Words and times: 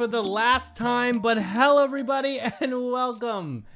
for 0.00 0.06
the 0.06 0.22
last 0.22 0.74
time, 0.74 1.18
but 1.18 1.36
hello, 1.36 1.84
everybody, 1.84 2.38
and 2.60 2.90
welcome 2.90 3.66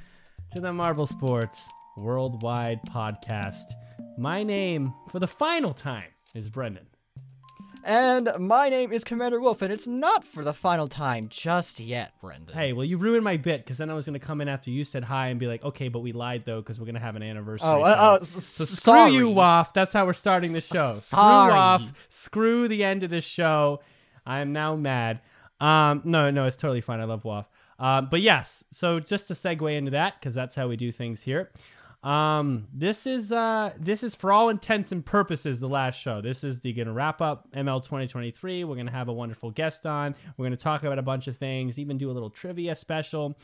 to 0.55 0.59
the 0.59 0.73
Marble 0.73 1.05
Sports 1.06 1.69
Worldwide 1.98 2.80
Podcast. 2.88 3.64
My 4.16 4.42
name, 4.42 4.95
for 5.10 5.19
the 5.19 5.27
final 5.27 5.74
time, 5.74 6.09
is 6.34 6.48
Brendan. 6.48 6.87
And 7.84 8.30
my 8.38 8.70
name 8.70 8.91
is 8.91 9.05
Commander 9.05 9.38
Wolf, 9.38 9.60
and 9.60 9.70
it's 9.70 9.87
not 9.87 10.24
for 10.24 10.42
the 10.42 10.55
final 10.55 10.88
time 10.88 11.28
just 11.28 11.78
yet, 11.78 12.14
Brendan. 12.23 12.56
Hey, 12.56 12.72
well, 12.72 12.86
you 12.86 12.97
ruined 12.97 13.22
my 13.22 13.36
bit 13.36 13.62
because 13.62 13.77
then 13.77 13.91
I 13.91 13.92
was 13.95 14.06
going 14.06 14.19
to 14.19 14.27
come 14.27 14.41
in 14.41 14.48
after 14.48 14.70
you 14.70 14.83
said 14.83 15.05
hi 15.05 15.27
and 15.28 15.38
be 15.38 15.47
like, 15.47 15.62
okay, 15.62 15.88
but 15.88 16.00
we 16.00 16.12
lied 16.12 16.45
though 16.47 16.62
because 16.62 16.80
we're 16.80 16.86
going 16.86 16.95
to 16.95 17.02
have 17.02 17.16
an 17.16 17.22
anniversary. 17.22 17.69
Oh, 17.69 17.83
uh, 17.83 18.19
s- 18.22 18.30
So 18.42 18.64
screw 18.64 19.12
you, 19.12 19.28
Waff. 19.28 19.75
That's 19.75 19.92
how 19.92 20.06
we're 20.06 20.14
starting 20.14 20.55
the 20.55 20.62
show. 20.62 21.00
Sorry. 21.00 21.50
Screw 21.50 21.59
off. 21.59 21.92
Screw 22.09 22.66
the 22.66 22.83
end 22.83 23.02
of 23.02 23.11
the 23.11 23.20
show. 23.20 23.83
I 24.25 24.41
am 24.41 24.55
now 24.55 24.75
mad. 24.75 25.20
Um, 25.60 26.02
no, 26.04 26.30
no, 26.30 26.46
it's 26.46 26.56
totally 26.56 26.80
fine. 26.80 27.00
I 27.00 27.04
love 27.04 27.24
Waff. 27.24 27.48
Um, 27.78 28.08
but 28.10 28.20
yes, 28.20 28.62
so 28.70 29.00
just 29.00 29.28
to 29.28 29.34
segue 29.34 29.77
into 29.77 29.92
that, 29.92 30.20
because 30.20 30.34
that's 30.34 30.55
how 30.55 30.69
we 30.69 30.77
do 30.77 30.92
things 30.92 31.22
here. 31.22 31.50
Um, 32.02 32.69
this 32.72 33.06
is 33.06 33.33
uh, 33.33 33.72
this 33.78 34.02
is 34.02 34.14
for 34.14 34.30
all 34.30 34.50
intents 34.50 34.92
and 34.92 35.05
purposes 35.05 35.58
the 35.58 35.69
last 35.69 35.98
show. 35.98 36.20
This 36.20 36.44
is 36.44 36.61
the 36.61 36.72
gonna 36.72 36.92
wrap 36.92 37.22
up 37.22 37.50
ML 37.52 37.83
2023. 37.83 38.64
We're 38.64 38.77
gonna 38.77 38.91
have 38.91 39.08
a 39.08 39.12
wonderful 39.12 39.50
guest 39.50 39.86
on. 39.86 40.14
We're 40.36 40.44
gonna 40.44 40.56
talk 40.56 40.83
about 40.83 40.98
a 40.98 41.02
bunch 41.02 41.28
of 41.28 41.36
things, 41.38 41.78
even 41.78 41.96
do 41.96 42.11
a 42.11 42.12
little 42.12 42.28
trivia 42.28 42.77
special, 42.77 43.39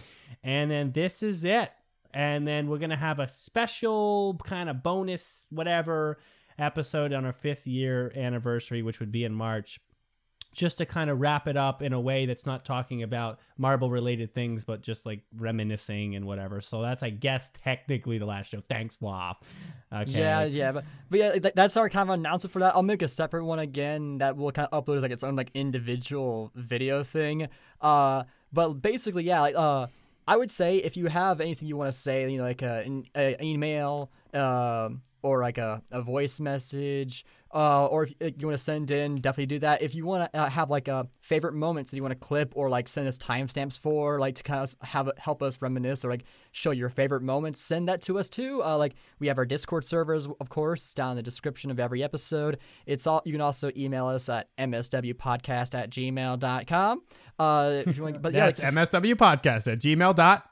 and 0.44 0.70
then 0.70 0.92
this 0.92 1.22
is 1.22 1.44
it 1.44 1.70
and 2.12 2.46
then 2.46 2.68
we're 2.68 2.78
gonna 2.78 2.96
have 2.96 3.18
a 3.18 3.28
special 3.28 4.38
kind 4.44 4.68
of 4.68 4.82
bonus 4.82 5.46
whatever 5.50 6.18
episode 6.58 7.12
on 7.12 7.24
our 7.24 7.32
fifth 7.32 7.66
year 7.66 8.12
anniversary 8.16 8.82
which 8.82 9.00
would 9.00 9.12
be 9.12 9.24
in 9.24 9.32
march 9.32 9.80
just 10.52 10.78
to 10.78 10.86
kind 10.86 11.10
of 11.10 11.20
wrap 11.20 11.46
it 11.46 11.56
up 11.56 11.80
in 11.80 11.92
a 11.92 12.00
way 12.00 12.26
that's 12.26 12.44
not 12.44 12.64
talking 12.64 13.02
about 13.02 13.38
marble 13.56 13.90
related 13.90 14.34
things 14.34 14.64
but 14.64 14.80
just 14.82 15.06
like 15.06 15.20
reminiscing 15.36 16.16
and 16.16 16.24
whatever 16.24 16.60
so 16.60 16.82
that's 16.82 17.02
i 17.02 17.10
guess 17.10 17.52
technically 17.62 18.18
the 18.18 18.26
last 18.26 18.50
show 18.50 18.62
thanks 18.68 18.96
Waff. 19.00 19.38
okay 19.92 20.10
Yeah, 20.10 20.44
yeah, 20.44 20.72
but 20.72 20.84
but 21.08 21.18
yeah, 21.18 21.32
th- 21.38 21.54
that's 21.54 21.76
our 21.76 21.88
kind 21.88 22.08
of 22.08 22.14
announcement 22.14 22.52
for 22.52 22.60
that. 22.60 22.74
I'll 22.76 22.82
make 22.82 23.02
a 23.02 23.08
separate 23.08 23.44
one 23.44 23.58
again 23.58 24.18
that 24.18 24.36
will 24.36 24.52
kind 24.52 24.68
of 24.70 24.84
upload 24.84 24.96
as 24.96 25.02
like 25.02 25.10
its 25.12 25.24
own 25.24 25.34
like 25.36 25.50
individual 25.54 26.50
video 26.54 27.02
thing. 27.02 27.48
Uh, 27.80 28.24
but 28.52 28.74
basically, 28.74 29.24
yeah, 29.24 29.40
like, 29.40 29.56
uh, 29.56 29.86
I 30.28 30.36
would 30.36 30.50
say 30.50 30.76
if 30.76 30.96
you 30.96 31.06
have 31.06 31.40
anything 31.40 31.66
you 31.66 31.76
want 31.76 31.88
to 31.90 31.96
say, 31.98 32.30
you 32.30 32.38
know, 32.38 32.44
like 32.44 32.62
a, 32.62 32.82
an, 32.86 33.04
an 33.14 33.42
email, 33.42 34.10
um, 34.34 35.02
or 35.22 35.40
like 35.42 35.58
a, 35.58 35.82
a 35.90 36.02
voice 36.02 36.40
message, 36.40 37.24
uh, 37.52 37.86
or 37.86 38.04
if 38.04 38.14
you 38.40 38.46
want 38.46 38.56
to 38.56 38.62
send 38.62 38.90
in, 38.92 39.16
definitely 39.16 39.46
do 39.46 39.58
that. 39.58 39.82
If 39.82 39.94
you 39.94 40.06
want 40.06 40.32
to 40.32 40.38
uh, 40.40 40.48
have 40.48 40.70
like 40.70 40.86
a 40.86 41.08
favorite 41.20 41.54
moments 41.54 41.90
that 41.90 41.96
you 41.96 42.02
want 42.02 42.12
to 42.12 42.18
clip 42.18 42.52
or 42.54 42.68
like 42.70 42.86
send 42.88 43.08
us 43.08 43.18
timestamps 43.18 43.76
for, 43.78 44.20
like 44.20 44.36
to 44.36 44.42
kind 44.44 44.62
of 44.62 44.72
have 44.82 45.10
help 45.18 45.42
us 45.42 45.60
reminisce 45.60 46.04
or 46.04 46.10
like 46.10 46.22
show 46.52 46.70
your 46.70 46.88
favorite 46.88 47.22
moments, 47.22 47.60
send 47.60 47.88
that 47.88 48.02
to 48.02 48.18
us 48.20 48.28
too. 48.28 48.62
Uh, 48.62 48.76
like 48.78 48.94
we 49.18 49.26
have 49.26 49.36
our 49.38 49.44
Discord 49.44 49.84
servers, 49.84 50.28
of 50.40 50.48
course, 50.48 50.82
it's 50.84 50.94
down 50.94 51.10
in 51.12 51.16
the 51.16 51.22
description 51.24 51.72
of 51.72 51.80
every 51.80 52.04
episode. 52.04 52.58
It's 52.86 53.06
all 53.08 53.20
you 53.24 53.32
can 53.32 53.40
also 53.40 53.72
email 53.76 54.06
us 54.06 54.28
at 54.28 54.48
mswpodcast 54.56 55.74
at 55.76 55.90
gmail.com. 55.90 57.02
Uh, 57.38 57.70
if 57.86 57.96
you 57.96 58.02
want, 58.04 58.22
but 58.22 58.32
yeah, 58.34 58.44
like, 58.46 58.56
that's 58.56 58.74
just- 58.74 58.92
msw 58.92 59.14
podcast 59.14 59.72
at 59.72 59.80
gmail 59.80 60.14
dot 60.14 60.44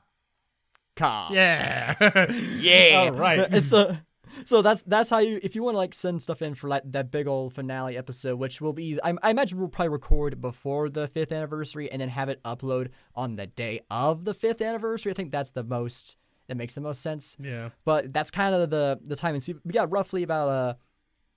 com. 0.97 1.33
yeah 1.33 1.95
Yeah. 2.59 2.97
all 2.97 3.12
right 3.12 3.39
It's 3.53 3.73
uh, 3.73 3.97
so 4.44 4.62
that's 4.62 4.83
that's 4.83 5.11
how 5.11 5.19
you 5.19 5.41
if 5.43 5.55
you 5.55 5.62
want 5.62 5.75
to 5.75 5.78
like 5.78 5.94
send 5.94 6.22
stuff 6.22 6.43
in 6.43 6.55
for 6.55 6.69
like 6.69 6.83
that 6.87 7.11
big 7.11 7.27
old 7.27 7.55
finale 7.55 7.97
episode, 7.97 8.37
which 8.37 8.61
will 8.61 8.72
be 8.72 8.99
I, 9.03 9.15
I 9.22 9.31
imagine 9.31 9.59
we'll 9.59 9.69
probably 9.69 9.91
record 9.91 10.41
before 10.41 10.89
the 10.89 11.09
fifth 11.09 11.33
anniversary 11.33 11.91
and 11.91 12.00
then 12.00 12.09
have 12.09 12.28
it 12.28 12.43
upload 12.43 12.91
on 13.15 13.37
the 13.37 13.47
day 13.47 13.81
of 13.91 14.25
the 14.25 14.34
fifth 14.34 14.61
anniversary. 14.61 15.12
I 15.12 15.15
think 15.15 15.33
that's 15.33 15.50
the 15.50 15.65
most 15.65 16.16
that 16.49 16.56
makes 16.56 16.75
the 16.75 16.81
most 16.81 17.03
sense. 17.03 17.37
yeah 17.41 17.71
But 17.84 18.12
that's 18.12 18.31
kind 18.31 18.55
of 18.55 18.71
the 18.71 18.99
the 19.05 19.16
timing. 19.16 19.41
So 19.41 19.55
we 19.65 19.72
got 19.72 19.91
roughly 19.91 20.22
about 20.22 20.49
uh, 20.49 20.75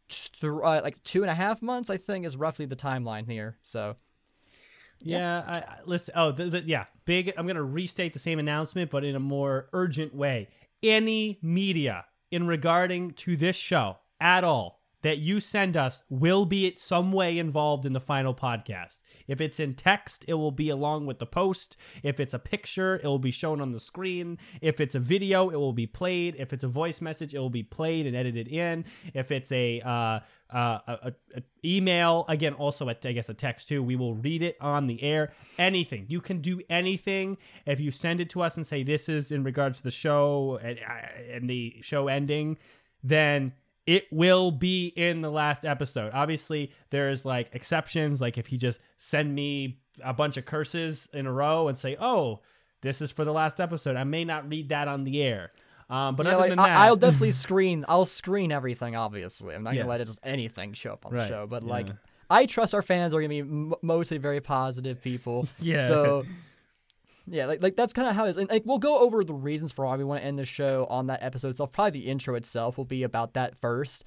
th- 0.10 0.44
uh 0.44 0.82
like 0.82 1.02
two 1.04 1.22
and 1.22 1.30
a 1.30 1.36
half 1.36 1.62
months. 1.62 1.90
I 1.90 1.98
think 1.98 2.26
is 2.26 2.38
roughly 2.38 2.66
the 2.66 2.76
timeline 2.76 3.30
here. 3.30 3.58
So 3.64 3.98
Yeah, 5.04 5.44
I, 5.46 5.58
I 5.58 5.78
listen. 5.86 6.14
Oh, 6.16 6.32
the, 6.32 6.46
the, 6.46 6.62
yeah, 6.62 6.86
big. 7.06 7.34
I'm 7.38 7.48
gonna 7.48 7.64
restate 7.64 8.14
the 8.14 8.20
same 8.20 8.40
announcement, 8.40 8.92
but 8.92 9.04
in 9.04 9.16
a 9.16 9.20
more 9.20 9.68
urgent 9.74 10.16
way. 10.16 10.48
Any 10.84 11.38
media 11.42 12.06
in 12.32 12.48
regarding 12.48 13.12
to 13.12 13.36
this 13.36 13.56
show 13.56 13.98
at 14.20 14.44
all 14.44 14.82
that 15.02 15.18
you 15.18 15.40
send 15.40 15.76
us 15.76 16.02
will 16.10 16.46
be 16.46 16.74
some 16.76 17.12
way 17.12 17.38
involved 17.38 17.86
in 17.86 17.94
the 17.94 18.00
final 18.00 18.34
podcast. 18.34 19.00
If 19.28 19.42
it's 19.42 19.60
in 19.60 19.76
text, 19.76 20.26
it 20.28 20.36
will 20.36 20.52
be 20.52 20.70
along 20.70 21.06
with 21.06 21.20
the 21.20 21.26
post. 21.26 21.78
If 22.04 22.20
it's 22.20 22.34
a 22.34 22.40
picture, 22.40 22.96
it 22.96 23.06
will 23.06 23.20
be 23.20 23.32
shown 23.32 23.62
on 23.62 23.72
the 23.72 23.80
screen. 23.80 24.38
If 24.62 24.80
it's 24.80 24.96
a 24.96 25.00
video, 25.00 25.50
it 25.50 25.58
will 25.58 25.74
be 25.74 25.88
played. 25.88 26.36
If 26.38 26.54
it's 26.54 26.64
a 26.64 26.68
voice 26.68 27.02
message, 27.02 27.34
it 27.34 27.40
will 27.40 27.50
be 27.50 27.64
played 27.64 28.06
and 28.06 28.16
edited 28.16 28.48
in. 28.48 28.86
If 29.14 29.32
it's 29.32 29.52
a 29.52 29.82
uh, 29.82 30.20
uh, 30.52 30.80
a, 30.88 31.14
a, 31.36 31.42
email, 31.64 32.26
again, 32.28 32.54
also 32.54 32.90
a, 32.90 32.96
I 33.06 33.14
guess 33.14 33.30
a 33.30 33.34
text 33.34 33.70
too, 33.70 33.82
we 33.82 33.96
will 33.96 34.16
read 34.16 34.44
it 34.44 34.58
on 34.60 34.88
the 34.88 35.02
air. 35.02 35.32
Anything 35.58 36.06
you 36.10 36.20
can 36.20 36.42
do 36.42 36.62
anything 36.70 37.38
if 37.66 37.80
you 37.80 37.92
send 37.92 38.20
it 38.20 38.30
to 38.32 38.42
us 38.42 38.58
and 38.58 38.68
say 38.68 38.84
this 38.84 39.08
is 39.08 39.32
in 39.32 39.44
regards 39.44 39.78
to 39.78 39.84
the 39.84 39.92
show 39.92 40.60
and, 40.62 40.78
uh, 40.80 41.34
and 41.34 41.50
the 41.50 41.78
show 41.82 42.08
ending, 42.10 42.58
then 43.04 43.54
it 43.88 44.06
will 44.12 44.52
be 44.52 44.88
in 44.88 45.22
the 45.22 45.32
last 45.32 45.66
episode. 45.66 46.12
Obviously, 46.14 46.72
there's 46.92 47.26
like 47.26 47.50
exceptions, 47.54 48.22
like 48.22 48.38
if 48.38 48.48
he 48.48 48.58
just 48.58 48.80
send 48.98 49.34
me 49.34 49.80
a 50.04 50.14
bunch 50.14 50.38
of 50.38 50.46
curses 50.46 51.10
in 51.14 51.26
a 51.26 51.32
row 51.32 51.68
and 51.68 51.78
say, 51.78 51.98
"Oh, 52.00 52.40
this 52.82 53.02
is 53.02 53.12
for 53.12 53.26
the 53.26 53.34
last 53.34 53.60
episode," 53.60 53.96
I 53.96 54.04
may 54.04 54.24
not 54.26 54.50
read 54.50 54.70
that 54.70 54.88
on 54.88 55.04
the 55.04 55.22
air. 55.22 55.50
Um, 55.90 56.16
but 56.16 56.26
yeah, 56.26 56.34
other 56.34 56.42
like, 56.42 56.50
than 56.50 56.58
that, 56.60 56.70
I'll 56.78 56.96
definitely 56.96 57.32
screen. 57.46 57.84
I'll 57.88 58.06
screen 58.06 58.52
everything. 58.52 58.96
Obviously, 58.96 59.54
I'm 59.56 59.64
not 59.64 59.74
Yeah. 59.74 59.82
gonna 59.82 59.90
let 59.90 60.06
just 60.06 60.20
anything 60.24 60.74
show 60.74 60.94
up 60.94 61.06
on 61.06 61.14
Right, 61.14 61.24
the 61.24 61.28
show. 61.28 61.48
But 61.48 61.64
like. 61.64 61.88
I 62.34 62.46
trust 62.46 62.74
our 62.74 62.82
fans 62.82 63.14
are 63.14 63.20
gonna 63.20 63.28
be 63.28 63.40
m- 63.40 63.74
mostly 63.82 64.18
very 64.18 64.40
positive 64.40 65.02
people. 65.02 65.50
Yeah. 65.60 65.86
So. 65.90 66.24
Yeah, 67.28 67.46
like 67.46 67.62
like 67.62 67.76
that's 67.76 67.94
kind 67.94 68.08
of 68.08 68.16
how 68.16 68.26
it 68.26 68.30
is, 68.32 68.38
and 68.38 68.50
like 68.50 68.64
we'll 68.66 68.80
go 68.80 69.00
over 69.00 69.24
the 69.24 69.34
reasons 69.34 69.72
for 69.72 69.86
why 69.86 69.96
we 69.96 70.04
want 70.04 70.22
to 70.22 70.26
end 70.26 70.40
the 70.40 70.46
show 70.46 70.86
on 70.90 71.08
that 71.08 71.22
episode 71.24 71.50
itself. 71.50 71.72
Probably 71.72 72.02
the 72.02 72.08
intro 72.08 72.36
itself 72.36 72.78
will 72.78 72.86
be 72.86 73.04
about 73.04 73.34
that 73.34 73.56
first, 73.62 74.04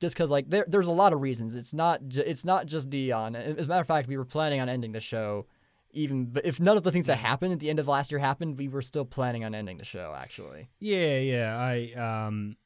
just 0.00 0.14
because 0.14 0.30
like 0.30 0.48
there 0.50 0.64
there's 0.68 0.86
a 0.86 0.92
lot 0.92 1.12
of 1.12 1.20
reasons. 1.20 1.54
It's 1.54 1.74
not 1.74 2.08
ju- 2.08 2.24
it's 2.24 2.44
not 2.44 2.66
just 2.66 2.90
Dion. 2.90 3.36
As 3.36 3.66
a 3.66 3.68
matter 3.68 3.80
of 3.82 3.86
fact, 3.86 4.08
we 4.08 4.16
were 4.16 4.24
planning 4.24 4.60
on 4.60 4.68
ending 4.68 4.92
the 4.92 5.00
show, 5.00 5.46
even 5.92 6.26
but 6.26 6.46
if 6.46 6.58
none 6.58 6.76
of 6.76 6.82
the 6.84 6.90
things 6.92 7.06
that 7.08 7.18
happened 7.18 7.52
at 7.52 7.60
the 7.60 7.68
end 7.70 7.78
of 7.78 7.86
last 7.86 8.10
year 8.10 8.18
happened, 8.18 8.58
we 8.58 8.68
were 8.68 8.82
still 8.82 9.04
planning 9.04 9.44
on 9.44 9.54
ending 9.54 9.76
the 9.76 9.84
show. 9.84 10.14
Actually, 10.16 10.68
Yeah, 10.80 11.18
yeah. 11.18 11.56
I 11.58 12.26
um 12.26 12.56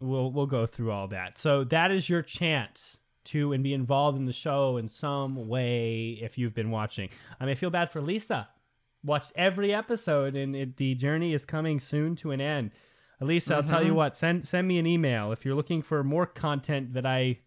we'll 0.00 0.30
we'll 0.32 0.46
go 0.46 0.66
through 0.66 0.90
all 0.90 1.08
that. 1.08 1.36
So 1.38 1.64
that 1.64 1.90
is 1.90 2.08
your 2.08 2.22
chance 2.22 2.98
to 3.24 3.52
and 3.52 3.62
be 3.62 3.72
involved 3.72 4.18
in 4.18 4.26
the 4.26 4.32
show 4.32 4.76
in 4.76 4.88
some 4.88 5.48
way 5.48 6.18
if 6.20 6.36
you've 6.38 6.54
been 6.54 6.70
watching. 6.70 7.08
I 7.40 7.44
mean, 7.44 7.52
I 7.52 7.54
feel 7.54 7.70
bad 7.70 7.90
for 7.90 8.00
Lisa. 8.02 8.48
Watched 9.04 9.32
every 9.36 9.74
episode 9.74 10.34
and 10.34 10.56
it, 10.56 10.76
the 10.76 10.94
journey 10.94 11.34
is 11.34 11.44
coming 11.44 11.78
soon 11.78 12.16
to 12.16 12.30
an 12.30 12.40
end. 12.40 12.70
Lisa, 13.20 13.54
I'll 13.54 13.62
tell 13.62 13.84
you 13.84 13.94
what, 13.94 14.16
send 14.16 14.46
send 14.48 14.66
me 14.66 14.78
an 14.78 14.86
email 14.86 15.32
if 15.32 15.44
you're 15.44 15.54
looking 15.54 15.82
for 15.82 16.02
more 16.02 16.26
content 16.26 16.94
that 16.94 17.06
I 17.06 17.38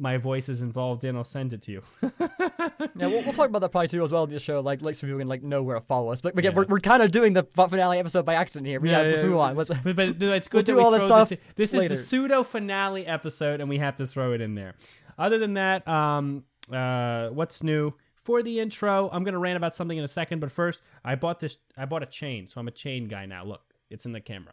my 0.00 0.16
voice 0.16 0.48
is 0.48 0.60
involved 0.62 1.02
in, 1.02 1.16
I'll 1.16 1.24
send 1.24 1.52
it 1.52 1.62
to 1.62 1.72
you. 1.72 1.82
Yeah, 2.96 3.06
we'll, 3.06 3.22
we'll 3.22 3.32
talk 3.32 3.48
about 3.48 3.60
that 3.60 3.68
probably 3.70 3.86
too 3.88 4.02
as 4.02 4.10
well 4.10 4.24
in 4.24 4.30
the 4.30 4.40
show, 4.40 4.60
like 4.60 4.82
like 4.82 4.94
so 4.94 5.06
people 5.06 5.18
can 5.20 5.28
like 5.28 5.42
know 5.42 5.62
where 5.62 5.76
to 5.76 5.80
follow 5.80 6.10
us. 6.10 6.20
But, 6.20 6.34
but 6.34 6.42
yeah, 6.42 6.50
we're, 6.50 6.64
we're 6.66 6.80
kind 6.80 7.02
of 7.02 7.12
doing 7.12 7.32
the 7.32 7.44
finale 7.54 7.98
episode 7.98 8.24
by 8.24 8.34
accident 8.34 8.66
here. 8.66 8.80
We 8.80 8.90
Yeah, 8.90 8.98
gotta 8.98 9.10
yeah, 9.10 9.22
move 9.22 9.36
on. 9.36 9.56
Let's, 9.56 9.70
but, 9.70 9.94
but 9.96 10.18
no, 10.18 10.32
it's 10.32 10.48
We'll 10.52 10.62
good 10.62 10.66
do 10.66 10.80
all 10.80 10.90
that 10.92 11.04
stuff 11.04 11.28
this. 11.28 11.38
This 11.54 11.74
is 11.74 11.88
the 11.88 11.96
pseudo 11.96 12.42
finale 12.42 13.06
episode, 13.06 13.60
and 13.60 13.68
we 13.68 13.78
have 13.78 13.96
to 13.96 14.06
throw 14.06 14.32
it 14.32 14.40
in 14.40 14.54
there. 14.54 14.74
Other 15.16 15.38
than 15.38 15.54
that, 15.54 15.86
um, 15.86 16.44
uh, 16.72 17.28
what's 17.28 17.62
new 17.62 17.92
for 18.28 18.42
the 18.42 18.60
intro? 18.60 19.08
I'm 19.10 19.24
gonna 19.24 19.38
rant 19.38 19.56
about 19.56 19.74
something 19.74 19.96
in 19.96 20.04
a 20.04 20.08
second, 20.08 20.40
but 20.40 20.52
first, 20.52 20.82
I 21.02 21.14
bought 21.14 21.40
this. 21.40 21.56
I 21.78 21.86
bought 21.86 22.02
a 22.02 22.06
chain, 22.20 22.46
so 22.46 22.60
I'm 22.60 22.68
a 22.68 22.70
chain 22.84 23.08
guy 23.08 23.24
now. 23.24 23.42
Look, 23.42 23.62
it's 23.88 24.04
in 24.04 24.12
the 24.12 24.20
camera, 24.20 24.52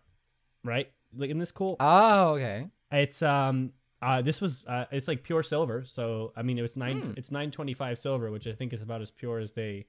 right? 0.63 0.89
Look, 1.13 1.27
isn't 1.27 1.39
this 1.39 1.51
cool? 1.51 1.75
oh, 1.81 2.35
okay. 2.35 2.69
It's 2.91 3.21
um. 3.21 3.73
Uh, 4.01 4.21
this 4.21 4.39
was 4.39 4.63
uh, 4.67 4.85
it's 4.91 5.07
like 5.07 5.23
pure 5.23 5.43
silver, 5.43 5.83
so 5.85 6.31
I 6.37 6.41
mean 6.41 6.57
it 6.57 6.61
was 6.61 6.75
nine. 6.77 7.01
Hmm. 7.01 7.11
It's 7.17 7.31
nine 7.31 7.51
twenty 7.51 7.73
five 7.73 7.99
silver, 7.99 8.31
which 8.31 8.47
I 8.47 8.53
think 8.53 8.71
is 8.71 8.81
about 8.81 9.01
as 9.01 9.11
pure 9.11 9.39
as 9.39 9.51
they 9.51 9.87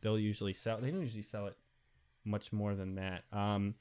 they'll 0.00 0.18
usually 0.18 0.52
sell. 0.52 0.78
They 0.80 0.90
don't 0.90 1.02
usually 1.02 1.22
sell 1.22 1.46
it 1.46 1.56
much 2.24 2.52
more 2.52 2.74
than 2.74 2.96
that. 2.96 3.22
Um, 3.32 3.74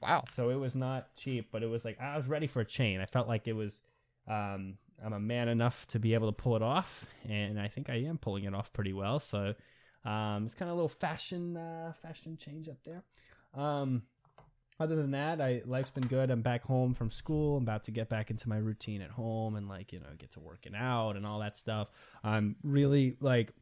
Wow. 0.00 0.24
so 0.32 0.50
it 0.50 0.54
was 0.56 0.74
not 0.74 1.14
cheap, 1.16 1.48
but 1.52 1.62
it 1.62 1.66
was 1.66 1.84
like 1.84 2.00
I 2.00 2.16
was 2.16 2.28
ready 2.28 2.46
for 2.46 2.60
a 2.60 2.64
chain. 2.64 3.00
I 3.00 3.06
felt 3.06 3.28
like 3.28 3.46
it 3.48 3.54
was 3.54 3.80
um 4.28 4.78
I'm 5.04 5.12
a 5.12 5.20
man 5.20 5.48
enough 5.48 5.86
to 5.88 5.98
be 5.98 6.14
able 6.14 6.28
to 6.28 6.32
pull 6.32 6.56
it 6.56 6.62
off, 6.62 7.06
and 7.28 7.60
I 7.60 7.68
think 7.68 7.90
I 7.90 7.96
am 7.96 8.18
pulling 8.18 8.44
it 8.44 8.54
off 8.54 8.72
pretty 8.72 8.92
well. 8.92 9.20
So 9.20 9.54
um 10.04 10.44
it's 10.44 10.54
kind 10.54 10.70
of 10.70 10.74
a 10.74 10.80
little 10.80 10.88
fashion 10.88 11.56
uh 11.56 11.92
fashion 12.02 12.36
change 12.36 12.68
up 12.68 12.78
there. 12.84 13.02
Um 13.54 14.02
other 14.78 14.96
than 14.96 15.12
that, 15.12 15.40
I 15.40 15.62
life's 15.64 15.90
been 15.90 16.06
good. 16.06 16.30
I'm 16.30 16.42
back 16.42 16.62
home 16.64 16.92
from 16.92 17.10
school. 17.10 17.56
I'm 17.56 17.62
about 17.62 17.84
to 17.84 17.90
get 17.90 18.10
back 18.10 18.30
into 18.30 18.48
my 18.48 18.58
routine 18.58 19.00
at 19.00 19.10
home 19.10 19.56
and 19.56 19.68
like, 19.68 19.92
you 19.92 20.00
know, 20.00 20.06
get 20.18 20.32
to 20.32 20.40
working 20.40 20.74
out 20.74 21.16
and 21.16 21.26
all 21.26 21.40
that 21.40 21.56
stuff. 21.56 21.88
I'm 22.22 22.56
really 22.62 23.16
like 23.20 23.52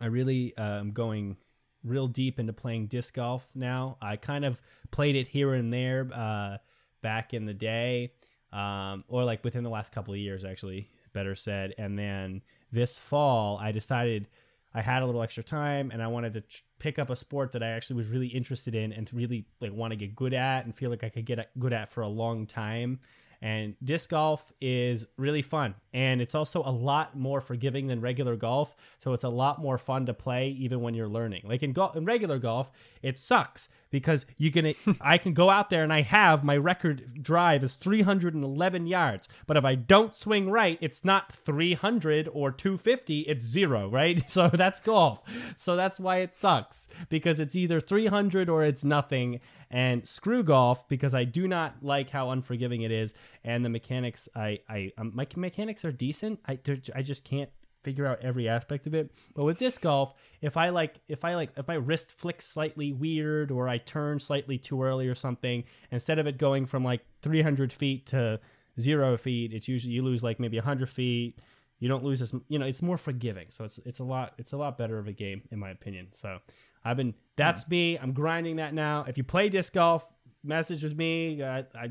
I 0.00 0.06
really 0.06 0.56
uh, 0.56 0.80
am 0.80 0.92
going 0.92 1.36
real 1.84 2.08
deep 2.08 2.38
into 2.38 2.52
playing 2.52 2.86
disc 2.86 3.14
golf 3.14 3.46
now. 3.54 3.96
I 4.00 4.16
kind 4.16 4.44
of 4.44 4.60
played 4.90 5.16
it 5.16 5.28
here 5.28 5.54
and 5.54 5.72
there 5.72 6.08
uh, 6.14 6.58
back 7.02 7.34
in 7.34 7.46
the 7.46 7.54
day, 7.54 8.12
um, 8.52 9.04
or 9.08 9.24
like 9.24 9.44
within 9.44 9.64
the 9.64 9.70
last 9.70 9.92
couple 9.92 10.14
of 10.14 10.20
years, 10.20 10.44
actually, 10.44 10.90
better 11.12 11.34
said. 11.34 11.74
And 11.78 11.98
then 11.98 12.42
this 12.72 12.98
fall, 12.98 13.58
I 13.58 13.72
decided 13.72 14.28
I 14.74 14.82
had 14.82 15.02
a 15.02 15.06
little 15.06 15.22
extra 15.22 15.42
time 15.42 15.90
and 15.90 16.02
I 16.02 16.06
wanted 16.06 16.34
to 16.34 16.40
ch- 16.42 16.64
pick 16.78 16.98
up 16.98 17.10
a 17.10 17.16
sport 17.16 17.52
that 17.52 17.62
I 17.62 17.68
actually 17.68 17.96
was 17.96 18.08
really 18.08 18.28
interested 18.28 18.74
in 18.74 18.92
and 18.92 19.10
really 19.12 19.46
like 19.60 19.72
want 19.72 19.92
to 19.92 19.96
get 19.96 20.14
good 20.14 20.34
at 20.34 20.64
and 20.64 20.74
feel 20.74 20.90
like 20.90 21.04
I 21.04 21.08
could 21.08 21.24
get 21.24 21.50
good 21.58 21.72
at 21.72 21.90
for 21.90 22.02
a 22.02 22.08
long 22.08 22.46
time. 22.46 23.00
And 23.40 23.76
disc 23.84 24.10
golf 24.10 24.52
is 24.60 25.06
really 25.16 25.42
fun. 25.42 25.74
And 25.94 26.20
it's 26.20 26.34
also 26.34 26.62
a 26.64 26.72
lot 26.72 27.16
more 27.16 27.40
forgiving 27.40 27.86
than 27.86 28.00
regular 28.00 28.34
golf. 28.34 28.74
So 29.02 29.12
it's 29.12 29.24
a 29.24 29.28
lot 29.28 29.60
more 29.60 29.78
fun 29.78 30.06
to 30.06 30.14
play 30.14 30.48
even 30.58 30.80
when 30.80 30.94
you're 30.94 31.08
learning. 31.08 31.42
Like 31.44 31.62
in, 31.62 31.72
go- 31.72 31.92
in 31.94 32.04
regular 32.04 32.38
golf, 32.38 32.72
it 33.02 33.16
sucks 33.16 33.68
because 33.90 34.26
you 34.36 34.50
can 34.50 34.74
I 35.00 35.18
can 35.18 35.32
go 35.34 35.50
out 35.50 35.70
there 35.70 35.82
and 35.82 35.92
I 35.92 36.02
have 36.02 36.44
my 36.44 36.56
record 36.56 37.22
drive 37.22 37.64
is 37.64 37.74
311 37.74 38.86
yards. 38.86 39.28
But 39.46 39.56
if 39.56 39.64
I 39.64 39.74
don't 39.74 40.14
swing 40.14 40.50
right, 40.50 40.78
it's 40.80 41.04
not 41.04 41.34
300 41.34 42.28
or 42.32 42.50
250, 42.50 43.20
it's 43.20 43.44
zero, 43.44 43.88
right? 43.88 44.24
So 44.38 44.48
that's 44.48 44.78
golf. 44.80 45.20
So 45.56 45.74
that's 45.74 45.98
why 45.98 46.18
it 46.18 46.34
sucks 46.34 46.86
because 47.08 47.40
it's 47.40 47.56
either 47.56 47.80
300 47.80 48.48
or 48.48 48.62
it's 48.62 48.84
nothing. 48.84 49.40
And 49.70 50.06
screw 50.06 50.42
golf 50.42 50.88
because 50.88 51.12
I 51.12 51.24
do 51.24 51.48
not 51.48 51.76
like 51.82 52.10
how 52.10 52.30
unforgiving 52.30 52.82
it 52.82 52.90
is 52.90 53.14
and 53.44 53.64
the 53.64 53.68
mechanics. 53.68 54.28
I 54.34 54.60
I 54.68 54.92
um, 54.96 55.12
my 55.14 55.26
mechanics 55.36 55.84
are 55.84 55.92
decent. 55.92 56.40
I 56.46 56.58
I 56.94 57.02
just 57.02 57.24
can't 57.24 57.50
figure 57.88 58.06
out 58.06 58.18
every 58.20 58.46
aspect 58.50 58.86
of 58.86 58.94
it. 58.94 59.10
But 59.34 59.46
with 59.46 59.56
disc 59.56 59.80
golf, 59.80 60.12
if 60.42 60.58
I 60.58 60.68
like 60.68 61.00
if 61.08 61.24
I 61.24 61.34
like 61.34 61.50
if 61.56 61.66
my 61.66 61.76
wrist 61.76 62.12
flicks 62.12 62.46
slightly 62.46 62.92
weird 62.92 63.50
or 63.50 63.66
I 63.66 63.78
turn 63.78 64.20
slightly 64.20 64.58
too 64.58 64.82
early 64.82 65.08
or 65.08 65.14
something, 65.14 65.64
instead 65.90 66.18
of 66.18 66.26
it 66.26 66.36
going 66.36 66.66
from 66.66 66.84
like 66.84 67.00
300 67.22 67.72
feet 67.72 68.04
to 68.08 68.40
zero 68.78 69.16
feet, 69.16 69.54
it's 69.54 69.68
usually 69.68 69.94
you 69.94 70.02
lose 70.02 70.22
like 70.22 70.38
maybe 70.38 70.58
100 70.58 70.90
feet. 70.90 71.38
You 71.78 71.88
don't 71.88 72.04
lose 72.04 72.20
as 72.20 72.34
you 72.48 72.58
know. 72.58 72.66
It's 72.66 72.82
more 72.82 72.98
forgiving, 72.98 73.46
so 73.48 73.64
it's 73.64 73.78
it's 73.86 74.00
a 74.00 74.04
lot 74.04 74.34
it's 74.36 74.52
a 74.52 74.58
lot 74.58 74.76
better 74.76 74.98
of 74.98 75.08
a 75.08 75.12
game 75.12 75.40
in 75.50 75.58
my 75.58 75.70
opinion. 75.70 76.08
So 76.14 76.40
I've 76.84 76.98
been 76.98 77.14
that's 77.36 77.62
yeah. 77.62 77.70
me. 77.70 77.98
I'm 77.98 78.12
grinding 78.12 78.56
that 78.56 78.74
now. 78.74 79.06
If 79.08 79.16
you 79.16 79.24
play 79.24 79.48
disc 79.48 79.72
golf, 79.72 80.04
message 80.44 80.82
with 80.82 80.94
me. 80.94 81.42
I 81.42 81.60
I, 81.74 81.90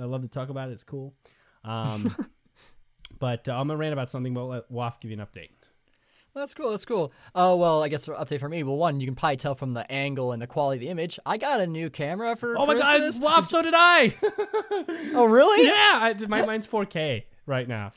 I 0.00 0.04
love 0.04 0.22
to 0.22 0.28
talk 0.28 0.48
about 0.48 0.70
it. 0.70 0.72
It's 0.72 0.84
cool. 0.84 1.14
Um, 1.62 2.16
But 3.20 3.46
uh, 3.48 3.52
I'm 3.52 3.68
gonna 3.68 3.76
rant 3.76 3.92
about 3.92 4.10
something, 4.10 4.34
but 4.34 4.44
let 4.46 4.70
Waff 4.70 4.98
give 4.98 5.12
you 5.12 5.20
an 5.20 5.24
update. 5.24 5.50
That's 6.34 6.54
cool. 6.54 6.70
That's 6.70 6.84
cool. 6.84 7.12
Oh 7.34 7.56
well, 7.56 7.82
I 7.82 7.88
guess 7.88 8.06
update 8.06 8.40
for 8.40 8.48
me. 8.48 8.62
Well, 8.62 8.76
one, 8.76 9.00
you 9.00 9.06
can 9.06 9.14
probably 9.14 9.36
tell 9.36 9.54
from 9.54 9.72
the 9.72 9.90
angle 9.90 10.32
and 10.32 10.40
the 10.40 10.46
quality 10.46 10.78
of 10.78 10.80
the 10.80 10.88
image. 10.88 11.18
I 11.26 11.36
got 11.36 11.60
a 11.60 11.66
new 11.66 11.90
camera 11.90 12.34
for. 12.36 12.56
Oh 12.56 12.66
Christmas. 12.66 13.20
my 13.20 13.26
god, 13.26 13.36
Waff! 13.36 13.48
So 13.50 13.62
did 13.62 13.74
I. 13.76 14.14
oh 15.14 15.24
really? 15.26 15.66
Yeah, 15.66 15.98
I, 16.02 16.14
my 16.28 16.44
mine's 16.46 16.66
4K 16.66 17.24
right 17.46 17.68
now. 17.68 17.92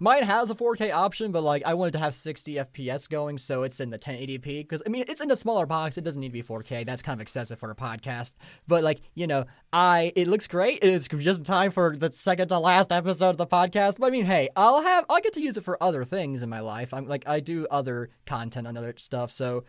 Mine 0.00 0.24
has 0.24 0.50
a 0.50 0.54
4K 0.54 0.92
option, 0.92 1.30
but 1.30 1.42
like 1.42 1.62
I 1.64 1.74
wanted 1.74 1.92
to 1.92 1.98
have 2.00 2.14
60 2.14 2.54
FPS 2.54 3.08
going, 3.08 3.38
so 3.38 3.62
it's 3.62 3.78
in 3.78 3.90
the 3.90 3.98
1080p. 3.98 4.42
Because 4.42 4.82
I 4.84 4.88
mean, 4.88 5.04
it's 5.08 5.20
in 5.20 5.30
a 5.30 5.36
smaller 5.36 5.66
box; 5.66 5.96
it 5.96 6.02
doesn't 6.02 6.20
need 6.20 6.28
to 6.28 6.32
be 6.32 6.42
4K. 6.42 6.84
That's 6.84 7.02
kind 7.02 7.16
of 7.16 7.22
excessive 7.22 7.58
for 7.58 7.70
a 7.70 7.76
podcast. 7.76 8.34
But 8.66 8.82
like 8.82 9.00
you 9.14 9.26
know, 9.26 9.44
I 9.72 10.12
it 10.16 10.26
looks 10.26 10.48
great. 10.48 10.80
It's 10.82 11.06
just 11.06 11.38
in 11.38 11.44
time 11.44 11.70
for 11.70 11.96
the 11.96 12.10
second 12.12 12.48
to 12.48 12.58
last 12.58 12.90
episode 12.90 13.30
of 13.30 13.36
the 13.36 13.46
podcast. 13.46 13.98
But 13.98 14.06
I 14.06 14.10
mean, 14.10 14.24
hey, 14.24 14.48
I'll 14.56 14.82
have 14.82 15.04
I 15.08 15.20
get 15.20 15.34
to 15.34 15.40
use 15.40 15.56
it 15.56 15.64
for 15.64 15.80
other 15.82 16.04
things 16.04 16.42
in 16.42 16.48
my 16.48 16.60
life. 16.60 16.92
I'm 16.92 17.06
like 17.06 17.26
I 17.26 17.40
do 17.40 17.66
other 17.70 18.10
content 18.26 18.66
on 18.66 18.76
other 18.76 18.94
stuff, 18.96 19.30
so 19.30 19.64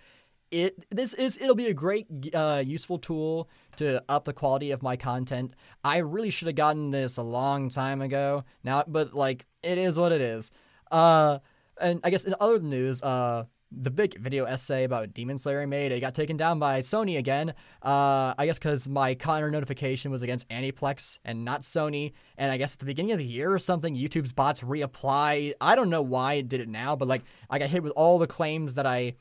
it 0.52 0.86
this 0.90 1.14
is 1.14 1.38
it'll 1.38 1.56
be 1.56 1.68
a 1.68 1.74
great 1.74 2.08
uh, 2.34 2.64
useful 2.66 2.98
tool 2.98 3.50
to 3.78 4.04
up 4.10 4.26
the 4.26 4.34
quality 4.34 4.72
of 4.72 4.82
my 4.82 4.96
content. 4.96 5.54
I 5.84 5.98
really 5.98 6.30
should 6.30 6.48
have 6.48 6.56
gotten 6.56 6.92
this 6.92 7.18
a 7.18 7.24
long 7.24 7.70
time 7.70 8.02
ago. 8.02 8.44
Now, 8.64 8.84
but 8.88 9.14
like 9.14 9.46
it 9.64 9.78
is 9.78 10.00
what 10.00 10.12
it 10.12 10.22
is. 10.22 10.52
Uh, 10.92 11.40
and 11.80 12.00
I 12.04 12.10
guess 12.10 12.24
in 12.24 12.36
other 12.40 12.60
news, 12.60 13.02
uh, 13.02 13.46
the 13.72 13.92
big 13.92 14.18
video 14.20 14.46
essay 14.46 14.84
about 14.84 15.14
Demon 15.14 15.38
Slayer 15.38 15.62
I 15.62 15.66
made, 15.66 15.92
it 15.92 16.00
got 16.00 16.14
taken 16.14 16.38
down 16.38 16.60
by 16.60 16.82
Sony 16.82 17.18
again. 17.18 17.54
Uh, 17.82 18.34
I 18.38 18.46
guess 18.46 18.58
because 18.58 18.88
my 18.88 19.16
counter 19.16 19.52
notification 19.52 20.12
was 20.12 20.22
against 20.22 20.48
Aniplex 20.50 21.20
and 21.26 21.44
not 21.44 21.62
Sony. 21.62 22.14
And 22.38 22.52
I 22.52 22.58
guess 22.58 22.74
at 22.74 22.80
the 22.80 22.86
beginning 22.86 23.12
of 23.12 23.18
the 23.18 23.26
year 23.26 23.52
or 23.52 23.60
something, 23.60 23.96
YouTube's 23.96 24.32
bots 24.32 24.62
reapply. 24.62 25.54
I 25.60 25.76
don't 25.76 25.90
know 25.90 26.02
why 26.02 26.36
it 26.36 26.48
did 26.48 26.62
it 26.62 26.70
now, 26.70 26.96
but 26.96 27.08
like 27.08 27.24
I 27.50 27.60
got 27.60 27.70
hit 27.70 27.84
with 27.84 27.92
all 27.94 28.20
the 28.20 28.28
claims 28.28 28.76
that 28.76 28.86
I 28.86 29.16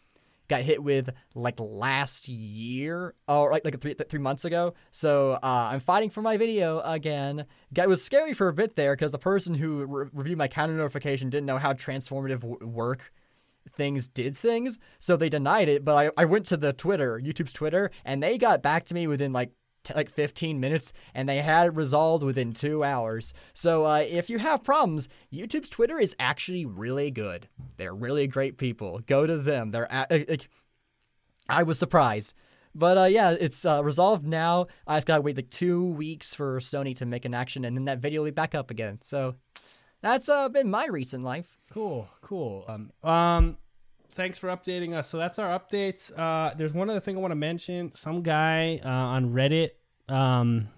got 0.48 0.62
hit 0.62 0.82
with 0.82 1.10
like 1.34 1.58
last 1.58 2.28
year 2.28 3.14
or 3.28 3.50
like 3.50 3.64
like 3.64 3.80
three 3.80 3.94
three 3.94 4.18
months 4.18 4.44
ago. 4.44 4.74
So 4.90 5.32
uh, 5.42 5.68
I'm 5.72 5.80
fighting 5.80 6.10
for 6.10 6.22
my 6.22 6.36
video 6.36 6.80
again. 6.80 7.46
It 7.74 7.88
was 7.88 8.04
scary 8.04 8.34
for 8.34 8.48
a 8.48 8.52
bit 8.52 8.76
there 8.76 8.94
because 8.94 9.12
the 9.12 9.18
person 9.18 9.54
who 9.54 9.84
re- 9.84 10.08
reviewed 10.12 10.38
my 10.38 10.48
counter 10.48 10.74
notification 10.74 11.30
didn't 11.30 11.46
know 11.46 11.58
how 11.58 11.72
transformative 11.72 12.40
w- 12.40 12.66
work 12.66 13.12
things 13.72 14.08
did 14.08 14.36
things, 14.36 14.78
so 14.98 15.16
they 15.16 15.28
denied 15.28 15.68
it. 15.68 15.84
But 15.84 15.94
I, 16.18 16.22
I 16.22 16.24
went 16.26 16.46
to 16.46 16.56
the 16.56 16.72
Twitter, 16.72 17.20
YouTube's 17.22 17.52
Twitter, 17.52 17.90
and 18.04 18.22
they 18.22 18.38
got 18.38 18.62
back 18.62 18.84
to 18.86 18.94
me 18.94 19.06
within 19.06 19.32
like 19.32 19.52
t- 19.84 19.94
like 19.94 20.10
15 20.10 20.58
minutes, 20.58 20.92
and 21.14 21.28
they 21.28 21.38
had 21.42 21.68
it 21.68 21.74
resolved 21.74 22.24
within 22.24 22.52
two 22.52 22.82
hours. 22.82 23.32
So 23.52 23.86
uh, 23.86 23.98
if 23.98 24.28
you 24.28 24.38
have 24.38 24.64
problems, 24.64 25.08
YouTube's 25.32 25.70
Twitter 25.70 25.98
is 26.00 26.16
actually 26.18 26.66
really 26.66 27.10
good. 27.10 27.48
They're 27.76 27.94
really 27.94 28.26
great 28.26 28.58
people. 28.58 29.00
Go 29.06 29.26
to 29.26 29.36
them. 29.38 29.70
They're 29.70 29.84
a- 29.90 30.32
uh, 30.32 30.36
I 31.48 31.62
was 31.62 31.78
surprised. 31.78 32.34
But 32.74 32.98
uh, 32.98 33.04
yeah, 33.04 33.36
it's 33.38 33.64
uh, 33.64 33.84
resolved 33.84 34.26
now. 34.26 34.66
I 34.86 34.96
just 34.96 35.06
gotta 35.06 35.22
wait 35.22 35.36
like 35.36 35.50
two 35.50 35.84
weeks 35.84 36.34
for 36.34 36.58
Sony 36.58 36.96
to 36.96 37.06
make 37.06 37.24
an 37.24 37.32
action, 37.34 37.64
and 37.64 37.76
then 37.76 37.84
that 37.84 38.00
video 38.00 38.22
will 38.22 38.26
be 38.26 38.32
back 38.32 38.54
up 38.54 38.70
again. 38.70 38.98
So 39.00 39.36
that's 40.02 40.28
uh, 40.28 40.48
been 40.48 40.68
my 40.70 40.86
recent 40.86 41.22
life. 41.22 41.56
Cool, 41.70 42.08
cool. 42.20 42.64
Um, 42.66 42.90
um, 43.08 43.58
thanks 44.14 44.38
for 44.38 44.48
updating 44.48 44.94
us. 44.94 45.08
So 45.08 45.18
that's 45.18 45.38
our 45.38 45.58
updates. 45.58 46.16
Uh, 46.16 46.54
there's 46.56 46.72
one 46.72 46.88
other 46.88 47.00
thing 47.00 47.16
I 47.16 47.20
want 47.20 47.32
to 47.32 47.36
mention. 47.36 47.92
Some 47.92 48.22
guy 48.22 48.80
uh, 48.84 48.88
on 48.88 49.32
Reddit 49.32 49.70
um, 50.08 50.68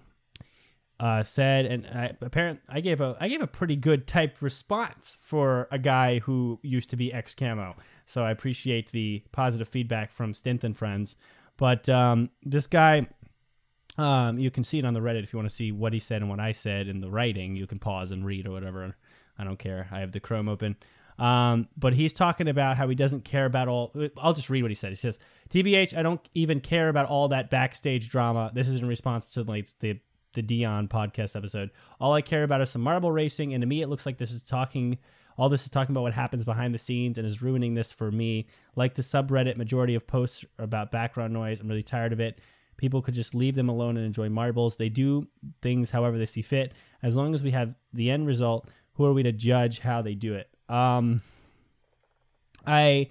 uh, 0.99 1.23
said, 1.23 1.65
and 1.65 1.85
I, 1.87 2.11
apparently 2.21 2.61
I 2.67 2.81
gave 2.81 3.01
a 3.01 3.15
I 3.19 3.27
gave 3.27 3.41
a 3.41 3.47
pretty 3.47 3.75
good 3.75 4.07
type 4.07 4.37
response 4.41 5.19
for 5.21 5.67
a 5.71 5.77
guy 5.77 6.19
who 6.19 6.59
used 6.63 6.89
to 6.89 6.95
be 6.95 7.13
ex 7.13 7.35
camo. 7.35 7.75
So 8.05 8.23
I 8.23 8.31
appreciate 8.31 8.91
the 8.91 9.23
positive 9.31 9.67
feedback 9.67 10.11
from 10.11 10.33
Stint 10.33 10.63
and 10.63 10.75
friends. 10.75 11.15
But 11.57 11.89
um, 11.89 12.29
this 12.43 12.67
guy, 12.67 13.07
um, 13.97 14.37
you 14.39 14.49
can 14.51 14.63
see 14.63 14.79
it 14.79 14.85
on 14.85 14.93
the 14.93 14.99
Reddit 14.99 15.23
if 15.23 15.33
you 15.33 15.37
want 15.37 15.49
to 15.49 15.55
see 15.55 15.71
what 15.71 15.91
he 15.91 15.99
said 15.99 16.21
and 16.21 16.29
what 16.29 16.39
I 16.39 16.51
said 16.51 16.87
in 16.87 17.01
the 17.01 17.09
writing. 17.09 17.55
You 17.55 17.67
can 17.67 17.79
pause 17.79 18.11
and 18.11 18.25
read 18.25 18.47
or 18.47 18.51
whatever. 18.51 18.95
I 19.37 19.43
don't 19.43 19.59
care. 19.59 19.87
I 19.91 19.99
have 19.99 20.11
the 20.11 20.19
Chrome 20.19 20.49
open. 20.49 20.77
Um, 21.19 21.67
but 21.75 21.93
he's 21.93 22.13
talking 22.13 22.47
about 22.47 22.77
how 22.77 22.87
he 22.87 22.95
doesn't 22.95 23.25
care 23.25 23.45
about 23.45 23.67
all. 23.67 23.93
I'll 24.17 24.33
just 24.33 24.49
read 24.49 24.61
what 24.61 24.71
he 24.71 24.75
said. 24.75 24.89
He 24.89 24.95
says, 24.95 25.17
"TBH, 25.49 25.97
I 25.97 26.03
don't 26.03 26.21
even 26.35 26.59
care 26.59 26.89
about 26.89 27.07
all 27.07 27.29
that 27.29 27.49
backstage 27.49 28.09
drama. 28.09 28.51
This 28.53 28.67
is 28.67 28.79
in 28.79 28.87
response 28.87 29.31
to 29.31 29.43
like 29.43 29.67
the 29.79 29.99
the 30.33 30.41
Dion 30.43 30.87
podcast 30.87 31.35
episode. 31.35 31.71
All 31.99 32.13
I 32.13 32.21
care 32.21 32.43
about 32.43 32.61
is 32.61 32.69
some 32.69 32.81
marble 32.81 33.11
racing, 33.11 33.53
and 33.53 33.61
to 33.61 33.67
me, 33.67 33.81
it 33.81 33.87
looks 33.87 34.05
like 34.05 34.17
this 34.17 34.31
is 34.31 34.43
talking. 34.43 34.99
All 35.37 35.49
this 35.49 35.63
is 35.63 35.69
talking 35.69 35.93
about 35.93 36.01
what 36.01 36.13
happens 36.13 36.43
behind 36.43 36.73
the 36.73 36.79
scenes 36.79 37.17
and 37.17 37.27
is 37.27 37.41
ruining 37.43 37.75
this 37.75 37.91
for 37.91 38.11
me. 38.11 38.47
Like 38.75 38.95
the 38.95 39.03
subreddit, 39.03 39.55
majority 39.55 39.93
of 39.93 40.07
posts 40.07 40.43
about 40.57 40.91
background 40.91 41.31
noise. 41.33 41.59
I'm 41.59 41.67
really 41.67 41.83
tired 41.83 42.11
of 42.11 42.19
it. 42.19 42.39
People 42.77 43.01
could 43.01 43.13
just 43.13 43.35
leave 43.35 43.55
them 43.55 43.69
alone 43.69 43.97
and 43.97 44.05
enjoy 44.05 44.29
marbles. 44.29 44.77
They 44.77 44.89
do 44.89 45.27
things 45.61 45.91
however 45.91 46.17
they 46.17 46.25
see 46.25 46.41
fit. 46.41 46.73
As 47.03 47.15
long 47.15 47.35
as 47.35 47.43
we 47.43 47.51
have 47.51 47.75
the 47.93 48.09
end 48.09 48.25
result, 48.25 48.67
who 48.93 49.05
are 49.05 49.13
we 49.13 49.23
to 49.23 49.31
judge 49.31 49.79
how 49.79 50.01
they 50.01 50.15
do 50.15 50.33
it? 50.33 50.49
Um, 50.69 51.21
I 52.65 53.09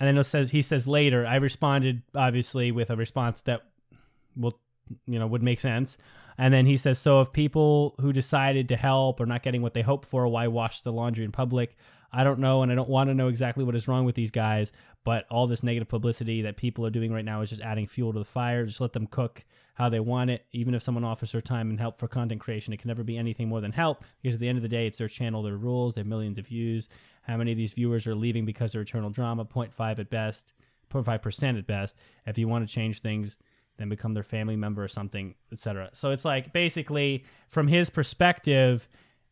and 0.00 0.16
then 0.16 0.24
says 0.24 0.50
he 0.50 0.62
says 0.62 0.86
later. 0.86 1.26
I 1.26 1.36
responded 1.36 2.02
obviously 2.14 2.72
with 2.72 2.90
a 2.90 2.96
response 2.96 3.42
that 3.42 3.62
will 4.36 4.58
you 5.06 5.18
know 5.18 5.26
would 5.26 5.42
make 5.42 5.60
sense. 5.60 5.96
And 6.40 6.54
then 6.54 6.66
he 6.66 6.76
says, 6.76 7.00
so 7.00 7.20
if 7.20 7.32
people 7.32 7.96
who 8.00 8.12
decided 8.12 8.68
to 8.68 8.76
help 8.76 9.20
are 9.20 9.26
not 9.26 9.42
getting 9.42 9.60
what 9.60 9.74
they 9.74 9.82
hoped 9.82 10.08
for, 10.08 10.28
why 10.28 10.46
wash 10.46 10.82
the 10.82 10.92
laundry 10.92 11.24
in 11.24 11.32
public? 11.32 11.76
I 12.12 12.24
don't 12.24 12.38
know, 12.38 12.62
and 12.62 12.72
I 12.72 12.74
don't 12.74 12.88
want 12.88 13.10
to 13.10 13.14
know 13.14 13.28
exactly 13.28 13.64
what 13.64 13.74
is 13.74 13.88
wrong 13.88 14.04
with 14.04 14.14
these 14.14 14.30
guys. 14.30 14.72
But 15.04 15.26
all 15.30 15.46
this 15.46 15.62
negative 15.62 15.88
publicity 15.88 16.42
that 16.42 16.56
people 16.56 16.84
are 16.84 16.90
doing 16.90 17.12
right 17.12 17.24
now 17.24 17.40
is 17.42 17.50
just 17.50 17.62
adding 17.62 17.86
fuel 17.86 18.12
to 18.12 18.18
the 18.18 18.24
fire. 18.24 18.66
Just 18.66 18.80
let 18.80 18.92
them 18.92 19.06
cook 19.06 19.44
how 19.74 19.88
they 19.88 20.00
want 20.00 20.28
it. 20.28 20.44
Even 20.52 20.74
if 20.74 20.82
someone 20.82 21.04
offers 21.04 21.32
their 21.32 21.40
time 21.40 21.70
and 21.70 21.78
help 21.78 21.98
for 21.98 22.08
content 22.08 22.40
creation, 22.40 22.72
it 22.72 22.78
can 22.78 22.88
never 22.88 23.04
be 23.04 23.16
anything 23.16 23.48
more 23.48 23.60
than 23.60 23.72
help 23.72 24.02
because 24.22 24.34
at 24.34 24.40
the 24.40 24.48
end 24.48 24.58
of 24.58 24.62
the 24.62 24.68
day, 24.68 24.86
it's 24.86 24.98
their 24.98 25.08
channel, 25.08 25.42
their 25.42 25.56
rules, 25.56 25.94
they 25.94 26.00
have 26.00 26.06
millions 26.06 26.36
of 26.36 26.46
views. 26.46 26.88
How 27.22 27.36
many 27.36 27.52
of 27.52 27.58
these 27.58 27.74
viewers 27.74 28.06
are 28.06 28.14
leaving 28.14 28.44
because 28.44 28.74
of 28.74 28.80
eternal 28.80 29.10
drama? 29.10 29.44
0.5 29.44 29.98
at 29.98 30.10
best, 30.10 30.52
0.5% 30.92 31.58
at 31.58 31.66
best. 31.66 31.94
If 32.26 32.38
you 32.38 32.48
want 32.48 32.66
to 32.66 32.74
change 32.74 33.00
things, 33.00 33.38
then 33.76 33.88
become 33.88 34.14
their 34.14 34.24
family 34.24 34.56
member 34.56 34.82
or 34.82 34.88
something, 34.88 35.34
etc. 35.52 35.90
So 35.92 36.10
it's 36.10 36.24
like 36.24 36.52
basically 36.52 37.24
from 37.48 37.68
his 37.68 37.88
perspective, 37.88 38.88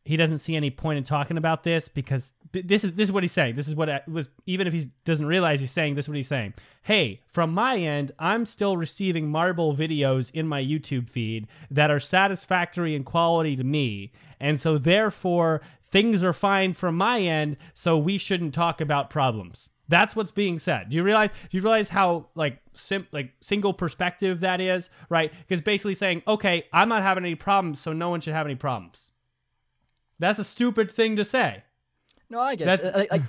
he 0.07 0.17
doesn't 0.17 0.39
see 0.39 0.55
any 0.55 0.71
point 0.71 0.99
in 0.99 1.05
talking 1.05 1.37
about 1.37 1.65
this 1.65 1.89
because 1.89 2.33
this 2.53 2.85
is 2.85 2.93
this 2.93 3.09
is 3.09 3.13
what 3.13 3.25
he's 3.25 3.33
saying. 3.33 3.57
This 3.57 3.67
is 3.67 3.75
what 3.75 3.91
I 3.91 4.03
was 4.07 4.29
even 4.47 4.69
if 4.69 4.73
he 4.73 4.89
doesn't 5.05 5.27
realize 5.27 5.59
he's 5.59 5.73
saying 5.73 5.97
this 5.97 6.05
is 6.05 6.09
what 6.09 6.17
he's 6.17 6.29
saying. 6.29 6.55
Hey, 6.85 7.23
from 7.27 7.53
my 7.53 7.77
end, 7.77 8.13
I'm 8.21 8.47
still 8.47 8.77
receiving 8.77 9.29
marble 9.29 9.75
videos 9.75 10.31
in 10.31 10.47
my 10.47 10.63
YouTube 10.63 11.11
feed 11.11 11.49
that 11.73 11.91
are 11.91 11.99
satisfactory 11.99 12.95
in 12.95 13.03
quality 13.03 13.57
to 13.57 13.65
me, 13.65 14.13
and 14.39 14.61
so 14.61 14.79
therefore 14.79 15.61
things 15.83 16.23
are 16.23 16.33
fine 16.33 16.73
from 16.73 16.97
my 16.97 17.21
end. 17.21 17.57
So 17.75 17.99
we 17.99 18.17
shouldn't 18.17 18.55
talk 18.55 18.81
about 18.81 19.11
problems. 19.11 19.71
That's 19.89 20.15
what's 20.15 20.31
being 20.31 20.61
said. 20.61 20.91
Do 20.91 20.97
you 20.97 21.03
realize? 21.03 21.31
Do 21.51 21.57
you 21.57 21.63
realize 21.63 21.89
how 21.89 22.29
like 22.37 22.61
sim 22.75 23.09
like 23.11 23.33
single 23.41 23.75
perspective 23.75 24.39
that 24.41 24.61
is? 24.61 24.89
Right? 25.09 25.33
Because 25.49 25.63
basically 25.63 25.95
saying, 25.95 26.23
okay, 26.29 26.65
I'm 26.73 26.89
not 26.89 27.03
having 27.03 27.25
any 27.25 27.35
problems, 27.35 27.81
so 27.81 27.93
no 27.93 28.09
one 28.09 28.21
should 28.21 28.35
have 28.35 28.47
any 28.47 28.55
problems. 28.55 29.11
That's 30.19 30.39
a 30.39 30.45
stupid 30.45 30.91
thing 30.91 31.17
to 31.17 31.25
say. 31.25 31.65
No, 32.31 32.41
I 32.41 32.55
get 32.57 32.81
it. 32.81 32.95
Like, 32.97 33.13
like, 33.13 33.23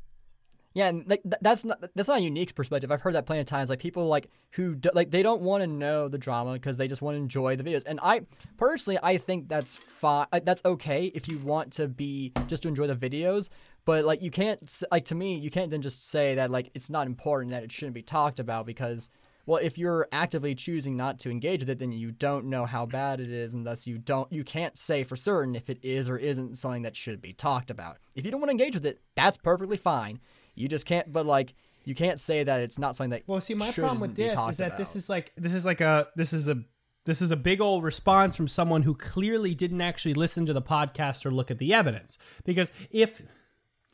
yeah, 0.74 0.88
and 0.88 1.08
like 1.08 1.20
that's 1.40 1.64
not 1.64 1.80
that's 1.94 2.08
not 2.08 2.18
a 2.18 2.22
unique 2.22 2.54
perspective. 2.54 2.92
I've 2.92 3.00
heard 3.00 3.14
that 3.14 3.26
plenty 3.26 3.40
of 3.40 3.46
times. 3.46 3.68
Like 3.68 3.80
people 3.80 4.06
like 4.06 4.30
who 4.52 4.74
do, 4.74 4.90
like 4.94 5.10
they 5.10 5.22
don't 5.22 5.42
want 5.42 5.62
to 5.62 5.66
know 5.66 6.08
the 6.08 6.18
drama 6.18 6.52
because 6.54 6.76
they 6.76 6.88
just 6.88 7.02
want 7.02 7.16
to 7.16 7.18
enjoy 7.18 7.56
the 7.56 7.64
videos. 7.64 7.84
And 7.86 7.98
I 8.02 8.22
personally, 8.56 8.98
I 9.02 9.18
think 9.18 9.48
that's 9.48 9.76
fine. 9.76 10.26
That's 10.44 10.62
okay 10.64 11.06
if 11.14 11.28
you 11.28 11.38
want 11.38 11.72
to 11.74 11.88
be 11.88 12.32
just 12.46 12.62
to 12.62 12.68
enjoy 12.68 12.86
the 12.86 12.94
videos. 12.94 13.50
But 13.84 14.04
like 14.04 14.22
you 14.22 14.30
can't 14.30 14.60
like 14.90 15.06
to 15.06 15.14
me, 15.14 15.36
you 15.36 15.50
can't 15.50 15.70
then 15.70 15.82
just 15.82 16.08
say 16.08 16.36
that 16.36 16.50
like 16.50 16.70
it's 16.74 16.88
not 16.88 17.06
important 17.06 17.50
that 17.50 17.64
it 17.64 17.72
shouldn't 17.72 17.94
be 17.94 18.02
talked 18.02 18.38
about 18.38 18.64
because 18.64 19.10
well, 19.50 19.58
if 19.60 19.76
you're 19.76 20.06
actively 20.12 20.54
choosing 20.54 20.96
not 20.96 21.18
to 21.18 21.28
engage 21.28 21.62
with 21.62 21.70
it, 21.70 21.80
then 21.80 21.90
you 21.90 22.12
don't 22.12 22.44
know 22.44 22.66
how 22.66 22.86
bad 22.86 23.18
it 23.18 23.32
is, 23.32 23.52
and 23.52 23.66
thus 23.66 23.84
you 23.84 23.98
don't 23.98 24.32
you 24.32 24.44
can't 24.44 24.78
say 24.78 25.02
for 25.02 25.16
certain 25.16 25.56
if 25.56 25.68
it 25.68 25.80
is 25.82 26.08
or 26.08 26.16
isn't 26.16 26.56
something 26.56 26.82
that 26.82 26.94
should 26.94 27.20
be 27.20 27.32
talked 27.32 27.68
about. 27.68 27.98
If 28.14 28.24
you 28.24 28.30
don't 28.30 28.40
want 28.40 28.50
to 28.50 28.52
engage 28.52 28.74
with 28.74 28.86
it, 28.86 29.00
that's 29.16 29.36
perfectly 29.36 29.76
fine. 29.76 30.20
You 30.54 30.68
just 30.68 30.86
can't. 30.86 31.12
But 31.12 31.26
like 31.26 31.54
you 31.84 31.96
can't 31.96 32.20
say 32.20 32.44
that 32.44 32.60
it's 32.60 32.78
not 32.78 32.94
something 32.94 33.10
that. 33.10 33.22
Well, 33.26 33.40
see, 33.40 33.54
my 33.54 33.72
problem 33.72 33.98
with 33.98 34.14
this 34.14 34.34
is 34.34 34.56
that 34.58 34.66
about. 34.68 34.78
this 34.78 34.94
is 34.94 35.08
like 35.08 35.32
this 35.36 35.52
is 35.52 35.64
like 35.64 35.80
a 35.80 36.06
this 36.14 36.32
is 36.32 36.46
a 36.46 36.62
this 37.04 37.20
is 37.20 37.32
a 37.32 37.36
big 37.36 37.60
old 37.60 37.82
response 37.82 38.36
from 38.36 38.46
someone 38.46 38.84
who 38.84 38.94
clearly 38.94 39.56
didn't 39.56 39.80
actually 39.80 40.14
listen 40.14 40.46
to 40.46 40.52
the 40.52 40.62
podcast 40.62 41.26
or 41.26 41.32
look 41.32 41.50
at 41.50 41.58
the 41.58 41.74
evidence. 41.74 42.18
Because 42.44 42.70
if 42.92 43.20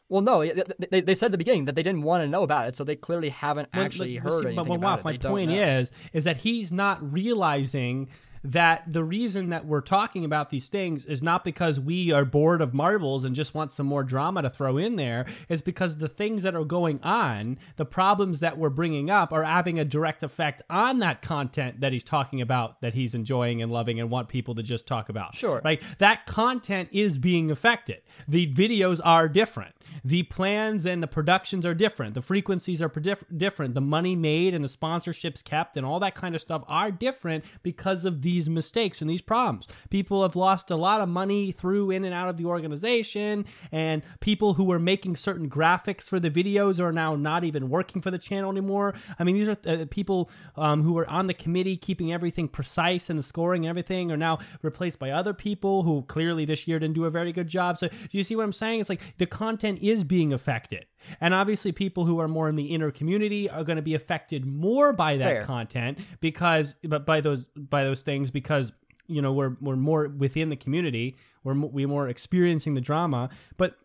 well, 0.09 0.23
no, 0.23 0.45
they, 0.91 1.01
they 1.01 1.15
said 1.15 1.27
at 1.27 1.33
the 1.33 1.39
beginning 1.39 1.65
that 1.65 1.75
they 1.75 1.83
didn't 1.83 2.03
want 2.03 2.23
to 2.23 2.29
know 2.29 2.43
about 2.43 2.69
it, 2.69 2.77
so 2.77 2.85
they 2.85 2.97
clearly 2.97 3.29
haven't 3.29 3.69
actually 3.73 4.17
heard 4.17 4.43
see, 4.43 4.49
anything 4.49 4.69
but, 4.69 4.75
about 4.75 5.01
it. 5.01 5.05
My 5.05 5.17
point 5.17 5.51
is, 5.51 5.91
is 6.13 6.25
that 6.25 6.39
he's 6.39 6.73
not 6.73 7.13
realizing 7.13 8.09
that 8.53 8.85
the 8.93 9.03
reason 9.03 9.51
that 9.51 9.67
we're 9.67 9.81
talking 9.81 10.25
about 10.25 10.51
these 10.51 10.69
things 10.69 11.05
is 11.05 11.23
not 11.23 11.45
because 11.45 11.81
we 11.81 12.13
are 12.13 12.25
bored 12.25 12.61
of 12.61 12.73
marbles 12.73 13.25
and 13.25 13.35
just 13.35 13.55
want 13.55 13.73
some 13.73 13.87
more 13.87 14.05
drama 14.05 14.43
to 14.43 14.51
throw 14.51 14.77
in 14.77 14.97
there. 14.97 15.27
Is 15.49 15.63
because 15.63 15.97
the 15.97 16.09
things 16.09 16.45
that 16.45 16.55
are 16.55 16.65
going 16.65 17.01
on 17.03 17.59
the 17.77 17.85
problems 17.85 18.41
that 18.41 18.57
we're 18.59 18.71
bringing 18.71 19.11
up 19.11 19.33
are 19.33 19.43
having 19.43 19.79
a 19.79 19.85
direct 19.85 20.23
effect 20.23 20.63
on 20.71 21.01
that 21.01 21.23
content 21.23 21.81
that 21.81 21.93
he's 21.93 22.05
talking 22.05 22.41
about 22.41 22.81
that 22.81 22.95
he's 22.95 23.15
enjoying 23.15 23.63
and 23.63 23.73
loving 23.73 23.99
and 24.01 24.11
want 24.11 24.29
people 24.29 24.55
to 24.55 24.63
just 24.63 24.87
talk 24.87 25.09
about. 25.09 25.35
Sure. 25.35 25.61
Right? 25.65 25.83
That 25.99 26.27
content 26.27 26.89
is 26.93 27.19
being 27.19 27.51
affected. 27.51 28.03
The 28.29 28.53
videos 28.53 29.01
are 29.05 29.29
different 29.29 29.75
the 30.05 30.23
plans 30.25 30.87
and 30.87 31.03
the 31.03 31.07
productions 31.07 31.65
are 31.67 31.75
different. 31.75 32.15
The 32.15 32.23
frequencies 32.23 32.83
are 32.83 32.93
different. 33.37 33.75
The 33.75 33.81
money 33.81 34.17
made 34.17 34.55
and 34.55 34.65
the 34.65 34.69
sponsorships 34.69 35.43
kept 35.43 35.77
and 35.77 35.87
all 35.87 36.01
that 36.01 36.15
kind 36.15 36.35
of 36.35 36.41
stuff 36.41 36.65
are 36.69 36.91
different 36.91 37.45
because 37.63 38.05
of 38.05 38.23
these 38.23 38.49
mistakes 38.49 39.01
and 39.01 39.11
these 39.11 39.21
problems. 39.21 39.67
People 39.91 40.23
have 40.23 40.37
lost 40.37 40.71
a 40.71 40.77
lot 40.77 41.01
of 41.01 41.09
money 41.09 41.53
through 41.53 41.91
in 41.91 42.05
and 42.05 42.15
out 42.15 42.29
of 42.29 42.37
the 42.37 42.45
organization, 42.45 43.45
and 43.73 44.03
people 44.21 44.55
who 44.55 44.65
were 44.65 44.79
making 44.79 45.17
certain 45.17 45.49
graphics 45.49 46.05
for 46.05 46.21
the 46.21 46.31
videos 46.31 46.81
are 46.81 46.93
now 46.93 47.15
not 47.17 47.45
even 47.45 47.69
working 47.69 48.03
for 48.03 48.11
the 48.11 48.19
channel 48.19 48.51
anymore. 48.51 48.95
I 49.19 49.25
mean, 49.25 49.37
these 49.37 49.49
are 49.49 49.57
uh, 49.67 49.87
people 49.91 50.31
um, 50.57 50.83
who 50.83 50.93
were 50.93 51.09
on 51.09 51.27
the 51.27 51.35
committee 51.35 51.77
keeping 51.77 52.13
everything 52.13 52.49
precise 52.49 53.11
and 53.11 53.19
the 53.19 53.23
scoring 53.23 53.65
and 53.65 53.71
everything 53.71 54.11
are 54.11 54.17
now 54.17 54.39
replaced 54.63 54.99
by 54.99 55.11
other 55.11 55.35
people 55.35 55.83
who 55.83 56.03
clearly 56.03 56.45
this 56.45 56.67
year 56.67 56.79
didn't 56.79 56.95
do 56.95 57.05
a 57.05 57.11
very 57.11 57.33
good 57.33 57.49
job. 57.49 57.79
So, 57.79 57.89
do 57.89 58.09
you 58.11 58.23
see 58.23 58.37
what 58.37 58.45
I'm 58.45 58.53
saying? 58.53 58.81
It's 58.81 58.91
like 58.91 59.03
the 59.19 59.27
content 59.27 59.81
is 59.91 60.05
being 60.05 60.33
affected. 60.33 60.87
And 61.21 61.35
obviously, 61.35 61.73
people 61.73 62.05
who 62.05 62.19
are 62.21 62.29
more 62.29 62.49
in 62.49 62.57
the 62.57 62.67
inner 62.67 62.91
community 62.91 63.49
are 63.49 63.65
going 63.65 63.77
to 63.77 63.83
be 63.83 63.95
affected 63.95 64.45
more 64.45 64.93
by 64.93 65.17
that 65.17 65.25
Fair. 65.25 65.45
content 65.45 65.99
because, 66.21 66.75
but 66.85 67.07
by 67.07 67.21
those 67.21 67.47
by 67.55 67.85
those 67.85 68.03
things 68.03 68.31
because 68.31 68.73
you 69.07 69.23
know 69.23 69.33
we're 69.33 69.57
we're 69.61 69.77
more 69.77 70.09
within 70.09 70.49
the 70.49 70.57
community. 70.57 71.17
We're 71.45 71.55
we're 71.55 71.89
more 71.89 72.09
experiencing 72.09 72.75
the 72.75 72.81
drama. 72.81 73.31
But 73.57 73.77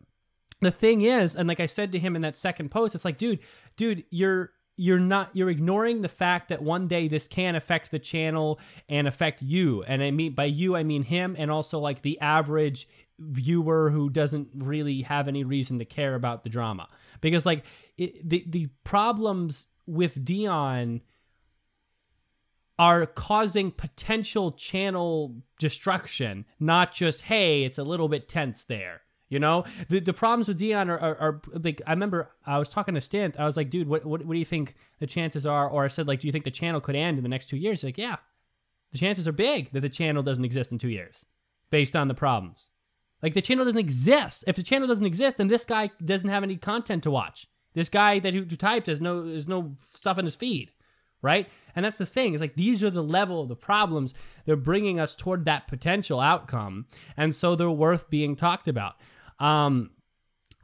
the 0.60 0.70
thing 0.70 1.02
is, 1.02 1.36
and 1.36 1.48
like 1.48 1.60
I 1.60 1.66
said 1.66 1.92
to 1.92 1.98
him 1.98 2.16
in 2.16 2.22
that 2.22 2.36
second 2.36 2.70
post, 2.70 2.94
it's 2.94 3.04
like, 3.04 3.18
dude, 3.18 3.40
dude, 3.76 4.04
you're 4.10 4.50
you're 4.76 4.98
not 4.98 5.30
you're 5.34 5.50
ignoring 5.50 6.02
the 6.02 6.08
fact 6.08 6.48
that 6.48 6.62
one 6.62 6.88
day 6.88 7.06
this 7.06 7.28
can 7.28 7.54
affect 7.54 7.90
the 7.90 7.98
channel 7.98 8.58
and 8.88 9.06
affect 9.06 9.42
you 9.42 9.82
and 9.82 10.02
i 10.02 10.10
mean 10.10 10.34
by 10.34 10.44
you 10.44 10.74
i 10.74 10.82
mean 10.82 11.02
him 11.02 11.36
and 11.38 11.50
also 11.50 11.78
like 11.78 12.02
the 12.02 12.18
average 12.20 12.88
viewer 13.18 13.90
who 13.90 14.10
doesn't 14.10 14.48
really 14.54 15.02
have 15.02 15.28
any 15.28 15.44
reason 15.44 15.78
to 15.78 15.84
care 15.84 16.14
about 16.14 16.42
the 16.42 16.50
drama. 16.50 16.88
Because 17.20 17.46
like 17.46 17.64
it, 17.96 18.28
the 18.28 18.44
the 18.48 18.68
problems 18.84 19.66
with 19.86 20.24
Dion 20.24 21.00
are 22.78 23.06
causing 23.06 23.70
potential 23.70 24.52
channel 24.52 25.36
destruction 25.58 26.44
not 26.58 26.92
just 26.92 27.22
hey 27.22 27.64
it's 27.64 27.78
a 27.78 27.84
little 27.84 28.08
bit 28.08 28.28
tense 28.28 28.64
there 28.64 29.02
you 29.32 29.38
know? 29.38 29.64
The, 29.88 30.00
the 30.00 30.12
problems 30.12 30.46
with 30.46 30.58
Dion 30.58 30.90
are, 30.90 30.98
are, 30.98 31.16
are 31.16 31.42
like 31.54 31.80
I 31.86 31.92
remember 31.92 32.30
I 32.46 32.58
was 32.58 32.68
talking 32.68 32.94
to 32.94 33.00
Stint 33.00 33.40
I 33.40 33.46
was 33.46 33.56
like 33.56 33.70
dude 33.70 33.88
what, 33.88 34.04
what 34.04 34.26
what 34.26 34.34
do 34.34 34.38
you 34.38 34.44
think 34.44 34.74
the 35.00 35.06
chances 35.06 35.46
are? 35.46 35.68
Or 35.68 35.84
I 35.84 35.88
said 35.88 36.06
like 36.06 36.20
do 36.20 36.26
you 36.26 36.32
think 36.32 36.44
the 36.44 36.50
channel 36.50 36.82
could 36.82 36.94
end 36.94 37.16
in 37.16 37.22
the 37.22 37.30
next 37.30 37.48
two 37.48 37.56
years? 37.56 37.80
He's 37.80 37.88
like 37.88 37.98
yeah 37.98 38.16
the 38.92 38.98
chances 38.98 39.26
are 39.26 39.32
big 39.32 39.72
that 39.72 39.80
the 39.80 39.88
channel 39.88 40.22
doesn't 40.22 40.44
exist 40.44 40.70
in 40.70 40.78
two 40.78 40.90
years 40.90 41.24
based 41.70 41.96
on 41.96 42.08
the 42.08 42.14
problems 42.14 42.66
like 43.22 43.34
the 43.34 43.42
channel 43.42 43.64
doesn't 43.64 43.78
exist. 43.78 44.44
If 44.46 44.56
the 44.56 44.62
channel 44.62 44.88
doesn't 44.88 45.06
exist, 45.06 45.36
then 45.36 45.48
this 45.48 45.64
guy 45.64 45.90
doesn't 46.04 46.28
have 46.28 46.42
any 46.42 46.56
content 46.56 47.02
to 47.04 47.10
watch. 47.10 47.46
This 47.74 47.88
guy 47.88 48.18
that 48.18 48.34
who, 48.34 48.44
typed 48.44 48.86
has 48.86 49.00
no 49.00 49.24
there's 49.24 49.48
no 49.48 49.76
stuff 49.94 50.18
in 50.18 50.24
his 50.24 50.36
feed, 50.36 50.72
right? 51.22 51.48
And 51.74 51.84
that's 51.84 51.98
the 51.98 52.06
thing. 52.06 52.34
It's 52.34 52.40
like 52.40 52.54
these 52.54 52.82
are 52.82 52.90
the 52.90 53.02
level 53.02 53.40
of 53.40 53.48
the 53.48 53.56
problems. 53.56 54.12
They're 54.44 54.56
bringing 54.56 55.00
us 55.00 55.14
toward 55.14 55.46
that 55.46 55.68
potential 55.68 56.20
outcome, 56.20 56.86
and 57.16 57.34
so 57.34 57.56
they're 57.56 57.70
worth 57.70 58.10
being 58.10 58.36
talked 58.36 58.68
about. 58.68 58.96
Um, 59.38 59.90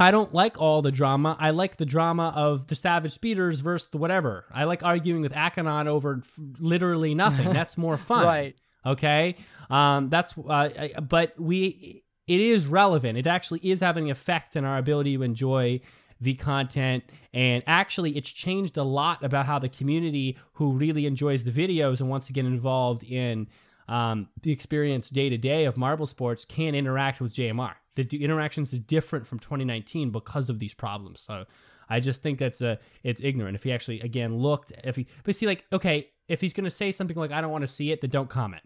I 0.01 0.11
don't 0.11 0.33
like 0.33 0.61
all 0.61 0.83
the 0.83 0.93
drama. 0.93 1.37
I 1.41 1.51
like 1.51 1.77
the 1.77 1.87
drama 1.87 2.33
of 2.37 2.69
the 2.69 2.77
Savage 2.77 3.13
Speeders 3.13 3.61
versus 3.61 3.89
the 3.89 3.99
whatever. 3.99 4.45
I 4.53 4.65
like 4.65 4.83
arguing 4.83 5.23
with 5.23 5.33
Akanon 5.33 5.87
over 5.87 6.21
f- 6.23 6.41
literally 6.61 7.15
nothing. 7.15 7.51
That's 7.53 7.77
more 7.77 7.97
fun. 7.97 8.25
right. 8.25 8.57
Okay. 8.87 9.37
Um, 9.71 10.09
that's 10.09 10.33
uh, 10.39 10.51
I, 10.51 10.93
but 11.01 11.39
we 11.39 12.05
it 12.29 12.41
is 12.41 12.67
relevant. 12.67 13.19
It 13.19 13.27
actually 13.27 13.61
is 13.61 13.81
having 13.81 14.05
an 14.05 14.11
effect 14.11 14.57
on 14.57 14.65
our 14.65 14.79
ability 14.79 15.17
to 15.17 15.23
enjoy 15.23 15.81
the 16.21 16.35
content. 16.35 17.05
And 17.33 17.63
actually, 17.67 18.17
it's 18.17 18.29
changed 18.29 18.77
a 18.77 18.83
lot 18.83 19.25
about 19.25 19.47
how 19.47 19.59
the 19.59 19.69
community 19.69 20.37
who 20.55 20.73
really 20.73 21.07
enjoys 21.07 21.45
the 21.45 21.51
videos 21.51 22.01
and 22.01 22.09
wants 22.09 22.27
to 22.27 22.33
get 22.33 22.45
involved 22.45 23.05
in 23.05 23.49
um, 23.89 24.29
the 24.43 24.53
experience 24.53 25.09
day 25.09 25.29
to 25.31 25.39
day 25.39 25.65
of 25.65 25.77
Marble 25.77 26.07
Sports 26.07 26.45
can 26.45 26.75
interact 26.75 27.21
with 27.21 27.33
JMR. 27.33 27.75
The 27.95 28.05
d- 28.05 28.23
interactions 28.23 28.73
is 28.73 28.81
different 28.81 29.27
from 29.27 29.39
2019 29.39 30.11
because 30.11 30.51
of 30.51 30.59
these 30.59 30.75
problems. 30.75 31.21
So 31.21 31.47
I 31.89 32.01
just 32.01 32.23
think 32.23 32.39
that's 32.39 32.61
a 32.61 32.79
it's 33.03 33.23
ignorant. 33.23 33.57
If 33.57 33.63
he 33.63 33.73
actually 33.73 34.01
again 34.01 34.37
looked, 34.37 34.73
if 34.85 34.97
he 34.97 35.07
but 35.25 35.35
see 35.35 35.47
like 35.47 35.65
okay, 35.73 36.09
if 36.29 36.41
he's 36.41 36.53
gonna 36.53 36.71
say 36.71 36.93
something 36.93 37.17
like 37.17 37.33
I 37.33 37.41
don't 37.41 37.51
want 37.51 37.63
to 37.63 37.69
see 37.69 37.91
it, 37.91 38.03
then 38.03 38.11
don't 38.11 38.29
comment. 38.29 38.63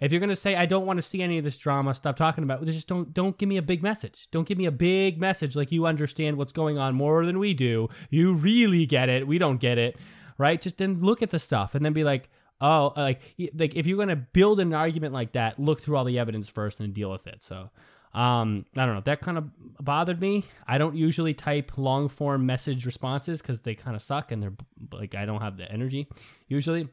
If 0.00 0.12
you're 0.12 0.20
gonna 0.20 0.36
say 0.36 0.56
I 0.56 0.66
don't 0.66 0.86
want 0.86 0.98
to 0.98 1.02
see 1.02 1.22
any 1.22 1.38
of 1.38 1.44
this 1.44 1.56
drama, 1.56 1.94
stop 1.94 2.16
talking 2.16 2.44
about 2.44 2.62
it. 2.62 2.66
Just 2.66 2.88
don't 2.88 3.12
don't 3.12 3.36
give 3.38 3.48
me 3.48 3.56
a 3.56 3.62
big 3.62 3.82
message. 3.82 4.28
Don't 4.30 4.46
give 4.46 4.58
me 4.58 4.66
a 4.66 4.72
big 4.72 5.18
message 5.18 5.56
like 5.56 5.72
you 5.72 5.86
understand 5.86 6.36
what's 6.36 6.52
going 6.52 6.78
on 6.78 6.94
more 6.94 7.24
than 7.24 7.38
we 7.38 7.54
do. 7.54 7.88
You 8.10 8.34
really 8.34 8.86
get 8.86 9.08
it. 9.08 9.26
We 9.26 9.38
don't 9.38 9.58
get 9.58 9.78
it, 9.78 9.96
right? 10.38 10.60
Just 10.60 10.78
then 10.78 11.00
look 11.00 11.22
at 11.22 11.30
the 11.30 11.38
stuff 11.38 11.74
and 11.74 11.84
then 11.84 11.92
be 11.92 12.04
like, 12.04 12.28
oh, 12.60 12.92
like 12.96 13.20
like 13.54 13.74
if 13.74 13.86
you're 13.86 13.98
gonna 13.98 14.16
build 14.16 14.60
an 14.60 14.74
argument 14.74 15.14
like 15.14 15.32
that, 15.32 15.58
look 15.58 15.82
through 15.82 15.96
all 15.96 16.04
the 16.04 16.18
evidence 16.18 16.48
first 16.48 16.80
and 16.80 16.94
deal 16.94 17.10
with 17.10 17.26
it. 17.26 17.42
So. 17.42 17.70
Um, 18.14 18.64
I 18.76 18.86
don't 18.86 18.94
know. 18.94 19.02
That 19.06 19.22
kind 19.22 19.36
of 19.36 19.50
bothered 19.80 20.20
me. 20.20 20.44
I 20.68 20.78
don't 20.78 20.94
usually 20.94 21.34
type 21.34 21.72
long 21.76 22.08
form 22.08 22.46
message 22.46 22.86
responses 22.86 23.42
because 23.42 23.60
they 23.62 23.74
kind 23.74 23.96
of 23.96 24.04
suck 24.04 24.30
and 24.30 24.40
they're 24.40 24.54
like 24.92 25.16
I 25.16 25.26
don't 25.26 25.40
have 25.42 25.56
the 25.56 25.68
energy 25.68 26.06
usually. 26.46 26.88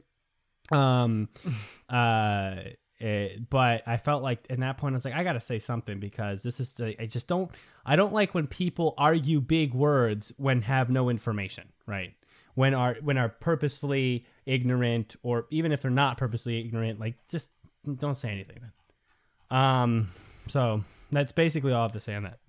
Um, 0.72 1.29
uh, 1.89 2.55
it, 3.01 3.50
but 3.50 3.84
I 3.88 3.98
felt 3.98 4.24
like 4.24 4.46
in 4.50 4.60
that 4.62 4.77
point 4.77 4.93
I 4.93 4.98
was 4.98 5.05
like 5.05 5.13
I 5.13 5.24
got 5.24 5.34
to 5.34 5.41
say 5.41 5.60
something 5.60 6.00
because 6.00 6.43
this 6.43 6.60
is 6.60 6.74
the, 6.75 7.01
I 7.01 7.05
just 7.05 7.27
don't 7.27 7.51
I 7.86 7.96
don't 7.96 8.13
like 8.13 8.34
when 8.34 8.48
people 8.48 8.93
argue 8.98 9.41
big 9.41 9.74
words 9.74 10.31
when 10.38 10.62
have 10.62 10.89
no 10.89 11.10
information, 11.10 11.67
right? 11.86 12.13
When 12.55 12.74
are 12.74 12.98
when 13.01 13.17
are 13.17 13.29
purposefully 13.29 14.25
ignorant 14.46 15.15
or 15.24 15.46
even 15.50 15.72
if 15.72 15.81
they're 15.81 15.91
not 15.91 16.17
purposely 16.17 16.60
ignorant, 16.60 17.00
like 17.00 17.15
just 17.27 17.50
don't 17.98 18.17
say 18.17 18.29
anything 18.29 18.60
then. 18.62 19.58
Um 19.58 20.12
so 20.48 20.84
That's 21.12 21.31
basically 21.31 21.74
all 21.74 21.81
I 21.81 21.84
have 21.84 21.93
to 21.93 22.01
say 22.01 22.15
on 22.15 22.24
that. 22.24 22.39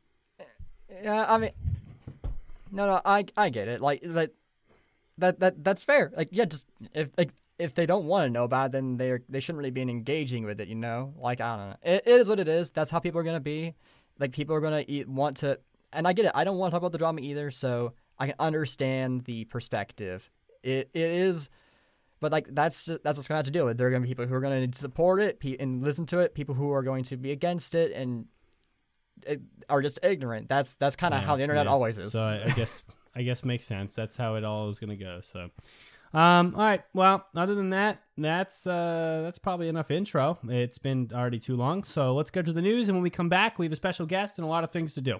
Yeah, 1.02 1.24
I 1.28 1.38
mean, 1.38 1.50
no, 2.70 2.86
no, 2.86 3.00
I 3.04 3.24
I 3.36 3.48
get 3.50 3.68
it. 3.68 3.80
Like 3.80 4.02
that, 4.04 4.30
that 5.18 5.40
that 5.40 5.64
that's 5.64 5.82
fair. 5.82 6.12
Like 6.16 6.28
yeah, 6.30 6.44
just 6.44 6.66
if 6.94 7.08
like 7.16 7.30
if 7.62 7.74
they 7.74 7.86
don't 7.86 8.04
want 8.06 8.26
to 8.26 8.30
know 8.30 8.44
about 8.44 8.66
it, 8.66 8.72
then 8.72 8.96
they 8.96 9.18
they 9.28 9.40
shouldn't 9.40 9.58
really 9.58 9.70
be 9.70 9.82
engaging 9.82 10.44
with 10.44 10.60
it. 10.60 10.68
You 10.68 10.74
know, 10.74 11.14
like 11.18 11.40
I 11.40 11.56
don't 11.56 11.70
know. 11.70 11.76
It, 11.82 12.02
it 12.06 12.20
is 12.20 12.28
what 12.28 12.40
it 12.40 12.48
is. 12.48 12.70
That's 12.70 12.90
how 12.90 12.98
people 12.98 13.20
are 13.20 13.24
gonna 13.24 13.40
be. 13.40 13.74
Like 14.18 14.32
people 14.32 14.54
are 14.54 14.60
gonna 14.60 14.84
eat, 14.86 15.08
want 15.08 15.38
to, 15.38 15.58
and 15.92 16.06
I 16.06 16.12
get 16.12 16.26
it. 16.26 16.32
I 16.34 16.44
don't 16.44 16.58
want 16.58 16.70
to 16.70 16.74
talk 16.74 16.82
about 16.82 16.92
the 16.92 16.98
drama 16.98 17.20
either, 17.20 17.50
so 17.50 17.92
I 18.18 18.26
can 18.26 18.34
understand 18.38 19.24
the 19.24 19.44
perspective. 19.46 20.30
It 20.62 20.90
it 20.92 21.10
is. 21.10 21.50
But 22.20 22.30
like 22.30 22.46
that's 22.50 22.84
that's 23.02 23.18
what's 23.18 23.26
gonna 23.26 23.38
have 23.38 23.46
to 23.46 23.50
deal 23.50 23.64
with. 23.64 23.78
There 23.78 23.88
are 23.88 23.90
gonna 23.90 24.02
be 24.02 24.08
people 24.08 24.26
who 24.26 24.34
are 24.34 24.40
gonna 24.40 24.72
support 24.72 25.20
it 25.20 25.40
pe- 25.40 25.56
and 25.58 25.82
listen 25.82 26.06
to 26.06 26.20
it, 26.20 26.34
people 26.34 26.54
who 26.54 26.70
are 26.72 26.82
going 26.82 27.02
to 27.04 27.16
be 27.16 27.32
against 27.32 27.74
it 27.74 27.90
and 27.92 28.26
it, 29.26 29.40
are 29.68 29.82
just 29.82 29.98
ignorant. 30.04 30.48
That's 30.48 30.74
that's 30.74 30.94
kind 30.94 31.14
of 31.14 31.20
Yeah, 31.20 31.26
how 31.26 31.36
the 31.36 31.42
internet 31.42 31.66
yeah. 31.66 31.72
always 31.72 31.98
is. 31.98 32.12
So 32.12 32.24
I, 32.24 32.44
I 32.44 32.50
guess 32.56 32.82
I 33.16 33.22
guess 33.22 33.44
makes 33.44 33.66
sense. 33.66 33.94
That's 33.94 34.16
how 34.16 34.36
it 34.36 34.44
all 34.44 34.68
is 34.68 34.78
gonna 34.78 34.96
go. 34.96 35.20
So, 35.22 35.50
um, 36.14 36.54
all 36.56 36.62
right. 36.62 36.82
Well, 36.94 37.26
other 37.34 37.54
than 37.54 37.70
that, 37.70 38.02
that's 38.18 38.66
uh, 38.66 39.20
that's 39.24 39.38
probably 39.38 39.68
enough 39.68 39.90
intro. 39.90 40.38
It's 40.48 40.78
been 40.78 41.10
already 41.14 41.38
too 41.38 41.56
long. 41.56 41.84
So 41.84 42.14
let's 42.14 42.30
go 42.30 42.42
to 42.42 42.52
the 42.52 42.62
news, 42.62 42.88
and 42.88 42.96
when 42.96 43.02
we 43.02 43.10
come 43.10 43.28
back, 43.28 43.58
we 43.58 43.66
have 43.66 43.72
a 43.72 43.76
special 43.76 44.06
guest 44.06 44.38
and 44.38 44.44
a 44.44 44.48
lot 44.48 44.64
of 44.64 44.70
things 44.70 44.94
to 44.94 45.00
do. 45.00 45.18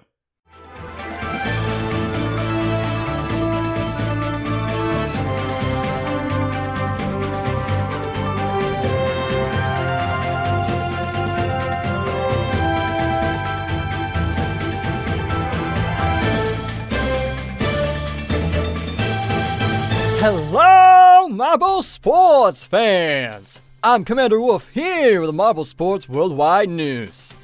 Hello, 20.25 20.82
Marble 21.53 21.83
Sports 21.83 22.65
fans! 22.65 23.61
I'm 23.83 24.05
Commander 24.05 24.41
Wolf 24.41 24.69
here 24.69 25.19
with 25.19 25.27
the 25.27 25.33
Marble 25.33 25.63
Sports 25.63 26.09
Worldwide 26.09 26.67
News. 26.67 27.37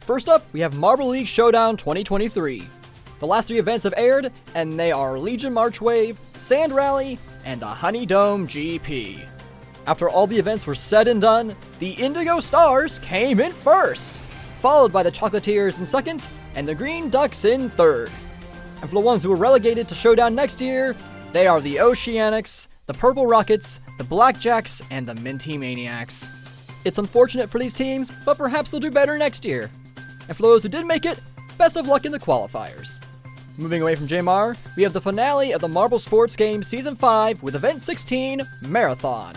First 0.00 0.28
up, 0.28 0.44
we 0.52 0.58
have 0.58 0.76
Marble 0.76 1.06
League 1.06 1.28
Showdown 1.28 1.76
2023. 1.76 2.66
The 3.20 3.26
last 3.28 3.46
three 3.46 3.60
events 3.60 3.84
have 3.84 3.94
aired, 3.96 4.32
and 4.56 4.76
they 4.76 4.90
are 4.90 5.16
Legion 5.16 5.52
March 5.52 5.80
Wave, 5.80 6.18
Sand 6.32 6.72
Rally, 6.72 7.16
and 7.44 7.62
the 7.62 7.66
Honey 7.66 8.04
Dome 8.04 8.48
GP. 8.48 9.24
After 9.86 10.08
all 10.08 10.26
the 10.26 10.36
events 10.36 10.66
were 10.66 10.74
said 10.74 11.06
and 11.06 11.20
done, 11.20 11.54
the 11.78 11.92
Indigo 11.92 12.40
Stars 12.40 12.98
came 12.98 13.38
in 13.38 13.52
first, 13.52 14.20
followed 14.60 14.92
by 14.92 15.04
the 15.04 15.12
Chocolatiers 15.12 15.78
in 15.78 15.86
second, 15.86 16.26
and 16.56 16.66
the 16.66 16.74
Green 16.74 17.08
Ducks 17.08 17.44
in 17.44 17.70
third. 17.70 18.10
And 18.80 18.90
for 18.90 18.96
the 18.96 19.00
ones 19.00 19.22
who 19.22 19.30
were 19.30 19.36
relegated 19.36 19.86
to 19.86 19.94
Showdown 19.94 20.34
next 20.34 20.60
year, 20.60 20.96
they 21.32 21.46
are 21.46 21.60
the 21.60 21.76
Oceanics, 21.76 22.66
the 22.86 22.94
Purple 22.94 23.26
Rockets, 23.26 23.80
the 23.98 24.04
Blackjacks, 24.04 24.82
and 24.90 25.06
the 25.06 25.14
Minty 25.16 25.56
Maniacs. 25.56 26.30
It's 26.84 26.98
unfortunate 26.98 27.48
for 27.48 27.58
these 27.58 27.72
teams, 27.72 28.12
but 28.24 28.36
perhaps 28.36 28.70
they'll 28.70 28.80
do 28.80 28.90
better 28.90 29.16
next 29.16 29.44
year. 29.44 29.70
And 30.28 30.36
for 30.36 30.42
those 30.42 30.62
who 30.62 30.68
did 30.68 30.86
make 30.86 31.06
it, 31.06 31.18
best 31.56 31.76
of 31.76 31.86
luck 31.86 32.04
in 32.04 32.12
the 32.12 32.18
qualifiers. 32.18 33.02
Moving 33.56 33.82
away 33.82 33.94
from 33.94 34.06
JMR, 34.06 34.56
we 34.76 34.82
have 34.82 34.92
the 34.92 35.00
finale 35.00 35.52
of 35.52 35.60
the 35.60 35.68
Marble 35.68 35.98
Sports 35.98 36.36
Game 36.36 36.62
Season 36.62 36.96
5 36.96 37.42
with 37.42 37.54
Event 37.54 37.80
16 37.80 38.42
Marathon. 38.62 39.34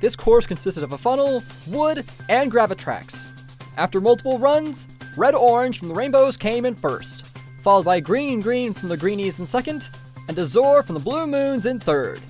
This 0.00 0.14
course 0.16 0.46
consisted 0.46 0.84
of 0.84 0.92
a 0.92 0.98
funnel, 0.98 1.42
wood, 1.66 2.04
and 2.28 2.52
gravitrax. 2.52 3.32
After 3.76 4.00
multiple 4.00 4.38
runs, 4.38 4.88
Red 5.16 5.34
Orange 5.34 5.78
from 5.78 5.88
the 5.88 5.94
Rainbows 5.94 6.36
came 6.36 6.64
in 6.64 6.74
first, 6.74 7.26
followed 7.62 7.84
by 7.84 8.00
Green 8.00 8.40
Green 8.40 8.72
from 8.72 8.88
the 8.88 8.96
Greenies 8.96 9.40
in 9.40 9.46
second, 9.46 9.90
and 10.28 10.38
Azor 10.38 10.82
from 10.84 10.94
the 10.94 11.00
Blue 11.00 11.26
Moons 11.26 11.66
in 11.66 11.80
third. 11.80 12.20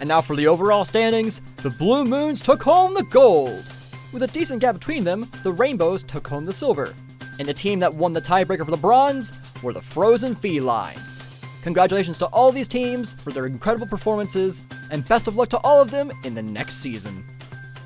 And 0.00 0.08
now 0.08 0.20
for 0.20 0.36
the 0.36 0.46
overall 0.46 0.84
standings, 0.84 1.40
the 1.56 1.70
Blue 1.70 2.04
Moons 2.04 2.40
took 2.40 2.62
home 2.62 2.94
the 2.94 3.02
gold. 3.04 3.64
With 4.12 4.22
a 4.22 4.28
decent 4.28 4.60
gap 4.60 4.74
between 4.74 5.04
them, 5.04 5.30
the 5.42 5.52
Rainbows 5.52 6.04
took 6.04 6.26
home 6.26 6.44
the 6.44 6.52
silver. 6.52 6.94
And 7.38 7.46
the 7.46 7.54
team 7.54 7.78
that 7.80 7.94
won 7.94 8.12
the 8.12 8.20
tiebreaker 8.20 8.64
for 8.64 8.70
the 8.70 8.76
bronze 8.76 9.32
were 9.62 9.72
the 9.72 9.80
Frozen 9.80 10.36
Felines. 10.36 11.22
Congratulations 11.62 12.18
to 12.18 12.26
all 12.26 12.50
these 12.50 12.68
teams 12.68 13.14
for 13.14 13.30
their 13.32 13.46
incredible 13.46 13.86
performances, 13.86 14.62
and 14.90 15.06
best 15.06 15.28
of 15.28 15.36
luck 15.36 15.48
to 15.50 15.58
all 15.58 15.80
of 15.82 15.90
them 15.90 16.10
in 16.24 16.34
the 16.34 16.42
next 16.42 16.76
season. 16.76 17.24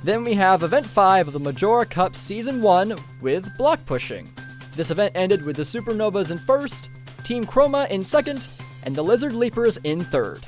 Then 0.04 0.24
we 0.24 0.34
have 0.34 0.62
Event 0.62 0.86
5 0.86 1.28
of 1.28 1.32
the 1.32 1.40
Majora 1.40 1.86
Cup 1.86 2.14
Season 2.14 2.60
1 2.60 2.96
with 3.20 3.56
block 3.56 3.84
pushing. 3.86 4.30
This 4.74 4.90
event 4.90 5.12
ended 5.14 5.44
with 5.44 5.56
the 5.56 5.62
Supernovas 5.62 6.30
in 6.30 6.38
first, 6.38 6.90
Team 7.24 7.44
Chroma 7.44 7.88
in 7.90 8.02
second, 8.04 8.48
and 8.84 8.94
the 8.94 9.02
Lizard 9.02 9.32
Leapers 9.32 9.78
in 9.78 10.00
third. 10.00 10.42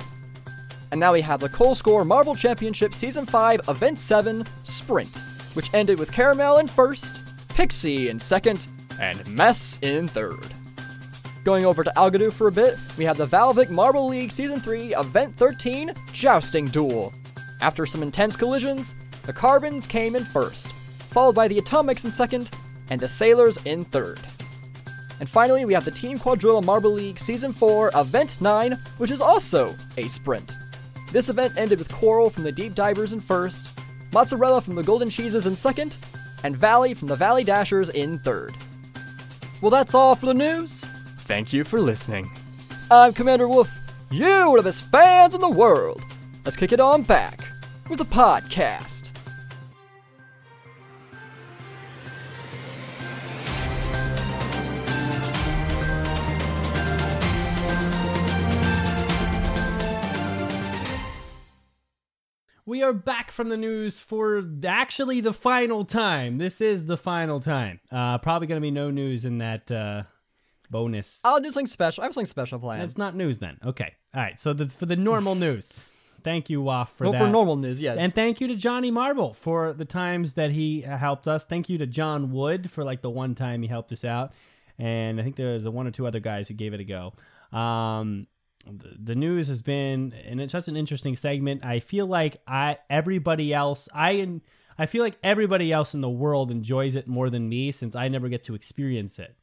And 0.95 0.99
now 1.01 1.11
we 1.11 1.19
have 1.23 1.41
the 1.41 1.49
Cole 1.49 1.75
Score 1.75 2.05
Marble 2.05 2.35
Championship 2.35 2.93
Season 2.93 3.25
5 3.25 3.67
Event 3.67 3.99
7 3.99 4.45
Sprint, 4.63 5.25
which 5.53 5.69
ended 5.73 5.99
with 5.99 6.09
Caramel 6.09 6.59
in 6.59 6.67
first, 6.67 7.21
Pixie 7.49 8.07
in 8.07 8.17
second, 8.17 8.67
and 8.97 9.27
Mess 9.27 9.77
in 9.81 10.07
third. 10.07 10.53
Going 11.43 11.65
over 11.65 11.83
to 11.83 11.91
Algodoo 11.97 12.31
for 12.31 12.47
a 12.47 12.51
bit, 12.53 12.77
we 12.97 13.03
have 13.03 13.17
the 13.17 13.27
Valvic 13.27 13.69
Marble 13.69 14.07
League 14.07 14.31
Season 14.31 14.61
3 14.61 14.95
Event 14.95 15.35
13 15.35 15.93
Jousting 16.13 16.63
Duel. 16.67 17.13
After 17.59 17.85
some 17.85 18.01
intense 18.01 18.37
collisions, 18.37 18.95
the 19.23 19.33
Carbons 19.33 19.85
came 19.85 20.15
in 20.15 20.23
first, 20.23 20.71
followed 21.09 21.35
by 21.35 21.49
the 21.49 21.57
Atomics 21.57 22.05
in 22.05 22.11
second, 22.11 22.51
and 22.89 23.01
the 23.01 23.09
Sailors 23.09 23.57
in 23.65 23.83
third. 23.83 24.21
And 25.19 25.27
finally, 25.27 25.65
we 25.65 25.73
have 25.73 25.83
the 25.83 25.91
Team 25.91 26.17
Quadrilla 26.17 26.63
Marble 26.63 26.91
League 26.91 27.19
Season 27.19 27.51
4 27.51 27.91
Event 27.95 28.39
9, 28.39 28.79
which 28.97 29.11
is 29.11 29.19
also 29.19 29.75
a 29.97 30.07
sprint. 30.07 30.55
This 31.15 31.29
event 31.29 31.53
ended 31.55 31.79
with 31.79 31.89
Coral 31.93 32.29
from 32.29 32.43
the 32.43 32.51
Deep 32.51 32.75
Divers 32.75 33.13
in 33.13 33.21
first, 33.21 33.79
Mozzarella 34.11 34.59
from 34.59 34.75
the 34.75 34.83
Golden 34.83 35.09
Cheeses 35.09 35.47
in 35.47 35.55
second, 35.55 35.97
and 36.43 36.57
Valley 36.57 36.93
from 36.93 37.07
the 37.07 37.15
Valley 37.15 37.45
Dashers 37.45 37.89
in 37.89 38.19
third. 38.19 38.57
Well, 39.61 39.71
that's 39.71 39.95
all 39.95 40.15
for 40.15 40.25
the 40.25 40.33
news. 40.33 40.83
Thank 41.19 41.53
you 41.53 41.63
for 41.63 41.79
listening. 41.79 42.29
I'm 42.91 43.13
Commander 43.13 43.47
Wolf. 43.47 43.73
You 44.11 44.27
are 44.27 44.57
the 44.57 44.63
best 44.63 44.91
fans 44.91 45.33
in 45.33 45.39
the 45.39 45.47
world. 45.47 46.03
Let's 46.43 46.57
kick 46.57 46.73
it 46.73 46.81
on 46.81 47.03
back 47.03 47.39
with 47.89 48.01
a 48.01 48.03
podcast. 48.03 49.14
We 62.67 62.81
are 62.81 62.93
back 62.93 63.29
from 63.29 63.49
the 63.49 63.57
news 63.57 63.99
for 63.99 64.43
actually 64.65 65.21
the 65.21 65.33
final 65.33 65.85
time. 65.85 66.39
This 66.39 66.61
is 66.61 66.87
the 66.87 66.97
final 66.97 67.39
time. 67.39 67.79
Uh, 67.91 68.17
probably 68.17 68.47
going 68.47 68.59
to 68.59 68.65
be 68.65 68.71
no 68.71 68.89
news 68.89 69.23
in 69.23 69.37
that 69.37 69.69
uh, 69.69 70.03
bonus. 70.71 71.19
I'll 71.23 71.39
do 71.39 71.51
something 71.51 71.67
special. 71.67 72.01
I 72.01 72.05
have 72.05 72.15
something 72.15 72.25
special 72.25 72.57
planned. 72.57 72.81
That's 72.81 72.97
not 72.97 73.15
news 73.15 73.37
then. 73.37 73.59
Okay. 73.63 73.93
All 74.15 74.21
right. 74.21 74.39
So 74.39 74.53
the, 74.53 74.67
for 74.67 74.87
the 74.87 74.95
normal 74.95 75.35
news, 75.35 75.79
thank 76.23 76.49
you, 76.49 76.59
Waff, 76.59 76.91
for 76.95 77.03
well, 77.03 77.13
that. 77.13 77.19
for 77.19 77.27
normal 77.27 77.55
news, 77.55 77.79
yes. 77.79 77.99
And 77.99 78.11
thank 78.11 78.41
you 78.41 78.47
to 78.47 78.55
Johnny 78.55 78.89
Marble 78.89 79.35
for 79.35 79.73
the 79.73 79.85
times 79.85 80.33
that 80.33 80.49
he 80.49 80.83
uh, 80.85 80.97
helped 80.97 81.27
us. 81.27 81.45
Thank 81.45 81.69
you 81.69 81.77
to 81.77 81.85
John 81.85 82.31
Wood 82.31 82.71
for 82.71 82.83
like 82.83 83.03
the 83.03 83.11
one 83.11 83.35
time 83.35 83.61
he 83.61 83.67
helped 83.67 83.91
us 83.91 84.03
out. 84.03 84.33
And 84.79 85.19
I 85.19 85.23
think 85.23 85.35
there's 85.35 85.65
a 85.65 85.71
one 85.71 85.85
or 85.85 85.91
two 85.91 86.07
other 86.07 86.19
guys 86.19 86.47
who 86.47 86.55
gave 86.55 86.73
it 86.73 86.79
a 86.79 86.83
go. 86.83 87.13
Um, 87.55 88.25
the, 88.65 89.15
news 89.15 89.47
has 89.47 89.61
been, 89.61 90.13
and 90.25 90.41
it's 90.41 90.51
such 90.51 90.67
an 90.67 90.75
interesting 90.75 91.15
segment. 91.15 91.63
I 91.63 91.79
feel 91.79 92.05
like 92.07 92.41
I 92.47 92.77
everybody 92.89 93.53
else, 93.53 93.87
I 93.93 94.39
I 94.77 94.85
feel 94.85 95.03
like 95.03 95.17
everybody 95.23 95.71
else 95.71 95.93
in 95.93 96.01
the 96.01 96.09
world 96.09 96.51
enjoys 96.51 96.95
it 96.95 97.07
more 97.07 97.29
than 97.29 97.47
me 97.47 97.71
since 97.71 97.95
I 97.95 98.07
never 98.07 98.29
get 98.29 98.43
to 98.45 98.55
experience 98.55 99.19
it. 99.19 99.35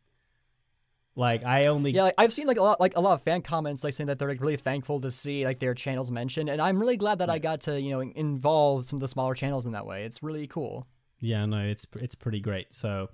Like 1.14 1.44
I 1.44 1.64
only 1.64 1.90
yeah, 1.90 2.04
like, 2.04 2.14
I've 2.16 2.32
seen 2.32 2.46
like 2.46 2.56
a 2.56 2.62
lot, 2.62 2.80
like 2.80 2.96
a 2.96 3.00
lot 3.00 3.12
of 3.14 3.22
fan 3.22 3.42
comments, 3.42 3.84
like 3.84 3.92
saying 3.92 4.08
that 4.08 4.18
they're 4.18 4.28
like 4.28 4.40
really 4.40 4.56
thankful 4.56 5.00
to 5.00 5.10
see 5.10 5.44
like 5.44 5.58
their 5.58 5.74
channels 5.74 6.10
mentioned, 6.10 6.48
and 6.48 6.60
I'm 6.60 6.80
really 6.80 6.96
glad 6.96 7.18
that 7.18 7.28
I 7.28 7.38
got 7.38 7.62
to 7.62 7.80
you 7.80 7.90
know 7.90 8.00
involve 8.00 8.86
some 8.86 8.96
of 8.96 9.00
the 9.00 9.08
smaller 9.08 9.34
channels 9.34 9.66
in 9.66 9.72
that 9.72 9.86
way. 9.86 10.04
It's 10.04 10.22
really 10.22 10.46
cool. 10.46 10.86
Yeah, 11.20 11.44
no, 11.44 11.58
it's 11.58 11.86
it's 11.96 12.14
pretty 12.14 12.40
great. 12.40 12.72
So, 12.72 13.10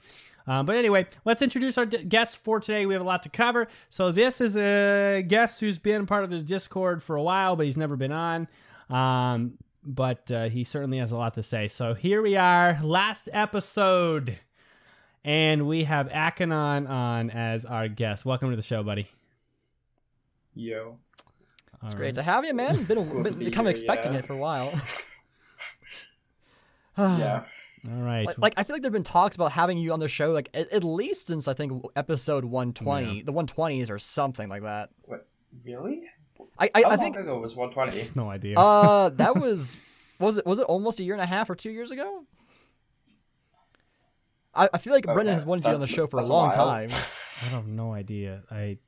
um, 0.49 0.65
but 0.65 0.77
anyway, 0.77 1.07
let's 1.27 1.43
introduce 1.43 1.77
our 1.77 1.85
d- 1.85 2.03
guests 2.05 2.35
for 2.35 2.59
today. 2.59 2.87
We 2.87 2.95
have 2.95 3.03
a 3.03 3.07
lot 3.07 3.23
to 3.25 3.29
cover. 3.29 3.69
So 3.91 4.11
this 4.11 4.41
is 4.41 4.57
a 4.57 5.23
guest 5.29 5.61
who's 5.61 5.79
been 5.79 6.07
part 6.07 6.25
of 6.25 6.31
the 6.31 6.39
Discord 6.39 7.03
for 7.03 7.17
a 7.17 7.23
while, 7.23 7.55
but 7.55 7.67
he's 7.67 7.77
never 7.77 7.97
been 7.97 8.13
on. 8.13 8.49
Um, 8.89 9.59
but 9.85 10.31
uh, 10.31 10.49
he 10.49 10.65
certainly 10.65 10.99
has 10.99 11.13
a 11.13 11.17
lot 11.17 11.35
to 11.35 11.43
say. 11.43 11.69
So 11.69 11.93
here 11.93 12.23
we 12.23 12.37
are, 12.37 12.81
last 12.83 13.29
episode, 13.31 14.39
and 15.23 15.69
we 15.69 15.85
have 15.85 16.09
Akanon 16.09 16.89
on 16.89 17.29
as 17.29 17.67
our 17.67 17.87
guest. 17.87 18.25
Welcome 18.25 18.49
to 18.49 18.57
the 18.57 18.63
show, 18.63 18.83
buddy. 18.83 19.07
Yo. 20.55 20.97
It's 21.85 21.95
great 21.95 22.15
to 22.15 22.23
have 22.23 22.47
you, 22.47 22.55
man. 22.55 22.85
Been, 22.85 22.99
a, 22.99 23.05
Cool 23.05 23.23
been 23.23 23.51
kind 23.53 23.69
of 23.69 23.71
expecting 23.71 24.15
yeah. 24.15 24.21
it 24.21 24.27
for 24.27 24.33
a 24.33 24.39
while. 24.39 24.73
yeah. 26.99 27.45
All 27.87 28.03
right. 28.03 28.27
Like, 28.27 28.39
like 28.39 28.55
I 28.57 28.65
feel 28.65 28.75
like 28.75 28.83
there've 28.83 28.93
been 28.93 29.03
talks 29.03 29.37
about 29.37 29.53
having 29.53 29.79
you 29.79 29.93
on 29.93 30.01
the 30.01 30.09
show 30.09 30.33
like 30.33 30.49
at, 30.55 30.71
at 30.73 30.85
least 30.85 31.27
since 31.29 31.47
I 31.49 31.55
think 31.55 31.85
episode 31.97 32.45
120, 32.45 33.23
the 33.23 33.33
120s 33.33 33.91
or 33.91 33.99
something 33.99 34.49
like 34.49 34.63
that. 34.63 34.91
What? 35.05 35.27
Really? 35.65 36.03
I 36.59 36.71
I, 36.75 36.83
How 36.83 36.91
I 36.91 36.95
long 36.95 36.99
think 36.99 37.17
ago 37.17 37.39
was 37.39 37.55
120? 37.55 38.13
no 38.15 38.31
idea. 38.31 38.59
uh 38.59 39.11
that 39.11 39.37
was 39.37 39.77
was 40.19 40.39
it 40.39 40.47
was 40.47 40.59
it 40.59 40.65
almost 40.65 41.01
a 41.01 41.05
year 41.05 41.15
and 41.15 41.23
a 41.23 41.27
half 41.27 41.49
or 41.51 41.55
two 41.55 41.71
years 41.71 41.91
ago? 41.91 42.25
I, 44.55 44.69
I 44.73 44.79
feel 44.79 44.93
like 44.93 45.05
Brendan 45.05 45.35
has 45.35 45.47
wanted 45.47 45.65
you 45.67 45.73
on 45.73 45.81
the 45.81 45.87
show 45.87 46.07
for 46.07 46.19
a 46.19 46.27
long 46.27 46.47
while. 46.49 46.53
time. 46.53 46.91
I 47.43 47.45
have 47.51 47.69
no 47.69 47.93
idea. 47.93 48.43
I 48.51 48.79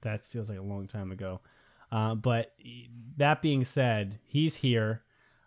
that 0.00 0.24
feels 0.26 0.48
like 0.48 0.58
a 0.58 0.62
long 0.62 0.86
time 0.88 1.12
ago. 1.12 1.40
Uh, 1.92 2.14
but 2.14 2.54
that 3.18 3.42
being 3.42 3.64
said, 3.64 4.18
he's 4.24 4.56
here. 4.56 5.02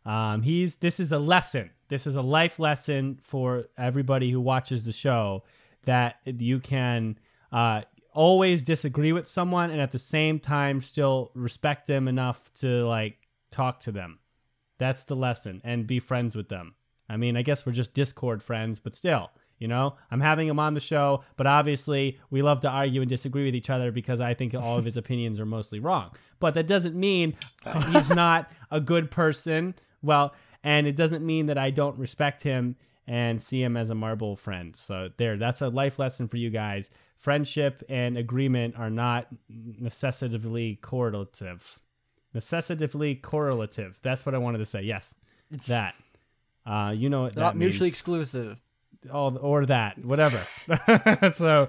Um, 0.06 0.44
he's 0.44 0.78
this 0.78 1.00
is 1.00 1.12
a 1.12 1.20
lesson. 1.20 1.72
This 1.88 2.08
is 2.08 2.16
a 2.16 2.22
life 2.22 2.60
lesson 2.60 3.20
for 3.22 3.66
everybody 3.78 4.32
who 4.32 4.42
watches 4.42 4.86
the 4.86 4.92
show 4.92 5.44
that 5.86 6.16
you 6.26 6.60
can 6.60 7.18
uh, 7.52 7.82
always 8.14 8.64
disagree 8.64 9.12
with 9.12 9.28
someone 9.28 9.70
and 9.70 9.80
at 9.80 9.92
the 9.92 10.00
same 10.00 10.40
time 10.40 10.82
still 10.82 11.32
respect 11.36 11.86
them 11.88 12.08
enough 12.08 12.52
to 12.56 12.86
like 12.88 13.18
talk 13.52 13.82
to 13.82 13.92
them. 13.92 14.20
That's 14.78 15.04
the 15.04 15.16
lesson 15.16 15.62
and 15.64 15.86
be 15.86 16.00
friends 16.00 16.36
with 16.36 16.50
them. 16.50 16.74
I 17.08 17.18
mean, 17.18 17.38
I 17.38 17.44
guess 17.44 17.66
we're 17.66 17.72
just 17.72 17.94
Discord 17.94 18.42
friends, 18.42 18.80
but 18.80 18.96
still, 18.96 19.30
you 19.60 19.68
know, 19.68 19.96
I'm 20.10 20.22
having 20.22 20.48
him 20.48 20.60
on 20.60 20.74
the 20.74 20.80
show, 20.80 21.24
but 21.38 21.46
obviously 21.46 22.18
we 22.30 22.42
love 22.42 22.62
to 22.62 22.70
argue 22.70 23.02
and 23.02 23.10
disagree 23.10 23.46
with 23.46 23.56
each 23.56 23.70
other 23.70 23.92
because 23.92 24.20
I 24.20 24.34
think 24.34 24.54
all 24.56 24.78
of 24.78 24.86
his 24.86 24.98
opinions 25.02 25.40
are 25.40 25.46
mostly 25.46 25.80
wrong. 25.80 26.12
But 26.40 26.56
that 26.56 26.68
doesn't 26.68 26.96
mean 26.96 27.36
he's 27.92 28.10
not 28.10 28.52
a 28.72 28.82
good 28.82 29.12
person. 29.12 29.76
Well, 30.02 30.34
and 30.66 30.88
it 30.88 30.96
doesn't 30.96 31.24
mean 31.24 31.46
that 31.46 31.60
I 31.60 31.70
don't 31.70 31.98
respect 31.98 32.42
him 32.42 32.76
and 33.08 33.40
see 33.42 33.62
him 33.62 33.78
as 33.78 33.92
a 33.92 33.96
marble 33.96 34.36
friend. 34.36 34.76
So 34.76 35.10
there, 35.18 35.38
that's 35.38 35.62
a 35.62 35.70
life 35.70 36.00
lesson 36.00 36.28
for 36.28 36.38
you 36.38 36.50
guys. 36.50 36.90
Friendship 37.18 37.84
and 37.88 38.18
agreement 38.18 38.76
are 38.76 38.90
not 38.90 39.28
necessitatively 39.48 40.80
correlative. 40.82 41.80
Necessitatively 42.34 43.14
correlative. 43.16 44.00
That's 44.02 44.26
what 44.26 44.34
I 44.34 44.40
wanted 44.40 44.58
to 44.58 44.66
say. 44.66 44.82
Yes, 44.82 45.14
it's 45.52 45.68
that. 45.68 45.94
Uh, 46.66 46.94
you 46.96 47.10
know 47.10 47.24
what 47.24 47.36
not 47.36 47.56
mutually 47.56 47.88
means 47.90 47.94
exclusive. 47.94 48.60
all 49.14 49.38
or 49.38 49.68
that 49.68 50.04
whatever 50.04 50.42
so 51.36 51.68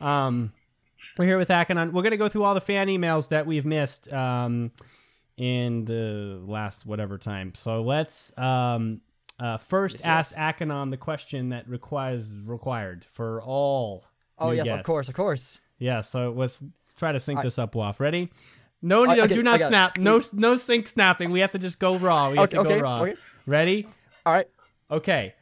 um 0.00 0.50
we're 1.18 1.26
here 1.26 1.36
with 1.36 1.48
Akanon. 1.48 1.92
We're 1.92 2.02
gonna 2.02 2.16
go 2.16 2.30
through 2.30 2.44
all 2.44 2.54
the 2.54 2.60
fan 2.62 2.88
emails 2.88 3.28
that 3.28 3.46
we've 3.46 3.66
missed 3.66 4.10
um 4.10 4.72
in 5.36 5.84
the 5.84 6.40
last 6.46 6.86
whatever 6.86 7.18
time. 7.18 7.54
So 7.54 7.82
let's 7.82 8.32
um 8.38 9.00
uh 9.40 9.58
first 9.58 9.96
Yes, 9.96 10.04
ask 10.04 10.36
yes. 10.36 10.54
Akanon 10.54 10.90
the 10.90 10.96
question 10.96 11.48
that 11.50 11.68
requires 11.68 12.36
required 12.44 13.04
for 13.12 13.42
all. 13.42 14.04
Oh 14.38 14.50
yes, 14.52 14.68
of 14.68 14.82
course, 14.82 15.08
of 15.08 15.14
course. 15.14 15.60
Yeah, 15.78 16.00
so 16.02 16.32
let's 16.36 16.58
try 16.96 17.12
to 17.12 17.20
sync 17.20 17.40
I- 17.40 17.42
this 17.42 17.58
up, 17.58 17.74
Waff. 17.74 17.98
Ready? 18.00 18.30
No, 18.80 19.04
I- 19.06 19.16
no, 19.16 19.22
I 19.24 19.26
do 19.26 19.42
not 19.42 19.58
got 19.58 19.66
it. 19.66 19.68
snap. 19.68 19.98
No, 19.98 20.20
no 20.34 20.56
sync 20.56 20.86
snapping. 20.88 21.30
We 21.30 21.40
have 21.40 21.52
to 21.52 21.58
just 21.58 21.78
go 21.78 21.96
raw. 21.96 22.30
We 22.30 22.36
have 22.36 22.44
Okay, 22.44 22.58
to 22.58 22.62
go 22.64 22.68
okay, 22.70 22.80
raw. 22.82 23.00
okay. 23.02 23.14
Ready? 23.46 23.88
All 24.26 24.32
right. 24.32 24.48
Okay. 24.90 25.34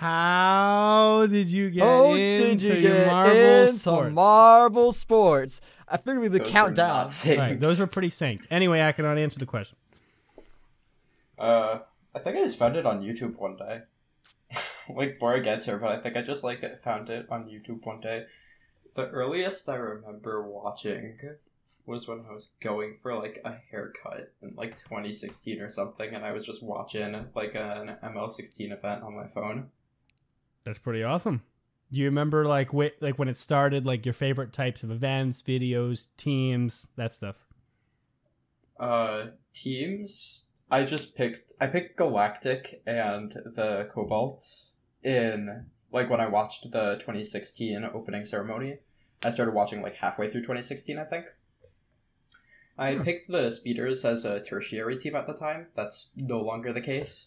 How 0.00 1.26
did 1.28 1.50
you 1.50 1.68
get 1.68 1.82
Oh, 1.84 2.14
into 2.14 2.54
did 2.56 2.62
you 2.62 2.72
your 2.72 2.80
get 2.80 3.06
Marble 3.06 3.34
into 3.36 3.72
sports? 3.74 4.14
Marble 4.14 4.92
Sports? 4.92 5.60
I 5.86 5.98
figured 5.98 6.20
we 6.20 6.28
would 6.30 6.40
Those 6.40 6.48
were 6.48 6.52
count 6.52 6.74
down. 6.74 7.10
Right, 7.26 7.60
those 7.60 7.80
are 7.80 7.86
pretty 7.86 8.08
synced. 8.08 8.46
Anyway, 8.50 8.80
I 8.80 8.92
cannot 8.92 9.18
answer 9.18 9.38
the 9.38 9.44
question. 9.44 9.76
Uh, 11.38 11.80
I 12.14 12.18
think 12.18 12.38
I 12.38 12.44
just 12.44 12.58
found 12.58 12.76
it 12.76 12.86
on 12.86 13.02
YouTube 13.02 13.36
one 13.36 13.58
day. 13.58 13.82
like 14.88 15.18
Bora 15.18 15.42
gets 15.42 15.66
her, 15.66 15.76
but 15.76 15.90
I 15.92 16.00
think 16.00 16.16
I 16.16 16.22
just 16.22 16.44
like 16.44 16.62
found 16.82 17.10
it 17.10 17.26
on 17.30 17.44
YouTube 17.44 17.84
one 17.84 18.00
day. 18.00 18.24
The 18.96 19.06
earliest 19.10 19.68
I 19.68 19.74
remember 19.74 20.48
watching 20.48 21.18
was 21.84 22.08
when 22.08 22.24
I 22.26 22.32
was 22.32 22.52
going 22.62 22.96
for 23.02 23.14
like 23.18 23.42
a 23.44 23.54
haircut 23.70 24.32
in 24.40 24.54
like 24.56 24.78
2016 24.78 25.60
or 25.60 25.68
something, 25.68 26.14
and 26.14 26.24
I 26.24 26.32
was 26.32 26.46
just 26.46 26.62
watching 26.62 27.26
like 27.34 27.54
an 27.54 27.96
ML16 28.02 28.72
event 28.72 29.02
on 29.02 29.14
my 29.14 29.26
phone. 29.34 29.68
That's 30.64 30.78
pretty 30.78 31.02
awesome. 31.02 31.42
Do 31.92 31.98
you 31.98 32.04
remember 32.06 32.44
like 32.44 32.70
wh- 32.70 33.00
like 33.00 33.18
when 33.18 33.28
it 33.28 33.36
started, 33.36 33.84
like 33.84 34.06
your 34.06 34.12
favorite 34.12 34.52
types 34.52 34.82
of 34.82 34.90
events, 34.90 35.42
videos, 35.42 36.06
teams, 36.16 36.86
that 36.96 37.12
stuff? 37.12 37.36
Uh, 38.78 39.26
teams. 39.52 40.42
I 40.70 40.84
just 40.84 41.16
picked. 41.16 41.52
I 41.60 41.66
picked 41.66 41.96
Galactic 41.96 42.82
and 42.86 43.32
the 43.32 43.88
Cobalt 43.92 44.44
in 45.02 45.66
like 45.92 46.08
when 46.08 46.20
I 46.20 46.28
watched 46.28 46.70
the 46.70 46.96
2016 47.00 47.84
opening 47.92 48.24
ceremony. 48.24 48.78
I 49.24 49.30
started 49.30 49.54
watching 49.54 49.82
like 49.82 49.96
halfway 49.96 50.30
through 50.30 50.42
2016, 50.42 50.98
I 50.98 51.04
think. 51.04 51.26
I 52.78 52.94
picked 52.94 53.28
the 53.28 53.50
Speeders 53.50 54.06
as 54.06 54.24
a 54.24 54.40
tertiary 54.40 54.96
team 54.96 55.14
at 55.14 55.26
the 55.26 55.34
time. 55.34 55.66
That's 55.76 56.10
no 56.16 56.40
longer 56.40 56.72
the 56.72 56.80
case. 56.80 57.26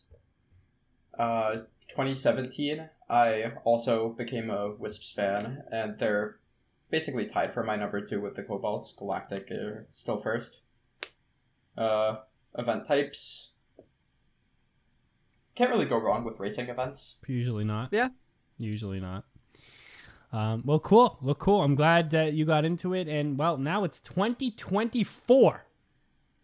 Uh, 1.17 1.58
2017, 1.93 2.89
I 3.10 3.53
also 3.63 4.10
became 4.10 4.49
a 4.49 4.73
Wisps 4.73 5.12
fan, 5.12 5.63
and 5.71 5.99
they're 5.99 6.39
basically 6.89 7.27
tied 7.27 7.53
for 7.53 7.63
my 7.63 7.75
number 7.75 8.01
two 8.01 8.19
with 8.19 8.36
the 8.36 8.43
Cobalts. 8.43 8.95
Galactic 8.97 9.51
are 9.51 9.88
still 9.91 10.19
first 10.19 10.62
uh, 11.77 12.15
event 12.58 12.88
types. 12.88 13.49
Can't 15.56 15.69
really 15.69 15.86
go 15.86 15.97
wrong 15.97 16.23
with 16.23 16.39
racing 16.39 16.69
events. 16.69 17.17
Usually 17.27 17.63
not. 17.63 17.89
Yeah. 17.91 18.10
Usually 18.58 18.99
not. 18.99 19.25
Um, 20.32 20.63
well, 20.65 20.79
cool. 20.79 21.19
Well, 21.21 21.36
cool. 21.36 21.62
I'm 21.62 21.75
glad 21.75 22.10
that 22.10 22.34
you 22.34 22.45
got 22.45 22.65
into 22.65 22.95
it, 22.95 23.08
and 23.08 23.38
well, 23.38 23.58
now 23.58 23.84
it's 23.84 24.01
2024. 24.01 25.65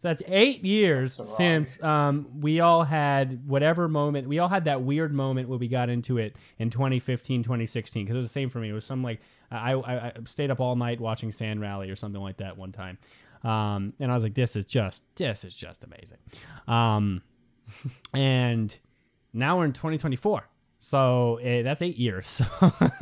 So 0.02 0.08
that's 0.08 0.22
eight 0.28 0.64
years 0.64 1.18
That's 1.18 1.36
since 1.36 1.84
um, 1.84 2.28
we 2.40 2.62
all 2.62 2.84
had 2.86 3.46
whatever 3.46 3.88
moment. 3.90 4.30
We 4.30 4.40
all 4.40 4.48
had 4.48 4.64
that 4.66 4.82
weird 4.82 5.14
moment 5.14 5.50
when 5.50 5.60
we 5.60 5.68
got 5.68 5.90
into 5.90 6.18
it 6.18 6.38
in 6.58 6.70
2015, 6.70 7.44
2016. 7.44 8.06
Because 8.06 8.16
it 8.16 8.18
was 8.18 8.26
the 8.26 8.32
same 8.32 8.50
for 8.50 8.60
me. 8.60 8.70
It 8.70 8.74
was 8.74 8.86
some 8.86 9.04
like 9.04 9.20
I, 9.52 9.74
I, 9.74 10.08
I 10.08 10.14
stayed 10.26 10.52
up 10.52 10.62
all 10.62 10.76
night 10.78 11.02
watching 11.02 11.32
Sand 11.34 11.60
Rally 11.60 11.90
or 11.90 11.98
something 11.98 12.22
like 12.22 12.38
that 12.38 12.58
one 12.58 12.72
time, 12.72 12.98
um, 13.44 13.94
and 14.00 14.10
I 14.12 14.16
was 14.16 14.24
like, 14.24 14.36
"This 14.36 14.56
is 14.56 14.64
just, 14.64 15.04
this 15.16 15.44
is 15.44 15.54
just 15.56 15.84
amazing." 15.84 16.20
Um, 16.68 17.22
and 18.14 18.74
now 19.34 19.58
we're 19.58 19.66
in 19.66 19.74
2024. 19.74 20.48
So 20.80 21.40
eh, 21.44 21.62
that's 21.62 21.82
eight 21.82 21.98
years. 21.98 22.42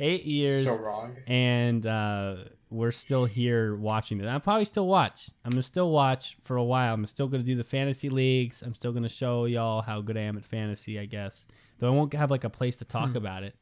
eight 0.00 0.24
years 0.24 0.64
So 0.66 0.78
wrong. 0.78 1.16
and 1.26 1.84
uh, 1.84 2.36
we're 2.74 2.90
still 2.90 3.24
here 3.24 3.76
watching 3.76 4.20
it. 4.20 4.26
I'll 4.26 4.40
probably 4.40 4.64
still 4.64 4.86
watch. 4.88 5.30
I'm 5.44 5.50
gonna 5.52 5.62
still 5.62 5.90
watch 5.90 6.36
for 6.42 6.56
a 6.56 6.64
while. 6.64 6.92
I'm 6.94 7.06
still 7.06 7.28
gonna 7.28 7.44
do 7.44 7.54
the 7.56 7.64
fantasy 7.64 8.10
leagues. 8.10 8.62
I'm 8.62 8.74
still 8.74 8.92
gonna 8.92 9.08
show 9.08 9.44
y'all 9.44 9.80
how 9.80 10.00
good 10.00 10.16
I 10.16 10.22
am 10.22 10.36
at 10.36 10.44
fantasy. 10.44 10.98
I 10.98 11.06
guess, 11.06 11.46
though 11.78 11.86
I 11.88 11.90
won't 11.96 12.12
have 12.14 12.30
like 12.30 12.44
a 12.44 12.50
place 12.50 12.76
to 12.78 12.84
talk 12.84 13.14
about 13.14 13.44
it. 13.44 13.54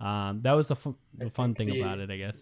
Um, 0.00 0.40
that 0.42 0.52
was 0.52 0.68
the, 0.68 0.76
fu- 0.76 0.96
the 1.16 1.30
fun 1.30 1.54
thing 1.54 1.68
the- 1.68 1.80
about 1.80 1.98
it, 1.98 2.10
I 2.10 2.16
guess. 2.16 2.36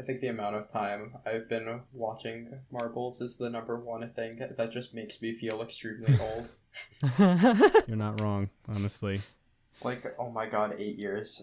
I 0.00 0.04
think 0.04 0.20
the 0.20 0.28
amount 0.28 0.56
of 0.56 0.68
time 0.68 1.14
I've 1.24 1.48
been 1.48 1.80
watching 1.92 2.58
marbles 2.72 3.20
is 3.20 3.36
the 3.36 3.48
number 3.48 3.78
one 3.78 4.10
thing 4.10 4.40
that 4.56 4.72
just 4.72 4.94
makes 4.94 5.22
me 5.22 5.34
feel 5.34 5.62
extremely 5.62 6.18
old. 6.18 6.50
You're 7.86 7.96
not 7.96 8.20
wrong, 8.20 8.48
honestly. 8.68 9.20
Like, 9.84 10.14
oh 10.18 10.30
my 10.30 10.46
god, 10.48 10.74
eight 10.78 10.98
years. 10.98 11.42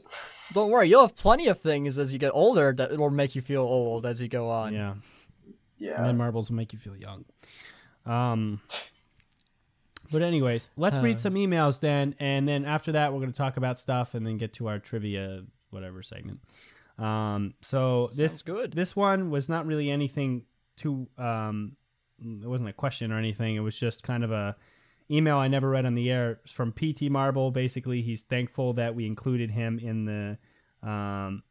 Don't 0.53 0.71
worry, 0.71 0.89
you'll 0.89 1.01
have 1.01 1.15
plenty 1.15 1.47
of 1.47 1.59
things 1.61 1.99
as 1.99 2.11
you 2.13 2.19
get 2.19 2.31
older 2.33 2.73
that 2.73 2.97
will 2.97 3.09
make 3.09 3.35
you 3.35 3.41
feel 3.41 3.61
old 3.61 4.05
as 4.05 4.21
you 4.21 4.27
go 4.27 4.49
on. 4.49 4.73
Yeah, 4.73 4.91
and 4.91 5.03
Yeah. 5.77 6.01
then 6.03 6.17
marbles 6.17 6.49
will 6.49 6.57
make 6.57 6.73
you 6.73 6.79
feel 6.79 6.95
young. 6.95 7.25
Um, 8.05 8.61
but 10.11 10.21
anyways, 10.21 10.69
let's 10.77 10.97
Uh. 10.97 11.01
read 11.01 11.19
some 11.19 11.35
emails 11.35 11.79
then, 11.79 12.15
and 12.19 12.47
then 12.47 12.65
after 12.65 12.91
that, 12.93 13.13
we're 13.13 13.19
gonna 13.19 13.31
talk 13.31 13.57
about 13.57 13.79
stuff, 13.79 14.13
and 14.15 14.25
then 14.25 14.37
get 14.37 14.53
to 14.53 14.67
our 14.67 14.79
trivia 14.79 15.43
whatever 15.69 16.01
segment. 16.01 16.39
Um, 16.97 17.53
so 17.61 18.09
this 18.15 18.41
good. 18.41 18.73
this 18.73 18.95
one 18.95 19.29
was 19.29 19.47
not 19.49 19.65
really 19.65 19.89
anything 19.89 20.43
too. 20.75 21.07
Um, 21.17 21.75
it 22.21 22.47
wasn't 22.47 22.69
a 22.69 22.73
question 22.73 23.11
or 23.11 23.17
anything. 23.17 23.55
It 23.55 23.59
was 23.61 23.77
just 23.77 24.03
kind 24.03 24.23
of 24.23 24.31
a 24.31 24.55
email 25.11 25.37
I 25.37 25.47
never 25.47 25.69
read 25.69 25.85
on 25.85 25.95
the 25.95 26.09
air 26.11 26.39
from 26.47 26.71
PT 26.71 27.03
Marble. 27.03 27.51
Basically, 27.51 28.01
he's 28.01 28.21
thankful 28.21 28.73
that 28.73 28.95
we 28.95 29.05
included 29.05 29.51
him 29.51 29.79
in 29.79 30.05
the 30.05 30.37
um, 30.87 31.43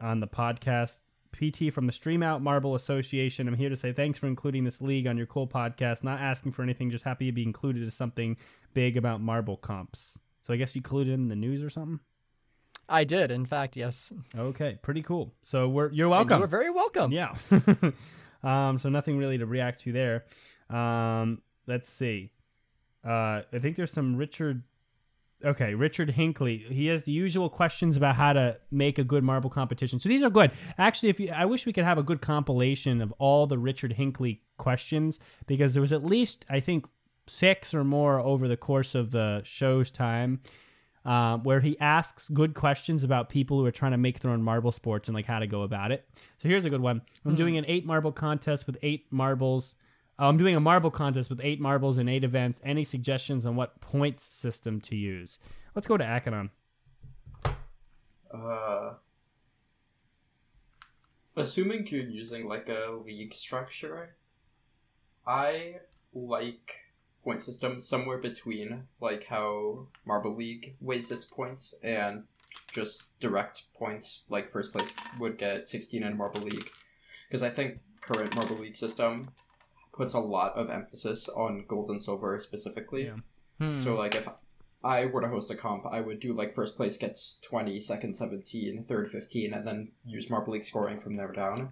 on 0.00 0.20
the 0.20 0.28
podcast. 0.28 1.00
PT 1.34 1.72
from 1.72 1.86
the 1.88 1.92
Stream 1.92 2.22
Out 2.22 2.42
Marble 2.42 2.76
Association. 2.76 3.48
I'm 3.48 3.56
here 3.56 3.68
to 3.68 3.76
say 3.76 3.92
thanks 3.92 4.20
for 4.20 4.28
including 4.28 4.62
this 4.62 4.80
league 4.80 5.08
on 5.08 5.16
your 5.16 5.26
cool 5.26 5.48
podcast. 5.48 6.04
Not 6.04 6.20
asking 6.20 6.52
for 6.52 6.62
anything, 6.62 6.90
just 6.90 7.02
happy 7.02 7.26
to 7.26 7.32
be 7.32 7.42
included 7.42 7.84
as 7.84 7.94
something 7.94 8.36
big 8.72 8.96
about 8.96 9.20
marble 9.20 9.56
comps. 9.56 10.16
So 10.42 10.54
I 10.54 10.56
guess 10.56 10.76
you 10.76 10.78
included 10.78 11.14
in 11.14 11.28
the 11.28 11.34
news 11.34 11.60
or 11.60 11.70
something. 11.70 11.98
I 12.88 13.04
did, 13.04 13.30
in 13.30 13.46
fact, 13.46 13.76
yes. 13.76 14.12
Okay, 14.36 14.78
pretty 14.82 15.02
cool. 15.02 15.32
So 15.42 15.68
we're 15.68 15.90
you're 15.90 16.08
welcome. 16.08 16.38
You 16.38 16.44
are 16.44 16.48
very 16.48 16.70
welcome. 16.70 17.12
Yeah. 17.12 17.34
um, 18.42 18.78
so 18.78 18.88
nothing 18.90 19.18
really 19.18 19.38
to 19.38 19.46
react 19.46 19.80
to 19.82 19.92
there. 19.92 20.24
Um, 20.70 21.40
let's 21.66 21.90
see. 21.90 22.30
Uh, 23.06 23.42
I 23.52 23.58
think 23.60 23.76
there's 23.76 23.92
some 23.92 24.16
Richard. 24.16 24.62
Okay, 25.44 25.74
Richard 25.74 26.10
Hinckley. 26.10 26.64
He 26.70 26.86
has 26.86 27.02
the 27.02 27.12
usual 27.12 27.50
questions 27.50 27.96
about 27.96 28.16
how 28.16 28.32
to 28.32 28.56
make 28.70 28.98
a 28.98 29.04
good 29.04 29.22
marble 29.22 29.50
competition. 29.50 29.98
So 29.98 30.08
these 30.08 30.24
are 30.24 30.30
good. 30.30 30.52
Actually, 30.78 31.10
if 31.10 31.20
you, 31.20 31.30
I 31.30 31.44
wish 31.44 31.66
we 31.66 31.72
could 31.72 31.84
have 31.84 31.98
a 31.98 32.02
good 32.02 32.22
compilation 32.22 33.02
of 33.02 33.12
all 33.18 33.46
the 33.46 33.58
Richard 33.58 33.92
Hinckley 33.92 34.40
questions 34.56 35.18
because 35.46 35.74
there 35.74 35.82
was 35.82 35.92
at 35.92 36.02
least 36.02 36.46
I 36.48 36.60
think 36.60 36.86
six 37.26 37.74
or 37.74 37.84
more 37.84 38.20
over 38.20 38.48
the 38.48 38.56
course 38.56 38.94
of 38.94 39.10
the 39.10 39.42
show's 39.44 39.90
time. 39.90 40.40
Um, 41.04 41.42
where 41.42 41.60
he 41.60 41.78
asks 41.80 42.30
good 42.30 42.54
questions 42.54 43.04
about 43.04 43.28
people 43.28 43.58
who 43.58 43.66
are 43.66 43.70
trying 43.70 43.92
to 43.92 43.98
make 43.98 44.20
their 44.20 44.30
own 44.30 44.42
marble 44.42 44.72
sports 44.72 45.06
and 45.06 45.14
like 45.14 45.26
how 45.26 45.38
to 45.38 45.46
go 45.46 45.60
about 45.60 45.92
it. 45.92 46.08
So 46.38 46.48
here's 46.48 46.64
a 46.64 46.70
good 46.70 46.80
one. 46.80 47.02
I'm 47.26 47.34
doing 47.36 47.58
an 47.58 47.66
eight 47.68 47.84
marble 47.84 48.10
contest 48.10 48.66
with 48.66 48.78
eight 48.82 49.04
marbles. 49.10 49.74
Oh, 50.18 50.28
I'm 50.28 50.36
doing 50.36 50.54
a 50.54 50.60
marble 50.60 50.90
contest 50.90 51.28
with 51.28 51.40
eight 51.42 51.60
marbles 51.60 51.98
and 51.98 52.08
eight 52.08 52.22
events. 52.22 52.60
Any 52.64 52.84
suggestions 52.84 53.44
on 53.46 53.56
what 53.56 53.80
points 53.80 54.28
system 54.32 54.80
to 54.82 54.94
use? 54.94 55.38
Let's 55.74 55.88
go 55.88 55.96
to 55.96 56.04
Akanon. 56.04 56.50
Uh, 58.32 58.94
assuming 61.36 61.86
you're 61.88 62.02
using 62.02 62.46
like 62.48 62.68
a 62.68 62.92
league 63.04 63.34
structure, 63.34 64.14
I 65.26 65.76
like 66.12 66.76
point 67.24 67.42
system 67.42 67.80
somewhere 67.80 68.18
between 68.18 68.84
like 69.00 69.24
how 69.24 69.86
Marble 70.04 70.36
League 70.36 70.76
weighs 70.80 71.10
its 71.10 71.24
points 71.24 71.74
and 71.82 72.24
just 72.72 73.04
direct 73.18 73.62
points 73.74 74.22
like 74.28 74.52
first 74.52 74.72
place 74.72 74.92
would 75.18 75.38
get 75.38 75.68
16 75.68 76.02
in 76.02 76.16
Marble 76.16 76.42
League 76.42 76.70
because 77.28 77.42
I 77.42 77.50
think 77.50 77.80
current 78.00 78.36
Marble 78.36 78.58
League 78.58 78.76
system 78.76 79.30
puts 79.96 80.12
a 80.14 80.18
lot 80.20 80.54
of 80.56 80.70
emphasis 80.70 81.28
on 81.28 81.64
gold 81.68 81.90
and 81.90 82.02
silver 82.02 82.38
specifically. 82.38 83.04
Yeah. 83.04 83.16
Hmm. 83.58 83.76
So 83.82 83.94
like 83.94 84.14
if 84.14 84.28
I 84.82 85.06
were 85.06 85.20
to 85.22 85.28
host 85.28 85.50
a 85.50 85.54
comp, 85.56 85.84
I 85.90 86.00
would 86.00 86.20
do 86.20 86.32
like 86.34 86.54
first 86.54 86.76
place 86.76 86.96
gets 86.96 87.38
20, 87.42 87.80
second 87.80 88.14
17, 88.16 88.84
third 88.88 89.10
15, 89.10 89.54
and 89.54 89.66
then 89.66 89.92
use 90.04 90.28
Marble 90.28 90.52
League 90.52 90.64
scoring 90.64 91.00
from 91.00 91.16
there 91.16 91.32
down. 91.32 91.70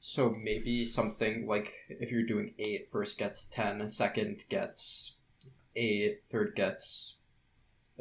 So 0.00 0.30
maybe 0.30 0.86
something 0.86 1.46
like 1.46 1.72
if 1.88 2.10
you're 2.10 2.26
doing 2.26 2.54
8, 2.58 2.88
first 2.90 3.18
gets 3.18 3.46
10, 3.46 3.88
second 3.88 4.44
gets 4.48 5.12
8, 5.74 6.20
third 6.30 6.54
gets 6.54 7.14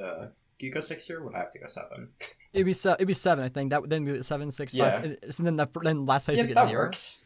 uh 0.01 0.27
do 0.59 0.65
you 0.65 0.71
go 0.73 0.79
6 0.79 1.05
here? 1.05 1.21
Would 1.23 1.35
I 1.35 1.39
have 1.39 1.53
to 1.53 1.59
go 1.59 1.67
7? 1.67 2.09
It'd 2.53 2.65
be 2.65 2.73
se- 2.73 2.93
it'd 2.93 3.07
be 3.07 3.13
seven, 3.13 3.43
I 3.43 3.49
think. 3.49 3.71
That 3.71 3.81
would 3.81 3.89
then 3.89 4.05
be 4.05 4.23
seven, 4.23 4.49
six, 4.49 4.73
Yeah. 4.73 5.01
five. 5.01 5.17
And 5.21 5.45
then 5.45 5.57
the 5.57 5.67
then 5.83 6.05
last 6.05 6.23
place 6.23 6.37
yeah, 6.37 6.43
we 6.43 6.47
get 6.47 6.55
that 6.55 6.67
zero. 6.67 6.83
works. 6.85 7.17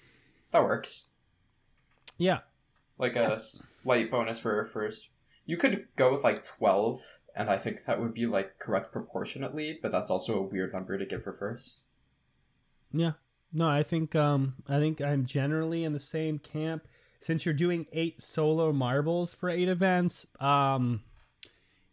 That 0.52 0.64
works. 0.64 1.04
Yeah. 2.20 2.40
Like 3.00 3.16
a 3.16 3.40
slight 3.82 4.12
bonus 4.12 4.40
for 4.40 4.70
first. 4.72 5.08
You 5.48 5.58
could 5.58 5.88
go 5.96 6.14
with 6.14 6.24
like 6.24 6.44
12, 6.44 7.02
and 7.36 7.50
I 7.50 7.58
think 7.58 7.86
that 7.88 8.00
would 8.00 8.14
be 8.14 8.28
like 8.28 8.60
correct 8.60 8.92
proportionately, 8.92 9.80
but 9.82 9.92
that's 9.92 10.12
also 10.12 10.36
a 10.36 10.42
weird 10.44 10.74
number 10.74 10.98
to 10.98 11.06
give 11.06 11.24
for 11.24 11.34
first. 11.34 11.80
Yeah. 12.92 13.14
No, 13.52 13.68
I 13.68 13.82
think 13.82 14.16
um 14.16 14.56
I 14.68 14.78
think 14.80 15.02
I'm 15.02 15.26
generally 15.26 15.84
in 15.84 15.94
the 15.94 16.00
same 16.00 16.38
camp. 16.38 16.88
Since 17.22 17.46
you're 17.46 17.54
doing 17.54 17.88
eight 17.92 18.22
solo 18.22 18.72
marbles 18.72 19.34
for 19.34 19.50
eight 19.50 19.70
events, 19.70 20.26
um 20.40 21.02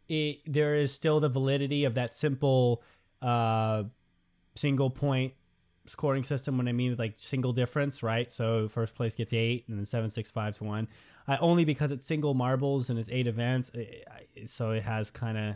it 0.09 0.41
there 0.47 0.75
is 0.75 0.93
still 0.93 1.21
the 1.21 1.29
validity 1.29 1.85
of 1.85 1.95
that 1.95 2.15
simple 2.15 2.83
uh 3.23 3.85
single 4.55 4.91
point 4.91 5.33
scoring 5.89 6.25
system 6.25 6.57
when 6.59 6.69
I 6.69 6.73
mean 6.73 6.97
like 6.99 7.15
single 7.17 7.53
difference, 7.53 8.03
right? 8.03 8.31
So 8.31 8.69
first 8.69 8.95
place 8.95 9.15
gets 9.17 9.33
eight 9.33 9.65
and 9.69 9.79
then 9.79 9.87
seven, 9.87 10.11
six, 10.11 10.31
five 10.31 10.57
to 10.59 10.65
one. 10.65 10.89
I 11.29 11.37
only 11.39 11.65
because 11.65 11.91
it's 11.93 12.05
single 12.07 12.35
marbles 12.35 12.91
and 12.91 12.99
it's 12.99 13.09
eight 13.11 13.27
events, 13.27 13.71
i 13.75 13.79
I, 14.39 14.47
so 14.47 14.71
it 14.71 14.83
has 14.85 15.11
kind 15.11 15.37
of 15.39 15.55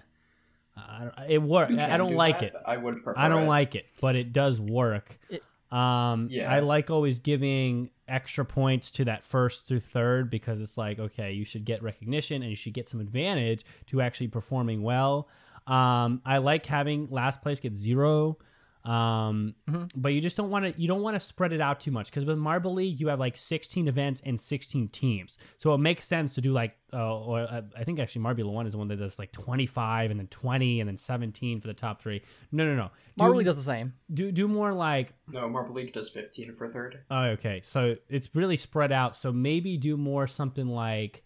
uh, 0.76 1.10
it 1.28 1.42
works. 1.42 1.72
You 1.72 1.80
I 1.80 1.96
don't 1.96 2.10
do 2.12 2.16
like 2.16 2.40
that. 2.40 2.54
it. 2.54 2.54
I 2.66 2.76
would 2.76 3.02
prefer 3.04 3.18
I 3.20 3.28
don't 3.28 3.44
it. 3.44 3.48
like 3.48 3.74
it, 3.74 3.86
but 4.00 4.16
it 4.16 4.32
does 4.32 4.60
work. 4.60 5.18
It- 5.28 5.42
um, 5.72 6.26
Yeah. 6.32 6.52
I 6.52 6.58
like 6.60 6.90
always 6.90 7.20
giving 7.20 7.90
extra 8.08 8.44
points 8.44 8.90
to 8.92 9.04
that 9.04 9.24
first 9.24 9.68
through 9.68 9.78
third 9.80 10.28
because 10.28 10.60
it's 10.60 10.76
like, 10.76 10.98
okay, 10.98 11.32
you 11.32 11.44
should 11.44 11.64
get 11.64 11.80
recognition 11.80 12.42
and 12.42 12.50
you 12.50 12.56
should 12.56 12.72
get 12.74 12.88
some 12.88 13.00
advantage 13.00 13.64
to 13.86 14.00
actually 14.00 14.26
performing 14.26 14.82
well. 14.82 15.28
Um, 15.68 16.22
I 16.24 16.38
like 16.38 16.66
having 16.66 17.06
last 17.10 17.40
place 17.40 17.60
get 17.60 17.76
zero. 17.76 18.38
Um, 18.84 19.54
Mhm. 19.68 19.90
but 19.94 20.14
you 20.14 20.22
just 20.22 20.38
don't 20.38 20.48
want 20.48 20.64
to, 20.64 20.80
you 20.80 20.88
don't 20.88 21.02
want 21.02 21.14
to 21.14 21.20
spread 21.20 21.52
it 21.52 21.60
out 21.60 21.80
too 21.80 21.90
much 21.90 22.06
because 22.06 22.24
with 22.24 22.38
Marble 22.38 22.72
League, 22.72 22.98
you 22.98 23.08
have 23.08 23.20
like 23.20 23.36
16 23.36 23.86
events 23.88 24.22
and 24.24 24.40
16 24.40 24.88
teams. 24.88 25.36
So 25.58 25.74
it 25.74 25.78
makes 25.78 26.06
sense 26.06 26.32
to 26.34 26.40
do 26.40 26.52
like, 26.52 26.76
uh, 26.92 27.18
or 27.18 27.40
uh, 27.40 27.60
I 27.76 27.84
think 27.84 27.98
actually 28.00 28.22
Marbula 28.22 28.50
One 28.52 28.66
is 28.66 28.72
the 28.72 28.78
one 28.78 28.88
that 28.88 28.96
does 28.96 29.18
like 29.18 29.32
25 29.32 30.10
and 30.10 30.18
then 30.18 30.28
20 30.28 30.80
and 30.80 30.88
then 30.88 30.96
17 30.96 31.60
for 31.60 31.66
the 31.66 31.74
top 31.74 32.00
three. 32.00 32.22
No, 32.52 32.64
no, 32.64 32.74
no. 32.74 32.90
Marble 33.16 33.34
Do- 33.34 33.38
League 33.38 33.46
does 33.46 33.56
the 33.56 33.62
same. 33.62 33.92
do 34.14 34.32
do 34.32 34.48
more 34.48 34.72
like 34.72 35.12
No, 35.28 35.46
Marble 35.48 35.74
League 35.74 35.92
does 35.92 36.08
15 36.08 36.54
for 36.54 36.68
third. 36.72 37.00
oh, 37.10 37.24
okay 37.32 37.60
so 37.62 37.96
it's 38.08 38.30
really 38.34 38.56
spread 38.56 38.92
out 38.92 39.14
so 39.14 39.30
maybe 39.30 39.76
do 39.76 39.96
more 39.98 40.26
something 40.26 40.66
like 40.68 41.22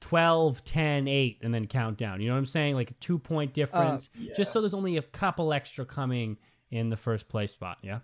12 0.00 0.62
10 0.64 1.08
8 1.08 1.38
and 1.42 1.52
then 1.54 1.66
count 1.66 1.96
down 1.98 2.20
you 2.20 2.28
know 2.28 2.34
what 2.34 2.38
i'm 2.38 2.44
saying 2.46 2.74
like 2.74 2.90
a 2.90 2.94
two 2.94 3.18
point 3.18 3.54
difference 3.54 4.10
yeah. 4.18 4.34
just 4.36 4.52
so 4.52 4.60
there's 4.60 4.74
only 4.74 4.96
a 4.98 5.02
couple 5.02 5.52
extra 5.52 5.84
coming 5.86 6.36
in 6.70 6.90
the 6.90 6.96
first 6.96 7.28
place 7.28 7.52
spot 7.52 7.78
yeah? 7.82 8.00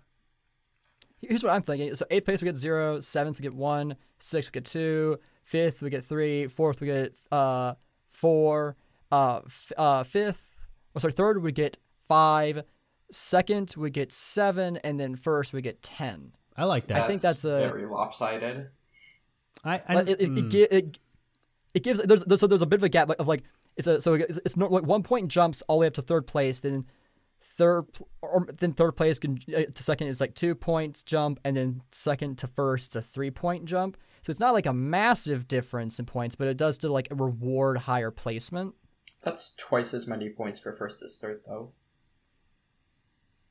Here's 1.21 1.43
what 1.43 1.53
I'm 1.53 1.61
thinking. 1.61 1.93
So 1.93 2.05
eighth 2.09 2.25
place 2.25 2.41
we 2.41 2.45
get 2.45 2.57
zero, 2.57 2.99
seventh 2.99 3.37
we 3.37 3.43
get 3.43 3.53
one, 3.53 3.95
sixth 4.17 4.49
we 4.49 4.53
get 4.53 4.65
two, 4.65 5.19
fifth 5.43 5.81
we 5.81 5.89
get 5.89 6.03
three, 6.03 6.47
fourth 6.47 6.81
we 6.81 6.87
get 6.87 7.13
uh 7.31 7.75
four, 8.09 8.75
uh, 9.11 9.41
f- 9.45 9.71
uh 9.77 10.03
fifth, 10.03 10.65
oh 10.95 10.99
sorry, 10.99 11.13
third 11.13 11.43
we 11.43 11.51
get 11.51 11.77
five, 12.07 12.63
second 13.11 13.73
we 13.77 13.89
get 13.89 14.11
seven, 14.11 14.77
and 14.77 14.99
then 14.99 15.15
first 15.15 15.53
we 15.53 15.61
get 15.61 15.83
ten. 15.83 16.31
i 16.57 16.63
like 16.63 16.87
that. 16.87 17.01
I 17.01 17.07
think 17.07 17.21
that's 17.21 17.45
a- 17.45 17.49
very 17.49 17.85
lopsided. 17.85 18.69
i, 19.63 19.81
I 19.87 19.93
Like, 19.93 20.09
it, 20.09 20.21
it, 20.21 20.29
mm. 20.29 20.53
it, 20.53 20.71
it, 20.71 20.99
it 21.73 21.83
gives 21.83 22.01
there's, 22.01 22.23
there's 22.23 22.39
so 22.39 22.47
there's 22.47 22.61
a 22.61 22.67
bit 22.67 22.79
of 22.79 22.83
a 22.83 22.89
gap 22.89 23.09
like, 23.09 23.19
of 23.19 23.27
like 23.27 23.43
it's 23.77 23.87
a 23.87 24.01
so 24.01 24.15
it's, 24.15 24.39
it's 24.43 24.57
not 24.57 24.71
like 24.71 24.83
one 24.83 25.03
point 25.03 25.29
jumps 25.29 25.61
all 25.67 25.77
the 25.77 25.81
way 25.81 25.87
up 25.87 25.93
to 25.93 26.01
third 26.01 26.27
place 26.27 26.59
then 26.59 26.85
third 27.43 27.85
or 28.21 28.47
then 28.59 28.73
third 28.73 28.93
place 28.93 29.19
can 29.19 29.37
uh, 29.55 29.63
to 29.63 29.83
second 29.83 30.07
is 30.07 30.21
like 30.21 30.35
two 30.35 30.55
points 30.55 31.03
jump 31.03 31.39
and 31.43 31.55
then 31.55 31.81
second 31.91 32.37
to 32.37 32.47
first 32.47 32.87
it's 32.87 32.95
a 32.95 33.01
three 33.01 33.31
point 33.31 33.65
jump. 33.65 33.97
So 34.21 34.29
it's 34.29 34.39
not 34.39 34.53
like 34.53 34.67
a 34.67 34.73
massive 34.73 35.47
difference 35.47 35.99
in 35.99 36.05
points 36.05 36.35
but 36.35 36.47
it 36.47 36.57
does 36.57 36.75
still 36.75 36.91
like 36.91 37.07
reward 37.11 37.77
higher 37.79 38.11
placement. 38.11 38.75
That's 39.23 39.53
twice 39.55 39.93
as 39.93 40.07
many 40.07 40.29
points 40.29 40.59
for 40.59 40.75
first 40.75 41.01
as 41.03 41.17
third, 41.17 41.41
though. 41.45 41.71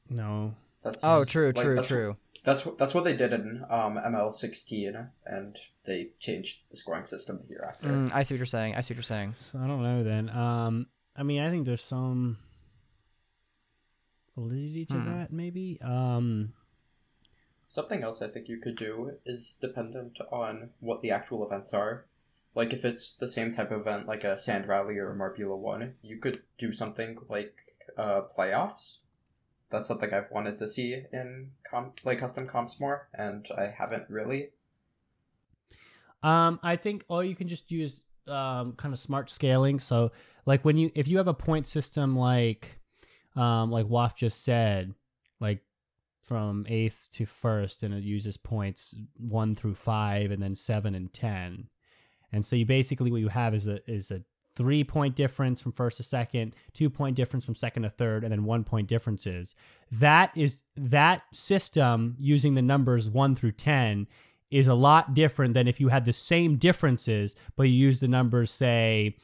no. 0.09 0.55
That's 0.83 1.05
oh 1.05 1.25
true 1.25 1.53
like, 1.55 1.63
true 1.63 1.75
that's, 1.75 1.89
true. 1.89 2.17
That's 2.43 2.65
what 2.65 2.79
that's 2.79 2.95
what 2.95 3.05
they 3.05 3.15
did 3.15 3.35
in 3.35 3.63
um, 3.69 3.99
ML 3.99 4.33
sixteen, 4.33 5.09
and 5.27 5.57
they 5.85 6.13
changed 6.19 6.61
the 6.71 6.77
scoring 6.77 7.05
system 7.05 7.39
the 7.43 7.49
year 7.51 7.67
after. 7.69 7.89
mm, 7.89 8.11
i 8.15 8.23
see 8.23 8.35
what 8.35 8.39
you're 8.39 8.47
saying 8.47 8.77
i 8.77 8.81
see 8.81 8.95
what 8.95 8.97
you're 8.97 9.03
saying. 9.03 9.35
So 9.53 9.59
i 9.59 9.67
don't 9.67 9.83
know 9.83 10.03
then. 10.03 10.31
Um 10.31 10.87
i 11.17 11.23
mean 11.23 11.43
i 11.43 11.51
think 11.51 11.67
there's 11.67 11.85
some 11.85 12.39
validity 14.41 14.85
to 14.87 14.95
Hmm. 14.95 15.11
that 15.11 15.33
maybe 15.33 15.79
um 15.83 16.53
Something 17.69 18.03
else 18.03 18.21
I 18.21 18.29
think 18.29 18.49
you 18.49 18.59
could 18.59 18.77
do 18.77 19.19
is 19.25 19.57
dependent 19.61 20.19
on 20.31 20.71
what 20.81 21.01
the 21.03 21.11
actual 21.11 21.47
events 21.47 21.73
are. 21.73 22.07
Like 22.55 22.73
if 22.73 22.85
it's 22.85 23.13
the 23.13 23.29
same 23.29 23.53
type 23.53 23.71
of 23.71 23.81
event, 23.83 24.07
like 24.07 24.25
a 24.25 24.37
Sand 24.37 24.67
Rally 24.67 24.99
or 24.99 25.13
a 25.13 25.17
Marbula 25.17 25.57
One, 25.57 25.95
you 26.03 26.19
could 26.19 26.43
do 26.59 26.73
something 26.73 27.19
like 27.29 27.55
uh, 27.97 28.23
playoffs. 28.37 28.99
That's 29.71 29.87
something 29.87 30.13
I've 30.13 30.31
wanted 30.33 30.57
to 30.59 30.69
see 30.69 31.05
in 31.13 31.53
comp, 31.63 32.01
like 32.05 32.19
custom 32.19 32.49
comps 32.49 32.81
more, 32.81 33.09
and 33.15 33.47
I 33.57 33.69
haven't 33.69 34.11
really. 34.11 34.51
Um, 36.23 36.61
I 36.63 36.77
think 36.77 37.05
or 37.09 37.25
you 37.25 37.35
can 37.35 37.49
just 37.49 37.71
use 37.71 38.03
um 38.27 38.75
kind 38.75 38.93
of 38.93 38.99
smart 39.01 39.31
scaling. 39.31 39.81
So 39.81 40.13
like 40.47 40.65
when 40.65 40.77
you 40.77 40.91
if 40.95 41.09
you 41.09 41.17
have 41.19 41.29
a 41.29 41.35
point 41.35 41.67
system 41.67 42.17
like 42.17 42.80
um 43.37 43.71
like 43.71 43.87
Waff 43.87 44.17
just 44.17 44.45
said, 44.45 44.95
like 45.41 45.63
from 46.23 46.67
eighth 46.69 47.09
to 47.13 47.27
first, 47.27 47.83
and 47.83 47.95
it 47.95 48.05
uses 48.05 48.37
points 48.37 48.95
one 49.17 49.55
through 49.55 49.75
five, 49.75 50.31
and 50.31 50.43
then 50.43 50.55
seven 50.55 50.95
and 50.95 51.13
ten. 51.13 51.69
And 52.33 52.45
so 52.45 52.57
you 52.57 52.67
basically 52.67 53.11
what 53.11 53.21
you 53.21 53.29
have 53.29 53.55
is 53.55 53.67
a 53.67 53.81
is 53.91 54.11
a 54.11 54.23
three 54.57 54.85
point 54.85 55.17
difference 55.17 55.61
from 55.61 55.73
first 55.73 55.97
to 55.97 56.03
second, 56.03 56.55
two 56.75 56.91
point 56.91 57.17
difference 57.17 57.45
from 57.45 57.55
second 57.55 57.83
to 57.85 57.91
third, 57.91 58.25
and 58.25 58.33
then 58.33 58.45
one 58.45 58.65
point 58.65 58.89
differences. 58.89 59.55
That 59.93 60.37
is 60.37 60.63
that 60.77 61.23
system 61.33 62.17
using 62.19 62.55
the 62.55 62.63
numbers 62.63 63.09
one 63.09 63.35
through 63.35 63.53
ten 63.53 64.07
is 64.51 64.67
a 64.67 64.75
lot 64.75 65.15
different 65.15 65.55
than 65.55 65.69
if 65.69 65.81
you 65.81 65.89
had 65.89 66.05
the 66.05 66.13
same 66.13 66.57
differences, 66.57 67.35
but 67.57 67.65
you 67.65 67.75
use 67.75 68.01
the 68.01 68.09
numbers, 68.09 68.51
say, 68.51 69.17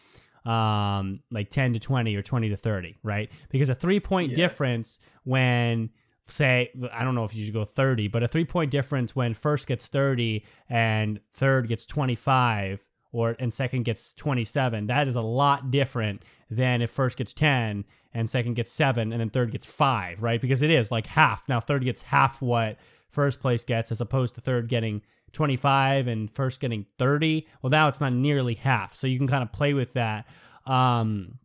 um, 0.47 1.21
like 1.31 1.51
10 1.51 1.73
to 1.75 1.79
20 1.79 2.15
or 2.15 2.23
20 2.23 2.49
to 2.51 2.57
30, 2.57 2.97
right? 3.03 3.31
Because 3.51 3.69
a 3.69 3.75
three 3.75 4.01
point 4.01 4.31
Yeah. 4.31 4.37
difference 4.37 4.99
when, 5.25 5.91
say, 6.27 6.71
I 6.93 7.05
don't 7.05 7.15
know 7.15 7.25
if 7.25 7.35
you 7.35 7.45
should 7.45 7.55
go 7.55 7.65
30, 7.65 8.09
but 8.09 8.23
a 8.23 8.29
three 8.29 8.45
point 8.45 8.71
difference 8.71 9.17
when 9.17 9.35
first 9.35 9.67
gets 9.67 9.89
30 9.89 10.45
and 10.69 11.21
third 11.35 11.69
gets 11.69 11.85
25 11.87 12.81
or 13.13 13.37
and 13.39 13.53
second 13.53 13.85
gets 13.85 14.13
27. 14.15 14.87
That 14.89 15.09
is 15.09 15.17
a 15.17 15.21
lot 15.21 15.71
different 15.71 16.23
than 16.51 16.83
if 16.83 16.91
first 16.91 17.17
gets 17.17 17.33
10 17.33 17.85
and 18.13 18.31
second 18.31 18.55
gets 18.55 18.71
7 18.71 19.13
and 19.13 19.21
then 19.21 19.31
third 19.31 19.51
gets 19.53 19.67
5, 19.67 20.23
right? 20.23 20.41
Because 20.41 20.63
it 20.63 20.71
is 20.71 20.91
like 20.91 21.07
half. 21.07 21.43
Now 21.49 21.61
third 21.61 21.85
gets 21.85 22.03
half 22.03 22.41
what 22.43 22.79
first 23.11 23.41
place 23.41 23.65
gets 23.65 23.91
as 23.91 24.01
opposed 24.01 24.35
to 24.35 24.41
third 24.41 24.69
getting 24.69 25.03
25 25.33 26.07
and 26.07 26.31
first 26.31 26.61
getting 26.61 26.87
30. 26.99 27.47
Well, 27.63 27.71
now 27.71 27.89
it's 27.89 28.01
not 28.01 28.13
nearly 28.13 28.55
half. 28.55 28.95
So 28.95 29.07
you 29.07 29.19
can 29.19 29.29
kind 29.29 29.43
of 29.43 29.53
play 29.53 29.75
with 29.75 29.93
that. 29.95 30.27
Um, 30.67 31.39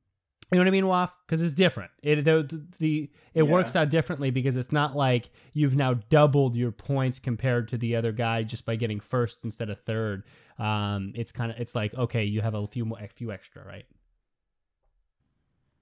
you 0.51 0.57
know 0.57 0.61
what 0.63 0.67
I 0.67 0.71
mean, 0.71 0.87
Waff? 0.87 1.13
Because 1.25 1.41
it's 1.41 1.53
different. 1.55 1.91
It 2.03 2.25
the, 2.25 2.65
the 2.79 3.09
it 3.33 3.43
Yeah. 3.43 3.49
works 3.49 3.75
out 3.75 3.89
differently 3.89 4.31
because 4.31 4.57
it's 4.57 4.71
not 4.73 4.95
like 4.97 5.29
you've 5.53 5.75
now 5.77 5.93
doubled 6.09 6.57
your 6.57 6.71
points 6.71 7.19
compared 7.19 7.69
to 7.69 7.77
the 7.77 7.95
other 7.95 8.11
guy 8.11 8.43
just 8.43 8.65
by 8.65 8.75
getting 8.75 8.99
first 8.99 9.45
instead 9.45 9.69
of 9.69 9.79
third. 9.79 10.23
Um, 10.59 11.13
it's 11.15 11.31
kind 11.31 11.51
of 11.51 11.57
it's 11.59 11.73
like 11.73 11.93
okay, 11.93 12.25
you 12.25 12.41
have 12.41 12.53
a 12.53 12.67
few 12.67 12.83
more, 12.83 12.99
a 12.99 13.07
few 13.07 13.31
extra, 13.31 13.63
right? 13.65 13.85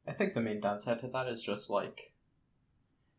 I 0.07 0.12
think 0.13 0.33
the 0.33 0.41
main 0.41 0.62
downside 0.62 0.99
to 1.01 1.07
that 1.07 1.27
is 1.27 1.41
just 1.41 1.69
like 1.71 2.12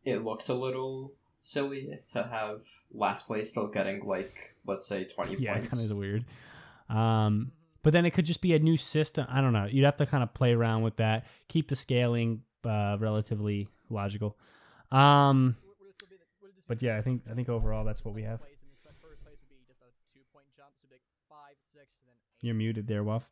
it 0.05 0.23
looks 0.23 0.47
a 0.49 0.53
little 0.55 1.13
silly 1.41 1.99
to 2.13 2.23
have 2.23 2.61
last 2.93 3.27
place 3.27 3.49
still 3.49 3.67
getting 3.67 4.05
like 4.05 4.50
let's 4.65 4.85
say 4.87 5.03
20 5.05 5.35
Yeah, 5.37 5.53
points. 5.53 5.69
kind 5.69 5.79
of 5.81 5.85
is 5.85 5.93
weird. 5.93 6.25
Um, 6.89 7.51
but 7.83 7.93
then 7.93 8.05
it 8.05 8.11
could 8.11 8.25
just 8.25 8.41
be 8.41 8.53
a 8.53 8.59
new 8.59 8.77
system. 8.77 9.25
I 9.29 9.41
don't 9.41 9.53
know. 9.53 9.65
You'd 9.65 9.85
have 9.85 9.95
to 9.97 10.05
kind 10.05 10.23
of 10.23 10.33
play 10.33 10.53
around 10.53 10.83
with 10.83 10.97
that. 10.97 11.25
Keep 11.47 11.69
the 11.69 11.75
scaling 11.75 12.43
uh, 12.63 12.97
relatively 12.99 13.67
logical. 13.89 14.37
Um, 14.91 15.55
but 16.67 16.81
yeah, 16.81 16.97
I 16.97 17.01
think 17.01 17.23
I 17.29 17.33
think 17.33 17.49
overall 17.49 17.83
that's 17.85 18.03
what 18.05 18.13
we 18.13 18.23
have. 18.23 18.39
You're 22.41 22.55
muted 22.55 22.87
there, 22.87 23.03
Waff. 23.03 23.23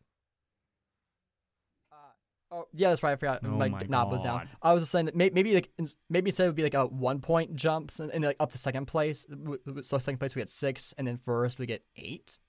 Oh 2.52 2.68
yeah, 2.74 2.90
that's 2.90 3.04
right. 3.04 3.12
I 3.12 3.16
forgot. 3.16 3.42
Oh 3.44 3.50
my 3.50 3.70
my 3.70 3.82
knob 3.88 4.12
was 4.12 4.22
down. 4.24 4.40
God. 4.40 4.50
I 4.62 4.74
was 4.74 4.82
just 4.84 4.92
saying 4.92 5.06
that 5.06 5.16
may- 5.16 5.30
maybe 5.30 5.54
like 5.54 5.70
ins- 5.78 5.98
maybe 6.10 6.30
instead 6.30 6.46
it 6.46 6.48
would 6.48 6.56
be 6.56 6.64
like 6.64 6.74
a 6.74 6.86
one 6.88 7.20
point 7.22 7.56
jumps 7.56 8.00
and, 8.00 8.12
and 8.12 8.24
like 8.24 8.38
up 8.40 8.52
to 8.52 8.58
second 8.58 8.86
place. 8.88 9.26
W- 9.26 9.60
w- 9.66 9.84
So 9.84 9.98
second 10.00 10.18
place 10.18 10.34
we 10.36 10.42
get 10.42 10.50
six, 10.50 10.94
and 10.98 11.08
then 11.08 11.18
first 11.18 11.60
we 11.60 11.66
get 11.68 11.84
eight. 11.96 12.40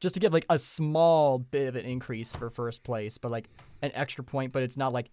Just 0.00 0.14
to 0.14 0.20
give 0.20 0.32
like 0.32 0.46
a 0.50 0.58
small 0.58 1.38
bit 1.38 1.68
of 1.68 1.76
an 1.76 1.84
increase 1.86 2.34
for 2.34 2.50
first 2.50 2.82
place, 2.82 3.18
but 3.18 3.30
like 3.30 3.48
an 3.82 3.90
extra 3.94 4.22
point, 4.24 4.52
but 4.52 4.62
it's 4.62 4.76
not 4.76 4.92
like 4.92 5.10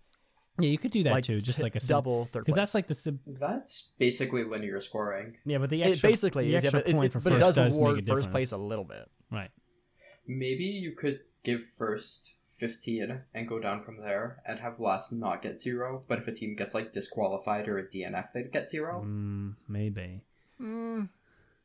Yeah, 0.60 0.70
you 0.70 0.78
could 0.78 0.92
do 0.92 1.04
that 1.04 1.14
like 1.14 1.24
too, 1.24 1.40
just 1.40 1.58
t- 1.58 1.64
like 1.64 1.76
a 1.76 1.80
sim- 1.80 1.88
double 1.88 2.26
third 2.26 2.46
Because 2.46 2.54
place. 2.56 2.56
that's 2.62 2.74
like 2.76 2.88
the 2.88 2.96
sim- 2.96 3.20
That's 3.28 3.92
basically 4.00 4.44
linear 4.44 4.82
scoring. 4.82 5.38
yeah, 5.46 5.60
but 5.60 5.70
the 5.70 5.84
it 5.84 6.02
basically 6.02 6.50
the 6.50 6.56
is, 6.56 6.64
yeah, 6.64 6.68
extra 6.70 6.80
but 6.82 6.90
it, 6.90 6.94
point 6.94 7.06
it- 7.06 7.12
for 7.14 7.20
but 7.20 7.34
it 7.34 7.40
first 7.40 7.56
does 7.56 7.58
make 7.58 7.72
a 7.72 7.76
reward 7.76 7.96
first 7.98 8.06
difference. 8.06 8.28
place 8.28 8.52
a 8.52 8.58
little 8.58 8.84
bit. 8.84 9.10
right. 9.32 9.52
Maybe 10.28 10.64
you 10.66 10.92
could 10.94 11.20
give 11.44 11.62
first 11.78 12.34
15 12.62 13.20
and 13.34 13.48
go 13.50 13.60
down 13.60 13.84
from 13.84 13.98
there 13.98 14.42
and 14.48 14.60
have 14.60 14.80
last 14.80 15.12
not 15.12 15.42
get 15.42 15.60
zero, 15.60 16.04
but 16.08 16.20
if 16.20 16.28
a 16.28 16.32
team 16.32 16.56
gets 16.56 16.74
like 16.76 16.92
disqualified 16.94 17.68
or 17.68 17.80
a 17.80 17.84
DNF, 17.84 18.32
they'd 18.32 18.54
get 18.54 18.70
zero. 18.70 19.04
Mm, 19.06 19.56
maybe. 19.68 20.22
Mm, 20.62 21.10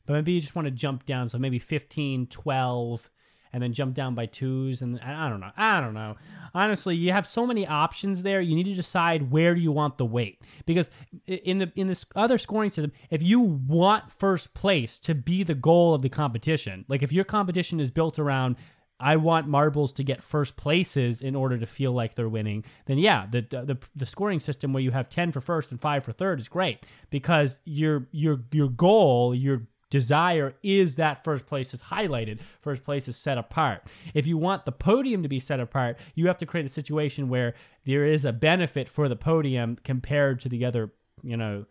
But 0.06 0.14
maybe 0.14 0.32
you 0.32 0.40
just 0.40 0.56
want 0.56 0.66
to 0.66 0.72
jump 0.72 1.04
down, 1.04 1.28
so 1.28 1.38
maybe 1.38 1.58
15, 1.58 2.28
12, 2.28 3.10
and 3.52 3.62
then 3.62 3.72
jump 3.74 3.94
down 3.94 4.14
by 4.14 4.24
twos. 4.26 4.80
And 4.80 4.98
I 5.00 5.26
I 5.26 5.28
don't 5.28 5.40
know. 5.40 5.50
I 5.56 5.80
don't 5.82 5.94
know. 5.94 6.16
Honestly, 6.54 6.96
you 6.96 7.12
have 7.12 7.26
so 7.26 7.46
many 7.46 7.66
options 7.66 8.22
there. 8.22 8.40
You 8.40 8.56
need 8.56 8.64
to 8.64 8.74
decide 8.74 9.30
where 9.30 9.54
do 9.54 9.60
you 9.60 9.72
want 9.72 9.98
the 9.98 10.06
weight 10.06 10.40
because 10.64 10.90
in 11.26 11.58
the 11.58 11.70
in 11.76 11.86
this 11.88 12.06
other 12.16 12.38
scoring 12.38 12.70
system, 12.70 12.92
if 13.10 13.22
you 13.22 13.40
want 13.40 14.10
first 14.10 14.54
place 14.54 14.98
to 15.00 15.14
be 15.14 15.42
the 15.42 15.54
goal 15.54 15.92
of 15.94 16.00
the 16.00 16.08
competition, 16.08 16.84
like 16.88 17.02
if 17.02 17.12
your 17.12 17.24
competition 17.24 17.80
is 17.80 17.90
built 17.90 18.18
around 18.18 18.56
I 18.98 19.16
want 19.16 19.46
marbles 19.46 19.92
to 19.94 20.04
get 20.04 20.22
first 20.22 20.56
places 20.56 21.20
in 21.20 21.34
order 21.36 21.58
to 21.58 21.66
feel 21.66 21.92
like 21.92 22.14
they're 22.14 22.28
winning. 22.28 22.64
Then 22.86 22.98
yeah, 22.98 23.26
the 23.30 23.42
the 23.42 23.78
the 23.94 24.06
scoring 24.06 24.40
system 24.40 24.72
where 24.72 24.82
you 24.82 24.90
have 24.90 25.10
ten 25.10 25.32
for 25.32 25.40
first 25.40 25.70
and 25.70 25.80
five 25.80 26.04
for 26.04 26.12
third 26.12 26.40
is 26.40 26.48
great 26.48 26.80
because 27.10 27.58
your 27.64 28.06
your 28.10 28.40
your 28.52 28.68
goal, 28.68 29.34
your 29.34 29.66
desire 29.90 30.54
is 30.62 30.96
that 30.96 31.22
first 31.24 31.46
place 31.46 31.72
is 31.72 31.82
highlighted, 31.82 32.40
first 32.60 32.84
place 32.84 33.06
is 33.06 33.16
set 33.16 33.38
apart. 33.38 33.82
If 34.14 34.26
you 34.26 34.36
want 34.36 34.64
the 34.64 34.72
podium 34.72 35.22
to 35.22 35.28
be 35.28 35.40
set 35.40 35.60
apart, 35.60 35.98
you 36.14 36.26
have 36.26 36.38
to 36.38 36.46
create 36.46 36.66
a 36.66 36.70
situation 36.70 37.28
where 37.28 37.54
there 37.84 38.04
is 38.04 38.24
a 38.24 38.32
benefit 38.32 38.88
for 38.88 39.08
the 39.08 39.16
podium 39.16 39.78
compared 39.84 40.40
to 40.40 40.48
the 40.48 40.64
other, 40.64 40.90
you 41.22 41.36
know, 41.36 41.66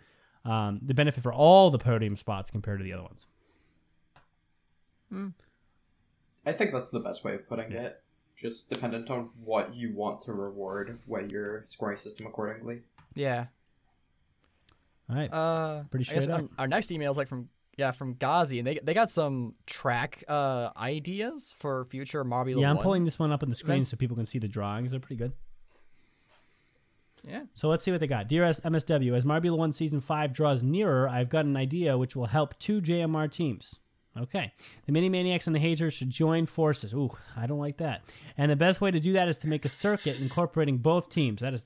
um, 0.46 0.80
the 0.82 0.94
benefit 0.94 1.24
for 1.24 1.34
all 1.34 1.72
the 1.72 1.80
podium 1.80 2.16
spots 2.16 2.52
compared 2.52 2.80
to 2.80 2.84
the 2.84 2.94
other 2.94 3.04
ones. 3.04 3.28
I 6.46 6.54
think 6.54 6.72
that's 6.72 6.90
the 6.90 7.00
best 7.00 7.24
way 7.24 7.36
of 7.36 7.48
putting 7.48 7.72
it. 7.72 8.02
Just 8.36 8.70
dependent 8.70 9.10
on 9.10 9.30
what 9.44 9.74
you 9.76 9.94
want 9.94 10.20
to 10.22 10.34
reward, 10.34 11.00
weigh 11.08 11.28
your 11.30 11.64
scoring 11.66 11.98
system 11.98 12.28
accordingly. 12.28 12.82
yeah. 13.14 13.46
All 15.10 15.16
right. 15.16 15.32
Uh, 15.32 15.84
Pretty 15.92 16.10
I 16.10 16.16
guess 16.16 16.24
straight 16.24 16.34
our, 16.34 16.42
up. 16.42 16.50
our 16.58 16.68
next 16.68 16.92
email 16.92 17.12
is 17.12 17.18
like 17.18 17.28
from 17.28 17.48
yeah 17.78 17.92
from 17.92 18.16
Ghazi, 18.16 18.58
and 18.60 18.68
they 18.68 18.80
they 18.84 18.94
got 18.96 19.12
some 19.12 19.54
track 19.68 20.24
uh 20.28 20.70
ideas 20.76 21.54
for 21.58 21.86
future 21.86 22.26
Marbula 22.26 22.62
yeah, 22.62 22.70
I'm 22.72 22.78
1. 22.78 22.84
pulling 22.84 23.06
this 23.06 23.20
one 23.20 23.32
up 23.32 23.44
on 23.44 23.50
the 23.50 23.56
screen 23.56 23.74
events. 23.76 23.90
so 23.92 23.98
people 23.98 24.16
can 24.18 24.26
see 24.26 24.40
the 24.40 24.48
drawings. 24.48 24.92
They're 24.92 25.00
pretty 25.00 25.18
good. 25.18 25.34
Yeah. 27.28 27.44
So 27.54 27.68
let's 27.70 27.84
see 27.84 27.92
what 27.92 28.00
they 28.00 28.08
got. 28.08 28.28
Dear 28.28 28.46
S- 28.46 28.60
MSW, 28.60 29.16
as 29.16 29.26
Marbula 29.26 29.58
1 29.58 29.74
Season 29.74 30.00
5 30.00 30.32
draws 30.34 30.62
nearer, 30.62 31.10
I've 31.10 31.30
got 31.30 31.46
an 31.46 31.58
idea 31.58 31.98
which 31.98 32.16
will 32.16 32.28
help 32.28 32.58
two 32.60 32.82
JMR 32.82 33.32
teams. 33.32 33.76
Okay. 34.18 34.52
The 34.86 34.92
Mini 34.92 35.10
Maniacs 35.10 35.48
and 35.48 35.56
the 35.56 35.60
Hazers 35.60 35.94
should 35.94 36.10
join 36.10 36.46
forces. 36.46 36.94
Ooh, 36.94 37.12
I 37.36 37.48
don't 37.48 37.60
like 37.60 37.78
that. 37.78 38.04
And 38.38 38.50
the 38.50 38.56
best 38.56 38.80
way 38.80 38.92
to 38.92 39.00
do 39.00 39.14
that 39.14 39.28
is 39.28 39.38
to 39.40 39.48
make 39.48 39.66
a 39.66 39.70
circuit 39.70 40.20
incorporating 40.22 40.78
both 40.78 41.10
teams. 41.10 41.42
That 41.42 41.54
is 41.54 41.66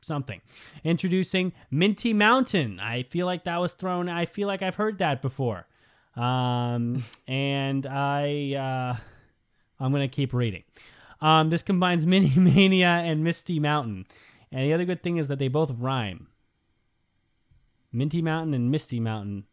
something. 0.00 0.40
Introducing 0.84 1.52
Minty 1.70 2.12
Mountain. 2.12 2.78
I 2.78 3.02
feel 3.02 3.26
like 3.26 3.44
that 3.44 3.58
was 3.58 3.72
thrown. 3.72 4.08
I 4.08 4.26
feel 4.26 4.46
like 4.46 4.62
I've 4.62 4.76
heard 4.76 4.98
that 4.98 5.22
before. 5.22 5.66
Um, 6.14 7.04
and 7.28 7.84
I, 7.86 8.54
uh, 8.54 8.96
I'm 9.82 9.90
going 9.90 10.08
to 10.08 10.14
keep 10.14 10.32
reading. 10.32 10.62
Um, 11.20 11.50
this 11.50 11.62
combines 11.62 12.06
Mini 12.06 12.32
Mania 12.36 12.88
and 12.88 13.24
Misty 13.24 13.58
Mountain. 13.58 14.06
And 14.52 14.62
the 14.62 14.72
other 14.72 14.84
good 14.84 15.02
thing 15.02 15.16
is 15.16 15.28
that 15.28 15.40
they 15.40 15.48
both 15.48 15.72
rhyme. 15.76 16.28
Minty 17.92 18.22
Mountain 18.22 18.54
and 18.54 18.70
Misty 18.70 19.00
Mountain. 19.00 19.44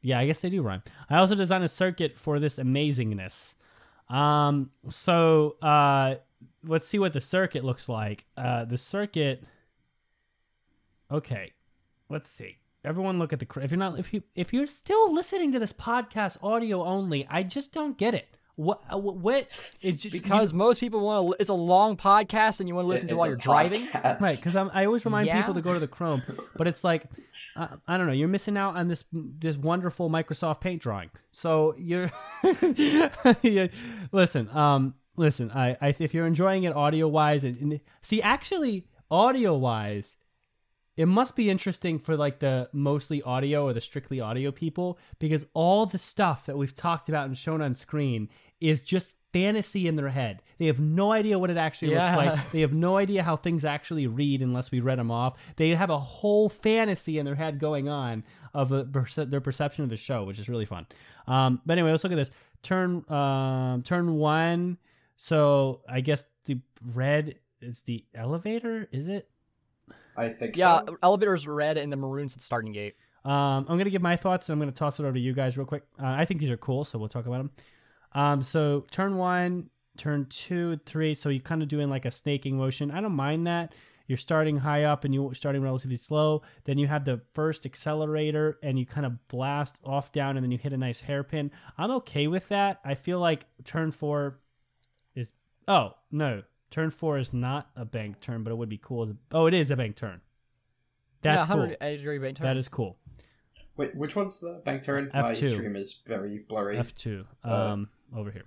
Yeah, 0.00 0.18
I 0.18 0.26
guess 0.26 0.38
they 0.38 0.50
do 0.50 0.62
rhyme. 0.62 0.82
I 1.10 1.18
also 1.18 1.34
designed 1.34 1.64
a 1.64 1.68
circuit 1.68 2.16
for 2.16 2.38
this 2.38 2.56
amazingness. 2.56 3.54
Um, 4.08 4.70
so 4.88 5.56
uh, 5.60 6.16
let's 6.64 6.86
see 6.86 6.98
what 6.98 7.12
the 7.12 7.20
circuit 7.20 7.64
looks 7.64 7.88
like. 7.88 8.24
Uh, 8.36 8.64
the 8.64 8.78
circuit. 8.78 9.44
Okay, 11.10 11.52
let's 12.08 12.30
see. 12.30 12.58
Everyone, 12.84 13.18
look 13.18 13.32
at 13.32 13.40
the. 13.40 13.46
If 13.60 13.70
you're 13.70 13.78
not, 13.78 13.98
if 13.98 14.14
you, 14.14 14.22
if 14.34 14.52
you're 14.52 14.68
still 14.68 15.12
listening 15.12 15.52
to 15.52 15.58
this 15.58 15.72
podcast 15.72 16.38
audio 16.42 16.84
only, 16.84 17.26
I 17.28 17.42
just 17.42 17.72
don't 17.72 17.98
get 17.98 18.14
it. 18.14 18.37
What? 18.58 18.82
uh, 18.92 18.98
What? 18.98 19.16
what 19.18 19.46
it 19.80 19.92
just, 19.92 20.06
you- 20.14 20.20
Because 20.20 20.52
most 20.52 20.80
people 20.80 20.98
want 21.00 21.28
to. 21.28 21.36
It's 21.40 21.48
a 21.48 21.54
long 21.54 21.96
podcast, 21.96 22.58
and 22.58 22.68
you 22.68 22.74
want 22.74 22.86
to 22.86 22.88
listen 22.88 23.06
It- 23.06 23.10
to 23.10 23.14
it's 23.14 23.18
while 23.20 23.28
you're 23.28 23.36
driving. 23.36 23.88
Right, 23.94 24.36
because 24.36 24.56
I 24.56 24.84
always 24.84 25.04
remind 25.04 25.28
Yeah. 25.28 25.40
people 25.40 25.54
to 25.54 25.62
go 25.62 25.72
to 25.74 25.78
the 25.78 25.86
Chrome, 25.86 26.22
but 26.56 26.66
it's 26.66 26.82
like, 26.82 27.04
I, 27.56 27.68
I 27.86 27.96
don't 27.96 28.06
know, 28.08 28.12
you're 28.12 28.26
missing 28.26 28.56
out 28.56 28.76
on 28.76 28.88
this 28.88 29.04
this 29.12 29.56
wonderful 29.56 30.10
Microsoft 30.10 30.60
Paint 30.60 30.82
drawing. 30.82 31.10
So 31.30 31.76
you're, 31.78 32.10
yeah, 33.42 33.68
listen, 34.12 34.48
um, 34.50 34.94
listen, 35.16 35.50
I, 35.52 35.76
I 35.80 35.94
if 35.98 36.12
you're 36.12 36.26
enjoying 36.26 36.64
it 36.64 36.74
audio 36.74 37.06
wise, 37.08 37.44
and, 37.44 37.56
and 37.60 37.80
see, 38.02 38.20
actually, 38.22 38.86
audio 39.10 39.54
wise, 39.56 40.16
it 40.96 41.06
must 41.06 41.36
be 41.36 41.48
interesting 41.48 41.98
for 42.00 42.16
like 42.16 42.40
the 42.40 42.68
mostly 42.72 43.22
audio 43.22 43.64
or 43.66 43.72
the 43.72 43.80
strictly 43.80 44.20
audio 44.20 44.50
people 44.50 44.98
because 45.20 45.46
all 45.54 45.86
the 45.86 45.96
stuff 45.98 46.46
that 46.46 46.58
we've 46.58 46.74
talked 46.74 47.08
about 47.08 47.26
and 47.28 47.38
shown 47.38 47.62
on 47.62 47.72
screen 47.72 48.28
is 48.60 48.82
just 48.82 49.12
fantasy 49.32 49.86
in 49.86 49.96
their 49.96 50.08
head. 50.08 50.40
They 50.58 50.66
have 50.66 50.80
no 50.80 51.12
idea 51.12 51.38
what 51.38 51.50
it 51.50 51.56
actually 51.56 51.92
Yeah. 51.92 52.16
looks 52.16 52.26
like. 52.26 52.46
They 52.52 52.60
have 52.62 52.72
no 52.72 52.96
idea 52.96 53.22
how 53.22 53.36
things 53.36 53.64
actually 53.64 54.06
read 54.06 54.40
unless 54.42 54.70
we 54.70 54.80
read 54.80 54.98
them 54.98 55.10
off. 55.10 55.38
They 55.56 55.70
have 55.70 55.90
a 55.90 55.98
whole 55.98 56.48
fantasy 56.48 57.18
in 57.18 57.26
their 57.26 57.34
head 57.34 57.58
going 57.58 57.88
on 57.88 58.24
of 58.54 58.72
a, 58.72 58.84
their 59.26 59.40
perception 59.42 59.84
of 59.84 59.90
the 59.90 59.96
show, 59.98 60.24
which 60.24 60.38
is 60.38 60.48
really 60.48 60.64
fun. 60.64 60.86
Um, 61.26 61.60
but 61.66 61.74
anyway, 61.74 61.90
let's 61.90 62.02
look 62.04 62.12
at 62.12 62.16
this. 62.16 62.30
Turn 62.62 63.04
um, 63.10 63.82
turn 63.82 64.14
one. 64.14 64.78
So 65.16 65.82
I 65.88 66.00
guess 66.00 66.24
the 66.46 66.60
red 66.94 67.36
is 67.60 67.82
the 67.82 68.04
elevator. 68.14 68.88
Is 68.92 69.08
it? 69.08 69.28
I 70.16 70.30
think 70.30 70.56
Yeah, 70.56 70.80
so. 70.86 70.96
elevator's 71.02 71.46
red, 71.46 71.76
and 71.76 71.92
the 71.92 71.96
maroon's 71.96 72.32
at 72.32 72.38
the 72.38 72.44
starting 72.44 72.72
gate. 72.72 72.96
Um, 73.24 73.66
I'm 73.68 73.78
gonna 73.78 73.90
give 73.90 74.02
my 74.02 74.16
thoughts, 74.16 74.48
and 74.48 74.54
I'm 74.54 74.58
gonna 74.58 74.72
toss 74.72 74.98
it 74.98 75.04
over 75.04 75.12
to 75.12 75.20
you 75.20 75.34
guys 75.34 75.56
real 75.56 75.66
quick. 75.66 75.82
Uh, 76.02 76.06
I 76.06 76.24
think 76.24 76.40
these 76.40 76.50
are 76.50 76.56
cool, 76.56 76.84
so 76.84 76.98
we'll 76.98 77.08
talk 77.08 77.26
about 77.26 77.38
them. 77.38 77.50
Um, 78.12 78.42
so 78.42 78.84
turn 78.90 79.16
one, 79.16 79.68
turn 79.96 80.26
two, 80.30 80.78
three. 80.86 81.14
So 81.14 81.28
you're 81.28 81.40
kind 81.42 81.62
of 81.62 81.68
doing 81.68 81.90
like 81.90 82.04
a 82.04 82.10
snaking 82.10 82.56
motion. 82.56 82.90
I 82.90 83.00
don't 83.00 83.12
mind 83.12 83.46
that. 83.46 83.74
you're 84.08 84.16
starting 84.16 84.56
high 84.56 84.84
up 84.84 85.04
and 85.04 85.12
you're 85.14 85.34
starting 85.34 85.60
relatively 85.62 85.96
slow. 85.98 86.42
Then 86.64 86.78
you 86.78 86.86
have 86.86 87.04
the 87.04 87.20
first 87.34 87.66
accelerator 87.66 88.58
and 88.62 88.78
you 88.78 88.86
kind 88.86 89.04
of 89.04 89.28
blast 89.28 89.78
off 89.84 90.12
down 90.12 90.36
and 90.36 90.42
then 90.44 90.50
you 90.50 90.56
hit 90.58 90.72
a 90.72 90.78
nice 90.78 90.98
hairpin. 91.00 91.50
I'm 91.76 91.90
okay 91.92 92.26
with 92.26 92.48
that. 92.48 92.80
I 92.84 92.94
feel 92.94 93.20
like 93.20 93.44
turn 93.64 93.90
four 93.92 94.38
is. 95.14 95.28
Oh, 95.68 95.92
no. 96.10 96.42
Turn 96.70 96.90
four 96.90 97.18
is 97.18 97.32
not 97.34 97.68
a 97.76 97.84
bank 97.84 98.20
turn, 98.20 98.42
but 98.44 98.50
it 98.50 98.56
would 98.56 98.68
be 98.70 98.80
cool. 98.82 99.06
To, 99.06 99.16
oh, 99.32 99.46
it 99.46 99.52
is 99.54 99.70
a 99.70 99.76
bank 99.76 99.96
turn. 99.96 100.20
That's 101.20 101.48
yeah, 101.48 101.54
cool. 101.54 101.66
degree 101.66 102.18
bank 102.18 102.38
turn. 102.38 102.46
That 102.46 102.56
is 102.56 102.68
cool. 102.68 102.96
Wait, 103.76 103.94
which 103.94 104.16
one's 104.16 104.40
the 104.40 104.60
bank 104.64 104.82
turn? 104.82 105.10
My 105.14 105.32
F2. 105.32 105.54
stream 105.54 105.76
is 105.76 105.96
very 106.06 106.38
blurry. 106.48 106.78
F2. 106.78 107.24
Uh, 107.44 107.48
Um, 107.48 107.88
over 108.16 108.30
here. 108.30 108.44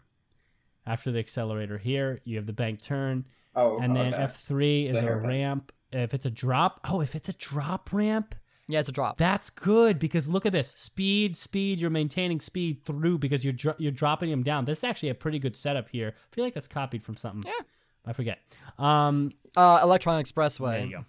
After 0.85 1.11
the 1.11 1.19
accelerator 1.19 1.77
here, 1.77 2.19
you 2.23 2.37
have 2.37 2.45
the 2.47 2.53
bank 2.53 2.81
turn. 2.81 3.25
oh, 3.55 3.79
and 3.79 3.95
then 3.95 4.13
okay. 4.13 4.23
F3 4.23 4.87
is 4.89 4.93
The 4.93 4.99
a 4.99 5.01
hairpin. 5.03 5.29
ramp. 5.29 5.71
If 5.91 6.13
it's 6.13 6.25
a 6.25 6.29
drop, 6.31 6.79
oh, 6.85 7.01
if 7.01 7.15
it's 7.15 7.29
a 7.29 7.33
drop 7.33 7.91
ramp, 7.91 8.33
yeah, 8.67 8.79
it's 8.79 8.87
a 8.89 8.93
drop. 8.93 9.17
that's 9.17 9.49
good 9.49 9.99
because 9.99 10.27
look 10.29 10.45
at 10.45 10.53
this 10.53 10.73
speed, 10.77 11.35
speed. 11.35 11.79
You're 11.79 11.89
maintaining 11.89 12.39
speed 12.39 12.85
through 12.85 13.17
because 13.17 13.43
you're 13.43 13.51
dro- 13.53 13.75
you're 13.77 13.91
dropping 13.91 14.31
him 14.31 14.41
down. 14.43 14.63
This 14.65 14.77
is 14.79 14.83
actually 14.85 15.09
a 15.09 15.15
pretty 15.15 15.37
good 15.39 15.57
setup 15.57 15.89
here. 15.89 16.13
I 16.15 16.35
feel 16.35 16.45
like 16.45 16.53
that's 16.53 16.69
copied 16.69 17.03
from 17.03 17.17
something. 17.17 17.43
Yeah. 17.45 17.65
I 18.05 18.13
forget. 18.13 18.39
Um, 18.79 19.31
uh, 19.57 19.79
Electron 19.83 20.23
Expressway. 20.23 20.77
there 20.77 20.85
you 20.85 20.91
go. 20.97 21.05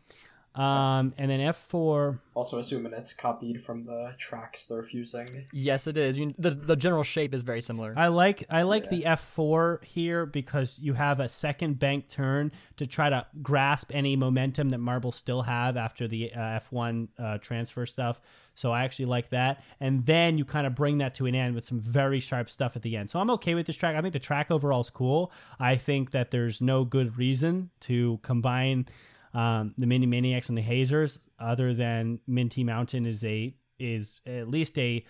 Um, 0.54 1.14
and 1.16 1.30
then 1.30 1.40
F4. 1.40 2.18
Also 2.34 2.58
assuming 2.58 2.92
it's 2.92 3.14
copied 3.14 3.64
from 3.64 3.84
the 3.86 4.14
tracks 4.18 4.64
they're 4.64 4.82
fusing. 4.82 5.46
Yes, 5.52 5.86
it 5.86 5.96
is. 5.96 6.18
You, 6.18 6.34
the 6.38 6.50
the 6.50 6.76
general 6.76 7.02
shape 7.02 7.32
is 7.34 7.42
very 7.42 7.62
similar. 7.62 7.94
I 7.96 8.08
like 8.08 8.44
I 8.50 8.62
like 8.62 8.84
Yeah. 8.84 8.90
the 8.90 9.02
F4 9.04 9.82
here 9.84 10.26
because 10.26 10.78
you 10.78 10.92
have 10.94 11.20
a 11.20 11.28
second 11.28 11.78
bank 11.78 12.08
turn 12.08 12.52
to 12.76 12.86
try 12.86 13.08
to 13.08 13.26
grasp 13.42 13.90
any 13.94 14.14
momentum 14.16 14.68
that 14.70 14.78
marbles 14.78 15.16
still 15.16 15.42
have 15.42 15.76
after 15.78 16.06
the 16.06 16.32
uh, 16.34 16.60
F1 16.70 17.08
uh, 17.18 17.38
transfer 17.38 17.86
stuff. 17.86 18.20
So 18.54 18.72
I 18.72 18.84
actually 18.84 19.06
like 19.06 19.30
that. 19.30 19.62
And 19.80 20.04
then 20.04 20.36
you 20.36 20.44
kind 20.44 20.66
of 20.66 20.74
bring 20.74 20.98
that 20.98 21.14
to 21.14 21.24
an 21.26 21.34
end 21.34 21.54
with 21.54 21.64
some 21.64 21.80
very 21.80 22.20
sharp 22.20 22.50
stuff 22.50 22.76
at 22.76 22.82
the 22.82 22.98
end. 22.98 23.08
So 23.08 23.18
I'm 23.18 23.30
okay 23.30 23.54
with 23.54 23.66
this 23.66 23.76
track. 23.76 23.96
I 23.96 24.02
think 24.02 24.12
the 24.12 24.18
track 24.18 24.50
overall 24.50 24.82
is 24.82 24.90
cool. 24.90 25.32
I 25.58 25.76
think 25.76 26.10
that 26.10 26.30
there's 26.30 26.60
no 26.60 26.84
good 26.84 27.16
reason 27.16 27.70
to 27.80 28.18
combine 28.22 28.86
um, 29.34 29.74
the 29.78 29.86
Mini 29.86 30.06
Maniacs 30.06 30.48
and 30.48 30.58
the 30.58 30.62
Hazers 30.62 31.18
other 31.38 31.74
than 31.74 32.18
Minty 32.26 32.64
Mountain 32.64 33.06
is 33.06 33.22
a 33.24 33.54
is 33.78 34.20
at 34.26 34.48
least 34.48 34.78
a 34.78 35.04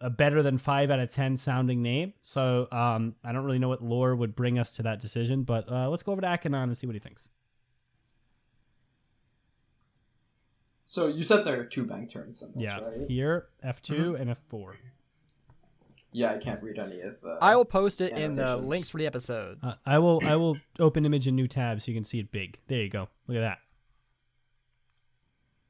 a 0.00 0.10
better 0.10 0.42
than 0.42 0.58
five 0.58 0.90
out 0.90 0.98
of 0.98 1.12
ten 1.12 1.36
sounding 1.36 1.80
name. 1.80 2.12
So 2.24 2.66
um, 2.72 3.14
I 3.24 3.30
don't 3.32 3.44
really 3.44 3.60
know 3.60 3.68
what 3.68 3.82
lore 3.84 4.16
would 4.16 4.34
bring 4.34 4.58
us 4.58 4.72
to 4.72 4.82
that 4.82 5.00
decision, 5.00 5.44
but 5.44 5.70
uh, 5.70 5.88
let's 5.88 6.02
go 6.02 6.10
over 6.12 6.20
to 6.20 6.26
Akanon 6.26 6.64
and 6.64 6.76
see 6.76 6.86
what 6.88 6.94
he 6.94 7.00
thinks. 7.00 7.28
So 10.86 11.06
you 11.06 11.22
said 11.22 11.44
there 11.44 11.58
are 11.60 11.64
two 11.64 11.84
bank 11.84 12.10
turns 12.10 12.42
in 12.42 12.52
this, 12.52 12.62
yeah, 12.62 12.80
right? 12.80 13.08
here 13.08 13.46
F 13.62 13.80
2 13.80 13.94
Mm-hmm. 13.94 14.14
and 14.16 14.30
F 14.30 14.40
four. 14.48 14.76
Yeah, 16.12 16.32
I 16.32 16.38
can't 16.38 16.62
read 16.62 16.78
any 16.78 17.00
of 17.00 17.20
the. 17.22 17.38
I 17.40 17.56
will 17.56 17.64
post 17.64 18.02
it 18.02 18.16
in 18.18 18.32
the 18.32 18.56
links 18.56 18.90
for 18.90 18.98
the 18.98 19.06
episodes. 19.06 19.60
Uh, 19.62 19.74
I 19.86 19.98
will 19.98 20.20
I 20.24 20.36
will 20.36 20.58
open 20.78 21.06
image 21.06 21.26
in 21.26 21.34
new 21.34 21.48
tab 21.48 21.80
so 21.80 21.90
you 21.90 21.96
can 21.96 22.04
see 22.04 22.18
it 22.18 22.30
big. 22.30 22.58
There 22.68 22.82
you 22.82 22.90
go. 22.90 23.08
Look 23.26 23.38
at 23.38 23.40
that. 23.40 23.58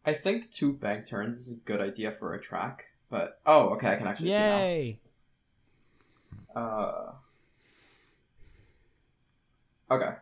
I 0.05 0.15
think 0.15 0.51
two 0.51 0.73
bank 0.73 1.07
turns 1.07 1.39
is 1.39 1.49
a 1.49 1.55
good 1.55 1.81
idea 1.81 2.13
for 2.19 2.35
a 2.35 2.41
track, 2.41 2.87
but 3.09 3.41
oh, 3.47 3.69
okay, 3.75 3.93
I 3.93 3.97
can 3.97 4.09
actually 4.09 4.31
Yay! 4.31 4.99
see 5.05 6.57
now. 6.57 6.61
Uh, 6.61 7.13
okay. 9.93 10.15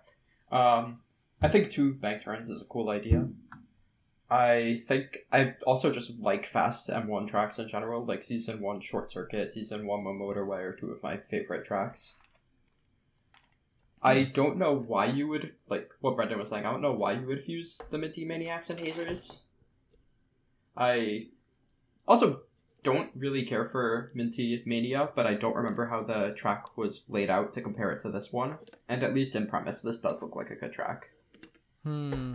Um, 0.52 1.00
I 1.40 1.48
think 1.48 1.70
two 1.70 1.94
bank 1.94 2.22
turns 2.22 2.50
is 2.50 2.60
a 2.60 2.64
cool 2.66 2.90
idea. 2.90 3.26
I 4.30 4.80
think 4.86 5.26
I 5.32 5.54
also 5.66 5.90
just 5.90 6.12
like 6.20 6.46
fast 6.46 6.88
M1 6.88 7.28
tracks 7.28 7.58
in 7.58 7.68
general, 7.68 8.04
like 8.04 8.22
season 8.22 8.60
one 8.60 8.80
Short 8.80 9.10
Circuit, 9.10 9.52
season 9.52 9.86
one 9.86 10.04
Momotorway 10.04 10.60
are 10.60 10.76
two 10.76 10.92
of 10.92 11.02
my 11.02 11.16
favorite 11.16 11.64
tracks. 11.64 12.14
I 14.02 14.22
don't 14.22 14.56
know 14.56 14.74
why 14.74 15.06
you 15.06 15.26
would 15.28 15.52
like 15.68 15.90
what 16.00 16.16
Brendan 16.16 16.38
was 16.38 16.48
saying. 16.48 16.64
I 16.64 16.70
don't 16.70 16.80
know 16.80 16.92
why 16.92 17.12
you 17.12 17.26
would 17.26 17.44
fuse 17.44 17.80
the 17.90 17.98
Minty 17.98 18.24
Maniacs 18.24 18.70
and 18.70 18.78
Hazers. 18.78 19.40
I 20.76 21.26
also 22.06 22.42
don't 22.84 23.10
really 23.16 23.44
care 23.44 23.68
for 23.68 24.10
Minty 24.14 24.62
Mania, 24.64 25.10
but 25.14 25.26
I 25.26 25.34
don't 25.34 25.56
remember 25.56 25.86
how 25.86 26.02
the 26.02 26.32
track 26.36 26.78
was 26.78 27.02
laid 27.08 27.30
out 27.30 27.52
to 27.54 27.60
compare 27.60 27.90
it 27.90 28.00
to 28.02 28.10
this 28.10 28.32
one. 28.32 28.56
And 28.88 29.02
at 29.02 29.12
least 29.12 29.34
in 29.34 29.46
premise, 29.46 29.82
this 29.82 30.00
does 30.00 30.22
look 30.22 30.36
like 30.36 30.50
a 30.50 30.56
good 30.56 30.72
track. 30.72 31.10
hmm. 31.84 32.34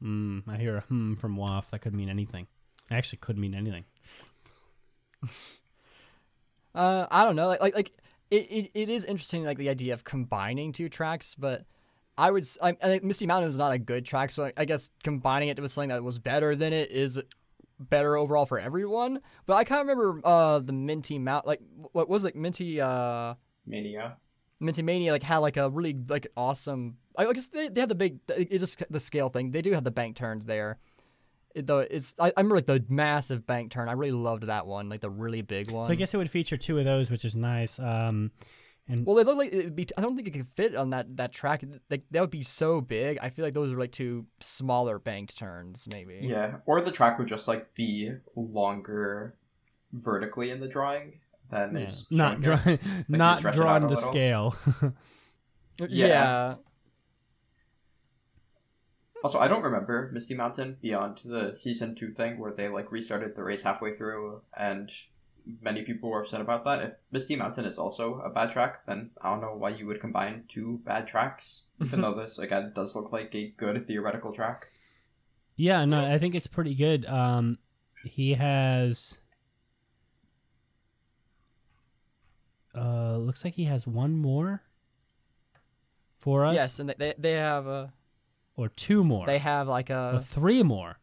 Hmm. 0.00 0.40
I 0.46 0.56
hear 0.56 0.76
a 0.76 0.80
hmm 0.80 1.14
from 1.14 1.36
Waff. 1.36 1.70
That 1.70 1.80
could 1.80 1.94
mean 1.94 2.08
anything. 2.08 2.46
It 2.90 2.94
actually, 2.94 3.18
could 3.18 3.38
mean 3.38 3.54
anything. 3.54 3.84
Uh, 6.74 7.06
I 7.10 7.24
don't 7.24 7.34
know. 7.34 7.48
Like, 7.48 7.60
like, 7.60 7.74
like 7.74 7.92
it, 8.30 8.46
it, 8.50 8.70
it 8.74 8.88
is 8.88 9.04
interesting, 9.04 9.42
like 9.42 9.58
the 9.58 9.68
idea 9.68 9.94
of 9.94 10.04
combining 10.04 10.72
two 10.72 10.88
tracks, 10.88 11.34
but 11.34 11.64
I 12.16 12.30
would, 12.30 12.44
I, 12.62 12.72
think 12.72 13.02
Misty 13.02 13.26
Mountain 13.26 13.48
is 13.48 13.58
not 13.58 13.72
a 13.72 13.78
good 13.78 14.04
track, 14.04 14.30
so 14.30 14.44
I, 14.44 14.52
I 14.56 14.64
guess 14.64 14.90
combining 15.02 15.48
it 15.48 15.58
with 15.58 15.72
something 15.72 15.88
that 15.88 16.04
was 16.04 16.18
better 16.18 16.54
than 16.54 16.72
it 16.72 16.92
is 16.92 17.20
better 17.80 18.16
overall 18.16 18.46
for 18.46 18.58
everyone. 18.58 19.20
But 19.46 19.54
I 19.54 19.64
kind 19.64 19.80
of 19.80 19.86
remember 19.88 20.26
uh 20.26 20.58
the 20.58 20.72
Minty 20.72 21.18
Mount, 21.18 21.46
like 21.46 21.60
what 21.92 22.08
was 22.08 22.24
it, 22.24 22.36
Minty 22.36 22.80
uh 22.80 23.34
Mania. 23.66 24.16
Minty 24.60 24.82
Mania, 24.82 25.12
like 25.12 25.22
had 25.22 25.38
like 25.38 25.56
a 25.56 25.70
really 25.70 25.96
like 26.08 26.26
awesome. 26.36 26.96
I 27.16 27.32
guess 27.32 27.46
they, 27.46 27.68
they 27.68 27.80
have 27.80 27.88
the 27.88 27.94
big, 27.94 28.18
it's 28.28 28.60
just 28.60 28.82
the 28.90 29.00
scale 29.00 29.28
thing. 29.28 29.50
They 29.50 29.62
do 29.62 29.72
have 29.72 29.84
the 29.84 29.90
bank 29.90 30.16
turns 30.16 30.44
there. 30.44 30.78
It, 31.54 31.66
though 31.66 31.80
it's, 31.80 32.14
I, 32.18 32.26
I 32.28 32.32
remember 32.36 32.56
like 32.56 32.66
the 32.66 32.84
massive 32.88 33.46
bank 33.46 33.70
turn. 33.70 33.88
I 33.88 33.92
really 33.92 34.12
loved 34.12 34.44
that 34.44 34.66
one, 34.66 34.88
like 34.88 35.00
the 35.00 35.10
really 35.10 35.42
big 35.42 35.70
one. 35.70 35.86
So 35.86 35.92
I 35.92 35.96
guess 35.96 36.14
it 36.14 36.16
would 36.16 36.30
feature 36.30 36.56
two 36.56 36.78
of 36.78 36.84
those, 36.84 37.10
which 37.10 37.24
is 37.24 37.34
nice. 37.34 37.78
Um, 37.78 38.30
and 38.88 39.04
Well, 39.04 39.16
they 39.16 39.24
look 39.24 39.36
like 39.36 39.52
it'd 39.52 39.76
be. 39.76 39.86
I 39.96 40.00
don't 40.00 40.16
think 40.16 40.28
it 40.28 40.32
could 40.32 40.46
fit 40.54 40.74
on 40.74 40.90
that 40.90 41.16
that 41.16 41.32
track. 41.32 41.62
Like 41.90 42.02
that 42.10 42.20
would 42.20 42.30
be 42.30 42.42
so 42.42 42.80
big. 42.80 43.18
I 43.20 43.28
feel 43.30 43.44
like 43.44 43.54
those 43.54 43.72
are 43.72 43.78
like 43.78 43.92
two 43.92 44.26
smaller 44.40 44.98
banked 44.98 45.36
turns, 45.36 45.86
maybe. 45.88 46.20
Yeah, 46.22 46.56
or 46.66 46.80
the 46.80 46.90
track 46.90 47.18
would 47.18 47.28
just 47.28 47.48
like 47.48 47.74
be 47.74 48.12
longer 48.34 49.34
vertically 49.92 50.50
in 50.50 50.60
the 50.60 50.68
drawing 50.68 51.20
than 51.50 51.74
yeah, 51.76 51.84
is 51.84 52.06
not 52.10 52.44
shown 52.44 52.58
here. 52.58 52.78
drawn, 52.78 53.04
not 53.08 53.38
stretch 53.38 53.56
it 53.56 53.60
out 53.60 53.80
drawn 53.80 53.90
to 53.90 53.96
scale. 53.96 54.56
Yeah. 55.80 56.06
Yeah. 56.06 56.54
Also, 59.22 59.38
I 59.38 59.48
don't 59.48 59.62
remember 59.62 60.10
Misty 60.12 60.34
Mountain 60.34 60.78
beyond 60.80 61.20
the 61.24 61.52
season 61.54 61.94
two 61.94 62.12
thing 62.12 62.38
where 62.38 62.52
they 62.52 62.68
like 62.68 62.90
restarted 62.92 63.34
the 63.34 63.42
race 63.42 63.62
halfway 63.62 63.94
through, 63.94 64.42
and 64.56 64.90
many 65.60 65.82
people 65.82 66.10
were 66.10 66.22
upset 66.22 66.40
about 66.40 66.64
that. 66.64 66.82
If 66.82 66.92
Misty 67.10 67.34
Mountain 67.36 67.64
is 67.64 67.78
also 67.78 68.20
a 68.24 68.30
bad 68.30 68.52
track, 68.52 68.86
then 68.86 69.10
I 69.20 69.30
don't 69.30 69.40
know 69.40 69.54
why 69.56 69.70
you 69.70 69.86
would 69.86 70.00
combine 70.00 70.44
two 70.48 70.80
bad 70.84 71.06
tracks. 71.08 71.64
Even 71.84 72.00
though 72.02 72.14
this 72.14 72.38
again 72.38 72.72
does 72.74 72.94
look 72.96 73.12
like 73.12 73.34
a 73.34 73.54
good 73.56 73.86
theoretical 73.86 74.32
track. 74.32 74.68
yeah, 75.56 75.84
no, 75.84 76.04
I 76.04 76.18
think 76.18 76.34
it's 76.34 76.46
pretty 76.46 76.74
good. 76.74 77.04
Um, 77.06 77.58
he 78.04 78.34
has. 78.34 79.17
Uh, 82.78 83.16
looks 83.18 83.44
like 83.44 83.54
he 83.54 83.64
has 83.64 83.86
one 83.86 84.14
more 84.16 84.62
for 86.20 86.44
us. 86.44 86.54
Yes, 86.54 86.78
and 86.78 86.88
they 86.88 86.94
they, 86.98 87.14
they 87.18 87.32
have 87.32 87.66
a 87.66 87.92
or 88.56 88.68
two 88.68 89.04
more. 89.04 89.26
they 89.26 89.38
have 89.38 89.68
like 89.68 89.90
or 89.90 89.94
uh 89.94 90.20
three 90.20 90.62
more. 90.62 90.98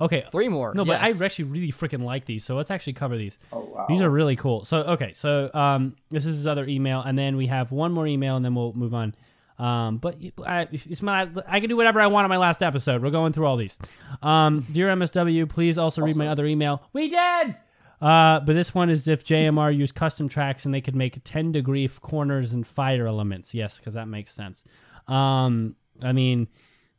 Okay. 0.00 0.24
three 0.32 0.48
more. 0.48 0.74
No, 0.74 0.84
but 0.84 1.00
yes. 1.00 1.20
I 1.20 1.24
actually 1.24 1.44
really 1.44 1.70
freaking 1.72 2.02
like 2.02 2.24
these, 2.24 2.44
so 2.44 2.56
let's 2.56 2.70
actually 2.70 2.94
cover 2.94 3.16
these. 3.16 3.38
Oh 3.52 3.60
wow! 3.60 3.86
These 3.88 4.00
are 4.00 4.10
really 4.10 4.34
cool. 4.36 4.64
So 4.64 4.78
okay, 4.78 5.12
so 5.14 5.50
um, 5.54 5.94
this 6.10 6.26
is 6.26 6.36
his 6.38 6.46
other 6.46 6.66
email, 6.66 7.00
and 7.00 7.16
then 7.16 7.36
we 7.36 7.46
have 7.46 7.70
one 7.70 7.92
more 7.92 8.06
email, 8.06 8.36
and 8.36 8.44
then 8.44 8.54
we'll 8.54 8.72
move 8.72 8.92
on. 8.92 9.14
Um, 9.56 9.98
but 9.98 10.16
I, 10.44 10.66
it's 10.72 11.00
my 11.00 11.28
I 11.46 11.60
can 11.60 11.68
do 11.68 11.76
whatever 11.76 12.00
I 12.00 12.08
want 12.08 12.24
on 12.24 12.28
my 12.30 12.38
last 12.38 12.60
episode. 12.60 13.02
We're 13.02 13.10
going 13.10 13.32
through 13.32 13.46
all 13.46 13.56
these. 13.56 13.78
Um, 14.20 14.66
dear 14.72 14.88
MSW, 14.88 15.48
please 15.48 15.78
also 15.78 16.02
read 16.02 16.16
my 16.16 16.26
other 16.26 16.44
email. 16.44 16.82
We 16.92 17.08
did. 17.08 17.54
Uh, 18.04 18.38
but 18.40 18.52
this 18.52 18.74
one 18.74 18.90
is 18.90 19.08
if 19.08 19.24
JMR 19.24 19.74
used 19.74 19.94
custom 19.94 20.28
tracks 20.28 20.66
and 20.66 20.74
they 20.74 20.82
could 20.82 20.94
make 20.94 21.24
10 21.24 21.52
degree 21.52 21.88
corners 21.88 22.52
and 22.52 22.66
fire 22.66 23.06
elements. 23.06 23.54
Yes, 23.54 23.78
because 23.78 23.94
that 23.94 24.08
makes 24.08 24.34
sense. 24.34 24.62
Um, 25.08 25.74
I 26.02 26.12
mean, 26.12 26.48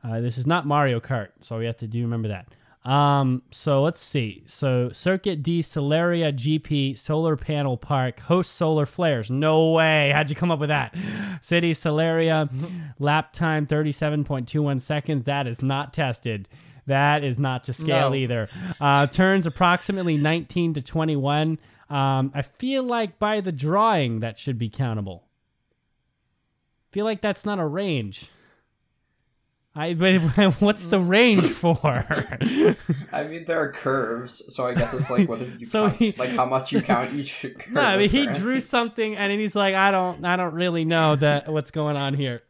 uh, 0.03 0.20
this 0.22 0.39
is 0.39 0.47
not 0.47 0.66
Mario 0.66 0.99
Kart, 0.99 1.30
so 1.41 1.60
we 1.60 1.66
have 1.68 1.78
to 1.78 1.88
do 1.88 2.01
remember 2.01 2.30
that. 2.30 2.47
Um, 2.89 3.43
so 3.51 3.84
let's 3.84 3.99
see. 3.99 4.43
So 4.47 4.91
Circuit 4.91 5.43
D 5.43 5.62
Solaria 5.62 6.34
GP 6.34 6.97
Solar 6.97 7.36
Panel 7.36 7.78
Park 7.78 8.22
hosts 8.22 8.56
solar 8.56 8.88
flares. 8.88 9.30
No 9.30 9.72
way. 9.72 10.12
How'd 10.12 10.32
you 10.32 10.36
come 10.36 10.51
up 10.51 10.60
with 10.60 10.70
that? 10.70 10.95
City 11.41 11.74
Solaria 11.74 12.49
lap 12.99 13.32
time 13.32 13.68
37.21 13.68 14.82
seconds. 14.82 15.24
That 15.24 15.45
is 15.45 15.62
not 15.62 15.93
tested. 15.93 16.47
That 16.88 17.23
is 17.23 17.39
not 17.39 17.63
to 17.65 17.73
scale 17.73 18.11
No. 18.11 18.15
either. 18.15 18.47
Uh, 18.79 19.07
turns 19.07 19.47
approximately 19.47 20.17
19 20.17 20.75
to 20.75 20.81
21. 20.81 21.57
Um, 21.89 22.31
I 22.36 22.41
feel 22.43 22.83
like 22.83 23.17
by 23.19 23.41
the 23.41 23.51
drawing 23.51 24.19
that 24.19 24.38
should 24.38 24.57
be 24.57 24.69
countable. 24.69 25.23
Feel 26.91 27.05
like 27.05 27.21
that's 27.21 27.45
not 27.45 27.59
a 27.59 27.65
range. 27.65 28.29
I 29.77 29.93
but 29.95 30.19
what's 30.61 30.88
the 30.88 30.99
range 31.01 31.49
for? 31.49 31.77
I 33.11 33.23
mean, 33.27 33.43
there 33.45 33.59
are 33.59 33.73
curves, 33.73 34.41
so 34.55 34.65
I 34.65 34.73
guess 34.73 34.93
it's 34.93 35.09
like 35.09 35.27
whether 35.27 35.43
you 35.45 35.65
So 35.65 35.88
count, 35.89 35.97
he- 35.99 36.11
like 36.17 36.29
how 36.29 36.45
much 36.45 36.71
you 36.71 36.81
count 36.81 37.13
each. 37.13 37.41
Curve 37.41 37.71
no, 37.73 37.81
I 37.81 37.97
mean 37.97 38.09
he 38.09 38.19
variance. 38.19 38.38
drew 38.38 38.59
something 38.61 39.17
and 39.17 39.29
then 39.31 39.38
he's 39.39 39.53
like, 39.55 39.75
I 39.75 39.91
don't, 39.91 40.23
I 40.23 40.38
don't 40.38 40.53
really 40.53 40.86
know 40.86 41.17
that 41.17 41.51
what's 41.51 41.71
going 41.71 41.97
on 41.97 42.13
here. 42.13 42.41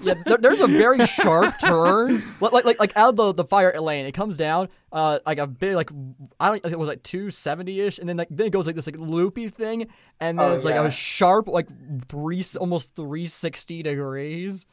Yeah, 0.00 0.14
there, 0.26 0.38
there's 0.38 0.60
a 0.60 0.66
very 0.66 1.04
sharp 1.06 1.58
turn, 1.60 2.22
like 2.40 2.52
like 2.52 2.64
like, 2.64 2.78
like 2.78 2.96
out 2.96 3.10
of 3.10 3.16
the, 3.16 3.32
the 3.32 3.44
fire 3.44 3.72
lane. 3.80 4.06
It 4.06 4.12
comes 4.12 4.36
down, 4.36 4.68
uh, 4.92 5.18
like 5.26 5.38
a 5.38 5.46
big 5.46 5.74
like 5.74 5.90
I 6.38 6.48
don't 6.48 6.64
it 6.72 6.78
was 6.78 6.88
like 6.88 7.02
270 7.02 7.80
ish, 7.80 7.98
and 7.98 8.08
then 8.08 8.16
like 8.16 8.28
then 8.30 8.46
it 8.46 8.50
goes 8.50 8.66
like 8.66 8.76
this 8.76 8.86
like 8.86 8.96
loopy 8.98 9.48
thing, 9.48 9.88
and 10.20 10.38
then 10.38 10.50
Oh, 10.50 10.52
it's 10.54 10.64
like 10.64 10.74
yeah. 10.76 10.84
a 10.86 10.90
sharp 10.90 11.48
like 11.48 11.66
three 12.08 12.44
almost 12.60 12.94
360 12.94 13.82
degrees. 13.82 14.66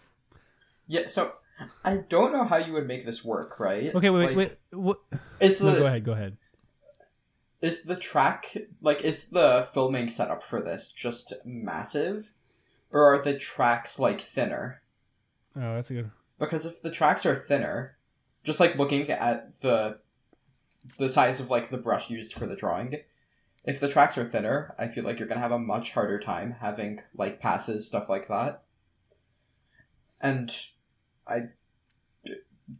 Yeah, 0.88 1.07
so 1.07 1.34
I 1.84 1.97
don't 1.97 2.32
know 2.32 2.43
how 2.43 2.57
you 2.57 2.73
would 2.73 2.88
make 2.88 3.05
this 3.05 3.23
work, 3.26 3.59
right? 3.59 3.95
Okay, 3.95 4.09
wait, 4.09 4.28
Like, 4.28 4.38
wait, 4.38 4.57
wait. 4.71 4.80
What? 4.80 4.99
Is 5.39 5.57
the 5.59 5.71
No, 5.71 5.80
go 5.80 5.86
ahead, 5.88 6.03
go 6.05 6.11
ahead. 6.11 6.38
is 7.61 7.84
the 7.84 7.95
track 7.95 8.55
like 8.82 9.01
is 9.01 9.28
the 9.30 9.67
filming 9.73 10.09
setup 10.09 10.43
for 10.43 10.61
this 10.61 10.91
just 10.91 11.34
massive, 11.43 12.32
or 12.91 13.03
are 13.13 13.21
the 13.23 13.38
tracks 13.38 13.97
like 13.97 14.21
thinner? 14.21 14.82
Oh, 15.56 15.76
that's 15.76 15.89
a 15.91 15.93
good. 15.95 16.12
Because 16.39 16.66
if 16.66 16.82
the 16.82 16.91
tracks 16.91 17.26
are 17.26 17.36
thinner, 17.36 17.97
just 18.43 18.60
like 18.60 18.76
looking 18.76 19.10
at 19.10 19.60
the 19.62 19.99
the 20.99 21.10
size 21.10 21.39
of 21.39 21.49
like 21.49 21.72
the 21.72 21.78
brush 21.78 22.10
used 22.10 22.34
for 22.34 22.45
the 22.45 22.56
drawing, 22.56 22.97
if 23.64 23.80
the 23.80 23.88
tracks 23.88 24.18
are 24.18 24.26
thinner, 24.26 24.76
I 24.78 24.88
feel 24.88 25.03
like 25.03 25.18
you're 25.20 25.28
gonna 25.28 25.39
have 25.41 25.51
a 25.51 25.60
much 25.60 25.91
harder 25.93 26.20
time 26.20 26.56
having 26.60 27.01
like 27.16 27.39
passes 27.39 27.88
stuff 27.88 28.10
like 28.10 28.28
that. 28.28 28.64
And 30.22 30.51
I 31.28 31.49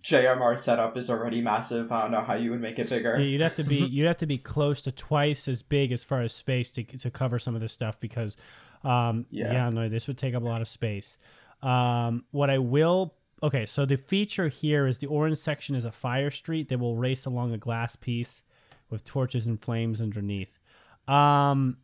JMR 0.04 0.58
setup 0.58 0.98
is 0.98 1.10
already 1.10 1.42
massive. 1.42 1.92
I 1.92 2.02
don't 2.02 2.12
know 2.12 2.22
how 2.22 2.34
you 2.34 2.52
would 2.52 2.62
make 2.62 2.80
it 2.80 2.90
bigger. 2.90 3.18
Yeah, 3.20 3.26
you'd 3.26 3.42
have 3.42 3.56
to 3.58 3.64
be 3.64 3.76
you'd 3.86 4.08
have 4.08 4.18
to 4.18 4.26
be 4.26 4.38
close 4.38 4.82
to 4.84 4.92
twice 4.92 5.48
as 5.48 5.62
big 5.62 5.92
as 5.92 6.04
far 6.04 6.22
as 6.22 6.34
space 6.34 6.72
to 6.72 6.84
to 6.84 7.12
cover 7.12 7.38
some 7.40 7.56
of 7.56 7.62
this 7.62 7.74
stuff 7.74 8.00
because, 8.00 8.36
um, 8.84 9.26
yeah, 9.30 9.52
Yeah. 9.54 9.70
no, 9.70 9.88
this 9.88 10.08
would 10.08 10.18
take 10.18 10.34
up 10.34 10.42
a 10.42 10.46
lot 10.46 10.62
of 10.62 10.68
space. 10.68 11.18
Um, 11.66 12.24
what 12.32 12.50
I 12.50 12.60
will 12.60 13.16
okay, 13.44 13.66
so 13.66 13.86
the 13.86 13.98
feature 13.98 14.48
here 14.48 14.88
is 14.88 14.98
the 14.98 15.08
orange 15.08 15.38
section 15.38 15.76
is 15.76 15.86
a 15.86 15.92
fire 15.92 16.32
street 16.32 16.70
that 16.70 16.80
will 16.80 16.96
race 16.96 17.26
along 17.26 17.54
a 17.54 17.58
glass 17.58 17.96
piece 17.96 18.42
with 18.90 19.04
torches 19.04 19.48
and 19.48 19.62
flames 19.62 20.02
underneath. 20.02 20.60
Um, 21.08 21.78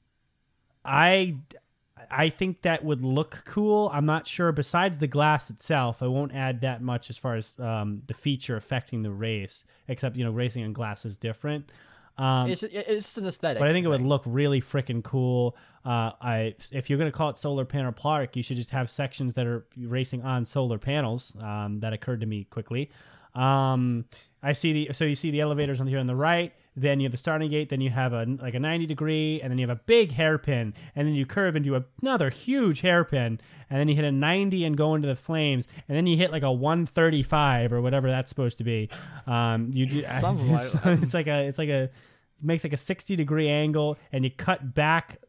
I 0.86 1.36
I 2.10 2.30
think 2.30 2.62
that 2.64 2.84
would 2.84 3.04
look 3.04 3.44
cool. 3.46 3.90
I'm 3.94 4.06
not 4.06 4.28
sure. 4.28 4.52
Besides 4.52 4.98
the 4.98 5.08
glass 5.08 5.50
itself, 5.50 6.02
I 6.02 6.08
won't 6.08 6.34
add 6.34 6.62
that 6.62 6.82
much 6.82 7.10
as 7.10 7.18
far 7.18 7.36
as 7.36 7.54
um, 7.60 8.02
the 8.08 8.14
feature 8.14 8.58
affecting 8.58 9.04
the 9.04 9.12
race. 9.12 9.64
Except 9.88 10.16
you 10.16 10.24
know, 10.24 10.32
racing 10.32 10.64
on 10.64 10.74
glass 10.74 11.06
is 11.06 11.18
different. 11.18 11.72
Um, 12.22 12.50
it's 12.50 12.62
it's 12.64 13.06
just 13.06 13.18
an 13.18 13.28
aesthetic. 13.28 13.60
but 13.60 13.68
I 13.68 13.74
think 13.74 13.86
it 13.86 13.90
would 13.90 14.02
look 14.02 14.22
really 14.26 14.62
freaking 14.62 15.04
cool. 15.04 15.56
Uh, 15.84 16.12
I 16.22 16.56
if 16.72 16.90
you're 16.90 17.00
gonna 17.00 17.12
call 17.12 17.30
it 17.30 17.38
solar 17.38 17.66
panel 17.66 17.92
park, 17.92 18.36
you 18.36 18.44
should 18.44 18.58
just 18.58 18.70
have 18.70 18.90
sections 18.90 19.34
that 19.34 19.48
are 19.48 19.66
racing 19.78 20.22
on 20.22 20.46
solar 20.46 20.78
panels. 20.78 21.34
Um, 21.42 21.80
that 21.80 21.94
occurred 21.94 22.20
to 22.22 22.28
me 22.28 22.44
quickly. 22.46 22.92
Um, 23.34 24.06
I 24.44 24.54
see 24.54 24.74
the 24.74 24.94
so 24.94 25.06
you 25.06 25.16
see 25.16 25.32
the 25.32 25.40
elevators 25.42 25.82
on 25.82 25.88
here 25.88 26.00
on 26.00 26.08
the 26.08 26.16
right. 26.16 26.54
Then 26.76 27.00
you 27.00 27.06
have 27.06 27.12
the 27.12 27.18
starting 27.18 27.50
gate. 27.50 27.70
Then 27.70 27.82
you 27.82 27.90
have 27.90 28.14
a 28.14 28.26
like 28.40 28.54
a 28.54 28.60
90 28.60 28.86
degree, 28.86 29.42
and 29.42 29.52
then 29.52 29.58
you 29.58 29.68
have 29.68 29.76
a 29.76 29.82
big 29.82 30.12
hairpin, 30.12 30.74
and 30.96 31.08
then 31.08 31.16
you 31.16 31.26
curve 31.26 31.56
into 31.56 31.84
another 32.02 32.30
huge 32.30 32.82
hairpin, 32.82 33.42
and 33.70 33.80
then 33.80 33.88
you 33.88 33.96
hit 33.96 34.06
a 34.06 34.12
90 34.12 34.64
and 34.64 34.78
go 34.78 34.96
into 34.96 35.08
the 35.08 35.16
flames, 35.16 35.68
and 35.88 35.98
then 35.98 36.08
you 36.08 36.18
hit 36.18 36.32
like 36.32 36.44
a 36.44 36.52
135 36.52 37.74
or 37.74 37.82
whatever 37.82 38.10
that's 38.10 38.30
supposed 38.30 38.58
to 38.60 38.64
be. 38.64 38.90
Um, 39.28 39.70
you 39.74 39.86
do, 39.86 40.04
so 40.06 40.38
it's 40.86 41.14
like 41.14 41.28
a 41.28 41.46
it's 41.48 41.58
like 41.58 41.70
a 41.70 41.90
makes 42.42 42.64
like 42.64 42.74
a 42.74 42.78
60 42.78 43.16
degree 43.16 43.50
angle, 43.50 43.98
and 44.12 44.24
you 44.24 44.32
cut 44.32 44.74
back 44.74 45.20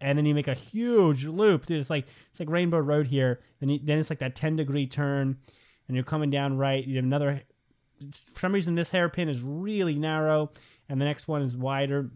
and 0.00 0.18
then 0.18 0.26
you 0.26 0.34
make 0.34 0.48
a 0.48 0.54
huge 0.54 1.24
loop. 1.24 1.66
Dude, 1.66 1.80
it's 1.80 1.90
like 1.90 2.06
it's 2.30 2.40
like 2.40 2.50
Rainbow 2.50 2.78
Road 2.78 3.06
here. 3.06 3.40
Then 3.60 3.68
you, 3.70 3.80
then 3.82 3.98
it's 3.98 4.10
like 4.10 4.18
that 4.18 4.36
ten 4.36 4.56
degree 4.56 4.86
turn, 4.86 5.36
and 5.88 5.94
you're 5.94 6.04
coming 6.04 6.30
down 6.30 6.56
right. 6.56 6.84
You 6.84 6.96
have 6.96 7.04
another. 7.04 7.42
For 8.34 8.40
some 8.40 8.52
reason, 8.52 8.74
this 8.74 8.90
hairpin 8.90 9.28
is 9.28 9.40
really 9.40 9.94
narrow, 9.94 10.50
and 10.88 11.00
the 11.00 11.06
next 11.06 11.28
one 11.28 11.42
is 11.42 11.56
wider. 11.56 12.10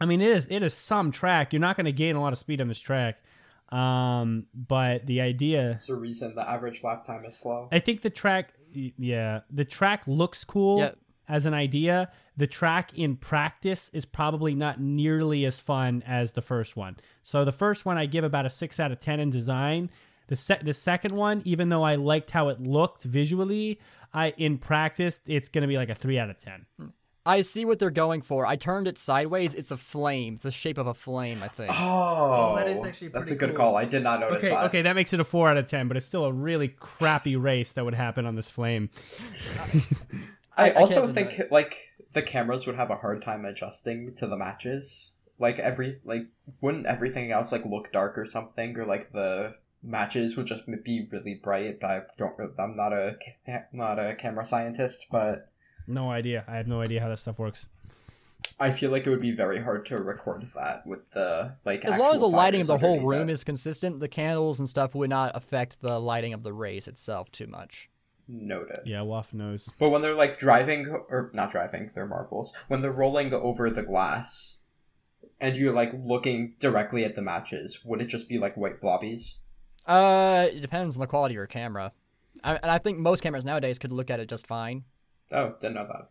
I 0.00 0.06
mean, 0.06 0.20
it 0.20 0.30
is 0.30 0.46
it 0.50 0.62
is 0.62 0.74
some 0.74 1.10
track. 1.10 1.52
You're 1.52 1.60
not 1.60 1.76
going 1.76 1.86
to 1.86 1.92
gain 1.92 2.16
a 2.16 2.20
lot 2.20 2.32
of 2.32 2.38
speed 2.38 2.60
on 2.60 2.68
this 2.68 2.78
track, 2.78 3.22
um, 3.70 4.46
but 4.54 5.04
the 5.06 5.20
idea. 5.20 5.80
There's 5.80 5.88
a 5.88 5.96
reason 5.96 6.34
the 6.34 6.48
average 6.48 6.82
lap 6.84 7.02
time 7.04 7.24
is 7.24 7.36
slow. 7.36 7.68
I 7.72 7.80
think 7.80 8.02
the 8.02 8.10
track, 8.10 8.54
yeah, 8.72 9.40
the 9.50 9.64
track 9.64 10.04
looks 10.06 10.44
cool 10.44 10.78
Yeah. 10.78 10.92
As 11.30 11.46
an 11.46 11.54
idea. 11.54 12.10
The 12.36 12.46
track 12.46 12.92
in 12.98 13.16
practice 13.16 13.90
is 13.92 14.04
probably 14.04 14.54
not 14.54 14.80
nearly 14.80 15.44
as 15.44 15.60
fun 15.60 16.02
as 16.06 16.32
the 16.32 16.42
first 16.42 16.76
one. 16.76 16.96
So 17.22 17.44
the 17.44 17.52
first 17.52 17.84
one 17.84 17.96
I 17.96 18.06
give 18.06 18.24
about 18.24 18.46
a 18.46 18.50
six 18.50 18.80
out 18.80 18.92
of 18.92 19.00
ten 19.00 19.20
in 19.20 19.30
design. 19.30 19.90
The 20.26 20.36
se- 20.36 20.60
the 20.62 20.74
second 20.74 21.12
one, 21.14 21.42
even 21.44 21.68
though 21.68 21.82
I 21.82 21.96
liked 21.96 22.30
how 22.30 22.48
it 22.48 22.60
looked 22.62 23.04
visually, 23.04 23.80
I 24.12 24.30
in 24.36 24.58
practice 24.58 25.20
it's 25.26 25.48
gonna 25.48 25.66
be 25.68 25.76
like 25.76 25.88
a 25.90 25.94
three 25.94 26.18
out 26.18 26.30
of 26.30 26.38
ten. 26.38 26.66
I 27.26 27.42
see 27.42 27.66
what 27.66 27.78
they're 27.78 27.90
going 27.90 28.22
for. 28.22 28.46
I 28.46 28.56
turned 28.56 28.88
it 28.88 28.96
sideways. 28.96 29.54
It's 29.54 29.70
a 29.70 29.76
flame. 29.76 30.34
It's 30.34 30.44
the 30.44 30.50
shape 30.50 30.78
of 30.78 30.86
a 30.86 30.94
flame. 30.94 31.42
I 31.42 31.48
think. 31.48 31.70
Oh, 31.70 32.52
oh 32.52 32.56
that 32.56 32.68
is 32.68 32.82
actually 32.82 33.08
that's 33.08 33.30
a 33.30 33.34
good 33.36 33.50
cool. 33.50 33.58
call. 33.58 33.76
I 33.76 33.84
did 33.84 34.02
not 34.02 34.20
notice 34.20 34.38
Okay, 34.38 34.48
that. 34.48 34.64
okay, 34.66 34.82
that 34.82 34.96
makes 34.96 35.12
it 35.12 35.20
a 35.20 35.24
four 35.24 35.48
out 35.50 35.58
of 35.58 35.68
ten, 35.68 35.86
but 35.86 35.96
it's 35.96 36.06
still 36.06 36.24
a 36.24 36.32
really 36.32 36.68
crappy 36.68 37.36
race 37.50 37.74
that 37.74 37.84
would 37.84 37.94
happen 37.94 38.24
on 38.24 38.36
this 38.36 38.48
flame. 38.48 38.88
I, 40.60 40.66
I- 40.66 40.68
I 40.70 40.80
also 40.80 40.94
can't 41.04 41.14
deny 41.14 41.30
think 41.30 41.50
like 41.50 41.76
the 42.12 42.22
cameras 42.22 42.66
would 42.66 42.76
have 42.76 42.90
a 42.90 42.96
hard 42.96 43.22
time 43.22 43.44
adjusting 43.44 44.14
to 44.16 44.26
the 44.26 44.36
matches. 44.36 45.10
Like 45.38 45.58
every 45.58 45.98
like 46.04 46.26
wouldn't 46.60 46.86
everything 46.86 47.32
else 47.32 47.52
like 47.52 47.64
look 47.64 47.92
dark 47.92 48.18
or 48.18 48.26
something 48.26 48.76
or 48.78 48.84
like 48.84 49.12
the 49.12 49.54
matches 49.82 50.36
would 50.36 50.46
just 50.46 50.62
be 50.84 51.06
really 51.10 51.34
bright. 51.42 51.82
I 51.82 52.02
don't. 52.18 52.34
I'm 52.58 52.72
not 52.76 52.92
a 52.92 53.16
not 53.72 53.98
a 53.98 54.14
camera 54.14 54.44
scientist, 54.44 55.06
but 55.10 55.50
No 55.86 56.10
idea. 56.10 56.44
I 56.46 56.56
have 56.56 56.66
no 56.66 56.80
idea 56.82 57.00
how 57.00 57.08
that 57.08 57.18
stuff 57.20 57.38
works. 57.38 57.66
I 58.58 58.70
feel 58.70 58.90
like 58.90 59.06
it 59.06 59.10
would 59.10 59.20
be 59.20 59.32
very 59.32 59.60
hard 59.62 59.86
to 59.86 59.98
record 59.98 60.46
that 60.54 60.86
with 60.86 61.10
the 61.12 61.56
like. 61.64 61.84
As 61.84 61.96
long 61.98 62.14
as 62.14 62.20
the 62.20 62.26
lighting 62.26 62.60
of 62.62 62.66
the 62.66 62.78
whole 62.78 63.00
room 63.00 63.28
it. 63.28 63.32
is 63.32 63.44
consistent, 63.44 64.00
the 64.00 64.08
candles 64.08 64.58
and 64.58 64.68
stuff 64.68 64.94
would 64.94 65.10
not 65.10 65.32
affect 65.34 65.80
the 65.80 65.98
lighting 65.98 66.34
of 66.34 66.42
the 66.42 66.52
race 66.52 66.86
itself 66.88 67.30
too 67.30 67.46
much. 67.46 67.88
Noted. 68.30 68.78
Yeah, 68.86 69.02
Waff 69.02 69.32
knows. 69.34 69.68
But 69.78 69.90
when 69.90 70.02
they're 70.02 70.14
like 70.14 70.38
driving 70.38 70.86
or 70.88 71.30
not 71.34 71.50
driving, 71.50 71.90
they're 71.94 72.06
marbles. 72.06 72.52
When 72.68 72.80
they're 72.82 72.92
rolling 72.92 73.32
over 73.34 73.68
the 73.70 73.82
glass, 73.82 74.58
and 75.40 75.56
you're 75.56 75.74
like 75.74 75.92
looking 76.04 76.54
directly 76.58 77.04
at 77.04 77.16
the 77.16 77.22
matches, 77.22 77.80
would 77.84 78.00
it 78.00 78.06
just 78.06 78.28
be 78.28 78.38
like 78.38 78.56
white 78.56 78.80
blobbies? 78.80 79.36
Uh, 79.86 80.46
it 80.52 80.60
depends 80.60 80.96
on 80.96 81.00
the 81.00 81.06
quality 81.06 81.34
of 81.34 81.36
your 81.36 81.46
camera. 81.46 81.92
I, 82.44 82.56
and 82.56 82.70
I 82.70 82.78
think 82.78 82.98
most 82.98 83.22
cameras 83.22 83.44
nowadays 83.44 83.78
could 83.78 83.92
look 83.92 84.10
at 84.10 84.20
it 84.20 84.28
just 84.28 84.46
fine. 84.46 84.84
Oh, 85.32 85.54
didn't 85.60 85.74
know 85.74 85.86
that. 85.86 86.10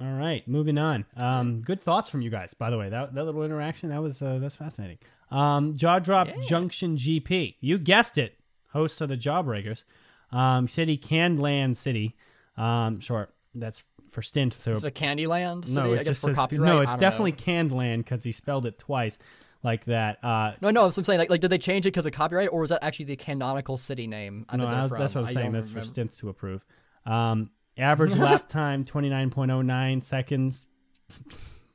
All 0.00 0.12
right, 0.14 0.46
moving 0.48 0.78
on. 0.78 1.04
Um, 1.16 1.60
good 1.60 1.80
thoughts 1.80 2.10
from 2.10 2.22
you 2.22 2.30
guys, 2.30 2.54
by 2.54 2.70
the 2.70 2.78
way. 2.78 2.88
That 2.88 3.14
that 3.14 3.24
little 3.24 3.44
interaction 3.44 3.90
that 3.90 4.02
was 4.02 4.20
uh, 4.20 4.38
that's 4.40 4.56
fascinating. 4.56 4.98
Um, 5.30 5.76
Jaw 5.76 5.98
Drop 6.00 6.26
Yeah. 6.28 6.40
Junction 6.48 6.96
GP. 6.96 7.56
You 7.60 7.78
guessed 7.78 8.18
it. 8.18 8.36
Hosts 8.72 9.00
of 9.00 9.08
the 9.08 9.16
Jawbreakers. 9.16 9.84
Um, 10.30 10.68
City 10.68 10.96
Canland 10.98 11.76
City. 11.76 12.16
Um, 12.56 13.00
short. 13.00 13.34
That's 13.54 13.82
for 14.10 14.22
stint. 14.22 14.54
So 14.58 14.72
It's 14.72 14.82
a 14.84 14.90
Candyland 14.90 15.66
city, 15.68 15.80
no, 15.88 15.92
I 15.94 15.96
guess 15.98 16.06
just 16.06 16.20
for 16.20 16.28
says- 16.28 16.36
copyright. 16.36 16.66
No, 16.66 16.80
it's 16.80 16.96
definitely 16.96 17.32
know. 17.32 17.38
Canned 17.38 17.72
Land 17.72 18.04
because 18.04 18.22
he 18.22 18.32
spelled 18.32 18.66
it 18.66 18.78
twice, 18.78 19.18
like 19.62 19.84
that. 19.86 20.22
Uh, 20.24 20.52
No, 20.60 20.70
no, 20.70 20.90
so 20.90 21.00
I'm 21.00 21.04
saying 21.04 21.18
like, 21.18 21.30
like 21.30 21.40
did 21.40 21.50
they 21.50 21.58
change 21.58 21.86
it 21.86 21.90
because 21.90 22.06
of 22.06 22.12
copyright, 22.12 22.48
or 22.52 22.60
was 22.60 22.70
that 22.70 22.82
actually 22.84 23.06
the 23.06 23.16
canonical 23.16 23.76
city 23.78 24.06
name? 24.06 24.46
no, 24.54 24.66
I- 24.66 24.88
that's 24.88 25.14
what 25.14 25.24
I'm 25.24 25.30
I 25.30 25.32
saying. 25.34 25.52
That's 25.52 25.68
for 25.68 25.82
stints 25.82 26.16
to 26.18 26.28
approve. 26.28 26.64
Um, 27.06 27.50
average 27.78 28.14
lap 28.16 28.48
time 28.48 28.84
29.09 28.84 30.02
seconds. 30.02 30.66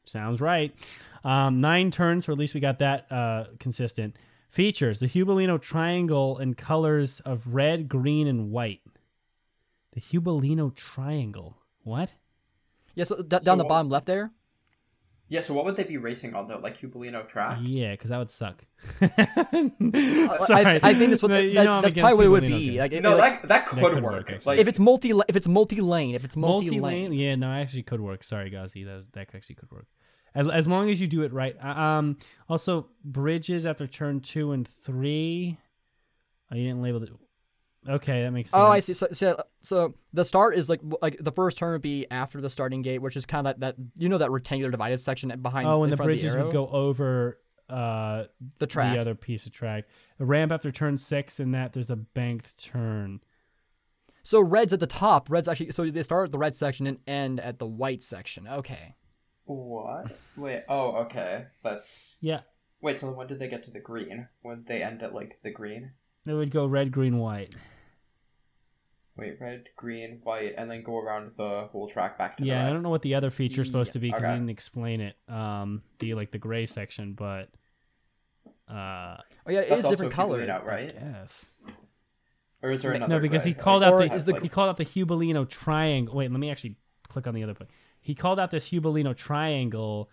Sounds 0.05 0.39
right. 0.41 0.73
Um, 1.23 1.59
nine 1.61 1.91
turns, 1.91 2.29
or 2.29 2.31
at 2.31 2.37
least 2.37 2.53
we 2.53 2.59
got 2.59 2.79
that 2.79 3.11
uh, 3.11 3.45
consistent. 3.59 4.15
Features 4.57 4.97
the 4.97 5.05
Hubelino 5.05 5.61
triangle 5.61 6.39
in 6.39 6.55
colors 6.55 7.19
of 7.23 7.43
red, 7.45 7.87
green, 7.87 8.25
and 8.25 8.49
white. 8.49 8.81
The 9.93 10.01
Hubelino 10.01 10.73
triangle. 10.73 11.57
What? 11.83 12.09
Yeah, 12.95 13.03
so 13.03 13.21
d- 13.21 13.37
down 13.43 13.59
the 13.59 13.65
what- 13.65 13.69
bottom 13.69 13.89
left 13.89 14.07
there. 14.07 14.31
Yeah, 15.29 15.41
so 15.41 15.53
what 15.53 15.65
would 15.65 15.75
they 15.75 15.83
be 15.83 15.97
racing 15.97 16.33
on 16.33 16.47
though? 16.47 16.57
Like 16.57 16.81
Hubelino 16.81 17.27
tracks? 17.27 17.69
Yeah, 17.69 17.91
because 17.91 18.09
that 18.09 18.17
would 18.17 18.31
suck. 18.31 18.63
I, 18.99 20.37
Sorry. 20.47 20.65
I, 20.65 20.79
I 20.81 20.93
think 20.95 21.09
that's 21.11 21.21
what 21.21 21.29
No, 21.29 21.37
you 21.37 21.53
that- 21.53 21.63
know 21.65 21.81
that's 21.81 21.93
probably 21.93 22.15
what 22.17 22.25
it 22.25 22.29
would 22.29 22.41
be. 22.41 22.65
games. 22.69 22.77
Like, 22.79 22.93
it- 22.93 23.03
No, 23.03 23.15
like, 23.15 23.41
that 23.43 23.47
that 23.49 23.65
could, 23.67 23.77
could 23.83 24.01
work, 24.03 24.27
work. 24.29 24.45
like 24.47 24.57
if 24.57 24.67
it's 24.67 24.79
multi 24.79 25.11
if 25.27 25.35
it's 25.35 25.47
multi 25.47 25.81
lane, 25.81 26.15
if 26.15 26.25
it's 26.25 26.35
multi 26.35 26.79
multi-lane 26.79 27.13
yeah 27.13 27.35
no 27.35 27.47
I 27.47 27.59
actually 27.59 27.83
could 27.83 27.99
work 27.99 28.23
sorry 28.23 28.49
Gazi 28.49 28.85
that, 28.85 28.95
was, 28.95 29.09
that 29.09 29.27
actually 29.35 29.53
could 29.55 29.69
work 29.69 29.85
as, 30.37 30.47
as 30.49 30.67
long 30.67 30.89
as 30.89 30.99
you 30.99 31.07
do 31.07 31.23
it 31.23 31.33
right 31.33 31.55
Uh, 31.63 31.67
um 31.67 32.17
also 32.49 32.87
bridges 33.03 33.65
after 33.65 33.87
turn 33.87 34.19
two 34.19 34.51
and 34.51 34.67
three 34.67 35.57
oh, 36.51 36.55
you 36.55 36.67
didn't 36.67 36.81
label 36.81 37.03
it 37.03 37.09
Okay, 37.89 38.23
that 38.23 38.31
makes 38.31 38.49
sense. 38.49 38.59
Oh, 38.59 38.69
I 38.69 38.79
see. 38.79 38.93
So, 38.93 39.07
so, 39.11 39.41
so 39.61 39.93
the 40.11 40.25
start 40.25 40.57
is 40.57 40.69
like 40.69 40.81
like 41.01 41.17
the 41.19 41.31
first 41.31 41.57
turn 41.57 41.71
would 41.71 41.81
be 41.81 42.05
after 42.11 42.41
the 42.41 42.49
starting 42.49 42.81
gate, 42.81 43.01
which 43.01 43.15
is 43.15 43.25
kind 43.25 43.47
of 43.47 43.59
that, 43.59 43.77
that 43.77 43.85
you 43.97 44.09
know 44.09 44.17
that 44.17 44.31
rectangular 44.31 44.71
divided 44.71 44.99
section 44.99 45.29
behind. 45.41 45.67
Oh, 45.67 45.83
and 45.83 45.85
in 45.85 45.89
the 45.91 45.97
front 45.97 46.07
bridges 46.07 46.35
arrow? 46.35 46.45
would 46.45 46.53
go 46.53 46.67
over 46.67 47.39
uh, 47.69 48.25
the 48.59 48.67
track. 48.67 48.93
the 48.93 48.99
other 48.99 49.15
piece 49.15 49.45
of 49.45 49.51
track. 49.51 49.85
The 50.17 50.25
ramp 50.25 50.51
after 50.51 50.71
turn 50.71 50.97
six, 50.97 51.39
and 51.39 51.53
that 51.53 51.73
there's 51.73 51.89
a 51.89 51.95
banked 51.95 52.61
turn. 52.61 53.21
So 54.23 54.41
red's 54.41 54.73
at 54.73 54.81
the 54.81 54.87
top. 54.87 55.29
Red's 55.29 55.47
actually 55.47 55.71
so 55.71 55.89
they 55.89 56.03
start 56.03 56.25
at 56.25 56.31
the 56.33 56.37
red 56.37 56.55
section 56.55 56.87
and 56.87 56.97
end 57.07 57.39
at 57.39 57.59
the 57.59 57.67
white 57.67 58.03
section. 58.03 58.47
Okay. 58.47 58.95
What? 59.47 60.17
Wait. 60.35 60.63
Oh, 60.69 60.91
okay. 61.05 61.45
That's. 61.63 62.17
Yeah, 62.21 62.41
Wait. 62.81 62.97
So 62.97 63.09
when 63.11 63.27
did 63.27 63.39
they 63.39 63.47
get 63.47 63.63
to 63.63 63.71
the 63.71 63.79
green? 63.79 64.27
When 64.41 64.65
they 64.67 64.83
end 64.83 65.01
at 65.03 65.13
like 65.13 65.39
the 65.43 65.51
green? 65.51 65.91
it 66.25 66.33
would 66.33 66.51
go 66.51 66.65
red, 66.65 66.91
green, 66.91 67.17
white. 67.17 67.55
Wait, 69.15 69.37
red, 69.41 69.63
green, 69.75 70.19
white, 70.23 70.53
and 70.57 70.69
then 70.69 70.83
go 70.83 70.97
around 70.99 71.31
the 71.37 71.67
whole 71.71 71.87
track 71.89 72.17
back 72.19 72.37
to 72.37 72.43
Yeah, 72.43 72.61
the 72.63 72.69
I 72.69 72.73
don't 72.73 72.83
know 72.83 72.89
what 72.91 73.01
the 73.01 73.15
other 73.15 73.31
feature 73.31 73.61
is 73.61 73.67
supposed 73.67 73.93
to 73.93 73.99
be 73.99 74.09
because 74.09 74.21
Okay. 74.21 74.31
he 74.33 74.37
didn't 74.37 74.49
explain 74.51 75.01
it. 75.01 75.15
Um, 75.27 75.81
the 75.99 76.13
like 76.13 76.31
the 76.31 76.37
gray 76.37 76.67
section, 76.67 77.13
but 77.13 77.49
uh, 78.69 79.17
Oh 79.47 79.49
yeah, 79.49 79.61
it 79.61 79.69
That's 79.69 79.85
is 79.85 79.89
different 79.91 80.13
color. 80.13 80.47
out, 80.51 80.65
right? 80.65 80.93
yes. 80.93 81.45
Or 82.61 82.69
is 82.71 82.81
there 82.83 82.91
No, 82.91 82.97
another? 82.97 83.15
No, 83.15 83.19
because 83.21 83.43
he 83.43 83.53
called 83.53 83.81
Like, 83.81 83.93
out 83.93 84.09
the 84.09 84.13
is 84.15 84.23
the- 84.25 84.33
like- 84.33 84.41
he 84.43 84.49
called 84.49 84.69
out 84.69 84.77
the 84.77 84.85
Hubelino 84.85 85.47
triangle. 85.49 86.15
Wait, 86.15 86.29
let 86.29 86.39
me 86.39 86.51
actually 86.51 86.75
click 87.07 87.25
on 87.25 87.33
the 87.33 87.43
other 87.43 87.53
place. 87.55 87.69
He 88.07 88.15
called 88.15 88.39
out 88.39 88.51
this 88.51 88.69
Hubelino 88.69 89.13
triangle, 89.13 90.09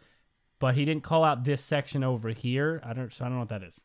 but 0.59 0.74
he 0.74 0.84
didn't 0.84 1.05
call 1.05 1.22
out 1.22 1.45
this 1.45 1.62
section 1.62 2.03
over 2.03 2.30
here. 2.30 2.82
I 2.84 2.92
don't. 2.92 3.12
So 3.14 3.24
I 3.24 3.28
don't 3.28 3.34
know 3.36 3.40
what 3.42 3.51
that 3.51 3.62
is. 3.62 3.80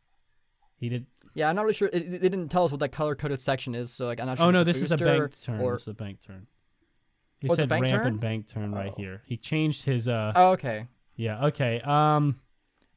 He 0.77 0.89
did. 0.89 1.05
Yeah, 1.35 1.47
I'm 1.47 1.55
not 1.55 1.61
really 1.61 1.75
sure. 1.75 1.89
It, 1.93 1.97
it- 2.11 2.21
they 2.21 2.29
didn't 2.29 2.49
tell 2.49 2.63
us 2.65 2.71
what 2.71 2.79
that 2.79 2.91
color 2.91 3.13
coded 3.13 3.39
section 3.39 3.75
is, 3.75 3.93
so 3.93 4.07
like 4.07 4.19
I'm 4.19 4.25
not 4.25 4.37
sure. 4.37 4.47
Oh 4.47 4.49
if 4.49 4.55
no, 4.55 4.63
this 4.63 4.77
is 4.77 4.91
a 4.91 4.97
booster 4.97 5.05
bank 5.19 5.41
turn. 5.43 5.61
Or 5.61 5.73
This 5.73 5.81
is 5.83 5.87
a 5.89 5.93
bank 5.93 6.21
turn. 6.25 6.47
He 7.39 7.47
Oh, 7.49 7.53
it's 7.53 7.59
a 7.59 7.61
said 7.61 7.69
bank 7.69 7.83
ramp 7.83 7.93
turn? 7.93 8.07
and 8.07 8.19
bank 8.19 8.47
turn 8.47 8.71
right 8.73 8.91
Oh. 8.91 8.97
here. 8.97 9.21
He 9.27 9.37
changed 9.37 9.83
his. 9.85 10.07
Uh. 10.07 10.33
oh 10.35 10.47
okay. 10.53 10.87
Yeah. 11.15 11.45
Okay. 11.45 11.79
Um. 11.81 12.39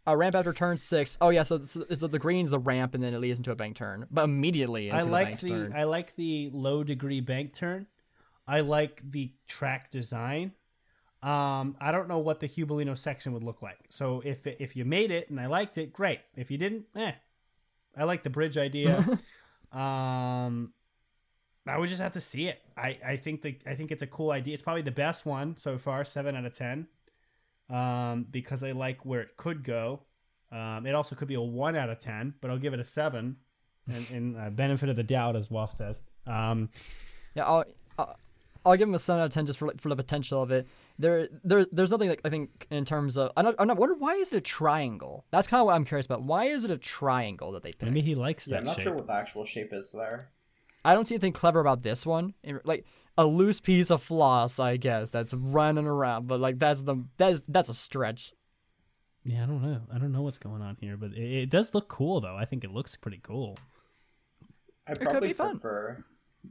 Uh, 0.09 0.17
ramp 0.17 0.35
after 0.35 0.55
turn 0.55 0.79
six. 0.79 1.19
Oh 1.21 1.29
yeah, 1.29 1.43
so, 1.43 1.63
so, 1.63 1.85
so 1.93 2.07
the 2.09 2.19
green's 2.19 2.53
the 2.53 2.59
ramp, 2.59 2.95
and 2.95 3.05
then 3.05 3.13
it 3.13 3.19
leads 3.21 3.39
into 3.39 3.53
a 3.53 3.55
bank 3.55 3.77
turn, 3.77 4.07
but 4.11 4.25
immediately 4.25 4.87
into 4.89 4.97
I 4.97 5.01
the 5.03 5.09
like 5.11 5.27
bank 5.29 5.41
the 5.41 5.49
turn. 5.51 5.73
I 5.77 5.85
like 5.85 6.17
the 6.17 6.51
low 6.55 6.83
degree 6.83 7.21
bank 7.21 7.53
turn. 7.53 7.87
I 8.49 8.61
like 8.61 9.03
the 9.09 9.31
track 9.47 9.91
design. 9.91 10.53
Um, 11.23 11.77
I 11.81 11.93
don't 11.93 12.09
know 12.09 12.19
what 12.19 12.41
the 12.41 12.49
Hubelino 12.49 12.99
section 12.99 13.33
would 13.33 13.45
look 13.45 13.63
like. 13.63 13.79
So 13.91 14.23
if 14.25 14.47
if 14.47 14.75
you 14.75 14.85
made 14.85 15.11
it 15.11 15.31
and 15.31 15.39
I 15.39 15.47
liked 15.47 15.79
it, 15.79 15.93
great. 15.93 16.21
If 16.37 16.51
you 16.51 16.59
didn't, 16.59 16.87
eh. 16.97 17.13
I 17.97 18.05
like 18.05 18.23
the 18.23 18.31
bridge 18.31 18.57
idea. 18.59 18.99
um, 19.73 20.73
I 21.67 21.79
would 21.79 21.89
just 21.89 22.03
have 22.03 22.13
to 22.13 22.21
see 22.21 22.49
it. 22.49 22.61
I 22.77 22.99
I 23.07 23.17
think 23.17 23.43
the 23.43 23.57
I 23.67 23.75
think 23.75 23.93
it's 23.93 24.03
a 24.03 24.07
cool 24.07 24.33
idea. 24.33 24.55
It's 24.55 24.63
probably 24.63 24.83
the 24.83 24.91
best 24.91 25.25
one 25.25 25.57
so 25.57 25.79
far, 25.79 26.05
seven 26.05 26.35
out 26.35 26.45
of 26.45 26.57
ten. 26.57 26.89
Um, 27.71 28.27
because 28.31 28.63
I 28.63 28.73
like 28.73 29.07
where 29.07 29.21
it 29.21 29.37
could 29.37 29.63
go. 29.65 30.01
Um, 30.51 30.85
it 30.87 30.95
also 30.95 31.15
could 31.15 31.29
be 31.29 31.35
a 31.35 31.41
one 31.41 31.77
out 31.77 31.89
of 31.89 31.99
ten, 32.01 32.35
but 32.41 32.51
I'll 32.51 32.59
give 32.59 32.75
it 32.75 32.81
a 32.81 32.85
seven 32.85 33.37
and, 33.89 34.11
and 34.11 34.37
uh, 34.37 34.51
benefit 34.51 34.89
of 34.89 34.97
the 34.97 35.03
doubt, 35.03 35.37
as 35.37 35.51
Wolf 35.51 35.77
says. 35.77 36.01
Um, 36.27 36.69
Yeah, 37.35 37.45
I'll, 37.45 37.65
I'll 37.99 38.17
I'll 38.65 38.77
give 38.77 38.89
him 38.89 38.95
a 38.95 38.99
seven 38.99 39.23
out 39.23 39.27
of 39.27 39.33
ten 39.33 39.47
just 39.47 39.59
for 39.59 39.73
for 39.79 39.89
the 39.89 39.97
potential 39.97 40.43
of 40.43 40.51
it. 40.51 40.67
There 41.03 41.29
there 41.45 41.67
there's 41.73 41.91
something 41.91 42.09
like 42.09 42.21
I 42.25 42.31
think 42.31 42.67
in 42.71 42.85
terms 42.85 43.17
of 43.17 43.33
I'm 43.37 43.45
not, 43.45 43.55
I'm 43.59 43.67
not 43.67 43.77
wonder 43.77 43.95
why 43.97 44.15
is 44.15 44.33
it 44.33 44.37
a 44.39 44.41
triangle. 44.41 45.25
That's 45.33 45.47
kind 45.47 45.61
of 45.61 45.67
what 45.67 45.75
I'm 45.75 45.85
curious 45.85 46.07
about. 46.07 46.23
Why 46.23 46.45
is 46.47 46.65
it 46.65 46.71
a 46.71 46.79
triangle 46.79 47.53
that 47.53 47.63
they 47.63 47.73
picked? 47.73 47.83
maybe 47.83 48.01
he 48.01 48.15
likes 48.15 48.47
Yeah, 48.47 48.55
that 48.55 48.59
I'm 48.61 48.65
not 48.65 48.77
shape. 48.77 48.85
sure 48.85 48.95
what 48.95 49.07
the 49.09 49.13
actual 49.15 49.45
shape 49.45 49.73
is 49.73 49.91
there. 49.93 50.31
I 50.85 50.95
don't 50.95 51.05
see 51.05 51.15
anything 51.15 51.33
clever 51.33 51.61
about 51.61 51.83
this 51.83 52.07
one. 52.07 52.35
Like 52.65 52.85
a 53.19 53.27
loose 53.27 53.61
piece 53.61 53.91
of 53.91 54.03
floss, 54.03 54.59
I 54.59 54.77
guess 54.77 55.11
that's 55.11 55.35
running 55.35 55.87
around, 55.87 56.29
but 56.29 56.41
like 56.41 56.59
that's 56.59 56.83
the 56.83 56.97
that's 57.17 57.43
that's 57.49 57.69
a 57.69 57.75
stretch. 57.75 58.33
Yeah, 59.25 59.45
I 59.45 59.47
don't 59.47 59.63
know. 59.63 59.83
I 59.95 59.99
don't 59.99 60.13
know 60.13 60.23
what's 60.23 60.39
going 60.39 60.63
on 60.63 60.77
here, 60.81 60.97
but 60.97 61.13
it, 61.13 61.43
it 61.43 61.51
does 61.51 61.75
look 61.75 61.89
cool, 61.89 62.21
though. 62.21 62.37
I 62.37 62.45
think 62.45 62.65
it 62.65 62.73
looks 62.73 62.97
pretty 62.97 63.21
cool. 63.23 63.59
I 64.89 64.95
could 64.95 65.09
probably 65.09 65.29
be 65.29 65.35
fun. 65.35 65.53
prefer 65.61 66.05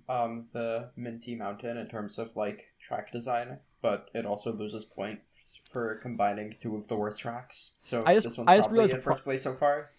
um 0.08 0.46
the 0.54 0.90
Minty 0.96 1.36
Mountain 1.36 1.78
in 1.78 1.88
terms 1.90 2.18
of 2.18 2.30
like 2.36 2.62
track 2.80 3.12
design, 3.12 3.58
but 3.82 4.10
it 4.14 4.26
also 4.26 4.54
loses 4.54 4.86
points 4.86 5.60
for 5.64 5.96
combining 5.96 6.56
two 6.60 6.76
of 6.76 6.88
the 6.88 6.96
worst 6.96 7.20
tracks. 7.20 7.72
So 7.80 8.04
I 8.06 8.14
just- 8.16 8.28
this 8.28 8.38
one's 8.38 8.50
I 8.50 8.58
just 8.58 8.70
realized 8.70 8.94
in 8.94 9.02
first 9.02 9.24
place 9.24 9.44
so 9.44 9.56
far. 9.56 9.92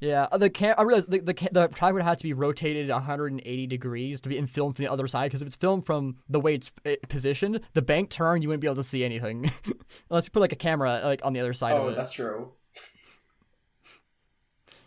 Yeah, 0.00 0.26
uh, 0.32 0.38
the 0.38 0.50
cam. 0.50 0.74
I 0.78 0.82
realized 0.82 1.12
the 1.12 1.20
the, 1.20 1.32
the 1.52 1.68
track 1.68 1.92
would 1.92 2.02
have 2.02 2.16
to 2.16 2.24
be 2.24 2.32
rotated 2.32 2.88
180 2.88 3.66
degrees 3.68 4.20
to 4.22 4.28
be 4.28 4.36
in 4.36 4.48
film 4.48 4.72
from 4.74 4.84
the 4.84 4.90
other 4.90 5.06
side. 5.06 5.26
Because 5.26 5.42
if 5.42 5.46
it's 5.46 5.54
filmed 5.54 5.86
from 5.86 6.16
the 6.28 6.40
way 6.40 6.56
it's 6.56 6.72
positioned, 7.08 7.60
the 7.74 7.82
bank 7.82 8.10
turn 8.10 8.42
you 8.42 8.48
wouldn't 8.48 8.62
be 8.62 8.66
able 8.66 8.74
to 8.76 8.82
see 8.82 9.04
anything 9.04 9.48
unless 10.10 10.24
you 10.26 10.32
put 10.32 10.40
like 10.40 10.50
a 10.50 10.56
camera 10.56 11.00
like 11.04 11.20
on 11.24 11.32
the 11.34 11.38
other 11.38 11.52
side 11.52 11.74
Oh, 11.74 11.86
of 11.86 11.92
it. 11.92 11.96
that's 11.96 12.10
true. 12.12 12.50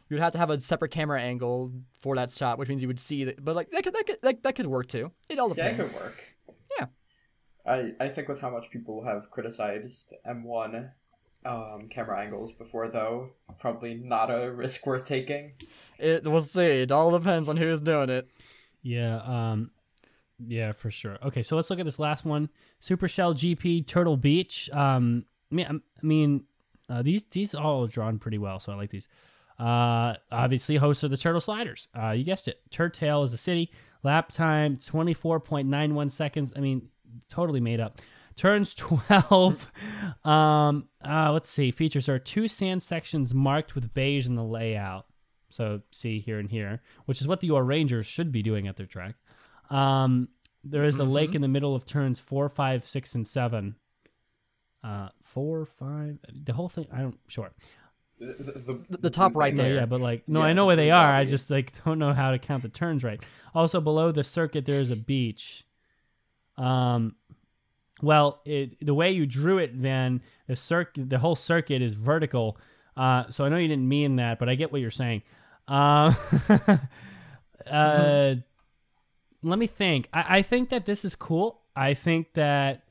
You'd 0.10 0.20
have 0.20 0.34
to 0.34 0.38
have 0.38 0.50
a 0.50 0.60
separate 0.60 0.92
camera 0.92 1.22
angle 1.22 1.72
for 2.00 2.16
that 2.16 2.32
shot, 2.32 2.60
which 2.60 2.70
means 2.70 2.82
you 2.82 2.88
would 2.90 3.00
see 3.00 3.24
that. 3.24 3.44
But 3.44 3.56
like 3.56 3.72
that 3.72 3.84
could 3.84 3.94
that 3.96 4.06
could 4.06 4.18
that, 4.22 4.44
that 4.44 4.56
could 4.56 4.68
work 4.68 4.88
too. 4.88 5.12
It 5.30 5.40
all 5.40 5.50
depends. 5.50 5.80
Yeah, 5.80 5.86
it 5.86 5.92
could 5.92 6.00
work. 6.02 6.24
Yeah. 7.66 7.74
I 7.74 8.06
I 8.06 8.10
think 8.10 8.28
with 8.28 8.42
how 8.42 8.50
much 8.50 8.70
people 8.72 9.04
have 9.06 9.32
criticized 9.32 10.14
M1 10.28 10.92
um, 11.46 11.88
camera 11.90 12.20
angles 12.20 12.52
before, 12.52 12.90
though, 12.90 13.32
probably 13.60 13.94
not 13.94 14.32
a 14.32 14.52
risk 14.52 14.86
worth 14.86 15.08
taking. 15.08 15.54
It 16.00 16.28
we'll 16.28 16.42
see. 16.42 16.62
It 16.62 16.92
all 16.92 17.12
depends 17.12 17.48
on 17.48 17.58
who's 17.58 17.82
doing 17.82 18.10
it. 18.10 18.28
Yeah, 18.82 19.18
um, 19.18 19.72
yeah, 20.40 20.72
for 20.74 20.92
sure. 20.92 21.18
Okay, 21.24 21.44
so 21.44 21.56
let's 21.56 21.70
look 21.70 21.80
at 21.80 21.86
this 21.86 22.00
last 22.00 22.26
one: 22.26 22.50
Super 22.80 23.08
Shell 23.08 23.36
GP 23.36 23.88
Turtle 23.88 24.18
Beach. 24.18 24.70
Um, 24.74 25.26
I 25.52 25.56
mean, 25.56 25.68
I 25.70 26.06
mean, 26.06 26.44
uh, 26.90 27.02
these 27.02 27.24
these 27.32 27.54
all 27.54 27.86
are 27.86 27.88
drawn 27.88 28.20
pretty 28.20 28.38
well, 28.38 28.60
so 28.60 28.72
I 28.72 28.76
like 28.76 28.90
these. 28.90 29.08
Uh, 29.58 30.16
obviously, 30.32 30.76
host 30.76 31.04
of 31.04 31.12
the 31.12 31.18
Turtle 31.18 31.40
Sliders. 31.40 31.88
Uh, 31.98 32.12
you 32.12 32.24
guessed 32.26 32.48
it. 32.48 32.60
Turtail 32.72 33.24
is 33.24 33.34
a 33.34 33.38
city. 33.38 33.72
Lap 34.04 34.32
time 34.32 34.78
twenty 34.78 35.14
four 35.14 35.40
point 35.40 35.68
nine 35.68 35.96
one 35.96 36.10
seconds. 36.10 36.54
I 36.56 36.60
mean, 36.60 36.90
totally 37.30 37.60
made 37.60 37.80
up. 37.80 38.02
Turns 38.38 38.74
twelve. 38.76 39.72
um, 40.24 40.88
uh, 41.08 41.32
let's 41.32 41.50
see. 41.50 41.72
Features 41.72 42.10
are 42.10 42.20
two 42.20 42.48
sand 42.48 42.84
sections 42.84 43.34
marked 43.34 43.76
with 43.76 43.94
beige 43.94 44.28
in 44.28 44.36
the 44.36 44.44
layout. 44.44 45.06
So 45.50 45.82
see 45.92 46.20
here 46.20 46.40
and 46.40 46.50
here, 46.50 46.82
which 47.06 47.22
is 47.22 47.28
what 47.28 47.40
the 47.40 47.52
Rangers 47.52 48.06
should 48.06 48.32
be 48.32 48.42
doing 48.44 48.68
at 48.68 48.76
their 48.76 48.88
track. 48.88 49.16
Um, 49.70 50.28
there 50.64 50.84
is 50.84 50.98
a 50.98 51.04
lake 51.04 51.34
in 51.36 51.42
the 51.42 51.48
middle 51.48 51.76
of 51.76 51.86
turns 51.86 52.20
four, 52.20 52.50
five, 52.50 52.86
six, 52.88 53.16
and 53.16 53.26
seven. 53.26 53.76
Uh, 54.84 55.10
four, 55.24 55.66
five, 55.66 56.18
the 56.46 56.54
whole 56.54 56.70
thing. 56.70 56.88
I 56.92 57.00
don't 57.00 57.18
sure. 57.28 57.52
The, 58.20 58.34
the, 58.38 58.80
The- 58.90 58.98
the 58.98 59.10
top 59.10 59.36
right 59.36 59.54
No, 59.54 59.64
there. 59.64 59.76
yeah, 59.76 59.86
but 59.86 60.00
like, 60.02 60.28
no, 60.28 60.42
Yeah, 60.42 60.48
I 60.48 60.54
know 60.54 60.66
where 60.66 60.76
they 60.76 60.86
the 60.86 60.92
are. 60.92 61.14
I 61.14 61.26
just 61.26 61.50
like 61.50 61.72
don't 61.86 62.00
know 62.00 62.14
how 62.14 62.32
to 62.32 62.40
count 62.40 62.64
the 62.64 62.70
turns 62.70 63.04
right. 63.04 63.24
Also, 63.54 63.80
below 63.82 64.12
the 64.12 64.24
circuit, 64.24 64.66
there 64.66 64.80
is 64.82 64.92
a 64.92 64.96
beach. 64.96 65.64
Um, 66.58 67.16
well, 68.02 68.42
it, 68.46 68.86
the 68.86 68.94
way 68.94 69.12
you 69.12 69.26
drew 69.26 69.58
it, 69.60 69.82
then 69.82 70.22
the 70.48 70.56
circuit, 70.56 71.10
the 71.10 71.18
whole 71.18 71.36
circuit 71.36 71.82
is 71.82 71.94
vertical. 71.94 72.58
Uh, 72.98 73.30
so 73.30 73.46
I 73.46 73.50
know 73.50 73.58
you 73.58 73.68
didn't 73.68 73.88
mean 73.88 74.18
that, 74.18 74.40
but 74.40 74.50
I 74.50 74.56
get 74.56 74.72
what 74.72 74.82
you're 74.82 74.92
saying. 74.92 75.24
Um, 75.68 76.16
uh, 77.70 78.36
let 79.44 79.60
me 79.60 79.68
think. 79.68 80.10
I, 80.14 80.38
I 80.38 80.42
think 80.42 80.70
that 80.70 80.86
this 80.86 81.06
is 81.06 81.16
cool. 81.16 81.62
I 81.76 81.94
think 81.94 82.34
that 82.34 82.84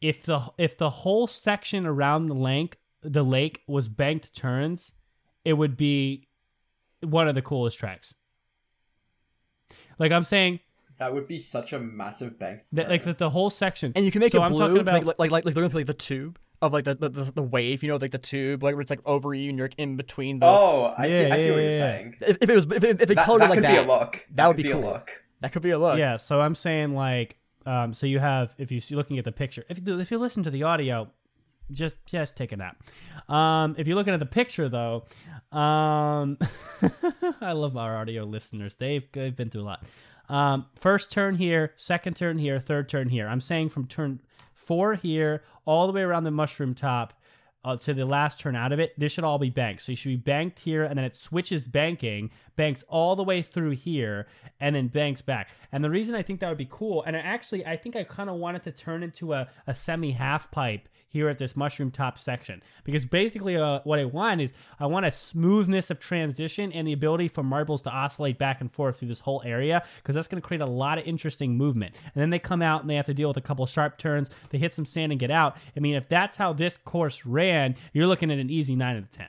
if 0.00 0.24
the 0.24 0.42
if 0.58 0.76
the 0.76 0.90
whole 0.90 1.26
section 1.26 1.86
around 1.86 2.26
the 2.26 2.34
lake 2.34 2.76
the 3.02 3.22
lake 3.22 3.62
was 3.66 3.88
banked 3.88 4.34
turns, 4.36 4.92
it 5.44 5.54
would 5.54 5.76
be 5.76 6.28
one 7.02 7.28
of 7.28 7.34
the 7.34 7.42
coolest 7.42 7.78
tracks. 7.78 8.14
Like 9.98 10.12
I'm 10.12 10.24
saying, 10.24 10.60
that 11.00 11.12
would 11.12 11.26
be 11.26 11.38
such 11.40 11.72
a 11.72 11.78
massive 11.80 12.38
bank. 12.38 12.60
that 12.72 12.88
like 12.88 13.02
the, 13.02 13.12
the 13.14 13.30
whole 13.30 13.50
section, 13.50 13.92
And 13.96 14.04
you 14.04 14.12
can 14.12 14.20
make 14.20 14.30
So 14.32 14.38
it 14.38 14.42
I'm 14.42 14.52
blue, 14.52 14.60
talking 14.68 14.78
about- 14.78 14.94
make, 14.94 15.04
like 15.06 15.18
like 15.18 15.30
like 15.32 15.44
like 15.46 15.54
they're 15.54 15.62
going 15.62 15.70
through 15.70 15.80
like 15.80 15.86
the 15.88 15.94
tube 15.94 16.38
of 16.62 16.72
like 16.72 16.84
the, 16.84 16.94
the 16.94 17.08
the 17.08 17.32
the 17.32 17.42
wave. 17.42 17.82
You 17.82 17.88
know, 17.90 17.96
like 17.96 18.10
the 18.12 18.18
tube, 18.18 18.62
like 18.62 18.74
where 18.74 18.82
it's 18.82 18.90
like 18.90 19.00
over 19.06 19.34
you 19.34 19.48
and 19.48 19.58
you're 19.58 19.70
in 19.78 19.96
between 19.96 20.38
the. 20.38 20.46
Oh, 20.46 20.94
I 20.96 21.08
see. 21.08 21.22
Yeah, 21.26 21.34
I 21.34 21.38
see 21.38 21.44
yeah, 21.46 21.50
what 21.52 21.62
you're 21.62 21.72
saying. 21.72 22.14
If, 22.20 22.36
if 22.42 22.50
it 22.50 22.54
was 22.54 22.64
if 22.66 22.84
it, 22.84 23.02
if 23.02 23.10
it 23.10 23.14
That, 23.16 23.24
colored 23.26 23.40
that 23.42 23.46
it 23.46 23.48
like 23.50 23.56
could 23.56 23.64
that, 23.64 23.72
be 23.86 23.90
a 23.90 23.94
look. 23.96 24.26
that 24.34 24.46
would 24.46 24.56
could 24.56 24.62
be 24.64 24.70
a 24.70 24.78
look. 24.78 25.10
that 25.40 25.52
could 25.52 25.62
be 25.62 25.70
a 25.70 25.78
look. 25.78 25.98
yeah. 25.98 26.16
So 26.18 26.40
I'm 26.42 26.54
saying 26.54 26.94
like, 26.94 27.36
um, 27.66 27.94
so 27.94 28.06
you 28.06 28.18
have 28.18 28.54
if 28.58 28.70
you, 28.70 28.80
you're 28.88 28.98
looking 28.98 29.18
at 29.18 29.24
the 29.24 29.32
picture, 29.32 29.64
if 29.70 29.80
you 29.84 29.98
if 29.98 30.10
you 30.10 30.18
listen 30.18 30.42
to 30.42 30.50
the 30.50 30.62
audio, 30.64 31.08
just 31.72 31.96
just 32.04 32.36
take 32.36 32.52
a 32.52 32.56
nap. 32.58 32.76
Um, 33.30 33.74
if 33.78 33.86
you're 33.86 33.96
looking 33.96 34.12
at 34.12 34.20
the 34.20 34.26
picture 34.26 34.68
though, 34.68 35.06
um, 35.50 36.36
I 37.40 37.52
love 37.52 37.76
our 37.76 37.96
audio 37.96 38.24
listeners. 38.24 38.74
They've 38.74 39.04
they've 39.12 39.34
been 39.34 39.48
through 39.50 39.62
a 39.62 39.64
lot. 39.64 39.84
Um, 40.30 40.66
first 40.76 41.10
turn 41.10 41.34
here, 41.34 41.74
second 41.76 42.14
turn 42.14 42.38
here, 42.38 42.60
third 42.60 42.88
turn 42.88 43.08
here. 43.08 43.26
I'm 43.26 43.40
saying 43.40 43.70
from 43.70 43.88
turn 43.88 44.20
four 44.54 44.94
here 44.94 45.42
all 45.64 45.88
the 45.88 45.92
way 45.92 46.02
around 46.02 46.22
the 46.22 46.30
mushroom 46.30 46.72
top. 46.72 47.14
uh, 47.64 47.76
to 47.76 47.92
the 47.92 48.06
last 48.06 48.40
turn 48.40 48.56
out 48.56 48.72
of 48.72 48.80
it, 48.80 48.98
this 48.98 49.12
should 49.12 49.24
all 49.24 49.38
be 49.38 49.50
banked. 49.50 49.82
So 49.82 49.92
you 49.92 49.96
should 49.96 50.08
be 50.08 50.16
banked 50.16 50.60
here, 50.60 50.84
and 50.84 50.96
then 50.96 51.04
it 51.04 51.14
switches 51.14 51.68
banking, 51.68 52.30
banks 52.56 52.82
all 52.88 53.16
the 53.16 53.22
way 53.22 53.42
through 53.42 53.72
here, 53.72 54.26
and 54.60 54.74
then 54.74 54.88
banks 54.88 55.20
back. 55.20 55.50
And 55.70 55.84
the 55.84 55.90
reason 55.90 56.14
I 56.14 56.22
think 56.22 56.40
that 56.40 56.48
would 56.48 56.58
be 56.58 56.68
cool, 56.70 57.02
and 57.02 57.14
I 57.14 57.20
actually, 57.20 57.66
I 57.66 57.76
think 57.76 57.96
I 57.96 58.04
kind 58.04 58.30
of 58.30 58.36
wanted 58.36 58.64
to 58.64 58.72
turn 58.72 59.02
into 59.02 59.34
a, 59.34 59.48
a 59.66 59.74
semi 59.74 60.12
half 60.12 60.50
pipe 60.50 60.88
here 61.10 61.28
at 61.28 61.38
this 61.38 61.56
mushroom 61.56 61.90
top 61.90 62.18
section 62.18 62.62
because 62.84 63.04
basically 63.04 63.56
uh, 63.56 63.80
what 63.82 63.98
I 63.98 64.04
want 64.04 64.40
is 64.40 64.52
I 64.78 64.86
want 64.86 65.06
a 65.06 65.10
smoothness 65.10 65.90
of 65.90 65.98
transition 65.98 66.72
and 66.72 66.86
the 66.86 66.92
ability 66.92 67.28
for 67.28 67.42
marbles 67.42 67.82
to 67.82 67.90
oscillate 67.90 68.38
back 68.38 68.60
and 68.60 68.72
forth 68.72 68.98
through 68.98 69.08
this 69.08 69.20
whole 69.20 69.42
area 69.44 69.82
because 69.96 70.14
that's 70.14 70.28
going 70.28 70.40
to 70.40 70.46
create 70.46 70.60
a 70.60 70.66
lot 70.66 70.98
of 70.98 71.04
interesting 71.04 71.56
movement. 71.56 71.94
And 72.14 72.22
then 72.22 72.30
they 72.30 72.38
come 72.38 72.62
out 72.62 72.80
and 72.80 72.88
they 72.88 72.94
have 72.94 73.06
to 73.06 73.14
deal 73.14 73.28
with 73.28 73.36
a 73.36 73.42
couple 73.42 73.66
sharp 73.66 73.98
turns. 73.98 74.28
They 74.50 74.58
hit 74.58 74.72
some 74.72 74.86
sand 74.86 75.12
and 75.12 75.18
get 75.18 75.32
out. 75.32 75.56
I 75.76 75.80
mean, 75.80 75.96
if 75.96 76.08
that's 76.08 76.36
how 76.36 76.52
this 76.52 76.78
course 76.78 77.26
ran, 77.26 77.74
you're 77.92 78.06
looking 78.06 78.30
at 78.30 78.38
an 78.38 78.48
easy 78.48 78.76
nine 78.76 78.96
out 78.96 79.02
of 79.02 79.10
ten. 79.10 79.28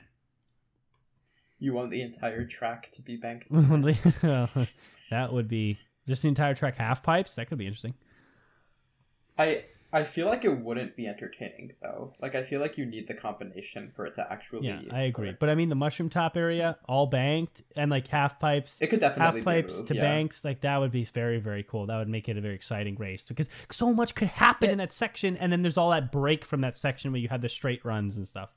You 1.58 1.74
want 1.74 1.90
the 1.90 2.02
entire 2.02 2.44
track 2.44 2.90
to 2.92 3.02
be 3.02 3.16
banked? 3.16 3.50
that 5.10 5.32
would 5.32 5.48
be 5.48 5.78
just 6.06 6.22
the 6.22 6.28
entire 6.28 6.54
track 6.54 6.76
half 6.76 7.02
pipes. 7.02 7.34
That 7.34 7.48
could 7.48 7.58
be 7.58 7.66
interesting. 7.66 7.94
I 9.38 9.64
I 9.94 10.04
feel 10.04 10.26
like 10.26 10.44
it 10.44 10.58
wouldn't 10.58 10.96
be 10.96 11.06
entertaining 11.06 11.72
though. 11.82 12.14
Like 12.20 12.34
I 12.34 12.42
feel 12.44 12.60
like 12.60 12.78
you 12.78 12.86
need 12.86 13.08
the 13.08 13.14
combination 13.14 13.92
for 13.94 14.06
it 14.06 14.14
to 14.14 14.32
actually. 14.32 14.66
Yeah, 14.66 14.80
I 14.90 15.02
agree. 15.02 15.36
But 15.38 15.50
I 15.50 15.54
mean, 15.54 15.68
the 15.68 15.74
mushroom 15.74 16.08
top 16.08 16.36
area, 16.36 16.78
all 16.88 17.06
banked, 17.06 17.62
and 17.76 17.90
like 17.90 18.06
half 18.08 18.40
pipes. 18.40 18.78
It 18.80 18.86
could 18.88 19.00
definitely 19.00 19.40
half 19.40 19.44
pipes 19.44 19.76
move, 19.76 19.86
to 19.86 19.94
yeah. 19.94 20.02
banks. 20.02 20.44
Like 20.44 20.62
that 20.62 20.78
would 20.78 20.92
be 20.92 21.04
very 21.04 21.38
very 21.38 21.62
cool. 21.62 21.86
That 21.86 21.98
would 21.98 22.08
make 22.08 22.28
it 22.28 22.38
a 22.38 22.40
very 22.40 22.54
exciting 22.54 22.96
race 22.96 23.24
because 23.28 23.48
so 23.70 23.92
much 23.92 24.14
could 24.14 24.28
happen 24.28 24.70
in 24.70 24.78
that 24.78 24.92
section, 24.92 25.36
and 25.36 25.52
then 25.52 25.62
there's 25.62 25.76
all 25.76 25.90
that 25.90 26.10
break 26.10 26.44
from 26.44 26.62
that 26.62 26.74
section 26.74 27.12
where 27.12 27.20
you 27.20 27.28
have 27.28 27.42
the 27.42 27.48
straight 27.48 27.84
runs 27.84 28.16
and 28.16 28.26
stuff. 28.26 28.50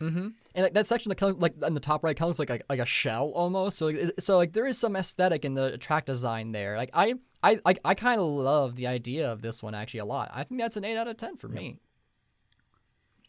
Mm-hmm. 0.00 0.28
And 0.54 0.64
like 0.64 0.74
that 0.74 0.86
section 0.86 1.10
that 1.10 1.16
comes 1.16 1.40
like 1.40 1.54
in 1.62 1.74
the 1.74 1.80
top 1.80 2.02
right 2.02 2.16
comes 2.16 2.38
like 2.38 2.50
a, 2.50 2.60
like 2.68 2.80
a 2.80 2.86
shell 2.86 3.32
almost. 3.34 3.78
So 3.78 3.86
like, 3.86 4.12
so 4.18 4.36
like 4.36 4.52
there 4.52 4.66
is 4.66 4.78
some 4.78 4.96
aesthetic 4.96 5.44
in 5.44 5.54
the 5.54 5.76
track 5.78 6.06
design 6.06 6.52
there. 6.52 6.76
Like 6.76 6.90
I 6.94 7.14
I 7.42 7.60
I, 7.64 7.74
I 7.84 7.94
kind 7.94 8.20
of 8.20 8.26
love 8.26 8.76
the 8.76 8.86
idea 8.86 9.30
of 9.30 9.42
this 9.42 9.62
one 9.62 9.74
actually 9.74 10.00
a 10.00 10.04
lot. 10.04 10.30
I 10.32 10.44
think 10.44 10.60
that's 10.60 10.76
an 10.76 10.84
eight 10.84 10.96
out 10.96 11.08
of 11.08 11.16
ten 11.16 11.36
for 11.36 11.48
me. 11.48 11.80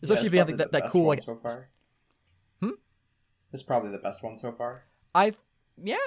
Especially 0.03 0.23
Yeah, 0.23 0.27
if 0.27 0.33
you 0.33 0.39
have 0.39 0.47
like, 0.49 0.57
that, 0.57 0.71
that 0.71 0.89
cool 0.89 1.07
like 1.07 1.25
one 1.25 1.37
so 1.37 1.39
far. 1.41 1.69
Hmm? 2.61 2.69
It's 3.53 3.63
probably 3.63 3.91
the 3.91 3.99
best 3.99 4.23
one 4.23 4.35
so 4.37 4.51
far. 4.51 4.83
I 5.13 5.33
yeah. 5.81 5.97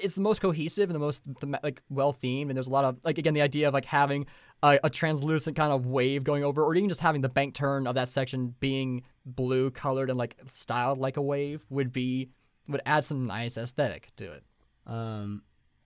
It's 0.00 0.14
the 0.14 0.20
most 0.20 0.40
cohesive 0.40 0.88
and 0.90 0.94
the 0.94 1.00
most 1.00 1.22
thema- 1.40 1.58
like 1.62 1.82
well 1.90 2.14
themed, 2.14 2.42
and 2.48 2.56
there's 2.56 2.68
a 2.68 2.70
lot 2.70 2.84
of 2.84 2.98
like 3.04 3.18
again 3.18 3.34
the 3.34 3.42
idea 3.42 3.66
of 3.66 3.74
like 3.74 3.84
having 3.84 4.26
a, 4.62 4.78
a 4.84 4.90
translucent 4.90 5.56
kind 5.56 5.72
of 5.72 5.86
wave 5.86 6.22
going 6.22 6.44
over, 6.44 6.62
or 6.62 6.74
even 6.76 6.88
just 6.88 7.00
having 7.00 7.20
the 7.20 7.28
bank 7.28 7.54
turn 7.54 7.88
of 7.88 7.96
that 7.96 8.08
section 8.08 8.54
being 8.60 9.02
blue 9.26 9.72
colored 9.72 10.08
and 10.08 10.18
like 10.18 10.36
styled 10.46 10.98
like 10.98 11.16
a 11.16 11.22
wave 11.22 11.64
would 11.68 11.92
be 11.92 12.28
would 12.68 12.80
add 12.86 13.04
some 13.04 13.26
nice 13.26 13.58
aesthetic 13.58 14.10
to 14.16 14.32
it. 14.32 14.44
Um, 14.86 15.42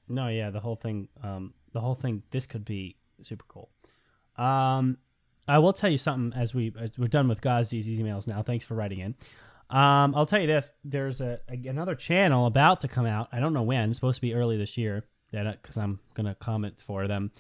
no, 0.09 0.29
yeah, 0.29 0.51
the 0.51 0.61
whole 0.61 0.77
thing, 0.77 1.09
um, 1.23 1.55
the 1.73 1.81
whole 1.81 1.95
thing. 1.95 2.23
This 2.31 2.47
could 2.47 2.65
be 2.65 2.97
super 3.23 3.45
cool. 3.49 3.71
Um, 4.37 4.99
I 5.49 5.59
will 5.59 5.73
tell 5.73 5.91
you 5.91 5.99
something 5.99 6.39
as 6.39 6.55
we 6.55 6.73
as 6.79 6.91
we're 6.99 7.09
done 7.09 7.29
with 7.29 7.41
Ghazi's 7.41 7.87
emails 7.89 8.27
now. 8.27 8.43
Thanks 8.43 8.65
for 8.65 8.75
writing 8.75 9.01
in. 9.01 9.15
Um, 9.71 10.15
I'll 10.15 10.27
tell 10.27 10.41
you 10.41 10.47
this: 10.47 10.71
there's 10.85 11.21
a, 11.21 11.41
a- 11.49 11.69
another 11.69 11.95
channel 11.95 12.47
about 12.47 12.81
to 12.83 12.89
come 12.89 13.07
out. 13.07 13.29
I 13.33 13.41
don't 13.41 13.53
know 13.53 13.63
when. 13.63 13.91
It's 13.91 13.99
supposed 13.99 14.17
to 14.17 14.23
be 14.23 14.35
early 14.35 14.57
this 14.57 14.77
year. 14.77 15.05
That 15.33 15.61
because 15.63 15.77
I'm 15.77 15.99
gonna 16.15 16.35
comment 16.37 16.81
for 16.85 17.07
them. 17.09 17.33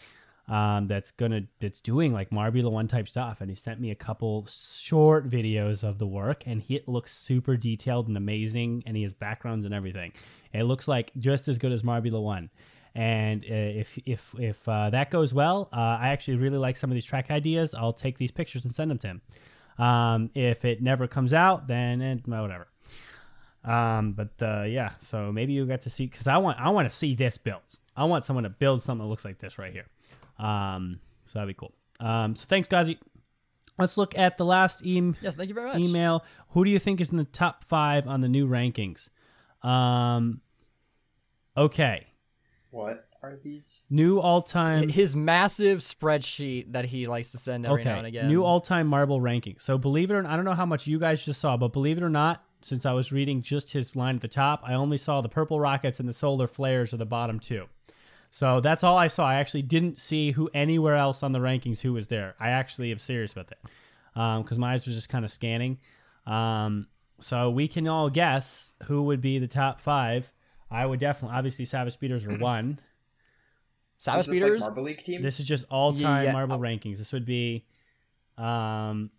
Um, 0.48 0.86
that's 0.86 1.10
gonna 1.10 1.42
that's 1.60 1.80
doing 1.80 2.12
like 2.12 2.30
Marbula 2.30 2.70
One 2.70 2.86
type 2.86 3.08
stuff, 3.08 3.40
and 3.40 3.50
he 3.50 3.56
sent 3.56 3.80
me 3.80 3.90
a 3.90 3.96
couple 3.96 4.46
short 4.46 5.28
videos 5.28 5.82
of 5.82 5.98
the 5.98 6.06
work, 6.06 6.44
and 6.46 6.62
he, 6.62 6.76
it 6.76 6.88
looks 6.88 7.12
super 7.12 7.56
detailed 7.56 8.06
and 8.06 8.16
amazing, 8.16 8.84
and 8.86 8.96
he 8.96 9.02
has 9.02 9.12
backgrounds 9.12 9.64
and 9.64 9.74
everything. 9.74 10.12
It 10.52 10.62
looks 10.62 10.86
like 10.86 11.10
just 11.18 11.48
as 11.48 11.58
good 11.58 11.72
as 11.72 11.82
Marbula 11.82 12.22
One. 12.22 12.50
And 12.94 13.44
uh, 13.44 13.54
if 13.54 13.98
if 14.06 14.34
if 14.38 14.68
uh, 14.68 14.90
that 14.90 15.10
goes 15.10 15.34
well, 15.34 15.68
uh, 15.72 15.98
I 16.00 16.08
actually 16.08 16.36
really 16.36 16.58
like 16.58 16.76
some 16.76 16.90
of 16.90 16.94
these 16.94 17.04
track 17.04 17.30
ideas. 17.30 17.74
I'll 17.74 17.92
take 17.92 18.16
these 18.16 18.30
pictures 18.30 18.64
and 18.64 18.74
send 18.74 18.90
them 18.90 18.98
to 18.98 19.06
him. 19.08 19.84
Um, 19.84 20.30
if 20.34 20.64
it 20.64 20.80
never 20.80 21.06
comes 21.06 21.32
out, 21.32 21.66
then 21.66 22.00
eh, 22.00 22.16
whatever. 22.24 22.68
Um, 23.64 24.12
but 24.12 24.30
uh, 24.40 24.62
yeah, 24.62 24.92
so 25.00 25.32
maybe 25.32 25.52
you 25.52 25.66
get 25.66 25.82
to 25.82 25.90
see 25.90 26.06
because 26.06 26.26
I 26.26 26.38
want 26.38 26.58
I 26.58 26.70
want 26.70 26.88
to 26.88 26.96
see 26.96 27.14
this 27.14 27.36
built. 27.36 27.74
I 27.96 28.04
want 28.04 28.24
someone 28.24 28.44
to 28.44 28.50
build 28.50 28.80
something 28.80 29.04
that 29.04 29.10
looks 29.10 29.24
like 29.24 29.38
this 29.40 29.58
right 29.58 29.72
here. 29.72 29.86
Um, 30.38 31.00
so 31.26 31.38
that'd 31.38 31.48
be 31.48 31.54
cool. 31.54 31.72
Um, 32.00 32.36
so 32.36 32.46
thanks, 32.48 32.68
Gazi. 32.68 32.98
Let's 33.78 33.96
look 33.98 34.16
at 34.16 34.36
the 34.38 34.44
last 34.44 34.84
email. 34.86 35.14
Yes, 35.20 35.34
thank 35.34 35.48
you 35.48 35.54
very 35.54 35.68
much. 35.72 35.78
email. 35.80 36.24
Who 36.50 36.64
do 36.64 36.70
you 36.70 36.78
think 36.78 37.00
is 37.00 37.10
in 37.10 37.16
the 37.18 37.24
top 37.24 37.64
five 37.64 38.06
on 38.08 38.20
the 38.22 38.28
new 38.28 38.46
rankings? 38.48 39.08
Um, 39.62 40.40
okay, 41.56 42.06
What 42.70 43.06
are 43.22 43.36
these? 43.42 43.82
new 43.90 44.18
all-time. 44.20 44.88
His 44.88 45.14
massive 45.16 45.80
spreadsheet 45.80 46.72
that 46.72 46.84
he 46.86 47.06
likes 47.06 47.32
to 47.32 47.38
send 47.38 47.66
every 47.66 47.80
okay, 47.82 47.90
now 47.90 47.98
and 47.98 48.06
again. 48.06 48.28
new 48.28 48.44
all-time 48.44 48.86
marble 48.86 49.20
ranking. 49.20 49.56
So 49.58 49.76
believe 49.78 50.10
it 50.10 50.14
or 50.14 50.22
not, 50.22 50.32
I 50.32 50.36
don't 50.36 50.44
know 50.44 50.54
how 50.54 50.66
much 50.66 50.86
you 50.86 50.98
guys 50.98 51.24
just 51.24 51.40
saw, 51.40 51.56
but 51.56 51.72
believe 51.72 51.96
it 51.98 52.02
or 52.02 52.10
not, 52.10 52.44
since 52.62 52.86
I 52.86 52.92
was 52.92 53.12
reading 53.12 53.42
just 53.42 53.72
his 53.72 53.94
line 53.96 54.16
at 54.16 54.22
the 54.22 54.28
top, 54.28 54.62
I 54.64 54.74
only 54.74 54.98
saw 54.98 55.20
the 55.20 55.28
purple 55.28 55.60
rockets 55.60 56.00
and 56.00 56.08
the 56.08 56.12
solar 56.12 56.46
flares 56.46 56.92
are 56.94 56.98
the 56.98 57.04
bottom 57.06 57.38
two. 57.40 57.66
So 58.36 58.60
that's 58.60 58.84
all 58.84 58.98
I 58.98 59.08
saw. 59.08 59.26
I 59.26 59.36
actually 59.36 59.62
didn't 59.62 59.98
see 59.98 60.30
who 60.32 60.50
anywhere 60.52 60.94
else 60.94 61.22
on 61.22 61.32
the 61.32 61.38
rankings 61.38 61.80
who 61.80 61.94
was 61.94 62.08
there. 62.08 62.34
I 62.38 62.50
actually 62.50 62.92
am 62.92 62.98
serious 62.98 63.32
about 63.32 63.46
that 63.46 64.42
because 64.42 64.58
my 64.58 64.74
eyes 64.74 64.86
were 64.86 64.92
just 64.92 65.08
kind 65.08 65.24
of 65.24 65.30
scanning. 65.30 65.78
Um, 66.26 66.86
so 67.18 67.48
we 67.48 67.66
can 67.66 67.88
all 67.88 68.10
guess 68.10 68.74
who 68.82 69.04
would 69.04 69.22
be 69.22 69.38
the 69.38 69.46
top 69.48 69.80
five. 69.80 70.30
I 70.70 70.84
would 70.84 71.00
definitely, 71.00 71.34
obviously, 71.34 71.64
Savage 71.64 71.94
Speeders 71.94 72.26
are 72.26 72.36
one. 72.38 72.78
Savage 73.96 74.20
Is 74.20 74.26
this 74.26 74.36
Speeders. 74.36 74.60
like 74.60 74.68
Marble 74.68 74.82
League 74.82 75.02
team? 75.02 75.22
This 75.22 75.40
is 75.40 75.46
just 75.46 75.64
all 75.70 75.94
time 75.94 76.24
Yeah. 76.24 76.32
marble 76.32 76.58
rankings. 76.58 76.98
This 76.98 77.14
would 77.14 77.24
be 77.24 77.64
um 78.36 79.10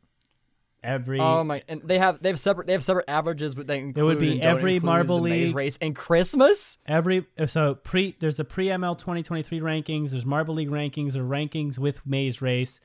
every 0.87 1.19
Oh 1.19 1.43
my! 1.43 1.61
And 1.67 1.81
they 1.83 1.99
have 1.99 2.21
they 2.23 2.29
have 2.29 2.39
separate 2.39 2.65
they 2.65 2.73
have 2.73 2.83
separate 2.83 3.05
averages, 3.07 3.53
but 3.53 3.67
they 3.67 3.79
include 3.79 4.05
would 4.05 4.19
be 4.19 4.41
every 4.41 4.75
include 4.75 4.83
Marble 4.85 5.19
League- 5.19 5.55
race 5.55 5.77
and 5.81 5.95
Christmas. 5.95 6.77
every 6.87 7.25
so 7.45 7.75
pre 7.75 8.15
there's 8.19 8.37
the 8.37 8.45
pre 8.45 8.67
ML 8.67 8.97
2023 8.97 9.59
rankings, 9.59 10.09
there's 10.11 10.25
Marble 10.25 10.55
League 10.55 10.69
rankings 10.69 11.15
or 11.15 11.23
rankings 11.23 11.77
with 11.77 11.99
Maze 12.05 12.41
Race. 12.41 12.79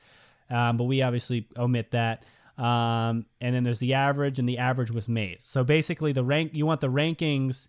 Um, 0.49 0.77
but 0.77 0.83
we 0.83 1.01
obviously 1.01 1.47
omit 1.57 1.91
that. 1.91 2.23
Um, 2.57 3.25
and 3.41 3.55
then 3.55 3.63
there's 3.63 3.79
the 3.79 3.95
average 3.95 4.37
and 4.37 4.47
the 4.47 4.59
average 4.59 4.91
with 4.91 5.07
Maze. 5.09 5.39
So 5.41 5.63
basically 5.63 6.11
the 6.11 6.23
rank 6.23 6.51
you 6.53 6.65
want 6.67 6.81
the 6.81 6.89
rankings 6.89 7.67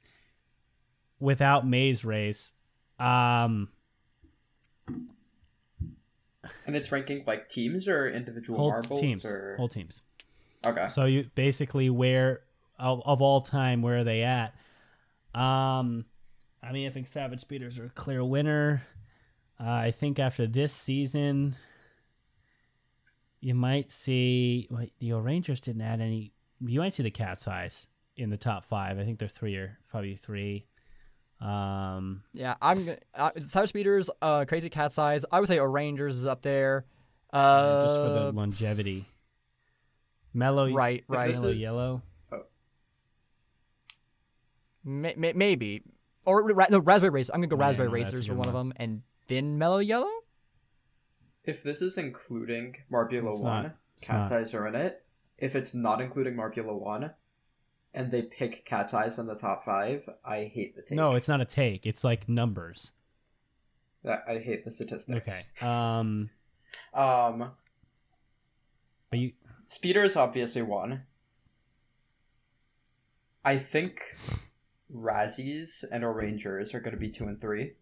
without 1.20 1.66
Maze 1.66 2.04
Race. 2.04 2.52
Um 2.98 3.68
and 6.66 6.76
it's 6.76 6.92
ranking 6.92 7.24
like 7.26 7.48
teams 7.48 7.88
or 7.88 8.08
individual 8.08 8.58
whole 8.58 8.70
marbles 8.70 9.00
teams. 9.00 9.24
or 9.24 9.56
Whole 9.56 9.68
teams. 9.68 10.02
Okay. 10.66 10.88
So 10.88 11.04
you 11.04 11.28
basically 11.34 11.90
where 11.90 12.40
of, 12.78 13.02
of 13.04 13.22
all 13.22 13.40
time 13.40 13.82
where 13.82 13.98
are 13.98 14.04
they 14.04 14.22
at? 14.22 14.54
Um, 15.34 16.04
I 16.62 16.72
mean 16.72 16.86
I 16.86 16.90
think 16.90 17.06
Savage 17.06 17.40
Speeders 17.40 17.78
are 17.78 17.86
a 17.86 17.90
clear 17.90 18.24
winner. 18.24 18.82
Uh, 19.60 19.70
I 19.70 19.90
think 19.92 20.18
after 20.18 20.46
this 20.46 20.72
season, 20.72 21.56
you 23.40 23.54
might 23.54 23.92
see 23.92 24.66
wait, 24.70 24.92
the 24.98 25.12
Rangers 25.12 25.60
didn't 25.60 25.82
add 25.82 26.00
any. 26.00 26.32
You 26.60 26.80
might 26.80 26.94
see 26.94 27.02
the 27.02 27.10
Cat's 27.10 27.46
Eyes 27.46 27.86
in 28.16 28.30
the 28.30 28.36
top 28.36 28.64
five. 28.64 28.98
I 28.98 29.04
think 29.04 29.18
they're 29.18 29.28
three 29.28 29.56
or 29.56 29.78
probably 29.88 30.16
three. 30.16 30.66
Um, 31.40 32.22
Yeah, 32.32 32.54
I'm 32.62 32.96
uh, 33.14 33.30
Savage 33.40 33.68
Speeders, 33.68 34.08
uh, 34.22 34.44
Crazy 34.46 34.70
Cat's 34.70 34.98
Eyes. 34.98 35.24
I 35.30 35.40
would 35.40 35.48
say 35.48 35.58
Rangers 35.60 36.16
is 36.16 36.26
up 36.26 36.42
there. 36.42 36.86
Uh, 37.32 37.84
just 37.84 37.96
for 37.96 38.08
the 38.08 38.32
longevity. 38.32 39.08
Mellow, 40.34 40.70
right, 40.72 41.04
right. 41.08 41.32
Mellow 41.32 41.48
is- 41.48 41.58
Yellow. 41.58 42.02
May, 44.86 45.14
may, 45.16 45.32
maybe 45.32 45.82
or 46.26 46.42
ra- 46.52 46.66
no 46.68 46.78
Raspberry 46.78 47.10
Racer. 47.10 47.32
I'm 47.32 47.40
gonna 47.40 47.46
go 47.48 47.56
Yeah, 47.56 47.66
Raspberry 47.68 47.88
no, 47.88 47.94
Racers 47.94 48.26
for 48.26 48.32
good 48.34 48.38
one 48.38 48.48
of 48.48 48.54
them, 48.54 48.72
and 48.76 49.02
then 49.28 49.56
Mellow 49.56 49.78
Yellow. 49.78 50.10
If 51.44 51.62
this 51.62 51.80
is 51.80 51.96
including 51.96 52.76
Marbula 52.92 53.32
It's 53.32 53.40
One, 53.40 53.62
not. 53.64 53.76
Cat's 54.02 54.30
not. 54.30 54.40
Eyes 54.40 54.52
are 54.54 54.66
in 54.68 54.74
it. 54.74 55.04
If 55.38 55.56
it's 55.56 55.74
not 55.74 56.00
including 56.02 56.34
Marbula 56.34 56.78
One, 56.78 57.10
and 57.94 58.10
they 58.10 58.22
pick 58.22 58.66
Cat's 58.66 58.92
Eyes 58.92 59.18
in 59.18 59.26
the 59.26 59.34
top 59.36 59.64
five, 59.64 60.06
I 60.24 60.44
hate 60.52 60.76
the 60.76 60.82
take. 60.82 60.96
No, 60.96 61.12
it's 61.12 61.28
not 61.28 61.40
a 61.40 61.46
take. 61.46 61.86
It's 61.86 62.04
like 62.04 62.28
numbers. 62.28 62.90
I 64.06 64.18
I 64.34 64.38
hate 64.38 64.64
the 64.66 64.70
statistics. 64.70 65.44
Okay. 65.58 65.66
Um, 65.66 66.28
Um, 66.92 67.52
but 69.08 69.18
you 69.18 69.32
Speeders 69.66 70.16
obviously 70.16 70.62
one. 70.62 71.02
I 73.44 73.58
think 73.58 74.00
Razzies 74.94 75.84
and 75.90 76.04
Rangers 76.16 76.74
are 76.74 76.80
going 76.80 76.94
to 76.94 77.00
be 77.00 77.10
two 77.10 77.24
and 77.24 77.40
three. 77.40 77.72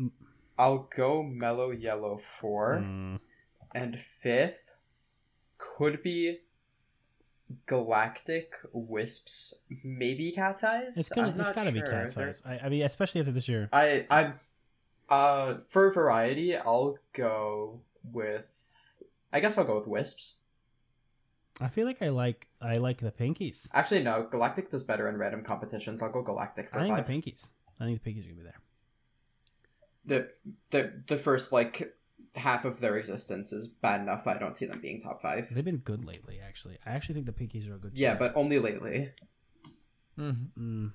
Mm. 0.00 0.10
I'll 0.58 0.88
go 0.96 1.22
Mellow 1.22 1.70
Yellow 1.70 2.20
four 2.40 2.82
mm, 2.82 3.18
and 3.74 3.98
fifth. 3.98 4.70
could 5.58 6.02
be 6.02 6.38
Galactic, 7.66 8.54
Wisps, 8.72 9.54
maybe 9.84 10.32
Cat's 10.32 10.64
Eyes. 10.64 10.96
It's 10.96 11.08
gonna 11.08 11.28
I'm 11.28 11.40
it's 11.40 11.52
gotta 11.52 11.72
be 11.72 11.78
sure. 11.78 11.88
Cat's 11.88 12.16
Eyes. 12.16 12.42
I, 12.44 12.58
I 12.58 12.68
mean, 12.68 12.82
especially 12.82 13.20
after 13.20 13.32
this 13.32 13.48
year. 13.48 13.68
I 13.72 14.06
I'm 14.10 14.40
uh 15.08 15.58
for 15.68 15.92
variety, 15.92 16.56
I'll 16.56 16.98
go 17.12 17.80
with. 18.12 18.46
I 19.32 19.40
guess 19.40 19.58
I'll 19.58 19.64
go 19.64 19.78
with 19.78 19.86
Wisps. 19.86 20.34
I 21.60 21.68
feel 21.68 21.86
like 21.86 22.02
I 22.02 22.08
like 22.10 22.46
I 22.60 22.76
like 22.76 22.98
the 22.98 23.10
Pinkies. 23.10 23.66
Actually, 23.72 24.02
no. 24.02 24.26
Galactic 24.30 24.70
does 24.70 24.84
better 24.84 25.08
in 25.08 25.16
random 25.16 25.42
competitions. 25.42 26.02
I'll 26.02 26.12
go 26.12 26.22
Galactic 26.22 26.70
for 26.70 26.78
I 26.78 26.82
think 26.82 26.96
five. 26.96 27.06
the 27.06 27.12
Pinkies. 27.12 27.46
I 27.80 27.84
think 27.86 28.02
the 28.02 28.10
Pinkies 28.10 28.24
are 28.24 28.34
gonna 28.34 28.36
be 28.36 28.42
there. 28.44 28.60
the 30.04 30.28
the 30.70 31.02
the 31.14 31.18
first 31.18 31.52
like 31.52 31.92
half 32.34 32.66
of 32.66 32.80
their 32.80 32.96
existence 32.98 33.52
is 33.52 33.66
bad 33.68 34.00
enough. 34.02 34.26
I 34.26 34.36
don't 34.38 34.54
see 34.56 34.66
them 34.66 34.80
being 34.80 35.00
top 35.00 35.22
five. 35.22 35.48
They've 35.52 35.64
been 35.64 35.78
good 35.78 36.04
lately, 36.04 36.38
actually. 36.46 36.76
I 36.84 36.90
actually 36.90 37.14
think 37.14 37.26
the 37.26 37.32
Pinkies 37.32 37.68
are 37.70 37.74
a 37.76 37.78
good. 37.78 37.92
Yeah, 37.96 38.10
team. 38.10 38.18
but 38.18 38.36
only 38.36 38.58
lately. 38.58 39.12
Mm, 40.18 40.92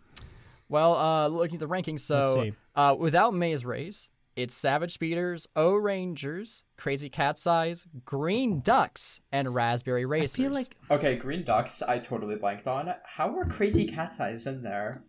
Well, 0.70 0.96
uh, 0.96 1.28
looking 1.28 1.56
at 1.56 1.60
the 1.60 1.68
rankings, 1.68 2.00
so 2.00 2.52
uh, 2.76 2.96
without 2.98 3.34
Maze 3.34 3.66
Race, 3.66 4.10
it's 4.36 4.56
Savage 4.56 4.94
Speeders, 4.94 5.48
O'Rangers, 5.58 6.64
Crazy 6.78 7.10
Cat's 7.10 7.46
Eyes, 7.46 7.86
Green 8.06 8.62
Ducks, 8.62 9.22
and 9.32 9.54
Raspberry 9.54 10.02
I 10.04 10.08
Racers. 10.08 10.36
feel 10.38 10.52
like 10.54 10.76
Okay, 10.90 11.16
Green 11.18 11.44
Ducks. 11.44 11.82
I 11.82 12.00
totally 12.00 12.36
blanked 12.36 12.68
on. 12.68 12.94
How 13.04 13.36
are 13.38 13.44
Crazy 13.44 13.86
Cat's 13.88 14.20
Eyes 14.20 14.48
in 14.48 14.64
there? 14.64 15.04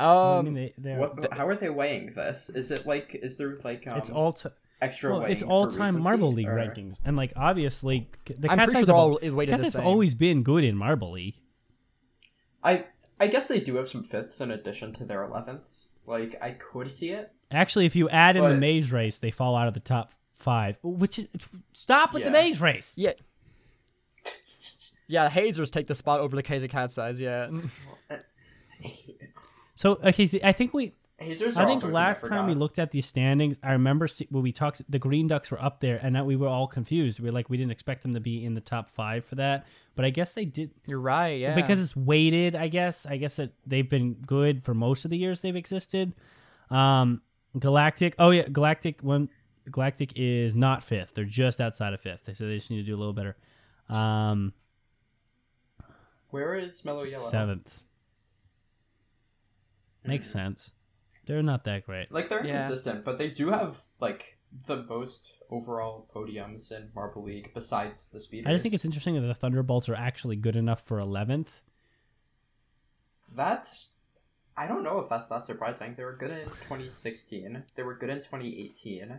I 0.00 0.38
um, 0.38 0.44
mean, 0.46 0.54
they, 0.54 0.74
they're, 0.76 0.98
What? 0.98 1.32
how 1.32 1.46
are 1.46 1.54
they 1.56 1.70
weighing 1.70 2.12
this? 2.14 2.50
Is 2.50 2.70
it 2.70 2.86
like? 2.86 3.18
Is 3.22 3.36
there 3.36 3.58
like? 3.62 3.86
Um, 3.86 3.96
it's 3.98 4.10
all 4.10 4.32
t- 4.32 4.48
extra 4.80 5.12
well, 5.12 5.24
It's 5.24 5.42
all 5.42 5.68
time 5.68 5.80
recency, 5.80 6.02
Marble 6.02 6.32
League 6.32 6.48
or- 6.48 6.56
rankings, 6.56 6.96
and 7.04 7.16
like 7.16 7.32
obviously 7.36 8.08
the 8.26 8.50
I'm 8.50 8.58
Cat's 8.58 8.66
pretty 8.72 8.80
Eyes 8.80 8.86
have, 8.88 8.96
all 8.96 9.18
weighted 9.22 9.50
Cat's 9.52 9.64
the 9.64 9.70
same. 9.70 9.82
have 9.82 9.88
always 9.88 10.14
been 10.14 10.42
good 10.42 10.64
in 10.64 10.76
Marble 10.76 11.12
League. 11.12 11.36
I 12.64 12.86
I 13.20 13.28
guess 13.28 13.46
they 13.46 13.60
do 13.60 13.76
have 13.76 13.88
some 13.88 14.02
fifths 14.02 14.40
in 14.40 14.50
addition 14.50 14.92
to 14.94 15.04
their 15.04 15.22
elevenths. 15.22 15.88
Like 16.06 16.36
I 16.42 16.50
could 16.52 16.90
see 16.90 17.10
it. 17.10 17.30
Actually, 17.54 17.86
if 17.86 17.96
you 17.96 18.08
add 18.08 18.36
in 18.36 18.44
the 18.44 18.54
maze 18.54 18.92
race, 18.92 19.18
they 19.18 19.30
fall 19.30 19.56
out 19.56 19.68
of 19.68 19.74
the 19.74 19.80
top 19.80 20.12
five. 20.34 20.78
Which 20.82 21.18
is, 21.18 21.28
stop 21.72 22.12
with 22.12 22.24
the 22.24 22.30
maze 22.30 22.60
race. 22.60 22.94
yeah. 22.96 23.12
Yeah, 25.06 25.28
Hazers 25.28 25.70
take 25.70 25.86
the 25.86 25.94
spot 25.94 26.20
over 26.20 26.34
the 26.34 26.42
Crazy 26.42 26.66
Cat's 26.66 26.96
Eyes, 26.96 27.20
yeah. 27.20 27.50
So 29.76 29.98
okay, 30.04 30.26
see, 30.26 30.40
I 30.42 30.52
think 30.52 30.72
we. 30.72 30.92
Hazers. 31.18 31.56
I 31.56 31.64
think 31.64 31.76
also 31.76 31.86
a 31.86 31.88
team 31.88 31.94
last 31.94 32.26
time 32.26 32.46
we 32.46 32.54
looked 32.54 32.78
at 32.78 32.90
these 32.90 33.06
standings, 33.06 33.56
I 33.62 33.72
remember 33.72 34.08
see, 34.08 34.26
when 34.30 34.42
we 34.42 34.52
talked, 34.52 34.82
the 34.88 34.98
Green 34.98 35.28
Ducks 35.28 35.50
were 35.50 35.62
up 35.62 35.80
there, 35.80 35.98
and 36.02 36.14
that 36.16 36.26
we 36.26 36.36
were 36.36 36.48
all 36.48 36.66
confused. 36.66 37.20
We 37.20 37.26
were 37.26 37.32
like, 37.32 37.50
we 37.50 37.56
didn't 37.56 37.72
expect 37.72 38.02
them 38.02 38.14
to 38.14 38.20
be 38.20 38.44
in 38.44 38.54
the 38.54 38.60
top 38.60 38.90
five 38.90 39.24
for 39.24 39.34
that, 39.36 39.66
but 39.94 40.04
I 40.04 40.10
guess 40.10 40.32
they 40.32 40.44
did 40.44 40.70
You're 40.86 41.00
right, 41.00 41.38
yeah. 41.38 41.54
because 41.54 41.80
it's 41.80 41.96
weighted. 41.96 42.54
I 42.54 42.68
guess. 42.68 43.06
I 43.06 43.16
guess 43.16 43.36
that 43.36 43.52
they've 43.66 43.88
been 43.88 44.14
good 44.14 44.64
for 44.64 44.74
most 44.74 45.04
of 45.04 45.10
the 45.10 45.18
years 45.18 45.40
they've 45.40 45.56
existed. 45.56 46.12
Um, 46.70 47.20
Galactic. 47.58 48.14
Oh 48.18 48.30
yeah, 48.30 48.48
Galactic. 48.48 49.00
One 49.02 49.28
Galactic 49.70 50.12
is 50.16 50.54
not 50.54 50.82
fifth. 50.84 51.14
They're 51.14 51.24
just 51.24 51.60
outside 51.60 51.94
of 51.94 52.00
fifth. 52.00 52.28
So 52.36 52.46
they 52.46 52.56
just 52.56 52.70
need 52.70 52.78
to 52.78 52.82
do 52.84 52.94
a 52.94 52.98
little 52.98 53.12
better. 53.12 53.36
Um, 53.88 54.52
Where 56.30 56.54
is 56.56 56.84
Mellow 56.84 57.04
Yellow? 57.04 57.28
seventh 57.30 57.82
makes 60.04 60.26
Hmm. 60.28 60.32
sense. 60.38 60.72
They're 61.26 61.42
not 61.42 61.64
that 61.64 61.86
great. 61.86 62.10
Like 62.12 62.28
they're 62.28 62.44
Yeah. 62.44 62.62
inconsistent, 62.62 63.04
but 63.04 63.16
they 63.18 63.30
do 63.30 63.48
have 63.50 63.82
like 64.00 64.38
the 64.66 64.82
most 64.82 65.32
overall 65.50 66.08
podiums 66.14 66.70
in 66.72 66.90
Marble 66.94 67.22
League 67.22 67.52
besides 67.54 68.08
the 68.08 68.20
Speeders. 68.20 68.46
I 68.48 68.52
just 68.52 68.62
think 68.62 68.74
it's 68.74 68.84
interesting 68.84 69.14
that 69.14 69.22
the 69.22 69.34
Thunderbolts 69.34 69.88
are 69.88 69.94
actually 69.94 70.36
good 70.36 70.56
enough 70.56 70.82
for 70.82 70.98
eleventh. 70.98 71.60
that's. 73.34 73.88
I 74.56 74.66
don't 74.66 74.84
know 74.84 74.98
if 75.00 75.08
that's 75.08 75.28
that 75.28 75.44
surprising. 75.46 75.94
They 75.96 76.04
were 76.04 76.12
good 76.16 76.30
in 76.30 76.44
2016. 76.44 77.62
They 77.74 77.82
were 77.82 77.94
good 77.94 78.10
in 78.10 78.18
2018. 78.18 79.18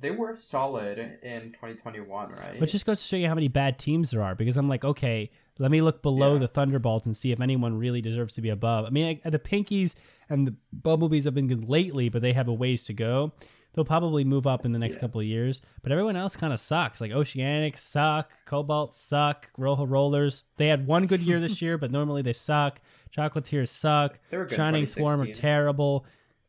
They 0.00 0.12
were 0.12 0.36
solid 0.36 0.98
in 1.22 1.50
2021, 1.52 2.30
right? 2.30 2.60
Which 2.60 2.70
just 2.70 2.86
goes 2.86 3.00
to 3.00 3.04
show 3.06 3.16
you 3.16 3.26
how 3.26 3.34
many 3.34 3.48
bad 3.48 3.78
teams 3.80 4.10
there 4.12 4.22
are. 4.22 4.36
Because 4.36 4.56
I'm 4.56 4.68
like, 4.68 4.84
okay, 4.84 5.30
let 5.58 5.72
me 5.72 5.80
look 5.80 6.02
below 6.02 6.34
Yeah. 6.34 6.40
the 6.40 6.48
Thunderbolts 6.48 7.06
and 7.06 7.16
see 7.16 7.32
if 7.32 7.40
anyone 7.40 7.76
really 7.76 8.00
deserves 8.00 8.34
to 8.34 8.40
be 8.40 8.50
above. 8.50 8.84
I 8.84 8.90
mean, 8.90 9.20
I, 9.24 9.30
the 9.30 9.40
Pinkies 9.40 9.94
and 10.30 10.46
the 10.46 10.54
Bumblebees 10.72 11.24
have 11.24 11.34
been 11.34 11.48
good 11.48 11.68
lately, 11.68 12.08
but 12.08 12.22
they 12.22 12.32
have 12.32 12.46
a 12.46 12.52
ways 12.52 12.84
to 12.84 12.92
go. 12.92 13.32
They'll 13.74 13.84
probably 13.84 14.24
move 14.24 14.46
up 14.46 14.64
in 14.64 14.70
the 14.72 14.78
next 14.78 14.94
Yeah. 14.94 15.00
couple 15.00 15.20
of 15.20 15.26
years, 15.26 15.60
but 15.82 15.90
everyone 15.90 16.14
else 16.16 16.36
kind 16.36 16.52
of 16.52 16.60
sucks. 16.60 17.00
Like 17.00 17.10
Oceanic 17.12 17.76
suck, 17.76 18.30
Kobalt 18.44 18.94
suck, 18.94 19.50
Rojo 19.58 19.84
Rollers. 19.84 20.44
They 20.56 20.68
had 20.68 20.86
one 20.86 21.06
good 21.08 21.20
year 21.20 21.40
this 21.40 21.60
year, 21.62 21.76
but 21.76 21.90
normally 21.90 22.22
they 22.22 22.32
suck. 22.32 22.80
Chocolatiers 23.16 23.68
suck. 23.68 24.18
They 24.30 24.36
were 24.36 24.46
good 24.46 24.56
Shining 24.56 24.86
Swarm 24.86 25.20
are 25.20 25.32
terrible. 25.32 26.06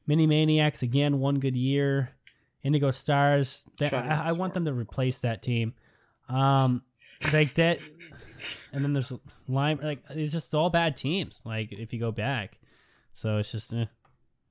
Mini 0.07 0.27
Maniacs 0.27 0.81
again, 0.81 1.19
one 1.19 1.39
good 1.39 1.55
year. 1.55 2.11
Indigo 2.63 2.91
Stars. 2.91 3.63
Shining 3.79 4.11
I, 4.11 4.29
I 4.29 4.31
want 4.33 4.53
them 4.53 4.65
to 4.65 4.73
replace 4.73 5.19
that 5.19 5.41
team. 5.41 5.73
Um, 6.27 6.83
like 7.33 7.53
that, 7.55 7.79
and 8.71 8.83
then 8.83 8.93
there's 8.93 9.11
Lime. 9.47 9.79
Like 9.81 10.03
it's 10.09 10.31
just 10.31 10.53
all 10.53 10.69
bad 10.69 10.95
teams. 10.97 11.41
Like 11.45 11.71
if 11.71 11.93
you 11.93 11.99
go 11.99 12.11
back, 12.11 12.59
so 13.13 13.37
it's 13.37 13.51
just 13.51 13.73
eh, 13.73 13.85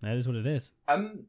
that 0.02 0.16
is 0.16 0.26
what 0.26 0.36
it 0.36 0.46
is. 0.46 0.70
I'm 0.86 1.26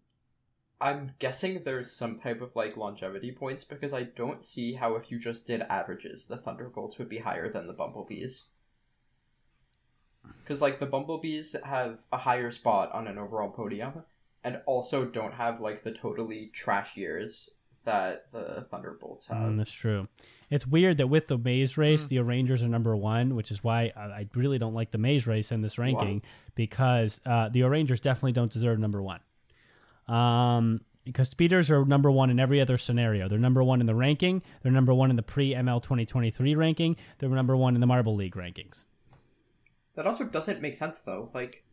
I'm 0.82 1.12
guessing 1.20 1.62
there's 1.64 1.92
some 1.92 2.16
type 2.16 2.42
of 2.42 2.56
like 2.56 2.78
longevity 2.78 3.32
points 3.32 3.64
because 3.64 3.94
I 3.94 4.04
don't 4.04 4.44
see 4.44 4.74
how 4.74 4.96
if 4.96 5.12
you 5.12 5.20
just 5.20 5.46
did 5.46 5.62
averages, 5.64 6.26
the 6.26 6.38
Thunderbolts 6.38 6.98
would 6.98 7.10
be 7.10 7.18
higher 7.18 7.52
than 7.52 7.68
the 7.68 7.74
Bumblebees. 7.74 8.46
Because 10.44 10.62
like 10.62 10.80
the 10.80 10.86
Bumblebees 10.86 11.56
have 11.64 12.00
a 12.12 12.18
higher 12.18 12.52
spot 12.52 12.92
on 12.92 13.08
an 13.08 13.18
overall 13.18 13.50
podium, 13.50 14.04
and 14.44 14.62
also 14.66 15.06
don't 15.06 15.34
have 15.34 15.62
like 15.62 15.84
the 15.84 15.92
totally 15.92 16.50
trash 16.54 16.98
years 16.98 17.50
that 17.86 18.26
the 18.32 18.66
Thunderbolts 18.70 19.28
have. 19.28 19.38
Mm, 19.38 19.58
that's 19.58 19.72
true. 19.72 20.08
It's 20.50 20.66
weird 20.66 20.98
that 20.98 21.08
with 21.08 21.28
the 21.28 21.38
maze 21.38 21.78
race, 21.78 22.06
Mm. 22.06 22.10
the 22.10 22.20
Rangers 22.20 22.64
are 22.64 22.68
number 22.68 22.96
one, 22.96 23.36
which 23.36 23.52
is 23.52 23.64
why 23.64 23.92
I, 23.96 24.02
I 24.02 24.28
really 24.36 24.58
don't 24.58 24.74
like 24.74 24.92
the 24.92 24.98
maze 24.98 25.28
race 25.28 25.52
in 25.52 25.62
this 25.62 25.78
ranking. 25.78 26.16
What? 26.16 26.34
because 26.56 27.22
uh, 27.26 27.50
the 27.50 27.64
Rangers 27.64 28.02
definitely 28.02 28.34
don't 28.34 28.52
deserve 28.52 28.80
number 28.80 29.02
one. 29.02 29.20
Um, 30.08 30.82
because 31.06 31.30
speeders 31.30 31.72
are 31.72 31.86
number 31.86 32.12
one 32.12 32.30
in 32.30 32.40
every 32.40 32.60
other 32.62 32.78
scenario. 32.78 33.28
They're 33.30 33.40
number 33.40 33.64
one 33.64 33.80
in 33.80 33.88
the 33.88 33.96
ranking. 33.96 34.42
They're 34.62 34.72
number 34.72 34.94
one 34.94 35.10
in 35.10 35.16
the 35.16 35.24
pre 35.24 35.54
ML 35.54 35.82
2023 35.82 36.56
ranking. 36.56 36.96
They're 37.18 37.30
number 37.30 37.56
one 37.56 37.76
in 37.76 37.82
the 37.82 37.88
Marble 37.88 38.16
League 38.16 38.36
rankings. 38.36 38.84
That 39.96 40.08
also 40.08 40.24
doesn't 40.26 40.62
make 40.62 40.76
sense 40.76 41.00
though. 41.02 41.30
Like 41.34 41.64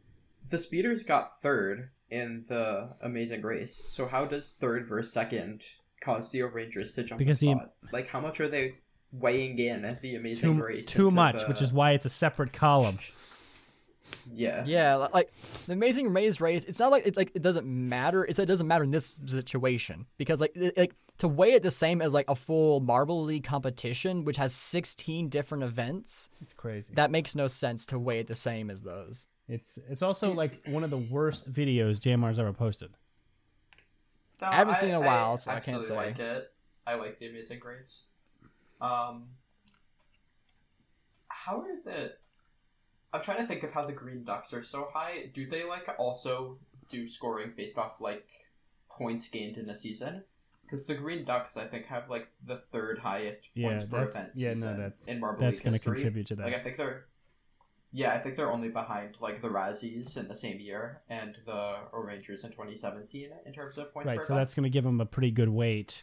the 0.50 0.58
speeders 0.58 1.02
got 1.02 1.40
third 1.40 1.90
in 2.10 2.44
the 2.48 2.88
Amazing 3.02 3.42
Race, 3.42 3.82
so 3.88 4.06
how 4.06 4.24
does 4.24 4.50
third 4.60 4.86
versus 4.88 5.12
second 5.12 5.62
cause 6.00 6.30
the 6.30 6.42
Rangers 6.42 6.92
to 6.92 7.02
jump 7.04 7.18
Because 7.18 7.38
a 7.38 7.46
the- 7.46 7.52
spot? 7.54 7.72
Like 7.92 8.08
how 8.08 8.20
much 8.20 8.40
are 8.40 8.48
they 8.48 8.74
weighing 9.12 9.58
in 9.58 9.84
at 9.84 10.00
the 10.02 10.16
Amazing 10.16 10.56
Too, 10.56 10.62
Race? 10.62 10.86
too 10.86 11.10
much, 11.10 11.40
the- 11.42 11.46
which 11.48 11.62
is 11.62 11.72
why 11.72 11.92
it's 11.92 12.06
a 12.06 12.10
separate 12.10 12.52
column. 12.52 12.98
yeah. 14.34 14.64
Yeah, 14.66 14.96
li- 14.96 15.08
like 15.12 15.32
the 15.66 15.72
Amazing 15.72 16.12
Maze 16.12 16.40
race. 16.40 16.64
It's 16.64 16.78
not 16.78 16.90
like 16.90 17.06
it 17.06 17.16
like 17.16 17.32
it 17.34 17.42
doesn't 17.42 17.66
matter. 17.66 18.24
It's 18.24 18.38
it 18.38 18.46
doesn't 18.46 18.66
matter 18.66 18.84
in 18.84 18.90
this 18.90 19.20
situation 19.26 20.06
because 20.18 20.40
like 20.40 20.52
it, 20.54 20.76
like 20.76 20.94
to 21.18 21.28
weigh 21.28 21.52
it 21.52 21.62
the 21.62 21.70
same 21.70 22.02
as 22.02 22.12
like 22.12 22.28
a 22.28 22.34
full 22.34 22.80
Marble 22.80 23.22
League 23.24 23.44
competition, 23.44 24.24
which 24.24 24.36
has 24.36 24.54
16 24.54 25.28
different 25.28 25.64
events. 25.64 26.28
It's 26.42 26.52
crazy. 26.52 26.92
That 26.94 27.10
makes 27.10 27.34
no 27.34 27.46
sense 27.46 27.86
to 27.86 27.98
weigh 27.98 28.20
it 28.20 28.26
the 28.26 28.34
same 28.34 28.70
as 28.70 28.82
those. 28.82 29.26
it's 29.48 29.78
it's 29.88 30.02
also 30.02 30.32
like 30.32 30.60
one 30.66 30.84
of 30.84 30.90
the 30.90 30.98
worst 30.98 31.50
videos 31.52 31.98
JMR's 31.98 32.38
ever 32.38 32.52
posted. 32.52 32.90
No, 34.42 34.48
I 34.48 34.56
haven't 34.56 34.74
seen 34.76 34.90
it 34.90 34.92
in 34.92 34.98
a 35.02 35.06
while, 35.06 35.36
so 35.38 35.50
I 35.50 35.60
can't 35.60 35.78
actually 35.78 35.88
say. 35.88 35.96
like 35.96 36.18
it. 36.18 36.52
I 36.86 36.94
like 36.94 37.18
the 37.18 37.28
Amazing 37.28 37.60
Race. 37.64 38.00
Um, 38.80 39.28
how 41.28 41.60
are 41.60 41.76
the? 41.84 42.12
I'm 43.12 43.22
trying 43.22 43.38
to 43.38 43.46
think 43.46 43.62
of 43.62 43.72
how 43.72 43.86
the 43.86 43.92
Green 43.92 44.24
Ducks 44.24 44.52
are 44.52 44.62
so 44.64 44.88
high. 44.92 45.30
Do 45.32 45.48
they 45.48 45.64
like 45.64 45.88
also 45.98 46.58
do 46.90 47.06
scoring 47.08 47.52
based 47.56 47.78
off 47.78 48.00
like 48.00 48.26
points 48.90 49.28
gained 49.28 49.56
in 49.56 49.68
a 49.70 49.74
season? 49.74 50.22
Because 50.62 50.86
the 50.86 50.94
Green 50.94 51.24
Ducks, 51.24 51.56
I 51.56 51.66
think, 51.66 51.86
have 51.86 52.10
like 52.10 52.28
the 52.44 52.56
third 52.56 52.98
highest 52.98 53.50
Yeah, 53.54 53.68
points 53.68 53.84
per 53.84 54.04
event 54.04 54.30
yeah, 54.34 54.48
no, 54.48 54.54
season 54.54 54.76
that's- 54.78 55.04
in 55.06 55.20
Marble 55.20 55.40
That's 55.42 55.60
going 55.60 55.74
to 55.74 55.78
contribute 55.78 56.26
to 56.28 56.36
that. 56.36 56.44
Like 56.46 56.54
I 56.56 56.62
think 56.62 56.76
they're, 56.76 57.04
yeah, 57.92 58.12
I 58.12 58.18
think 58.18 58.36
they're 58.36 58.50
only 58.52 58.68
behind 58.68 59.16
like 59.20 59.40
the 59.40 59.48
Razzies 59.48 60.16
in 60.16 60.26
the 60.26 60.34
same 60.34 60.58
year 60.58 61.02
and 61.08 61.38
the 61.46 61.76
Rangers 61.92 62.42
in 62.42 62.50
2017 62.50 63.30
in 63.46 63.52
terms 63.52 63.78
of 63.78 63.92
points 63.94 64.08
right, 64.08 64.18
so 64.18 64.24
event. 64.24 64.40
that's 64.40 64.54
going 64.54 64.64
to 64.64 64.70
give 64.70 64.82
them 64.84 65.00
a 65.00 65.06
pretty 65.06 65.30
good 65.30 65.48
weight. 65.48 66.02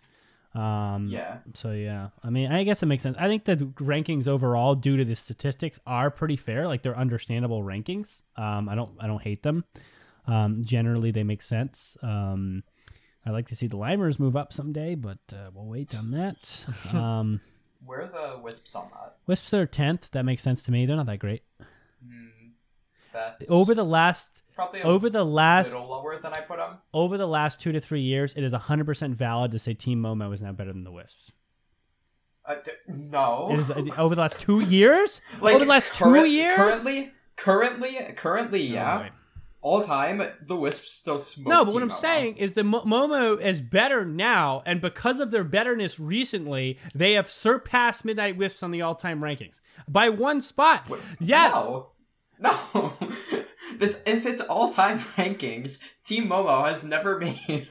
Um, 0.56 1.08
yeah. 1.10 1.38
So 1.54 1.72
yeah, 1.72 2.10
I 2.24 2.30
mean, 2.30 2.51
I 2.51 2.64
guess 2.64 2.84
it 2.84 2.86
makes 2.86 3.04
sense. 3.04 3.18
I 3.20 3.28
think 3.28 3.45
the 3.45 3.56
rankings 3.56 4.28
overall, 4.28 4.76
due 4.76 4.97
to 4.97 5.06
the 5.06 5.16
statistics, 5.16 5.80
are 5.88 6.12
pretty 6.12 6.38
fair. 6.38 6.68
Like 6.68 6.84
they're 6.84 6.97
understandable 6.97 7.64
rankings. 7.64 8.22
Um, 8.36 8.70
I 8.70 8.76
don't, 8.76 8.91
I 8.99 9.08
don't 9.08 9.22
hate 9.22 9.43
them. 9.43 9.66
Um, 10.28 10.64
generally, 10.64 11.12
they 11.12 11.24
make 11.24 11.41
sense. 11.41 11.97
Um, 12.01 12.64
I 13.26 13.32
like 13.32 13.47
to 13.49 13.56
see 13.56 13.68
the 13.68 13.78
Limers 13.78 14.20
move 14.20 14.36
up 14.36 14.54
someday, 14.54 14.95
but 14.95 15.20
uh, 15.32 15.49
we'll 15.54 15.66
wait 15.66 15.95
on 15.95 16.12
that. 16.12 16.66
um, 16.93 17.41
Where 17.84 18.04
are 18.04 18.08
the 18.08 18.39
Wisps 18.41 18.76
on 18.76 18.89
that? 18.93 19.16
Wisps 19.28 19.54
are 19.54 19.66
tenth. 19.66 20.12
That 20.12 20.24
makes 20.24 20.43
sense 20.43 20.62
to 20.64 20.72
me. 20.72 20.86
They're 20.86 20.95
not 20.95 21.08
that 21.08 21.20
great. 21.20 21.43
Hmm, 22.06 22.49
that's 23.12 23.49
Over 23.49 23.74
the 23.74 23.86
last 23.86 24.43
probably 24.56 24.82
over 24.82 25.10
the 25.10 25.24
last 25.24 25.74
little 25.74 25.89
lower 25.89 26.20
than 26.22 26.34
I 26.34 26.41
put 26.41 26.58
them. 26.58 26.78
over 26.93 27.18
the 27.18 27.28
last 27.28 27.60
two 27.60 27.72
to 27.72 27.82
three 27.82 28.01
years, 28.01 28.34
it 28.36 28.43
is 28.43 28.54
hundred 28.54 28.86
percent 28.86 29.16
valid 29.16 29.51
to 29.51 29.60
say 29.60 29.74
Team 29.74 30.01
Momo 30.01 30.34
is 30.34 30.41
now 30.41 30.51
better 30.51 30.72
than 30.74 30.84
the 30.84 30.91
Wisps. 30.91 31.32
Uh, 32.45 32.56
d- 32.64 32.72
no. 32.88 33.49
It 33.51 33.60
is 33.60 33.72
uh, 33.72 33.82
over 33.97 34.16
the 34.16 34.22
last 34.22 34.39
two 34.39 34.60
years. 34.60 35.22
like 35.41 35.56
over 35.56 35.64
the 35.66 35.70
last 35.70 35.93
two 35.93 36.26
years. 36.26 36.56
Currently, 36.58 37.12
currently, 37.38 37.97
currently, 38.16 38.62
yeah. 38.64 38.91
Alright. 38.95 39.12
All 39.62 39.82
time, 39.82 40.22
the 40.45 40.58
Wisps 40.58 40.91
still 40.91 41.20
smoke. 41.20 41.47
No, 41.47 41.64
but 41.64 41.74
what 41.74 41.82
I'm 41.84 41.89
Momo. 41.89 41.95
saying 41.95 42.36
is 42.36 42.51
the 42.51 42.66
Mo- 42.66 42.84
Momo 42.84 43.41
is 43.41 43.62
better 43.62 44.04
now, 44.06 44.62
and 44.66 44.82
because 44.82 45.22
of 45.22 45.32
their 45.32 45.45
betterness 45.45 45.97
recently, 46.01 46.78
they 46.93 47.14
have 47.14 47.32
surpassed 47.32 48.04
Midnight 48.04 48.36
Wisps 48.36 48.62
on 48.62 48.72
the 48.72 48.82
all-time 48.82 49.22
rankings 49.22 49.62
by 49.88 50.10
one 50.10 50.41
spot. 50.41 50.89
Wait, 50.89 50.99
yes. 51.22 51.54
No. 51.54 51.88
No. 52.39 52.91
This 53.80 54.01
if 54.05 54.26
it's 54.26 54.41
all 54.41 54.71
time 54.71 54.99
rankings, 55.17 55.80
Team 56.03 56.28
Momo 56.28 56.67
has 56.67 56.84
never 56.84 57.19
made 57.19 57.67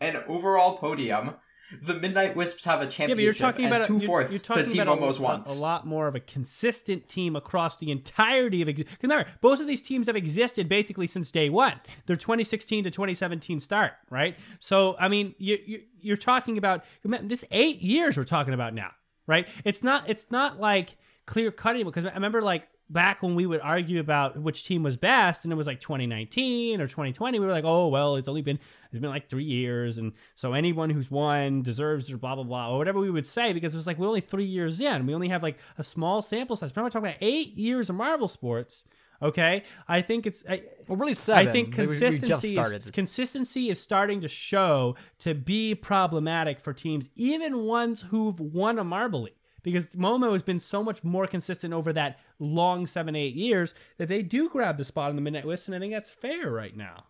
an 0.00 0.16
overall 0.28 0.78
podium. 0.78 1.34
The 1.82 1.94
Midnight 1.94 2.36
Wisps 2.36 2.64
have 2.66 2.80
a 2.80 2.84
Yeah, 2.84 2.90
championship 2.90 3.16
but 3.16 3.22
you're 3.24 3.34
talking 3.34 3.66
about 3.66 3.88
two 3.88 3.98
fourths 4.06 4.30
you're 4.30 4.38
to 4.38 4.70
Team 4.70 4.84
Momo's 4.84 5.18
a, 5.18 5.22
once. 5.22 5.48
a 5.48 5.52
lot 5.52 5.84
more 5.84 6.06
of 6.06 6.14
a 6.14 6.20
consistent 6.20 7.08
team 7.08 7.34
across 7.34 7.76
the 7.78 7.90
entirety 7.90 8.62
of. 8.62 8.68
'cause 8.68 8.84
Remember, 9.02 9.28
both 9.40 9.58
of 9.58 9.66
these 9.66 9.80
teams 9.80 10.06
have 10.06 10.14
existed 10.14 10.68
basically 10.68 11.08
since 11.08 11.32
day 11.32 11.50
one. 11.50 11.80
Their 12.06 12.14
2016 12.14 12.84
to 12.84 12.90
2017 12.92 13.58
start, 13.58 13.94
right? 14.10 14.36
So, 14.60 14.94
I 15.00 15.08
mean, 15.08 15.34
you, 15.38 15.58
you 15.66 15.82
you're 16.00 16.16
talking 16.16 16.56
about 16.56 16.84
this 17.02 17.44
eight 17.50 17.82
years 17.82 18.16
we're 18.16 18.22
talking 18.24 18.54
about 18.54 18.72
now, 18.72 18.92
right? 19.26 19.48
It's 19.64 19.82
not 19.82 20.08
it's 20.08 20.30
not 20.30 20.60
like 20.60 20.96
clear 21.26 21.50
cutting 21.50 21.84
because 21.84 22.04
I 22.04 22.12
remember 22.14 22.42
like 22.42 22.68
back 22.88 23.22
when 23.22 23.34
we 23.34 23.46
would 23.46 23.60
argue 23.60 23.98
about 23.98 24.36
which 24.40 24.64
team 24.64 24.82
was 24.82 24.96
best 24.96 25.44
and 25.44 25.52
it 25.52 25.56
was 25.56 25.66
like 25.66 25.80
2019 25.80 26.80
or 26.80 26.86
2020 26.86 27.38
we 27.40 27.44
were 27.44 27.50
like 27.52 27.64
oh 27.64 27.88
well 27.88 28.14
it's 28.16 28.28
only 28.28 28.42
been 28.42 28.58
it's 28.92 29.00
been 29.00 29.10
like 29.10 29.28
three 29.28 29.42
years 29.44 29.98
and 29.98 30.12
so 30.36 30.52
anyone 30.52 30.88
who's 30.90 31.10
won 31.10 31.62
deserves 31.62 32.12
or 32.12 32.16
blah 32.16 32.34
blah 32.36 32.44
blah 32.44 32.70
or 32.70 32.78
whatever 32.78 33.00
we 33.00 33.10
would 33.10 33.26
say 33.26 33.52
because 33.52 33.74
it 33.74 33.76
was 33.76 33.86
like 33.88 33.98
we're 33.98 34.06
only 34.06 34.20
three 34.20 34.44
years 34.44 34.80
in 34.80 35.04
we 35.04 35.14
only 35.14 35.28
have 35.28 35.42
like 35.42 35.58
a 35.78 35.84
small 35.84 36.22
sample 36.22 36.54
size 36.54 36.70
but 36.70 36.84
we're 36.84 36.90
talking 36.90 37.08
about 37.08 37.18
eight 37.20 37.54
years 37.56 37.90
of 37.90 37.96
marble 37.96 38.28
sports 38.28 38.84
okay 39.20 39.64
i 39.88 40.00
think 40.00 40.24
it's 40.26 40.44
I, 40.48 40.62
Well, 40.86 40.96
really 40.96 41.14
seven. 41.14 41.48
I 41.48 41.50
think 41.50 41.76
We- 41.76 41.86
we- 41.86 41.92
we 41.94 41.98
consistency 42.20 42.56
is, 42.58 42.90
consistency 42.92 43.68
is 43.70 43.80
starting 43.80 44.20
to 44.20 44.28
show 44.28 44.94
to 45.20 45.34
be 45.34 45.74
problematic 45.74 46.60
for 46.60 46.72
teams, 46.72 47.08
even 47.16 47.64
ones 47.64 48.02
who've 48.10 48.38
won 48.38 48.78
a 48.78 48.84
Marble 48.84 49.22
League. 49.22 49.32
Because 49.66 49.88
Momo 49.96 50.30
has 50.32 50.42
been 50.42 50.60
so 50.60 50.80
much 50.80 51.02
more 51.02 51.26
consistent 51.26 51.74
over 51.74 51.92
that 51.92 52.20
long 52.38 52.86
seven, 52.86 53.16
eight 53.16 53.34
years 53.34 53.74
that 53.98 54.06
they 54.08 54.22
do 54.22 54.48
grab 54.48 54.78
the 54.78 54.84
spot 54.84 55.10
in 55.10 55.16
the 55.16 55.22
Midnight 55.22 55.44
Wisp, 55.44 55.66
and 55.66 55.74
I 55.74 55.80
think 55.80 55.92
that's 55.92 56.08
fair 56.08 56.52
right 56.52 56.76
now. 56.76 57.02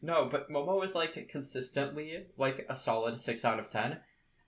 No, 0.00 0.24
but 0.24 0.50
Momo 0.50 0.82
is 0.82 0.94
like 0.94 1.28
consistently 1.28 2.28
like 2.38 2.64
a 2.70 2.74
solid 2.74 3.20
six 3.20 3.44
out 3.44 3.58
of 3.60 3.68
ten, 3.68 3.98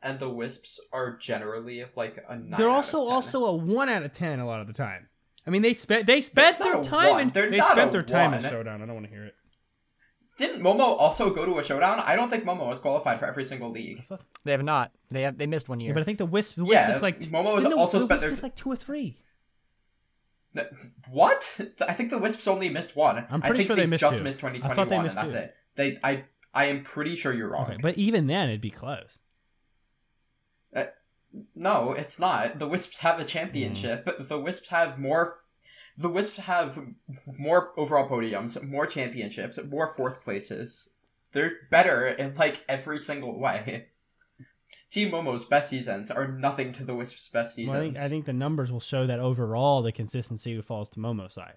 and 0.02 0.18
the 0.18 0.30
Wisps 0.30 0.80
are 0.90 1.18
generally 1.18 1.84
like 1.94 2.16
a 2.30 2.34
nine. 2.34 2.54
They're 2.58 2.70
out 2.70 2.76
also 2.76 3.02
of 3.02 3.08
10. 3.08 3.12
also 3.14 3.44
a 3.44 3.54
one 3.54 3.90
out 3.90 4.04
of 4.04 4.14
ten 4.14 4.40
a 4.40 4.46
lot 4.46 4.62
of 4.62 4.66
the 4.66 4.72
time. 4.72 5.08
I 5.46 5.50
mean, 5.50 5.60
they 5.60 5.74
spent 5.74 6.06
they 6.06 6.22
spent 6.22 6.58
their 6.60 6.82
time 6.82 7.10
one. 7.10 7.20
in 7.20 7.30
They're 7.30 7.50
they 7.50 7.60
spent 7.60 7.92
their 7.92 8.02
time 8.02 8.32
in 8.32 8.40
one. 8.42 8.50
showdown. 8.50 8.80
I 8.80 8.86
don't 8.86 8.94
want 8.94 9.06
to 9.06 9.12
hear 9.12 9.26
it. 9.26 9.34
Didn't 10.38 10.62
Momo 10.62 10.80
also 10.98 11.30
go 11.30 11.44
to 11.44 11.58
a 11.58 11.64
showdown? 11.64 11.98
I 12.00 12.14
don't 12.16 12.30
think 12.30 12.44
Momo 12.44 12.68
was 12.68 12.78
qualified 12.78 13.18
for 13.18 13.26
every 13.26 13.44
single 13.44 13.70
league. 13.70 14.04
They 14.44 14.52
have 14.52 14.62
not. 14.62 14.92
They 15.10 15.22
have. 15.22 15.36
They 15.36 15.46
missed 15.46 15.68
one 15.68 15.80
year. 15.80 15.90
Yeah, 15.90 15.94
but 15.94 16.00
I 16.00 16.04
think 16.04 16.18
the 16.18 16.26
Wisp, 16.26 16.54
the 16.54 16.62
Wisp 16.64 16.72
Yeah, 16.74 16.94
is 16.96 17.02
like 17.02 17.18
Momo 17.22 17.54
has 17.54 17.64
didn't 17.64 17.70
the- 17.70 17.76
also 17.76 17.98
the 17.98 18.04
spent 18.04 18.10
Wisp 18.18 18.22
their- 18.22 18.30
is 18.30 18.42
like 18.42 18.54
two 18.56 18.70
or 18.72 18.76
three. 18.76 19.18
What? 21.10 21.60
I 21.86 21.92
think 21.92 22.10
the 22.10 22.18
Wisps 22.18 22.48
only 22.48 22.68
missed 22.68 22.96
one. 22.96 23.18
I'm 23.30 23.42
I 23.42 23.48
pretty 23.48 23.58
think 23.58 23.66
sure 23.68 23.76
they 23.76 23.86
missed 23.86 24.00
just 24.00 24.18
two. 24.18 24.24
missed 24.24 24.40
2021, 24.40 24.76
thought 24.76 24.88
they 24.88 24.96
and 24.96 25.10
that's 25.16 25.32
two. 25.32 25.38
it. 25.38 25.54
They, 25.76 25.98
I, 26.02 26.24
I 26.54 26.64
am 26.66 26.82
pretty 26.82 27.14
sure 27.14 27.32
you're 27.32 27.48
wrong. 27.50 27.66
Okay, 27.66 27.76
but 27.80 27.96
even 27.98 28.26
then, 28.26 28.48
it'd 28.48 28.60
be 28.60 28.70
close. 28.70 29.18
No, 31.54 31.92
it's 31.92 32.18
not. 32.18 32.58
The 32.58 32.66
Wisps 32.66 33.00
have 33.00 33.20
a 33.20 33.24
championship. 33.24 34.08
Hmm. 34.08 34.24
The 34.26 34.38
Wisps 34.38 34.70
have 34.70 34.98
more. 34.98 35.36
The 35.98 36.08
Wisps 36.08 36.38
have 36.38 36.78
more 37.36 37.72
overall 37.76 38.08
podiums, 38.08 38.62
more 38.62 38.86
championships, 38.86 39.58
more 39.68 39.88
fourth 39.96 40.22
places. 40.22 40.90
They're 41.32 41.52
better 41.70 42.06
in 42.06 42.36
like 42.36 42.64
every 42.68 43.00
single 43.00 43.38
way. 43.38 43.88
Team 44.90 45.10
Momo's 45.10 45.44
best 45.44 45.68
seasons 45.68 46.10
are 46.10 46.28
nothing 46.28 46.72
to 46.72 46.84
the 46.84 46.94
Wisps' 46.94 47.28
best 47.28 47.56
seasons. 47.56 47.72
Well, 47.72 47.82
I 47.82 47.84
think 47.84 47.98
I 47.98 48.08
think 48.08 48.24
the 48.26 48.32
numbers 48.32 48.70
will 48.72 48.80
show 48.80 49.06
that 49.06 49.18
overall 49.18 49.82
the 49.82 49.92
consistency 49.92 50.60
falls 50.62 50.88
to 50.90 51.00
Momo's 51.00 51.34
side. 51.34 51.54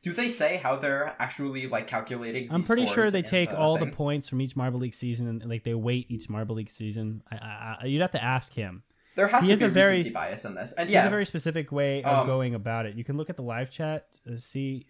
Do 0.00 0.12
they 0.12 0.28
say 0.28 0.58
how 0.58 0.76
they're 0.76 1.16
actually 1.18 1.66
like 1.66 1.86
calculating? 1.86 2.48
I'm 2.50 2.62
pretty 2.62 2.86
sure 2.86 3.10
they 3.10 3.22
take 3.22 3.50
the 3.50 3.58
all 3.58 3.76
thing? 3.76 3.88
the 3.88 3.96
points 3.96 4.28
from 4.28 4.40
each 4.40 4.54
Marble 4.54 4.80
League 4.80 4.94
season 4.94 5.26
and 5.26 5.44
like 5.44 5.64
they 5.64 5.74
weight 5.74 6.06
each 6.10 6.28
Marble 6.28 6.56
League 6.56 6.70
season. 6.70 7.22
I, 7.32 7.36
I, 7.36 7.76
I, 7.82 7.86
you'd 7.86 8.02
have 8.02 8.12
to 8.12 8.22
ask 8.22 8.52
him. 8.52 8.82
There 9.16 9.28
has 9.28 9.42
he 9.42 9.48
to 9.48 9.52
has 9.52 9.58
be 9.60 9.64
a 9.66 9.68
very- 9.68 10.10
bias 10.10 10.44
in 10.44 10.54
this, 10.54 10.72
and 10.72 10.88
He 10.88 10.94
has 10.96 11.04
yeah, 11.04 11.06
a 11.06 11.10
very 11.10 11.26
specific 11.26 11.70
way 11.70 12.02
of 12.02 12.20
Um, 12.20 12.26
going 12.26 12.54
about 12.54 12.86
it. 12.86 12.96
You 12.96 13.04
can 13.04 13.16
look 13.16 13.30
at 13.30 13.36
the 13.36 13.42
live 13.42 13.70
chat, 13.70 14.06
uh, 14.28 14.36
see. 14.38 14.86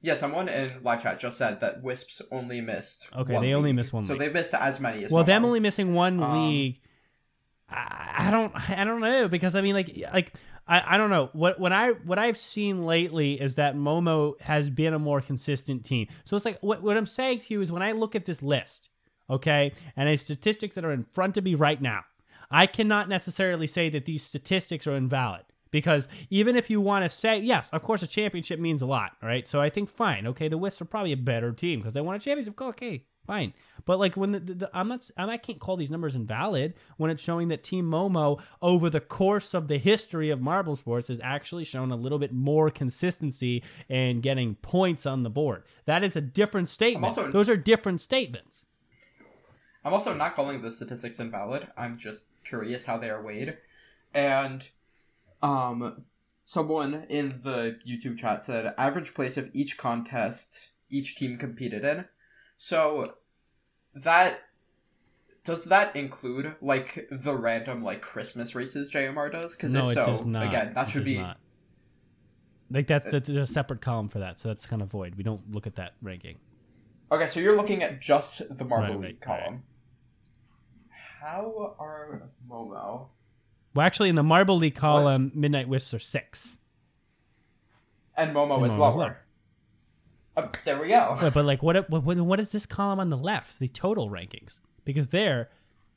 yeah. 0.00 0.14
Someone 0.14 0.48
in 0.48 0.82
live 0.82 1.02
chat 1.02 1.18
just 1.18 1.36
said 1.36 1.60
that 1.60 1.82
Wisps 1.82 2.22
only 2.30 2.60
missed. 2.60 3.08
Okay, 3.14 3.38
they 3.40 3.52
only 3.54 3.70
league. 3.70 3.76
missed 3.76 3.92
one 3.92 4.02
so 4.02 4.14
league. 4.14 4.20
they 4.20 4.28
missed 4.30 4.54
as 4.54 4.80
many 4.80 5.04
as 5.04 5.10
Well, 5.10 5.24
them 5.24 5.44
only 5.44 5.60
missing 5.60 5.92
one 5.94 6.22
Um, 6.22 6.48
league. 6.48 6.80
I, 7.68 8.28
I 8.28 8.30
don't. 8.30 8.52
I 8.70 8.84
don't 8.84 9.00
know 9.00 9.28
because 9.28 9.54
I 9.54 9.60
mean, 9.60 9.74
like, 9.74 9.96
like 10.12 10.32
I, 10.68 10.94
I 10.94 10.96
don't 10.96 11.10
know 11.10 11.30
what 11.32 11.58
what 11.58 11.72
I 11.72 11.90
what 11.90 12.18
I've 12.18 12.38
seen 12.38 12.86
lately 12.86 13.40
is 13.40 13.56
that 13.56 13.74
Momo 13.74 14.40
has 14.40 14.70
been 14.70 14.94
a 14.94 14.98
more 14.98 15.20
consistent 15.20 15.84
team. 15.84 16.06
So 16.24 16.36
it's 16.36 16.44
like 16.44 16.58
what 16.60 16.82
what 16.82 16.96
I'm 16.96 17.06
saying 17.06 17.40
to 17.40 17.46
you 17.54 17.60
is 17.62 17.72
when 17.72 17.82
I 17.82 17.92
look 17.92 18.14
at 18.14 18.24
this 18.24 18.40
list, 18.40 18.88
okay, 19.28 19.72
and 19.96 20.08
the 20.08 20.16
statistics 20.16 20.76
that 20.76 20.84
are 20.84 20.92
in 20.92 21.02
front 21.04 21.36
of 21.36 21.44
me 21.44 21.54
right 21.56 21.80
now, 21.82 22.04
I 22.50 22.66
cannot 22.66 23.08
necessarily 23.08 23.66
say 23.66 23.88
that 23.90 24.04
these 24.04 24.22
statistics 24.22 24.86
are 24.86 24.96
invalid. 24.96 25.42
Because 25.72 26.06
even 26.30 26.56
if 26.56 26.70
you 26.70 26.80
want 26.80 27.04
to 27.04 27.10
say, 27.10 27.38
yes, 27.40 27.68
of 27.72 27.82
course, 27.82 28.02
a 28.02 28.06
championship 28.06 28.58
means 28.60 28.82
a 28.82 28.86
lot, 28.86 29.12
right? 29.22 29.46
So 29.46 29.60
I 29.60 29.68
think, 29.68 29.90
fine, 29.90 30.26
okay, 30.28 30.48
the 30.48 30.56
Wisps 30.56 30.80
are 30.80 30.86
probably 30.86 31.12
a 31.12 31.16
better 31.16 31.52
team 31.52 31.80
because 31.80 31.92
they 31.92 32.00
won 32.00 32.14
a 32.14 32.18
championship. 32.20 32.58
Okay, 32.58 33.04
fine. 33.26 33.52
But 33.84 33.98
like 33.98 34.16
when 34.16 34.32
the, 34.32 34.38
the, 34.40 34.54
the 34.54 34.70
I'm 34.72 34.88
not, 34.88 35.10
I 35.18 35.36
can't 35.36 35.58
call 35.58 35.76
these 35.76 35.90
numbers 35.90 36.14
invalid 36.14 36.74
when 36.96 37.10
it's 37.10 37.20
showing 37.20 37.48
that 37.48 37.64
Team 37.64 37.84
Momo 37.84 38.40
over 38.62 38.88
the 38.88 39.00
course 39.00 39.54
of 39.54 39.66
the 39.68 39.76
history 39.78 40.30
of 40.30 40.40
marble 40.40 40.76
sports 40.76 41.08
has 41.08 41.20
actually 41.22 41.64
shown 41.64 41.90
a 41.90 41.96
little 41.96 42.18
bit 42.20 42.32
more 42.32 42.70
consistency 42.70 43.62
in 43.88 44.20
getting 44.20 44.54
points 44.54 45.04
on 45.04 45.24
the 45.24 45.30
board. 45.30 45.64
That 45.84 46.04
is 46.04 46.14
a 46.16 46.20
different 46.20 46.68
statement. 46.70 47.04
also- 47.18 47.30
Those 47.32 47.48
are 47.48 47.56
different 47.56 48.00
statements. 48.00 48.64
I'm 49.86 49.94
also 49.94 50.12
not 50.12 50.34
calling 50.34 50.60
the 50.62 50.72
statistics 50.72 51.20
invalid. 51.20 51.68
I'm 51.76 51.96
just 51.96 52.26
curious 52.44 52.84
how 52.84 52.98
they 52.98 53.08
are 53.08 53.22
weighed. 53.22 53.56
And 54.12 54.66
um 55.42 56.04
someone 56.44 57.04
in 57.08 57.40
the 57.44 57.78
YouTube 57.86 58.18
chat 58.18 58.44
said 58.44 58.74
average 58.76 59.14
place 59.14 59.36
of 59.36 59.48
each 59.54 59.78
contest 59.78 60.68
each 60.90 61.16
team 61.16 61.38
competed 61.38 61.84
in. 61.84 62.04
So 62.58 63.14
that 63.94 64.40
does 65.44 65.66
that 65.66 65.94
include 65.94 66.56
like 66.60 67.06
the 67.10 67.34
random 67.36 67.84
like 67.84 68.00
Christmas 68.02 68.56
races 68.56 68.90
JMR 68.90 69.30
does? 69.30 69.54
Because 69.54 69.72
no, 69.72 69.86
if 69.86 69.92
it 69.92 69.94
so, 69.94 70.06
does 70.06 70.24
not. 70.24 70.48
again, 70.48 70.72
that 70.74 70.88
It 70.88 70.90
should 70.90 71.04
be 71.04 71.18
not. 71.18 71.38
like 72.70 72.88
that's, 72.88 73.08
that's 73.08 73.28
a 73.28 73.46
separate 73.46 73.80
column 73.80 74.08
for 74.08 74.18
that, 74.18 74.38
so 74.40 74.48
that's 74.48 74.66
kind 74.66 74.82
of 74.82 74.88
void. 74.88 75.14
We 75.14 75.22
don't 75.22 75.48
look 75.52 75.68
at 75.68 75.76
that 75.76 75.94
ranking. 76.02 76.38
okay. 77.12 77.28
So 77.28 77.38
you're 77.38 77.56
looking 77.56 77.82
at 77.84 78.00
just 78.00 78.42
the 78.50 78.64
Marble 78.64 78.94
Right, 78.96 79.08
League 79.10 79.24
right, 79.26 79.50
right. 79.50 79.58
How 81.20 81.74
are 81.78 82.22
Momo? 82.48 83.06
Well, 83.74 83.86
actually, 83.86 84.08
in 84.08 84.14
the 84.14 84.22
Marble 84.22 84.56
League 84.56 84.74
column, 84.74 85.32
Midnight 85.34 85.68
Wisps 85.68 85.92
are 85.94 85.98
six. 85.98 86.56
And 88.16 88.34
Momo 88.34 88.56
And 88.56 88.66
is 88.66 88.72
Momo's 88.72 88.78
lower. 88.78 88.96
lower. 88.96 89.18
Uh, 90.36 90.48
there 90.64 90.80
we 90.80 90.88
go. 90.88 91.16
But, 91.20 91.34
but 91.34 91.44
like, 91.44 91.62
what, 91.62 91.88
what 91.90 92.02
what 92.04 92.16
what 92.18 92.40
is 92.40 92.50
this 92.52 92.66
column 92.66 93.00
on 93.00 93.10
the 93.10 93.16
left? 93.16 93.58
The 93.58 93.68
total 93.68 94.10
rankings, 94.10 94.58
because 94.84 95.08
there, 95.08 95.48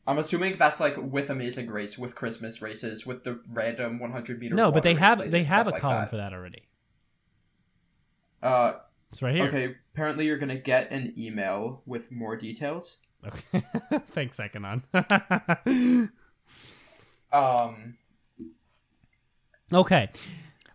I'm 0.08 0.18
assuming 0.18 0.56
that's 0.58 0.80
like 0.80 0.96
with 0.98 1.30
Amazing 1.30 1.70
Race, 1.70 1.98
with 1.98 2.16
Christmas 2.16 2.62
races, 2.62 3.06
with 3.06 3.24
the 3.26 3.40
random 3.52 4.00
100 4.00 4.40
meter. 4.40 4.56
no, 4.56 4.72
but 4.72 4.84
they 4.84 4.94
have 4.96 5.30
they 5.30 5.44
have 5.44 5.68
a 5.68 5.72
like 5.72 5.82
column 5.82 6.02
that. 6.02 6.10
for 6.10 6.18
that 6.18 6.32
already. 6.34 6.64
Uh, 8.42 8.74
It's 9.12 9.22
right 9.22 9.36
here. 9.36 9.46
okay. 9.48 9.76
Apparently, 9.94 10.26
you're 10.26 10.38
gonna 10.38 10.58
get 10.60 10.90
an 10.92 11.14
email 11.18 11.82
with 11.86 12.10
more 12.12 12.38
details. 12.38 12.98
Okay. 13.26 13.64
Thanks, 14.14 14.38
Akanon. 14.38 14.84
Um, 17.32 17.96
okay. 19.72 20.10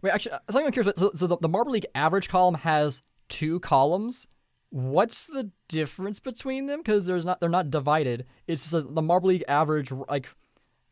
Wait, 0.03 0.11
actually, 0.11 0.33
uh, 0.33 0.39
something 0.51 0.67
I'm 0.67 0.73
curious. 0.73 0.97
about. 0.97 1.13
So, 1.13 1.19
so 1.19 1.27
the, 1.27 1.37
the 1.39 1.49
Marble 1.49 1.73
League 1.73 1.87
average 1.95 2.29
column 2.29 2.55
has 2.55 3.03
two 3.29 3.61
columns. 3.61 4.27
What's 4.71 5.27
the 5.27 5.51
difference 5.69 6.21
between 6.21 6.67
them? 6.67 6.81
Because 6.81 7.07
there's 7.07 7.25
not 7.25 7.41
they're 7.41 7.49
not 7.49 7.71
divided. 7.71 8.27
It's 8.47 8.63
just 8.63 8.73
that 8.73 8.95
the 8.95 9.03
Marble 9.03 9.29
League 9.29 9.45
average 9.49 9.93
like 10.09 10.29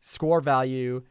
score 0.01 0.41
value 0.41 1.03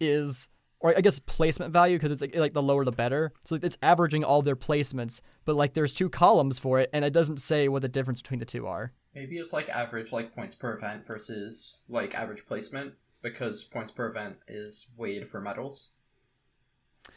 is 0.00 0.48
or 0.80 0.96
I 0.96 1.00
guess 1.00 1.18
placement 1.18 1.72
value 1.72 1.96
because 1.96 2.10
it's 2.10 2.20
like, 2.20 2.34
like 2.36 2.52
the 2.52 2.62
lower 2.62 2.84
the 2.84 2.92
better. 2.92 3.32
So 3.44 3.58
it's 3.62 3.78
averaging 3.82 4.24
all 4.24 4.42
their 4.42 4.56
placements, 4.56 5.20
but 5.44 5.56
like 5.56 5.74
there's 5.74 5.94
two 5.94 6.08
columns 6.08 6.58
for 6.58 6.78
it, 6.80 6.90
and 6.92 7.04
it 7.04 7.12
doesn't 7.12 7.38
say 7.38 7.68
what 7.68 7.82
the 7.82 7.88
difference 7.88 8.22
between 8.22 8.40
the 8.40 8.46
two 8.46 8.66
are. 8.66 8.92
Maybe 9.14 9.38
it's 9.38 9.52
like 9.52 9.68
average 9.68 10.12
like 10.12 10.34
points 10.34 10.54
per 10.54 10.76
event 10.76 11.06
versus 11.06 11.76
like 11.88 12.14
average 12.14 12.46
placement 12.46 12.94
because 13.22 13.64
points 13.64 13.90
per 13.90 14.08
event 14.08 14.36
is 14.46 14.86
weighed 14.96 15.28
for 15.28 15.40
medals. 15.40 15.88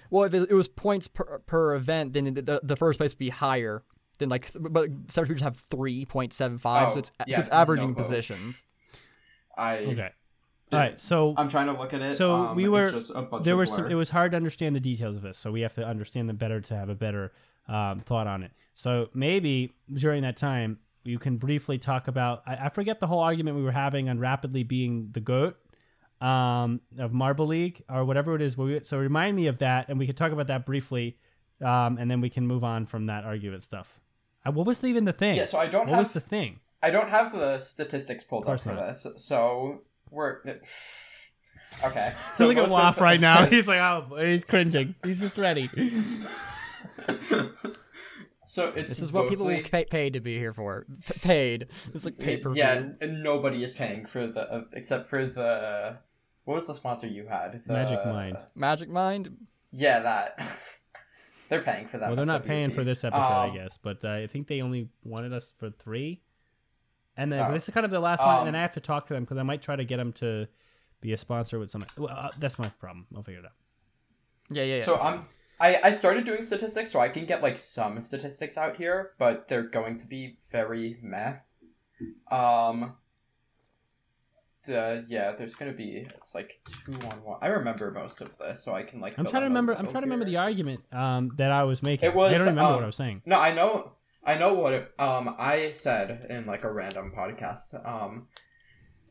Well, 0.09 0.23
if 0.23 0.33
it, 0.33 0.49
it 0.49 0.53
was 0.53 0.67
points 0.67 1.07
per, 1.07 1.39
per 1.45 1.75
event, 1.75 2.13
then 2.13 2.33
the, 2.33 2.41
the, 2.41 2.59
the 2.63 2.75
first 2.75 2.99
place 2.99 3.11
would 3.11 3.19
be 3.19 3.29
higher 3.29 3.83
than 4.17 4.29
like, 4.29 4.49
but 4.57 4.89
some 5.07 5.25
people 5.25 5.43
have 5.43 5.57
three 5.57 6.05
point 6.05 6.33
seven 6.33 6.57
five, 6.57 6.89
Oh, 6.89 6.93
so 6.93 6.99
it's 6.99 7.11
yeah, 7.27 7.35
so 7.35 7.39
it's 7.41 7.49
averaging 7.49 7.89
no 7.89 7.95
positions. 7.95 8.63
I 9.57 9.77
Okay. 9.79 10.11
All 10.71 10.79
right. 10.79 10.99
So 10.99 11.33
I'm 11.37 11.49
trying 11.49 11.67
to 11.67 11.73
look 11.73 11.93
at 11.93 12.01
it. 12.01 12.15
So 12.17 12.33
um, 12.33 12.55
we 12.55 12.69
were 12.69 12.91
just 12.91 13.09
a 13.09 13.21
bunch 13.21 13.43
there 13.43 13.53
of 13.53 13.59
were 13.59 13.65
some. 13.65 13.91
It 13.91 13.95
was 13.95 14.09
hard 14.09 14.31
to 14.31 14.37
understand 14.37 14.75
the 14.75 14.79
details 14.79 15.17
of 15.17 15.23
this, 15.23 15.37
so 15.37 15.51
we 15.51 15.61
have 15.61 15.73
to 15.75 15.85
understand 15.85 16.29
them 16.29 16.35
better 16.37 16.61
to 16.61 16.75
have 16.75 16.89
a 16.89 16.95
better 16.95 17.31
um, 17.67 17.99
thought 18.01 18.27
on 18.27 18.43
it. 18.43 18.51
So 18.75 19.09
maybe 19.13 19.73
during 19.91 20.21
that 20.23 20.37
time 20.37 20.79
you 21.03 21.17
can 21.17 21.37
briefly 21.37 21.77
talk 21.77 22.07
about. 22.07 22.43
I, 22.45 22.65
I 22.65 22.69
forget 22.69 22.99
the 22.99 23.07
whole 23.07 23.19
argument 23.19 23.57
we 23.57 23.63
were 23.63 23.71
having 23.71 24.09
on 24.09 24.19
rapidly 24.19 24.63
being 24.63 25.09
the 25.11 25.21
goat 25.21 25.57
um, 26.21 26.81
of 26.97 27.13
Marble 27.13 27.47
League 27.47 27.83
or 27.89 28.05
whatever 28.05 28.35
it 28.35 28.41
is. 28.41 28.57
We- 28.57 28.81
So 28.83 28.97
remind 28.97 29.35
me 29.35 29.47
of 29.47 29.59
that, 29.59 29.89
and 29.89 29.97
we 29.97 30.05
could 30.05 30.17
talk 30.17 30.31
about 30.31 30.47
that 30.47 30.65
briefly, 30.65 31.17
um, 31.63 31.97
and 31.97 32.11
then 32.11 32.21
we 32.21 32.29
can 32.29 32.45
move 32.45 32.63
on 32.63 32.85
from 32.85 33.05
that 33.07 33.23
argument 33.23 33.63
stuff. 33.63 33.99
Uh, 34.45 34.51
what 34.51 34.65
was 34.67 34.83
even 34.83 35.05
the 35.05 35.13
thing? 35.13 35.35
Yeah, 35.37 35.45
so 35.45 35.57
I 35.57 35.67
don't 35.67 35.87
what 35.87 35.95
have 35.95 36.05
was 36.05 36.11
the 36.11 36.19
thing? 36.21 36.59
I 36.81 36.91
don't 36.91 37.09
have 37.09 37.31
the 37.33 37.59
statistics 37.59 38.23
pulled 38.23 38.47
up 38.47 38.61
for 38.61 38.73
not. 38.73 38.87
this, 38.93 39.07
so 39.17 39.81
we're 40.11 40.37
okay. 41.83 42.13
So 42.33 42.47
look 42.47 42.57
at 42.57 42.61
most 42.61 42.67
of 42.67 42.71
Waff 42.73 42.95
the- 42.97 43.01
right 43.03 43.19
now. 43.19 43.45
He's 43.49 43.67
like, 43.67 43.79
oh, 43.79 44.15
he's 44.17 44.43
cringing. 44.45 44.95
He's 45.03 45.19
just 45.19 45.37
ready. 45.37 45.69
so 48.45 48.67
it's 48.75 48.89
This 48.89 49.01
is 49.01 49.11
what 49.11 49.29
people 49.29 49.45
will 49.45 49.53
mostly- 49.53 49.69
pay, 49.69 49.85
pay 49.85 50.09
to 50.09 50.19
be 50.19 50.37
here 50.37 50.53
for. 50.53 50.85
P- 51.05 51.19
paid. 51.21 51.69
It's 51.93 52.05
like 52.05 52.17
pay 52.17 52.37
per. 52.37 52.53
Yeah, 52.55 52.89
and 53.01 53.23
nobody 53.23 53.63
is 53.63 53.73
paying 53.73 54.05
for 54.05 54.27
the 54.27 54.41
uh, 54.51 54.63
except 54.73 55.07
for 55.09 55.25
the 55.25 55.97
what 56.45 56.55
was 56.55 56.67
the 56.67 56.73
sponsor 56.73 57.07
you 57.07 57.27
had? 57.27 57.61
The, 57.63 57.73
Magic 57.73 58.05
Mind. 58.05 58.37
Magic 58.55 58.89
Mind. 58.89 59.37
Yeah, 59.71 59.99
that. 59.99 60.39
they're 61.49 61.61
paying 61.61 61.87
for 61.87 61.99
that. 61.99 62.07
Well, 62.07 62.15
they're 62.15 62.25
not 62.25 62.45
paying 62.45 62.71
for 62.71 62.83
this 62.83 63.03
episode, 63.03 63.21
I 63.21 63.49
Um, 63.49 63.55
guess, 63.55 63.77
but 63.81 64.03
uh, 64.03 64.09
I 64.13 64.27
think 64.27 64.47
they 64.47 64.61
only 64.61 64.89
wanted 65.03 65.31
us 65.33 65.51
for 65.59 65.69
three. 65.69 66.21
And 67.19 67.29
then 67.33 67.41
Oh. 67.41 67.53
this 67.53 67.67
is 67.67 67.73
kind 67.73 67.85
of 67.85 67.91
the 67.91 67.99
last 67.99 68.25
one, 68.25 68.37
and 68.37 68.47
then 68.47 68.55
Um, 68.55 68.59
I 68.59 68.61
have 68.61 68.73
to 68.75 68.79
talk 68.79 69.07
to 69.07 69.13
them 69.13 69.25
because 69.25 69.37
I 69.37 69.43
might 69.43 69.61
try 69.61 69.75
to 69.75 69.83
get 69.83 69.97
them 69.97 70.13
to 70.13 70.47
be 71.01 71.11
a 71.11 71.17
sponsor 71.17 71.59
with 71.59 71.69
some. 71.69 71.85
Well, 71.97 72.09
uh, 72.09 72.29
that's 72.39 72.57
my 72.57 72.69
problem. 72.79 73.07
I'll 73.13 73.23
figure 73.23 73.41
it 73.41 73.45
out. 73.45 73.51
Yeah, 74.49 74.63
yeah, 74.63 74.77
yeah. 74.77 74.85
So 74.85 74.95
I'm. 74.97 75.27
I, 75.59 75.79
I 75.83 75.91
started 75.91 76.23
doing 76.23 76.43
statistics 76.43 76.93
so 76.93 77.01
I 77.01 77.09
can 77.09 77.25
get 77.25 77.43
like 77.43 77.57
some 77.57 77.99
statistics 77.99 78.57
out 78.57 78.77
here, 78.77 79.11
but 79.19 79.49
they're 79.49 79.67
going 79.67 79.97
to 79.97 80.07
be 80.07 80.37
very 80.49 80.97
meh. 81.01 81.33
Um. 82.31 82.95
The 84.65 85.05
yeah, 85.09 85.33
there's 85.33 85.55
gonna 85.55 85.73
be 85.73 86.07
it's 86.15 86.33
like 86.33 86.61
two 86.85 86.93
on 86.93 87.23
one. 87.23 87.39
I 87.41 87.47
remember 87.47 87.91
most 87.91 88.21
of 88.21 88.37
this, 88.37 88.63
so 88.63 88.73
I 88.73 88.83
can 88.83 89.01
like. 89.01 89.17
I'm 89.17 89.25
trying 89.25 89.41
to 89.41 89.47
remember. 89.47 89.73
I'm 89.73 89.79
little 89.79 89.91
trying 89.91 90.03
to 90.03 90.07
remember 90.07 90.25
the 90.25 90.37
argument 90.37 90.81
um, 90.93 91.31
that 91.35 91.51
I 91.51 91.63
was 91.63 91.83
making. 91.83 92.07
It 92.07 92.15
was, 92.15 92.31
I 92.31 92.37
don't 92.37 92.47
remember 92.47 92.61
um, 92.61 92.75
what 92.75 92.83
I 92.83 92.85
was 92.85 92.95
saying. 92.95 93.23
No, 93.25 93.37
I 93.37 93.53
know. 93.53 93.93
I 94.23 94.35
know 94.35 94.53
what 94.53 94.93
um 94.99 95.35
I 95.37 95.71
said 95.73 96.27
in 96.29 96.45
like 96.45 96.63
a 96.63 96.71
random 96.71 97.11
podcast 97.15 97.73
um 97.87 98.27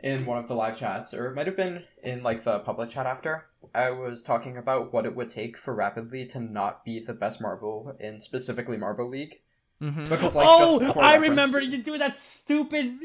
in 0.01 0.27
one 0.27 0.39
of 0.39 0.47
the 0.47 0.55
live 0.55 0.79
chats 0.79 1.13
or 1.13 1.27
it 1.27 1.35
might 1.35 1.47
have 1.47 1.57
been 1.57 1.83
in 2.03 2.23
like 2.23 2.45
the 2.45 2.61
public 2.61 2.91
chat 2.91 3.07
after. 3.07 3.47
I 3.75 3.91
was 3.91 4.23
talking 4.23 4.57
about 4.57 4.93
what 4.93 5.07
it 5.07 5.17
would 5.17 5.29
take 5.29 5.57
for 5.57 5.75
Rapidly 5.75 6.27
to 6.27 6.41
not 6.41 6.85
be 6.85 7.01
the 7.01 7.15
best 7.15 7.41
marble 7.41 7.97
in 7.99 8.21
specifically 8.21 8.77
Marble 8.77 9.09
League 9.09 9.41
mm-hmm. 9.83 10.05
because 10.05 10.35
like 10.35 10.47
oh, 10.49 10.81
just 10.81 10.97
I 10.97 11.17
remember 11.17 11.61
you 11.61 11.79
doing 11.83 12.01
that 12.01 12.19
stupid, 12.19 12.99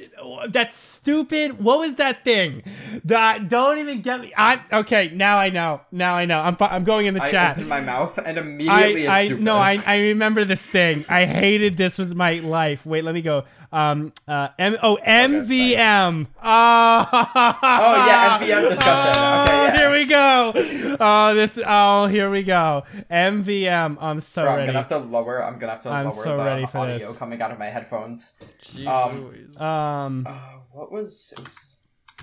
that 0.50 0.74
stupid. 0.74 1.60
What 1.60 1.80
was 1.80 1.96
that 1.96 2.24
thing? 2.24 2.64
That 3.06 3.50
don't 3.50 3.78
even 3.78 4.02
get 4.02 4.22
me. 4.22 4.34
I 4.36 4.62
okay. 4.72 5.12
Now 5.14 5.38
I 5.38 5.50
know. 5.50 5.82
Now 5.92 6.16
I 6.16 6.26
know. 6.26 6.40
I'm 6.40 6.58
I'm 6.60 6.84
going 6.84 7.06
in 7.06 7.14
the 7.14 7.24
I 7.24 7.32
chat. 7.32 7.52
opened 7.54 7.70
my 7.70 7.82
mouth 7.82 8.18
and 8.18 8.38
immediately 8.38 9.08
I, 9.08 9.22
I 9.22 9.26
stupid. 9.26 9.44
no, 9.44 9.58
I, 9.58 9.78
I 9.86 10.02
remember 10.02 10.46
this 10.46 10.66
thing. 10.66 11.06
I 11.10 11.26
hated 11.26 11.78
this 11.78 11.98
with 11.98 12.14
my 12.14 12.40
life. 12.40 12.86
Wait, 12.86 13.04
let 13.04 13.14
me 13.14 13.22
go. 13.22 13.44
Um, 13.74 14.14
uh, 14.28 14.50
M- 14.60 14.78
oh, 14.84 14.98
MVM. 15.06 16.28
Oh, 16.44 17.08
Oh, 17.12 18.06
yeah, 18.08 18.40
MVM 18.40 18.70
discussion. 18.70 19.22
Okay, 19.44 19.66
yeah. 19.66 19.78
Here 19.78 19.92
we 19.92 20.06
go. 20.06 20.98
Oh, 21.00 21.34
this. 21.34 21.58
Oh, 21.66 22.06
here 22.06 22.30
we 22.30 22.44
go. 22.44 22.84
MVM. 23.10 23.98
I'm 24.00 24.22
so 24.22 24.44
Bro, 24.44 24.52
I'm 24.52 24.66
gonna 24.68 24.78
have 24.78 24.88
to 24.90 24.98
lower. 25.00 25.44
I'm 25.44 25.58
gonna 25.60 25.74
have 25.74 25.82
to 25.84 25.90
I'm 25.90 26.06
lower 26.10 26.24
so 26.24 26.38
the 26.38 26.44
ready 26.44 26.66
for 26.68 26.78
audio 26.80 27.10
this. 27.10 27.18
coming 27.18 27.42
out 27.42 27.52
of 27.52 27.58
my 27.60 27.66
headphones. 27.66 28.34
Jeez 28.64 28.88
um, 28.88 29.66
Um. 29.68 30.28
Uh, 30.28 30.38
what 30.72 30.92
was? 30.92 31.34
Was 31.38 31.56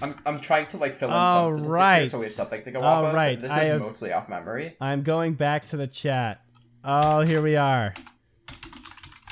I'm, 0.02 0.14
I'm 0.24 0.38
trying 0.40 0.66
to 0.68 0.76
like 0.78 0.94
fill 0.94 1.08
in 1.08 1.14
Oh, 1.14 1.48
some 1.50 1.58
statistics 1.58 1.66
here 1.68 1.72
right. 1.74 2.10
so 2.10 2.18
we 2.18 2.24
have 2.24 2.32
something 2.34 2.62
to 2.62 2.70
go 2.70 2.80
Oh, 2.80 2.84
off 2.84 3.04
of. 3.06 3.14
right. 3.14 3.38
This 3.40 3.50
I 3.50 3.62
is 3.62 3.68
have- 3.70 3.80
mostly 3.80 4.12
off 4.12 4.28
memory. 4.28 4.76
I'm 4.80 5.02
going 5.02 5.34
back 5.34 5.66
to 5.70 5.76
the 5.76 5.86
chat. 5.88 6.40
Oh, 6.84 7.20
here 7.22 7.42
we 7.42 7.56
are. 7.56 7.92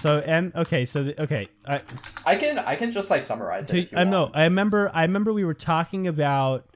So 0.01 0.21
M. 0.21 0.53
Okay. 0.55 0.85
So 0.85 1.05
the, 1.05 1.23
okay. 1.23 1.49
I, 1.67 1.83
I 2.25 2.37
can 2.37 2.59
I 2.59 2.77
can 2.77 2.93
just 2.93 3.11
like 3.11 3.25
summarize 3.25 3.69
it. 3.71 3.91
to, 3.91 3.99
I 3.99 4.05
know. 4.05 4.31
I 4.33 4.45
remember. 4.45 4.91
I 4.95 5.03
remember 5.03 5.33
we 5.33 5.45
were 5.45 5.55
talking 5.55 6.07
about 6.07 6.67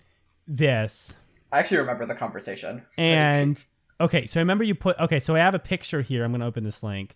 this. 0.46 1.14
I 1.52 1.58
actually 1.58 1.78
remember 1.78 2.06
the 2.06 2.14
conversation. 2.14 2.82
And 2.96 3.62
okay, 4.00 4.26
so 4.26 4.40
I 4.40 4.42
remember 4.42 4.64
you 4.64 4.74
put 4.74 4.98
okay. 4.98 5.20
So 5.20 5.36
I 5.36 5.40
have 5.40 5.54
a 5.54 5.58
picture 5.58 6.00
here. 6.02 6.24
I'm 6.24 6.32
going 6.32 6.40
to 6.40 6.46
open 6.46 6.64
this 6.64 6.82
link, 6.82 7.14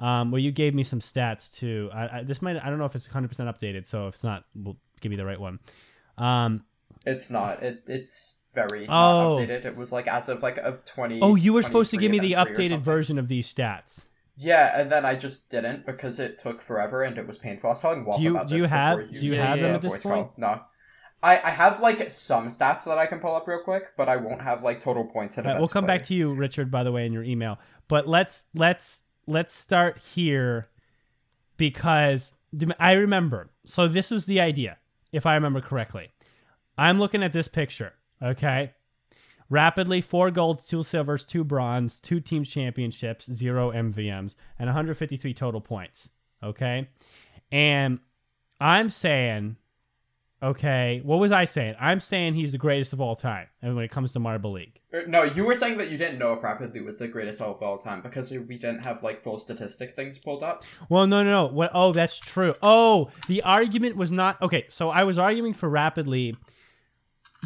um, 0.00 0.30
where 0.30 0.40
you 0.40 0.52
gave 0.52 0.74
me 0.74 0.82
some 0.84 1.00
stats 1.00 1.50
too. 1.50 1.88
I, 1.94 2.18
I, 2.18 2.22
this 2.24 2.42
might 2.42 2.56
I 2.56 2.68
don't 2.68 2.78
know 2.78 2.84
if 2.86 2.94
it's 2.94 3.06
100 3.06 3.28
percent 3.28 3.48
updated. 3.48 3.86
So 3.86 4.08
if 4.08 4.14
it's 4.14 4.24
not, 4.24 4.44
we'll 4.54 4.76
give 5.00 5.12
you 5.12 5.18
the 5.18 5.24
right 5.24 5.40
one. 5.40 5.60
Um, 6.18 6.64
it's 7.06 7.30
not. 7.30 7.62
It 7.62 7.84
it's 7.86 8.34
very 8.54 8.86
Oh. 8.88 9.38
not 9.38 9.48
updated. 9.48 9.64
It 9.64 9.76
was 9.76 9.92
like 9.92 10.08
as 10.08 10.28
of 10.28 10.42
like 10.42 10.58
of 10.58 10.84
twenty. 10.84 11.20
oh, 11.22 11.36
you 11.36 11.52
were 11.52 11.62
supposed 11.62 11.90
to 11.92 11.96
give 11.96 12.10
me 12.10 12.18
the 12.18 12.34
then 12.34 12.46
three 12.54 12.66
or 12.66 12.70
updated 12.70 12.80
version 12.82 13.18
of 13.18 13.28
these 13.28 13.52
stats. 13.52 14.04
Yeah, 14.40 14.80
and 14.80 14.90
then 14.90 15.04
I 15.04 15.16
just 15.16 15.50
didn't 15.50 15.84
because 15.84 16.20
it 16.20 16.38
took 16.38 16.62
forever 16.62 17.02
and 17.02 17.18
it 17.18 17.26
was 17.26 17.36
painful. 17.36 17.68
I 17.68 17.72
was 17.72 17.80
telling 17.80 18.04
Wolf 18.04 18.18
Do 18.18 18.22
you- 18.22 18.30
about 18.30 18.48
do 18.48 18.54
this 18.54 18.62
you 18.62 18.68
have- 18.68 18.98
before 18.98 19.12
do 19.12 19.26
you 19.26 19.34
have 19.34 19.58
them 19.58 19.74
at 19.74 19.82
this 19.82 19.92
voice 19.94 20.02
call. 20.02 20.32
No. 20.36 20.60
I, 21.22 21.38
I 21.38 21.50
have 21.50 21.80
like 21.80 22.10
some 22.10 22.46
stats 22.46 22.84
that 22.84 22.96
I 22.96 23.06
can 23.06 23.18
pull 23.18 23.34
up 23.34 23.48
real 23.48 23.58
quick, 23.58 23.96
but 23.96 24.08
I 24.08 24.16
won't 24.16 24.40
have 24.40 24.62
like 24.62 24.80
total 24.80 25.04
points 25.04 25.36
right, 25.36 25.58
we'll 25.58 25.66
come 25.66 25.84
back 25.84 26.04
to 26.04 26.14
you, 26.14 26.32
Richard. 26.32 26.70
By 26.70 26.84
the 26.84 26.92
way, 26.92 27.06
in 27.06 27.12
your 27.12 27.24
email, 27.24 27.58
but 27.88 28.06
let's 28.06 28.44
let's 28.54 29.00
let's 29.26 29.52
start 29.52 29.98
here 30.14 30.68
because 31.56 32.32
I 32.78 32.92
remember. 32.92 33.50
So 33.66 33.88
this 33.88 34.12
was 34.12 34.26
the 34.26 34.40
idea, 34.40 34.78
if 35.12 35.26
I 35.26 35.34
remember 35.34 35.60
correctly. 35.60 36.10
I'm 36.76 37.00
looking 37.00 37.24
at 37.24 37.32
this 37.32 37.48
picture. 37.48 37.94
Okay, 38.22 38.72
rapidly 39.50 40.00
four 40.00 40.30
golds, 40.30 40.66
two 40.66 40.82
silvers, 40.82 41.24
two 41.24 41.44
bronze, 41.44 42.00
two 42.00 42.20
team 42.20 42.44
championships, 42.44 43.30
zero 43.32 43.72
MVMs, 43.72 44.34
and 44.58 44.66
153 44.66 45.34
total 45.34 45.60
points. 45.60 46.08
Okay, 46.42 46.88
and 47.50 47.98
I'm 48.60 48.90
saying. 48.90 49.56
Okay, 50.40 51.00
what 51.02 51.18
was 51.18 51.32
I 51.32 51.46
saying? 51.46 51.74
I'm 51.80 51.98
saying 51.98 52.34
he's 52.34 52.52
the 52.52 52.58
greatest 52.58 52.92
of 52.92 53.00
all 53.00 53.16
time, 53.16 53.48
and 53.60 53.74
when 53.74 53.84
it 53.84 53.90
comes 53.90 54.12
to 54.12 54.20
Marble 54.20 54.52
League. 54.52 54.78
Er, 54.94 55.04
No, 55.04 55.24
you 55.24 55.44
were 55.44 55.56
saying 55.56 55.78
that 55.78 55.90
you 55.90 55.98
didn't 55.98 56.20
know 56.20 56.32
if 56.32 56.44
Rapidly 56.44 56.80
was 56.80 56.96
the 56.96 57.08
greatest 57.08 57.40
of 57.40 57.60
all 57.60 57.76
time 57.76 58.02
because 58.02 58.30
we 58.30 58.56
didn't 58.56 58.84
have 58.84 59.02
like 59.02 59.20
full 59.20 59.38
statistic 59.38 59.96
things 59.96 60.16
pulled 60.16 60.44
up. 60.44 60.62
Well, 60.88 61.08
no, 61.08 61.24
no, 61.24 61.30
no. 61.30 61.52
What? 61.52 61.72
Oh, 61.74 61.92
that's 61.92 62.16
true. 62.16 62.54
Oh, 62.62 63.10
the 63.26 63.42
argument 63.42 63.96
was 63.96 64.12
not 64.12 64.40
okay. 64.40 64.66
So 64.68 64.90
I 64.90 65.02
was 65.02 65.18
arguing 65.18 65.54
for 65.54 65.68
rapidly, 65.68 66.36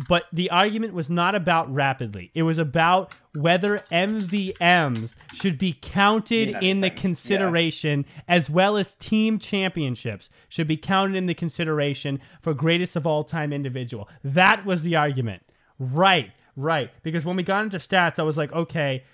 but 0.08 0.24
the 0.32 0.50
argument 0.50 0.94
was 0.94 1.10
not 1.10 1.34
about 1.34 1.72
rapidly. 1.74 2.30
It 2.34 2.42
was 2.42 2.58
about 2.58 3.12
whether 3.34 3.84
MVMs 3.90 5.16
should 5.34 5.58
be 5.58 5.76
counted 5.80 6.54
Mean 6.54 6.62
in 6.62 6.80
the 6.80 6.90
consideration 6.90 8.04
as 8.28 8.48
well 8.48 8.76
as 8.76 8.94
team 8.94 9.38
championships 9.38 10.30
should 10.48 10.68
be 10.68 10.76
counted 10.76 11.16
in 11.16 11.26
the 11.26 11.34
consideration 11.34 12.20
for 12.40 12.54
greatest 12.54 12.96
of 12.96 13.06
all 13.06 13.24
time 13.24 13.52
individual. 13.52 14.08
That 14.24 14.64
was 14.64 14.82
the 14.82 14.96
argument. 14.96 15.42
Right, 15.78 16.30
right. 16.56 16.90
Because 17.02 17.24
when 17.24 17.36
we 17.36 17.42
got 17.42 17.64
into 17.64 17.78
stats, 17.78 18.18
I 18.18 18.22
was 18.22 18.38
like, 18.38 18.52
okay, 18.52 19.04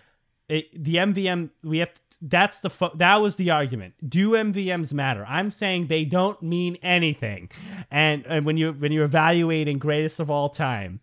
it, 0.49 0.67
the 0.73 0.97
MVM 0.97 1.51
we 1.63 1.79
have 1.79 1.91
that's 2.21 2.61
the 2.61 2.91
that 2.97 3.17
was 3.17 3.37
the 3.37 3.51
argument. 3.51 3.95
Do 4.09 4.33
MVMs 4.33 4.93
matter? 4.93 5.25
I'm 5.29 5.51
saying 5.51 5.87
they 5.87 6.05
don't 6.05 6.41
mean 6.43 6.77
anything. 6.83 7.51
And, 7.91 8.27
and 8.27 8.45
when 8.45 8.57
you 8.57 8.73
when 8.73 8.93
you're 8.93 9.05
evaluating 9.05 9.79
greatest 9.79 10.19
of 10.19 10.31
all 10.31 10.49
time 10.49 11.01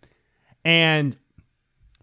and 0.64 1.16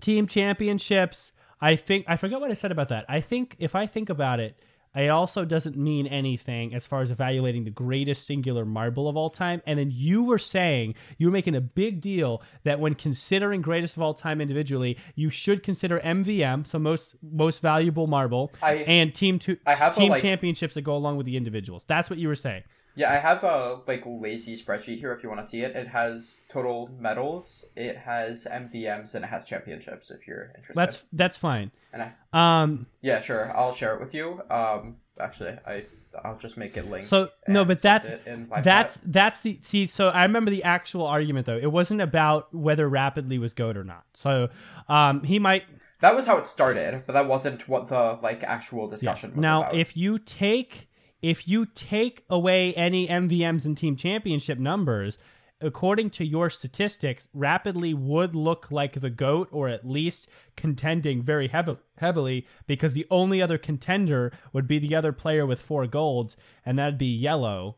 team 0.01 0.25
championships, 0.27 1.31
I 1.61 1.75
think 1.75 2.05
I 2.07 2.17
forget 2.17 2.41
what 2.41 2.49
I 2.49 2.55
said 2.55 2.71
about 2.71 2.89
that. 2.89 3.05
I 3.07 3.21
think 3.21 3.55
if 3.59 3.75
I 3.75 3.85
think 3.85 4.09
about 4.09 4.39
it, 4.39 4.57
It 4.95 5.09
also 5.09 5.43
doesn't 5.43 5.75
mean 5.75 6.05
anything 6.07 6.75
as 6.75 6.85
far 6.85 7.01
as 7.01 7.09
evaluating 7.09 7.63
the 7.63 7.71
greatest 7.71 8.27
singular 8.27 8.63
marble 8.63 9.07
of 9.09 9.17
all 9.17 9.29
time. 9.29 9.61
And 9.65 9.79
then 9.79 9.89
you 9.91 10.23
were 10.23 10.37
saying 10.37 10.95
you 11.17 11.27
were 11.27 11.31
making 11.33 11.55
a 11.55 11.61
big 11.61 11.99
deal 11.99 12.41
that 12.63 12.79
when 12.79 12.93
considering 12.93 13.61
greatest 13.61 13.97
of 13.97 14.03
all 14.03 14.13
time 14.13 14.39
individually, 14.39 14.97
you 15.15 15.29
should 15.29 15.63
consider 15.63 15.99
MVM, 15.99 16.67
so 16.67 16.77
most 16.77 17.15
most 17.21 17.61
valuable 17.61 18.05
marble, 18.07 18.51
I 18.61 18.75
and 18.75 19.13
team 19.13 19.39
two 19.39 19.57
I 19.65 19.75
have 19.75 19.97
a, 19.97 19.99
team 19.99 20.11
like- 20.11 20.21
championships 20.21 20.75
that 20.75 20.81
go 20.81 20.95
along 20.95 21.17
with 21.17 21.25
the 21.25 21.37
individuals. 21.37 21.85
That's 21.87 22.09
what 22.09 22.19
you 22.19 22.27
were 22.27 22.35
saying. 22.35 22.63
Yeah, 22.95 23.11
I 23.11 23.15
have 23.15 23.43
a 23.43 23.79
like 23.87 24.03
lazy 24.05 24.55
spreadsheet 24.55 24.99
here 24.99 25.11
if 25.11 25.23
you 25.23 25.29
want 25.29 25.41
to 25.43 25.47
see 25.47 25.61
it. 25.61 25.75
It 25.75 25.87
has 25.87 26.41
total 26.49 26.89
medals, 26.99 27.65
it 27.75 27.97
has 27.97 28.45
MVMs, 28.49 29.15
and 29.15 29.25
it 29.25 29.27
has 29.27 29.45
championships 29.45 30.11
if 30.11 30.27
you're 30.27 30.51
interested. 30.55 30.75
That's 30.75 31.03
that's 31.13 31.37
fine. 31.37 31.71
And 31.91 32.03
I, 32.33 32.61
Um, 32.61 32.87
yeah, 33.01 33.19
sure, 33.19 33.55
I'll 33.55 33.73
share 33.73 33.95
it 33.95 33.99
with 33.99 34.13
you. 34.13 34.41
Um, 34.49 34.97
actually, 35.19 35.57
I 35.65 35.85
I'll 36.23 36.37
just 36.37 36.57
make 36.57 36.77
it 36.77 36.89
link. 36.89 37.03
so 37.03 37.29
no, 37.47 37.65
but 37.65 37.81
that's 37.81 38.07
it 38.07 38.21
in 38.27 38.47
live 38.49 38.63
that's 38.63 38.97
chat. 38.97 39.11
that's 39.11 39.41
the 39.41 39.59
see. 39.63 39.87
So 39.87 40.09
I 40.09 40.23
remember 40.23 40.51
the 40.51 40.63
actual 40.63 41.05
argument 41.05 41.47
though. 41.47 41.57
It 41.57 41.71
wasn't 41.71 42.01
about 42.01 42.53
whether 42.53 42.87
rapidly 42.87 43.39
was 43.39 43.53
goat 43.53 43.77
or 43.77 43.83
not. 43.83 44.03
So 44.13 44.49
um, 44.87 45.23
he 45.23 45.39
might 45.39 45.63
that 46.01 46.15
was 46.15 46.25
how 46.25 46.37
it 46.37 46.45
started, 46.45 47.03
but 47.07 47.13
that 47.13 47.27
wasn't 47.27 47.67
what 47.67 47.87
the 47.87 48.19
like 48.21 48.43
actual 48.43 48.87
discussion 48.87 49.31
was 49.31 49.39
now 49.39 49.61
about. 49.61 49.75
if 49.75 49.97
you 49.97 50.19
take 50.19 50.89
if 51.23 51.47
you 51.47 51.65
take 51.65 52.25
away 52.29 52.73
any 52.73 53.07
MVMs 53.07 53.65
and 53.65 53.75
team 53.75 53.95
championship 53.95 54.59
numbers. 54.59 55.17
According 55.61 56.09
to 56.11 56.25
your 56.25 56.49
statistics, 56.49 57.29
rapidly 57.33 57.93
would 57.93 58.35
look 58.35 58.69
like 58.69 58.99
the 58.99 59.09
goat, 59.09 59.47
or 59.53 59.69
at 59.69 59.87
least 59.87 60.27
contending 60.57 61.23
very 61.23 61.47
heavily, 61.47 61.79
heavily, 61.95 62.45
because 62.67 62.91
the 62.91 63.07
only 63.09 63.41
other 63.41 63.57
contender 63.57 64.33
would 64.51 64.67
be 64.67 64.77
the 64.77 64.93
other 64.93 65.13
player 65.13 65.45
with 65.45 65.61
four 65.61 65.87
golds, 65.87 66.35
and 66.65 66.77
that'd 66.77 66.97
be 66.97 67.05
yellow. 67.05 67.77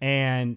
And 0.00 0.56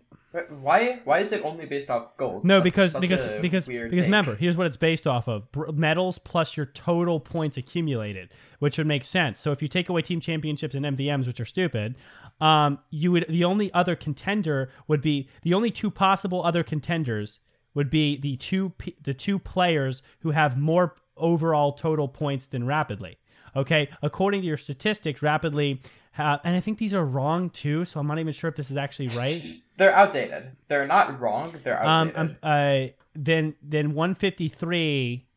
why 0.49 0.99
why 1.03 1.19
is 1.19 1.31
it 1.31 1.43
only 1.43 1.65
based 1.65 1.89
off 1.89 2.17
gold? 2.17 2.43
No, 2.43 2.59
That's 2.59 2.63
because 2.63 2.93
because 2.95 3.27
because 3.41 3.67
because 3.67 3.67
take. 3.67 4.05
remember, 4.05 4.35
here's 4.35 4.57
what 4.57 4.65
it's 4.65 4.77
based 4.77 5.05
off 5.05 5.27
of: 5.27 5.43
medals 5.73 6.17
plus 6.17 6.57
your 6.57 6.65
total 6.67 7.19
points 7.19 7.57
accumulated, 7.57 8.29
which 8.59 8.77
would 8.77 8.87
make 8.87 9.03
sense. 9.03 9.39
So 9.39 9.51
if 9.51 9.61
you 9.61 9.67
take 9.67 9.89
away 9.89 10.01
team 10.01 10.19
championships 10.19 10.75
and 10.75 10.85
MVMs, 10.85 11.27
which 11.27 11.39
are 11.39 11.45
stupid, 11.45 11.95
um, 12.41 12.79
you 12.89 13.11
would 13.11 13.25
the 13.29 13.43
only 13.43 13.71
other 13.73 13.95
contender 13.95 14.71
would 14.87 15.01
be 15.01 15.29
the 15.43 15.53
only 15.53 15.69
two 15.69 15.91
possible 15.91 16.43
other 16.43 16.63
contenders 16.63 17.39
would 17.75 17.89
be 17.89 18.17
the 18.17 18.37
two 18.37 18.73
the 19.03 19.13
two 19.13 19.37
players 19.37 20.01
who 20.19 20.31
have 20.31 20.57
more 20.57 20.95
overall 21.15 21.73
total 21.73 22.07
points 22.07 22.47
than 22.47 22.65
rapidly. 22.65 23.17
Okay, 23.55 23.87
according 24.01 24.41
to 24.41 24.47
your 24.47 24.57
statistics, 24.57 25.21
rapidly, 25.21 25.79
ha- 26.13 26.39
and 26.43 26.55
I 26.55 26.59
think 26.61 26.77
these 26.77 26.93
are 26.93 27.05
wrong 27.05 27.49
too. 27.49 27.85
So 27.85 27.99
I'm 27.99 28.07
not 28.07 28.17
even 28.19 28.33
sure 28.33 28.49
if 28.49 28.55
this 28.55 28.71
is 28.71 28.77
actually 28.77 29.07
right. 29.17 29.43
They're 29.77 29.95
outdated. 29.95 30.51
They're 30.67 30.87
not 30.87 31.19
wrong. 31.19 31.53
They're 31.63 31.83
Um, 31.83 32.09
outdated. 32.09 32.17
um, 32.17 32.37
uh, 32.43 32.87
then 33.15 33.55
then 33.61 33.93
153. 33.93 35.27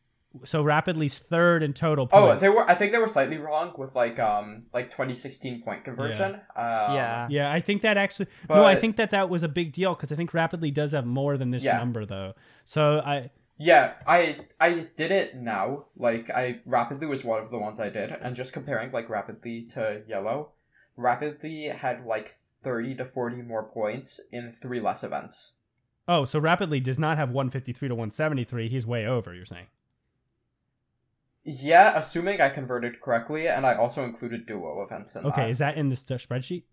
So 0.44 0.62
rapidly's 0.62 1.16
third 1.19 1.62
in 1.62 1.73
total 1.73 2.11
oh, 2.12 2.36
they 2.36 2.51
were. 2.51 2.69
I 2.70 2.74
think 2.74 2.93
they 2.93 2.98
were 2.98 3.09
slightly 3.09 3.39
wrong 3.39 3.73
with 3.78 3.94
like 3.94 4.19
um 4.19 4.66
like 4.74 4.90
2016 4.90 5.62
point 5.62 5.82
conversion. 5.85 6.35
Um, 6.35 6.94
Yeah. 6.94 7.27
yeah, 7.31 7.51
I 7.51 7.61
think 7.62 7.81
that 7.82 7.97
actually. 7.97 8.27
no, 8.51 8.65
I 8.65 8.77
think 8.77 8.97
that 8.97 9.11
that 9.11 9.31
was 9.31 9.43
a 9.43 9.48
big 9.48 9.73
deal 9.73 9.94
because 9.94 10.12
I 10.12 10.15
think 10.15 10.35
rapidly 10.35 10.70
does 10.70 10.93
have 10.93 11.07
more 11.07 11.39
than 11.39 11.51
this 11.53 11.62
Yeah. 11.62 11.78
number 11.78 12.05
though. 12.05 12.35
So 12.66 13.01
I 13.03 13.31
Yeah, 13.57 13.94
I 14.07 14.36
I 14.61 14.86
did 14.97 15.11
it 15.11 15.36
now. 15.36 15.86
Like 15.97 16.28
I 16.28 16.61
rapidly 16.66 17.07
was 17.07 17.24
one 17.24 17.40
of 17.43 17.48
the 17.51 17.59
ones 17.59 17.81
I 17.81 17.89
did, 17.89 18.11
and 18.20 18.36
just 18.36 18.53
comparing 18.53 18.93
like 18.93 19.09
rapidly 19.09 19.62
to 19.73 20.03
yellow, 20.07 20.51
rapidly 20.97 21.64
had 21.64 22.05
like 22.05 22.31
30 22.62 22.97
to 22.97 23.05
40 23.05 23.43
more 23.43 23.62
points 23.64 24.20
in 24.32 24.51
three 24.51 24.81
less 24.81 25.05
events. 25.05 25.52
oh 26.09 26.24
so 26.24 26.39
rapidly 26.39 26.81
does 26.81 26.98
not 26.98 27.18
have 27.18 27.31
153 27.31 27.89
to 27.89 27.94
173. 27.94 28.68
He's 28.68 28.86
way 28.86 29.06
over. 29.06 29.35
You're 29.35 29.44
saying. 29.44 29.66
Yeah, 31.48 31.97
assuming 31.97 32.40
I 32.40 32.48
converted 32.48 33.01
correctly, 33.01 33.47
and 33.47 33.64
I 33.64 33.74
also 33.74 34.02
included 34.02 34.47
duo 34.47 34.82
events 34.82 35.14
in 35.14 35.23
that. 35.23 35.28
Okay, 35.28 35.43
that. 35.43 35.51
is 35.51 35.59
that 35.59 35.77
in 35.77 35.90
this 35.90 36.05
uh, 36.10 36.14
spreadsheet? 36.14 36.64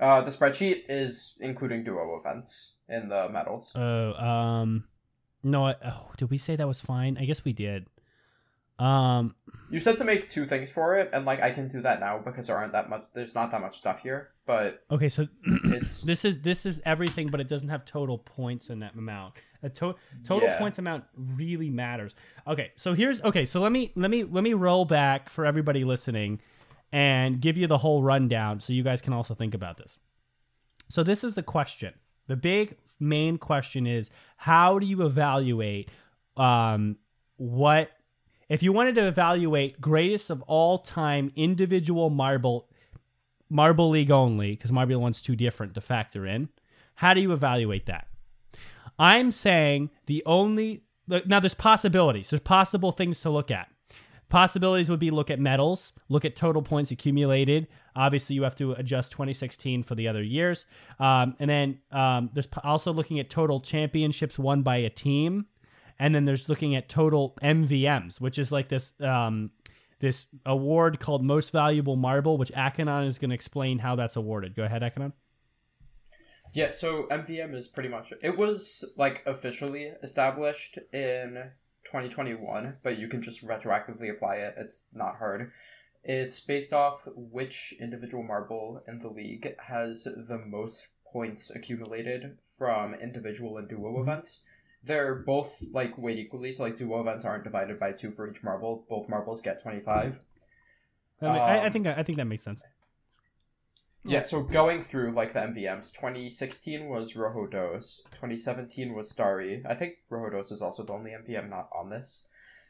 Uh, 0.00 0.20
the 0.20 0.30
spreadsheet 0.30 0.82
is 0.88 1.34
including 1.40 1.82
duo 1.82 2.20
events 2.20 2.74
in 2.88 3.08
the 3.08 3.28
medals. 3.28 3.72
Oh, 3.74 4.12
um, 4.14 4.84
no. 5.42 5.66
I, 5.66 5.74
oh, 5.84 6.10
did 6.16 6.30
we 6.30 6.38
say 6.38 6.54
that 6.54 6.68
was 6.68 6.80
fine? 6.80 7.18
I 7.18 7.24
guess 7.24 7.44
we 7.44 7.52
did. 7.52 7.86
Um, 8.78 9.34
You 9.70 9.78
said 9.80 9.96
to 9.98 10.04
make 10.04 10.28
two 10.28 10.46
things 10.46 10.70
for 10.70 10.96
it, 10.96 11.10
and 11.12 11.24
like 11.24 11.40
I 11.40 11.50
can 11.52 11.68
do 11.68 11.80
that 11.82 12.00
now 12.00 12.18
because 12.18 12.46
there 12.48 12.56
aren't 12.56 12.72
that 12.72 12.88
much. 12.90 13.04
There's 13.14 13.34
not 13.34 13.50
that 13.52 13.60
much 13.60 13.78
stuff 13.78 14.00
here, 14.00 14.30
but 14.46 14.82
okay, 14.90 15.08
so 15.08 15.26
it's 15.46 16.02
This 16.02 16.24
is 16.24 16.40
this 16.40 16.66
is 16.66 16.80
everything, 16.84 17.28
but 17.28 17.40
it 17.40 17.48
doesn't 17.48 17.68
have 17.68 17.84
total 17.84 18.18
points 18.18 18.70
in 18.70 18.80
that 18.80 18.94
amount. 18.94 19.34
A 19.62 19.68
to- 19.70 19.94
total 20.24 20.48
Yeah. 20.48 20.58
points 20.58 20.78
amount 20.78 21.04
really 21.16 21.70
matters. 21.70 22.14
Okay, 22.46 22.72
so 22.76 22.94
here's 22.94 23.22
okay. 23.22 23.46
So 23.46 23.60
let 23.60 23.70
me 23.72 23.92
let 23.94 24.10
me 24.10 24.24
let 24.24 24.42
me 24.44 24.54
roll 24.54 24.84
back 24.84 25.30
for 25.30 25.46
everybody 25.46 25.84
listening, 25.84 26.40
and 26.92 27.40
give 27.40 27.56
you 27.56 27.66
the 27.68 27.78
whole 27.78 28.02
rundown 28.02 28.58
so 28.60 28.72
you 28.72 28.82
guys 28.82 29.00
can 29.00 29.12
also 29.12 29.34
think 29.34 29.54
about 29.54 29.76
this. 29.78 29.98
So 30.90 31.02
this 31.02 31.22
is 31.24 31.36
the 31.36 31.42
question. 31.42 31.94
The 32.26 32.36
big 32.36 32.76
main 33.00 33.38
question 33.38 33.86
is 33.86 34.10
how 34.36 34.78
do 34.78 34.86
you 34.86 35.06
evaluate 35.06 35.90
um, 36.36 36.96
what 37.36 37.90
if 38.48 38.62
you 38.62 38.72
wanted 38.72 38.94
to 38.96 39.06
evaluate 39.06 39.80
greatest 39.80 40.30
of 40.30 40.42
all 40.42 40.78
time 40.78 41.32
individual 41.36 42.10
marble 42.10 42.68
Marble 43.50 43.90
League 43.90 44.10
only, 44.10 44.52
because 44.52 44.70
Marbula 44.70 44.98
One's 44.98 45.22
too 45.22 45.36
different 45.36 45.74
to 45.74 45.80
factor 45.80 46.26
in. 46.26 46.48
How 46.96 47.14
do 47.14 47.20
you 47.20 47.32
evaluate 47.32 47.86
that? 47.86 48.08
I'm 48.98 49.32
saying 49.32 49.90
the 50.06 50.22
only 50.26 50.84
now 51.06 51.40
there's 51.40 51.54
possibilities. 51.54 52.30
There's 52.30 52.42
possible 52.42 52.92
things 52.92 53.20
to 53.20 53.30
look 53.30 53.50
at. 53.50 53.68
Possibilities 54.30 54.88
would 54.88 54.98
be 54.98 55.10
look 55.10 55.30
at 55.30 55.38
medals, 55.38 55.92
look 56.08 56.24
at 56.24 56.34
total 56.34 56.62
points 56.62 56.90
accumulated. 56.90 57.68
Obviously, 57.94 58.34
you 58.34 58.42
have 58.42 58.56
to 58.56 58.72
adjust 58.72 59.12
2016 59.12 59.82
for 59.82 59.94
the 59.94 60.08
other 60.08 60.22
years, 60.22 60.64
um, 60.98 61.36
and 61.38 61.48
then 61.48 61.78
um, 61.92 62.30
there's 62.32 62.48
also 62.64 62.92
looking 62.92 63.20
at 63.20 63.30
total 63.30 63.60
championships 63.60 64.38
won 64.38 64.62
by 64.62 64.78
a 64.78 64.90
team, 64.90 65.46
and 65.98 66.14
then 66.14 66.24
there's 66.24 66.48
looking 66.48 66.76
at 66.76 66.88
total 66.88 67.36
MVMs, 67.42 68.20
which 68.20 68.38
is 68.38 68.52
like 68.52 68.68
this 68.68 68.92
um, 69.00 69.50
this 70.00 70.26
award 70.46 71.00
called 71.00 71.24
Most 71.24 71.50
Valuable 71.50 71.96
Marble, 71.96 72.36
which 72.36 72.52
Akanon 72.52 73.06
is 73.06 73.18
going 73.18 73.30
to 73.30 73.34
explain 73.34 73.78
how 73.78 73.96
that's 73.96 74.16
awarded. 74.16 74.54
Go 74.54 74.64
ahead, 74.64 74.82
Akanon. 74.82 75.12
Yeah, 76.52 76.70
so 76.70 77.08
MVM 77.10 77.54
is 77.54 77.66
pretty 77.66 77.88
much 77.88 78.12
it 78.22 78.36
was 78.36 78.84
like 78.96 79.22
officially 79.26 79.92
established 80.02 80.78
in 80.92 81.50
2021, 81.84 82.76
but 82.82 82.98
you 82.98 83.08
can 83.08 83.22
just 83.22 83.44
retroactively 83.44 84.10
apply 84.10 84.36
it. 84.36 84.54
It's 84.56 84.84
not 84.92 85.16
hard. 85.16 85.50
It's 86.04 86.38
based 86.40 86.72
off 86.72 87.02
which 87.06 87.74
individual 87.80 88.22
marble 88.22 88.82
in 88.86 88.98
the 88.98 89.08
league 89.08 89.54
has 89.58 90.04
the 90.04 90.38
most 90.46 90.86
points 91.12 91.50
accumulated 91.50 92.36
from 92.58 92.94
individual 92.94 93.56
and 93.56 93.68
duo 93.68 94.02
events. 94.02 94.42
They're 94.84 95.16
both 95.16 95.62
like 95.72 95.98
weighed 95.98 96.18
equally, 96.18 96.52
so 96.52 96.62
like 96.64 96.76
duo 96.76 97.00
events 97.00 97.24
aren't 97.24 97.44
divided 97.44 97.80
by 97.80 97.92
two 97.92 98.12
for 98.12 98.28
each 98.30 98.42
marble. 98.44 98.86
Both 98.88 99.08
marbles 99.08 99.40
get 99.40 99.60
25. 99.62 100.20
I, 101.24 101.28
mean, 101.28 101.42
I, 101.42 101.58
I 101.66 101.68
Um, 101.68 101.70
think 101.70 101.86
I 101.86 102.02
think 102.02 102.18
that 102.18 102.26
makes 102.26 102.44
sense. 102.44 102.62
Yeah, 104.04 104.22
so 104.22 104.42
going 104.42 104.82
through 104.82 105.12
like 105.12 105.32
the 105.34 105.40
MVMs, 105.42 105.90
2016 105.92 106.88
was 106.88 107.16
Rojo 107.16 107.46
Dos, 107.46 108.02
2017 108.14 108.94
was 108.94 109.10
Starry. 109.10 109.62
I 109.66 109.74
think 109.74 109.96
Rojo 110.08 110.36
Dos 110.36 110.52
is 110.52 110.62
also 110.62 110.84
the 110.84 110.92
only 110.92 111.10
MVM 111.12 111.48
not 111.50 111.68
on 111.74 111.90
this. 111.90 112.24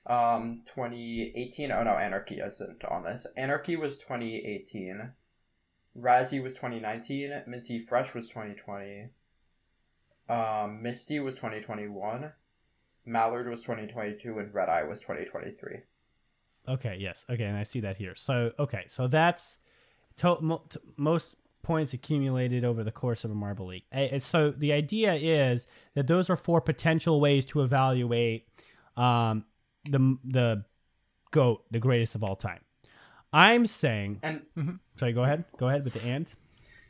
Um, 0.06 0.62
2018, 0.66 1.70
oh 1.72 1.82
no, 1.84 1.92
Anarchy 1.98 2.40
isn't 2.40 2.84
on 2.84 3.04
this. 3.04 3.26
Anarchy 3.36 3.76
was 3.76 3.98
2018. 3.98 5.12
Razzie 5.96 6.42
was 6.42 6.54
2019. 6.56 7.42
Minty 7.46 7.80
Fresh 7.80 8.14
was 8.14 8.28
2020. 8.28 9.10
Um, 10.28 10.82
Misty 10.82 11.20
was 11.20 11.34
2021. 11.34 12.32
Mallard 13.06 13.48
was 13.48 13.62
2022, 13.62 14.38
and 14.38 14.54
Red 14.54 14.68
Eye 14.68 14.84
was 14.84 15.00
2023. 15.00 15.80
Okay, 16.66 16.96
yes. 16.98 17.24
Okay, 17.28 17.44
and 17.44 17.56
I 17.56 17.62
see 17.62 17.80
that 17.80 17.96
here. 17.96 18.14
So, 18.14 18.52
okay, 18.58 18.84
so 18.88 19.06
that's 19.06 19.58
to, 20.16 20.38
mo, 20.40 20.62
t 20.70 20.78
most 20.96 21.36
points 21.62 21.92
accumulated 21.92 22.64
over 22.64 22.84
the 22.84 22.92
course 22.92 23.24
of 23.24 23.30
a 23.30 23.34
Marble 23.34 23.66
League. 23.66 23.84
Eh, 23.92 24.18
So 24.18 24.50
the 24.50 24.72
idea 24.72 25.14
is 25.14 25.66
that 25.94 26.06
those 26.06 26.30
are 26.30 26.36
four 26.36 26.60
potential 26.60 27.20
ways 27.20 27.44
to 27.46 27.62
evaluate 27.62 28.48
um, 28.96 29.44
the 29.84 30.16
the 30.24 30.64
goat, 31.32 31.64
the 31.70 31.80
greatest 31.80 32.14
of 32.14 32.22
all 32.22 32.36
time. 32.36 32.60
I'm 33.32 33.66
saying. 33.66 34.20
And 34.22 34.42
Sorry, 34.96 35.12
go 35.12 35.24
ahead. 35.24 35.44
Go 35.58 35.68
ahead 35.68 35.84
with 35.84 35.94
the 35.94 36.08
and. 36.08 36.32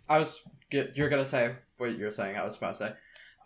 I 0.08 0.18
was 0.18 0.42
you're 0.70 1.08
gonna 1.08 1.24
say 1.24 1.54
what 1.78 1.96
you're 1.96 2.12
saying. 2.12 2.36
I 2.36 2.44
was 2.44 2.56
about 2.56 2.74
to 2.74 2.78
say. 2.78 2.92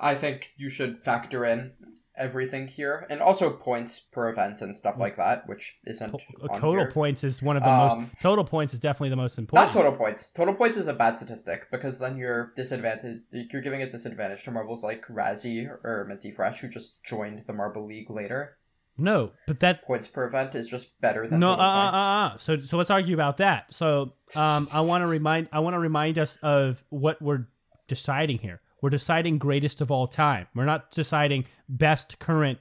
I 0.00 0.14
think 0.14 0.52
you 0.56 0.68
should 0.68 1.02
factor 1.04 1.44
in 1.44 1.72
everything 2.16 2.66
here, 2.66 3.06
and 3.10 3.20
also 3.20 3.48
points 3.50 4.00
per 4.00 4.28
event 4.28 4.60
and 4.60 4.76
stuff 4.76 4.98
like 4.98 5.16
that, 5.16 5.48
which 5.48 5.76
isn't 5.84 6.12
total 6.60 6.72
here. 6.72 6.90
points 6.90 7.22
is 7.22 7.40
one 7.40 7.56
of 7.56 7.62
the 7.62 7.68
Um, 7.68 8.00
most. 8.02 8.20
Total 8.20 8.44
points 8.44 8.74
is 8.74 8.80
definitely 8.80 9.10
the 9.10 9.16
most 9.16 9.38
important. 9.38 9.66
Not 9.66 9.72
total 9.72 9.92
points. 9.96 10.30
Total 10.30 10.54
points 10.54 10.76
is 10.76 10.88
a 10.88 10.92
bad 10.92 11.14
statistic 11.14 11.70
because 11.70 11.98
then 11.98 12.16
you're 12.16 12.52
disadvantage. 12.56 13.22
You're 13.30 13.62
giving 13.62 13.82
a 13.82 13.90
disadvantage 13.90 14.42
to 14.44 14.50
marbles 14.50 14.82
like 14.82 15.06
Razzie 15.06 15.68
or 15.84 16.06
Minty 16.08 16.32
Fresh, 16.32 16.60
who 16.60 16.68
just 16.68 17.02
joined 17.04 17.44
the 17.46 17.52
Marble 17.52 17.86
League 17.86 18.10
later. 18.10 18.56
No, 19.00 19.30
but 19.46 19.60
that 19.60 19.84
Points 19.84 20.08
per 20.08 20.26
event 20.26 20.56
is 20.56 20.66
just 20.66 21.00
better 21.00 21.28
than 21.28 21.38
no. 21.38 21.52
Uh, 21.52 21.56
total 21.56 21.64
uh, 21.70 21.82
points. 21.82 21.96
uh, 21.96 22.00
uh. 22.00 22.38
So 22.38 22.66
so 22.66 22.76
let's 22.76 22.90
argue 22.90 23.14
about 23.14 23.36
that. 23.36 23.72
So 23.72 24.14
um, 24.34 24.68
I 24.72 24.80
want 24.80 25.02
to 25.04 25.06
remind 25.06 25.48
I 25.52 25.60
want 25.60 25.74
to 25.74 25.78
remind 25.78 26.18
us 26.18 26.36
of 26.42 26.82
what 26.88 27.22
we're 27.22 27.46
deciding 27.86 28.38
here. 28.38 28.60
We're 28.80 28.90
deciding 28.90 29.38
greatest 29.38 29.80
of 29.80 29.90
all 29.90 30.06
time. 30.06 30.46
We're 30.54 30.64
not 30.64 30.90
deciding 30.90 31.46
best 31.68 32.18
current 32.18 32.58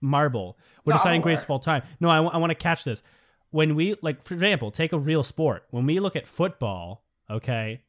marble. 0.00 0.58
We're 0.84 0.92
No, 0.92 0.98
deciding 0.98 1.22
greatest 1.22 1.44
of 1.44 1.50
all 1.50 1.58
time. 1.58 1.82
No, 2.00 2.08
I, 2.08 2.20
want 2.20 2.50
to 2.50 2.54
catch 2.54 2.84
this. 2.84 3.02
When 3.50 3.74
we 3.74 3.96
like, 4.02 4.22
for 4.24 4.34
example, 4.34 4.70
take 4.70 4.92
a 4.92 4.98
real 4.98 5.22
sport. 5.22 5.64
When 5.70 5.86
we 5.86 6.00
look 6.00 6.16
at 6.16 6.26
football, 6.26 7.04
okay, 7.30 7.82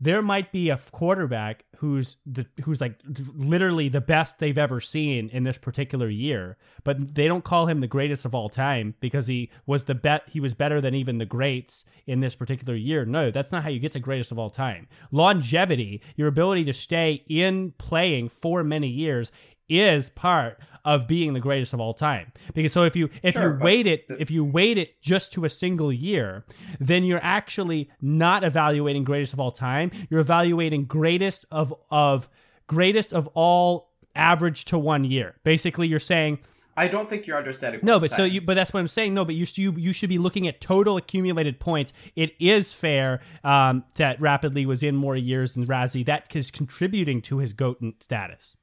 there 0.00 0.20
might 0.20 0.52
be 0.52 0.68
a 0.68 0.78
quarterback 0.92 1.64
who's 1.76 2.16
the 2.26 2.46
who's 2.64 2.80
like 2.80 3.00
literally 3.34 3.88
the 3.88 4.00
best 4.00 4.38
they've 4.38 4.58
ever 4.58 4.80
seen 4.80 5.30
in 5.30 5.44
this 5.44 5.56
particular 5.56 6.08
year, 6.08 6.58
but 6.84 7.14
they 7.14 7.26
don't 7.26 7.44
call 7.44 7.66
him 7.66 7.80
the 7.80 7.86
greatest 7.86 8.24
of 8.24 8.34
all 8.34 8.48
time 8.48 8.94
because 9.00 9.26
he 9.26 9.50
was 9.64 9.84
the 9.84 9.94
bet 9.94 10.22
he 10.28 10.40
was 10.40 10.54
better 10.54 10.80
than 10.80 10.94
even 10.94 11.18
the 11.18 11.24
greats 11.24 11.84
in 12.06 12.20
this 12.20 12.34
particular 12.34 12.74
year. 12.74 13.04
No, 13.04 13.30
that's 13.30 13.52
not 13.52 13.62
how 13.62 13.70
you 13.70 13.80
get 13.80 13.92
to 13.92 14.00
greatest 14.00 14.32
of 14.32 14.38
all 14.38 14.50
time. 14.50 14.86
Longevity, 15.12 16.02
your 16.16 16.28
ability 16.28 16.64
to 16.64 16.74
stay 16.74 17.24
in 17.28 17.72
playing 17.78 18.28
for 18.28 18.62
many 18.62 18.88
years 18.88 19.32
is 19.68 20.10
part 20.10 20.58
of 20.84 21.08
being 21.08 21.34
the 21.34 21.40
greatest 21.40 21.74
of 21.74 21.80
all 21.80 21.92
time. 21.92 22.32
Because 22.54 22.72
so 22.72 22.84
if 22.84 22.94
you 22.94 23.10
if 23.22 23.34
Sure, 23.34 23.54
you 23.58 23.64
weight 23.64 23.86
it 23.86 24.04
if 24.08 24.30
you 24.30 24.44
weight 24.44 24.78
it 24.78 25.00
just 25.02 25.32
to 25.32 25.44
a 25.44 25.50
single 25.50 25.92
year, 25.92 26.44
then 26.80 27.04
you're 27.04 27.22
actually 27.22 27.90
not 28.00 28.44
evaluating 28.44 29.04
greatest 29.04 29.32
of 29.32 29.40
all 29.40 29.50
time. 29.50 29.90
You're 30.08 30.20
evaluating 30.20 30.84
greatest 30.84 31.44
of 31.50 31.74
of 31.90 32.28
greatest 32.68 33.12
of 33.12 33.26
all 33.34 33.90
average 34.14 34.64
to 34.66 34.78
one 34.78 35.04
year. 35.04 35.34
Basically, 35.44 35.88
you're 35.88 36.00
saying 36.00 36.38
I 36.76 36.88
don't 36.88 37.08
think 37.08 37.26
you're 37.26 37.38
understanding. 37.38 37.80
No, 37.82 37.98
but 37.98 38.10
so 38.12 38.24
you 38.24 38.40
but 38.40 38.54
that's 38.54 38.72
what 38.72 38.80
I'm 38.80 38.88
saying. 38.88 39.14
No, 39.14 39.24
but 39.24 39.34
you 39.34 39.46
you 39.54 39.72
you 39.72 39.92
should 39.92 40.10
be 40.10 40.18
looking 40.18 40.46
at 40.46 40.60
total 40.60 40.98
accumulated 40.98 41.58
points. 41.58 41.92
It 42.14 42.34
is 42.38 42.72
fair 42.72 43.22
um, 43.44 43.82
that 43.94 44.20
Rapidly 44.20 44.66
was 44.66 44.82
in 44.82 44.94
more 44.94 45.16
years 45.16 45.54
than 45.54 45.66
Razzie. 45.66 46.04
That 46.04 46.26
is 46.34 46.50
contributing 46.50 47.22
to 47.22 47.38
his 47.38 47.52
goat 47.54 47.78
status. 48.00 48.56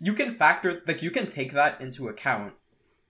You 0.00 0.14
can 0.14 0.32
factor 0.32 0.82
like 0.86 1.02
you 1.02 1.10
can 1.10 1.26
take 1.26 1.52
that 1.52 1.80
into 1.80 2.08
account 2.08 2.54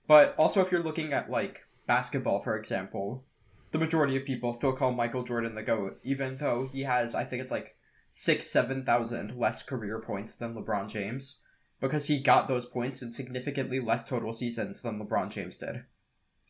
but 0.07 0.35
also 0.39 0.61
if 0.61 0.73
you're 0.73 0.83
looking 0.83 1.13
at 1.13 1.31
like 1.31 1.61
basketball 1.87 2.41
for 2.41 2.57
example 2.57 3.25
the 3.73 3.79
majority 3.79 4.17
of 4.17 4.25
people 4.25 4.53
still 4.53 4.73
call 4.73 4.93
michael 4.93 5.23
jordan 5.23 5.55
the 5.55 5.63
goat 5.63 5.99
even 6.03 6.37
though 6.37 6.69
he 6.73 6.83
has 6.83 7.15
i 7.15 7.25
think 7.25 7.41
it's 7.41 7.53
like 7.53 7.77
six 8.09 8.47
seven 8.47 8.85
thousand 8.85 9.37
less 9.39 9.63
career 9.63 10.01
points 10.01 10.35
than 10.37 10.55
lebron 10.55 10.89
james 10.89 11.37
because 11.81 12.09
he 12.09 12.19
got 12.21 12.49
those 12.49 12.67
points 12.67 13.01
in 13.03 13.11
significantly 13.13 13.81
less 13.81 14.05
total 14.05 14.33
seasons 14.33 14.83
than 14.83 14.99
lebron 15.01 15.31
james 15.31 15.59
did 15.59 15.85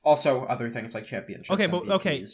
also 0.03 0.45
other 0.47 0.71
things 0.71 0.95
like 0.95 1.05
championships 1.05 1.51
Okay, 1.51 1.67
but- 1.67 1.89
okay. 1.89 2.27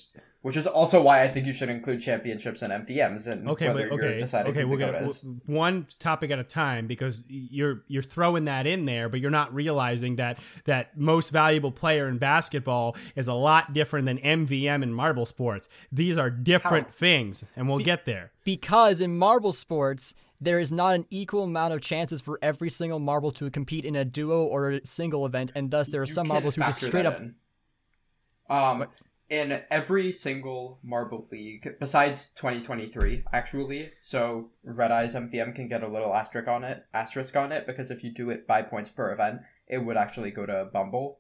MVPs, 0.47 0.49
which 0.49 0.57
is 0.57 0.67
also 0.67 1.03
why 1.03 1.23
i 1.23 1.29
think 1.29 1.47
you 1.47 1.53
should 1.53 1.69
include 1.69 2.01
championships 2.01 2.63
and 2.63 2.73
mvms 2.73 3.27
and 3.27 3.49
Okay, 3.49 3.69
whether 3.69 3.89
but 3.89 3.97
you're 3.97 4.19
deciding 4.21 4.53
okay, 4.53 4.63
who 4.63 4.69
we're 4.69 4.77
the 4.79 4.93
gonna 4.93 5.07
is. 5.07 5.25
one 5.47 5.87
topic 5.99 6.31
at 6.31 6.39
a 6.39 6.45
time 6.45 6.87
because 6.87 7.23
you're 7.29 7.83
you're 7.89 8.03
throwing 8.03 8.45
that 8.47 8.67
in 8.67 8.85
there, 8.87 9.09
but 9.09 9.21
you're 9.21 9.31
not 9.31 9.55
realizing 9.55 10.17
that 10.17 10.39
that 10.65 10.97
most 10.99 11.31
valuable 11.31 11.73
player 11.73 12.09
in 12.09 12.19
basketball 12.19 12.97
is 13.15 13.29
a 13.29 13.35
lot 13.35 13.73
different 13.73 14.07
than 14.07 14.19
MVM 14.19 14.83
in 14.83 14.93
marble 14.93 15.27
sports. 15.27 15.69
These 15.93 16.17
are 16.19 16.31
different 16.31 16.87
How? 16.89 16.93
things, 16.93 17.45
and 17.57 17.69
we'll 17.69 17.85
get 17.85 18.05
there. 18.05 18.31
because 18.45 19.01
in 19.01 19.17
marble 19.19 19.53
sports 19.53 20.15
there 20.41 20.61
is 20.61 20.71
not 20.71 20.95
an 20.95 21.07
equal 21.09 21.45
amount 21.45 21.73
of 21.73 21.81
chances 21.81 22.21
for 22.21 22.39
every 22.43 22.69
single 22.69 22.99
marble 22.99 23.31
to 23.33 23.51
compete 23.51 23.85
in 23.87 23.97
a 23.97 24.05
duo 24.05 24.45
or 24.45 24.71
a 24.71 24.85
single 24.87 25.25
event, 25.25 25.51
and 25.55 25.71
thus 25.71 25.89
there 25.89 26.03
are 26.03 26.05
You 26.05 26.13
some 26.13 26.29
marbles 26.29 26.57
who 26.57 26.61
just 26.63 26.83
straight 26.83 27.07
up. 27.07 27.19
in. 27.19 27.35
Um, 28.49 28.87
in 29.29 29.63
every 29.71 30.13
single 30.13 30.79
marble 30.83 31.27
league, 31.33 31.75
besides 31.81 32.29
2023, 32.37 33.25
actually, 33.33 33.91
so 34.03 34.51
Red 34.63 34.93
Eyes 34.93 35.15
MVM 35.15 35.55
can 35.55 35.69
get 35.69 35.83
a 35.83 35.89
little 35.89 36.15
asterisk 36.15 36.49
on 36.49 36.65
it, 36.65 36.85
asterisk 36.95 37.35
on 37.37 37.53
it, 37.53 37.67
because 37.67 37.91
if 37.91 38.05
you 38.05 38.13
do 38.13 38.31
it 38.31 38.47
by 38.47 38.63
points 38.63 38.89
per 38.89 39.13
event, 39.13 39.41
it 39.67 39.79
would 39.79 39.97
actually 39.97 40.31
go 40.31 40.47
to 40.47 40.69
Bumble. 40.73 41.19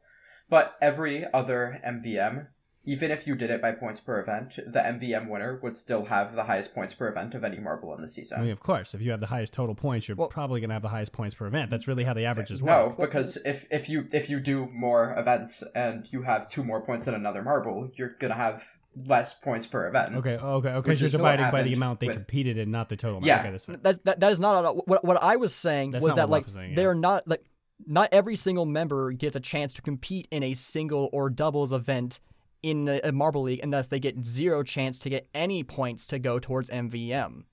But 0.48 0.76
every 0.80 1.26
other 1.34 1.80
MVM, 1.84 2.46
even 2.86 3.10
if 3.10 3.26
you 3.26 3.34
did 3.34 3.50
it 3.50 3.60
by 3.60 3.72
points 3.72 3.98
per 4.00 4.20
event, 4.20 4.56
the 4.56 4.78
MVM 4.78 5.28
winner 5.28 5.58
would 5.62 5.76
still 5.76 6.04
have 6.06 6.34
the 6.36 6.44
highest 6.44 6.72
points 6.74 6.94
per 6.94 7.08
event 7.08 7.34
of 7.34 7.42
any 7.44 7.58
marble 7.58 7.94
in 7.94 8.00
the 8.00 8.08
season. 8.08 8.38
I 8.38 8.42
mean, 8.42 8.52
of 8.52 8.60
course, 8.60 8.94
if 8.94 9.02
you 9.02 9.10
have 9.10 9.20
the 9.20 9.26
highest 9.26 9.52
total 9.52 9.74
points, 9.74 10.06
you're 10.08 10.16
Well- 10.16 10.28
probably 10.28 10.60
going 10.60 10.70
to 10.70 10.74
have 10.74 10.82
the 10.82 10.88
highest 10.88 11.12
points 11.12 11.34
per 11.34 11.46
event. 11.46 11.70
That's 11.70 11.88
really 11.88 12.04
how 12.04 12.14
the 12.14 12.24
averages 12.24 12.62
No, 12.62 12.88
work. 12.88 12.98
No, 12.98 13.04
because 13.04 13.36
if 13.44 13.66
if 13.70 13.88
you 13.88 14.06
if 14.12 14.30
you 14.30 14.38
do 14.40 14.66
more 14.72 15.14
events 15.18 15.62
and 15.74 16.08
you 16.12 16.22
have 16.22 16.48
two 16.48 16.62
more 16.64 16.80
points 16.80 17.04
than 17.06 17.14
another 17.14 17.42
marble, 17.42 17.90
you're 17.96 18.14
gonna 18.20 18.34
have 18.34 18.62
less 19.06 19.34
points 19.34 19.66
per 19.66 19.88
event. 19.88 20.14
Okay, 20.16 20.36
okay, 20.36 20.68
okay. 20.68 20.80
Because 20.80 21.00
you're 21.00 21.10
dividing 21.10 21.50
by 21.50 21.62
the 21.62 21.74
amount 21.74 22.00
they 22.00 22.06
with- 22.06 22.16
competed 22.16 22.56
in, 22.56 22.70
not 22.70 22.88
the 22.88 22.96
total 22.96 23.18
amount. 23.18 23.26
Yeah. 23.26 23.40
Okay, 23.40 23.50
that's. 23.50 23.66
That's 23.82 23.98
that, 24.04 24.20
that 24.20 24.32
is 24.32 24.40
not 24.40 24.58
at 24.60 24.64
all- 24.64 24.82
what 24.86 25.04
what 25.04 25.22
I 25.22 25.36
was 25.36 25.54
saying 25.54 25.90
That's 25.90 26.04
was 26.04 26.14
that 26.14 26.30
like 26.30 26.44
was 26.46 26.54
saying, 26.54 26.70
yeah. 26.70 26.76
they're 26.76 26.94
not 26.94 27.26
like 27.26 27.42
not 27.86 28.08
every 28.12 28.36
single 28.36 28.64
member 28.64 29.12
gets 29.12 29.36
a 29.36 29.40
chance 29.40 29.72
to 29.74 29.82
compete 29.82 30.26
in 30.30 30.42
a 30.42 30.54
single 30.54 31.10
or 31.12 31.28
doubles 31.28 31.72
event 31.74 32.20
in 32.66 32.88
a, 32.88 33.00
a 33.04 33.12
marble 33.12 33.42
league, 33.42 33.60
and 33.62 33.72
thus 33.72 33.86
they 33.86 34.00
get 34.00 34.24
zero 34.24 34.62
chance 34.62 34.98
to 35.00 35.08
get 35.08 35.28
any 35.34 35.62
points 35.62 36.06
to 36.08 36.18
go 36.18 36.38
towards 36.38 36.68
MVM. 36.70 37.44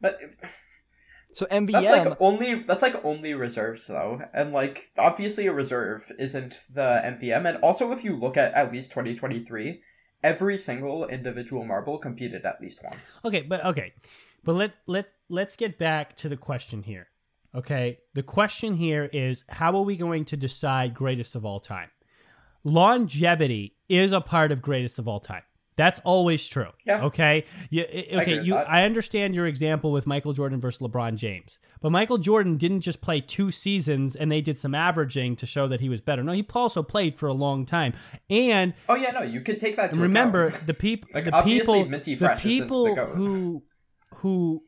But 0.00 0.18
So 1.32 1.46
MVM, 1.46 1.70
that's 1.70 1.88
like 1.90 2.16
only 2.20 2.62
that's 2.64 2.82
like 2.82 3.04
only 3.04 3.34
reserves 3.34 3.86
though, 3.86 4.20
and 4.34 4.52
like 4.52 4.90
obviously 4.98 5.46
a 5.46 5.52
reserve 5.52 6.10
isn't 6.18 6.60
the 6.72 7.00
MVM. 7.04 7.48
And 7.48 7.58
also, 7.58 7.92
if 7.92 8.02
you 8.02 8.16
look 8.16 8.36
at 8.36 8.52
at 8.54 8.72
least 8.72 8.90
2023, 8.90 9.80
every 10.24 10.58
single 10.58 11.06
individual 11.06 11.64
marble 11.64 11.98
competed 11.98 12.44
at 12.44 12.60
least 12.60 12.80
once. 12.82 13.18
Okay, 13.24 13.42
but 13.42 13.64
okay, 13.64 13.92
but 14.42 14.54
let 14.54 14.74
let 14.86 15.12
let's 15.28 15.56
get 15.56 15.78
back 15.78 16.16
to 16.16 16.28
the 16.28 16.36
question 16.36 16.82
here. 16.82 17.08
Okay, 17.54 17.98
the 18.14 18.22
question 18.22 18.74
here 18.74 19.08
is 19.12 19.44
how 19.48 19.76
are 19.76 19.82
we 19.82 19.96
going 19.96 20.24
to 20.26 20.36
decide 20.36 20.92
greatest 20.92 21.36
of 21.36 21.44
all 21.44 21.60
time? 21.60 21.90
Longevity 22.68 23.74
is 23.88 24.12
a 24.12 24.20
part 24.20 24.52
of 24.52 24.62
greatest 24.62 24.98
of 24.98 25.08
all 25.08 25.20
time. 25.20 25.42
That's 25.76 26.00
always 26.00 26.44
true. 26.44 26.70
Yeah. 26.84 27.04
Okay. 27.04 27.44
You, 27.70 27.82
i- 27.82 28.20
okay. 28.22 28.38
with 28.38 28.46
You. 28.46 28.56
I 28.56 28.82
understand 28.82 29.32
your 29.36 29.46
example 29.46 29.92
with 29.92 30.08
Michael 30.08 30.32
Jordan 30.32 30.60
versus 30.60 30.80
LeBron 30.82 31.14
James, 31.14 31.60
but 31.80 31.90
Michael 31.90 32.18
Jordan 32.18 32.56
didn't 32.56 32.80
just 32.80 33.00
play 33.00 33.20
two 33.20 33.52
seasons 33.52 34.16
and 34.16 34.30
they 34.32 34.40
did 34.40 34.58
some 34.58 34.74
averaging 34.74 35.36
to 35.36 35.46
show 35.46 35.68
that 35.68 35.80
he 35.80 35.88
was 35.88 36.00
better. 36.00 36.24
No, 36.24 36.32
he 36.32 36.44
also 36.52 36.82
played 36.82 37.14
for 37.14 37.28
a 37.28 37.32
long 37.32 37.64
time, 37.64 37.94
and 38.28 38.74
Oh 38.88 38.96
yeah, 38.96 39.12
no, 39.12 39.22
you 39.22 39.40
could 39.40 39.60
take 39.60 39.76
that. 39.76 39.92
To 39.92 40.00
remember 40.00 40.50
the 40.50 40.74
people 40.74 41.08
Like, 41.14 41.26
the 41.26 41.42
people 41.42 41.84
Minty 41.84 42.14
the 42.16 42.26
Fresh 42.26 42.44
isn't 42.44 42.58
the 42.58 42.64
people 42.64 42.96
who 42.96 43.62
who 44.16 44.60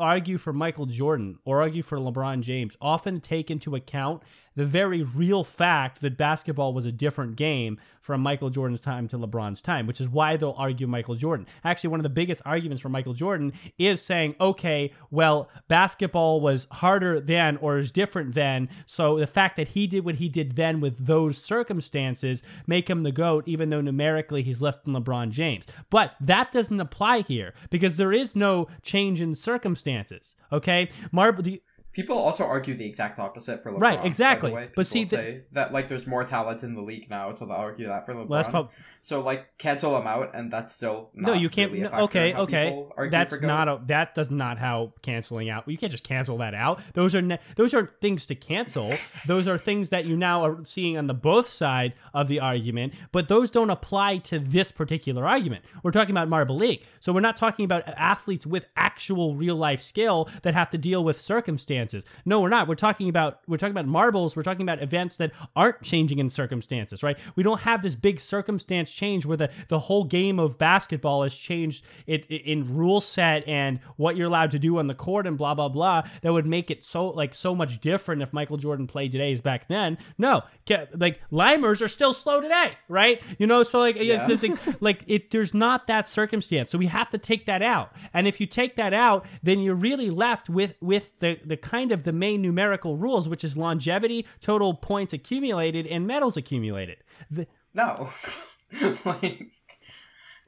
argue 0.00 0.38
for 0.38 0.52
Michael 0.54 0.86
Jordan 0.86 1.38
or 1.44 1.60
argue 1.60 1.82
for 1.82 1.98
LeBron 1.98 2.40
James 2.40 2.76
often 2.80 3.20
take 3.20 3.50
into 3.50 3.76
account 3.76 4.22
the 4.56 4.64
very 4.64 5.02
real 5.02 5.44
fact 5.44 6.00
that 6.00 6.16
basketball 6.16 6.72
was 6.74 6.84
a 6.86 6.92
different 6.92 7.36
game 7.36 7.78
from 8.00 8.20
Michael 8.20 8.50
Jordan's 8.50 8.80
time 8.80 9.08
to 9.08 9.18
LeBron's 9.18 9.60
time, 9.60 9.86
which 9.86 10.00
is 10.00 10.08
why 10.08 10.36
they'll 10.36 10.54
argue 10.56 10.86
Michael 10.86 11.16
Jordan. 11.16 11.44
Actually, 11.64 11.90
one 11.90 11.98
of 11.98 12.04
the 12.04 12.08
biggest 12.08 12.40
arguments 12.46 12.80
for 12.80 12.88
Michael 12.88 13.14
Jordan 13.14 13.52
is 13.78 14.00
saying, 14.00 14.36
okay, 14.40 14.92
well, 15.10 15.48
basketball 15.66 16.40
was 16.40 16.68
harder 16.70 17.20
then 17.20 17.56
or 17.56 17.78
is 17.78 17.90
different 17.90 18.34
then. 18.34 18.68
So 18.86 19.18
the 19.18 19.26
fact 19.26 19.56
that 19.56 19.68
he 19.68 19.88
did 19.88 20.04
what 20.04 20.14
he 20.16 20.28
did 20.28 20.54
then 20.54 20.80
with 20.80 21.04
those 21.04 21.36
circumstances 21.36 22.42
make 22.66 22.88
him 22.88 23.02
the 23.02 23.12
GOAT, 23.12 23.42
even 23.48 23.70
though 23.70 23.80
numerically 23.80 24.42
he's 24.44 24.62
less 24.62 24.76
than 24.76 24.94
LeBron 24.94 25.30
James. 25.30 25.64
But 25.90 26.12
that 26.20 26.52
doesn't 26.52 26.80
apply 26.80 27.22
here 27.22 27.54
because 27.70 27.96
there 27.96 28.12
is 28.12 28.36
no 28.36 28.68
change 28.82 29.20
in 29.20 29.34
circumstances. 29.34 30.36
Okay? 30.52 30.90
Marble. 31.10 31.42
the- 31.42 31.62
People 31.96 32.18
also 32.18 32.44
argue 32.44 32.76
the 32.76 32.84
exact 32.84 33.18
opposite 33.18 33.62
for 33.62 33.72
LeBron. 33.72 33.80
Right, 33.80 34.04
exactly. 34.04 34.68
But 34.76 34.86
see, 34.86 35.06
say 35.06 35.44
that 35.52 35.72
like 35.72 35.88
there's 35.88 36.06
more 36.06 36.24
talent 36.24 36.62
in 36.62 36.74
the 36.74 36.82
league 36.82 37.08
now, 37.08 37.30
so 37.30 37.46
they'll 37.46 37.56
argue 37.56 37.86
that 37.86 38.04
for 38.04 38.12
LeBron. 38.12 38.28
Well, 38.28 38.36
that's 38.36 38.50
prob- 38.50 38.70
so 39.06 39.20
like 39.20 39.56
cancel 39.56 39.92
them 39.92 40.08
out, 40.08 40.34
and 40.34 40.50
that's 40.50 40.74
still 40.74 41.10
no, 41.14 41.32
you 41.32 41.48
can't. 41.48 41.70
Really 41.70 41.84
no, 41.84 41.96
okay, 42.06 42.34
okay. 42.34 42.84
That's 43.08 43.40
not 43.40 43.68
a. 43.68 43.80
That 43.86 44.16
does 44.16 44.32
not 44.32 44.58
how 44.58 44.94
canceling 45.00 45.48
out. 45.48 45.68
You 45.68 45.78
can't 45.78 45.92
just 45.92 46.02
cancel 46.02 46.38
that 46.38 46.54
out. 46.54 46.80
Those 46.94 47.14
are 47.14 47.22
ne- 47.22 47.38
those 47.54 47.72
are 47.72 47.92
things 48.00 48.26
to 48.26 48.34
cancel. 48.34 48.92
those 49.28 49.46
are 49.46 49.58
things 49.58 49.90
that 49.90 50.06
you 50.06 50.16
now 50.16 50.44
are 50.44 50.64
seeing 50.64 50.98
on 50.98 51.06
the 51.06 51.14
both 51.14 51.48
side 51.48 51.94
of 52.14 52.26
the 52.26 52.40
argument. 52.40 52.94
But 53.12 53.28
those 53.28 53.48
don't 53.48 53.70
apply 53.70 54.18
to 54.18 54.40
this 54.40 54.72
particular 54.72 55.24
argument. 55.24 55.64
We're 55.84 55.92
talking 55.92 56.10
about 56.10 56.28
Marble 56.28 56.56
League, 56.56 56.82
so 56.98 57.12
we're 57.12 57.20
not 57.20 57.36
talking 57.36 57.64
about 57.64 57.86
athletes 57.86 58.44
with 58.44 58.66
actual 58.76 59.36
real 59.36 59.54
life 59.54 59.82
skill 59.82 60.28
that 60.42 60.54
have 60.54 60.68
to 60.70 60.78
deal 60.78 61.04
with 61.04 61.20
circumstances. 61.20 62.04
No, 62.24 62.40
we're 62.40 62.48
not. 62.48 62.66
We're 62.66 62.74
talking 62.74 63.08
about 63.08 63.38
we're 63.46 63.56
talking 63.56 63.70
about 63.70 63.86
marbles. 63.86 64.34
We're 64.34 64.42
talking 64.42 64.62
about 64.62 64.82
events 64.82 65.14
that 65.18 65.30
aren't 65.54 65.80
changing 65.82 66.18
in 66.18 66.28
circumstances, 66.28 67.04
right? 67.04 67.16
We 67.36 67.44
don't 67.44 67.60
have 67.60 67.82
this 67.82 67.94
big 67.94 68.20
circumstance 68.20 68.95
change 68.96 69.26
where 69.26 69.36
the 69.36 69.50
the 69.68 69.78
whole 69.78 70.04
game 70.04 70.38
of 70.40 70.58
basketball 70.58 71.22
has 71.22 71.34
changed 71.34 71.84
it, 72.06 72.24
it 72.30 72.42
in 72.46 72.74
rule 72.74 73.00
set 73.00 73.46
and 73.46 73.78
what 73.96 74.16
you're 74.16 74.26
allowed 74.28 74.50
to 74.52 74.58
do 74.58 74.78
on 74.78 74.86
the 74.86 74.94
court 74.94 75.26
and 75.26 75.36
blah 75.38 75.54
blah 75.54 75.68
blah. 75.68 76.02
That 76.22 76.32
would 76.32 76.46
make 76.46 76.70
it 76.70 76.84
so 76.84 77.08
like 77.08 77.34
so 77.34 77.54
much 77.54 77.80
different 77.80 78.22
if 78.22 78.32
Michael 78.32 78.56
Jordan 78.56 78.86
played 78.86 79.12
today 79.12 79.32
as 79.32 79.40
back 79.40 79.68
then. 79.68 79.98
No, 80.18 80.42
like 80.94 81.20
limers 81.30 81.80
are 81.82 81.88
still 81.88 82.12
slow 82.14 82.40
today, 82.40 82.72
right? 82.88 83.20
You 83.38 83.46
know, 83.46 83.62
so 83.62 83.78
like 83.80 83.96
Yeah. 84.00 84.26
like, 84.26 84.80
like 84.80 85.04
it 85.06 85.30
there's 85.30 85.52
not 85.54 85.86
that 85.86 86.08
circumstance 86.08 86.70
so 86.70 86.78
we 86.78 86.86
have 86.86 87.10
to 87.10 87.18
take 87.18 87.46
that 87.46 87.62
out 87.62 87.92
and 88.14 88.26
if 88.26 88.40
you 88.40 88.46
take 88.46 88.76
that 88.76 88.94
out 88.94 89.26
then 89.42 89.60
you're 89.60 89.74
really 89.74 90.10
left 90.10 90.48
with 90.48 90.74
with 90.80 91.18
the 91.20 91.38
the 91.44 91.56
kind 91.56 91.92
of 91.92 92.04
the 92.04 92.12
main 92.12 92.40
numerical 92.40 92.96
rules 92.96 93.28
which 93.28 93.44
is 93.44 93.56
longevity 93.56 94.24
total 94.40 94.72
points 94.74 95.12
accumulated 95.12 95.86
and 95.86 96.06
medals 96.06 96.36
accumulated 96.36 96.96
the, 97.30 97.46
No. 97.74 98.08
like, 99.04 99.48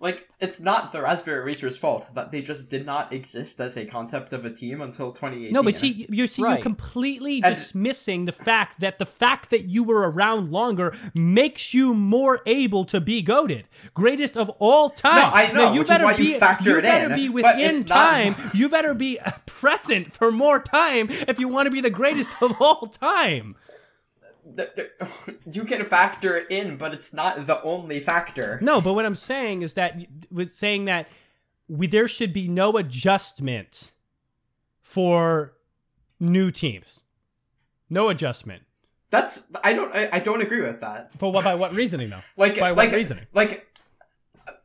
like 0.01 0.29
it's 0.41 0.61
not 0.61 0.93
the 0.93 1.03
Raspberry 1.03 1.45
Racers' 1.45 1.77
fault 1.77 2.15
that 2.15 2.31
they 2.31 2.41
just 2.43 2.71
did 2.71 2.87
not 2.87 3.13
exist 3.13 3.59
as 3.61 3.77
a 3.77 3.85
concept 3.85 4.33
of 4.33 4.45
a 4.45 4.51
team 4.51 4.81
until 4.81 5.11
2018. 5.11 5.53
no 5.53 5.63
but 5.63 5.75
see 5.75 6.07
you're 6.09 6.29
see, 6.29 6.43
you're 6.43 6.59
completely 6.59 7.41
And- 7.43 7.55
dismissing 7.55 8.25
the 8.27 8.33
fact 8.33 8.79
that 8.81 8.99
the 9.01 9.07
fact 9.07 9.51
that 9.51 9.65
you 9.65 9.83
were 9.83 10.09
around 10.09 10.53
longer 10.53 10.97
makes 11.15 11.75
you 11.75 11.95
more 11.95 12.41
able 12.47 12.85
to 12.87 13.01
be 13.01 13.23
goaded 13.23 13.67
greatest 13.95 14.37
of 14.37 14.49
all 14.61 14.89
time 14.91 15.31
I 15.35 15.49
know, 15.53 15.65
Now, 15.67 15.73
you 15.73 15.81
which 15.81 15.87
is 15.87 15.89
better 15.91 16.05
why 16.05 16.13
you 16.13 16.17
be 16.35 16.39
factor 16.39 16.71
you 16.71 16.79
it 16.79 16.83
better 16.83 17.11
in, 17.11 17.17
be 17.17 17.29
within 17.29 17.59
it's 17.59 17.89
not- 17.89 17.97
time 18.11 18.35
you 18.55 18.69
better 18.69 18.95
be 18.95 19.19
present 19.47 20.13
for 20.13 20.31
more 20.31 20.61
time 20.61 21.09
if 21.11 21.41
you 21.41 21.49
want 21.49 21.67
to 21.67 21.71
be 21.73 21.81
the 21.81 21.91
greatest 21.91 22.41
of 22.41 22.53
all 22.61 22.87
time. 22.87 23.57
Th- 24.59 24.75
th- 24.75 24.91
you 25.53 25.65
can 25.65 25.85
factor 25.87 26.37
it 26.37 26.51
in, 26.51 26.77
but 26.77 26.93
it's 26.93 27.15
not 27.15 27.47
the 27.47 27.63
only 27.63 28.01
factor. 28.01 28.59
No, 28.61 28.81
but 28.81 28.93
what 28.95 29.07
I'm 29.07 29.17
saying 29.17 29.63
is 29.63 29.75
that 29.75 29.97
was 30.31 30.53
saying 30.53 30.87
that 30.87 31.09
we, 31.69 31.87
there 31.87 32.09
should 32.09 32.33
be 32.33 32.49
no 32.49 32.77
adjustment 32.77 33.93
for 34.83 35.53
new 36.19 36.51
teams. 36.51 37.01
No 37.89 38.09
adjustment. 38.09 38.65
That's 39.11 39.45
I 39.65 39.73
don't 39.73 39.95
I, 39.95 40.09
I 40.15 40.19
don't 40.19 40.43
agree 40.43 40.61
with 40.61 40.81
that. 40.81 41.13
For 41.19 41.33
what 41.33 41.45
by 41.45 41.55
what 41.55 41.73
reasoning 41.73 42.11
though? 42.11 42.21
Like 42.37 42.59
By 42.59 42.73
what 42.73 42.89
like 42.89 42.93
reasoning? 42.93 43.27
like 43.33 43.67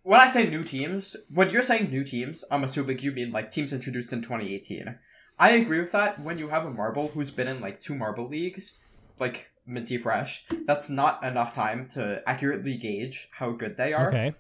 when 0.04 0.20
I 0.20 0.28
say 0.28 0.50
new 0.50 0.64
teams, 0.64 1.16
when 1.34 1.50
you're 1.50 1.64
saying 1.64 1.90
new 1.90 2.04
teams, 2.04 2.44
I'm 2.52 2.64
assuming 2.66 3.00
you 3.00 3.12
mean 3.14 3.32
like 3.32 3.52
teams 3.52 3.72
introduced 3.72 4.12
in 4.12 4.22
2018. 4.22 4.98
I 5.40 5.52
agree 5.52 5.80
with 5.80 5.94
that. 5.94 6.20
When 6.22 6.38
you 6.38 6.50
have 6.50 6.66
a 6.66 6.70
marble 6.72 7.10
who's 7.10 7.32
been 7.32 7.48
in 7.48 7.62
like 7.62 7.80
two 7.80 7.96
marble 7.96 8.28
leagues, 8.28 8.74
like 9.20 9.50
Minty 9.66 9.98
Fresh, 9.98 10.46
that's 10.66 10.90
not 10.90 11.24
enough 11.24 11.54
time 11.54 11.88
to 11.94 12.22
accurately 12.28 12.78
gauge 12.78 13.30
how 13.32 13.52
good 13.52 13.78
they 13.78 13.94
are. 13.94 14.10
Okay. 14.10 14.36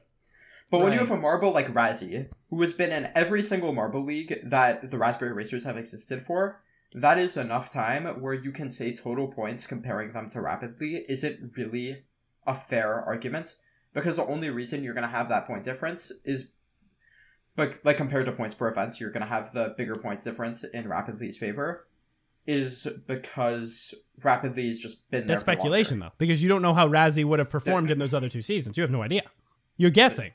But 0.71 0.81
when 0.81 0.93
you 0.93 0.99
have 0.99 1.11
a 1.11 1.17
marble 1.17 1.53
like 1.53 1.73
Razzie, 1.73 2.29
who 2.49 2.61
has 2.61 2.73
been 2.73 2.91
in 2.91 3.11
every 3.15 3.43
single 3.43 3.73
marble 3.73 4.03
league 4.03 4.39
that 4.43 4.89
the 4.89 4.97
Raspberry 4.97 5.33
Racers 5.33 5.63
have 5.63 5.77
existed 5.77 6.25
for, 6.25 6.61
that 6.93 7.17
is 7.17 7.37
enough 7.37 7.71
time 7.71 8.05
where 8.21 8.33
you 8.33 8.51
can 8.51 8.69
say 8.69 8.93
total 8.93 9.27
points 9.27 9.67
comparing 9.67 10.13
them 10.13 10.29
to 10.29 10.41
Rapidly 10.41 11.05
isn't 11.07 11.55
really 11.57 12.03
a 12.47 12.55
fair 12.55 13.01
argument. 13.01 13.55
Because 13.93 14.15
the 14.15 14.25
only 14.25 14.49
reason 14.49 14.83
you're 14.83 14.95
going 14.95 15.07
to 15.07 15.15
have 15.15 15.29
that 15.29 15.45
point 15.45 15.63
difference 15.63 16.11
is, 16.25 16.47
like, 17.55 17.79
like 17.85 17.97
compared 17.97 18.25
to 18.25 18.31
points 18.31 18.55
per 18.55 18.67
event, 18.67 18.99
you're 18.99 19.11
going 19.11 19.21
to 19.21 19.27
have 19.27 19.53
the 19.53 19.75
bigger 19.77 19.93
points 19.93 20.23
difference 20.23 20.63
in 20.63 20.87
Rapidly's 20.87 21.37
favor, 21.37 21.85
is 22.45 22.87
because 23.07 23.93
Rapidly 24.21 24.67
has 24.67 24.79
just 24.79 25.09
been 25.09 25.21
there 25.27 25.35
That's 25.35 25.43
for 25.43 25.51
longer. 25.51 25.61
speculation 25.61 25.99
though, 25.99 26.11
because 26.17 26.41
you 26.41 26.49
don't 26.49 26.61
know 26.61 26.73
how 26.73 26.87
Razzie 26.87 27.25
would 27.25 27.39
have 27.39 27.49
performed 27.49 27.89
in 27.91 27.97
those 27.99 28.13
other 28.13 28.29
two 28.29 28.41
seasons. 28.41 28.77
You 28.77 28.81
have 28.83 28.91
no 28.91 29.01
idea. 29.01 29.23
You're 29.77 29.91
guessing. 29.91 30.31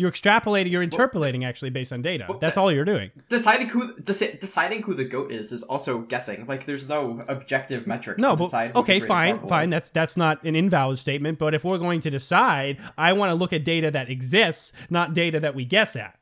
You're 0.00 0.12
extrapolating. 0.12 0.70
You're 0.70 0.84
interpolating 0.84 1.44
actually 1.44 1.70
based 1.70 1.92
on 1.92 2.02
data. 2.02 2.28
That's 2.40 2.56
all 2.56 2.70
you're 2.70 2.84
doing. 2.84 3.10
deciding 3.28 3.68
who 3.68 3.96
deci- 3.96 4.38
deciding 4.38 4.82
who 4.82 4.94
the 4.94 5.04
goat 5.04 5.32
is 5.32 5.50
is 5.50 5.64
also 5.64 5.98
guessing. 6.02 6.46
Like 6.46 6.66
there's 6.66 6.88
no 6.88 7.24
objective 7.26 7.84
metric. 7.88 8.16
No, 8.16 8.30
to 8.30 8.36
but 8.36 8.44
decide 8.44 8.76
okay, 8.76 9.00
fine, 9.00 9.44
fine. 9.48 9.64
is. 9.64 9.70
That's 9.70 9.90
that's 9.90 10.16
not 10.16 10.44
an 10.44 10.54
invalid 10.54 11.00
statement. 11.00 11.38
But 11.40 11.52
if 11.52 11.64
we're 11.64 11.78
going 11.78 12.00
to 12.02 12.10
decide, 12.10 12.78
I 12.96 13.12
want 13.14 13.30
to 13.30 13.34
look 13.34 13.52
at 13.52 13.64
data 13.64 13.90
that 13.90 14.08
exists, 14.08 14.72
not 14.88 15.14
data 15.14 15.40
that 15.40 15.56
we 15.56 15.64
guess 15.64 15.96
at. 15.96 16.16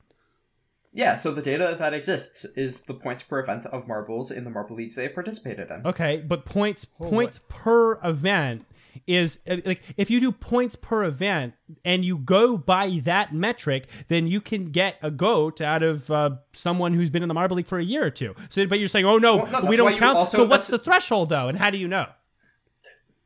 Yeah. 0.97 1.15
So 1.15 1.33
the 1.33 1.43
data 1.43 1.77
that 1.79 1.95
exists 1.95 2.45
is 2.57 2.81
the 2.81 2.95
points 2.95 3.23
per 3.23 3.39
event 3.39 3.67
of 3.67 3.87
marbles 3.87 4.31
in 4.33 4.43
the 4.45 4.51
marble 4.51 4.75
leagues 4.77 4.97
they 4.97 5.09
participated 5.09 5.71
in. 5.71 5.87
Okay, 5.87 6.25
but 6.27 6.45
points 6.45 6.87
Well, 6.99 7.11
points 7.11 7.39
per 7.49 8.01
event 8.03 8.65
is 9.07 9.39
uh, 9.49 9.57
like 9.67 9.83
if 9.99 10.11
you 10.11 10.21
do 10.21 10.33
points 10.33 10.75
per 10.75 11.05
event 11.05 11.53
and 11.85 12.03
you 12.03 12.17
go 12.17 12.57
by 12.57 13.01
that 13.05 13.35
metric, 13.35 13.89
then 14.09 14.27
you 14.27 14.41
can 14.41 14.71
get 14.73 14.97
a 15.03 15.11
goat 15.11 15.61
out 15.61 15.83
of 15.83 16.11
uh, 16.11 16.31
someone 16.55 16.95
who's 16.95 17.11
been 17.11 17.23
in 17.23 17.29
the 17.29 17.35
marble 17.35 17.57
league 17.57 17.67
for 17.67 17.79
a 17.79 17.85
year 17.85 18.07
or 18.07 18.11
two. 18.11 18.35
So, 18.49 18.67
but 18.67 18.79
you're 18.79 18.89
saying, 18.89 19.05
oh 19.05 19.19
no, 19.19 19.37
Well, 19.37 19.63
no, 19.63 19.69
we 19.69 19.77
don't 19.77 19.99
count. 19.99 20.17
also- 20.17 20.39
so 20.39 20.45
what's 20.47 20.67
the 20.67 20.79
threshold 20.79 21.29
though, 21.29 21.49
and 21.49 21.59
how 21.59 21.69
do 21.71 21.77
you 21.79 21.89
know? 21.89 22.07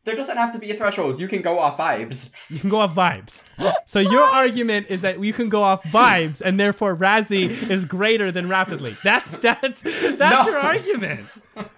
There 0.05 0.17
doesn't 0.17 0.37
have 0.39 0.53
to 0.53 0.59
be 0.59 0.71
a 0.71 0.75
threshold. 0.75 1.21
You 1.21 1.29
can 1.29 1.43
go 1.43 1.59
off 1.59 1.77
vibes. 1.77 2.31
You 2.51 2.59
can 2.59 2.71
go 2.71 2.81
off 2.81 2.95
vibes. 2.95 3.43
So 3.87 4.01
your 4.01 4.25
argument 4.25 4.87
is 4.89 5.03
that 5.03 5.23
you 5.23 5.33
can 5.35 5.49
go 5.51 5.63
off 5.63 5.83
vibes, 5.85 6.41
and 6.41 6.59
therefore 6.59 6.97
Razzie 6.97 7.69
is 7.71 7.85
greater 7.85 8.33
than 8.33 8.49
rapidly. 8.49 8.97
That's 9.05 9.37
that's 9.39 9.83
that's 9.83 10.47
No. 10.47 10.53
your 10.53 10.59
argument. 10.59 11.27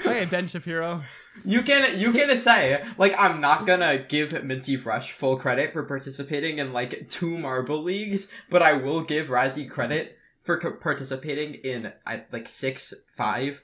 Okay, 0.00 0.24
Ben 0.26 0.48
Shapiro. 0.48 1.02
You 1.44 1.62
can 1.62 1.98
you 2.00 2.12
can 2.12 2.36
say 2.36 2.84
like 2.98 3.14
I'm 3.18 3.40
not 3.40 3.66
gonna 3.66 3.98
give 3.98 4.44
Minty 4.44 4.76
Fresh 4.76 5.12
full 5.12 5.36
credit 5.36 5.72
for 5.72 5.82
participating 5.84 6.58
in 6.58 6.72
like 6.72 7.08
two 7.08 7.36
marble 7.38 7.82
leagues, 7.82 8.28
but 8.50 8.62
I 8.62 8.72
will 8.74 9.02
give 9.02 9.28
Razzie 9.28 9.68
credit 9.68 10.16
for 10.42 10.58
co- 10.58 10.72
participating 10.72 11.54
in 11.54 11.92
I, 12.06 12.24
like 12.32 12.48
six 12.48 12.92
five. 13.16 13.62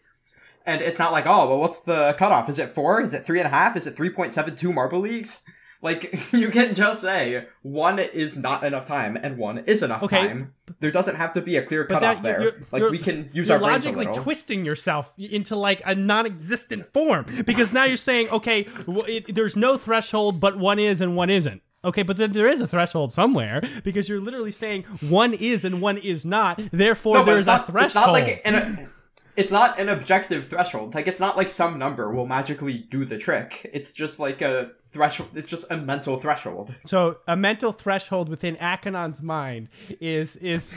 And 0.67 0.81
it's 0.83 0.99
not 0.99 1.13
like 1.13 1.27
oh 1.27 1.49
well 1.49 1.59
what's 1.59 1.79
the 1.81 2.15
cutoff? 2.19 2.49
Is 2.49 2.59
it 2.59 2.71
four? 2.71 3.01
Is 3.01 3.15
it 3.15 3.25
three 3.25 3.39
and 3.41 3.47
a 3.47 3.51
half? 3.51 3.77
Is 3.77 3.87
it 3.87 3.97
three 3.97 4.11
point 4.11 4.35
seven 4.35 4.57
two 4.57 4.73
marble 4.73 5.01
leagues? 5.01 5.41
Like 5.83 6.31
you 6.35 6.51
can 6.51 6.75
just 6.75 7.01
say 7.01 7.47
one 7.63 7.99
is 7.99 8.37
not 8.37 8.65
enough 8.65 8.85
time 8.87 9.17
and 9.17 9.39
one 9.39 9.65
is 9.67 9.83
enough 9.83 10.03
Okay. 10.03 10.29
time. 10.29 10.53
There 10.79 10.91
doesn't 10.91 11.15
have 11.17 11.33
to 11.33 11.41
be 11.41 11.57
a 11.57 11.63
clear 11.65 11.87
cutoff 11.87 12.17
that- 12.17 12.23
there. 12.23 12.41
you're- 12.43 12.53
you're- 12.53 12.67
like 12.71 12.81
you're- 12.81 12.91
we 12.91 12.99
can 12.99 13.31
use 13.33 13.49
our 13.51 13.59
brains 13.59 13.87
a 13.87 13.93
logically 13.93 14.23
twisting 14.23 14.63
yourself 14.67 15.11
into 15.17 15.57
like 15.57 15.81
a 15.87 15.95
non-existent 15.95 16.93
form 16.93 17.25
because 17.47 17.73
now 17.73 17.85
you're 17.85 17.97
saying, 17.97 18.29
okay, 18.29 18.67
well, 18.87 19.07
it, 19.09 19.35
there's 19.35 19.57
no 19.57 19.79
threshold, 19.79 20.39
but 20.39 20.59
one 20.59 20.79
is 20.79 21.01
and 21.01 21.17
one 21.17 21.31
isn't. 21.31 21.63
Okay, 21.83 22.03
but 22.03 22.19
then 22.19 22.33
there 22.33 22.47
is 22.47 22.61
a 22.61 22.69
threshold 22.69 23.11
somewhere 23.15 23.63
because 23.83 24.07
you're 24.07 24.21
literally 24.21 24.53
saying 24.53 24.83
one 25.09 25.33
is 25.33 25.65
and 25.65 25.81
one 25.81 25.97
is 25.97 26.27
not. 26.27 26.61
Therefore, 26.71 27.15
No, 27.21 27.25
there's 27.25 27.47
not, 27.47 27.67
a 27.71 27.73
threshold. 27.73 27.87
It's 27.87 27.95
not 27.95 28.13
like 28.13 28.43
an, 28.45 28.91
it's 29.37 29.53
not 29.53 29.79
an 29.81 29.89
objective 29.89 30.49
threshold. 30.49 30.95
Like 30.95 31.07
it's 31.07 31.21
not 31.21 31.37
like 31.37 31.51
some 31.51 31.79
number 31.79 32.13
will 32.13 32.27
magically 32.27 32.87
do 32.91 33.05
the 33.05 33.19
trick. 33.19 33.71
It's 33.73 33.93
just 33.93 34.19
like 34.19 34.43
a 34.43 34.73
threshold. 34.93 35.31
It's 35.35 35.47
just 35.47 35.71
a 35.71 35.77
mental 35.77 36.19
threshold. 36.19 36.75
So 36.87 37.19
a 37.27 37.37
mental 37.37 37.73
threshold 37.73 38.29
within 38.29 38.57
Akanon's 38.57 39.23
mind 39.23 39.69
is 40.01 40.37
is 40.37 40.73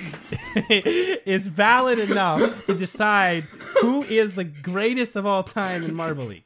is 0.69 1.47
valid 1.47 1.99
enough 1.99 2.65
to 2.65 2.75
decide 2.75 3.43
who 3.81 4.03
is 4.03 4.35
the 4.35 4.43
greatest 4.43 5.15
of 5.15 5.25
all 5.25 5.43
time 5.43 5.83
in 5.83 5.95
Marble 5.95 6.25
League. 6.25 6.45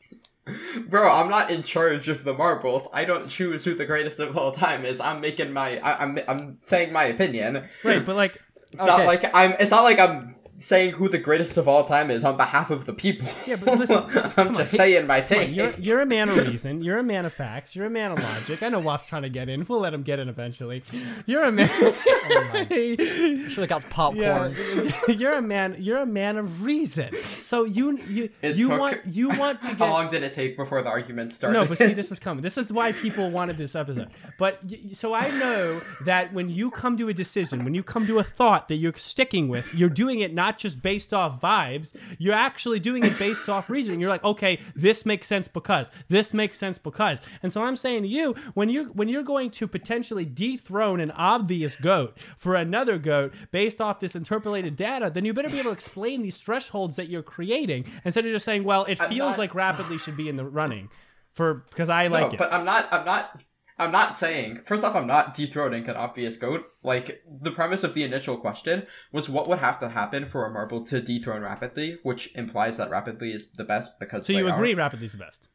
Bro, 0.87 1.11
I'm 1.11 1.29
not 1.29 1.51
in 1.51 1.63
charge 1.63 2.07
of 2.07 2.23
the 2.23 2.33
marbles. 2.33 2.87
I 2.93 3.03
don't 3.03 3.27
choose 3.27 3.65
who 3.65 3.73
the 3.73 3.85
greatest 3.85 4.19
of 4.19 4.37
all 4.37 4.51
time 4.51 4.85
is. 4.85 5.01
I'm 5.01 5.19
making 5.19 5.51
my. 5.51 5.77
I, 5.79 6.01
I'm. 6.01 6.19
I'm 6.27 6.57
saying 6.61 6.93
my 6.93 7.05
opinion. 7.05 7.67
Right, 7.83 8.05
but 8.05 8.15
like 8.15 8.41
It's 8.71 8.85
not 8.85 9.05
like 9.05 9.29
I'm. 9.33 9.55
It's 9.59 9.71
not 9.71 9.83
like 9.83 9.99
I'm 9.99 10.36
saying 10.59 10.91
who 10.93 11.07
the 11.07 11.17
greatest 11.19 11.55
of 11.57 11.67
all 11.67 11.83
time 11.83 12.09
is 12.09 12.23
on 12.23 12.35
behalf 12.35 12.71
of 12.71 12.85
the 12.85 12.93
people. 12.93 13.27
Yeah, 13.45 13.57
but 13.57 13.77
listen, 13.77 14.03
I'm 14.37 14.55
just 14.55 14.73
on. 14.73 14.77
saying 14.77 15.05
my 15.07 15.21
Come 15.21 15.37
on, 15.37 15.43
take. 15.45 15.55
you're 15.55 15.71
you're 15.77 16.01
a 16.01 16.05
man 16.05 16.29
of 16.29 16.37
reason. 16.47 16.81
You're 16.81 16.97
a 16.97 17.03
man 17.03 17.25
of 17.25 17.33
facts. 17.33 17.75
You're 17.75 17.85
a 17.85 17.89
man 17.89 18.11
of 18.11 18.19
logic. 18.23 18.63
I 18.63 18.69
know 18.69 18.79
Waff's 18.79 19.07
trying 19.07 19.21
to 19.21 19.29
get 19.29 19.49
in. 19.49 19.65
We'll 19.67 19.79
let 19.79 19.93
him 19.93 20.03
get 20.03 20.19
in 20.19 20.29
eventually. 20.29 20.83
You're 21.25 21.43
a 21.43 21.51
man. 21.51 21.69
oh 21.73 22.65
Should 23.49 23.57
have 23.57 23.69
got 23.69 23.89
popcorn. 23.89 24.55
yeah, 24.55 24.91
you're 25.07 25.33
a 25.35 25.41
man. 25.41 25.75
You're 25.79 25.99
a 26.01 26.05
man 26.05 26.37
of 26.37 26.63
reason. 26.63 27.09
So 27.41 27.63
you 27.63 27.97
you 28.09 28.29
It 28.41 28.55
you 28.55 28.69
took- 28.69 28.79
want 28.79 29.05
you 29.05 29.29
want 29.29 29.61
to 29.61 29.67
Get... 29.69 29.77
How 29.77 29.89
long 29.91 30.09
did 30.09 30.23
it 30.23 30.33
take 30.33 30.57
before 30.57 30.81
the 30.81 30.89
argument 30.89 31.33
started? 31.33 31.57
No, 31.59 31.65
but 31.65 31.77
see, 31.77 31.93
this 31.93 32.09
was 32.09 32.19
coming. 32.19 32.41
This 32.41 32.57
is 32.57 32.71
why 32.71 32.91
people 32.93 33.29
wanted 33.29 33.57
this 33.57 33.75
episode. 33.75 34.09
But 34.39 34.59
so 34.93 35.13
I 35.13 35.29
know 35.39 35.79
that 36.05 36.33
when 36.33 36.49
you 36.49 36.71
come 36.71 36.97
to 36.97 37.09
a 37.09 37.13
decision, 37.13 37.63
when 37.63 37.73
you 37.73 37.83
come 37.83 38.07
to 38.07 38.19
a 38.19 38.23
thought 38.23 38.67
that 38.69 38.75
you're 38.75 38.93
sticking 38.95 39.47
with, 39.49 39.73
you're 39.75 39.89
doing 39.89 40.19
it 40.19 40.33
not 40.33 40.46
not 40.47 40.57
just 40.57 40.81
based 40.81 41.13
off 41.13 41.41
vibes. 41.41 41.93
You're 42.17 42.33
actually 42.33 42.79
doing 42.79 43.03
it 43.03 43.17
based 43.19 43.49
off 43.49 43.69
reasoning. 43.69 43.99
You're 43.99 44.09
like, 44.09 44.23
okay, 44.23 44.59
this 44.75 45.05
makes 45.05 45.27
sense 45.27 45.47
because 45.47 45.91
this 46.07 46.33
makes 46.33 46.57
sense 46.57 46.77
because. 46.77 47.19
And 47.43 47.51
so 47.51 47.63
I'm 47.63 47.75
saying 47.75 48.03
to 48.03 48.07
you, 48.07 48.33
when 48.53 48.69
you 48.69 48.85
when 48.93 49.09
you're 49.09 49.23
going 49.23 49.51
to 49.51 49.67
potentially 49.67 50.25
dethrone 50.25 50.99
an 51.01 51.11
obvious 51.11 51.75
goat 51.75 52.17
for 52.37 52.55
another 52.55 52.97
goat 52.97 53.33
based 53.51 53.81
off 53.81 53.99
this 53.99 54.15
interpolated 54.15 54.75
data, 54.77 55.09
then 55.13 55.25
you 55.25 55.33
better 55.33 55.49
be 55.49 55.59
able 55.59 55.71
to 55.71 55.75
explain 55.75 56.21
these 56.21 56.37
thresholds 56.37 56.95
that 56.95 57.09
you're 57.09 57.23
creating 57.23 57.85
instead 58.05 58.25
of 58.25 58.31
just 58.31 58.45
saying, 58.45 58.63
well, 58.63 58.85
it 58.85 58.97
feels 58.97 59.31
not- 59.31 59.37
like 59.39 59.53
rapidly 59.55 59.97
should 59.97 60.15
be 60.17 60.29
in 60.29 60.37
the 60.37 60.45
running 60.45 60.89
for 61.33 61.65
because 61.69 61.89
I 61.89 62.07
like 62.07 62.21
no, 62.21 62.27
it. 62.29 62.37
but 62.37 62.53
I'm 62.53 62.65
not. 62.65 62.91
I'm 62.91 63.05
not. 63.05 63.43
I'm 63.79 63.91
not 63.91 64.17
saying. 64.17 64.61
First 64.65 64.83
off, 64.83 64.95
I'm 64.95 65.05
not 65.05 65.33
dethroning 65.35 65.87
an 65.87 65.95
obvious 65.95 66.35
goat. 66.35 66.65
Like 66.83 67.21
the 67.41 67.51
premise 67.51 67.83
of 67.83 67.93
the 67.93 68.03
initial 68.03 68.37
question 68.37 68.87
was 69.11 69.29
what 69.29 69.47
would 69.47 69.59
have 69.59 69.79
to 69.79 69.89
happen 69.89 70.27
for 70.27 70.45
a 70.45 70.51
marble 70.51 70.83
to 70.85 70.99
dethrone 70.99 71.41
rapidly, 71.41 71.99
which 72.03 72.33
implies 72.35 72.77
that 72.77 72.89
rapidly 72.89 73.31
is 73.31 73.47
the 73.55 73.63
best 73.63 73.99
because. 73.99 74.25
so 74.25 74.33
you 74.33 74.47
are. 74.47 74.75
rapidly 74.75 75.05
is 75.05 75.11
the 75.11 75.19
best. 75.19 75.47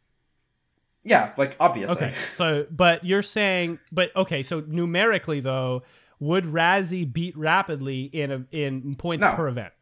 Yeah, 1.04 1.32
like 1.36 1.56
obviously. 1.58 1.96
Okay, 1.96 2.14
so 2.34 2.66
but 2.70 3.04
you're 3.04 3.22
saying, 3.22 3.80
but 3.90 4.14
okay, 4.14 4.44
so 4.44 4.62
numerically 4.68 5.40
though, 5.40 5.82
would 6.20 6.44
Razzie 6.44 7.12
beat 7.12 7.36
rapidly 7.36 8.02
in 8.02 8.30
a, 8.30 8.44
in 8.52 8.94
points 8.94 9.24
No. 9.24 9.34
per 9.34 9.48
event? 9.48 9.72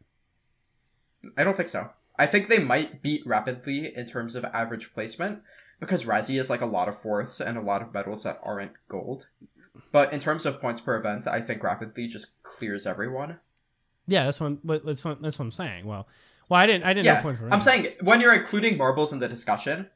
I 1.37 1.43
don't 1.43 1.55
think 1.55 1.69
so. 1.69 1.91
I 2.17 2.25
think 2.25 2.47
they 2.47 2.57
might 2.57 3.03
beat 3.03 3.25
rapidly 3.27 3.93
in 3.95 4.07
terms 4.07 4.35
of 4.35 4.45
average 4.45 4.93
placement 4.93 5.41
because 5.81 6.05
Razzie 6.05 6.39
is 6.39 6.49
like 6.49 6.61
a 6.61 6.65
lot 6.65 6.87
of 6.87 6.97
fourths 6.97 7.41
and 7.41 7.57
a 7.57 7.61
lot 7.61 7.81
of 7.81 7.93
medals 7.93 8.23
that 8.23 8.39
aren't 8.43 8.71
gold. 8.87 9.27
But 9.91 10.13
in 10.13 10.19
terms 10.21 10.45
of 10.45 10.61
points 10.61 10.79
per 10.79 10.95
event, 10.95 11.27
I 11.27 11.41
think 11.41 11.61
rapidly 11.63 12.07
just 12.07 12.41
clears 12.43 12.85
everyone. 12.85 13.39
Yeah, 14.07 14.23
that's 14.25 14.39
what 14.39 14.63
what- 14.63 14.85
that's 14.85 15.03
what 15.03 15.21
that's 15.21 15.37
what 15.37 15.45
I'm 15.45 15.51
saying. 15.51 15.85
Well, 15.85 16.07
well, 16.47 16.59
I 16.61 16.65
didn't 16.67 16.85
I 16.85 16.93
didn't 16.93 17.05
know 17.07 17.13
Yeah, 17.13 17.21
points 17.21 17.41
per 17.41 17.49
I'm 17.49 17.61
saying 17.61 17.87
when 18.01 18.21
you're 18.21 18.33
including 18.33 18.77
marbles 18.77 19.11
in 19.11 19.19
the 19.19 19.27
discussion, 19.27 19.89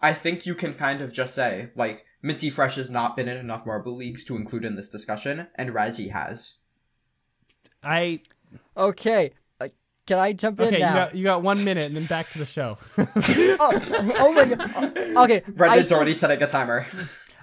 I 0.00 0.14
think 0.14 0.46
you 0.46 0.54
can 0.54 0.74
kind 0.74 1.00
of 1.00 1.12
just 1.12 1.34
say 1.34 1.70
like 1.74 2.04
Minty 2.22 2.50
Fresh 2.50 2.76
has 2.76 2.90
not 2.90 3.16
been 3.16 3.28
in 3.28 3.36
enough 3.36 3.66
marble 3.66 3.96
leagues 3.96 4.24
to 4.26 4.36
include 4.36 4.64
in 4.64 4.76
this 4.76 4.88
discussion, 4.88 5.48
and 5.56 5.70
Razzie 5.70 6.12
has. 6.12 6.54
I 7.82 8.20
Okay. 8.76 9.32
Can 10.06 10.18
I 10.18 10.32
jump 10.32 10.58
in 10.60 10.66
okay. 10.66 10.76
You 10.76 10.82
got 10.82 11.14
you 11.14 11.24
got 11.24 11.42
one 11.42 11.62
minute 11.62 11.84
and 11.84 11.96
then 11.96 12.06
back 12.06 12.28
to 12.30 12.38
the 12.38 12.46
show. 12.46 12.76
oh, 12.98 14.14
oh 14.18 14.32
my 14.32 14.44
god. 14.46 14.98
Okay. 14.98 15.42
I 15.46 15.50
Brendan's 15.50 15.86
still, 15.86 15.98
already 15.98 16.14
setting 16.14 16.42
a 16.42 16.46
timer. 16.46 16.86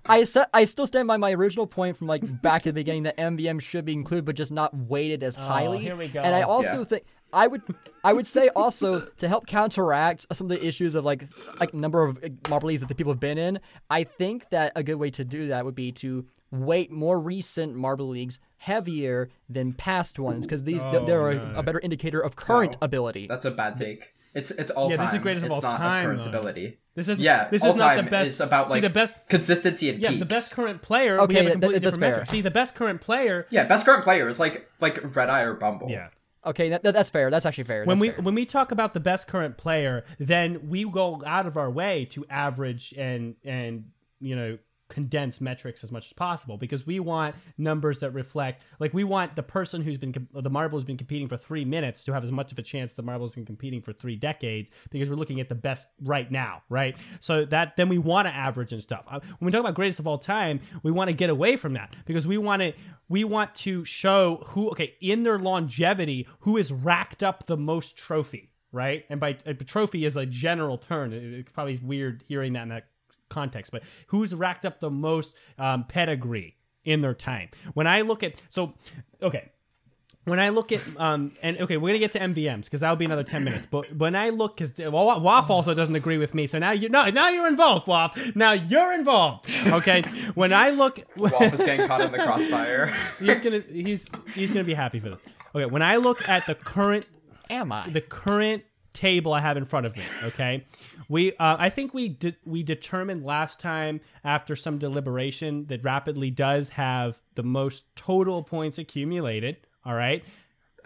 I 0.06 0.24
set, 0.24 0.50
I 0.54 0.64
still 0.64 0.88
stand 0.88 1.08
by 1.08 1.18
my 1.18 1.32
original 1.32 1.68
point 1.68 1.96
from 1.96 2.08
like 2.08 2.42
back 2.42 2.62
at 2.62 2.66
the 2.66 2.74
beginning 2.74 3.04
that 3.04 3.18
MVM 3.18 3.62
should 3.62 3.86
be 3.86 3.94
included, 3.94 4.26
but 4.26 4.36
just 4.36 4.52
not 4.52 4.76
weighted 4.76 5.24
as 5.24 5.38
oh, 5.38 5.42
highly. 5.42 5.78
Oh, 5.78 5.82
here 5.82 5.96
we 5.96 6.08
go. 6.08 6.22
And 6.22 6.36
I 6.36 6.42
also 6.42 6.80
Yeah. 6.80 6.84
think 6.84 7.04
I 7.32 7.48
would 7.48 7.62
I 8.04 8.14
would 8.14 8.26
say 8.28 8.50
also 8.50 9.02
to 9.18 9.28
help 9.28 9.46
counteract 9.48 10.26
some 10.36 10.50
of 10.50 10.58
the 10.60 10.66
issues 10.68 10.96
of 10.96 11.06
like 11.06 11.24
like 11.60 11.74
number 11.74 12.04
of 12.04 12.18
marble 12.50 12.68
leagues 12.68 12.82
that 12.82 12.88
the 12.88 12.96
people 12.96 13.12
have 13.14 13.20
been 13.20 13.38
in. 13.38 13.60
I 13.90 14.04
think 14.04 14.50
that 14.50 14.72
a 14.76 14.84
good 14.84 14.96
way 14.96 15.10
to 15.12 15.24
do 15.26 15.48
that 15.50 15.66
would 15.66 15.76
be 15.76 15.92
to 15.94 16.26
weight 16.52 16.92
more 16.92 17.20
recent 17.20 17.76
marble 17.76 18.08
leagues 18.10 18.40
heavier 18.58 19.30
than 19.50 19.74
past 19.74 20.20
ones 20.20 20.46
because 20.46 20.64
these 20.64 20.84
Oh, 20.84 21.06
they're 21.06 21.34
no. 21.34 21.54
a, 21.56 21.60
a 21.60 21.64
better 21.64 21.80
indicator 21.80 22.20
of 22.20 22.36
current 22.36 22.74
No. 22.82 22.86
ability. 22.86 23.28
That's 23.28 23.46
a 23.46 23.52
bad 23.52 23.76
take. 23.76 24.14
It's 24.34 24.52
it's 24.52 24.70
all 24.72 24.90
Yeah, 24.90 24.98
time. 24.98 25.06
this 25.08 25.16
is 25.16 25.22
greatest 25.22 25.46
of 25.46 25.52
it's 25.52 25.56
all 25.64 25.72
not 25.72 25.78
time, 25.78 26.10
of 26.12 26.18
current 26.20 26.22
though. 26.32 26.40
ability. 26.40 26.78
this 26.96 27.08
is 27.08 27.18
Yeah, 27.18 27.48
This 27.50 27.64
all 27.64 27.70
is 27.72 27.76
not 27.78 27.96
time 27.96 28.06
the 28.06 28.12
best. 28.12 28.30
is 28.30 28.40
about, 28.42 28.68
see 28.68 28.74
like, 28.74 28.82
the 28.84 28.90
best. 28.90 29.14
Consistency 29.28 29.90
and 29.90 30.00
Yeah, 30.00 30.10
peaks. 30.10 30.20
the 30.20 30.26
best 30.26 30.52
current 30.52 30.82
player. 30.84 31.20
Okay, 31.22 31.34
we 31.34 31.36
have 31.38 31.46
a 31.46 31.48
that- 31.48 31.52
completely 31.54 31.80
that's 31.80 31.96
different 31.98 32.00
fair. 32.16 32.22
metric. 32.22 32.30
See, 32.30 32.42
the 32.42 32.52
best 32.52 32.76
current 32.76 33.02
player. 33.02 33.48
Yeah, 33.50 33.64
best 33.66 33.86
current 33.86 34.04
player 34.04 34.28
is 34.30 34.40
like 34.40 34.70
like 34.80 35.16
Red 35.16 35.30
Eye 35.30 35.42
or 35.42 35.56
Bumble. 35.56 35.90
Yeah. 35.90 36.10
Okay, 36.46 36.70
that, 36.70 36.84
that- 36.84 36.94
that's 36.94 37.10
fair. 37.10 37.30
That's 37.30 37.46
actually 37.46 37.66
fair. 37.66 37.82
when 37.86 37.90
That's 37.96 38.02
we 38.02 38.10
fair. 38.12 38.22
when 38.22 38.36
we 38.36 38.46
talk 38.46 38.72
about 38.72 38.94
the 38.94 39.00
best 39.00 39.28
current 39.28 39.58
player, 39.58 40.06
then 40.20 40.70
we 40.70 40.84
go 40.90 41.22
out 41.26 41.46
of 41.48 41.58
our 41.58 41.70
way 41.70 42.06
to 42.12 42.26
average 42.30 42.94
and 42.98 43.36
and 43.44 43.86
you 44.22 44.36
know 44.36 44.58
condense 44.90 45.40
metrics 45.40 45.84
as 45.84 45.92
much 45.92 46.08
as 46.08 46.14
possible 46.14 46.58
because 46.58 46.86
we 46.86 47.00
want 47.00 47.36
numbers 47.58 48.00
that 48.00 48.12
reflect 48.12 48.64
like 48.80 48.94
we 48.94 49.04
want 49.04 49.36
the 49.36 49.44
person 49.44 49.82
who's 49.82 49.98
been 49.98 50.28
the 50.34 50.50
marble 50.50 50.78
has 50.78 50.84
been 50.84 50.98
competing 50.98 51.28
for 51.28 51.38
three 51.38 51.64
minutes 51.64 52.04
to 52.04 52.12
have 52.12 52.24
as 52.24 52.32
much 52.32 52.52
of 52.52 52.58
a 52.58 52.62
chance 52.62 52.94
the 52.94 53.04
marble's 53.04 53.36
been 53.36 53.46
competing 53.46 53.82
for 53.82 53.94
three 53.94 54.16
decades 54.16 54.72
because 54.90 55.08
we're 55.08 55.16
looking 55.16 55.40
at 55.40 55.48
the 55.48 55.56
best 55.56 55.88
right 56.04 56.32
now 56.32 56.62
right? 56.70 56.98
So 57.20 57.46
that 57.46 57.78
then 57.78 57.88
we 57.88 57.98
want 57.98 58.28
to 58.28 58.34
average 58.34 58.74
and 58.74 58.82
stuff. 58.82 59.04
Uh, 59.10 59.20
when 59.38 59.46
we 59.46 59.52
talk 59.52 59.62
about 59.62 59.76
greatest 59.76 60.00
of 60.00 60.08
all 60.08 60.18
time 60.18 60.60
we 60.84 60.92
want 60.92 61.08
to 61.08 61.14
get 61.14 61.30
away 61.30 61.56
from 61.56 61.74
that 61.74 61.96
because 62.06 62.26
we 62.26 62.38
want 62.38 62.62
to 62.62 62.74
we 63.08 63.24
want 63.24 63.54
to 63.56 63.86
show 63.86 64.44
who 64.48 64.70
okay 64.72 64.96
in 65.02 65.24
their 65.24 65.38
longevity 65.38 66.28
who 66.40 66.58
has 66.58 66.72
racked 66.72 67.22
up 67.22 67.46
the 67.46 67.58
most 67.58 67.96
trophy 67.96 68.50
right? 68.72 69.06
And 69.10 69.20
by 69.20 69.38
uh, 69.46 69.54
trophy 69.66 70.06
is 70.06 70.16
a 70.16 70.26
general 70.26 70.78
term. 70.78 71.12
It's 71.12 71.52
probably 71.52 71.80
weird 71.82 72.24
hearing 72.28 72.54
that 72.54 72.64
in 72.64 72.70
that 72.70 72.88
context 73.30 73.72
but 73.72 73.82
who's 74.08 74.34
racked 74.34 74.66
up 74.66 74.80
the 74.80 74.90
most 74.90 75.34
um, 75.58 75.84
pedigree 75.86 76.56
in 76.84 77.02
their 77.02 77.14
time 77.14 77.50
when 77.74 77.88
i 77.88 78.02
look 78.02 78.24
at 78.24 78.34
so 78.50 78.74
okay 79.22 79.52
when 80.30 80.40
I 80.40 80.50
look 80.50 80.72
at 80.72 80.82
um 80.98 81.34
and 81.42 81.60
okay, 81.60 81.78
we're 81.78 81.90
gonna 81.90 82.00
get 82.00 82.12
to 82.14 82.20
MVMs 82.20 82.66
because 82.66 82.82
that'll 82.82 82.96
be 82.96 83.06
another 83.06 83.24
ten 83.24 83.44
minutes. 83.44 83.68
But 83.70 83.96
when 83.96 84.16
I 84.16 84.30
look, 84.30 84.58
because 84.58 84.78
well, 84.78 85.20
Waff 85.20 85.50
also 85.50 85.74
doesn't 85.74 85.96
agree 85.96 86.18
with 86.18 86.34
me, 86.34 86.48
so 86.48 86.60
now 86.60 86.72
you 86.72 86.90
no, 86.90 87.10
now 87.10 87.30
you're 87.30 87.48
involved, 87.48 87.88
Waff. 87.88 88.36
Now 88.36 88.52
you're 88.52 88.94
involved. 88.94 89.50
Okay, 89.66 90.04
when 90.36 90.54
I 90.54 90.70
look, 90.70 91.00
Waff 91.18 91.54
is 91.54 91.60
getting 91.60 91.88
caught 91.88 92.02
in 92.02 92.12
the 92.12 92.18
crossfire. 92.20 92.88
he's 93.20 93.40
gonna 93.40 93.60
he's 93.60 94.06
he's 94.34 94.52
gonna 94.52 94.64
be 94.64 94.74
happy 94.74 95.00
for 95.00 95.10
this. 95.10 95.22
Okay, 95.56 95.66
when 95.66 95.82
I 95.82 95.98
look 95.98 96.28
at 96.30 96.46
the 96.46 96.56
current 96.56 97.06
am 97.50 97.72
I? 97.72 97.90
the 97.90 98.02
current 98.02 98.64
table 98.94 99.34
I 99.34 99.40
have 99.42 99.58
in 99.58 99.66
front 99.66 99.86
of 99.86 99.96
me. 99.96 100.04
Okay, 100.24 100.66
we 101.10 101.32
uh, 101.34 101.56
I 101.60 101.70
think 101.70 101.94
we 101.94 102.10
did 102.10 102.38
we 102.46 102.64
determined 102.64 103.24
last 103.24 103.60
time 103.60 104.02
after 104.24 104.56
some 104.56 104.78
deliberation 104.78 105.66
that 105.68 105.84
rapidly 105.84 106.32
does 106.32 106.70
have 106.70 107.20
the 107.36 107.44
most 107.44 107.84
total 107.96 108.44
points 108.44 108.78
accumulated. 108.78 109.58
All 109.86 109.94
right. 109.96 110.24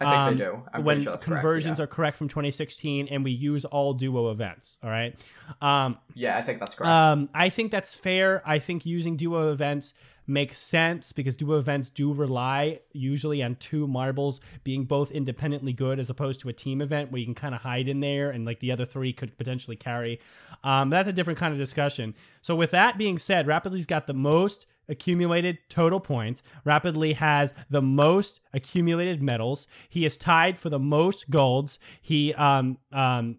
I 0.00 0.04
think 0.04 0.16
Um, 0.16 0.38
they 0.38 0.44
do. 0.44 0.62
I'm 0.72 0.84
when 0.84 1.02
sure 1.02 1.12
that's 1.12 1.24
correct, 1.24 1.40
conversions 1.42 1.78
yeah. 1.78 1.84
are 1.84 1.86
correct 1.86 2.16
from 2.16 2.28
2016 2.28 3.06
and 3.08 3.22
we 3.22 3.30
use 3.30 3.64
all 3.64 3.94
duo 3.94 4.32
events. 4.32 4.76
All 4.82 4.90
right. 4.90 5.14
Um, 5.62 5.98
Yeah, 6.14 6.36
I 6.36 6.42
think 6.42 6.58
that's 6.58 6.74
correct. 6.74 6.90
um, 6.90 7.28
I 7.32 7.48
think 7.48 7.70
that's 7.70 7.94
fair. 7.94 8.42
I 8.44 8.58
think 8.58 8.84
using 8.84 9.16
duo 9.16 9.52
events 9.52 9.94
makes 10.26 10.58
sense 10.58 11.12
because 11.12 11.34
duo 11.34 11.58
events 11.58 11.90
do 11.90 12.12
rely 12.12 12.80
usually 12.92 13.42
on 13.42 13.54
two 13.56 13.86
marbles 13.86 14.40
being 14.62 14.84
both 14.84 15.10
independently 15.10 15.72
good 15.72 15.98
as 15.98 16.10
opposed 16.10 16.40
to 16.40 16.48
a 16.48 16.52
team 16.52 16.80
event 16.80 17.10
where 17.10 17.18
you 17.18 17.26
can 17.26 17.34
kind 17.34 17.54
of 17.54 17.60
hide 17.60 17.88
in 17.88 18.00
there 18.00 18.30
and 18.30 18.44
like 18.44 18.60
the 18.60 18.72
other 18.72 18.86
three 18.86 19.12
could 19.12 19.36
potentially 19.36 19.76
carry. 19.76 20.20
Um, 20.62 20.90
that's 20.90 21.08
a 21.08 21.12
different 21.12 21.38
kind 21.38 21.52
of 21.52 21.58
discussion. 21.58 22.14
So 22.42 22.54
with 22.54 22.70
that 22.70 22.98
being 22.98 23.18
said, 23.18 23.46
Rapidly's 23.46 23.86
got 23.86 24.06
the 24.06 24.14
most 24.14 24.66
accumulated 24.88 25.58
total 25.68 26.00
points. 26.00 26.42
Rapidly 26.64 27.14
has 27.14 27.54
the 27.70 27.82
most 27.82 28.40
accumulated 28.52 29.22
medals. 29.22 29.66
He 29.88 30.04
is 30.04 30.16
tied 30.16 30.58
for 30.58 30.70
the 30.70 30.78
most 30.78 31.30
golds. 31.30 31.78
He 32.02 32.34
um 32.34 32.78
um 32.92 33.38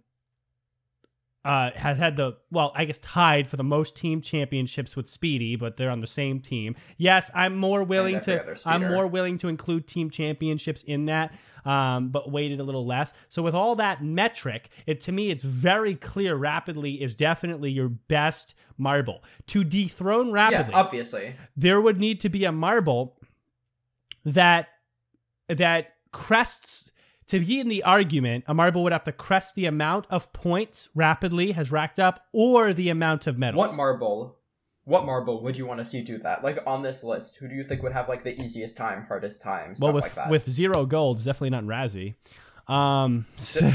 uh, 1.46 1.70
has 1.76 2.00
had 2.00 2.16
the 2.16 2.36
well, 2.50 2.72
I 2.76 2.86
guess 2.86 2.98
tied 2.98 3.48
for 3.48 3.56
the 3.56 3.64
most 3.64 3.96
team 3.96 4.20
championships 4.20 4.96
with 4.96 5.08
Speedy, 5.08 5.56
but 5.56 5.78
they're 5.78 5.92
on 5.92 6.02
the 6.02 6.08
same 6.08 6.40
team. 6.40 6.76
Yes, 6.98 7.30
I'm 7.36 7.56
more 7.56 7.84
willing 7.84 8.20
to. 8.22 8.58
I'm 8.66 8.82
more 8.82 9.06
willing 9.06 9.38
to 9.38 9.48
include 9.48 9.88
team 9.88 10.10
championships 10.10 10.82
in 10.82 11.06
that, 11.06 11.34
um, 11.64 12.10
but 12.10 12.32
weighted 12.32 12.60
a 12.60 12.64
little 12.64 12.88
less. 12.88 13.14
So 13.30 13.44
with 13.44 13.54
all 13.54 13.76
that 13.76 14.04
metric, 14.04 14.70
it 14.88 15.00
to 15.02 15.12
me 15.12 15.30
it's 15.30 15.44
very 15.44 15.94
clear. 15.94 16.36
Rapidly 16.36 17.00
is 17.00 17.14
definitely 17.14 17.70
your 17.70 17.90
best 17.90 18.56
marble 18.80 19.24
to 19.48 19.64
dethrone 19.64 20.32
rapidly. 20.32 20.72
yeah, 20.72 20.80
obviously. 20.80 21.36
there 21.56 21.80
would 21.80 22.00
need 22.00 22.22
to 22.22 22.30
be 22.30 22.44
a 22.44 22.52
marble 22.52 23.20
that 24.26 24.70
that 25.48 25.94
crests 26.12 26.90
to 27.28 27.40
be 27.40 27.60
in 27.60 27.68
the 27.68 27.84
argument 27.84 28.44
a 28.48 28.54
marble 28.54 28.84
would 28.84 28.92
have 28.92 29.04
to 29.06 29.12
crest 29.12 29.56
the 29.56 29.66
amount 29.66 30.06
of 30.10 30.32
points 30.34 30.90
rapidly 30.94 31.52
has 31.54 31.72
racked 31.72 32.00
up 32.00 32.26
or 32.32 32.74
the 32.74 32.90
amount 32.90 33.28
of 33.28 33.38
medals 33.38 33.68
What 33.68 33.76
marble? 33.76 34.38
What 34.84 35.06
marble 35.06 35.42
would 35.42 35.58
you 35.58 35.66
want 35.66 35.80
to 35.80 35.86
see 35.86 36.02
do 36.02 36.20
that? 36.20 36.44
Like 36.44 36.60
on 36.68 36.84
this 36.84 37.04
list, 37.04 37.38
who 37.38 37.48
do 37.48 37.56
you 37.56 37.64
think 37.64 37.82
would 37.82 37.94
have 37.94 38.08
like 38.08 38.24
the 38.24 38.40
easiest 38.40 38.78
time, 38.78 39.06
hardest 39.08 39.42
time, 39.42 39.76
stuff 39.76 39.84
well 39.84 39.94
with 39.94 40.04
like 40.04 40.16
that? 40.16 40.30
with 40.30 40.48
zero 40.50 40.86
golds 40.86 41.26
definitely 41.26 41.50
not 41.50 41.64
razzie 41.64 42.14
um 42.68 43.26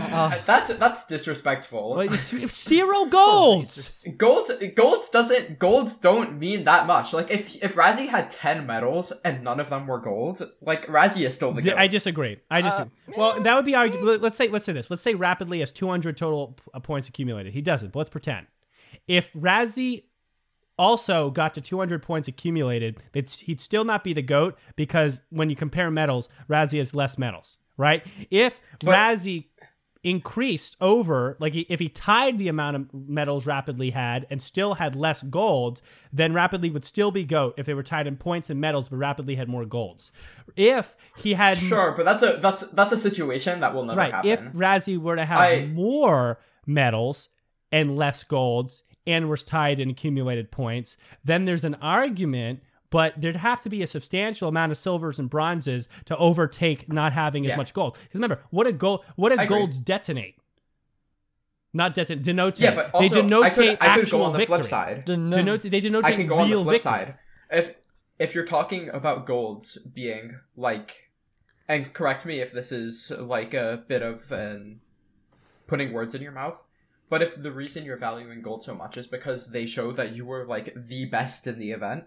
Uh, 0.00 0.36
that's 0.44 0.74
that's 0.74 1.06
disrespectful. 1.06 1.90
well, 1.94 2.00
it's, 2.12 2.32
it's 2.32 2.68
zero 2.68 3.04
golds 3.06 4.04
Gold, 4.18 4.50
golds 4.74 5.08
doesn't 5.08 5.58
golds 5.60 5.96
don't 5.96 6.38
mean 6.38 6.64
that 6.64 6.86
much. 6.86 7.12
Like 7.12 7.30
if 7.30 7.62
if 7.62 7.76
Razzie 7.76 8.08
had 8.08 8.28
ten 8.28 8.66
medals 8.66 9.12
and 9.24 9.44
none 9.44 9.60
of 9.60 9.70
them 9.70 9.86
were 9.86 10.00
gold, 10.00 10.50
like 10.60 10.86
Razzie 10.88 11.24
is 11.24 11.34
still 11.34 11.52
the 11.52 11.62
goat. 11.62 11.78
I 11.78 11.86
disagree. 11.86 12.38
I 12.50 12.62
just 12.62 12.82
well, 13.16 13.40
that 13.40 13.54
would 13.54 13.64
be 13.64 13.72
argu- 13.72 14.20
Let's 14.20 14.36
say 14.36 14.48
let's 14.48 14.64
say 14.64 14.72
this. 14.72 14.90
Let's 14.90 15.02
say 15.02 15.14
rapidly 15.14 15.60
has 15.60 15.70
200 15.70 16.16
total 16.16 16.48
p- 16.48 16.62
uh, 16.74 16.80
points 16.80 17.08
accumulated. 17.08 17.52
He 17.52 17.62
doesn't. 17.62 17.92
But 17.92 18.00
let's 18.00 18.10
pretend 18.10 18.48
if 19.06 19.32
Razzie 19.32 20.04
also 20.78 21.30
got 21.30 21.54
to 21.54 21.60
200 21.60 22.02
points 22.02 22.28
accumulated, 22.28 22.96
it's, 23.12 23.38
he'd 23.38 23.60
still 23.60 23.84
not 23.84 24.02
be 24.02 24.12
the 24.12 24.22
goat 24.22 24.58
because 24.76 25.20
when 25.30 25.50
you 25.50 25.56
compare 25.56 25.90
medals, 25.90 26.28
Razzie 26.48 26.78
has 26.78 26.94
less 26.94 27.16
medals. 27.16 27.58
Right? 27.76 28.02
If 28.30 28.60
But- 28.80 28.94
Razzie 28.94 29.46
increased 30.02 30.76
over, 30.82 31.34
like 31.40 31.54
if 31.54 31.80
he 31.80 31.88
tied 31.88 32.36
the 32.38 32.48
amount 32.48 32.76
of 32.76 32.92
medals 32.92 33.46
Rapidly 33.46 33.88
had 33.90 34.26
and 34.30 34.42
still 34.42 34.74
had 34.74 34.94
less 34.94 35.22
golds, 35.22 35.80
then 36.12 36.34
Rapidly 36.34 36.68
would 36.68 36.84
still 36.84 37.10
be 37.10 37.24
GOAT 37.24 37.54
if 37.56 37.64
they 37.64 37.72
were 37.72 37.82
tied 37.82 38.06
in 38.06 38.16
points 38.16 38.50
and 38.50 38.60
medals, 38.60 38.90
but 38.90 38.96
Rapidly 38.98 39.34
had 39.36 39.48
more 39.48 39.64
golds. 39.64 40.12
If 40.56 40.94
he 41.16 41.32
had 41.32 41.56
Sure, 41.56 41.94
but 41.96 42.04
that's 42.04 42.22
a 42.22 42.36
that's 42.38 42.62
that's 42.72 42.92
a 42.92 42.98
situation 42.98 43.60
that 43.60 43.72
will 43.74 43.84
never 43.84 43.98
right, 43.98 44.12
happen. 44.12 44.30
if 44.30 44.40
Razzie 44.52 44.98
were 44.98 45.16
to 45.16 45.24
have 45.24 45.40
I- 45.40 45.66
more 45.72 46.38
medals 46.66 47.30
and 47.72 47.96
less 47.96 48.24
golds 48.24 48.82
and 49.06 49.28
was 49.30 49.42
tied 49.42 49.80
in 49.80 49.88
accumulated 49.90 50.50
points, 50.50 50.96
then 51.24 51.46
there's 51.46 51.64
an 51.64 51.76
argument. 51.76 52.60
But 52.94 53.20
there'd 53.20 53.34
have 53.34 53.60
to 53.62 53.68
be 53.68 53.82
a 53.82 53.88
substantial 53.88 54.48
amount 54.48 54.70
of 54.70 54.78
silvers 54.78 55.18
and 55.18 55.28
bronzes 55.28 55.88
to 56.04 56.16
overtake 56.16 56.88
not 56.92 57.12
having 57.12 57.44
as 57.44 57.56
much 57.56 57.74
gold. 57.74 57.94
Because 57.94 58.14
remember, 58.14 58.44
what 58.50 58.68
a 58.68 58.72
gold? 58.72 59.04
What 59.16 59.30
did 59.30 59.40
I 59.40 59.42
agree. 59.42 59.58
golds 59.58 59.80
detonate? 59.80 60.36
Not 61.72 61.92
detonate. 61.94 62.22
Denote. 62.22 62.60
yeah, 62.60 62.72
but 62.72 62.92
they 62.92 63.08
also 63.08 63.22
denote 63.22 63.44
I 63.46 63.50
could, 63.50 63.68
I 63.80 63.94
could 63.96 64.02
actual 64.04 64.18
go 64.20 64.24
on 64.26 64.32
the 64.32 64.38
victory. 64.38 64.56
flip 64.58 64.68
side. 64.68 65.06
Deno- 65.06 65.34
Denote, 65.34 65.62
they 65.62 65.80
denote 65.80 66.04
I 66.04 66.12
can 66.14 66.28
go 66.28 66.38
on 66.38 66.48
the 66.48 66.54
real 66.54 66.62
flip 66.62 66.74
victory. 66.74 66.92
side. 66.92 67.14
If 67.50 67.74
if 68.20 68.32
you're 68.32 68.46
talking 68.46 68.88
about 68.90 69.26
golds 69.26 69.76
being 69.92 70.38
like, 70.56 70.94
and 71.68 71.92
correct 71.92 72.24
me 72.24 72.40
if 72.40 72.52
this 72.52 72.70
is 72.70 73.10
like 73.10 73.54
a 73.54 73.82
bit 73.88 74.02
of 74.02 74.30
an 74.30 74.78
putting 75.66 75.92
words 75.92 76.14
in 76.14 76.22
your 76.22 76.30
mouth, 76.30 76.62
but 77.10 77.22
if 77.22 77.42
the 77.42 77.50
reason 77.50 77.84
you're 77.84 77.96
valuing 77.96 78.40
gold 78.40 78.62
so 78.62 78.72
much 78.72 78.96
is 78.96 79.08
because 79.08 79.48
they 79.48 79.66
show 79.66 79.90
that 79.90 80.14
you 80.14 80.24
were 80.24 80.46
like 80.46 80.72
the 80.76 81.06
best 81.06 81.48
in 81.48 81.58
the 81.58 81.72
event, 81.72 82.04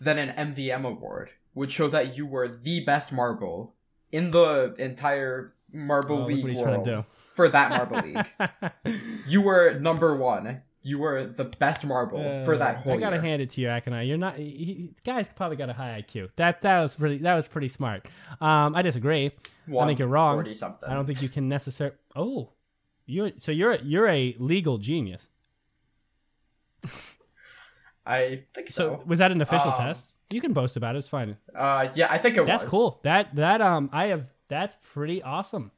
then 0.00 0.18
an 0.18 0.52
MVM 0.54 0.84
award 0.84 1.30
would 1.54 1.70
show 1.70 1.88
that 1.88 2.16
you 2.16 2.26
were 2.26 2.48
the 2.48 2.80
best 2.84 3.12
marble 3.12 3.74
in 4.12 4.30
the 4.30 4.74
entire 4.78 5.54
marble 5.72 6.22
Oh, 6.22 6.26
league 6.26 6.56
world 6.56 7.04
for 7.34 7.48
that 7.48 7.70
marble 7.70 8.00
league. 8.00 8.26
You 9.26 9.40
were 9.42 9.78
number 9.80 10.14
one. 10.16 10.62
You 10.86 10.98
were 10.98 11.24
the 11.24 11.44
best 11.44 11.84
marble 11.86 12.44
for 12.44 12.58
that 12.58 12.76
Uh, 12.76 12.80
whole 12.80 12.92
I 12.94 12.96
gotta 12.98 13.16
year. 13.16 13.22
hand 13.22 13.40
it 13.42 13.50
to 13.50 13.60
you, 13.62 13.68
Akanon. 13.68 14.06
You're 14.06 14.18
not. 14.18 14.36
He, 14.36 14.90
guys 15.02 15.30
probably 15.34 15.56
got 15.56 15.70
a 15.70 15.72
high 15.72 16.04
IQ. 16.06 16.28
That 16.36 16.60
that 16.62 16.82
was 16.82 16.94
pretty. 16.94 17.18
That 17.18 17.34
was 17.34 17.48
pretty 17.48 17.70
smart. 17.70 18.06
Um, 18.40 18.74
I 18.76 18.82
disagree. 18.82 19.32
I 19.66 19.86
think 19.86 19.98
you're 19.98 20.08
wrong. 20.08 20.36
140 20.36 20.54
something. 20.54 20.88
I 20.88 20.92
don't 20.94 21.06
think 21.06 21.22
you 21.22 21.30
can 21.30 21.48
necessarily. 21.48 21.96
Oh, 22.14 22.50
you're 23.06 23.30
so 23.40 23.50
you're 23.50 23.76
you're 23.76 24.06
a 24.08 24.36
legal 24.38 24.76
genius. 24.76 25.26
I 28.06 28.44
think 28.54 28.68
So 28.68 28.96
so. 28.98 29.02
was 29.06 29.18
that 29.18 29.32
an 29.32 29.40
official 29.40 29.70
Um, 29.70 29.78
test? 29.78 30.14
You 30.30 30.40
can 30.40 30.52
boast 30.52 30.76
about 30.76 30.94
it. 30.96 30.98
It's 30.98 31.08
fine. 31.08 31.36
Uh, 31.54 31.88
yeah, 31.94 32.08
I 32.10 32.18
think 32.18 32.36
it 32.36 32.40
was. 32.40 32.48
That's 32.48 32.64
was. 32.64 32.70
cool. 32.70 33.00
That 33.04 33.34
that 33.36 33.60
um 33.62 33.88
I 33.92 34.06
have. 34.06 34.26
That's 34.48 34.76
pretty 34.92 35.22
awesome. 35.22 35.70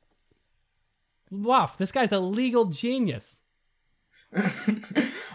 Wow, 1.30 1.70
this 1.78 1.92
guy's 1.92 2.12
a 2.12 2.18
legal 2.20 2.66
genius. 2.66 3.38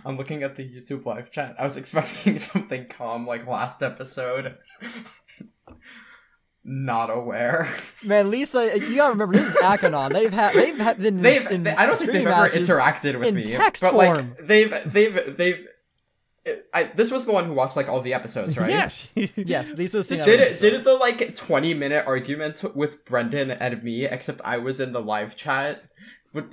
I'm 0.05 0.17
looking 0.17 0.43
at 0.43 0.55
the 0.55 0.63
YouTube 0.63 1.05
live 1.05 1.31
chat. 1.31 1.55
I 1.59 1.63
was 1.63 1.77
expecting 1.77 2.37
something 2.51 2.87
calm 2.87 3.25
like 3.27 3.47
last 3.47 3.81
episode. 3.83 4.57
Not 6.63 7.09
aware. 7.09 7.67
Man, 8.05 8.29
Lisa, 8.29 8.77
you 8.79 8.95
gotta 8.97 9.11
remember 9.13 9.33
this 9.35 9.47
is 9.47 9.55
Akanon. 9.55 10.13
They've 10.13 10.31
had 10.31 10.53
they've 10.53 10.77
had 10.77 10.99
been 10.99 11.19
They've. 11.21 11.45
in 11.49 11.63
they- 11.63 11.71
I 11.71 11.87
don't 11.87 11.97
think 11.97 12.11
they've 12.11 12.27
ever 12.27 12.49
interacted 12.49 13.17
with 13.17 13.29
in 13.29 13.35
me. 13.35 13.43
text 13.43 13.81
but 13.81 13.93
form. 13.93 14.35
like 14.37 14.45
they've 14.45 14.93
they've 14.93 15.37
they've. 15.37 15.67
I, 16.73 16.83
this 16.95 17.11
was 17.11 17.25
the 17.25 17.31
one 17.31 17.45
who 17.45 17.53
watched 17.53 17.75
like 17.75 17.87
all 17.87 18.01
the 18.01 18.13
episodes, 18.15 18.57
right? 18.57 18.69
Yes. 18.69 19.07
Yes, 19.35 19.71
these 19.71 19.93
was 19.93 20.07
Did 20.07 20.19
it, 20.27 20.59
did 20.59 20.73
it 20.73 20.83
the 20.83 20.95
like 20.95 21.35
20 21.35 21.73
minute 21.75 22.03
argument 22.07 22.63
with 22.75 23.05
Brendan 23.05 23.51
and 23.51 23.83
me, 23.83 24.05
except 24.05 24.41
I 24.43 24.57
was 24.57 24.79
in 24.79 24.91
the 24.91 25.01
live 25.01 25.35
chat? 25.35 25.83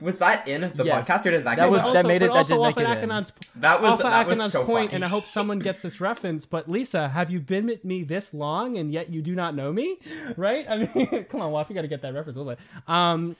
Was 0.02 0.18
that 0.18 0.46
in 0.48 0.72
the 0.74 0.84
Yes. 0.84 1.08
podcast 1.08 1.24
or 1.24 1.30
did 1.30 1.44
that, 1.44 1.56
That 1.56 1.56
get 1.56 1.70
was- 1.70 1.86
out? 1.86 1.92
that 1.94 2.04
made 2.04 2.20
it- 2.22 2.28
but 2.28 2.34
that 2.34 2.38
also 2.38 2.54
didn't 2.54 2.76
make 2.76 2.86
of 2.86 2.98
it 2.98 3.02
in. 3.04 3.60
That 3.62 3.80
was 3.80 3.92
off 3.92 4.06
of 4.06 4.10
that 4.10 4.26
was 4.26 4.52
so 4.52 4.64
point, 4.64 4.88
funny. 4.90 4.94
and 4.96 5.04
I 5.04 5.08
hope 5.08 5.24
someone 5.24 5.60
gets 5.60 5.82
this 5.82 6.00
reference. 6.00 6.44
But 6.46 6.68
Lisa, 6.68 7.08
have 7.08 7.30
you 7.30 7.38
been 7.40 7.66
with 7.66 7.84
me 7.84 8.02
this 8.02 8.34
long, 8.34 8.76
and 8.76 8.92
yet 8.92 9.08
you 9.10 9.22
do 9.22 9.34
not 9.36 9.54
know 9.54 9.72
me? 9.72 9.98
Right? 10.36 10.66
I 10.68 10.78
mean, 10.92 11.24
come 11.30 11.40
on, 11.40 11.52
Wolf, 11.52 11.68
you 11.70 11.76
got 11.76 11.82
to 11.82 11.88
get 11.88 12.02
that 12.02 12.12
reference 12.12 12.36
a 12.36 12.40
little 12.40 12.54
bit. 12.56 12.58
Um, 12.92 13.36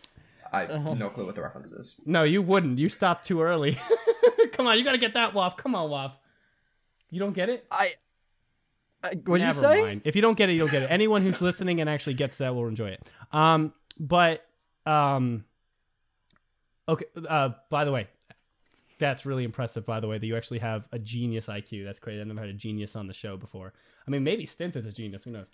I 0.52 0.60
have 0.60 0.96
no 0.98 1.10
clue 1.10 1.26
what 1.26 1.34
the 1.34 1.42
reference 1.42 1.72
is. 1.72 1.96
no, 2.06 2.22
you 2.22 2.40
wouldn't. 2.40 2.78
You 2.78 2.88
stopped 2.88 3.26
too 3.26 3.42
early. 3.42 3.76
come 4.52 4.66
on, 4.68 4.78
you 4.78 4.84
got 4.84 4.92
to 4.92 4.98
get 4.98 5.14
that, 5.14 5.34
Wolf. 5.34 5.56
Come 5.56 5.74
on, 5.74 5.90
Wolf. 5.90 6.12
You 7.10 7.20
don't 7.20 7.32
get 7.32 7.48
it? 7.48 7.66
I. 7.70 7.94
I 9.02 9.14
what'd 9.24 9.46
you 9.46 9.52
say? 9.52 9.80
mind. 9.80 10.02
If 10.04 10.16
you 10.16 10.22
don't 10.22 10.36
get 10.36 10.48
it, 10.50 10.54
you 10.54 10.58
don't 10.60 10.72
get 10.72 10.82
it. 10.82 10.90
Anyone 10.90 11.22
who's 11.22 11.40
listening 11.40 11.80
and 11.80 11.88
actually 11.88 12.14
gets 12.14 12.38
that 12.38 12.54
will 12.54 12.66
enjoy 12.66 12.90
it. 12.90 13.02
Um, 13.32 13.72
but 13.98 14.44
um, 14.86 15.44
okay. 16.88 17.04
Uh, 17.28 17.50
by 17.70 17.84
the 17.84 17.92
way, 17.92 18.08
that's 18.98 19.24
really 19.24 19.44
impressive. 19.44 19.86
By 19.86 20.00
the 20.00 20.08
way, 20.08 20.18
that 20.18 20.26
you 20.26 20.36
actually 20.36 20.58
have 20.58 20.88
a 20.92 20.98
genius 20.98 21.46
IQ. 21.46 21.84
That's 21.84 21.98
great. 21.98 22.20
I've 22.20 22.26
never 22.26 22.40
had 22.40 22.48
a 22.48 22.54
genius 22.54 22.96
on 22.96 23.06
the 23.06 23.14
show 23.14 23.36
before. 23.36 23.72
I 24.06 24.10
mean, 24.10 24.24
maybe 24.24 24.46
Stint 24.46 24.76
is 24.76 24.86
a 24.86 24.92
genius. 24.92 25.24
Who 25.24 25.30
knows? 25.30 25.50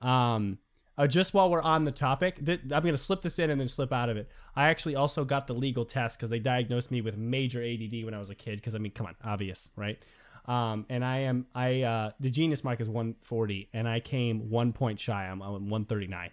Um, 0.00 0.58
uh, 0.96 1.06
just 1.06 1.34
while 1.34 1.50
we're 1.50 1.62
on 1.62 1.84
the 1.84 1.90
topic, 1.90 2.44
th- 2.44 2.60
I'm 2.64 2.82
going 2.82 2.94
to 2.94 2.98
slip 2.98 3.22
this 3.22 3.38
in 3.38 3.50
and 3.50 3.60
then 3.60 3.68
slip 3.68 3.92
out 3.92 4.08
of 4.08 4.16
it. 4.16 4.28
I 4.54 4.68
actually 4.68 4.94
also 4.94 5.24
got 5.24 5.46
the 5.46 5.54
legal 5.54 5.84
test 5.84 6.18
because 6.18 6.30
they 6.30 6.38
diagnosed 6.38 6.90
me 6.90 7.00
with 7.00 7.16
major 7.16 7.62
ADD 7.62 8.04
when 8.04 8.14
I 8.14 8.18
was 8.18 8.30
a 8.30 8.34
kid. 8.34 8.60
Because 8.60 8.74
I 8.74 8.78
mean, 8.78 8.92
come 8.92 9.06
on, 9.06 9.16
obvious, 9.24 9.68
right? 9.76 9.98
Um, 10.46 10.84
and 10.90 11.04
I 11.04 11.18
am 11.20 11.46
I 11.54 11.82
uh, 11.82 12.10
the 12.20 12.30
genius 12.30 12.62
mark 12.64 12.80
is 12.80 12.88
140, 12.88 13.68
and 13.72 13.88
I 13.88 14.00
came 14.00 14.50
one 14.50 14.72
point 14.72 15.00
shy. 15.00 15.24
I'm, 15.26 15.40
I'm 15.40 15.70
139. 15.70 16.30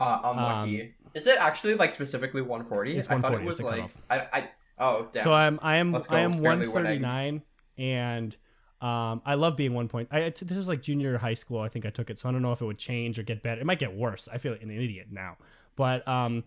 Uh, 0.00 0.20
unlucky. 0.24 0.94
is 1.12 1.26
it 1.26 1.36
actually 1.38 1.74
like 1.74 1.92
specifically 1.92 2.40
140? 2.40 2.92
Um, 2.92 2.98
It's 2.98 3.08
I 3.08 3.10
thought 3.20 3.32
140, 3.32 3.44
it 3.44 3.46
was 3.46 3.60
it's 3.60 4.10
like. 4.10 4.30
I 4.32 4.40
I 4.40 4.48
oh 4.78 5.08
damn. 5.12 5.22
So 5.22 5.32
I'm 5.34 5.58
I 5.62 5.76
am 5.76 5.92
Let's 5.92 6.06
go. 6.06 6.16
I 6.16 6.20
am 6.20 6.32
Barely 6.32 6.66
winning. 6.66 7.02
139, 7.02 7.42
and 7.78 8.36
um, 8.80 9.22
I 9.26 9.34
love 9.34 9.56
being 9.56 9.74
one 9.74 9.88
point. 9.88 10.08
I 10.10 10.20
it- 10.20 10.36
this 10.36 10.56
was 10.56 10.68
like 10.68 10.80
junior 10.80 11.18
high 11.18 11.34
school. 11.34 11.60
I 11.60 11.68
think 11.68 11.84
I 11.84 11.90
took 11.90 12.08
it, 12.08 12.18
so 12.18 12.28
I 12.28 12.32
don't 12.32 12.42
know 12.42 12.52
if 12.52 12.62
it 12.62 12.64
would 12.64 12.78
change 12.78 13.18
or 13.18 13.22
get 13.22 13.42
better. 13.42 13.60
It 13.60 13.66
might 13.66 13.78
get 13.78 13.94
worse. 13.94 14.28
I 14.32 14.38
feel 14.38 14.52
like 14.52 14.62
an 14.62 14.70
idiot 14.70 15.08
now, 15.10 15.36
but 15.76 16.06
um, 16.08 16.42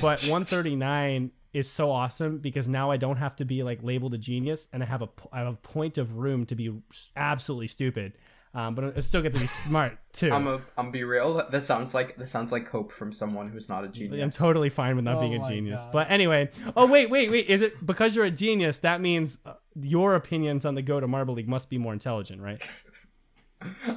but 0.00 0.22
139 0.28 1.32
is 1.52 1.68
so 1.70 1.90
awesome 1.90 2.38
because 2.38 2.68
now 2.68 2.90
I 2.90 2.96
don't 2.96 3.16
have 3.16 3.36
to 3.36 3.44
be 3.44 3.62
like 3.62 3.82
labeled 3.82 4.14
a 4.14 4.18
genius, 4.18 4.68
and 4.72 4.82
I 4.82 4.86
have 4.86 5.02
a 5.02 5.06
p- 5.08 5.28
I 5.32 5.38
have 5.40 5.48
a 5.48 5.56
point 5.56 5.98
of 5.98 6.16
room 6.16 6.46
to 6.46 6.54
be 6.54 6.72
absolutely 7.16 7.68
stupid. 7.68 8.12
Um, 8.52 8.74
but 8.74 8.96
I 8.96 9.00
still 9.00 9.22
get 9.22 9.32
to 9.32 9.38
be 9.38 9.46
smart 9.68 9.98
too. 10.12 10.30
I'm 10.32 10.46
a 10.46 10.60
I'm 10.76 10.90
be 10.90 11.04
real. 11.04 11.46
This 11.50 11.66
sounds 11.66 11.94
like 11.94 12.16
this 12.16 12.30
sounds 12.30 12.50
like 12.50 12.68
hope 12.68 12.90
from 12.90 13.12
someone 13.12 13.48
who's 13.48 13.68
not 13.68 13.84
a 13.84 13.88
genius. 13.88 14.20
I'm 14.22 14.30
totally 14.30 14.70
fine 14.70 14.96
with 14.96 15.04
not 15.04 15.18
Oh 15.18 15.20
being 15.20 15.34
a 15.34 15.48
genius. 15.48 15.82
God. 15.82 15.92
But 15.92 16.10
anyway, 16.10 16.50
oh 16.76 16.86
wait, 16.86 17.10
wait, 17.10 17.30
wait. 17.30 17.46
Is 17.46 17.62
it 17.62 17.84
because 17.86 18.16
you're 18.16 18.24
a 18.24 18.30
genius? 18.30 18.80
That 18.80 19.00
means 19.00 19.38
uh, 19.46 19.54
your 19.80 20.16
opinions 20.16 20.64
on 20.64 20.74
the 20.74 20.82
Go 20.82 20.98
to 20.98 21.06
Marble 21.06 21.34
League 21.34 21.48
must 21.48 21.70
be 21.70 21.78
more 21.78 21.92
intelligent, 21.92 22.40
right? 22.40 22.60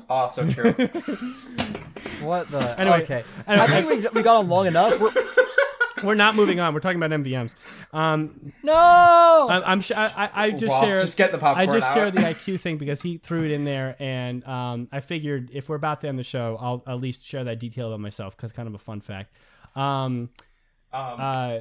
Oh, 0.10 0.28
so 0.34 0.50
true. 0.50 0.76
What 2.22 2.50
the? 2.50 2.80
Anyway, 2.80 3.04
okay. 3.04 3.24
anyway. 3.48 3.64
I 3.64 3.68
think 3.68 3.90
we, 3.90 4.08
we 4.10 4.24
got 4.24 4.38
on 4.38 4.50
long 4.50 4.68
enough. 4.68 5.00
We're, 5.00 5.12
We're 6.04 6.16
not 6.16 6.36
moving 6.36 6.60
on. 6.60 6.74
We're 6.74 6.80
talking 6.80 7.02
about 7.02 7.12
MVMs. 7.24 7.56
Um, 7.92 8.54
no. 8.64 8.74
I, 8.74 9.72
I'm 9.72 9.80
sh- 9.82 9.92
I, 9.96 10.30
I 10.34 10.44
I 10.46 10.52
just 10.52 10.66
Well, 10.70 10.82
shared. 10.84 11.02
just 11.06 11.18
get 11.18 11.32
the 11.32 11.44
I 11.46 11.66
just 11.66 11.88
out. 11.88 11.94
shared 11.94 12.14
the 12.14 12.22
IQ 12.22 12.60
thing 12.60 12.78
because 12.78 13.02
he 13.02 13.18
threw 13.18 13.44
it 13.46 13.52
in 13.52 13.64
there, 13.66 13.96
and 14.00 14.44
um, 14.46 14.88
I 14.92 15.00
figured 15.00 15.50
if 15.54 15.70
we're 15.70 15.76
about 15.76 16.02
to 16.02 16.08
end 16.08 16.20
the 16.20 16.24
show, 16.24 16.58
I'll 16.60 16.84
at 16.88 17.00
least 17.00 17.24
share 17.26 17.44
that 17.46 17.60
detail 17.60 17.88
about 17.88 18.00
myself 18.00 18.36
because 18.36 18.52
it's 18.52 18.56
kind 18.56 18.68
of 18.68 18.76
a 18.76 18.80
fun 18.80 19.02
fact. 19.02 19.34
Um, 19.76 20.30
Um, 20.92 21.20
uh, 21.20 21.60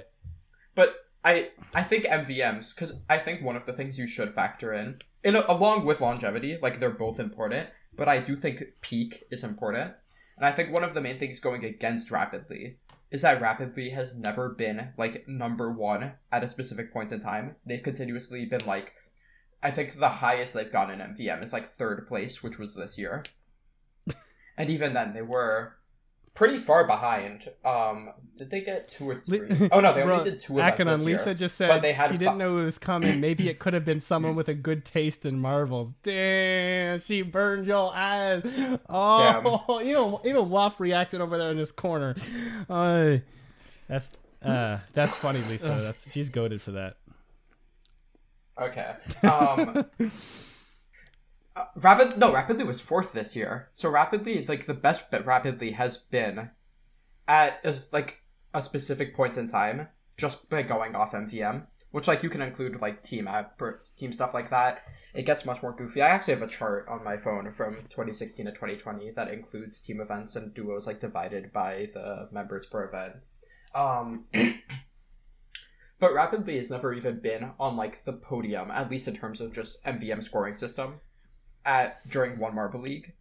But 0.74 0.94
I 1.24 1.51
I 1.73 1.82
think 1.82 2.05
MVMs 2.05 2.74
because 2.74 2.93
I 3.09 3.19
think 3.19 3.43
one 3.43 3.56
of 3.56 3.64
the 3.66 3.73
things 3.73 3.98
you 3.98 4.06
should 4.06 4.35
factor 4.35 4.73
in, 4.74 4.98
in 5.24 5.36
a, 5.36 5.44
along 5.48 5.85
with 5.86 6.01
longevity, 6.01 6.59
like 6.60 6.81
they're 6.81 6.90
both 6.90 7.19
important. 7.20 7.69
But 7.94 8.09
I 8.09 8.19
do 8.19 8.36
think 8.36 8.62
peak 8.81 9.23
is 9.31 9.44
important, 9.44 9.93
and 10.36 10.47
I 10.47 10.51
think 10.52 10.73
one 10.73 10.82
of 10.82 10.94
the 10.94 11.01
main 11.01 11.19
things 11.19 11.40
going 11.40 11.64
against 11.64 12.10
rapidly 12.10 12.78
is 13.12 13.22
that 13.22 13.43
Rapid 13.43 13.68
rapidly 13.68 13.90
has 13.90 14.14
never 14.14 14.48
been 14.48 14.89
like 14.97 15.28
number 15.28 15.70
one 15.70 16.14
at 16.32 16.43
a 16.43 16.48
specific 16.48 16.93
point 16.93 17.12
in 17.12 17.20
time. 17.20 17.56
They've 17.66 17.82
continuously 17.82 18.47
been 18.47 18.64
like, 18.66 18.94
I 19.62 19.70
think 19.70 19.93
the 19.93 20.09
highest 20.09 20.55
they've 20.55 20.72
gotten 20.72 21.01
in 21.01 21.14
MVM 21.14 21.44
is 21.44 21.52
like 21.52 21.68
third 21.68 22.09
place, 22.09 22.43
which 22.43 22.59
was 22.59 22.74
this 22.74 22.97
year, 22.97 23.22
and 24.56 24.70
even 24.70 24.94
then 24.94 25.12
they 25.12 25.22
were 25.22 25.76
pretty 26.34 26.59
far 26.59 26.86
behind. 26.86 27.48
Um, 27.64 28.10
did 28.36 28.50
they 28.50 28.60
get 28.62 28.88
two 28.90 29.10
or 29.10 29.22
Li- 29.26 29.38
three? 29.38 29.68
Oh 29.70 29.80
no, 29.80 29.92
they 29.94 30.02
Bro, 30.02 30.18
only 30.20 30.30
did 30.30 30.40
two 30.40 30.59
events 30.59 30.80
Akanon, 30.80 30.96
this 30.96 31.04
Lisa 31.04 31.24
year. 31.26 31.34
just 31.34 31.56
said 31.56 31.82
they 31.82 31.92
had 31.92 32.06
she 32.09 32.12
fi- 32.14 32.18
didn't 32.18 32.38
know 32.38 32.59
it 32.59 32.64
was 32.64 32.78
coming. 32.78 33.20
Maybe 33.20 33.48
it 33.48 33.59
could 33.59 33.74
have 33.74 33.84
been 33.84 34.00
someone 34.00 34.34
with 34.34 34.48
a 34.48 34.54
good 34.54 34.84
taste 34.84 35.24
in 35.26 35.38
marbles. 35.38 35.92
Damn, 36.02 37.00
she 37.00 37.22
burned 37.22 37.66
your 37.66 37.94
eyes. 37.94 38.42
Oh, 38.88 39.80
even 39.84 40.16
even 40.24 40.48
Waff 40.50 40.80
reacted 40.80 41.20
over 41.20 41.36
there 41.38 41.50
in 41.50 41.56
this 41.56 41.72
corner. 41.72 42.16
Uh, 42.68 43.18
that's 43.88 44.12
uh, 44.42 44.78
that's 44.94 45.14
funny, 45.16 45.40
Lisa. 45.48 45.68
That's 45.68 46.10
she's 46.10 46.30
goated 46.30 46.60
for 46.60 46.72
that. 46.72 46.96
Okay. 48.60 48.94
Um, 49.22 49.86
uh, 51.54 51.64
Rapid 51.76 52.18
no, 52.18 52.32
Rapidly 52.32 52.64
was 52.64 52.80
fourth 52.80 53.12
this 53.12 53.36
year. 53.36 53.68
So 53.72 53.88
Rapidly, 53.88 54.44
like 54.46 54.66
the 54.66 54.74
best 54.74 55.10
that 55.10 55.26
Rapidly 55.26 55.72
has 55.72 55.98
been 55.98 56.50
at 57.28 57.60
as 57.64 57.92
like 57.92 58.22
a 58.54 58.62
specific 58.62 59.14
point 59.14 59.36
in 59.36 59.46
time 59.46 59.88
just 60.16 60.48
by 60.48 60.62
going 60.62 60.94
off 60.94 61.12
MVM, 61.12 61.66
which 61.90 62.08
like 62.08 62.22
you 62.22 62.30
can 62.30 62.42
include 62.42 62.80
like 62.80 63.02
team 63.02 63.28
app 63.28 63.60
team 63.96 64.12
stuff 64.12 64.34
like 64.34 64.50
that. 64.50 64.82
It 65.14 65.26
gets 65.26 65.44
much 65.44 65.62
more 65.62 65.72
goofy. 65.72 66.00
I 66.00 66.08
actually 66.08 66.34
have 66.34 66.42
a 66.42 66.48
chart 66.48 66.86
on 66.88 67.04
my 67.04 67.18
phone 67.18 67.50
from 67.50 67.74
2016 67.90 68.46
to 68.46 68.52
2020 68.52 69.10
that 69.10 69.28
includes 69.28 69.78
team 69.78 70.00
events 70.00 70.36
and 70.36 70.54
duos 70.54 70.86
like 70.86 71.00
divided 71.00 71.52
by 71.52 71.90
the 71.92 72.28
members 72.32 72.64
per 72.64 72.84
event. 72.84 73.16
Um, 73.74 74.24
but 76.00 76.14
Rapidly 76.14 76.56
has 76.56 76.70
never 76.70 76.94
even 76.94 77.20
been 77.20 77.50
on 77.60 77.76
like 77.76 78.04
the 78.06 78.14
podium, 78.14 78.70
at 78.70 78.90
least 78.90 79.06
in 79.06 79.16
terms 79.16 79.42
of 79.42 79.52
just 79.52 79.82
MVM 79.84 80.22
scoring 80.22 80.54
system, 80.54 81.00
at 81.64 82.09
during 82.09 82.39
one 82.39 82.55
Marble 82.55 82.80
League. 82.80 83.12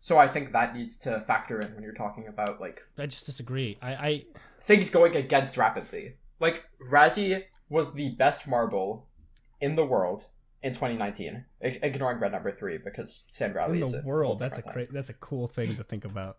So 0.00 0.18
I 0.18 0.26
think 0.26 0.52
that 0.52 0.74
needs 0.74 0.98
to 0.98 1.20
factor 1.20 1.60
in 1.60 1.74
when 1.74 1.82
you're 1.84 1.92
talking 1.92 2.26
about 2.26 2.60
like 2.60 2.80
I 2.98 3.06
just 3.06 3.26
disagree. 3.26 3.78
I, 3.80 3.92
I 3.92 4.24
things 4.60 4.90
going 4.90 5.16
against 5.16 5.56
rapidly. 5.56 6.16
Like 6.40 6.64
Razzie 6.90 7.44
was 7.68 7.94
the 7.94 8.10
best 8.10 8.48
marble 8.48 9.08
in 9.60 9.76
the 9.76 9.84
world 9.84 10.26
in 10.62 10.72
2019, 10.72 11.44
ig- 11.60 11.78
ignoring 11.82 12.20
red 12.20 12.32
number 12.32 12.52
three 12.52 12.78
because 12.78 13.22
Sand 13.30 13.54
Rally 13.54 13.80
in 13.80 13.90
the 13.90 14.00
a 14.00 14.02
world, 14.02 14.38
that's 14.38 14.58
a 14.58 14.62
cra- 14.62 14.92
that's 14.92 15.08
a 15.08 15.14
cool 15.14 15.48
thing 15.48 15.76
to 15.76 15.84
think 15.84 16.04
about. 16.04 16.38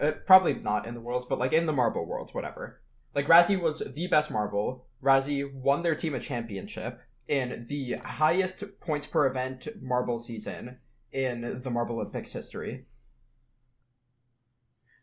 Uh, 0.00 0.12
probably 0.26 0.54
not 0.54 0.86
in 0.86 0.94
the 0.94 1.00
world, 1.00 1.26
but 1.28 1.38
like 1.38 1.52
in 1.52 1.66
the 1.66 1.72
marble 1.72 2.04
world, 2.04 2.30
whatever. 2.32 2.80
Like 3.14 3.28
Razzie 3.28 3.60
was 3.60 3.82
the 3.94 4.06
best 4.08 4.30
marble. 4.30 4.86
Razzie 5.02 5.52
won 5.52 5.82
their 5.82 5.94
team 5.94 6.14
a 6.14 6.20
championship 6.20 7.00
in 7.28 7.64
the 7.68 7.94
highest 8.04 8.64
points 8.80 9.06
per 9.06 9.26
event 9.26 9.68
marble 9.80 10.18
season 10.18 10.78
in 11.12 11.60
the 11.62 11.70
Marble 11.70 11.96
Olympics 11.96 12.32
history. 12.32 12.86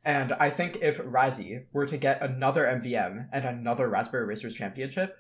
And 0.03 0.34
I 0.34 0.49
think 0.49 0.80
if 0.81 0.98
Razzie 0.98 1.65
were 1.73 1.85
to 1.85 1.98
get 1.98 2.22
another 2.22 2.65
MVM 2.65 3.27
and 3.31 3.45
another 3.45 3.88
Raspberry 3.88 4.26
Racers 4.26 4.56
Championship, 4.56 5.18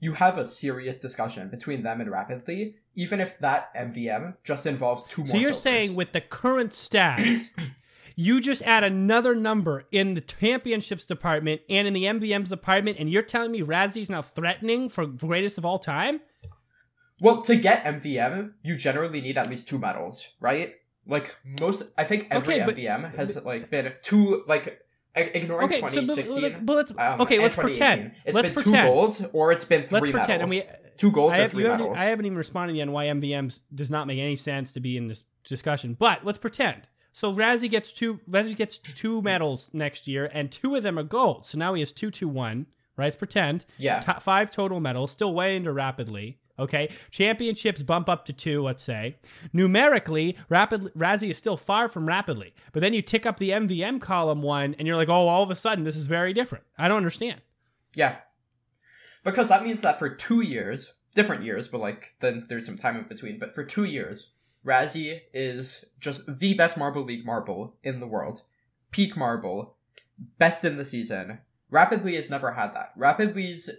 you 0.00 0.12
have 0.14 0.38
a 0.38 0.44
serious 0.44 0.96
discussion 0.96 1.48
between 1.48 1.82
them 1.82 2.00
and 2.00 2.10
Rapidly, 2.10 2.76
even 2.94 3.20
if 3.20 3.38
that 3.40 3.74
MVM 3.74 4.34
just 4.44 4.66
involves 4.66 5.04
two 5.04 5.22
more. 5.22 5.28
So 5.28 5.36
you're 5.36 5.52
silvers. 5.52 5.62
saying 5.62 5.94
with 5.94 6.12
the 6.12 6.20
current 6.20 6.70
stats, 6.72 7.48
you 8.16 8.40
just 8.40 8.62
add 8.62 8.84
another 8.84 9.34
number 9.34 9.84
in 9.90 10.14
the 10.14 10.20
championships 10.20 11.04
department 11.04 11.62
and 11.68 11.88
in 11.88 11.94
the 11.94 12.04
MVMs 12.04 12.48
department, 12.48 12.98
and 12.98 13.10
you're 13.10 13.22
telling 13.22 13.50
me 13.50 13.62
Razzie's 13.62 14.10
now 14.10 14.22
threatening 14.22 14.88
for 14.88 15.06
greatest 15.06 15.58
of 15.58 15.64
all 15.64 15.78
time? 15.78 16.20
Well, 17.20 17.42
to 17.42 17.56
get 17.56 17.84
MVM, 17.84 18.52
you 18.62 18.76
generally 18.76 19.20
need 19.20 19.38
at 19.38 19.48
least 19.50 19.68
two 19.68 19.78
medals, 19.78 20.26
right? 20.40 20.74
Like 21.06 21.34
most, 21.60 21.82
I 21.96 22.04
think 22.04 22.28
every 22.30 22.56
Okay, 22.62 22.64
but- 22.66 22.76
MVM 22.76 23.14
has 23.16 23.36
like 23.44 23.70
been 23.70 23.92
two, 24.02 24.44
like 24.46 24.82
ignoring 25.16 25.66
Okay, 25.68 25.80
so 25.80 25.86
but, 25.86 26.16
2016. 26.16 26.64
but 26.64 26.76
let's 26.76 26.92
um, 26.96 27.20
okay, 27.22 27.38
let's 27.40 27.56
pretend. 27.56 28.12
It's 28.24 28.36
let's 28.36 28.50
been 28.50 28.54
pretend. 28.62 28.74
two 28.76 28.92
golds 28.94 29.24
or 29.32 29.52
it's 29.52 29.64
been 29.64 29.82
3 29.82 30.00
Let's 30.00 30.10
pretend, 30.12 30.42
and 30.42 30.50
we 30.50 30.62
two 30.96 31.10
golds 31.10 31.34
I, 31.36 31.38
or 31.38 31.42
have, 31.42 31.50
three 31.50 31.62
you 31.64 31.70
haven't- 31.70 31.86
medals. 31.86 31.98
I 31.98 32.04
haven't 32.04 32.26
even 32.26 32.38
responded 32.38 32.76
yet 32.76 32.86
on 32.88 32.92
why 32.92 33.06
MVMs 33.06 33.60
does 33.74 33.90
not 33.90 34.06
make 34.06 34.18
any 34.18 34.36
sense 34.36 34.72
to 34.72 34.80
be 34.80 34.96
in 34.96 35.08
this 35.08 35.24
discussion. 35.44 35.94
But 35.98 36.24
let's 36.24 36.38
pretend. 36.38 36.86
So 37.12 37.34
Razzie 37.34 37.70
gets 37.70 37.92
two. 37.92 38.20
Razzie 38.30 38.54
gets 38.54 38.78
two 38.78 39.22
medals 39.22 39.70
next 39.72 40.06
year, 40.06 40.30
and 40.32 40.52
two 40.52 40.76
of 40.76 40.82
them 40.84 40.98
are 40.98 41.02
gold. 41.04 41.46
So 41.46 41.58
now 41.58 41.74
he 41.74 41.80
has 41.80 41.90
two, 41.92 42.10
two, 42.10 42.28
one. 42.28 42.66
Right? 42.96 43.06
Let's 43.06 43.16
pretend. 43.16 43.64
Yeah. 43.78 44.00
Top 44.00 44.22
five 44.22 44.50
total 44.50 44.78
medals, 44.80 45.10
still 45.12 45.32
way 45.32 45.56
into 45.56 45.72
rapidly. 45.72 46.38
Okay, 46.58 46.90
championships 47.10 47.82
bump 47.82 48.08
up 48.08 48.24
to 48.24 48.32
two, 48.32 48.62
let's 48.62 48.82
say. 48.82 49.16
Numerically, 49.52 50.36
rapid 50.48 50.92
Razzie 50.94 51.30
is 51.30 51.38
still 51.38 51.56
far 51.56 51.88
from 51.88 52.06
rapidly, 52.06 52.52
but 52.72 52.80
then 52.80 52.92
you 52.92 53.02
tick 53.02 53.26
up 53.26 53.38
the 53.38 53.50
MVM 53.50 54.00
column 54.00 54.42
one, 54.42 54.74
and 54.78 54.86
you're 54.86 54.96
like, 54.96 55.08
oh, 55.08 55.28
all 55.28 55.42
of 55.42 55.50
a 55.50 55.56
sudden 55.56 55.84
this 55.84 55.96
is 55.96 56.06
very 56.06 56.32
different. 56.32 56.64
I 56.76 56.88
don't 56.88 56.96
understand. 56.96 57.40
Yeah. 57.94 58.16
Because 59.24 59.48
that 59.48 59.64
means 59.64 59.82
that 59.82 59.98
for 59.98 60.08
two 60.08 60.40
years, 60.40 60.94
different 61.14 61.44
years, 61.44 61.68
but 61.68 61.80
like 61.80 62.14
then 62.20 62.46
there's 62.48 62.66
some 62.66 62.78
time 62.78 62.96
in 62.96 63.08
between, 63.08 63.38
but 63.38 63.54
for 63.54 63.64
two 63.64 63.84
years, 63.84 64.30
Razzie 64.64 65.20
is 65.32 65.84
just 65.98 66.22
the 66.38 66.54
best 66.54 66.76
Marble 66.76 67.04
League 67.04 67.24
marble 67.24 67.76
in 67.82 68.00
the 68.00 68.06
world. 68.06 68.42
Peak 68.90 69.16
marble, 69.16 69.76
best 70.38 70.64
in 70.64 70.76
the 70.76 70.84
season. 70.84 71.38
Rapidly 71.70 72.16
has 72.16 72.30
never 72.30 72.52
had 72.52 72.74
that. 72.74 72.92
Rapidly's 72.96 73.70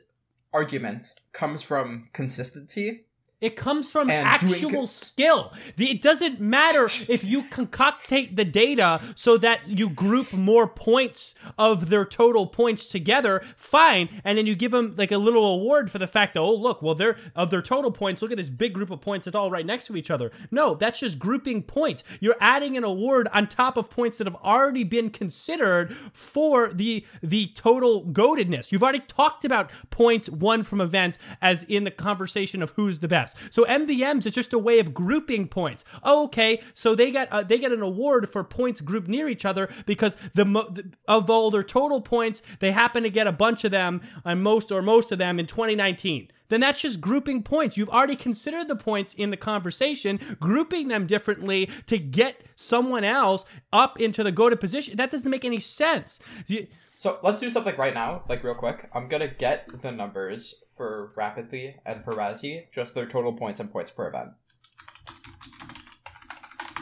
argument 0.54 1.14
comes 1.34 1.62
from 1.62 2.06
consistency. 2.14 3.06
It 3.42 3.56
comes 3.56 3.90
from 3.90 4.10
And 4.10 4.28
actual 4.28 4.86
skill. 4.86 5.54
The, 5.78 5.90
it 5.90 6.02
doesn't 6.02 6.42
matter 6.42 6.86
if 7.08 7.24
you 7.24 7.44
concoctate 7.44 8.36
the 8.36 8.44
data 8.44 9.02
so 9.16 9.38
that 9.38 9.66
you 9.68 9.90
group 9.90 10.34
more 10.34 10.68
points 10.68 11.36
of 11.58 11.90
their 11.90 12.04
total 12.04 12.48
points 12.48 12.86
together. 12.86 13.42
Fine, 13.56 14.10
and 14.26 14.38
then 14.38 14.46
you 14.46 14.56
give 14.56 14.72
them 14.72 14.94
like 14.98 15.14
a 15.14 15.18
little 15.18 15.46
award 15.46 15.90
for 15.90 16.00
the 16.00 16.08
fact 16.08 16.34
that 16.34 16.42
oh 16.42 16.54
look, 16.54 16.82
well 16.82 16.96
they're 16.96 17.16
of 17.34 17.50
their 17.50 17.62
total 17.62 17.92
points. 17.92 18.22
Look 18.22 18.32
at 18.32 18.38
this 18.38 18.50
big 18.50 18.74
group 18.74 18.92
of 18.92 19.00
points 19.00 19.24
that's 19.24 19.36
all 19.36 19.50
right 19.50 19.66
next 19.66 19.86
to 19.86 19.96
each 19.96 20.12
other. 20.12 20.32
No, 20.52 20.76
that's 20.76 21.00
just 21.00 21.18
grouping 21.18 21.64
points. 21.64 22.04
You're 22.20 22.36
adding 22.42 22.76
an 22.76 22.84
award 22.84 23.30
on 23.32 23.48
top 23.48 23.78
of 23.78 23.90
points 23.90 24.18
that 24.18 24.28
have 24.28 24.36
already 24.38 24.84
been 24.84 25.10
considered 25.10 25.96
for 26.12 26.74
the 26.74 27.06
the 27.24 27.54
total 27.56 28.04
goatedness. 28.04 28.72
You've 28.72 28.84
already 28.84 29.00
talked 29.00 29.46
about 29.46 29.72
points 29.92 30.30
won 30.30 30.64
from 30.64 30.82
events 30.82 31.18
as 31.42 31.64
in 31.64 31.86
the 31.86 31.92
conversation 31.92 32.62
of 32.62 32.72
who's 32.72 33.00
the 33.00 33.08
best. 33.08 33.29
So 33.52 33.64
MVMs 33.66 34.26
is 34.26 34.34
just 34.34 34.54
a 34.54 34.60
way 34.60 34.80
of 34.80 34.94
grouping 34.94 35.48
points. 35.48 35.84
Oh, 36.04 36.24
okay, 36.26 36.62
so 36.74 36.96
they 36.96 37.12
get 37.12 37.32
uh, 37.32 37.44
they 37.44 37.58
get 37.58 37.72
an 37.72 37.82
award 37.82 38.30
for 38.30 38.44
points 38.44 38.82
grouped 38.82 39.08
near 39.08 39.28
each 39.28 39.46
other 39.46 39.70
because 39.86 40.16
the 40.34 40.46
mo- 40.46 40.74
of 41.08 41.30
all 41.30 41.52
their 41.52 41.64
total 41.64 42.02
points, 42.02 42.42
they 42.60 42.72
happen 42.72 43.04
to 43.04 43.10
get 43.10 43.28
a 43.28 43.32
bunch 43.32 43.64
of 43.64 43.72
them 43.72 44.02
and 44.26 44.42
most 44.44 44.72
or 44.72 44.82
most 44.82 45.12
of 45.12 45.18
them 45.18 45.40
in 45.40 45.46
2019 45.46 46.30
then 46.50 46.62
that's 46.62 46.82
just 46.82 47.00
grouping 47.00 47.44
points. 47.44 47.78
You've 47.78 47.90
already 47.90 48.16
considered 48.16 48.68
the 48.70 48.76
points 48.76 49.14
in 49.14 49.30
the 49.30 49.38
conversation, 49.38 50.20
grouping 50.40 50.88
them 50.88 51.06
differently 51.06 51.70
to 51.86 52.00
get 52.00 52.42
someone 52.56 53.04
else 53.04 53.46
up 53.72 54.00
into 54.02 54.24
the 54.24 54.32
go 54.32 54.50
to 54.50 54.56
position. 54.56 54.98
That 54.98 55.12
doesn't 55.12 55.30
make 55.30 55.46
any 55.46 55.60
sense. 55.60 56.18
You- 56.48 56.66
So 56.98 57.20
let's 57.22 57.40
do 57.40 57.52
something 57.52 57.76
right 57.78 57.94
now, 57.94 58.24
like 58.28 58.44
real 58.44 58.56
quick. 58.56 58.90
I'm 58.96 59.08
gonna 59.08 59.28
get 59.28 59.82
the 59.84 59.92
numbers 59.92 60.56
for 60.80 61.12
Rapidly 61.18 61.76
and 61.86 62.02
for 62.02 62.14
Razzie, 62.14 62.72
just 62.72 62.96
their 62.96 63.06
total 63.06 63.34
points 63.34 63.60
and 63.60 63.70
points 63.70 63.92
per 63.92 64.08
event. 64.08 64.30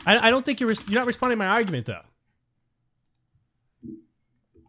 I, 0.05 0.27
I 0.27 0.29
don't 0.29 0.45
think 0.45 0.59
you're 0.59 0.69
res- 0.69 0.87
you're 0.87 0.99
not 0.99 1.07
responding 1.07 1.35
to 1.37 1.43
my 1.43 1.47
argument 1.47 1.87
though. 1.87 2.01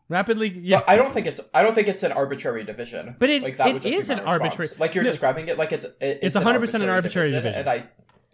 Rapidly, 0.09 0.49
yeah. 0.49 0.81
I 0.89 0.97
don't 0.97 1.13
think 1.13 1.27
it's 1.27 1.41
I 1.53 1.63
don't 1.63 1.75
think 1.75 1.89
it's 1.89 2.03
an 2.03 2.13
arbitrary 2.13 2.65
division. 2.65 3.17
But 3.19 3.29
it- 3.29 3.43
like, 3.43 3.59
that 3.59 3.69
it 3.69 3.73
would 3.75 3.85
is 3.85 4.09
an 4.09 4.21
arbitrary- 4.21 4.71
Like 4.79 4.95
you're 4.95 5.05
no. 5.05 5.11
describing 5.11 5.49
it 5.49 5.59
like 5.59 5.73
it's 5.73 5.85
it, 5.85 6.21
It's 6.23 6.35
an 6.35 6.43
100% 6.45 6.75
an 6.83 6.89
arbitrary 6.89 7.31
division. 7.31 7.61
and 7.61 7.69
I 7.69 7.85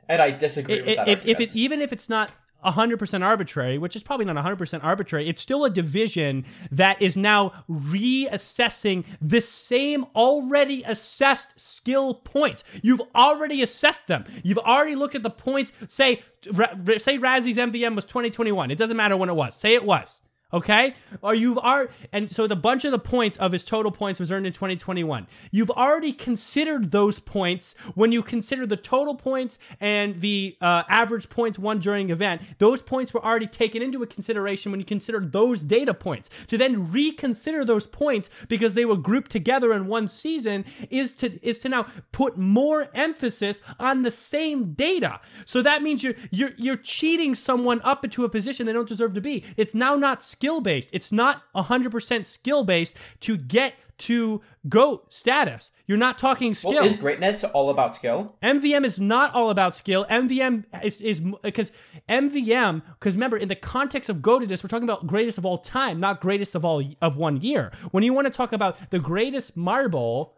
and 0.09 0.23
I 0.23 0.31
disagree 0.31 0.77
It- 0.77 0.87
with 0.87 0.97
that. 0.99 1.09
if, 1.09 1.27
if 1.27 1.41
it 1.41 1.57
even 1.57 1.81
if 1.81 1.93
it's 1.93 2.09
not 2.09 2.31
100% 2.65 3.25
arbitrary 3.25 3.79
which 3.79 3.97
is 3.97 4.03
probably 4.03 4.27
not 4.27 4.37
100% 4.37 4.83
arbitrary. 4.83 5.29
It's 5.29 5.43
still 5.43 5.65
a 5.65 5.71
division 5.71 6.45
that 6.71 7.01
is 7.01 7.17
now 7.17 7.65
reassessing 7.69 9.05
the 9.21 9.41
same 9.41 10.07
already 10.15 10.83
assessed 10.85 11.59
skill 11.61 12.15
points. 12.15 12.65
You've 12.83 13.03
already 13.15 13.63
assessed 13.63 14.07
them. 14.07 14.25
You've 14.43 14.59
already 14.59 14.95
looked 14.95 15.15
at 15.15 15.23
the 15.23 15.31
points. 15.31 15.73
Say 15.89 16.23
say 16.43 17.19
Razzie's 17.19 17.57
MVM 17.57 17.95
was 17.95 18.05
2021 18.05 18.71
it 18.71 18.77
doesn't 18.77 18.97
matter 18.97 19.17
when 19.17 19.29
it 19.29 19.35
was. 19.35 19.57
Say 19.57 19.75
it 19.75 19.85
was 19.85 20.21
Okay? 20.55 20.95
Or 21.21 21.35
you've 21.35 21.59
are 21.59 21.91
and 22.13 22.31
so 22.31 22.47
the 22.47 22.55
bunch 22.57 22.85
of 22.85 22.93
the 22.93 22.99
points 22.99 23.37
of 23.39 23.51
his 23.51 23.65
total 23.65 23.91
points 23.91 24.21
was 24.21 24.31
earned 24.31 24.47
in 24.47 24.53
2021. 24.53 25.27
You've 25.51 25.71
already 25.71 26.13
considered 26.13 26.93
those 26.93 27.19
points 27.19 27.75
when 27.97 28.13
you 28.13 28.23
consider 28.23 28.65
the 28.65 28.77
total 28.77 29.17
points 29.17 29.59
and 29.81 30.21
the 30.21 30.57
uh, 30.61 30.85
average 30.89 31.29
points 31.29 31.59
won 31.59 31.81
during 31.81 32.11
event. 32.11 32.41
Those 32.59 32.83
points 32.83 33.13
were 33.13 33.25
already 33.25 33.49
taken 33.49 33.83
into 33.83 34.05
consideration 34.07 34.71
when 34.71 34.81
you 34.81 34.87
considered 34.87 35.33
those 35.33 35.61
data 35.61 35.93
points. 35.93 36.31
To 36.49 36.59
then 36.59 36.93
reconsider 36.93 37.65
those 37.65 37.85
points 37.85 38.31
because 38.49 38.75
they 38.75 38.85
were 38.85 38.97
grouped 38.97 39.33
together 39.33 39.73
in 39.73 39.89
one 39.89 40.07
season 40.07 40.65
is 40.89 41.13
to 41.13 41.45
is 41.47 41.59
to 41.61 41.69
now 41.69 41.87
put 42.13 42.39
more 42.39 42.89
emphasis 42.95 43.61
on 43.81 44.03
the 44.03 44.11
same 44.13 44.75
data. 44.75 45.21
So 45.47 45.63
that 45.63 45.83
means 45.83 46.05
you're 46.05 46.15
you're 46.31 46.53
you're 46.57 46.77
cheating 46.77 47.35
someone 47.35 47.81
up 47.83 48.05
into 48.05 48.25
a 48.25 48.29
position 48.29 48.67
they 48.67 48.73
don't 48.73 48.89
deserve 48.89 49.15
to 49.15 49.21
be. 49.21 49.45
It's 49.57 49.75
now 49.75 49.97
not 49.97 50.23
skill 50.45 50.61
based. 50.61 50.91
It's 50.93 51.11
not 51.11 51.43
100% 51.57 52.27
skill 52.27 52.65
based 52.65 52.97
to 53.21 53.39
get 53.39 53.75
to 53.97 54.43
GOAT 54.69 55.11
status. 55.11 55.71
You're 55.87 55.97
not 55.97 56.19
talking 56.19 56.53
skill. 56.53 56.73
well, 56.73 56.85
is 56.85 56.97
greatness 56.97 57.45
all 57.45 57.71
about 57.71 57.95
skill? 57.95 58.37
MVM 58.43 58.85
is 58.85 59.01
not 59.01 59.33
all 59.35 59.49
about 59.49 59.75
skill. 59.75 60.05
MVM 60.11 60.65
is 60.83 61.01
is 61.01 61.21
because 61.43 61.73
MVM 62.09 62.83
because 62.99 63.15
remember 63.15 63.39
in 63.39 63.49
the 63.49 63.55
context 63.55 64.11
of 64.11 64.21
goatedness, 64.21 64.63
we're 64.63 64.69
talking 64.69 64.85
about 64.85 65.07
greatest 65.07 65.39
of 65.39 65.47
all 65.47 65.59
time, 65.59 65.99
not 65.99 66.21
greatest 66.21 66.55
of 66.55 66.65
all 66.65 66.83
of 67.01 67.17
one 67.17 67.41
year. 67.41 67.73
When 67.93 68.03
you 68.05 68.13
want 68.13 68.27
to 68.27 68.33
talk 68.33 68.53
about 68.53 68.91
the 68.91 68.99
greatest 68.99 69.57
marble, 69.57 70.35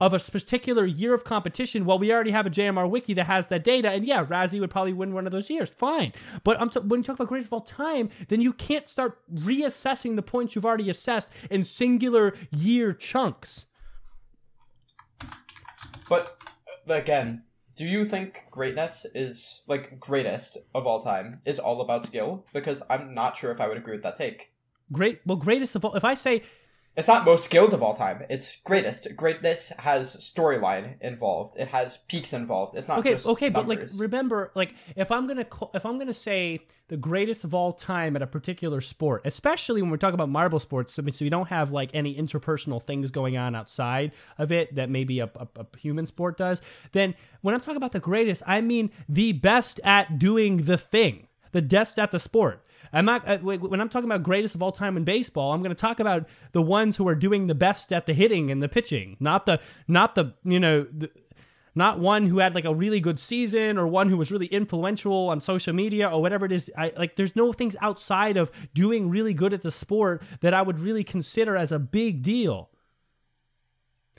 of 0.00 0.14
a 0.14 0.18
particular 0.18 0.86
year 0.86 1.12
of 1.12 1.24
competition, 1.24 1.84
well, 1.84 1.98
we 1.98 2.12
already 2.12 2.30
have 2.30 2.46
a 2.46 2.50
JMR 2.50 2.88
wiki 2.88 3.14
that 3.14 3.24
has 3.24 3.48
that 3.48 3.64
data, 3.64 3.90
and 3.90 4.06
yeah, 4.06 4.24
Razzie 4.24 4.60
would 4.60 4.70
probably 4.70 4.92
win 4.92 5.12
one 5.12 5.26
of 5.26 5.32
those 5.32 5.50
years. 5.50 5.68
Fine, 5.70 6.12
but 6.44 6.60
I'm 6.60 6.70
t- 6.70 6.80
when 6.80 7.00
you 7.00 7.04
talk 7.04 7.16
about 7.16 7.28
greatest 7.28 7.48
of 7.48 7.52
all 7.52 7.60
time, 7.62 8.10
then 8.28 8.40
you 8.40 8.52
can't 8.52 8.88
start 8.88 9.18
reassessing 9.32 10.16
the 10.16 10.22
points 10.22 10.54
you've 10.54 10.66
already 10.66 10.88
assessed 10.88 11.28
in 11.50 11.64
singular 11.64 12.34
year 12.50 12.92
chunks. 12.92 13.66
But 16.08 16.38
uh, 16.88 16.94
again, 16.94 17.42
do 17.76 17.84
you 17.84 18.04
think 18.04 18.42
greatness 18.50 19.06
is 19.14 19.62
like 19.66 20.00
greatest 20.00 20.58
of 20.74 20.86
all 20.86 21.00
time 21.00 21.36
is 21.44 21.58
all 21.58 21.80
about 21.80 22.04
skill? 22.06 22.44
Because 22.52 22.82
I'm 22.88 23.14
not 23.14 23.36
sure 23.36 23.50
if 23.50 23.60
I 23.60 23.68
would 23.68 23.76
agree 23.76 23.94
with 23.94 24.02
that 24.04 24.16
take. 24.16 24.50
Great, 24.90 25.20
well, 25.26 25.36
greatest 25.36 25.76
of 25.76 25.84
all. 25.84 25.94
If 25.94 26.04
I 26.04 26.14
say 26.14 26.42
It's 26.98 27.06
not 27.06 27.24
most 27.24 27.44
skilled 27.44 27.74
of 27.74 27.80
all 27.80 27.94
time. 27.94 28.24
It's 28.28 28.56
greatest. 28.64 29.06
Greatness 29.14 29.68
has 29.78 30.16
storyline 30.16 31.00
involved. 31.00 31.54
It 31.56 31.68
has 31.68 31.96
peaks 31.96 32.32
involved. 32.32 32.76
It's 32.76 32.88
not 32.88 32.98
okay, 32.98 33.12
just 33.12 33.28
okay, 33.28 33.50
but 33.50 33.68
like 33.68 33.88
remember, 33.96 34.50
like 34.56 34.74
if 34.96 35.12
I'm 35.12 35.28
gonna 35.28 35.44
call, 35.44 35.70
if 35.74 35.86
I'm 35.86 36.00
gonna 36.00 36.12
say 36.12 36.58
the 36.88 36.96
greatest 36.96 37.44
of 37.44 37.54
all 37.54 37.72
time 37.72 38.16
at 38.16 38.22
a 38.22 38.26
particular 38.26 38.80
sport, 38.80 39.22
especially 39.24 39.80
when 39.80 39.92
we're 39.92 39.96
talking 39.96 40.16
about 40.16 40.28
marble 40.28 40.58
sports, 40.58 40.92
so, 40.92 41.04
so 41.08 41.24
you 41.24 41.30
don't 41.30 41.46
have 41.46 41.70
like 41.70 41.90
any 41.94 42.16
interpersonal 42.16 42.82
things 42.82 43.12
going 43.12 43.36
on 43.36 43.54
outside 43.54 44.10
of 44.36 44.50
it 44.50 44.74
that 44.74 44.90
maybe 44.90 45.20
a, 45.20 45.30
a, 45.36 45.46
a 45.54 45.78
human 45.78 46.04
sport 46.04 46.36
does. 46.36 46.60
Then 46.90 47.14
when 47.42 47.54
I'm 47.54 47.60
talking 47.60 47.76
about 47.76 47.92
the 47.92 48.00
greatest, 48.00 48.42
I 48.44 48.60
mean 48.60 48.90
the 49.08 49.30
best 49.30 49.78
at 49.84 50.18
doing 50.18 50.64
the 50.64 50.78
thing, 50.78 51.28
the 51.52 51.62
best 51.62 51.96
at 51.96 52.10
the 52.10 52.18
sport. 52.18 52.64
I'm 52.92 53.04
not 53.04 53.28
uh, 53.28 53.38
when 53.38 53.80
I'm 53.80 53.88
talking 53.88 54.08
about 54.08 54.22
greatest 54.22 54.54
of 54.54 54.62
all 54.62 54.72
time 54.72 54.96
in 54.96 55.04
baseball. 55.04 55.52
I'm 55.52 55.62
going 55.62 55.74
to 55.74 55.80
talk 55.80 56.00
about 56.00 56.26
the 56.52 56.62
ones 56.62 56.96
who 56.96 57.06
are 57.08 57.14
doing 57.14 57.46
the 57.46 57.54
best 57.54 57.92
at 57.92 58.06
the 58.06 58.14
hitting 58.14 58.50
and 58.50 58.62
the 58.62 58.68
pitching, 58.68 59.16
not 59.20 59.46
the 59.46 59.60
not 59.86 60.14
the 60.14 60.34
you 60.44 60.60
know. 60.60 60.86
The, 60.96 61.10
not 61.74 62.00
one 62.00 62.26
who 62.26 62.40
had 62.40 62.56
like 62.56 62.64
a 62.64 62.74
really 62.74 62.98
good 62.98 63.20
season 63.20 63.78
or 63.78 63.86
one 63.86 64.08
who 64.08 64.16
was 64.16 64.32
really 64.32 64.46
influential 64.46 65.28
on 65.28 65.40
social 65.40 65.72
media 65.72 66.08
or 66.08 66.20
whatever 66.20 66.44
it 66.44 66.50
is. 66.50 66.68
I 66.76 66.92
like 66.96 67.14
there's 67.14 67.36
no 67.36 67.52
things 67.52 67.76
outside 67.80 68.36
of 68.36 68.50
doing 68.74 69.08
really 69.08 69.32
good 69.32 69.52
at 69.52 69.62
the 69.62 69.70
sport 69.70 70.22
that 70.40 70.52
I 70.52 70.60
would 70.60 70.80
really 70.80 71.04
consider 71.04 71.56
as 71.56 71.70
a 71.70 71.78
big 71.78 72.22
deal. 72.22 72.70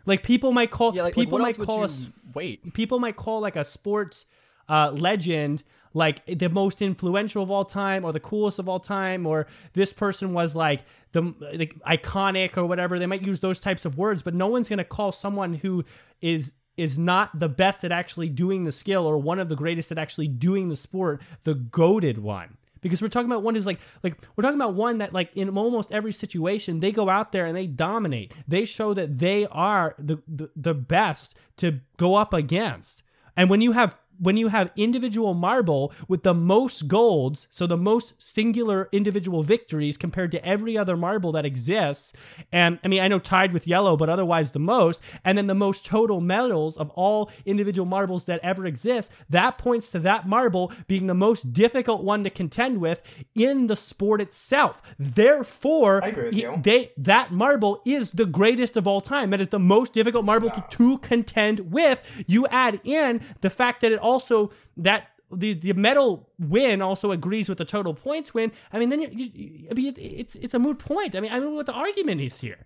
Like 0.06 0.24
people 0.24 0.54
might 0.54 0.72
call 0.72 0.96
Yeah, 0.96 1.04
like, 1.04 1.18
like, 1.18 1.26
people 1.26 1.40
what 1.40 1.42
might 1.42 1.58
call 1.58 1.84
us 1.84 2.06
wait? 2.34 2.74
people 2.74 2.98
might 2.98 3.18
call 3.18 3.42
like 3.42 3.58
a 3.58 3.66
sports 3.66 4.26
uh, 4.70 4.92
legend 4.92 5.64
like 5.94 6.26
the 6.26 6.50
most 6.50 6.82
influential 6.82 7.44
of 7.44 7.52
all 7.52 7.66
time 7.66 8.06
or 8.06 8.12
the 8.12 8.20
coolest 8.20 8.60
of 8.60 8.70
all 8.70 8.80
time 8.80 9.26
or 9.26 9.48
this 9.74 9.94
person 9.94 10.34
was 10.34 10.56
like 10.56 10.82
the 11.12 11.34
like 11.54 11.76
iconic 11.88 12.58
or 12.58 12.66
whatever. 12.66 13.00
They 13.00 13.06
might 13.06 13.24
use 13.24 13.40
those 13.40 13.60
types 13.60 13.86
of 13.86 13.98
words 13.98 14.22
but 14.22 14.34
no 14.34 14.48
one's 14.48 14.70
going 14.70 14.78
to 14.78 14.84
call 14.84 15.12
someone 15.12 15.56
who 15.56 15.84
is 16.22 16.54
is 16.78 16.98
not 16.98 17.38
the 17.38 17.50
best 17.50 17.84
at 17.84 17.92
actually 17.92 18.30
doing 18.30 18.64
the 18.64 18.72
skill 18.72 19.06
or 19.06 19.18
one 19.18 19.40
of 19.40 19.50
the 19.50 19.56
greatest 19.56 19.92
at 19.92 19.98
actually 19.98 20.28
doing 20.28 20.70
the 20.70 20.76
sport 20.76 21.22
the 21.44 21.54
goated 21.54 22.20
one. 22.20 22.58
Because 22.82 23.02
we're 23.02 23.10
talking 23.10 23.30
about 23.30 23.44
one 23.44 23.58
is 23.58 23.66
like 23.66 23.80
like 24.04 24.16
we're 24.36 24.44
talking 24.44 24.60
about 24.60 24.76
one 24.76 25.00
that 25.00 25.12
like 25.12 25.36
in 25.36 25.50
almost 25.58 25.92
every 25.92 26.14
situation 26.14 26.80
they 26.80 26.92
go 26.92 27.10
out 27.10 27.32
there 27.32 27.46
and 27.46 27.56
they 27.56 27.68
dominate. 27.68 28.32
They 28.48 28.66
show 28.66 28.94
that 28.94 29.18
they 29.18 29.48
are 29.48 29.96
the 30.00 30.22
the, 30.28 30.50
the 30.56 30.74
best 30.74 31.36
to 31.58 31.82
go 31.98 32.16
up 32.16 32.34
against. 32.34 33.04
And 33.36 33.50
when 33.50 33.62
you 33.62 33.74
have 33.74 33.98
when 34.20 34.38
you 34.38 34.50
have 34.50 34.72
individual 34.76 35.34
marble 35.34 35.94
with 36.08 36.24
the 36.24 36.34
most 36.34 36.88
golds, 36.88 37.48
so 37.50 37.66
the 37.66 37.78
most 37.78 38.14
singular 38.18 38.90
individual 38.92 39.44
victories 39.44 39.98
compared 39.98 40.32
to 40.32 40.46
every 40.46 40.78
other 40.78 40.98
marble 40.98 41.32
that 41.32 41.46
exists, 41.46 42.14
and 42.52 42.80
I 42.84 42.88
mean 42.88 43.02
I 43.02 43.08
know 43.08 43.20
tied 43.20 43.54
with 43.54 43.68
yellow, 43.68 43.96
but 43.96 44.10
otherwise 44.10 44.52
the 44.52 44.60
most, 44.60 45.00
and 45.24 45.38
then 45.38 45.48
the 45.48 45.56
most 45.56 45.86
total 45.86 46.22
medals 46.22 46.78
of 46.78 46.90
all 46.92 47.32
individual 47.46 47.86
marbles 47.86 48.26
that 48.26 48.40
ever 48.44 48.66
exist, 48.66 49.12
that 49.30 49.58
points 49.58 49.92
to 49.92 50.00
that 50.00 50.28
marble 50.28 50.72
being 50.88 51.08
the 51.08 51.14
most 51.14 51.54
difficult 51.54 52.04
one 52.04 52.24
to 52.24 52.30
contend 52.30 52.80
with 52.80 53.02
in 53.36 53.68
the 53.68 53.76
sport 53.76 54.22
itself. 54.22 54.82
Therefore, 54.98 56.04
I 56.04 56.08
agree 56.10 56.24
with 56.26 56.34
you. 56.34 56.60
they 56.62 56.92
that 56.98 57.32
marble 57.32 57.82
is 57.86 58.12
the 58.12 58.26
greatest 58.26 58.76
of 58.76 58.88
all 58.88 59.02
time. 59.02 59.30
That 59.30 59.42
is 59.42 59.50
the 59.50 59.60
most 59.60 59.94
difficult 59.94 60.26
marble 60.26 60.50
to, 60.50 60.66
to 60.70 60.98
contend 61.00 61.72
with. 61.72 62.02
You 62.28 62.48
add 62.48 62.82
in 62.84 63.22
the 63.42 63.50
fact 63.50 63.82
that 63.82 63.92
it 63.92 64.00
also 64.10 64.52
that 64.78 65.10
the 65.32 65.54
the 65.54 65.74
medal 65.74 66.30
win 66.40 66.82
also 66.82 67.12
agrees 67.12 67.50
with 67.50 67.58
the 67.58 67.66
total 67.66 67.94
points 67.94 68.34
win. 68.34 68.52
I 68.74 68.80
mean, 68.80 68.90
then 68.90 69.02
you, 69.02 69.10
you, 69.12 69.68
I 69.70 69.74
mean, 69.74 69.88
it, 69.88 70.00
it's 70.00 70.36
it's 70.36 70.54
a 70.54 70.60
moot 70.60 70.80
point. 70.80 71.16
I 71.16 71.20
mean, 71.20 71.32
I 71.32 71.40
don't 71.40 71.56
what 71.56 71.66
the 71.66 71.74
argument 71.74 72.22
is 72.22 72.40
here. 72.40 72.66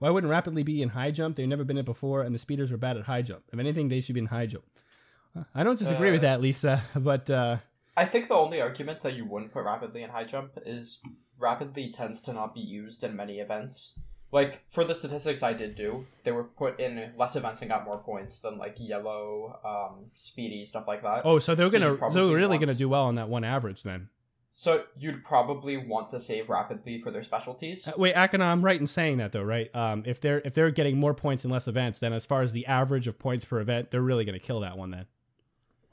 Why 0.00 0.10
wouldn't 0.10 0.30
rapidly 0.30 0.64
be 0.64 0.82
in 0.82 0.88
high 0.88 1.12
jump? 1.12 1.36
They've 1.36 1.46
never 1.46 1.62
been 1.62 1.76
in 1.76 1.82
it 1.82 1.86
before, 1.86 2.22
and 2.22 2.34
the 2.34 2.38
speeders 2.38 2.72
are 2.72 2.76
bad 2.76 2.96
at 2.96 3.04
high 3.04 3.22
jump. 3.22 3.44
If 3.52 3.58
anything, 3.60 3.88
they 3.88 4.00
should 4.00 4.14
be 4.14 4.20
in 4.20 4.26
high 4.26 4.46
jump. 4.46 4.64
I 5.54 5.62
don't 5.62 5.78
disagree 5.78 6.10
with 6.10 6.24
Uh, 6.24 6.28
that, 6.28 6.40
Lisa, 6.40 6.82
but 6.96 7.30
uh, 7.30 7.58
I 7.96 8.04
think 8.06 8.28
the 8.28 8.34
only 8.34 8.60
argument 8.60 9.00
that 9.00 9.14
you 9.14 9.24
wouldn't 9.24 9.52
put 9.52 9.64
rapidly 9.64 10.02
in 10.02 10.10
high 10.10 10.24
jump 10.24 10.58
is 10.66 10.98
rapidly 11.38 11.92
tends 11.92 12.20
to 12.22 12.32
not 12.32 12.52
be 12.52 12.60
used 12.60 13.04
in 13.04 13.14
many 13.14 13.38
events. 13.38 13.94
Like 14.32 14.62
for 14.66 14.82
the 14.84 14.94
statistics 14.94 15.42
I 15.42 15.52
did 15.52 15.76
do, 15.76 16.06
they 16.24 16.32
were 16.32 16.44
put 16.44 16.80
in 16.80 17.12
less 17.18 17.36
events 17.36 17.60
and 17.60 17.70
got 17.70 17.84
more 17.84 17.98
points 17.98 18.38
than 18.38 18.56
like 18.58 18.76
yellow, 18.78 19.60
um, 19.64 20.06
speedy 20.14 20.64
stuff 20.64 20.88
like 20.88 21.02
that. 21.02 21.22
oh, 21.24 21.38
so 21.38 21.54
they're 21.54 21.68
So 21.68 21.78
gonna 21.78 21.94
probably 21.94 22.20
they're 22.26 22.34
really 22.36 22.48
want- 22.56 22.60
gonna 22.62 22.74
do 22.74 22.88
well 22.88 23.04
on 23.04 23.14
that 23.16 23.28
one 23.28 23.44
average 23.44 23.82
then. 23.82 24.08
So 24.54 24.84
you'd 24.98 25.24
probably 25.24 25.78
want 25.78 26.10
to 26.10 26.20
save 26.20 26.50
rapidly 26.50 26.98
for 26.98 27.10
their 27.10 27.22
specialties. 27.22 27.88
Uh, 27.88 27.92
Wait, 27.96 28.14
Akanon, 28.14 28.42
I'm 28.42 28.62
right 28.62 28.78
in 28.78 28.86
saying 28.86 29.16
that 29.18 29.32
though, 29.32 29.42
right? 29.42 29.74
Um, 29.74 30.02
if 30.06 30.20
they're 30.20 30.40
if 30.44 30.52
they're 30.54 30.70
getting 30.70 30.98
more 30.98 31.14
points 31.14 31.44
in 31.44 31.50
less 31.50 31.68
events, 31.68 32.00
then 32.00 32.12
as 32.12 32.26
far 32.26 32.42
as 32.42 32.52
the 32.52 32.66
average 32.66 33.06
of 33.06 33.18
points 33.18 33.44
per 33.46 33.60
event, 33.60 33.90
they're 33.90 34.02
really 34.02 34.24
going 34.26 34.38
to 34.38 34.44
kill 34.44 34.60
that 34.60 34.76
one 34.76 34.90
then. 34.90 35.06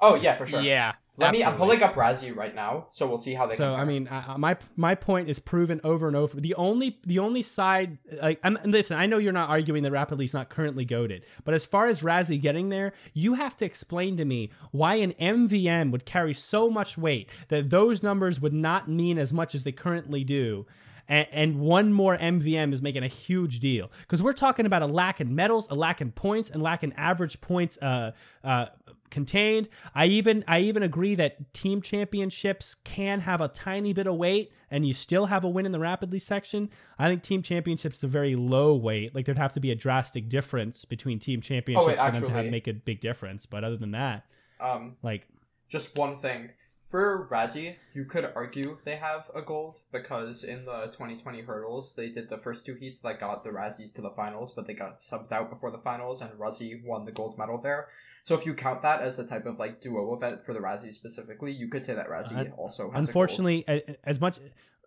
Oh 0.01 0.15
yeah, 0.15 0.35
for 0.35 0.45
sure. 0.45 0.61
Yeah. 0.61 0.93
Let 1.19 1.31
me. 1.33 1.43
I'm 1.43 1.57
pulling 1.57 1.83
up 1.83 1.95
Razzie 1.95 2.35
right 2.35 2.53
now, 2.55 2.85
so 2.89 3.07
we'll 3.07 3.17
see 3.17 3.33
how 3.33 3.45
they. 3.45 3.55
So 3.55 3.63
compare. 3.65 3.79
I 3.81 3.85
mean, 3.85 4.07
I, 4.07 4.33
I- 4.33 4.37
my 4.37 4.57
my 4.75 4.95
point 4.95 5.29
is 5.29 5.39
proven 5.39 5.81
over 5.83 6.07
and 6.07 6.15
over. 6.15 6.39
The 6.39 6.55
only 6.55 6.99
the 7.05 7.19
only 7.19 7.41
side, 7.43 7.97
like, 8.21 8.39
I'm, 8.43 8.57
listen, 8.63 8.97
I 8.97 9.05
know 9.05 9.17
you're 9.17 9.33
not 9.33 9.49
arguing 9.49 9.83
that 9.83 9.91
Rapidly 9.91 10.25
is 10.25 10.33
not 10.33 10.49
currently 10.49 10.85
goated, 10.85 11.21
but 11.43 11.53
as 11.53 11.65
far 11.65 11.87
as 11.87 12.01
Razzie 12.01 12.41
getting 12.41 12.69
there, 12.69 12.93
you 13.13 13.33
have 13.35 13.57
to 13.57 13.65
explain 13.65 14.17
to 14.17 14.25
me 14.25 14.51
why 14.71 14.95
an 14.95 15.13
MVM 15.13 15.91
would 15.91 16.05
carry 16.05 16.33
so 16.33 16.69
much 16.69 16.97
weight 16.97 17.29
that 17.49 17.69
those 17.69 18.01
numbers 18.03 18.39
would 18.39 18.53
not 18.53 18.87
mean 18.89 19.17
as 19.17 19.33
much 19.33 19.53
as 19.55 19.63
they 19.63 19.71
currently 19.71 20.23
do. 20.23 20.65
And, 21.11 21.27
and 21.31 21.59
one 21.59 21.91
more 21.91 22.15
MVM 22.15 22.71
is 22.71 22.83
making 22.83 23.01
a 23.03 23.07
huge 23.07 23.59
deal 23.59 23.91
because 24.01 24.21
we're 24.21 24.31
talking 24.33 24.67
about 24.67 24.83
a 24.83 24.85
lack 24.85 25.19
in 25.19 25.33
medals, 25.33 25.65
a 25.71 25.73
lack 25.75 26.01
in 26.01 26.11
points, 26.11 26.51
and 26.51 26.61
lack 26.61 26.83
in 26.83 26.91
average 26.93 27.41
points 27.41 27.79
uh, 27.81 28.11
uh, 28.43 28.67
contained. 29.09 29.69
I 29.93 30.05
even 30.05 30.43
I 30.47 30.59
even 30.59 30.83
agree 30.83 31.15
that 31.15 31.53
team 31.53 31.81
championships 31.81 32.75
can 32.83 33.21
have 33.21 33.41
a 33.41 33.47
tiny 33.47 33.93
bit 33.93 34.07
of 34.07 34.15
weight, 34.15 34.51
and 34.71 34.87
you 34.87 34.93
still 34.93 35.25
have 35.27 35.43
a 35.43 35.49
win 35.49 35.65
in 35.65 35.71
the 35.71 35.79
rapidly 35.79 36.19
section. 36.19 36.69
I 36.97 37.07
think 37.07 37.23
team 37.23 37.41
championships 37.41 37.97
is 37.97 38.03
a 38.03 38.07
very 38.07 38.35
low 38.35 38.75
weight. 38.75 39.15
Like 39.15 39.25
there'd 39.25 39.37
have 39.37 39.53
to 39.53 39.59
be 39.59 39.71
a 39.71 39.75
drastic 39.75 40.29
difference 40.29 40.85
between 40.85 41.19
team 41.19 41.41
championships 41.41 41.99
for 41.99 42.11
them 42.11 42.21
to 42.23 42.29
have, 42.29 42.45
make 42.45 42.67
a 42.67 42.73
big 42.73 43.01
difference. 43.01 43.45
But 43.45 43.63
other 43.63 43.77
than 43.77 43.91
that, 43.91 44.25
um, 44.59 44.95
like 45.03 45.27
just 45.67 45.97
one 45.97 46.15
thing 46.15 46.49
for 46.89 47.27
Razzie, 47.29 47.75
you 47.93 48.03
could 48.03 48.31
argue 48.35 48.75
they 48.83 48.95
have 48.95 49.29
a 49.35 49.43
gold 49.43 49.77
because 49.91 50.43
in 50.43 50.65
the 50.65 50.87
2020 50.87 51.41
hurdles 51.41 51.93
they 51.93 52.09
did 52.09 52.29
the 52.29 52.37
first 52.37 52.65
two 52.65 52.73
heats 52.73 52.99
that 53.01 53.19
got 53.19 53.43
the 53.43 53.51
Razzies 53.51 53.93
to 53.93 54.01
the 54.01 54.09
finals, 54.09 54.51
but 54.51 54.65
they 54.65 54.73
got 54.73 54.97
subbed 54.97 55.31
out 55.31 55.51
before 55.51 55.69
the 55.69 55.77
finals, 55.77 56.21
and 56.21 56.31
Razzie 56.31 56.83
won 56.83 57.05
the 57.05 57.11
gold 57.11 57.37
medal 57.37 57.59
there. 57.61 57.89
So 58.23 58.35
if 58.35 58.45
you 58.45 58.55
count 58.55 58.81
that 58.81 59.01
as 59.01 59.19
a 59.19 59.25
type 59.25 59.45
of 59.45 59.59
like 59.59 59.81
duo 59.81 60.15
event 60.15 60.43
for 60.43 60.53
the 60.53 60.59
Razzie 60.59 60.91
specifically, 60.91 61.51
you 61.51 61.67
could 61.67 61.83
say 61.83 61.93
that 61.93 62.09
Razzie 62.09 62.37
Un- 62.37 62.53
also 62.57 62.89
has 62.89 63.05
unfortunately, 63.05 63.65
as 64.03 64.19
much. 64.19 64.39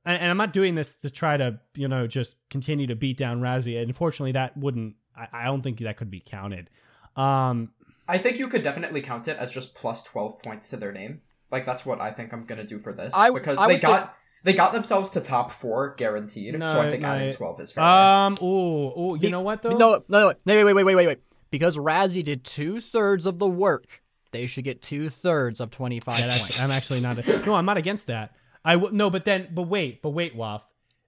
And 0.04 0.28
I'm 0.28 0.36
not 0.36 0.52
doing 0.52 0.74
this 0.74 0.96
to 0.96 1.10
try 1.10 1.36
to, 1.36 1.60
you 1.76 1.86
know, 1.86 2.08
just 2.08 2.34
continue 2.50 2.88
to 2.88 2.96
beat 2.96 3.16
down 3.16 3.40
Razzie. 3.40 3.80
Unfortunately, 3.80 4.32
that 4.32 4.56
wouldn't. 4.56 4.96
I, 5.16 5.28
I 5.32 5.44
don't 5.44 5.62
think 5.62 5.78
that 5.78 5.96
could 5.96 6.10
be 6.10 6.20
counted. 6.20 6.68
Um, 7.14 7.70
I 8.08 8.18
think 8.18 8.38
you 8.38 8.48
could 8.48 8.64
definitely 8.64 9.02
count 9.02 9.28
it 9.28 9.36
as 9.38 9.52
just 9.52 9.76
plus 9.76 10.02
12 10.02 10.42
points 10.42 10.68
to 10.70 10.76
their 10.76 10.90
name. 10.90 11.20
Like 11.52 11.64
that's 11.66 11.84
what 11.86 12.00
I 12.00 12.10
think 12.10 12.32
I'm 12.32 12.44
gonna 12.46 12.64
do 12.64 12.78
for 12.80 12.92
this 12.92 13.12
I- 13.14 13.30
because 13.30 13.58
I 13.58 13.66
they 13.68 13.74
would 13.74 13.82
say- 13.82 13.88
got 13.88 14.14
they 14.44 14.52
got 14.54 14.72
themselves 14.72 15.10
to 15.10 15.20
top 15.20 15.52
four 15.52 15.94
guaranteed. 15.96 16.58
No, 16.58 16.66
so 16.66 16.80
I 16.80 16.90
think 16.90 17.02
no, 17.02 17.08
adding 17.10 17.32
12 17.32 17.60
is 17.60 17.70
fair. 17.70 17.84
um, 17.84 18.36
ooh, 18.42 18.88
ooh, 18.98 19.14
you 19.14 19.20
Be- 19.20 19.30
know 19.30 19.42
what 19.42 19.62
though? 19.62 19.76
No, 19.76 20.02
no, 20.08 20.34
no, 20.44 20.56
wait, 20.56 20.64
wait, 20.64 20.72
wait, 20.74 20.84
wait, 20.84 20.94
wait, 20.96 21.06
wait. 21.06 21.18
Because 21.50 21.76
Razzie 21.76 22.24
did 22.24 22.42
two 22.42 22.80
thirds 22.80 23.26
of 23.26 23.38
the 23.38 23.46
work, 23.46 24.02
they 24.32 24.46
should 24.46 24.64
get 24.64 24.82
two 24.82 25.08
thirds 25.10 25.60
of 25.60 25.70
twenty 25.70 26.00
five 26.00 26.18
Yeah, 26.18 26.26
that's- 26.26 26.40
points. 26.40 26.60
I'm 26.60 26.70
actually 26.72 27.00
not. 27.00 27.18
A, 27.18 27.46
no, 27.46 27.54
I'm 27.54 27.66
not 27.66 27.76
against 27.76 28.08
that. 28.08 28.32
I 28.64 28.72
w- 28.74 28.92
no, 28.92 29.10
but 29.10 29.24
then, 29.24 29.48
but 29.54 29.62
wait, 29.68 30.02
but 30.02 30.10
wait, 30.10 30.34
Waff. 30.34 30.62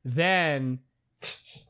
Then 0.04 0.80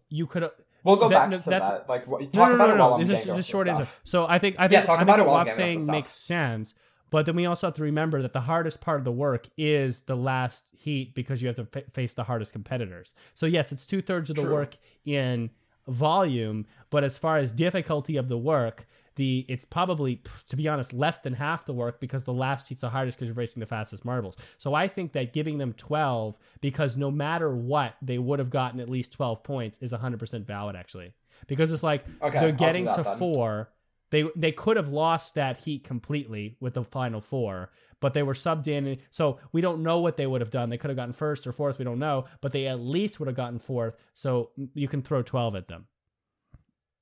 you 0.09 0.27
could. 0.27 0.51
we'll 0.83 0.97
go 0.97 1.09
that- 1.09 1.15
back 1.15 1.29
no, 1.31 1.39
to 1.39 1.51
that's- 1.51 1.71
that. 1.71 1.89
Like 1.89 2.07
what, 2.07 2.21
talk 2.25 2.35
No, 2.35 2.47
no, 2.49 2.55
about 2.57 2.67
no, 2.69 2.75
it 2.75 2.77
no, 2.77 2.83
while 2.83 2.91
no. 2.91 2.95
I'm 2.97 3.01
This 3.07 3.09
getting 3.09 3.23
is 3.23 3.31
off 3.31 3.37
the 3.37 3.43
short 3.43 3.65
this 3.67 3.73
answer. 3.73 3.85
stuff. 3.85 4.01
So 4.05 4.27
I 4.27 4.39
think 4.39 4.57
I 4.59 4.63
think 4.69 4.73
Yeah, 4.73 4.83
talk 4.83 4.99
I 4.99 5.03
about 5.03 5.17
think 5.17 5.27
it 5.27 5.29
what 5.29 5.33
while 5.33 5.41
I'm 5.41 5.47
Waff's 5.47 5.57
getting 5.59 5.65
off 5.65 5.71
saying 5.81 5.87
the 5.87 5.93
makes 5.93 6.09
stuff. 6.13 6.27
sense. 6.27 6.75
But 7.11 7.27
then 7.27 7.37
we 7.37 7.47
also 7.47 7.67
have 7.69 7.75
to 7.75 7.83
remember 7.83 8.23
that 8.23 8.33
the 8.33 8.41
hardest 8.41 8.81
part 8.81 8.99
of 8.99 9.05
the 9.05 9.13
work 9.13 9.49
is 9.57 10.01
the 10.07 10.17
last 10.17 10.65
heat 10.77 11.15
because 11.15 11.41
you 11.41 11.47
have 11.49 11.57
to 11.57 11.67
fa- 11.67 11.85
face 11.93 12.15
the 12.15 12.25
hardest 12.25 12.53
competitors. 12.53 13.15
So 13.35 13.47
yes, 13.47 13.73
it's 13.73 13.87
two 13.87 14.03
thirds 14.03 14.31
of 14.31 14.37
the 14.37 14.43
True. 14.43 14.53
work 14.53 14.77
in 15.05 15.51
volume, 15.87 16.67
but 16.91 17.05
as 17.05 17.17
far 17.19 17.39
as 17.39 17.53
difficulty 17.53 18.17
of 18.17 18.29
the 18.29 18.39
work, 18.39 18.87
the 19.17 19.47
it's 19.49 19.65
probably 19.65 20.21
to 20.49 20.57
be 20.57 20.67
honest 20.67 20.93
less 20.93 21.21
than 21.21 21.33
half 21.35 21.67
the 21.67 21.73
work 21.73 22.01
because 22.01 22.25
the 22.25 22.33
last 22.33 22.67
heat's 22.69 22.81
the 22.81 22.91
hardest 22.91 23.17
because 23.17 23.29
you're 23.29 23.35
racing 23.37 23.61
the 23.61 23.67
fastest 23.67 24.05
marbles. 24.05 24.35
So 24.59 24.75
I 24.75 24.89
think 24.89 25.13
that 25.13 25.33
giving 25.33 25.59
them 25.59 25.73
12 25.75 26.37
because 26.61 26.97
no 26.97 27.11
matter 27.13 27.55
what 27.55 27.95
they 28.03 28.19
would 28.19 28.41
have 28.41 28.51
gotten 28.51 28.81
at 28.81 28.89
least 28.89 29.13
12 29.13 29.43
points 29.45 29.79
is 29.81 29.93
100% 29.93 30.45
valid 30.45 30.75
actually 30.75 31.13
because 31.47 31.71
it's 31.71 31.83
like 31.85 32.05
Okay, 32.23 32.41
they're 32.41 32.53
getting 32.53 32.87
to 32.87 33.03
then. 33.05 33.19
four. 33.19 33.69
They 34.15 34.23
they 34.37 34.53
could 34.53 34.77
have 34.77 34.91
lost 34.91 35.35
that 35.35 35.57
heat 35.57 35.83
completely 35.83 36.57
with 36.61 36.75
the 36.75 36.85
final 36.85 37.21
four, 37.21 37.73
but 37.99 38.15
they 38.15 38.23
were 38.23 38.35
subbed 38.35 38.69
in. 38.69 38.99
So 39.11 39.41
we 39.51 39.61
don't 39.61 39.83
know 39.83 39.99
what 39.99 40.17
they 40.17 40.29
would 40.29 40.41
have 40.41 40.53
done. 40.53 40.71
They 40.71 40.79
could 40.79 40.91
have 40.91 40.97
gotten 40.97 41.13
first 41.13 41.49
or 41.49 41.53
fourth. 41.53 41.81
We 41.81 41.85
don't 41.85 41.99
know, 41.99 42.27
but 42.41 42.53
they 42.53 42.69
at 42.69 42.79
least 42.79 43.19
would 43.19 43.27
have 43.27 43.35
gotten 43.35 43.59
fourth. 43.59 43.97
So 44.15 44.51
you 44.73 44.87
can 44.87 45.03
throw 45.03 45.23
12 45.23 45.57
at 45.57 45.67
them. 45.67 45.87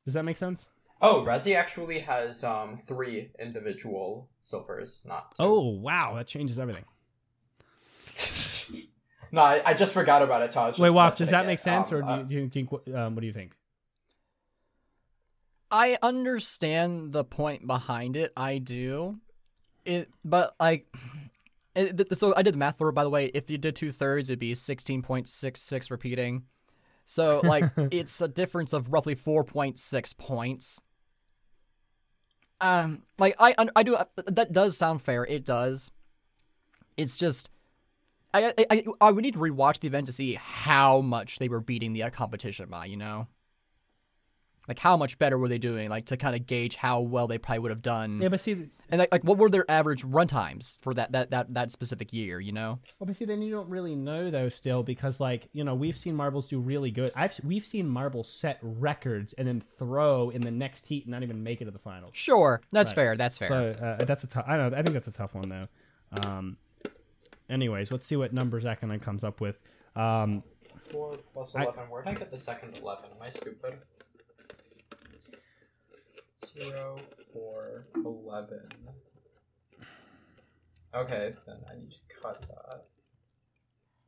Does 0.06 0.14
that 0.14 0.22
make 0.22 0.38
sense? 0.38 0.64
Oh, 1.02 1.22
Razzie 1.22 1.54
actually 1.54 1.98
has 1.98 2.42
um 2.44 2.78
three 2.78 3.30
individual 3.38 4.30
silvers, 4.40 5.02
not 5.04 5.34
two. 5.34 5.42
Oh 5.42 5.68
wow, 5.68 6.14
that 6.16 6.26
changes 6.28 6.58
everything. 6.58 6.86
no, 9.32 9.42
I, 9.42 9.60
I 9.66 9.74
just 9.74 9.92
forgot 9.92 10.22
about 10.22 10.40
it. 10.40 10.52
So 10.52 10.62
I 10.62 10.66
was 10.68 10.76
just 10.76 10.80
Wait, 10.80 10.88
Waff, 10.88 11.16
does 11.16 11.28
mentioning 11.28 11.32
that 11.32 11.44
it. 11.44 11.46
make 11.46 11.58
sense, 11.58 11.92
Um, 11.92 11.98
or 11.98 12.02
do 12.02 12.08
uh, 12.08 12.16
you, 12.16 12.24
do 12.24 12.34
you 12.36 12.48
think? 12.48 12.72
Um, 12.94 13.14
what 13.14 13.20
do 13.20 13.26
you 13.26 13.34
think? 13.34 13.52
I 15.72 15.96
understand 16.02 17.12
the 17.12 17.24
point 17.24 17.66
behind 17.66 18.14
it. 18.14 18.32
I 18.36 18.58
do. 18.58 19.18
It, 19.86 20.10
but 20.22 20.54
like, 20.60 20.86
it, 21.74 22.16
so 22.16 22.34
I 22.36 22.42
did 22.42 22.52
the 22.52 22.58
math 22.58 22.76
for 22.76 22.90
it. 22.90 22.92
By 22.92 23.04
the 23.04 23.10
way, 23.10 23.30
if 23.32 23.50
you 23.50 23.56
did 23.56 23.74
two 23.74 23.90
thirds, 23.90 24.28
it'd 24.28 24.38
be 24.38 24.54
sixteen 24.54 25.00
point 25.00 25.28
six 25.28 25.62
six 25.62 25.90
repeating. 25.90 26.44
So 27.06 27.40
like, 27.44 27.70
it's 27.76 28.20
a 28.20 28.28
difference 28.28 28.74
of 28.74 28.92
roughly 28.92 29.14
four 29.14 29.44
point 29.44 29.78
six 29.78 30.12
points. 30.12 30.78
Um, 32.60 33.02
like 33.18 33.34
I, 33.38 33.54
I 33.74 33.82
do. 33.82 33.96
That 34.26 34.52
does 34.52 34.76
sound 34.76 35.00
fair. 35.00 35.24
It 35.24 35.44
does. 35.44 35.90
It's 36.98 37.16
just. 37.16 37.50
I, 38.34 38.46
I, 38.46 38.66
I, 38.70 38.84
I 39.00 39.10
would 39.10 39.22
need 39.22 39.34
to 39.34 39.40
rewatch 39.40 39.80
the 39.80 39.88
event 39.88 40.06
to 40.06 40.12
see 40.12 40.34
how 40.34 41.00
much 41.00 41.38
they 41.38 41.48
were 41.48 41.60
beating 41.60 41.92
the 41.92 42.04
uh, 42.04 42.10
competition 42.10 42.66
by, 42.70 42.86
you 42.86 42.96
know? 42.96 43.26
Like 44.72 44.78
how 44.78 44.96
much 44.96 45.18
better 45.18 45.36
were 45.36 45.48
they 45.48 45.58
doing? 45.58 45.90
Like 45.90 46.06
to 46.06 46.16
kind 46.16 46.34
of 46.34 46.46
gauge 46.46 46.76
how 46.76 47.00
well 47.00 47.26
they 47.26 47.36
probably 47.36 47.58
would 47.58 47.70
have 47.72 47.82
done, 47.82 48.22
Yeah, 48.22 48.28
but 48.30 48.40
see, 48.40 48.52
and 48.88 48.98
like, 49.00 49.12
like 49.12 49.22
what 49.22 49.36
were 49.36 49.50
their 49.50 49.70
average 49.70 50.02
run 50.02 50.26
times 50.28 50.78
for 50.80 50.94
that 50.94 51.12
that 51.12 51.28
that 51.32 51.52
that 51.52 51.70
specific 51.70 52.10
year? 52.10 52.40
You 52.40 52.52
know? 52.52 52.78
well, 52.98 53.06
but 53.06 53.14
see, 53.18 53.26
then 53.26 53.42
you 53.42 53.50
don't 53.52 53.68
really 53.68 53.94
know 53.94 54.30
though 54.30 54.48
still 54.48 54.82
because 54.82 55.20
like 55.20 55.46
you 55.52 55.62
know 55.62 55.74
we've 55.74 55.98
seen 55.98 56.14
marbles 56.16 56.46
do 56.46 56.58
really 56.58 56.90
good. 56.90 57.10
I've 57.14 57.38
we've 57.44 57.66
seen 57.66 57.86
marbles 57.86 58.32
set 58.32 58.58
records 58.62 59.34
and 59.34 59.46
then 59.46 59.62
throw 59.78 60.30
in 60.30 60.40
the 60.40 60.50
next 60.50 60.86
heat 60.86 61.04
and 61.04 61.10
not 61.12 61.22
even 61.22 61.42
make 61.42 61.60
it 61.60 61.66
to 61.66 61.70
the 61.70 61.78
finals. 61.78 62.12
Sure, 62.14 62.62
that's 62.70 62.92
Right. 62.92 62.94
fair. 62.94 63.16
That's 63.18 63.36
fair. 63.36 63.48
So 63.48 63.84
uh, 63.84 64.04
that's 64.06 64.24
a 64.24 64.26
tough. 64.26 64.46
I 64.48 64.56
know. 64.56 64.68
I 64.68 64.80
think 64.82 64.94
that's 64.94 65.08
a 65.08 65.12
tough 65.12 65.34
one 65.34 65.50
though. 65.50 65.68
Um, 66.26 66.56
anyways, 67.50 67.92
let's 67.92 68.06
see 68.06 68.16
what 68.16 68.32
numbers 68.32 68.64
Akanon 68.64 69.02
comes 69.02 69.22
up 69.24 69.42
with. 69.42 69.58
Um, 69.96 70.42
Four 70.90 71.12
plus 71.34 71.54
I- 71.54 71.62
eleven. 71.64 71.84
Where 71.90 72.02
did 72.02 72.10
I 72.10 72.14
get 72.14 72.30
the 72.30 72.38
second 72.38 72.78
eleven? 72.82 73.10
Am 73.14 73.22
I 73.22 73.28
stupid? 73.30 73.74
Zero, 76.60 76.98
four, 77.32 77.86
eleven. 77.96 78.68
Okay, 80.94 81.34
then 81.46 81.56
I 81.70 81.78
need 81.78 81.90
to 81.90 81.96
cut 82.22 82.44
that. 82.48 82.84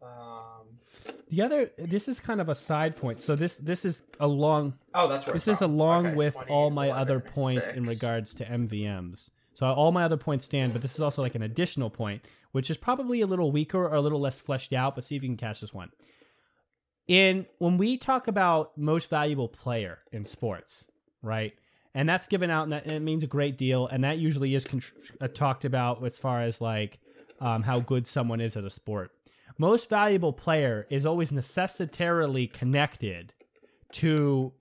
Um. 0.06 0.66
the 1.30 1.40
other, 1.40 1.70
this 1.78 2.08
is 2.08 2.20
kind 2.20 2.38
of 2.42 2.50
a 2.50 2.54
side 2.54 2.94
point. 2.94 3.22
So 3.22 3.34
this 3.34 3.56
this 3.56 3.86
is 3.86 4.02
along 4.20 4.74
Oh, 4.92 5.08
that's 5.08 5.26
where. 5.26 5.32
this 5.32 5.48
is 5.48 5.62
along 5.62 6.08
Okay, 6.08 6.16
with 6.16 6.34
20, 6.34 6.50
all 6.50 6.68
my 6.70 6.86
11, 6.86 7.00
other 7.00 7.20
points 7.20 7.70
in 7.70 7.84
regards 7.86 8.34
to 8.34 8.44
MVMs. 8.44 9.30
So 9.54 9.64
all 9.66 9.92
my 9.92 10.04
other 10.04 10.18
points 10.18 10.44
stand, 10.44 10.74
but 10.74 10.82
this 10.82 10.94
is 10.94 11.00
also 11.00 11.22
like 11.22 11.36
an 11.36 11.42
additional 11.42 11.88
point, 11.88 12.22
which 12.52 12.68
is 12.70 12.76
probably 12.76 13.22
a 13.22 13.26
little 13.26 13.50
weaker 13.50 13.82
or 13.86 13.94
a 13.94 14.00
little 14.02 14.20
less 14.20 14.38
fleshed 14.38 14.74
out. 14.74 14.94
But 14.94 15.06
see 15.06 15.16
if 15.16 15.22
you 15.22 15.28
can 15.30 15.38
catch 15.38 15.62
this 15.62 15.72
one. 15.72 15.88
In 17.08 17.46
when 17.58 17.78
we 17.78 17.96
talk 17.96 18.28
about 18.28 18.76
most 18.76 19.08
valuable 19.08 19.48
player 19.48 20.00
in 20.12 20.26
sports, 20.26 20.84
right? 21.22 21.54
And 21.94 22.08
that's 22.08 22.26
given 22.26 22.50
out, 22.50 22.64
and 22.64 22.72
that 22.72 22.84
and 22.84 22.92
it 22.92 23.00
means 23.00 23.22
a 23.22 23.28
great 23.28 23.56
deal. 23.56 23.86
And 23.86 24.02
that 24.04 24.18
usually 24.18 24.54
is 24.54 24.64
contr 24.64 24.90
uh, 25.20 25.28
talked 25.28 25.64
about 25.64 26.04
as 26.04 26.18
far 26.18 26.42
as 26.42 26.60
like 26.60 26.98
um, 27.40 27.62
how 27.62 27.80
good 27.80 28.06
someone 28.06 28.40
is 28.40 28.56
at 28.56 28.64
a 28.64 28.70
sport. 28.70 29.12
Most 29.58 29.88
valuable 29.88 30.32
player 30.32 30.86
is 30.90 31.06
always 31.06 31.30
necessitarily 31.30 32.48
connected 32.48 33.32
to 33.92 34.52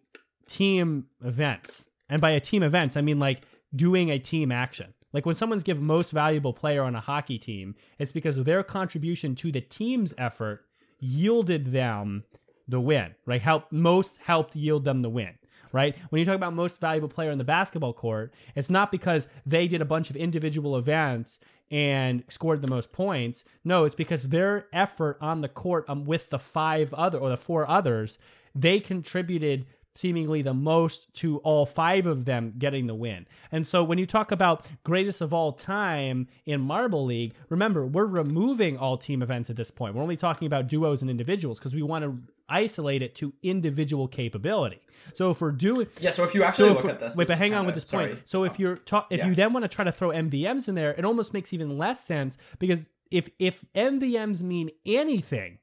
team 0.47 1.07
events. 1.23 1.85
And 2.09 2.21
by 2.21 2.31
a 2.31 2.39
team 2.39 2.61
events, 2.61 2.95
I 2.95 3.01
mean 3.01 3.19
like 3.19 3.43
doing 3.75 4.09
a 4.09 4.19
team 4.19 4.51
action. 4.51 4.93
Like 5.13 5.25
when 5.25 5.35
someone's 5.35 5.63
given 5.63 5.83
most 5.83 6.11
valuable 6.11 6.53
player 6.53 6.83
on 6.83 6.95
a 6.95 6.99
hockey 6.99 7.39
team, 7.39 7.75
it's 7.99 8.11
because 8.11 8.35
their 8.35 8.63
contribution 8.63 9.35
to 9.35 9.51
the 9.51 9.61
team's 9.61 10.13
effort 10.17 10.65
yielded 10.99 11.71
them 11.71 12.23
the 12.67 12.79
win, 12.79 13.13
right? 13.25 13.41
Help 13.41 13.71
most 13.71 14.17
helped 14.23 14.55
yield 14.55 14.85
them 14.85 15.01
the 15.01 15.09
win, 15.09 15.37
right? 15.73 15.95
When 16.09 16.19
you 16.19 16.25
talk 16.25 16.35
about 16.35 16.53
most 16.53 16.79
valuable 16.79 17.09
player 17.09 17.31
in 17.31 17.37
the 17.37 17.43
basketball 17.43 17.91
court, 17.91 18.33
it's 18.55 18.69
not 18.69 18.91
because 18.91 19.27
they 19.45 19.67
did 19.67 19.81
a 19.81 19.85
bunch 19.85 20.09
of 20.09 20.15
individual 20.15 20.77
events 20.77 21.39
and 21.69 22.23
scored 22.29 22.61
the 22.61 22.67
most 22.69 22.93
points. 22.93 23.43
No, 23.65 23.83
it's 23.83 23.95
because 23.95 24.23
their 24.23 24.67
effort 24.71 25.17
on 25.19 25.41
the 25.41 25.49
court 25.49 25.85
um, 25.89 26.05
with 26.05 26.29
the 26.29 26.39
five 26.39 26.93
other 26.93 27.17
or 27.17 27.29
the 27.29 27.37
four 27.37 27.67
others, 27.67 28.17
they 28.55 28.79
contributed 28.79 29.65
seemingly 29.95 30.41
the 30.41 30.53
most 30.53 31.13
to 31.15 31.37
all 31.39 31.65
five 31.65 32.05
of 32.05 32.25
them 32.25 32.53
getting 32.57 32.87
the 32.87 32.95
win. 32.95 33.27
And 33.51 33.65
so 33.65 33.83
when 33.83 33.97
you 33.97 34.05
talk 34.05 34.31
about 34.31 34.65
greatest 34.83 35.21
of 35.21 35.33
all 35.33 35.51
time 35.51 36.27
in 36.45 36.61
Marble 36.61 37.05
League, 37.05 37.33
remember, 37.49 37.85
we're 37.85 38.05
removing 38.05 38.77
all 38.77 38.97
team 38.97 39.21
events 39.21 39.49
at 39.49 39.55
this 39.55 39.69
point. 39.69 39.95
We're 39.95 40.01
only 40.01 40.17
talking 40.17 40.45
about 40.47 40.67
duos 40.67 41.01
and 41.01 41.11
individuals 41.11 41.59
because 41.59 41.75
we 41.75 41.83
want 41.83 42.03
to 42.03 42.17
isolate 42.49 43.01
it 43.01 43.15
to 43.15 43.33
individual 43.43 44.07
capability. 44.07 44.81
So 45.15 45.31
if 45.31 45.41
we're 45.41 45.51
doing 45.51 45.87
Yeah. 45.99 46.11
So 46.11 46.23
if 46.23 46.33
you 46.33 46.43
actually 46.43 46.69
so 46.69 46.75
look 46.75 46.85
at 46.85 46.99
this, 46.99 47.15
wait, 47.15 47.27
this 47.27 47.35
but 47.35 47.37
hang 47.37 47.53
on 47.53 47.65
with 47.65 47.75
this 47.75 47.85
point. 47.85 48.19
So 48.25 48.43
if 48.43 48.59
you're 48.59 48.77
ta- 48.77 49.07
if 49.09 49.19
yeah. 49.19 49.27
you 49.27 49.35
then 49.35 49.53
want 49.53 49.63
to 49.63 49.69
try 49.69 49.85
to 49.85 49.91
throw 49.91 50.09
MVMs 50.09 50.67
in 50.67 50.75
there, 50.75 50.91
it 50.91 51.05
almost 51.05 51.33
makes 51.33 51.53
even 51.53 51.77
less 51.77 52.03
sense 52.03 52.37
because 52.59 52.87
if 53.11 53.29
if 53.37 53.63
MVMs 53.75 54.41
mean 54.41 54.71
anything, 54.85 55.59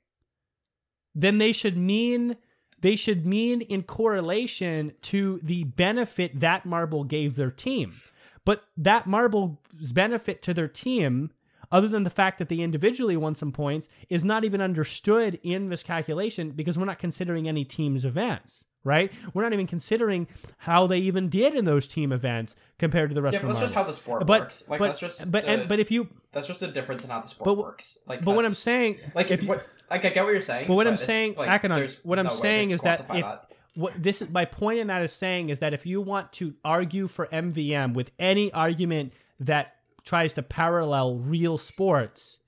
then 1.15 1.39
they 1.39 1.53
should 1.53 1.77
mean 1.77 2.37
they 2.81 2.97
should 2.97 3.27
mean 3.27 3.61
in 3.63 3.83
correlation 3.83 4.93
to 5.03 5.41
the 5.43 5.65
benefit 5.65 6.41
that 6.41 6.67
marble 6.67 7.05
gave 7.05 7.37
their 7.37 7.51
team. 7.51 8.01
But 8.45 8.65
that 8.77 9.07
marble's 9.07 9.59
benefit 9.93 10.43
to 10.45 10.55
their 10.55 10.69
team, 10.69 11.31
other 11.71 11.89
than 11.89 12.05
the 12.05 12.11
fact 12.11 12.39
that 12.39 12.49
they 12.49 12.61
individually 12.61 13.17
won 13.17 13.35
some 13.35 13.53
points, 13.53 13.89
is 14.09 14.25
not 14.25 14.45
even 14.45 14.61
understood 14.61 15.39
in 15.43 15.69
this 15.69 15.83
calculation 15.83 16.51
because 16.51 16.79
we're 16.79 16.87
not 16.87 16.99
considering 16.99 17.49
any 17.49 17.65
team's 17.65 18.05
events. 18.05 18.65
Right? 18.83 19.13
We're 19.35 19.43
not 19.43 19.53
even 19.53 19.67
considering 19.67 20.27
how 20.57 20.87
they 20.87 20.99
even 20.99 21.29
did 21.29 21.55
in 21.55 21.67
those 21.67 21.87
team 21.87 22.13
events 22.13 22.57
compared 22.79 23.11
to 23.11 23.15
the 23.15 23.21
rest 23.21 23.35
Yeah, 23.35 23.41
of 23.41 23.43
but 23.43 23.49
the 23.49 23.61
that's 23.61 23.65
just 23.65 23.75
how 23.75 23.83
the 23.83 23.93
sport 23.93 24.27
but, 24.27 24.41
works. 24.41 24.65
Like 24.69 24.79
but, 24.79 24.87
that's 24.87 25.01
just 25.01 25.31
but, 25.31 25.45
the, 25.45 25.51
and, 25.51 25.69
but 25.69 25.81
if 25.81 25.91
you 25.91 26.09
that's 26.33 26.47
just 26.47 26.63
a 26.63 26.69
difference 26.69 27.05
in 27.05 27.11
how 27.11 27.21
the 27.21 27.29
sport 27.29 27.45
But- 27.45 27.59
works. 27.59 27.99
Like, 28.07 28.25
but 28.25 28.35
what 28.35 28.47
I'm 28.47 28.55
saying 28.55 28.99
like 29.15 29.31
if 29.31 29.43
you- 29.43 29.49
what 29.51 29.67
like 29.91 30.05
I 30.05 30.11
get 30.11 30.25
what 30.25 30.31
you're 30.31 30.41
saying. 30.41 30.69
But 30.69 30.75
what 30.75 30.87
I'm 30.87 30.97
saying, 30.97 31.35
like, 31.37 31.63
Akanon, 31.63 31.97
what 32.05 32.19
I'm 32.19 32.27
no 32.27 32.37
saying 32.37 32.71
is 32.71 32.81
that 32.83 33.05
if 33.13 33.27
what 33.75 34.01
this 34.01 34.23
is 34.23 34.31
my 34.31 34.45
point 34.45 34.79
in 34.79 34.87
that 34.87 35.03
is 35.03 35.13
saying 35.13 35.51
is 35.51 35.61
that 35.61 35.75
if 35.75 35.85
you 35.85 36.01
want 36.01 36.33
to 36.35 36.55
argue 36.65 37.09
for 37.09 37.27
MVM 37.27 37.95
with 37.95 38.11
any 38.19 38.53
argument 38.53 39.13
that 39.41 39.77
tries 40.05 40.33
to 40.35 40.43
parallel 40.43 41.17
real 41.17 41.59
sports, 41.59 42.39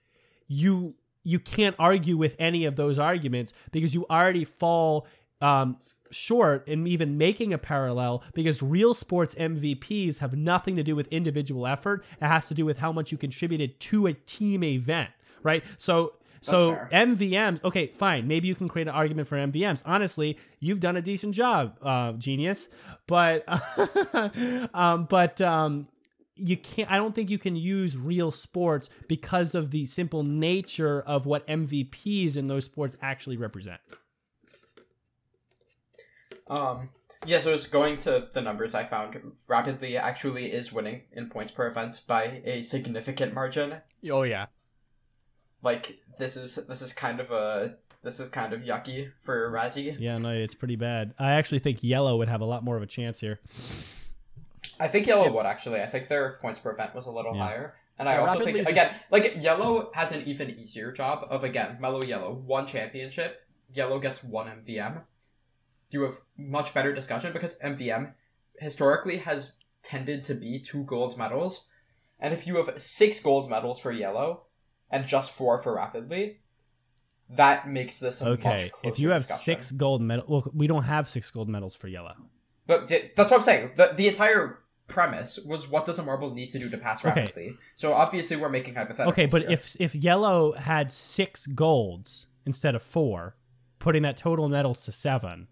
you 0.49 0.95
you 1.25 1.39
can't 1.39 1.77
argue 1.79 2.17
with 2.17 2.35
any 2.39 2.65
of 2.65 2.77
those 2.77 2.99
arguments 2.99 3.53
because 3.71 3.95
you 3.95 4.07
already 4.11 4.45
fall 4.45 5.07
um, 5.41 5.77
short 6.13 6.67
in 6.69 6.87
even 6.87 7.19
making 7.19 7.53
a 7.53 7.59
parallel 7.59 8.23
because 8.35 8.63
real 8.63 8.95
sports 8.95 9.35
MVPs 9.35 10.19
have 10.19 10.35
nothing 10.35 10.77
to 10.77 10.83
do 10.83 10.95
with 10.95 11.09
individual 11.09 11.67
effort. 11.67 12.05
It 12.21 12.27
has 12.27 12.47
to 12.49 12.55
do 12.55 12.65
with 12.65 12.79
how 12.79 12.93
much 12.93 13.11
you 13.11 13.19
contributed 13.19 13.81
to 13.81 14.07
a 14.07 14.13
team 14.13 14.63
event, 14.63 15.11
right? 15.43 15.65
So 15.79 16.15
so. 16.43 16.77
MVMs, 16.93 17.63
okay, 17.65 17.87
fine. 17.87 18.27
Maybe 18.27 18.49
you 18.49 18.55
can 18.55 18.69
create 18.69 18.89
an 18.89 18.95
argument 18.95 19.29
for 19.29 19.37
MVMs. 19.37 19.83
Honestly, 19.87 20.39
you've 20.59 20.81
done 20.81 20.97
a 20.97 21.03
decent 21.03 21.35
job, 21.35 21.79
uh, 21.83 22.13
genius. 22.13 22.69
But 23.07 23.45
um, 24.75 25.05
but 25.05 25.41
um, 25.41 25.87
you 26.37 26.57
can't. 26.57 26.91
I 26.91 26.97
don't 26.97 27.15
think 27.15 27.31
you 27.31 27.39
can 27.39 27.57
use 27.57 27.97
real 27.97 28.33
sports 28.33 28.89
because 29.09 29.55
of 29.55 29.71
the 29.71 29.87
simple 29.87 30.23
nature 30.23 31.01
of 31.03 31.27
what 31.27 31.47
MVPs 31.47 32.37
in 32.37 32.49
those 32.49 32.65
sports 32.65 32.97
actually 33.01 33.37
represent. 33.37 33.81
Um, 36.53 36.91
Yeah, 37.25 37.39
so 37.39 37.53
it's 37.55 37.67
going 37.69 37.99
to 37.99 38.29
the 38.33 38.41
numbers 38.41 38.75
I 38.75 38.85
found. 38.85 39.17
Rapidly 39.47 39.97
actually 39.97 40.47
is 40.53 40.73
winning 40.73 41.03
in 41.13 41.31
points 41.31 41.51
per 41.53 41.69
event 41.69 42.01
by 42.07 42.43
a 42.45 42.63
significant 42.63 43.33
margin. 43.33 43.77
Oh 44.11 44.23
yeah. 44.25 44.47
Like 45.63 46.01
this 46.19 46.37
is 46.37 46.57
this 46.57 46.83
is 46.83 46.93
kind 46.93 47.21
of 47.21 47.31
a 47.31 47.77
this 48.03 48.19
is 48.19 48.29
kind 48.29 48.53
of 48.53 48.63
yucky 48.63 49.13
for 49.23 49.51
Razzie. 49.53 49.97
Yeah, 50.01 50.19
no, 50.19 50.31
it's 50.31 50.55
pretty 50.55 50.75
bad. 50.75 51.15
I 51.19 51.33
actually 51.33 51.61
think 51.61 51.79
yellow 51.85 52.17
would 52.17 52.29
have 52.29 52.41
a 52.41 52.45
lot 52.45 52.65
more 52.65 52.77
of 52.77 52.83
a 52.83 52.87
chance 52.87 53.21
here. 53.21 53.39
I 54.81 54.89
think 54.89 55.07
yellow 55.07 55.31
would 55.33 55.47
actually. 55.47 55.81
I 55.81 55.87
think 55.87 56.09
their 56.09 56.39
points 56.43 56.59
per 56.59 56.73
event 56.73 56.93
was 56.95 57.07
a 57.07 57.13
little 57.13 57.37
Yeah. 57.37 57.47
higher. 57.47 57.75
And 58.01 58.09
I 58.09 58.15
Yeah, 58.15 58.21
also 58.23 58.33
Rapidly 58.41 58.53
think 58.55 58.63
is 58.63 58.69
again, 58.69 58.95
like 59.13 59.37
yellow 59.41 59.93
has 59.95 60.11
an 60.11 60.23
even 60.27 60.51
easier 60.51 60.91
job 60.91 61.27
of 61.31 61.45
again, 61.45 61.77
mellow 61.81 62.03
yellow, 62.03 62.33
one 62.35 62.67
championship, 62.67 63.47
yellow 63.73 64.01
gets 64.01 64.25
one 64.25 64.49
MVM. 64.49 65.05
You 65.93 66.03
have 66.03 66.21
much 66.37 66.73
better 66.75 66.93
discussion 66.95 67.33
because 67.33 67.57
MVM 67.65 68.13
historically 68.59 69.19
has 69.19 69.53
tended 69.83 70.25
to 70.25 70.35
be 70.35 70.59
two 70.61 70.85
gold 70.85 71.19
medals. 71.19 71.65
And 72.19 72.33
if 72.33 72.47
you 72.47 72.57
have 72.57 72.81
six 72.81 73.21
gold 73.21 73.51
medals 73.51 73.79
for 73.81 73.91
yellow 73.93 74.43
and 74.91 75.07
just 75.07 75.33
four 75.33 75.59
for 75.59 75.75
rapidly, 75.75 76.39
that 77.31 77.69
makes 77.69 77.99
this 77.99 78.21
a 78.21 78.29
Okay, 78.31 78.71
much 78.83 78.93
if 78.93 78.99
you 78.99 79.11
have 79.11 79.23
discussion. 79.23 79.45
six 79.45 79.73
gold 79.73 80.03
medals, 80.03 80.29
well, 80.29 80.45
we 80.55 80.67
don't 80.67 80.85
have 80.85 81.09
six 81.09 81.31
gold 81.31 81.49
medals 81.49 81.75
for 81.75 81.89
yellow. 81.89 82.15
But 82.67 82.87
that's 82.89 83.31
what 83.31 83.33
I'm 83.39 83.43
saying. 83.43 83.73
The 83.77 83.93
the 83.97 84.07
entire 84.09 84.61
premise 84.87 85.39
was 85.39 85.69
what 85.69 85.85
does 85.85 85.99
a 85.99 86.03
marble 86.03 86.33
need 86.35 86.51
to 86.51 86.59
do 86.59 86.69
to 86.71 86.79
pass 86.79 87.05
Okay. 87.05 87.21
rapidly? 87.21 87.57
So 87.77 87.93
obviously 87.93 88.37
we're 88.37 88.51
making 88.51 88.75
hypotheticals. 88.75 89.09
Okay, 89.09 89.27
but 89.27 89.43
here. 89.43 89.53
if 89.53 89.77
if 89.81 89.95
yellow 89.95 90.53
had 90.53 90.93
six 90.93 91.47
golds 91.49 92.27
instead 92.47 92.75
of 92.75 92.83
four, 92.83 93.37
putting 93.79 94.03
that 94.03 94.17
total 94.17 94.49
medals 94.49 94.81
to 94.83 94.93
seven, 94.93 95.49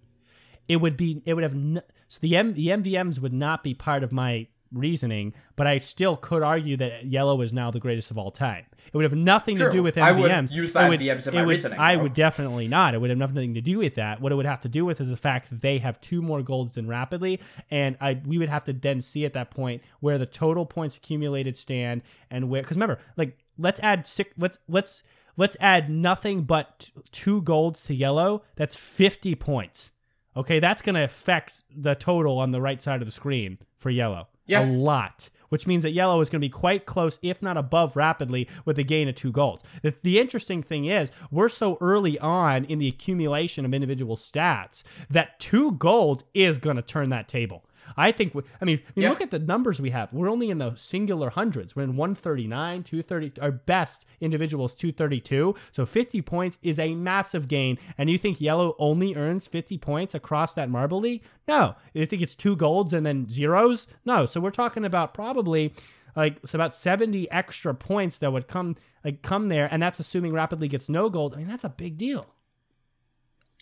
it 0.70 0.76
would 0.76 0.96
be 0.96 1.22
it 1.26 1.34
would 1.34 1.42
have 1.42 1.54
n- 1.54 1.82
so 2.08 2.18
the 2.20 2.36
M, 2.36 2.54
the 2.54 2.68
MVMs 2.68 3.18
would 3.18 3.32
not 3.32 3.62
be 3.62 3.74
part 3.74 4.02
of 4.02 4.12
my 4.12 4.46
reasoning, 4.72 5.34
but 5.56 5.66
I 5.66 5.78
still 5.78 6.16
could 6.16 6.42
argue 6.44 6.76
that 6.76 7.04
yellow 7.06 7.40
is 7.42 7.52
now 7.52 7.70
the 7.72 7.80
greatest 7.80 8.10
of 8.12 8.18
all 8.18 8.30
time. 8.30 8.64
It 8.86 8.96
would 8.96 9.02
have 9.04 9.14
nothing 9.14 9.56
to 9.56 9.70
do 9.70 9.82
with 9.82 9.96
MVMs. 9.96 10.00
I 10.02 10.12
would 10.12 10.50
use 10.52 10.72
that 10.74 10.88
would- 10.88 11.00
MVMs 11.00 11.26
in 11.26 11.34
my 11.34 11.40
would- 11.42 11.48
reasoning, 11.50 11.78
I 11.80 11.96
though. 11.96 12.02
would 12.04 12.14
definitely 12.14 12.68
not. 12.68 12.94
It 12.94 13.00
would 13.00 13.10
have 13.10 13.18
nothing 13.18 13.54
to 13.54 13.60
do 13.60 13.78
with 13.78 13.96
that. 13.96 14.20
What 14.20 14.30
it 14.32 14.36
would 14.36 14.46
have 14.46 14.60
to 14.62 14.68
do 14.68 14.84
with 14.84 15.00
is 15.00 15.08
the 15.10 15.16
fact 15.16 15.50
that 15.50 15.60
they 15.60 15.78
have 15.78 16.00
two 16.00 16.22
more 16.22 16.42
golds 16.42 16.76
than 16.76 16.86
rapidly, 16.86 17.40
and 17.70 17.96
I 18.00 18.20
we 18.24 18.38
would 18.38 18.48
have 18.48 18.64
to 18.66 18.72
then 18.72 19.02
see 19.02 19.24
at 19.24 19.32
that 19.32 19.50
point 19.50 19.82
where 20.00 20.18
the 20.18 20.26
total 20.26 20.64
points 20.66 20.96
accumulated 20.96 21.56
stand 21.56 22.02
and 22.30 22.48
where 22.48 22.62
because 22.62 22.76
remember 22.76 22.98
like 23.16 23.36
let's 23.58 23.80
add 23.80 24.06
six 24.06 24.32
let's 24.38 24.58
let's 24.68 25.02
let's 25.36 25.56
add 25.60 25.90
nothing 25.90 26.42
but 26.44 26.78
t- 26.80 26.92
two 27.10 27.42
golds 27.42 27.84
to 27.86 27.94
yellow. 27.94 28.42
That's 28.56 28.76
fifty 28.76 29.34
points. 29.34 29.89
Okay, 30.36 30.60
that's 30.60 30.82
going 30.82 30.94
to 30.94 31.04
affect 31.04 31.62
the 31.74 31.94
total 31.94 32.38
on 32.38 32.52
the 32.52 32.60
right 32.60 32.80
side 32.80 33.02
of 33.02 33.06
the 33.06 33.12
screen 33.12 33.58
for 33.76 33.90
yellow. 33.90 34.28
Yeah. 34.46 34.64
A 34.64 34.66
lot, 34.66 35.28
which 35.48 35.66
means 35.66 35.82
that 35.82 35.90
yellow 35.90 36.20
is 36.20 36.28
going 36.28 36.40
to 36.40 36.44
be 36.44 36.50
quite 36.50 36.86
close, 36.86 37.18
if 37.22 37.42
not 37.42 37.56
above 37.56 37.96
rapidly, 37.96 38.48
with 38.64 38.78
a 38.78 38.82
gain 38.82 39.08
of 39.08 39.14
two 39.14 39.32
golds. 39.32 39.64
The, 39.82 39.94
the 40.02 40.18
interesting 40.18 40.62
thing 40.62 40.86
is, 40.86 41.10
we're 41.30 41.48
so 41.48 41.78
early 41.80 42.18
on 42.18 42.64
in 42.64 42.78
the 42.78 42.88
accumulation 42.88 43.64
of 43.64 43.74
individual 43.74 44.16
stats 44.16 44.82
that 45.08 45.38
two 45.40 45.72
golds 45.72 46.24
is 46.34 46.58
going 46.58 46.76
to 46.76 46.82
turn 46.82 47.10
that 47.10 47.28
table. 47.28 47.64
I 47.96 48.12
think, 48.12 48.34
we- 48.34 48.42
I 48.60 48.64
mean, 48.64 48.78
I 48.86 48.90
mean 48.96 49.02
Yeah. 49.04 49.10
look 49.10 49.20
at 49.20 49.30
the 49.30 49.38
numbers 49.38 49.80
we 49.80 49.90
have. 49.90 50.12
We're 50.12 50.30
only 50.30 50.50
in 50.50 50.58
the 50.58 50.74
singular 50.76 51.30
hundreds. 51.30 51.74
We're 51.74 51.82
in 51.82 51.96
139, 51.96 52.82
230. 52.82 53.40
Our 53.40 53.50
best 53.52 54.06
individual 54.20 54.66
is 54.66 54.74
232. 54.74 55.54
So 55.72 55.86
50 55.86 56.22
points 56.22 56.58
is 56.62 56.78
a 56.78 56.94
massive 56.94 57.48
gain. 57.48 57.78
And 57.98 58.10
you 58.10 58.18
think 58.18 58.40
yellow 58.40 58.74
only 58.78 59.14
earns 59.16 59.46
50 59.46 59.78
points 59.78 60.14
across 60.14 60.54
that 60.54 60.70
marble 60.70 61.00
league? 61.00 61.22
No. 61.48 61.74
You 61.94 62.06
think 62.06 62.22
it's 62.22 62.34
two 62.34 62.56
golds 62.56 62.92
and 62.92 63.04
then 63.04 63.28
zeros? 63.28 63.86
No. 64.04 64.26
So 64.26 64.40
we're 64.40 64.50
talking 64.50 64.84
about 64.84 65.14
probably 65.14 65.72
like 66.16 66.38
it's 66.42 66.54
about 66.54 66.74
70 66.74 67.30
extra 67.30 67.72
points 67.74 68.18
that 68.18 68.32
would 68.32 68.48
come 68.48 68.76
like 69.04 69.22
come 69.22 69.48
there 69.48 69.68
and 69.70 69.80
that's 69.82 70.00
assuming 70.00 70.32
rapidly 70.32 70.66
gets 70.68 70.88
no 70.88 71.08
gold. 71.08 71.34
I 71.34 71.38
mean 71.38 71.46
that's 71.48 71.64
a 71.64 71.68
big 71.68 71.96
deal. 71.98 72.26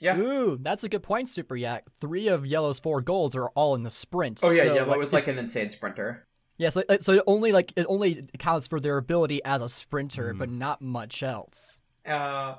Yeah. 0.01 0.17
Ooh, 0.19 0.59
that's 0.61 0.85
a 0.85 0.89
good 0.89 1.03
point, 1.03 1.29
Super 1.29 1.57
Yak. 1.57 1.87
Three 2.01 2.29
of 2.29 2.47
Yellow's 2.47 2.79
four 2.81 3.01
golds 3.01 3.35
are 3.37 3.49
all 3.51 3.75
in 3.75 3.83
the 3.83 3.91
sprint. 3.91 4.41
Oh 4.43 4.51
yeah, 4.51 4.63
so, 4.63 4.75
yellow 4.75 4.99
was 4.99 5.13
like 5.13 5.25
it's- 5.25 5.37
an 5.39 5.43
insane 5.45 5.71
sprinter. 5.71 6.27
yeah. 6.57 6.69
So, 6.71 6.83
so 7.01 7.13
it 7.15 7.23
only 7.27 7.53
like 7.53 7.73
it 7.77 7.87
only 7.89 8.25
counts 8.39 8.67
for 8.67 8.81
their 8.81 8.97
ability 8.97 9.43
as 9.45 9.61
a 9.63 9.69
sprinter, 9.69 10.33
Hmm. 10.33 10.39
but 10.39 10.51
not 10.51 10.81
much 10.83 11.23
else. 11.23 11.79
Uh, 12.07 12.57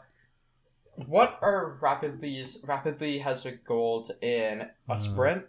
what 1.08 1.38
are 1.42 1.78
rapidly's? 1.82 2.58
Rapidly 2.66 3.20
has 3.20 3.46
a 3.46 3.52
gold 3.54 4.12
in 4.22 4.62
a 4.90 4.94
Uh. 4.94 4.98
sprint, 4.98 5.46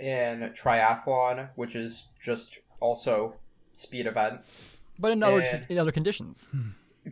in 0.00 0.52
triathlon, 0.56 1.50
which 1.54 1.76
is 1.76 2.08
just 2.20 2.58
also 2.80 3.36
speed 3.72 4.06
event. 4.06 4.40
But 4.98 5.12
in 5.12 5.22
other 5.22 5.40
And- 5.40 5.66
in 5.68 5.78
other 5.78 5.92
conditions. 5.92 6.48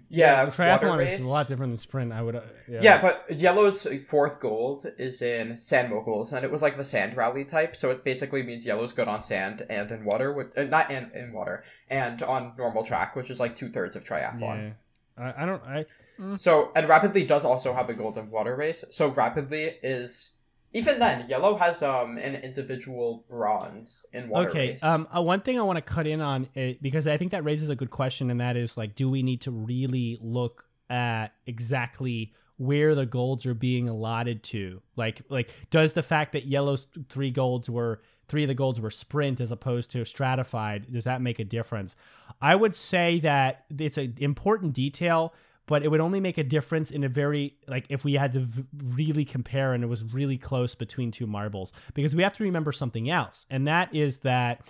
Yeah, 0.08 0.46
the 0.46 0.50
triathlon 0.50 0.88
water 0.88 1.02
is 1.02 1.10
race. 1.10 1.24
a 1.24 1.28
lot 1.28 1.48
different 1.48 1.72
than 1.72 1.78
sprint. 1.78 2.12
I 2.12 2.22
would 2.22 2.36
uh, 2.36 2.42
yeah. 2.68 2.80
Yeah, 2.82 3.02
but 3.02 3.38
Yellow's 3.38 3.86
fourth 4.06 4.40
gold 4.40 4.86
is 4.98 5.22
in 5.22 5.58
sand 5.58 5.90
moguls, 5.90 6.32
and 6.32 6.44
it 6.44 6.50
was 6.50 6.62
like 6.62 6.76
the 6.76 6.84
sand 6.84 7.16
rally 7.16 7.44
type, 7.44 7.76
so 7.76 7.90
it 7.90 8.04
basically 8.04 8.42
means 8.42 8.64
Yellow's 8.64 8.92
good 8.92 9.08
on 9.08 9.20
sand 9.20 9.66
and 9.68 9.90
in 9.90 10.04
water, 10.04 10.32
which, 10.32 10.48
uh, 10.56 10.64
not 10.64 10.90
in, 10.90 11.10
in 11.14 11.32
water, 11.32 11.64
and 11.90 12.22
on 12.22 12.54
normal 12.56 12.84
track, 12.84 13.16
which 13.16 13.30
is 13.30 13.40
like 13.40 13.54
two 13.54 13.68
thirds 13.68 13.96
of 13.96 14.04
triathlon. 14.04 14.74
yeah. 15.18 15.24
I, 15.24 15.42
I 15.42 15.46
don't 15.46 15.62
I 15.64 16.36
So, 16.36 16.72
and 16.74 16.88
Rapidly 16.88 17.24
does 17.26 17.44
also 17.44 17.74
have 17.74 17.90
a 17.90 17.94
golden 17.94 18.30
water 18.30 18.56
race. 18.56 18.84
So 18.90 19.08
Rapidly 19.08 19.76
is 19.82 20.30
even 20.72 20.98
then 20.98 21.28
Yellow 21.28 21.56
has 21.56 21.82
um 21.82 22.18
an 22.18 22.36
individual 22.36 23.24
bronze 23.28 24.02
in 24.12 24.28
water 24.28 24.48
okay 24.48 24.68
race. 24.70 24.82
um 24.82 25.06
uh, 25.14 25.20
one 25.20 25.40
thing 25.40 25.58
i 25.58 25.62
want 25.62 25.76
to 25.76 25.82
cut 25.82 26.06
in 26.06 26.20
on 26.20 26.48
uh, 26.56 26.70
because 26.80 27.06
i 27.06 27.16
think 27.16 27.30
that 27.30 27.44
raises 27.44 27.68
a 27.68 27.76
good 27.76 27.90
question 27.90 28.30
and 28.30 28.40
that 28.40 28.56
is 28.56 28.76
like 28.76 28.94
do 28.94 29.08
we 29.08 29.22
need 29.22 29.40
to 29.40 29.50
really 29.50 30.18
look 30.20 30.64
at 30.90 31.28
exactly 31.46 32.32
where 32.58 32.94
the 32.94 33.06
golds 33.06 33.46
are 33.46 33.54
being 33.54 33.88
allotted 33.88 34.42
to 34.42 34.80
like 34.96 35.22
like 35.28 35.50
does 35.70 35.92
the 35.92 36.02
fact 36.02 36.32
that 36.32 36.46
yellow's 36.46 36.86
three 37.08 37.30
golds 37.30 37.68
were 37.68 38.00
three 38.28 38.44
of 38.44 38.48
the 38.48 38.54
golds 38.54 38.80
were 38.80 38.90
sprint 38.90 39.40
as 39.40 39.52
opposed 39.52 39.90
to 39.90 40.04
stratified 40.04 40.90
does 40.92 41.04
that 41.04 41.20
make 41.20 41.38
a 41.38 41.44
difference 41.44 41.96
i 42.40 42.54
would 42.54 42.74
say 42.74 43.20
that 43.20 43.64
it's 43.78 43.98
an 43.98 44.14
important 44.18 44.72
detail 44.74 45.34
but 45.66 45.84
it 45.84 45.88
would 45.90 46.00
only 46.00 46.20
make 46.20 46.38
a 46.38 46.44
difference 46.44 46.90
in 46.90 47.04
a 47.04 47.08
very 47.08 47.54
like 47.68 47.86
if 47.88 48.04
we 48.04 48.14
had 48.14 48.32
to 48.32 48.40
v- 48.40 48.64
really 48.94 49.24
compare 49.24 49.72
and 49.74 49.84
it 49.84 49.86
was 49.86 50.04
really 50.12 50.38
close 50.38 50.74
between 50.74 51.10
two 51.10 51.26
marbles 51.26 51.72
because 51.94 52.14
we 52.14 52.22
have 52.22 52.32
to 52.32 52.42
remember 52.42 52.72
something 52.72 53.10
else 53.10 53.46
and 53.50 53.66
that 53.66 53.94
is 53.94 54.18
that 54.20 54.62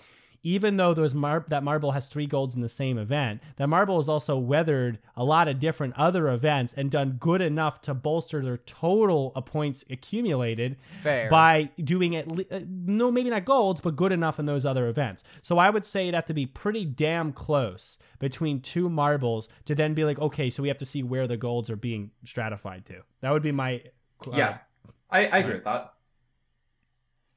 even 0.42 0.76
though 0.76 0.92
those 0.94 1.14
mar- 1.14 1.44
that 1.48 1.62
marble 1.62 1.92
has 1.92 2.06
three 2.06 2.26
golds 2.26 2.54
in 2.54 2.60
the 2.60 2.68
same 2.68 2.98
event 2.98 3.40
that 3.56 3.68
marble 3.68 3.98
has 3.98 4.08
also 4.08 4.36
weathered 4.36 4.98
a 5.16 5.24
lot 5.24 5.48
of 5.48 5.60
different 5.60 5.94
other 5.96 6.28
events 6.30 6.74
and 6.76 6.90
done 6.90 7.16
good 7.20 7.40
enough 7.40 7.80
to 7.80 7.94
bolster 7.94 8.42
their 8.42 8.58
total 8.58 9.30
points 9.46 9.84
accumulated 9.90 10.76
Fair. 11.02 11.30
by 11.30 11.70
doing 11.84 12.14
it 12.14 12.28
le- 12.28 12.44
uh, 12.50 12.60
no 12.68 13.10
maybe 13.10 13.30
not 13.30 13.44
golds 13.44 13.80
but 13.80 13.96
good 13.96 14.12
enough 14.12 14.38
in 14.38 14.46
those 14.46 14.64
other 14.64 14.88
events 14.88 15.22
so 15.42 15.58
i 15.58 15.70
would 15.70 15.84
say 15.84 16.02
it'd 16.02 16.14
have 16.14 16.26
to 16.26 16.34
be 16.34 16.46
pretty 16.46 16.84
damn 16.84 17.32
close 17.32 17.98
between 18.18 18.60
two 18.60 18.88
marbles 18.88 19.48
to 19.64 19.74
then 19.74 19.94
be 19.94 20.04
like 20.04 20.18
okay 20.18 20.50
so 20.50 20.62
we 20.62 20.68
have 20.68 20.78
to 20.78 20.86
see 20.86 21.02
where 21.02 21.26
the 21.26 21.36
golds 21.36 21.70
are 21.70 21.76
being 21.76 22.10
stratified 22.24 22.84
to 22.86 22.94
that 23.20 23.30
would 23.30 23.42
be 23.42 23.52
my 23.52 23.82
uh, 24.26 24.36
yeah, 24.36 24.58
I, 25.10 25.26
I 25.26 25.38
agree 25.38 25.54
with 25.54 25.64
that. 25.64 25.94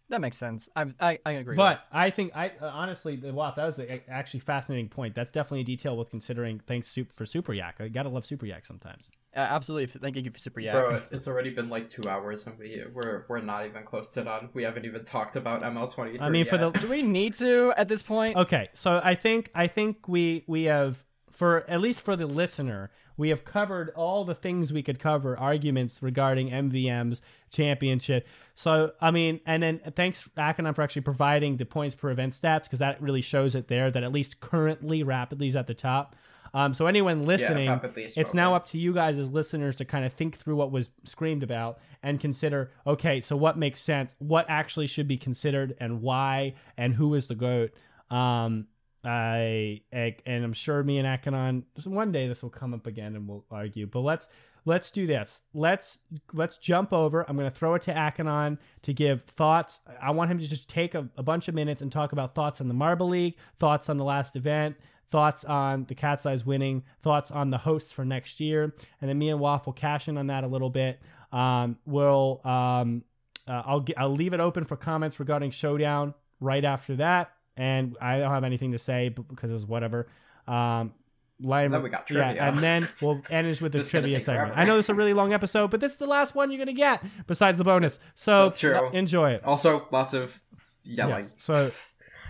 That 0.09 0.21
makes 0.21 0.37
sense. 0.37 0.69
I 0.75 0.85
I, 0.99 1.19
I 1.25 1.31
agree. 1.33 1.55
But 1.55 1.81
I 1.91 2.09
think 2.11 2.31
I 2.35 2.51
uh, 2.61 2.67
honestly, 2.67 3.17
wow, 3.17 3.53
that 3.55 3.65
was 3.65 3.79
a, 3.79 4.03
actually 4.09 4.41
fascinating 4.41 4.87
point. 4.87 5.15
That's 5.15 5.31
definitely 5.31 5.61
a 5.61 5.63
detail 5.63 5.97
worth 5.97 6.11
considering. 6.11 6.61
Thanks 6.67 6.89
Sup- 6.89 7.11
for 7.15 7.25
Super 7.25 7.53
Yak. 7.53 7.75
I 7.79 7.87
gotta 7.87 8.09
love 8.09 8.25
Super 8.25 8.45
Yak 8.45 8.65
sometimes. 8.65 9.11
Uh, 9.35 9.39
absolutely. 9.39 9.87
Thank 9.87 10.15
you 10.15 10.31
for 10.31 10.37
Super 10.37 10.59
Yak. 10.59 10.73
Bro, 10.73 11.01
it's 11.11 11.27
already 11.27 11.49
been 11.49 11.69
like 11.69 11.87
two 11.87 12.07
hours 12.07 12.45
and 12.45 12.57
we 12.59 12.83
we're 12.93 13.25
we're 13.27 13.41
not 13.41 13.65
even 13.65 13.83
close 13.83 14.11
to 14.11 14.23
done. 14.23 14.49
We 14.53 14.63
haven't 14.63 14.85
even 14.85 15.03
talked 15.03 15.35
about 15.35 15.63
ML 15.63 15.91
twenty. 15.91 16.19
I 16.19 16.29
mean, 16.29 16.45
for 16.45 16.57
the 16.57 16.69
Do 16.69 16.87
we 16.87 17.01
need 17.01 17.33
to 17.35 17.73
at 17.75 17.87
this 17.87 18.03
point? 18.03 18.37
Okay, 18.37 18.69
so 18.73 19.01
I 19.03 19.15
think 19.15 19.49
I 19.55 19.67
think 19.67 20.07
we 20.07 20.43
we 20.47 20.63
have 20.63 21.03
for 21.35 21.69
at 21.69 21.81
least 21.81 22.01
for 22.01 22.15
the 22.15 22.25
listener, 22.25 22.89
we 23.17 23.29
have 23.29 23.45
covered 23.45 23.91
all 23.95 24.25
the 24.25 24.35
things 24.35 24.73
we 24.73 24.81
could 24.81 24.99
cover, 24.99 25.37
arguments 25.37 26.01
regarding 26.01 26.49
MVM's 26.49 27.21
championship. 27.51 28.27
So 28.55 28.93
I 29.01 29.11
mean, 29.11 29.39
and 29.45 29.61
then 29.61 29.81
thanks 29.95 30.27
Akanon 30.37 30.73
for 30.75 30.81
actually 30.81 31.03
providing 31.03 31.57
the 31.57 31.65
points 31.65 31.95
per 31.95 32.09
event 32.09 32.33
stats 32.33 32.63
because 32.63 32.79
that 32.79 33.01
really 33.01 33.21
shows 33.21 33.55
it 33.55 33.67
there 33.67 33.91
that 33.91 34.03
at 34.03 34.11
least 34.11 34.39
currently 34.39 35.03
rapidly 35.03 35.47
is 35.47 35.55
at 35.55 35.67
the 35.67 35.73
top. 35.73 36.15
Um, 36.53 36.73
so 36.73 36.87
anyone 36.87 37.25
listening, 37.25 37.69
is 37.97 38.15
it's 38.15 38.33
now 38.33 38.55
up 38.55 38.69
to 38.69 38.77
you 38.77 38.93
guys 38.93 39.17
as 39.17 39.29
listeners 39.29 39.75
to 39.75 39.83
kind 39.83 40.05
of 40.05 40.13
think 40.13 40.37
through 40.37 40.55
what 40.55 40.71
was 40.71 40.87
screamed 41.03 41.43
about 41.43 41.79
and 42.01 42.17
consider, 42.17 42.71
okay, 42.87 43.19
so 43.19 43.35
what 43.35 43.57
makes 43.57 43.81
sense, 43.81 44.15
what 44.19 44.45
actually 44.47 44.87
should 44.87 45.05
be 45.05 45.17
considered, 45.17 45.75
and 45.81 46.01
why, 46.01 46.53
and 46.77 46.93
who 46.93 47.13
is 47.15 47.27
the 47.27 47.35
goat. 47.35 47.71
Um, 48.09 48.67
I, 49.05 49.81
I 49.93 50.15
and 50.25 50.43
I'm 50.43 50.53
sure 50.53 50.83
me 50.83 50.97
and 50.97 51.07
Akanon 51.07 51.63
one 51.85 52.11
day 52.11 52.27
this 52.27 52.41
will 52.41 52.49
come 52.49 52.73
up 52.73 52.87
again 52.87 53.15
and 53.15 53.27
we'll 53.27 53.45
argue. 53.51 53.85
But 53.85 54.01
let's 54.01 54.27
let's 54.65 54.91
do 54.91 55.07
this. 55.07 55.41
Let's 55.53 55.99
let's 56.33 56.57
jump 56.57 56.91
over. 56.91 57.23
I'm 57.29 57.37
going 57.37 57.49
to 57.49 57.55
throw 57.55 57.75
it 57.75 57.83
to 57.83 57.93
Akanon 57.93 58.57
to 58.81 58.93
give 58.93 59.23
thoughts. 59.23 59.79
I 60.01 60.11
want 60.11 60.31
him 60.31 60.39
to 60.39 60.47
just 60.47 60.67
take 60.67 60.95
a, 60.95 61.07
a 61.17 61.23
bunch 61.23 61.47
of 61.47 61.55
minutes 61.55 61.81
and 61.81 61.91
talk 61.91 62.11
about 62.11 62.35
thoughts 62.35 62.61
on 62.61 62.67
the 62.67 62.73
Marble 62.73 63.07
League, 63.07 63.35
thoughts 63.59 63.89
on 63.89 63.97
the 63.97 64.03
last 64.03 64.35
event, 64.35 64.75
thoughts 65.09 65.45
on 65.45 65.85
the 65.85 65.95
Cat's 65.95 66.25
Eyes 66.25 66.45
winning, 66.45 66.83
thoughts 67.03 67.31
on 67.31 67.51
the 67.51 67.57
hosts 67.57 67.91
for 67.91 68.03
next 68.03 68.39
year, 68.39 68.73
and 69.01 69.09
then 69.09 69.17
me 69.17 69.29
and 69.29 69.39
Waff 69.39 69.65
will 69.65 69.73
cash 69.73 70.07
in 70.07 70.17
on 70.17 70.27
that 70.27 70.43
a 70.43 70.47
little 70.47 70.69
bit. 70.69 70.99
Um, 71.31 71.77
we'll 71.85 72.41
um, 72.43 73.03
uh, 73.47 73.61
I'll 73.65 73.85
I'll 73.97 74.15
leave 74.15 74.33
it 74.33 74.39
open 74.39 74.65
for 74.65 74.75
comments 74.75 75.19
regarding 75.19 75.51
Showdown 75.51 76.13
right 76.39 76.65
after 76.65 76.95
that, 76.97 77.31
and 77.57 77.95
I 78.01 78.19
don't 78.19 78.31
have 78.31 78.43
anything 78.43 78.71
to 78.73 78.79
say 78.79 79.09
because 79.09 79.49
it 79.51 79.53
was 79.53 79.65
whatever. 79.65 80.07
Um, 80.47 80.93
Then 81.39 81.81
we 81.83 81.89
got 81.89 82.07
trivia. 82.07 82.33
yeah, 82.35 82.47
and 82.49 82.57
then 82.59 82.87
we'll 83.01 83.21
end 83.29 83.47
it 83.47 83.61
with 83.61 83.71
the 83.73 83.79
This 83.79 83.87
is 83.87 83.91
gonna 83.93 84.03
trivia 84.03 84.19
segment. 84.19 84.47
forever. 84.53 84.59
I 84.61 84.65
know 84.65 84.77
it's 84.79 84.89
a 84.89 84.93
really 84.93 85.13
long 85.13 85.33
episode, 85.33 85.69
but 85.71 85.79
this 85.79 85.93
is 85.93 85.97
the 85.97 86.07
last 86.07 86.35
one 86.35 86.51
you're 86.51 86.59
gonna 86.59 86.73
get 86.73 87.03
besides 87.27 87.57
the 87.57 87.63
bonus. 87.63 87.99
So 88.15 88.43
That's 88.45 88.59
true. 88.59 88.89
enjoy 88.91 89.31
it. 89.31 89.43
Also, 89.43 89.87
lots 89.91 90.13
of 90.13 90.39
yelling. 90.83 91.23
Yes. 91.23 91.33
So 91.37 91.71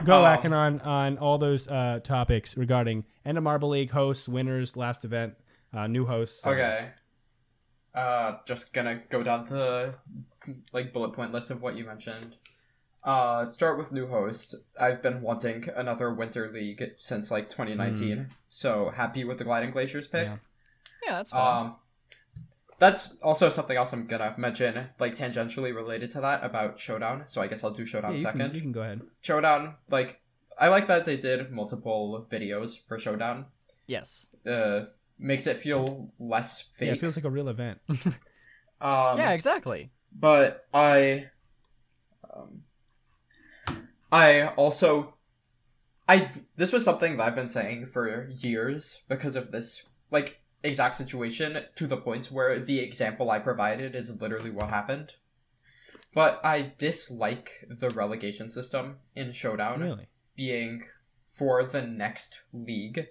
go 0.04 0.26
Um, 0.26 0.54
on 0.54 0.82
on 0.82 1.18
all 1.20 1.38
those 1.38 1.68
uh, 1.68 2.00
topics 2.04 2.58
regarding 2.58 3.04
end 3.26 3.38
of 3.38 3.44
Marble 3.44 3.70
League 3.70 3.92
hosts, 3.92 4.28
winners, 4.28 4.76
last 4.76 5.06
event, 5.06 5.34
uh, 5.74 5.88
new 5.88 6.06
hosts. 6.06 6.46
okay. 6.48 6.90
Uh, 7.94 8.38
just 8.46 8.74
gonna 8.74 9.02
go 9.10 9.24
down 9.24 9.48
the 9.50 9.94
like 10.74 10.92
bullet 10.94 11.14
point 11.14 11.32
list 11.32 11.50
of 11.52 11.62
what 11.62 11.76
you 11.78 11.86
mentioned. 11.86 12.36
Uh, 13.06 13.50
start 13.52 13.78
with 13.78 13.92
new 13.92 14.08
host. 14.08 14.56
I've 14.80 15.02
been 15.04 15.22
wanting 15.22 15.68
another 15.76 16.12
winter 16.14 16.52
league 16.52 16.84
since 16.98 17.30
like 17.30 17.50
2019. 17.50 18.30
So 18.50 18.90
happy 18.90 19.24
with 19.24 19.38
the 19.38 19.44
Gliding 19.44 19.72
Glaciers 19.72 20.08
pick. 20.08 20.26
Yeah. 20.26 20.38
Yeah, 21.06 21.12
that's 21.18 21.32
fine. 21.32 21.66
Um, 21.68 21.76
that's 22.80 23.16
also 23.22 23.50
something 23.50 23.78
else 23.78 23.94
I'm 23.94 24.08
gonna 24.08 24.34
mention, 24.38 24.88
like 25.00 25.16
tangentially 25.16 25.74
related 25.74 26.10
to 26.12 26.22
that 26.22 26.44
about 26.44 26.80
Showdown. 26.80 27.24
So 27.28 27.42
I 27.42 27.48
guess 27.48 27.64
I'll 27.64 27.72
do 27.72 27.86
Showdown 27.86 28.14
Yeah, 28.14 28.18
you, 28.18 28.24
second. 28.24 28.40
can, 28.42 28.56
you 28.56 28.62
can 28.62 28.72
go 28.72 28.82
ahead. 28.82 29.02
Showdown, 29.22 29.76
like 29.90 30.20
I 30.58 30.70
like 30.70 30.88
that 30.88 31.06
they 31.06 31.16
did 31.18 31.52
multiple 31.52 32.28
videos 32.32 32.78
for 32.86 32.98
Showdown. 32.98 33.46
yes. 33.88 34.28
Uh, 34.50 34.86
makes 35.18 35.48
it 35.48 35.58
feel 35.58 36.12
less 36.20 36.62
fake. 36.74 36.88
Yeah, 36.88 36.94
it 36.94 37.00
feels 37.02 37.16
like 37.16 37.26
a 37.26 37.30
real 37.30 37.50
event. 37.50 37.80
um, 37.90 39.18
yeah, 39.18 39.32
exactly. 39.32 39.92
but 40.12 40.66
I, 40.74 41.30
I 44.16 44.48
also, 44.56 45.14
I 46.08 46.32
this 46.56 46.72
was 46.72 46.86
something 46.86 47.18
that 47.18 47.24
I've 47.24 47.36
been 47.36 47.50
saying 47.50 47.88
for 47.88 48.30
years 48.30 49.00
because 49.10 49.36
of 49.36 49.52
this 49.52 49.84
like 50.10 50.40
exact 50.64 50.96
situation 50.96 51.58
to 51.76 51.86
the 51.86 51.98
point 51.98 52.28
where 52.28 52.58
the 52.58 52.80
example 52.80 53.30
I 53.30 53.40
provided 53.40 53.94
is 53.94 54.22
literally 54.22 54.52
what 54.52 54.70
happened. 54.70 55.12
But 56.14 56.40
I 56.46 56.72
dislike 56.78 57.68
the 57.70 57.90
relegation 57.90 58.50
system 58.50 59.00
in 59.18 59.34
Showdown 59.34 59.82
really? 59.82 60.08
being 60.38 60.86
for 61.28 61.66
the 61.66 61.82
next 61.82 62.40
league 62.54 63.08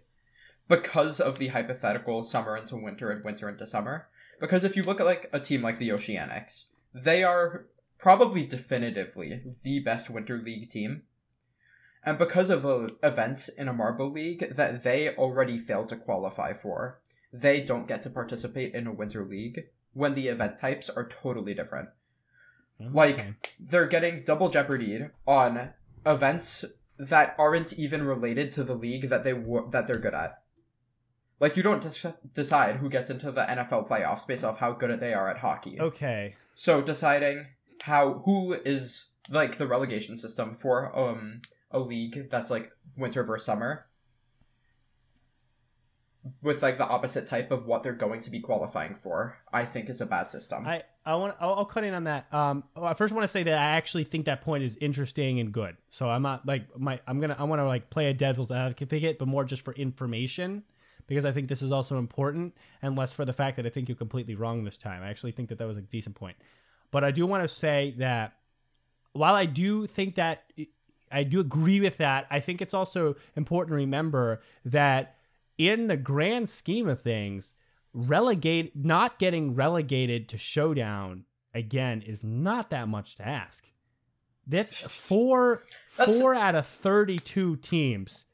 because 0.68 1.20
of 1.20 1.38
the 1.38 1.48
hypothetical 1.48 2.24
summer 2.24 2.56
into 2.56 2.76
winter 2.76 3.10
and 3.10 3.22
winter 3.22 3.50
into 3.50 3.66
summer. 3.66 4.08
Because 4.40 4.64
if 4.64 4.74
you 4.74 4.82
look 4.82 5.00
at 5.00 5.06
like 5.06 5.28
a 5.34 5.38
team 5.38 5.60
like 5.60 5.76
the 5.76 5.90
Oceanics, 5.90 6.64
they 6.94 7.22
are 7.22 7.66
probably 8.04 8.44
definitively 8.44 9.40
the 9.62 9.78
best 9.80 10.10
winter 10.10 10.36
league 10.36 10.68
team. 10.68 11.02
And 12.04 12.18
because 12.18 12.50
of 12.50 12.66
uh, 12.66 12.88
events 13.02 13.48
in 13.48 13.66
a 13.66 13.72
marble 13.72 14.12
league 14.12 14.54
that 14.56 14.82
they 14.84 15.08
already 15.16 15.58
failed 15.58 15.88
to 15.88 15.96
qualify 15.96 16.52
for, 16.52 17.00
they 17.32 17.62
don't 17.62 17.88
get 17.88 18.02
to 18.02 18.10
participate 18.10 18.74
in 18.74 18.86
a 18.86 18.92
winter 18.92 19.24
league 19.24 19.68
when 19.94 20.14
the 20.14 20.28
event 20.28 20.58
types 20.58 20.90
are 20.90 21.08
totally 21.08 21.54
different 21.54 21.88
Like- 22.78 23.50
they're 23.58 23.86
getting 23.86 24.22
double 24.22 24.50
jeopardied 24.50 25.10
on 25.26 25.70
events 26.04 26.66
that 26.98 27.34
aren't 27.38 27.72
even 27.72 28.02
related 28.02 28.50
to 28.50 28.64
the 28.64 28.74
league 28.74 29.08
that 29.08 29.24
they 29.24 29.32
w- 29.32 29.68
that 29.70 29.86
they're 29.86 29.96
good 29.98 30.12
at. 30.14 30.42
Like 31.40 31.56
you 31.56 31.62
don't 31.62 31.82
decide 32.34 32.76
who 32.76 32.90
gets 32.90 33.08
into 33.08 33.32
the 33.32 33.42
NFL 33.50 33.88
playoffs 33.88 34.26
based 34.26 34.44
off 34.44 34.58
how 34.58 34.72
good 34.72 35.00
they 35.00 35.14
are 35.14 35.30
at 35.30 35.38
hockey. 35.38 35.80
okay. 35.80 36.34
So 36.54 36.82
deciding 36.82 37.46
how 37.84 38.22
who 38.24 38.54
is 38.64 39.06
like 39.30 39.58
the 39.58 39.66
relegation 39.66 40.16
system 40.16 40.54
for 40.54 40.96
um 40.98 41.42
a 41.70 41.78
league 41.78 42.30
that's 42.30 42.50
like 42.50 42.70
winter 42.96 43.22
versus 43.22 43.44
summer 43.44 43.86
with 46.42 46.62
like 46.62 46.78
the 46.78 46.86
opposite 46.86 47.26
type 47.26 47.50
of 47.50 47.66
what 47.66 47.82
they're 47.82 47.92
going 47.92 48.22
to 48.22 48.30
be 48.30 48.40
qualifying 48.40 48.94
for, 48.94 49.36
I 49.52 49.66
think 49.66 49.90
is 49.90 50.00
a 50.00 50.06
bad 50.06 50.30
system. 50.30 50.66
I 50.66 50.82
I 51.04 51.14
want 51.16 51.36
I'll, 51.38 51.54
I'll 51.54 51.64
cut 51.66 51.84
in 51.84 51.92
on 51.92 52.04
that. 52.04 52.32
Um, 52.32 52.64
I 52.74 52.94
first 52.94 53.12
want 53.12 53.24
to 53.24 53.28
say 53.28 53.42
that 53.42 53.52
I 53.52 53.76
actually 53.76 54.04
think 54.04 54.24
that 54.24 54.40
point 54.40 54.64
is 54.64 54.76
interesting 54.80 55.40
and 55.40 55.52
good. 55.52 55.76
So 55.90 56.08
I'm 56.08 56.22
not 56.22 56.46
like 56.46 56.62
my 56.78 56.98
I'm 57.06 57.20
gonna 57.20 57.36
I 57.38 57.44
want 57.44 57.60
to 57.60 57.66
like 57.66 57.90
play 57.90 58.06
a 58.06 58.14
devil's 58.14 58.50
advocate, 58.50 59.18
but 59.18 59.28
more 59.28 59.44
just 59.44 59.62
for 59.62 59.74
information 59.74 60.62
because 61.06 61.26
I 61.26 61.32
think 61.32 61.48
this 61.48 61.60
is 61.60 61.70
also 61.70 61.98
important 61.98 62.54
and 62.80 62.96
less 62.96 63.12
for 63.12 63.26
the 63.26 63.32
fact 63.32 63.56
that 63.56 63.66
I 63.66 63.68
think 63.68 63.90
you're 63.90 63.96
completely 63.96 64.34
wrong 64.34 64.64
this 64.64 64.78
time. 64.78 65.02
I 65.02 65.10
actually 65.10 65.32
think 65.32 65.50
that 65.50 65.58
that 65.58 65.66
was 65.66 65.76
a 65.76 65.82
decent 65.82 66.16
point, 66.16 66.36
but 66.94 67.02
I 67.02 67.10
do 67.10 67.26
want 67.26 67.42
to 67.42 67.52
say 67.52 67.92
that 67.98 68.34
while 69.14 69.34
I 69.34 69.46
do 69.46 69.88
think 69.88 70.14
that 70.14 70.44
I 71.10 71.24
do 71.24 71.40
agree 71.40 71.80
with 71.80 71.96
that, 71.96 72.28
I 72.30 72.38
think 72.38 72.62
it's 72.62 72.72
also 72.72 73.16
important 73.34 73.72
to 73.72 73.74
remember 73.78 74.42
that 74.64 75.16
in 75.58 75.88
the 75.88 75.96
grand 75.96 76.48
scheme 76.48 76.88
of 76.88 77.00
things, 77.02 77.52
relegate 77.92 78.76
not 78.76 79.18
getting 79.18 79.56
relegated 79.56 80.28
to 80.28 80.38
showdown 80.38 81.24
again 81.52 82.00
is 82.00 82.22
not 82.22 82.70
that 82.70 82.86
much 82.86 83.16
to 83.16 83.26
ask. 83.26 83.64
That's 84.46 84.78
four 84.78 85.64
That's- 85.96 86.20
four 86.20 86.32
out 86.36 86.54
of 86.54 86.64
thirty 86.64 87.18
two 87.18 87.56
teams 87.56 88.24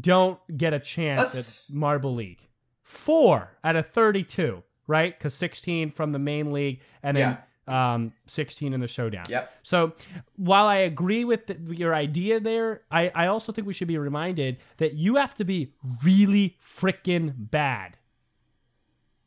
don't 0.00 0.40
get 0.56 0.72
a 0.72 0.80
chance 0.80 1.36
at 1.36 1.72
Marble 1.72 2.16
League. 2.16 2.48
Four 2.82 3.58
out 3.62 3.76
of 3.76 3.86
thirty 3.90 4.24
two, 4.24 4.64
right? 4.86 5.16
Because 5.16 5.34
sixteen 5.34 5.90
from 5.90 6.12
the 6.12 6.18
main 6.18 6.52
league 6.52 6.80
and 7.02 7.16
then 7.16 7.38
um, 7.68 8.12
sixteen 8.26 8.72
in 8.72 8.80
the 8.80 8.88
showdown. 8.88 9.24
Yep. 9.28 9.52
So 9.62 9.92
while 10.36 10.66
I 10.66 10.76
agree 10.76 11.24
with 11.24 11.46
the, 11.46 11.56
your 11.74 11.94
idea 11.94 12.40
there, 12.40 12.82
I, 12.90 13.10
I 13.14 13.26
also 13.28 13.52
think 13.52 13.66
we 13.66 13.72
should 13.72 13.88
be 13.88 13.98
reminded 13.98 14.58
that 14.78 14.94
you 14.94 15.16
have 15.16 15.34
to 15.36 15.44
be 15.44 15.72
really 16.04 16.58
freaking 16.76 17.32
bad 17.36 17.96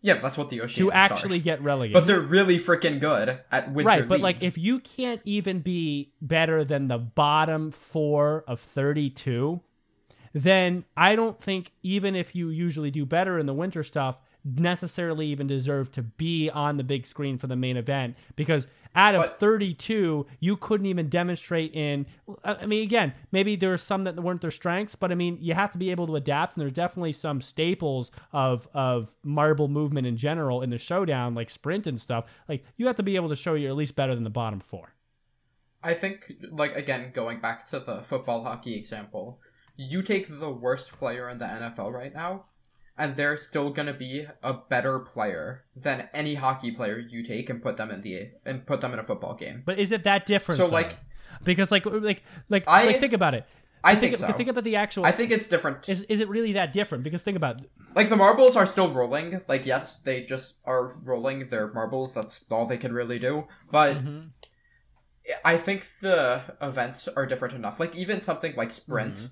Yeah, 0.01 0.19
that's 0.19 0.37
what 0.37 0.49
the 0.49 0.59
Oceanics 0.59 0.75
to 0.75 0.91
actually 0.91 1.37
are. 1.37 1.41
get 1.41 1.61
relegated. 1.63 1.93
But 1.93 2.05
they're 2.07 2.19
really 2.19 2.59
freaking 2.59 2.99
good 2.99 3.39
at 3.51 3.71
winter 3.71 3.87
right, 3.87 4.07
but 4.07 4.15
league. 4.15 4.23
like 4.23 4.43
if 4.43 4.57
you 4.57 4.79
can't 4.79 5.21
even 5.23 5.61
be 5.61 6.11
better 6.21 6.63
than 6.65 6.87
the 6.89 6.97
bottom 6.99 7.71
four 7.71 8.43
of 8.47 8.59
32, 8.59 9.61
then 10.33 10.83
I 10.97 11.15
don't 11.15 11.41
think 11.41 11.71
even 11.81 12.15
if 12.15 12.35
you 12.35 12.49
usually 12.49 12.91
do 12.91 13.05
better 13.05 13.39
in 13.39 13.45
the 13.45 13.53
winter 13.53 13.83
stuff, 13.83 14.19
necessarily 14.45 15.27
even 15.27 15.47
deserve 15.47 15.91
to 15.91 16.03
be 16.03 16.49
on 16.51 16.77
the 16.77 16.83
big 16.83 17.07
screen 17.07 17.37
for 17.37 17.47
the 17.47 17.55
main 17.55 17.77
event 17.77 18.15
because 18.35 18.67
out 18.95 19.15
of 19.15 19.23
But- 19.23 19.39
32 19.39 20.25
you 20.39 20.55
couldn't 20.55 20.85
even 20.85 21.09
demonstrate 21.09 21.73
in 21.73 22.05
i 22.43 22.53
I 22.53 22.65
mean 22.65 22.83
again 22.83 23.13
maybe 23.31 23.55
there 23.55 23.73
are 23.73 23.77
some 23.77 24.03
that 24.05 24.15
weren't 24.21 24.41
their 24.41 24.51
strengths 24.51 24.95
but 24.95 25.11
i 25.11 25.15
mean 25.15 25.37
you 25.41 25.53
have 25.53 25.71
to 25.71 25.77
be 25.77 25.89
able 25.91 26.07
to 26.07 26.15
adapt 26.15 26.55
and 26.55 26.61
there's 26.61 26.71
definitely 26.71 27.11
some 27.11 27.41
staples 27.41 28.11
of 28.31 28.67
of 28.73 29.13
marble 29.23 29.67
movement 29.67 30.05
in 30.07 30.15
general 30.15 30.61
in 30.61 30.69
the 30.69 30.77
showdown 30.77 31.33
like 31.35 31.49
sprint 31.49 31.87
and 31.87 31.99
stuff. 31.99 32.25
Like 32.47 32.63
you 32.77 32.87
have 32.87 32.95
to 32.97 33.03
be 33.03 33.15
able 33.15 33.29
to 33.29 33.35
show 33.35 33.53
you're 33.55 33.71
at 33.71 33.75
least 33.75 33.95
better 33.95 34.15
than 34.15 34.23
the 34.23 34.29
bottom 34.29 34.59
four. 34.59 34.93
I 35.83 35.93
think, 35.93 36.33
like 36.51 36.75
again, 36.75 37.11
going 37.13 37.39
back 37.39 37.65
to 37.65 37.79
the 37.79 38.01
football 38.01 38.43
hockey 38.43 38.75
example, 38.75 39.39
you 39.75 40.01
take 40.01 40.27
the 40.27 40.49
worst 40.49 40.93
player 40.93 41.29
in 41.29 41.37
the 41.37 41.45
NFL 41.45 41.91
right 41.91 42.13
now, 42.13 42.45
and 42.97 43.15
they're 43.15 43.37
still 43.37 43.69
gonna 43.71 43.93
be 43.93 44.25
a 44.43 44.53
better 44.53 44.99
player 44.99 45.63
than 45.75 46.07
any 46.13 46.35
hockey 46.35 46.71
player 46.71 46.97
you 46.97 47.23
take 47.23 47.49
and 47.49 47.61
put 47.61 47.77
them 47.77 47.91
in 47.91 48.01
the 48.01 48.29
and 48.45 48.65
put 48.65 48.81
them 48.81 48.93
in 48.93 48.99
a 48.99 49.03
football 49.03 49.33
game. 49.35 49.61
but 49.65 49.77
is 49.79 49.91
it 49.91 50.03
that 50.03 50.25
different 50.25 50.57
So, 50.57 50.67
though? 50.67 50.73
like- 50.73 50.97
because 51.43 51.71
like 51.71 51.85
like 51.85 52.23
like, 52.49 52.63
I- 52.67 52.85
like 52.85 52.99
think 52.99 53.13
about 53.13 53.33
it 53.33 53.45
I 53.83 53.93
think, 53.93 54.17
think 54.17 54.31
so. 54.31 54.35
think 54.35 54.49
about 54.49 54.63
the 54.63 54.77
actual 54.77 55.05
I 55.05 55.11
think 55.11 55.29
it's 55.29 55.47
different. 55.47 55.87
is, 55.87 56.01
is 56.03 56.19
it 56.19 56.27
really 56.27 56.53
that 56.53 56.73
different 56.73 57.03
because 57.03 57.21
think 57.21 57.37
about. 57.37 57.61
Like 57.93 58.09
the 58.09 58.15
marbles 58.15 58.55
are 58.55 58.65
still 58.65 58.89
rolling. 58.91 59.41
Like 59.47 59.63
yes, 59.67 59.97
they 59.97 60.23
just 60.25 60.55
are 60.65 60.95
rolling 61.03 61.45
their 61.49 61.71
marbles. 61.71 62.11
That's 62.11 62.43
all 62.49 62.65
they 62.65 62.77
can 62.77 62.93
really 62.93 63.19
do. 63.19 63.47
But 63.71 63.97
Mhm. 63.97 64.29
I 65.43 65.57
think 65.57 65.85
the 66.01 66.41
events 66.61 67.07
are 67.07 67.27
different 67.27 67.53
enough. 67.53 67.79
Like 67.79 67.95
even 67.95 68.21
something 68.21 68.55
like 68.55 68.71
sprint, 68.71 69.15
Mm-hmm. 69.17 69.25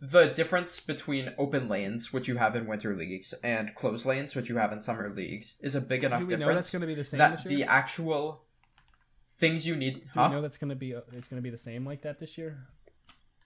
The 0.00 0.26
difference 0.26 0.78
between 0.80 1.34
open 1.38 1.68
lanes, 1.68 2.12
which 2.12 2.28
you 2.28 2.36
have 2.36 2.54
in 2.54 2.66
winter 2.66 2.94
leagues, 2.94 3.32
and 3.42 3.74
closed 3.74 4.06
lanes, 4.06 4.34
which 4.36 4.48
you 4.48 4.56
have 4.56 4.72
in 4.72 4.80
summer 4.80 5.12
leagues, 5.12 5.54
is 5.60 5.74
a 5.74 5.80
big 5.80 6.04
enough 6.04 6.20
do 6.20 6.26
we 6.26 6.36
know 6.36 6.54
that's 6.54 6.70
going 6.70 6.80
to 6.82 6.86
be 6.86 6.94
the 6.94 7.04
same 7.04 7.18
that 7.18 7.44
the 7.44 7.64
actual 7.64 8.42
things 9.38 9.66
you 9.66 9.76
need. 9.76 10.02
do 10.02 10.08
Huh? 10.14 10.28
we 10.28 10.36
know 10.36 10.42
that's 10.42 10.56
going 10.58 10.70
to 10.70 10.76
be 10.76 10.92
it's 10.92 11.28
going 11.28 11.38
to 11.38 11.42
be 11.42 11.50
the 11.50 11.58
same 11.58 11.84
like 11.84 12.02
that 12.02 12.18
this 12.20 12.38
year 12.38 12.66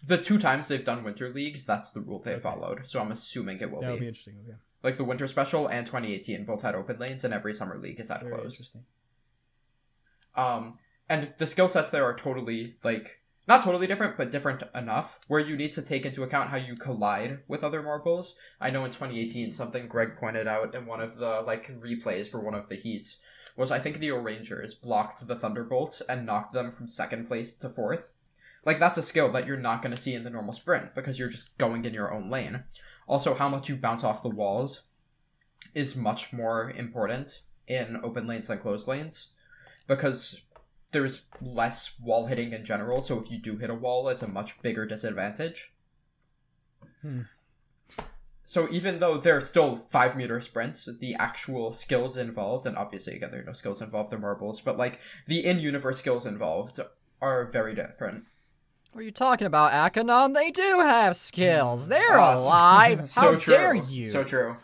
the 0.04 0.18
two 0.18 0.36
times 0.38 0.66
they've 0.68 0.84
done 0.84 1.04
winter 1.04 1.32
leagues, 1.32 1.64
that's 1.64 1.90
the 1.90 2.00
rule 2.00 2.18
they 2.18 2.32
Okay. 2.32 2.40
followed. 2.40 2.86
So 2.86 3.00
I'm 3.00 3.12
assuming 3.12 3.60
it 3.60 3.70
will 3.70 3.80
That 3.80 3.94
be. 3.94 4.00
be 4.00 4.08
interesting. 4.08 4.34
Okay. 4.44 4.56
Like 4.82 4.96
the 4.96 5.04
winter 5.04 5.28
special 5.28 5.68
and 5.68 5.86
2018 5.86 6.44
both 6.44 6.62
had 6.62 6.74
open 6.74 6.98
lanes, 6.98 7.22
and 7.22 7.32
every 7.32 7.54
summer 7.54 7.78
league 7.78 8.00
is 8.00 8.10
at 8.10 8.22
Very 8.22 8.32
closed. 8.34 8.70
Um, 10.34 10.78
and 11.08 11.32
the 11.38 11.46
skill 11.46 11.68
sets 11.68 11.90
there 11.90 12.04
are 12.04 12.14
totally 12.16 12.76
like 12.82 13.20
not 13.48 13.64
totally 13.64 13.86
different, 13.86 14.16
but 14.16 14.30
different 14.30 14.62
enough 14.74 15.18
where 15.26 15.40
you 15.40 15.56
need 15.56 15.72
to 15.72 15.82
take 15.82 16.06
into 16.06 16.22
account 16.22 16.50
how 16.50 16.56
you 16.56 16.76
collide 16.76 17.40
with 17.48 17.64
other 17.64 17.82
marbles. 17.82 18.34
I 18.60 18.70
know 18.70 18.84
in 18.84 18.90
2018 18.90 19.50
something 19.50 19.88
Greg 19.88 20.16
pointed 20.16 20.46
out 20.46 20.74
in 20.74 20.86
one 20.86 21.00
of 21.00 21.16
the 21.16 21.42
like 21.44 21.68
replays 21.80 22.28
for 22.28 22.40
one 22.40 22.54
of 22.54 22.68
the 22.68 22.76
heats 22.76 23.18
was 23.56 23.70
I 23.70 23.80
think 23.80 23.98
the 23.98 24.12
O'Rangers 24.12 24.74
blocked 24.74 25.26
the 25.26 25.36
Thunderbolt 25.36 26.00
and 26.08 26.24
knocked 26.24 26.52
them 26.52 26.70
from 26.70 26.86
second 26.86 27.26
place 27.26 27.54
to 27.54 27.68
fourth. 27.68 28.12
Like 28.64 28.78
that's 28.78 28.98
a 28.98 29.02
skill 29.02 29.30
that 29.32 29.46
you're 29.46 29.56
not 29.56 29.82
going 29.82 29.94
to 29.94 30.00
see 30.00 30.14
in 30.14 30.24
the 30.24 30.30
normal 30.30 30.54
sprint 30.54 30.94
because 30.94 31.18
you're 31.18 31.28
just 31.28 31.56
going 31.58 31.84
in 31.84 31.94
your 31.94 32.12
own 32.12 32.30
lane. 32.30 32.62
Also, 33.08 33.34
how 33.34 33.48
much 33.48 33.68
you 33.68 33.76
bounce 33.76 34.04
off 34.04 34.22
the 34.22 34.28
walls 34.28 34.82
is 35.74 35.96
much 35.96 36.32
more 36.32 36.70
important 36.70 37.42
in 37.66 37.98
open 38.02 38.26
lanes 38.26 38.48
than 38.48 38.58
closed 38.58 38.86
lanes 38.86 39.28
because 39.86 40.40
there's 40.92 41.22
less 41.40 41.98
wall 42.00 42.26
hitting 42.26 42.52
in 42.52 42.64
general. 42.64 43.02
So 43.02 43.18
if 43.18 43.30
you 43.30 43.38
do 43.38 43.56
hit 43.56 43.70
a 43.70 43.74
wall, 43.74 44.08
it's 44.08 44.22
a 44.22 44.28
much 44.28 44.60
bigger 44.62 44.86
disadvantage. 44.86 45.72
Hmm. 47.00 47.22
So 48.44 48.68
even 48.70 48.98
though 49.00 49.18
they're 49.18 49.40
still 49.40 49.76
five 49.76 50.16
meter 50.16 50.40
sprints, 50.40 50.88
the 51.00 51.14
actual 51.14 51.72
skills 51.72 52.16
involved, 52.16 52.66
and 52.66 52.76
obviously 52.76 53.14
again 53.14 53.30
there 53.30 53.40
are 53.40 53.44
no 53.44 53.52
skills 53.52 53.80
involved, 53.80 54.10
they're 54.10 54.18
marbles, 54.18 54.60
but 54.60 54.76
like 54.76 55.00
the 55.26 55.44
in 55.44 55.58
universe 55.58 55.98
skills 55.98 56.26
involved 56.26 56.78
are 57.20 57.46
very 57.46 57.74
different. 57.74 58.24
What 58.92 59.00
are 59.00 59.04
you 59.04 59.10
talking 59.10 59.46
about, 59.46 59.72
Akanon? 59.72 60.34
They 60.34 60.50
do 60.50 60.80
have 60.80 61.16
skills. 61.16 61.88
They're 61.88 62.18
Ah, 62.20 62.34
alive. 62.36 63.08
so 63.08 63.20
How 63.22 63.34
true. 63.36 63.54
dare 63.54 63.74
you? 63.74 64.04
So 64.04 64.22
true. 64.22 64.56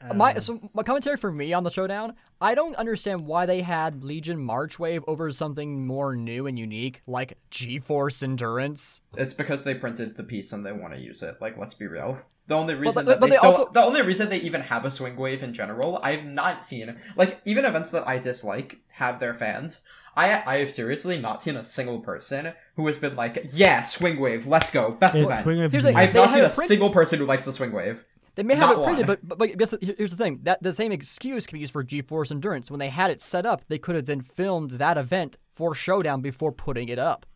I 0.00 0.12
My 0.12 0.34
um, 0.34 0.40
so 0.40 0.70
my 0.74 0.82
commentary 0.82 1.16
for 1.16 1.32
me 1.32 1.52
on 1.52 1.64
the 1.64 1.70
showdown, 1.70 2.14
I 2.40 2.54
don't 2.54 2.76
understand 2.76 3.26
why 3.26 3.46
they 3.46 3.62
had 3.62 4.04
Legion 4.04 4.38
March 4.38 4.78
Wave 4.78 5.02
over 5.08 5.30
something 5.30 5.86
more 5.86 6.14
new 6.14 6.46
and 6.46 6.58
unique 6.58 7.02
like 7.06 7.38
G-Force 7.50 8.22
Endurance. 8.22 9.00
It's 9.16 9.34
because 9.34 9.64
they 9.64 9.74
printed 9.74 10.16
the 10.16 10.22
piece 10.22 10.52
and 10.52 10.64
they 10.64 10.72
want 10.72 10.94
to 10.94 11.00
use 11.00 11.22
it. 11.22 11.36
Like, 11.40 11.58
let's 11.58 11.74
be 11.74 11.86
real. 11.86 12.18
The 12.46 12.54
only 12.54 12.74
reason 12.74 13.04
but- 13.04 13.10
that 13.12 13.20
but 13.20 13.26
they, 13.26 13.32
they 13.32 13.36
still, 13.38 13.50
also- 13.50 13.70
the 13.72 13.82
only 13.82 14.02
reason 14.02 14.28
they 14.28 14.40
even 14.40 14.62
have 14.62 14.84
a 14.84 14.90
swing 14.90 15.16
wave 15.16 15.42
in 15.42 15.52
general, 15.52 16.00
I've 16.02 16.24
not 16.24 16.64
seen 16.64 16.96
like 17.16 17.40
even 17.44 17.64
events 17.64 17.90
that 17.90 18.06
I 18.08 18.18
dislike 18.18 18.78
have 18.92 19.20
their 19.20 19.34
fans. 19.34 19.80
I 20.16 20.42
I 20.46 20.58
have 20.60 20.72
seriously 20.72 21.18
not 21.18 21.42
seen 21.42 21.56
a 21.56 21.62
single 21.64 22.00
person 22.00 22.52
who 22.76 22.86
has 22.86 22.98
been 22.98 23.16
like, 23.16 23.50
yeah, 23.52 23.82
swing 23.82 24.18
wave, 24.18 24.46
let's 24.46 24.70
go, 24.70 24.92
best 24.92 25.16
It- 25.16 25.24
event. 25.24 25.44
Swing 25.44 25.60
of 25.60 25.72
Here's 25.72 25.84
the 25.84 25.90
the- 25.92 25.98
I 25.98 26.06
have 26.06 26.14
not 26.14 26.32
seen 26.32 26.44
a 26.44 26.48
printed- 26.48 26.68
single 26.68 26.90
person 26.90 27.18
who 27.18 27.26
likes 27.26 27.44
the 27.44 27.52
swing 27.52 27.72
wave. 27.72 28.04
They 28.38 28.44
may 28.44 28.54
have 28.54 28.68
Not 28.68 28.78
it 28.78 28.84
printed, 28.84 29.06
but, 29.08 29.26
but 29.26 29.36
but 29.36 29.58
guess 29.58 29.70
the, 29.70 29.94
here's 29.98 30.12
the 30.12 30.16
thing: 30.16 30.38
that 30.44 30.62
the 30.62 30.72
same 30.72 30.92
excuse 30.92 31.44
can 31.44 31.56
be 31.56 31.60
used 31.60 31.72
for 31.72 31.82
G-Force 31.82 32.30
Endurance. 32.30 32.70
When 32.70 32.78
they 32.78 32.88
had 32.88 33.10
it 33.10 33.20
set 33.20 33.44
up, 33.44 33.64
they 33.66 33.78
could 33.78 33.96
have 33.96 34.06
then 34.06 34.20
filmed 34.20 34.70
that 34.70 34.96
event 34.96 35.38
for 35.52 35.74
Showdown 35.74 36.20
before 36.20 36.52
putting 36.52 36.88
it 36.88 37.00
up. 37.00 37.26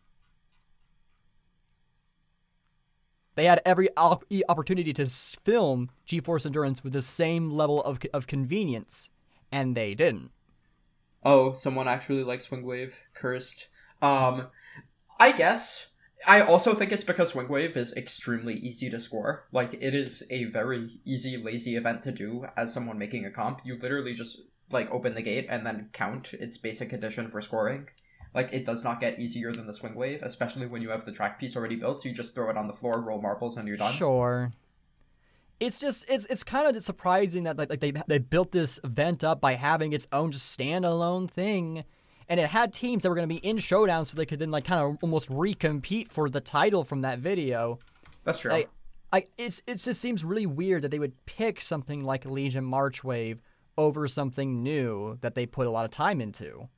They 3.35 3.43
had 3.43 3.61
every 3.65 3.89
op- 3.97 4.23
opportunity 4.47 4.93
to 4.93 5.05
film 5.05 5.89
G-Force 6.05 6.45
Endurance 6.45 6.85
with 6.85 6.93
the 6.93 7.01
same 7.01 7.51
level 7.51 7.83
of 7.83 7.99
of 8.13 8.25
convenience, 8.25 9.09
and 9.51 9.75
they 9.75 9.95
didn't. 9.95 10.31
Oh, 11.21 11.51
someone 11.51 11.89
actually 11.89 12.23
likes 12.23 12.45
swing 12.45 12.65
wave. 12.65 13.01
Cursed. 13.13 13.67
Um, 14.01 14.47
I 15.19 15.33
guess. 15.33 15.87
I 16.25 16.41
also 16.41 16.73
think 16.73 16.91
it's 16.91 17.03
because 17.03 17.29
swing 17.29 17.47
wave 17.47 17.75
is 17.77 17.93
extremely 17.93 18.55
easy 18.55 18.89
to 18.89 18.99
score. 18.99 19.47
Like 19.51 19.73
it 19.73 19.93
is 19.93 20.23
a 20.29 20.45
very 20.45 20.99
easy, 21.05 21.37
lazy 21.37 21.75
event 21.75 22.01
to 22.03 22.11
do 22.11 22.45
as 22.57 22.73
someone 22.73 22.97
making 22.97 23.25
a 23.25 23.31
comp. 23.31 23.61
You 23.63 23.77
literally 23.77 24.13
just 24.13 24.39
like 24.71 24.89
open 24.91 25.13
the 25.13 25.21
gate 25.21 25.47
and 25.49 25.65
then 25.65 25.89
count 25.93 26.33
its 26.33 26.57
basic 26.57 26.89
condition 26.89 27.29
for 27.29 27.41
scoring. 27.41 27.87
Like 28.33 28.51
it 28.51 28.65
does 28.65 28.83
not 28.83 28.99
get 28.99 29.19
easier 29.19 29.51
than 29.51 29.67
the 29.67 29.73
swing 29.73 29.95
wave, 29.95 30.21
especially 30.23 30.65
when 30.65 30.81
you 30.81 30.89
have 30.89 31.05
the 31.05 31.11
track 31.11 31.39
piece 31.39 31.55
already 31.55 31.75
built. 31.75 32.01
So 32.01 32.09
You 32.09 32.15
just 32.15 32.33
throw 32.33 32.49
it 32.49 32.57
on 32.57 32.67
the 32.67 32.73
floor, 32.73 33.01
roll 33.01 33.21
marbles, 33.21 33.57
and 33.57 33.67
you're 33.67 33.77
done. 33.77 33.93
Sure. 33.93 34.51
It's 35.59 35.79
just 35.79 36.05
it's 36.09 36.25
it's 36.27 36.43
kind 36.43 36.67
of 36.67 36.81
surprising 36.81 37.43
that 37.43 37.57
like, 37.57 37.69
like 37.69 37.79
they 37.79 37.93
they 38.07 38.17
built 38.17 38.51
this 38.51 38.79
event 38.83 39.23
up 39.23 39.39
by 39.39 39.53
having 39.53 39.93
its 39.93 40.07
own 40.11 40.31
just 40.31 40.57
standalone 40.57 41.29
thing, 41.29 41.83
and 42.33 42.39
it 42.39 42.49
had 42.49 42.73
teams 42.73 43.03
that 43.03 43.09
were 43.09 43.15
going 43.15 43.29
to 43.29 43.35
be 43.35 43.47
in 43.47 43.59
showdown, 43.59 44.05
so 44.05 44.17
they 44.17 44.25
could 44.25 44.39
then 44.39 44.49
like 44.49 44.65
kind 44.65 44.81
of 44.83 44.97
almost 45.03 45.29
recompete 45.29 46.09
for 46.09 46.31
the 46.31 46.41
title 46.41 46.83
from 46.83 47.01
that 47.01 47.19
video. 47.19 47.77
That's 48.23 48.39
true. 48.39 48.51
I, 48.51 48.65
I 49.11 49.27
it's 49.37 49.61
it 49.67 49.75
just 49.75 50.01
seems 50.01 50.23
really 50.23 50.47
weird 50.47 50.81
that 50.81 50.89
they 50.89 50.97
would 50.97 51.13
pick 51.27 51.61
something 51.61 52.03
like 52.03 52.25
Legion 52.25 52.63
March 52.63 53.03
Wave 53.03 53.39
over 53.77 54.07
something 54.07 54.63
new 54.63 55.19
that 55.21 55.35
they 55.35 55.45
put 55.45 55.67
a 55.67 55.69
lot 55.69 55.85
of 55.85 55.91
time 55.91 56.19
into. 56.21 56.69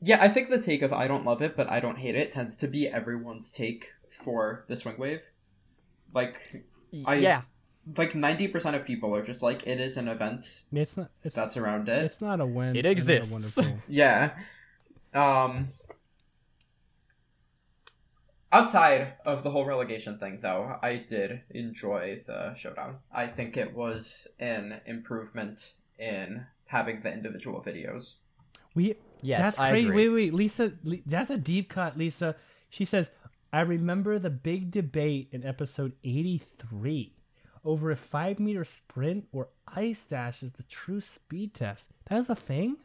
Yeah, 0.00 0.22
I 0.22 0.28
think 0.28 0.48
the 0.48 0.62
take 0.62 0.82
of 0.82 0.92
I 0.92 1.08
don't 1.08 1.24
love 1.24 1.42
it, 1.42 1.56
but 1.56 1.68
I 1.68 1.80
don't 1.80 1.98
hate 1.98 2.14
it 2.14 2.30
tends 2.30 2.54
to 2.58 2.68
be 2.68 2.86
everyone's 2.86 3.50
take 3.50 3.90
for 4.08 4.64
the 4.68 4.76
swing 4.76 4.96
wave. 4.96 5.22
Like, 6.14 6.64
I- 7.04 7.16
yeah, 7.16 7.42
like 7.96 8.14
ninety 8.14 8.46
percent 8.48 8.76
of 8.76 8.84
people 8.84 9.14
are 9.14 9.22
just 9.24 9.42
like, 9.42 9.66
it 9.66 9.80
is 9.80 9.96
an 9.96 10.08
event 10.08 10.62
It's 10.72 10.96
not. 10.96 11.10
It's, 11.24 11.34
that's 11.34 11.56
around 11.56 11.88
it. 11.88 12.04
it's 12.04 12.20
not 12.20 12.40
a 12.40 12.46
win. 12.46 12.76
It 12.76 12.86
exists. 12.86 13.58
Yeah. 13.88 14.32
Um. 15.14 15.68
Outside 18.52 19.14
of 19.24 19.44
the 19.44 19.50
whole 19.50 19.64
relegation 19.64 20.18
thing, 20.18 20.40
though, 20.42 20.76
I 20.82 20.96
did 20.96 21.42
enjoy 21.50 22.22
the 22.26 22.54
showdown. 22.54 22.96
I 23.14 23.28
think 23.28 23.56
it 23.56 23.74
was 23.76 24.26
an 24.40 24.80
improvement 24.86 25.74
in 26.00 26.46
having 26.66 27.00
the 27.02 27.12
individual 27.12 27.62
videos. 27.62 28.14
we 28.74 28.96
yes, 29.22 29.40
That's 29.42 29.58
I 29.58 29.70
crazy. 29.70 29.86
agree. 29.88 30.08
Wait, 30.08 30.14
wait, 30.32 30.34
Lisa. 30.34 30.72
That's 31.06 31.30
a 31.30 31.36
deep 31.36 31.68
cut, 31.68 31.96
Lisa. 31.96 32.34
She 32.70 32.84
says, 32.84 33.08
"I 33.52 33.60
remember 33.60 34.18
the 34.18 34.30
big 34.30 34.72
debate 34.72 35.28
in 35.30 35.44
episode 35.46 35.92
eighty-three 36.02 37.14
over 37.64 37.90
a 37.90 37.96
five-meter 37.96 38.64
sprint 38.64 39.26
or 39.32 39.48
ice 39.68 40.04
dash 40.08 40.42
is 40.42 40.52
the 40.52 40.62
true 40.64 41.00
speed 41.00 41.54
test. 41.54 41.88
That 42.08 42.16
was 42.16 42.28
a 42.30 42.34
thing. 42.34 42.76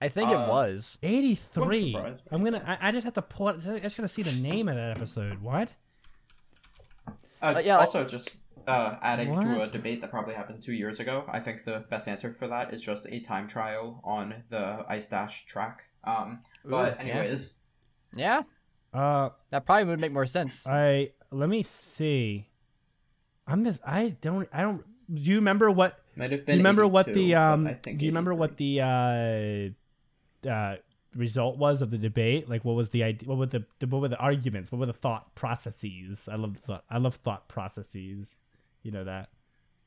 I 0.00 0.08
think 0.08 0.28
Uh, 0.30 0.32
it 0.34 0.48
was. 0.48 0.98
Eighty-three. 1.02 1.64
Wouldn't 1.66 1.92
surprise 1.92 2.16
me. 2.18 2.22
I'm 2.30 2.44
gonna. 2.44 2.62
I, 2.80 2.88
I 2.88 2.92
just 2.92 3.04
have 3.04 3.14
to 3.14 3.22
pull 3.22 3.48
it. 3.48 3.66
I 3.66 3.78
just 3.78 3.96
gotta 3.96 4.08
see 4.08 4.22
the 4.22 4.32
name 4.40 4.68
of 4.68 4.76
that 4.76 4.90
episode. 4.96 5.40
What? 5.40 5.70
Uh, 7.08 7.12
Uh, 7.56 7.58
yeah, 7.64 7.78
also, 7.78 8.04
just 8.04 8.36
uh, 8.66 8.96
adding 9.02 9.40
to 9.40 9.62
a 9.62 9.68
debate 9.68 10.00
that 10.02 10.10
probably 10.10 10.34
happened 10.34 10.60
two 10.62 10.72
years 10.72 11.00
ago, 11.00 11.24
I 11.28 11.40
think 11.40 11.64
the 11.64 11.84
best 11.88 12.08
answer 12.08 12.32
for 12.32 12.48
that 12.48 12.74
is 12.74 12.82
just 12.82 13.06
a 13.06 13.20
time 13.20 13.46
trial 13.48 14.00
on 14.04 14.42
the 14.50 14.84
Ice 14.88 15.06
Dash 15.06 15.46
track. 15.46 15.84
Um, 16.04 16.40
but, 16.64 16.94
Ooh, 17.00 17.06
yeah. 17.06 17.12
anyways, 17.12 17.54
Yeah, 18.14 18.42
Uh, 18.92 19.30
that 19.50 19.64
probably 19.66 19.84
would 19.84 20.00
make 20.00 20.12
more 20.12 20.26
sense. 20.26 20.66
I 20.68 21.12
let 21.30 21.48
me 21.48 21.62
see. 21.62 22.48
I'm 23.46 23.64
just. 23.64 23.80
I 23.86 24.08
don't. 24.20 24.48
I 24.52 24.62
don't. 24.62 24.82
Do 25.12 25.20
you 25.30 25.36
remember 25.36 25.70
what? 25.70 26.00
might 26.16 26.30
have 26.32 26.40
Do 26.40 26.46
been. 26.46 26.54
you 26.56 26.60
remember 26.60 26.86
what 26.86 27.12
the 27.12 27.34
um? 27.34 27.64
Do 27.82 27.90
you 28.04 28.10
remember 28.10 28.34
what 28.34 28.56
the 28.56 28.80
uh, 30.44 30.48
uh 30.48 30.76
result 31.14 31.56
was 31.56 31.82
of 31.82 31.90
the 31.90 31.98
debate? 31.98 32.48
Like, 32.48 32.64
what 32.64 32.74
was 32.74 32.90
the 32.90 33.02
idea? 33.04 33.28
What 33.28 33.38
were 33.38 33.46
the, 33.46 33.64
the 33.78 33.86
what 33.86 34.02
were 34.02 34.08
the 34.08 34.18
arguments? 34.18 34.72
What 34.72 34.78
were 34.78 34.86
the 34.86 34.92
thought 34.92 35.34
processes? 35.34 36.28
I 36.30 36.36
love 36.36 36.56
thought. 36.66 36.84
I 36.90 36.98
love 36.98 37.16
thought 37.16 37.48
processes. 37.48 38.36
You 38.82 38.92
know 38.92 39.04
that. 39.04 39.28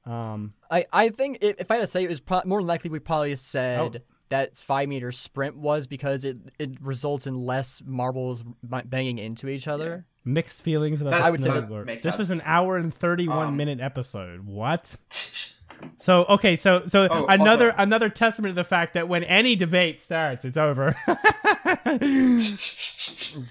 Um. 0.05 0.53
I, 0.71 0.85
I 0.93 1.09
think 1.09 1.39
i 1.41 1.55
if 1.57 1.69
I 1.69 1.75
had 1.75 1.81
to 1.81 1.87
say 1.87 2.03
it 2.03 2.09
was 2.09 2.19
pro- 2.21 2.41
more 2.45 2.59
than 2.61 2.67
likely 2.67 2.89
we 2.89 2.99
probably 2.99 3.35
said 3.35 3.97
Oh. 3.97 4.13
that 4.29 4.57
five 4.57 4.87
meter 4.87 5.11
sprint 5.11 5.57
was 5.57 5.87
because 5.87 6.23
it 6.23 6.37
it 6.57 6.81
results 6.81 7.27
in 7.27 7.45
less 7.45 7.83
marbles 7.85 8.43
banging 8.63 9.17
into 9.17 9.49
each 9.49 9.67
other. 9.67 10.05
Mixed 10.33 10.61
feelings 10.61 11.01
about. 11.01 11.13
I 11.13 11.29
would 11.31 11.41
say 11.41 11.49
that 11.49 11.69
makes 11.85 12.03
this 12.03 12.17
was 12.17 12.29
an 12.29 12.37
sense. 12.39 12.47
hour 12.47 12.77
and 12.77 12.93
thirty-one 12.93 13.47
Um, 13.49 13.57
minute 13.57 13.79
episode. 13.81 14.45
What? 14.45 14.95
So 15.95 16.25
okay, 16.25 16.57
so 16.57 16.83
so 16.87 17.07
Oh, 17.09 17.25
another 17.27 17.71
also- 17.71 17.83
another 17.83 18.09
testament 18.09 18.51
to 18.51 18.55
the 18.55 18.65
fact 18.67 18.95
that 18.95 19.07
when 19.07 19.23
any 19.23 19.55
debate 19.55 20.01
starts, 20.01 20.43
it's 20.43 20.57
over. 20.57 20.93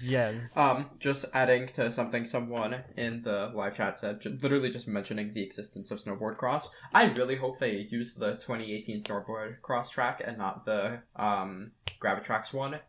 Yes. 0.01 0.55
Um, 0.57 0.89
just 0.99 1.25
adding 1.33 1.67
to 1.69 1.91
something 1.91 2.25
someone 2.25 2.75
in 2.97 3.21
the 3.23 3.51
live 3.55 3.75
chat 3.75 3.97
said, 3.99 4.21
ju- 4.21 4.37
literally 4.41 4.69
just 4.69 4.87
mentioning 4.87 5.33
the 5.33 5.41
existence 5.43 5.89
of 5.91 5.99
snowboard 5.99 6.37
cross. 6.37 6.69
I 6.93 7.05
really 7.05 7.35
hope 7.35 7.59
they 7.59 7.87
use 7.89 8.13
the 8.13 8.33
2018 8.33 9.01
snowboard 9.03 9.61
cross 9.61 9.89
track 9.89 10.21
and 10.25 10.37
not 10.37 10.65
the 10.65 10.99
um 11.15 11.71
Gravitrax 12.01 12.53
one, 12.53 12.79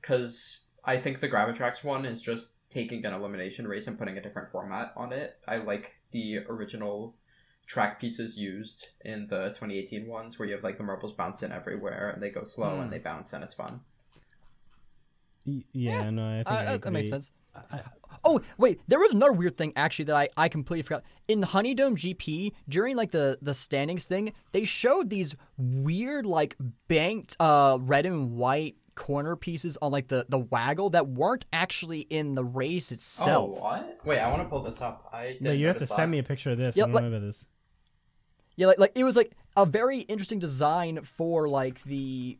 because 0.00 0.58
I 0.84 0.98
think 0.98 1.20
the 1.20 1.28
Gravitrax 1.28 1.84
one 1.84 2.04
is 2.06 2.20
just 2.22 2.54
taking 2.74 3.04
an 3.06 3.14
elimination 3.14 3.66
race 3.68 3.86
and 3.86 3.96
putting 3.98 4.18
a 4.18 4.20
different 4.22 4.50
format 4.50 4.92
on 4.96 5.12
it. 5.12 5.38
I 5.46 5.56
like 5.58 5.92
the 6.10 6.38
original 6.48 7.14
track 7.66 8.00
pieces 8.00 8.36
used 8.36 8.88
in 9.04 9.26
the 9.28 9.46
2018 9.48 10.06
ones 10.06 10.38
where 10.38 10.46
you 10.48 10.54
have 10.54 10.64
like 10.64 10.76
the 10.76 10.82
marbles 10.84 11.12
bouncing 11.12 11.52
everywhere 11.52 12.10
and 12.10 12.22
they 12.22 12.30
go 12.30 12.42
slow 12.44 12.74
Hmm. 12.76 12.82
and 12.82 12.92
they 12.92 12.98
bounce 12.98 13.32
and 13.32 13.42
it's 13.44 13.54
fun. 13.54 13.80
Y- 15.46 15.64
Yeah, 15.72 16.10
no, 16.10 16.26
I 16.26 16.36
think 16.38 16.46
Uh, 16.48 16.50
I 16.50 16.64
that- 16.64 16.82
that 16.82 16.90
makes 16.90 17.06
agree. 17.06 17.10
sense. 17.10 17.32
I- 17.54 17.82
Oh 18.26 18.40
wait, 18.56 18.80
there 18.86 18.98
was 18.98 19.12
another 19.12 19.32
weird 19.32 19.56
thing 19.58 19.72
actually 19.76 20.06
that 20.06 20.16
I, 20.16 20.28
I 20.36 20.48
completely 20.48 20.82
forgot. 20.82 21.02
In 21.28 21.42
Honeydome 21.42 21.94
GP 21.96 22.52
during 22.68 22.96
like 22.96 23.10
the 23.10 23.38
the 23.42 23.52
standings 23.52 24.06
thing, 24.06 24.32
they 24.52 24.64
showed 24.64 25.10
these 25.10 25.36
weird 25.58 26.24
like 26.24 26.56
banked 26.88 27.36
uh 27.38 27.76
red 27.80 28.06
and 28.06 28.32
white 28.36 28.76
corner 28.94 29.36
pieces 29.36 29.76
on 29.82 29.90
like 29.92 30.08
the 30.08 30.26
the 30.28 30.38
waggle 30.38 30.90
that 30.90 31.08
weren't 31.08 31.44
actually 31.52 32.00
in 32.00 32.34
the 32.34 32.44
race 32.44 32.92
itself. 32.92 33.56
Oh, 33.58 33.62
what? 33.62 34.00
Wait, 34.04 34.18
I 34.20 34.30
want 34.30 34.42
to 34.42 34.48
pull 34.48 34.62
this 34.62 34.80
up. 34.80 35.08
I 35.12 35.32
didn't 35.32 35.48
Wait, 35.48 35.56
you 35.58 35.66
have 35.66 35.78
to 35.78 35.86
send 35.86 35.98
that. 35.98 36.08
me 36.08 36.18
a 36.18 36.22
picture 36.22 36.50
of 36.50 36.58
this. 36.58 36.76
Yeah, 36.76 36.84
I 36.84 36.86
don't 36.86 36.94
like- 36.94 37.02
know 37.04 37.08
about 37.08 37.22
this. 37.22 37.44
Yeah, 38.56 38.68
like 38.68 38.78
like 38.78 38.92
it 38.94 39.02
was 39.04 39.16
like 39.16 39.32
a 39.56 39.66
very 39.66 40.00
interesting 40.00 40.38
design 40.38 41.00
for 41.02 41.48
like 41.48 41.82
the 41.84 42.38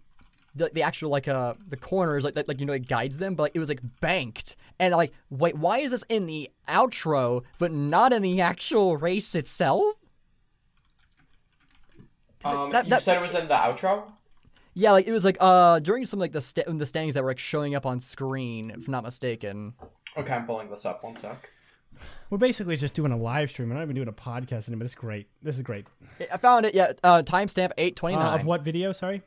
the, 0.55 0.70
the 0.72 0.82
actual 0.85 1.10
like 1.10 1.26
uh 1.26 1.55
the 1.66 1.76
corners 1.76 2.22
like 2.22 2.36
like, 2.36 2.47
like 2.47 2.60
you 2.60 2.66
know 2.66 2.72
it 2.72 2.86
guides 2.86 3.18
them, 3.18 3.35
but 3.35 3.43
like 3.44 3.52
it 3.56 3.59
was 3.59 3.68
like 3.68 3.81
banked 4.01 4.55
and 4.78 4.94
like 4.94 5.12
wait 5.31 5.56
why 5.59 5.78
is 5.78 5.90
this 5.90 6.05
in 6.09 6.26
the 6.26 6.48
outro 6.68 7.43
but 7.59 7.72
not 7.72 8.12
in 8.12 8.22
the 8.22 8.40
actual 8.40 8.97
race 8.97 9.35
itself? 9.35 9.97
Um, 12.44 12.70
that- 12.70 12.85
you 12.85 12.90
that- 12.90 13.02
said 13.02 13.16
it 13.16 13.22
was 13.22 13.35
in 13.35 13.48
the 13.48 13.55
outro. 13.55 14.05
Yeah, 14.74 14.90
like 14.92 15.06
it 15.06 15.12
was 15.12 15.24
like 15.24 15.36
uh 15.40 15.78
during 15.78 16.05
some 16.05 16.18
like 16.18 16.32
the 16.32 16.40
st- 16.40 16.66
the 16.78 16.86
standings 16.86 17.14
that 17.14 17.22
were 17.22 17.30
like 17.30 17.38
showing 17.38 17.74
up 17.74 17.86
on 17.86 18.01
screen, 18.01 18.70
if 18.70 18.88
not 18.88 19.05
mistaken. 19.05 19.74
Okay, 20.16 20.32
I'm 20.32 20.46
pulling 20.46 20.68
this 20.70 20.84
up. 20.84 21.02
One 21.05 21.14
sec. 21.14 21.51
We're 22.28 22.38
basically 22.38 22.74
just 22.74 22.94
doing 22.94 23.12
a 23.12 23.16
live 23.16 23.51
stream. 23.51 23.68
We're 23.68 23.76
not 23.76 23.82
even 23.84 23.94
doing 23.94 24.09
a 24.09 24.12
podcast 24.12 24.66
anymore. 24.68 24.82
This 24.84 24.92
is 24.92 24.96
great. 24.96 25.28
This 25.42 25.56
is 25.56 25.62
great. 25.62 25.86
I 26.32 26.36
found 26.38 26.66
it. 26.66 26.74
Yeah, 26.74 26.92
uh, 27.05 27.22
timestamp 27.22 27.70
eight 27.78 27.94
twenty 27.94 28.16
Uh, 28.16 28.34
of 28.34 28.44
what 28.44 28.62
video? 28.62 28.92
Sorry. 28.92 29.22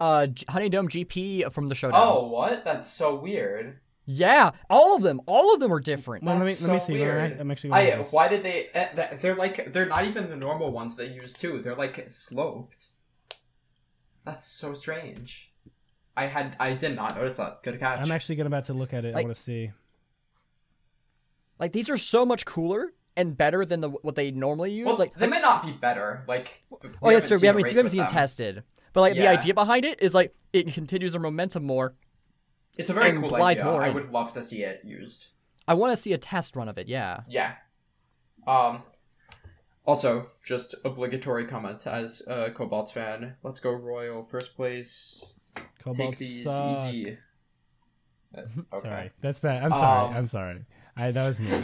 Uh, 0.00 0.26
G- 0.28 0.44
Honeydome 0.46 0.88
GP 0.88 1.52
from 1.52 1.66
the 1.68 1.74
showdown. 1.74 2.00
Oh, 2.04 2.26
what? 2.28 2.64
That's 2.64 2.88
so 2.90 3.16
weird. 3.16 3.78
yeah, 4.06 4.52
all 4.70 4.96
of 4.96 5.02
them, 5.02 5.20
all 5.26 5.52
of 5.52 5.60
them 5.60 5.72
are 5.72 5.80
different. 5.80 6.24
Well, 6.24 6.36
let 6.36 6.46
me 6.46 6.52
That's 6.52 6.62
let 6.62 6.72
me 6.72 6.78
so 6.80 6.86
see. 6.86 6.92
Weird. 6.94 7.38
I'm 7.40 7.50
actually. 7.50 7.70
gonna 7.70 8.02
I, 8.02 8.04
why 8.10 8.28
did 8.28 8.42
they? 8.42 8.68
th- 8.72 9.20
They're 9.20 9.34
like 9.36 9.72
they're 9.72 9.86
not 9.86 10.04
even 10.06 10.28
the 10.30 10.36
normal 10.36 10.70
ones 10.72 10.96
they 10.96 11.06
use 11.08 11.32
too. 11.34 11.60
They're 11.62 11.76
like 11.76 12.04
sloped. 12.08 12.86
That's 14.28 14.46
so 14.46 14.74
strange. 14.74 15.50
I 16.14 16.26
had 16.26 16.54
I 16.60 16.74
did 16.74 16.94
not 16.94 17.16
notice 17.16 17.38
that. 17.38 17.62
Good 17.62 17.80
catch. 17.80 18.04
I'm 18.04 18.12
actually 18.12 18.36
gonna 18.36 18.48
about 18.48 18.64
to 18.64 18.74
look 18.74 18.92
at 18.92 19.06
it. 19.06 19.14
I 19.14 19.22
want 19.22 19.34
to 19.34 19.42
see. 19.42 19.70
Like 21.58 21.72
these 21.72 21.88
are 21.88 21.96
so 21.96 22.26
much 22.26 22.44
cooler 22.44 22.92
and 23.16 23.34
better 23.34 23.64
than 23.64 23.80
the 23.80 23.88
what 23.88 24.16
they 24.16 24.30
normally 24.30 24.72
use. 24.72 24.84
well, 24.84 24.96
like, 24.96 25.14
they 25.14 25.22
like- 25.22 25.30
might 25.30 25.40
not 25.40 25.64
be 25.64 25.72
better. 25.72 26.24
Like 26.28 26.62
oh, 26.70 27.10
that's 27.10 27.26
true. 27.26 27.38
We 27.40 27.46
a 27.46 27.52
haven't, 27.52 27.62
race 27.62 27.72
we 27.72 27.76
haven't 27.78 27.90
seen 27.90 28.00
it 28.00 28.04
them. 28.04 28.12
tested, 28.12 28.62
but 28.92 29.00
like 29.00 29.14
the 29.14 29.28
idea 29.28 29.54
behind 29.54 29.86
it 29.86 30.02
is 30.02 30.14
like 30.14 30.34
it 30.52 30.72
continues 30.74 31.12
the 31.12 31.18
momentum 31.18 31.64
more. 31.64 31.94
It's 32.76 32.90
a 32.90 32.92
very 32.92 33.08
and 33.08 33.20
cool 33.20 33.30
glides 33.30 33.62
idea. 33.62 33.72
more 33.72 33.82
I 33.82 33.88
would 33.88 34.12
love 34.12 34.34
to 34.34 34.42
see 34.42 34.62
it 34.62 34.82
used. 34.84 35.28
I 35.66 35.72
want 35.72 35.96
to 35.96 35.96
see 35.96 36.12
a 36.12 36.18
test 36.18 36.54
run 36.54 36.68
of 36.68 36.76
it. 36.78 36.86
Yeah. 36.86 37.20
Yeah. 37.28 37.54
Um. 38.46 38.82
Also, 39.88 40.30
just 40.44 40.74
obligatory 40.84 41.46
comments 41.46 41.86
as 41.86 42.22
a 42.26 42.50
Kobalt 42.50 42.92
fan. 42.92 43.36
Let's 43.42 43.58
go 43.58 43.72
Royal, 43.72 44.22
first 44.22 44.54
place. 44.54 45.24
Kobalt 45.82 45.96
Take 45.96 46.18
these 46.18 46.44
suck. 46.44 46.88
easy. 46.88 47.16
Uh, 48.36 48.42
okay. 48.74 48.88
Sorry, 48.88 49.10
that's 49.22 49.40
bad. 49.40 49.64
I'm 49.64 49.72
sorry. 49.72 50.08
Um, 50.08 50.14
I'm 50.14 50.26
sorry. 50.26 50.66
I, 50.94 51.12
that 51.12 51.26
was 51.26 51.40
me. 51.40 51.62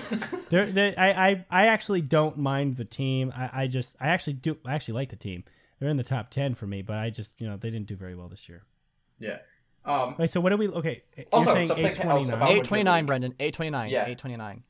they, 0.48 0.96
I, 0.96 1.28
I, 1.28 1.46
I 1.50 1.66
actually 1.66 2.00
don't 2.00 2.38
mind 2.38 2.78
the 2.78 2.86
team. 2.86 3.34
I, 3.36 3.50
I 3.52 3.66
just, 3.66 3.94
I 4.00 4.08
actually 4.08 4.32
do. 4.32 4.56
I 4.64 4.72
actually 4.72 4.94
like 4.94 5.10
the 5.10 5.16
team. 5.16 5.44
They're 5.78 5.90
in 5.90 5.98
the 5.98 6.02
top 6.02 6.30
ten 6.30 6.54
for 6.54 6.66
me, 6.66 6.80
but 6.80 6.96
I 6.96 7.10
just, 7.10 7.32
you 7.36 7.46
know, 7.46 7.58
they 7.58 7.68
didn't 7.68 7.86
do 7.86 7.96
very 7.96 8.14
well 8.14 8.28
this 8.28 8.48
year. 8.48 8.62
Yeah. 9.18 9.40
Um, 9.84 10.14
Wait, 10.18 10.30
so 10.30 10.40
what 10.40 10.48
do 10.48 10.56
we? 10.56 10.68
Okay. 10.68 11.02
Also, 11.30 11.62
something 11.64 11.84
else 11.84 12.28
about 12.28 12.48
829, 12.48 13.04
Brendan. 13.04 13.32
829. 13.38 13.90
Yeah. 13.90 13.98
829. 14.04 14.62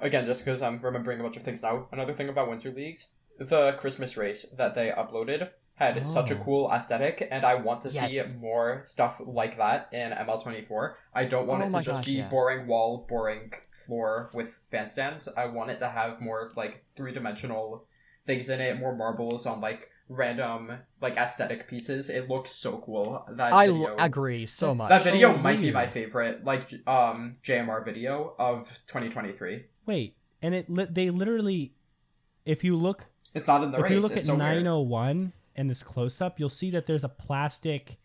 Again, 0.00 0.26
just 0.26 0.44
because 0.44 0.62
I'm 0.62 0.80
remembering 0.80 1.20
a 1.20 1.22
bunch 1.22 1.36
of 1.36 1.42
things 1.42 1.62
now. 1.62 1.88
Another 1.92 2.12
thing 2.14 2.28
about 2.28 2.48
Winter 2.48 2.70
Leagues, 2.70 3.06
the 3.38 3.72
Christmas 3.78 4.16
race 4.16 4.46
that 4.56 4.74
they 4.74 4.90
uploaded 4.90 5.50
had 5.74 6.04
such 6.06 6.30
a 6.32 6.34
Oh. 6.38 6.42
cool 6.44 6.70
aesthetic, 6.72 7.26
and 7.30 7.44
I 7.46 7.54
want 7.54 7.82
to 7.82 7.88
Yes. 7.90 8.12
see 8.32 8.36
more 8.38 8.82
stuff 8.84 9.20
like 9.24 9.56
that 9.58 9.88
in 9.92 10.12
ML24. 10.12 10.96
I 11.14 11.24
don't 11.24 11.46
want 11.46 11.62
Oh 11.62 11.66
it 11.66 11.70
to 11.70 11.76
just 11.82 11.98
gosh, 12.00 12.06
be 12.06 12.12
yeah. 12.14 12.28
boring 12.28 12.66
wall, 12.66 13.06
boring 13.08 13.52
floor 13.86 14.30
with 14.34 14.60
fan 14.70 14.86
stands. 14.86 15.28
I 15.36 15.46
want 15.46 15.70
it 15.70 15.78
to 15.78 15.88
have 15.88 16.20
more 16.20 16.50
like 16.56 16.84
three 16.96 17.12
dimensional 17.12 17.86
things 18.26 18.48
in 18.50 18.60
it, 18.60 18.78
more 18.78 18.94
marbles 18.94 19.46
on 19.46 19.60
like 19.60 19.88
random 20.08 20.78
like 21.00 21.16
aesthetic 21.16 21.68
pieces. 21.68 22.10
It 22.10 22.28
looks 22.28 22.50
so 22.50 22.78
cool. 22.84 23.24
That 23.30 23.52
I 23.52 23.66
video, 23.68 23.86
l- 23.88 23.96
agree 23.98 24.46
so 24.46 24.74
much. 24.74 24.88
that 24.88 25.02
video 25.04 25.32
so 25.32 25.38
might 25.38 25.60
be 25.60 25.70
my 25.70 25.86
favorite, 25.86 26.44
like 26.44 26.72
um 26.88 27.36
JMR 27.44 27.84
video 27.84 28.34
of 28.38 28.68
2023. 28.88 29.64
Wait, 29.88 30.14
and 30.42 30.54
it 30.54 30.70
li- 30.70 30.86
they 30.88 31.10
literally, 31.10 31.72
if 32.44 32.62
you 32.62 32.76
look, 32.76 33.06
It's 33.34 33.46
not 33.48 33.64
in 33.64 33.72
the 33.72 33.78
if 33.78 33.84
race. 33.84 33.92
you 33.92 34.00
look 34.00 34.12
it's 34.12 34.18
at 34.20 34.24
so 34.26 34.34
weird. 34.36 34.62
901 34.64 35.32
and 35.56 35.68
this 35.70 35.82
close 35.82 36.20
up, 36.20 36.38
you'll 36.38 36.48
see 36.50 36.70
that 36.70 36.86
there's 36.86 37.02
a 37.04 37.08
plastic 37.08 37.96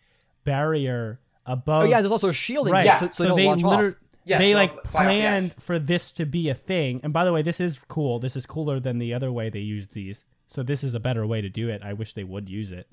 barrier 0.46 1.20
above. 1.46 1.84
Oh 1.84 1.86
yeah, 1.86 2.00
there's 2.02 2.12
also 2.12 2.32
shielding. 2.32 2.74
right. 2.74 2.86
yeah, 2.86 3.00
so, 3.00 3.10
so, 3.10 3.24
they 3.24 3.28
don't 3.28 3.38
they 3.38 3.46
launch 3.46 3.64
liter- 3.64 3.88
off. 3.90 3.96
Yeah, 4.26 4.38
they 4.40 4.54
so 4.54 4.58
like 4.58 4.70
they'll 4.70 4.78
off 4.80 4.84
the 4.84 4.88
planned 4.90 5.56
for 5.60 5.78
this 5.80 6.14
to 6.14 6.26
be 6.26 6.48
a 6.48 6.56
thing. 6.56 7.02
And 7.04 7.12
by 7.12 7.26
the 7.26 7.34
way, 7.34 7.42
this 7.42 7.60
is 7.60 7.78
cool. 7.90 8.20
This 8.20 8.38
is 8.38 8.46
cooler 8.46 8.80
than 8.80 8.98
the 8.98 9.14
other 9.14 9.32
way 9.34 9.50
they 9.50 9.60
used 9.60 9.92
these. 9.92 10.24
So 10.48 10.64
this 10.64 10.82
is 10.84 10.94
a 10.94 11.00
better 11.02 11.28
way 11.28 11.42
to 11.42 11.50
do 11.50 11.68
it. 11.68 11.82
I 11.84 11.92
wish 11.92 12.14
they 12.14 12.24
would 12.24 12.48
use 12.48 12.72
it. 12.72 12.90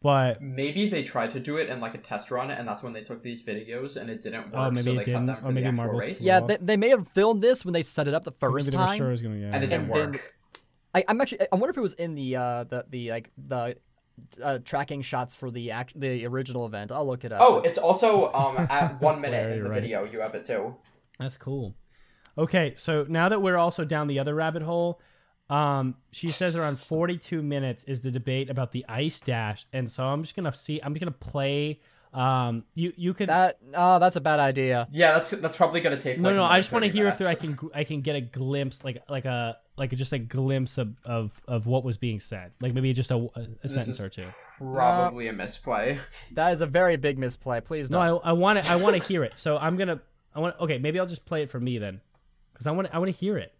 But 0.00 0.40
Maybe 0.40 0.88
they 0.88 1.02
tried 1.02 1.32
to 1.32 1.40
do 1.40 1.56
it 1.56 1.68
in 1.68 1.80
like 1.80 1.94
a 1.94 1.98
test 1.98 2.30
run, 2.30 2.50
and 2.52 2.68
that's 2.68 2.82
when 2.84 2.92
they 2.92 3.02
took 3.02 3.22
these 3.22 3.42
videos, 3.42 3.96
and 3.96 4.08
it 4.08 4.22
didn't 4.22 4.44
work. 4.52 4.54
Oh, 4.54 4.70
maybe 4.70 4.84
so 4.84 4.92
it 4.92 4.96
they 4.98 5.04
didn't, 5.04 5.26
cut 5.26 5.34
them 5.34 5.44
or 5.44 5.48
for 5.48 5.52
maybe 5.52 5.62
the 5.62 5.68
actual 5.70 5.84
Marbles 5.84 6.02
race. 6.04 6.20
Yeah, 6.22 6.40
they, 6.40 6.56
they 6.60 6.76
may 6.76 6.88
have 6.90 7.08
filmed 7.08 7.42
this 7.42 7.64
when 7.64 7.74
they 7.74 7.82
set 7.82 8.06
it 8.06 8.14
up 8.14 8.24
the 8.24 8.30
maybe 8.30 8.52
first 8.52 8.70
they 8.70 8.76
were 8.78 8.84
time. 8.84 8.96
sure 8.96 9.08
it 9.08 9.10
was 9.10 9.22
gonna. 9.22 9.36
Yeah, 9.36 9.50
and 9.52 9.64
it 9.64 9.70
yeah. 9.70 9.78
didn't 9.78 9.92
And 9.92 9.94
then- 9.94 10.10
work. 10.12 10.34
I, 10.94 11.04
I'm 11.08 11.20
actually. 11.20 11.40
I 11.52 11.56
wonder 11.56 11.70
if 11.70 11.76
it 11.76 11.80
was 11.82 11.92
in 11.94 12.14
the 12.14 12.36
uh 12.36 12.64
the 12.64 12.84
the 12.88 13.10
like 13.10 13.30
the 13.36 13.76
uh, 14.42 14.58
tracking 14.64 15.02
shots 15.02 15.34
for 15.36 15.50
the 15.50 15.70
act 15.72 15.98
the 15.98 16.24
original 16.26 16.64
event. 16.64 16.92
I'll 16.92 17.06
look 17.06 17.24
it 17.24 17.32
up. 17.32 17.40
Oh, 17.42 17.58
it's 17.58 17.76
also 17.76 18.32
um 18.32 18.56
at 18.70 19.00
one 19.00 19.20
minute 19.20 19.36
Yeah, 19.36 19.48
in 19.50 19.54
you're 19.56 19.64
the 19.64 19.70
right. 19.70 19.82
video. 19.82 20.04
You 20.04 20.20
have 20.20 20.34
it 20.34 20.44
too. 20.44 20.76
That's 21.18 21.36
cool. 21.36 21.74
Okay, 22.38 22.74
so 22.76 23.04
now 23.08 23.28
that 23.28 23.42
we're 23.42 23.56
also 23.58 23.84
down 23.84 24.06
the 24.06 24.18
other 24.20 24.34
rabbit 24.34 24.62
hole, 24.62 25.00
um, 25.50 25.94
she 26.12 26.28
says 26.28 26.56
around 26.56 26.78
42 26.80 27.42
minutes 27.42 27.84
is 27.84 28.00
the 28.00 28.10
debate 28.10 28.50
about 28.50 28.72
the 28.72 28.84
ice 28.88 29.20
dash, 29.20 29.66
and 29.72 29.90
so 29.90 30.04
I'm 30.04 30.22
just 30.22 30.36
gonna 30.36 30.54
see. 30.54 30.80
I'm 30.82 30.92
just 30.94 31.00
gonna 31.00 31.12
play. 31.12 31.80
Um, 32.12 32.64
you 32.74 32.92
you 32.96 33.12
could. 33.14 33.28
that. 33.28 33.58
Oh, 33.74 33.98
that's 33.98 34.16
a 34.16 34.20
bad 34.20 34.40
idea. 34.40 34.86
Yeah, 34.90 35.12
that's 35.12 35.30
that's 35.30 35.56
probably 35.56 35.80
gonna 35.80 36.00
take. 36.00 36.18
no, 36.18 36.28
like, 36.28 36.36
no. 36.36 36.44
I 36.44 36.58
just 36.58 36.72
want 36.72 36.84
to 36.84 36.88
30 36.90 36.98
hear 36.98 37.08
if 37.08 37.20
I 37.22 37.34
can 37.34 37.58
I 37.74 37.84
can 37.84 38.00
get 38.00 38.16
a 38.16 38.20
glimpse, 38.20 38.82
like 38.82 39.02
like 39.08 39.26
a 39.26 39.58
like 39.76 39.90
just 39.92 40.12
a 40.12 40.18
glimpse 40.18 40.78
of 40.78 40.96
of, 41.04 41.40
of 41.46 41.66
what 41.66 41.84
was 41.84 41.96
being 41.98 42.18
said, 42.18 42.52
like 42.60 42.72
maybe 42.74 42.92
just 42.94 43.10
a, 43.10 43.16
a, 43.16 43.46
a 43.62 43.68
sentence 43.68 43.88
is- 43.88 44.00
or 44.00 44.08
two. 44.08 44.26
Probably 44.58 45.28
a 45.28 45.32
misplay. 45.32 45.98
That 46.32 46.52
is 46.52 46.60
a 46.62 46.66
very 46.66 46.96
big 46.96 47.18
misplay. 47.18 47.60
Please 47.60 47.90
No, 47.90 47.98
don't. 48.02 48.24
I, 48.24 48.30
I 48.30 48.32
want 48.32 48.60
to 48.62 48.70
I 48.70 48.76
want 48.76 49.00
to 49.00 49.06
hear 49.06 49.22
it. 49.22 49.34
So 49.36 49.56
I'm 49.56 49.76
gonna 49.76 50.00
I 50.34 50.40
want 50.40 50.58
okay 50.60 50.78
maybe 50.78 50.98
I'll 50.98 51.06
just 51.06 51.24
play 51.26 51.42
it 51.42 51.50
for 51.50 51.60
me 51.60 51.78
then, 51.78 52.00
because 52.52 52.66
I 52.66 52.70
want 52.72 52.88
I 52.92 52.98
want 52.98 53.14
to 53.14 53.16
hear 53.18 53.38
it. 53.38 53.52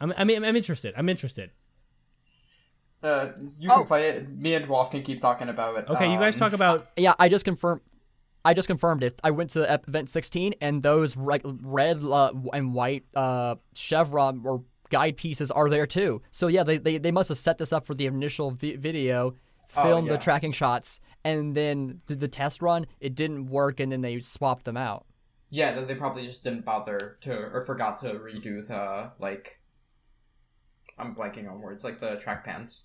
I'm 0.00 0.12
I 0.16 0.24
mean 0.24 0.44
I'm 0.44 0.56
interested. 0.56 0.94
I'm 0.96 1.08
interested. 1.08 1.50
Uh, 3.02 3.30
you 3.58 3.70
Oh. 3.70 3.76
can 3.78 3.86
play 3.86 4.08
it. 4.10 4.28
Me 4.30 4.54
and 4.54 4.66
Wolf 4.68 4.90
can 4.90 5.02
keep 5.02 5.20
talking 5.20 5.48
about 5.48 5.78
it. 5.78 5.88
Okay, 5.88 6.12
you 6.12 6.18
guys 6.18 6.34
Um, 6.34 6.40
talk 6.40 6.52
about 6.52 6.86
yeah, 6.96 7.14
I 7.18 7.28
just 7.28 7.44
confirmed. 7.44 7.80
I 8.44 8.54
just 8.54 8.68
confirmed 8.68 9.02
it. 9.02 9.20
I 9.22 9.30
went 9.32 9.50
to 9.50 9.70
ep- 9.70 9.86
event 9.88 10.08
16, 10.08 10.54
and 10.62 10.82
those 10.82 11.16
like 11.16 11.42
red 11.44 12.02
uh, 12.02 12.32
and 12.54 12.72
white 12.74 13.04
uh, 13.14 13.56
chevron 13.74 14.42
or 14.46 14.64
guide 14.88 15.16
pieces 15.18 15.50
are 15.50 15.68
there 15.68 15.86
too. 15.86 16.22
So 16.30 16.46
yeah, 16.48 16.62
they, 16.62 16.78
they, 16.78 16.96
they 16.98 17.10
must 17.10 17.28
have 17.28 17.36
set 17.38 17.58
this 17.58 17.70
up 17.72 17.86
for 17.86 17.94
the 17.94 18.06
initial 18.06 18.50
vi- 18.50 18.76
video, 18.76 19.34
Oh, 19.76 19.82
filmed 19.82 20.08
yeah. 20.08 20.14
the 20.14 20.18
tracking 20.18 20.52
shots, 20.52 21.00
and 21.22 21.54
then 21.54 22.00
did 22.06 22.18
the 22.20 22.28
test 22.28 22.60
run. 22.62 22.86
It 22.98 23.14
didn't 23.14 23.46
work, 23.46 23.78
and 23.78 23.92
then 23.92 24.00
they 24.00 24.18
swapped 24.20 24.64
them 24.64 24.76
out. 24.76 25.06
Yeah, 25.50 25.74
then 25.74 25.86
they 25.86 25.94
probably 25.94 26.26
just 26.26 26.42
didn't 26.42 26.64
bother 26.64 27.18
to 27.20 27.32
or 27.32 27.62
forgot 27.64 28.00
to 28.00 28.08
redo 28.14 28.66
the 28.66 29.12
like. 29.18 29.58
I'm 31.00 31.14
blanking 31.14 31.50
on 31.50 31.60
words 31.60 31.84
like 31.84 32.00
the 32.00 32.16
track 32.16 32.44
pans. 32.44 32.82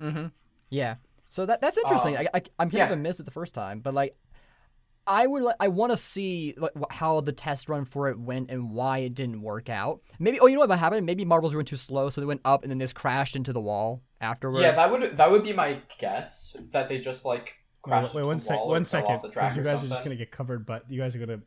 Mm-hmm. 0.00 0.26
Yeah. 0.70 0.96
So 1.28 1.46
that 1.46 1.60
that's 1.60 1.78
interesting. 1.78 2.16
Um, 2.16 2.26
I, 2.34 2.38
I 2.38 2.42
I'm 2.58 2.70
kind 2.70 2.78
yeah. 2.78 2.86
of 2.86 2.92
a 2.92 2.96
miss 2.96 3.20
it 3.20 3.24
the 3.24 3.30
first 3.30 3.54
time, 3.54 3.80
but 3.80 3.94
like, 3.94 4.16
I 5.06 5.26
would 5.26 5.42
like 5.42 5.56
I 5.60 5.68
want 5.68 5.92
to 5.92 5.96
see 5.96 6.54
like 6.56 6.72
how 6.90 7.20
the 7.20 7.32
test 7.32 7.68
run 7.68 7.84
for 7.84 8.08
it 8.08 8.18
went 8.18 8.50
and 8.50 8.72
why 8.72 8.98
it 8.98 9.14
didn't 9.14 9.42
work 9.42 9.68
out. 9.68 10.00
Maybe 10.18 10.40
oh 10.40 10.46
you 10.46 10.56
know 10.56 10.64
what 10.64 10.78
happened? 10.78 11.06
Maybe 11.06 11.24
marbles 11.24 11.54
went 11.54 11.68
too 11.68 11.76
slow, 11.76 12.10
so 12.10 12.20
they 12.20 12.26
went 12.26 12.40
up 12.44 12.62
and 12.62 12.70
then 12.70 12.78
this 12.78 12.92
crashed 12.92 13.36
into 13.36 13.52
the 13.52 13.60
wall 13.60 14.02
afterward. 14.20 14.60
Yeah, 14.60 14.72
that 14.72 14.90
would 14.90 15.16
that 15.16 15.30
would 15.30 15.42
be 15.42 15.52
my 15.52 15.80
guess 15.98 16.56
that 16.70 16.88
they 16.88 16.98
just 16.98 17.24
like 17.24 17.54
wait, 17.86 17.90
crashed 17.90 18.14
wait 18.14 18.20
into 18.20 18.28
one 18.28 18.38
the 18.38 18.44
sec 18.44 18.56
wall 18.56 18.68
one 18.68 18.82
or 18.82 18.84
second 18.84 19.14
off 19.14 19.22
the 19.22 19.30
track 19.30 19.54
because 19.54 19.56
you 19.56 19.62
or 19.62 19.74
guys 19.74 19.84
are 19.84 19.88
just 19.88 20.04
gonna 20.04 20.16
get 20.16 20.30
covered, 20.30 20.66
but 20.66 20.90
you 20.90 21.00
guys 21.00 21.14
are 21.14 21.18
gonna 21.18 21.40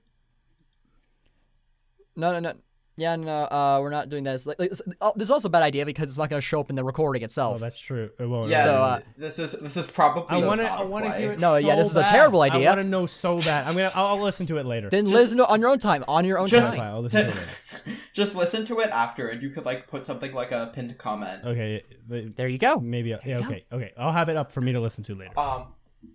no 2.16 2.34
no 2.34 2.40
no. 2.40 2.54
Yeah, 2.98 3.16
no, 3.16 3.44
uh, 3.46 3.80
we're 3.82 3.90
not 3.90 4.10
doing 4.10 4.24
this. 4.26 4.46
Like, 4.46 4.60
like, 4.60 4.70
this 4.70 4.82
oh, 5.00 5.14
this 5.16 5.28
is 5.28 5.32
also 5.32 5.48
a 5.48 5.52
bad 5.52 5.64
idea 5.64 5.86
because 5.86 6.10
it's 6.10 6.18
not 6.18 6.30
going 6.30 6.42
to 6.42 6.46
show 6.46 6.60
up 6.60 6.70
in 6.70 6.76
the 6.76 6.84
recording 6.84 7.24
itself. 7.24 7.56
Oh, 7.56 7.60
that's 7.60 7.80
true. 7.80 8.10
It 8.20 8.26
won't. 8.26 8.48
Yeah, 8.50 8.64
So, 8.66 8.74
uh, 8.74 9.00
this 9.18 9.40
is 9.40 9.54
this 9.54 9.78
is 9.78 9.86
probably. 9.88 10.26
I 10.30 10.46
want 10.46 10.60
to. 10.60 10.68
I 10.70 10.84
want 10.84 11.06
to 11.06 11.14
hear 11.14 11.32
it. 11.32 11.40
No, 11.40 11.56
yeah, 11.56 11.74
so 11.76 11.80
this 11.80 11.90
is 11.92 11.96
a 11.98 12.04
terrible 12.04 12.42
idea. 12.42 12.68
I 12.68 12.76
want 12.76 12.82
to 12.84 12.88
know 12.88 13.06
so 13.06 13.38
bad. 13.38 13.68
I'm 13.70 13.76
gonna. 13.76 13.92
I'll, 13.96 14.08
I'll 14.18 14.22
listen 14.22 14.46
to 14.48 14.58
it 14.58 14.66
later. 14.66 14.90
then 14.90 15.06
just- 15.06 15.14
listen 15.14 15.38
to 15.38 15.48
on 15.48 15.62
your 15.62 15.70
own 15.70 15.80
time, 15.80 16.04
on 16.08 16.26
your 16.26 16.38
own 16.38 16.48
Just, 16.48 16.76
time. 16.76 16.82
I'll 16.82 17.02
listen 17.02 17.26
to 17.28 17.32
to- 17.32 17.38
it 17.38 17.88
later. 17.88 18.00
just 18.14 18.36
listen 18.36 18.66
to 18.66 18.80
it 18.82 18.90
after, 18.90 19.30
and 19.30 19.42
you 19.42 19.50
could 19.52 19.66
like 19.66 19.88
put 19.88 20.04
something 20.06 20.34
like 20.34 20.52
a 20.52 20.70
pinned 20.74 20.98
comment. 20.98 21.44
Okay. 21.46 21.84
the- 22.08 22.32
There 22.36 22.50
you 22.50 22.58
go. 22.58 22.78
Maybe. 22.80 23.10
Yeah. 23.10 23.20
you 23.26 23.34
go. 23.40 23.46
Okay. 23.48 23.66
Okay. 23.72 23.92
I'll 23.98 24.12
have 24.14 24.28
it 24.30 24.36
up 24.38 24.52
for 24.52 24.62
me 24.62 24.74
to 24.74 24.82
listen 24.82 25.04
to 25.06 25.16
later. 25.16 25.40
Um, 25.40 25.68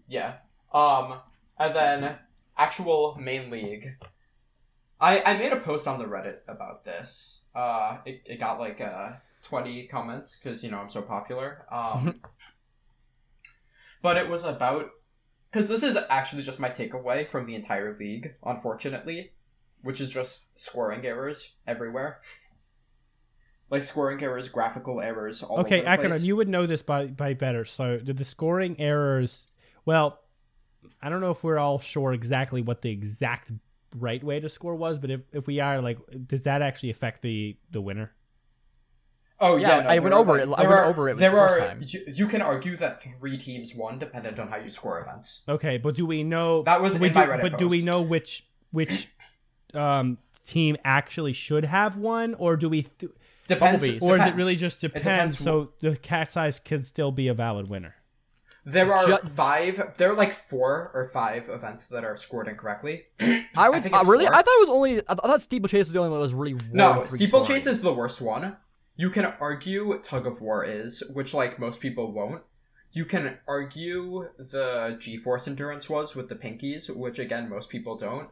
yeah. 0.09 0.35
Um, 0.75 1.15
and 1.59 1.75
then 1.75 2.17
actual 2.59 3.17
main 3.19 3.51
league. 3.51 3.97
I 5.01 5.21
I 5.23 5.37
made 5.37 5.53
a 5.53 5.61
post 5.61 5.87
on 5.87 5.99
the 5.99 6.05
Reddit 6.05 6.39
about 6.49 6.85
this. 6.85 7.41
Uh, 7.55 7.99
it, 8.05 8.23
it 8.27 8.41
got 8.41 8.59
like 8.59 8.81
uh 8.81 9.13
20 9.45 9.87
comments 9.87 10.39
because 10.39 10.63
you 10.63 10.71
know 10.71 10.79
I'm 10.79 10.89
so 10.89 11.03
popular. 11.03 11.67
Um, 11.71 12.15
but 14.03 14.17
it 14.17 14.29
was 14.29 14.45
about 14.45 14.91
because 15.51 15.69
this 15.69 15.83
is 15.83 15.97
actually 16.11 16.43
just 16.43 16.59
my 16.59 16.69
takeaway 16.69 17.27
from 17.27 17.47
the 17.47 17.55
entire 17.55 17.97
league, 17.99 18.35
unfortunately, 18.45 19.33
which 19.83 20.01
is 20.01 20.11
just 20.11 20.59
scoring 20.59 21.05
errors 21.07 21.53
everywhere. 21.67 22.21
Like 23.71 23.83
scoring 23.83 24.23
errors, 24.23 24.49
graphical 24.49 25.01
errors, 25.01 25.43
all 25.43 25.61
okay, 25.61 25.85
over 25.85 26.09
place. 26.09 26.23
you 26.23 26.37
would 26.37 26.49
know 26.49 26.67
this 26.67 26.83
by 26.83 27.07
by 27.07 27.35
better. 27.35 27.65
So 27.65 27.99
did 27.99 28.17
the 28.17 28.25
scoring 28.25 28.77
errors? 28.79 29.49
Well, 29.85 30.21
I 31.03 31.09
don't 31.09 31.21
know 31.21 31.31
if 31.31 31.43
we're 31.43 31.59
all 31.59 31.81
sure 31.81 32.13
exactly 32.13 32.63
what 32.63 32.83
the 32.83 32.91
exact 32.91 33.51
right 33.99 34.23
way 34.23 34.41
to 34.41 34.49
score 34.49 34.75
was, 34.75 34.99
but 34.99 35.11
if 35.11 35.21
if 35.33 35.47
we 35.47 35.61
are, 35.61 35.81
like, 35.81 35.99
does 36.27 36.43
that 36.43 36.63
actually 36.63 36.91
affect 36.91 37.23
the 37.23 37.57
the 37.71 37.81
winner? 37.81 38.13
Oh 39.39 39.57
Yeah, 39.57 39.69
yeah, 39.79 39.83
no, 39.83 39.89
I 39.89 39.95
there 39.95 40.03
went 40.03 40.15
are, 40.15 40.19
over 40.21 40.33
like- 40.33 40.43
it- 40.61 40.65
I 40.65 40.69
went 40.69 40.73
are- 40.81 40.85
over 40.87 41.09
it 41.11 41.17
There 41.19 41.31
the 41.31 41.37
first 41.37 41.55
are 41.55 41.59
time. 41.59 41.83
you, 41.85 42.05
you 42.07 42.27
can 42.27 42.41
argue 42.41 42.75
that 42.79 43.03
three 43.03 43.37
teams 43.37 43.75
won 43.75 43.99
dependent 43.99 44.39
on 44.39 44.49
how 44.49 44.57
you 44.57 44.71
score 44.71 44.99
events. 45.03 45.43
Okay, 45.47 45.77
but 45.77 45.95
do 45.95 46.07
we 46.07 46.23
know 46.23 46.63
That 46.63 46.81
was 46.81 46.99
we 46.99 47.09
in 47.09 47.13
my 47.15 47.27
do- 47.27 47.33
Reddit 47.33 47.43
But 47.43 47.59
do 47.59 47.69
we 47.69 47.83
know 47.83 48.01
which 48.01 48.47
which 48.71 49.09
um 49.75 50.19
team 50.45 50.77
actually 50.85 51.33
should 51.35 51.65
have 51.65 51.97
won, 51.97 52.35
or 52.35 52.57
do 52.57 52.69
we? 52.69 52.83
Th- 52.83 53.11
Depends. 53.49 53.83
Bumblebees. 53.83 54.03
or 54.03 54.19
is 54.19 54.25
it 54.27 54.35
really 54.37 54.57
just 54.57 54.81
depends 54.81 55.05
depends? 55.05 55.39
So 55.39 55.73
the 55.81 55.97
cat 55.97 56.33
size 56.33 56.59
can 56.59 56.83
still 56.83 57.13
be 57.13 57.29
a 57.29 57.35
valid 57.35 57.69
winner. 57.69 57.96
There 58.69 58.93
are 58.93 59.07
Ju- 59.07 59.29
five. 59.29 59.95
There 59.97 60.11
are 60.11 60.17
like 60.17 60.33
four 60.33 60.91
or 60.93 61.09
five 61.13 61.49
events 61.49 61.87
that 61.87 62.05
are 62.05 62.17
scored 62.17 62.49
incorrectly. 62.49 63.05
I 63.57 63.71
was 63.71 63.85
think 63.85 63.95
uh, 63.95 64.03
really. 64.05 64.27
four. 64.27 64.35
I 64.35 64.39
thought 64.43 64.57
it 64.57 64.61
was 64.61 64.69
only. 64.69 65.01
I 65.09 65.15
thought 65.15 65.41
Steeplechase 65.41 65.87
was 65.87 65.93
the 65.93 66.01
only 66.01 66.11
one 66.11 66.19
that 66.19 66.25
was 66.25 66.35
really. 66.35 66.57
No, 66.73 67.07
steeplechase 67.07 67.69
is 67.69 67.81
the 67.81 67.93
worst 67.93 68.21
one. 68.21 68.57
You 68.97 69.11
can 69.11 69.25
argue 69.41 69.97
tug 70.03 70.27
of 70.27 70.41
war 70.41 70.65
is, 70.65 71.01
which 71.13 71.33
like 71.33 71.61
most 71.61 71.81
people 71.81 72.11
won't. 72.11 72.43
You 72.91 73.05
can 73.05 73.39
argue 73.47 74.31
the 74.37 74.97
G-force 74.99 75.47
endurance 75.47 75.89
was 75.89 76.17
with 76.17 76.29
the 76.29 76.35
pinkies, 76.35 76.89
which 76.91 77.21
again 77.21 77.49
most 77.49 77.69
people 77.69 77.97
don't. 77.97 78.31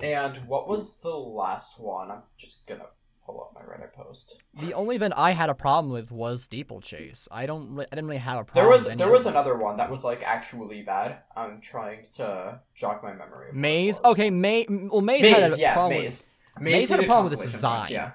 And 0.00 0.36
what 0.48 0.68
was 0.68 0.96
the 0.96 1.10
last 1.10 1.78
one? 1.78 2.10
I'm 2.10 2.22
just 2.36 2.66
gonna 2.66 2.86
pull 3.26 3.42
up 3.42 3.52
my 3.54 3.62
Reddit 3.62 3.92
post. 3.92 4.42
The 4.54 4.72
only 4.74 4.96
event 4.96 5.14
I 5.16 5.32
had 5.32 5.50
a 5.50 5.54
problem 5.54 5.92
with 5.92 6.10
was 6.10 6.44
Steeplechase. 6.44 7.28
I 7.30 7.46
don't. 7.46 7.78
I 7.80 7.84
didn't 7.84 8.06
really 8.06 8.20
have 8.20 8.38
a 8.38 8.44
problem. 8.44 8.62
There 8.64 8.72
was 8.72 8.86
with 8.86 8.98
there 8.98 9.10
was 9.10 9.26
another 9.26 9.56
one 9.56 9.76
that 9.78 9.90
was 9.90 10.04
like 10.04 10.22
actually 10.22 10.82
bad. 10.82 11.18
I'm 11.36 11.60
trying 11.60 12.06
to 12.14 12.60
jog 12.74 13.02
my 13.02 13.12
memory. 13.12 13.48
of 13.48 13.54
what 13.54 13.56
it 13.56 13.60
Maze. 13.60 14.00
Okay, 14.04 14.30
Maze. 14.30 14.66
Well, 14.68 15.00
Maze, 15.02 15.22
Maze, 15.22 15.34
had 15.34 15.52
a 15.52 15.58
yeah, 15.58 15.74
problem. 15.74 16.00
Maze. 16.02 16.22
Maze 16.60 16.72
Maze 16.72 16.88
had 16.90 17.00
a 17.00 17.06
problem 17.06 17.24
with 17.24 17.32
its 17.34 17.42
consolation 17.42 17.70
points, 17.78 17.88
design. 17.88 18.12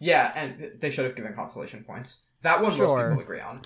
Yeah, 0.00 0.32
yeah, 0.32 0.32
and 0.34 0.80
they 0.80 0.90
should 0.90 1.04
have 1.04 1.14
given 1.14 1.34
consolation 1.34 1.84
points. 1.84 2.18
That 2.42 2.56
one 2.56 2.70
most 2.70 2.76
Sure. 2.76 3.08
people 3.10 3.22
agree 3.22 3.40
on. 3.40 3.60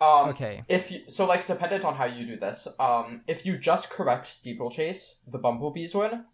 Um, 0.00 0.28
Okay. 0.30 0.62
If 0.68 0.90
you, 0.92 1.00
so, 1.08 1.26
like, 1.26 1.46
dependent 1.46 1.84
on 1.84 1.94
how 1.94 2.04
you 2.04 2.26
do 2.26 2.36
this, 2.36 2.68
um, 2.78 3.22
if 3.26 3.46
you 3.46 3.56
just 3.56 3.88
correct 3.88 4.26
steeplechase, 4.26 5.16
the 5.26 5.38
bumblebees 5.38 5.94
win. 5.94 6.24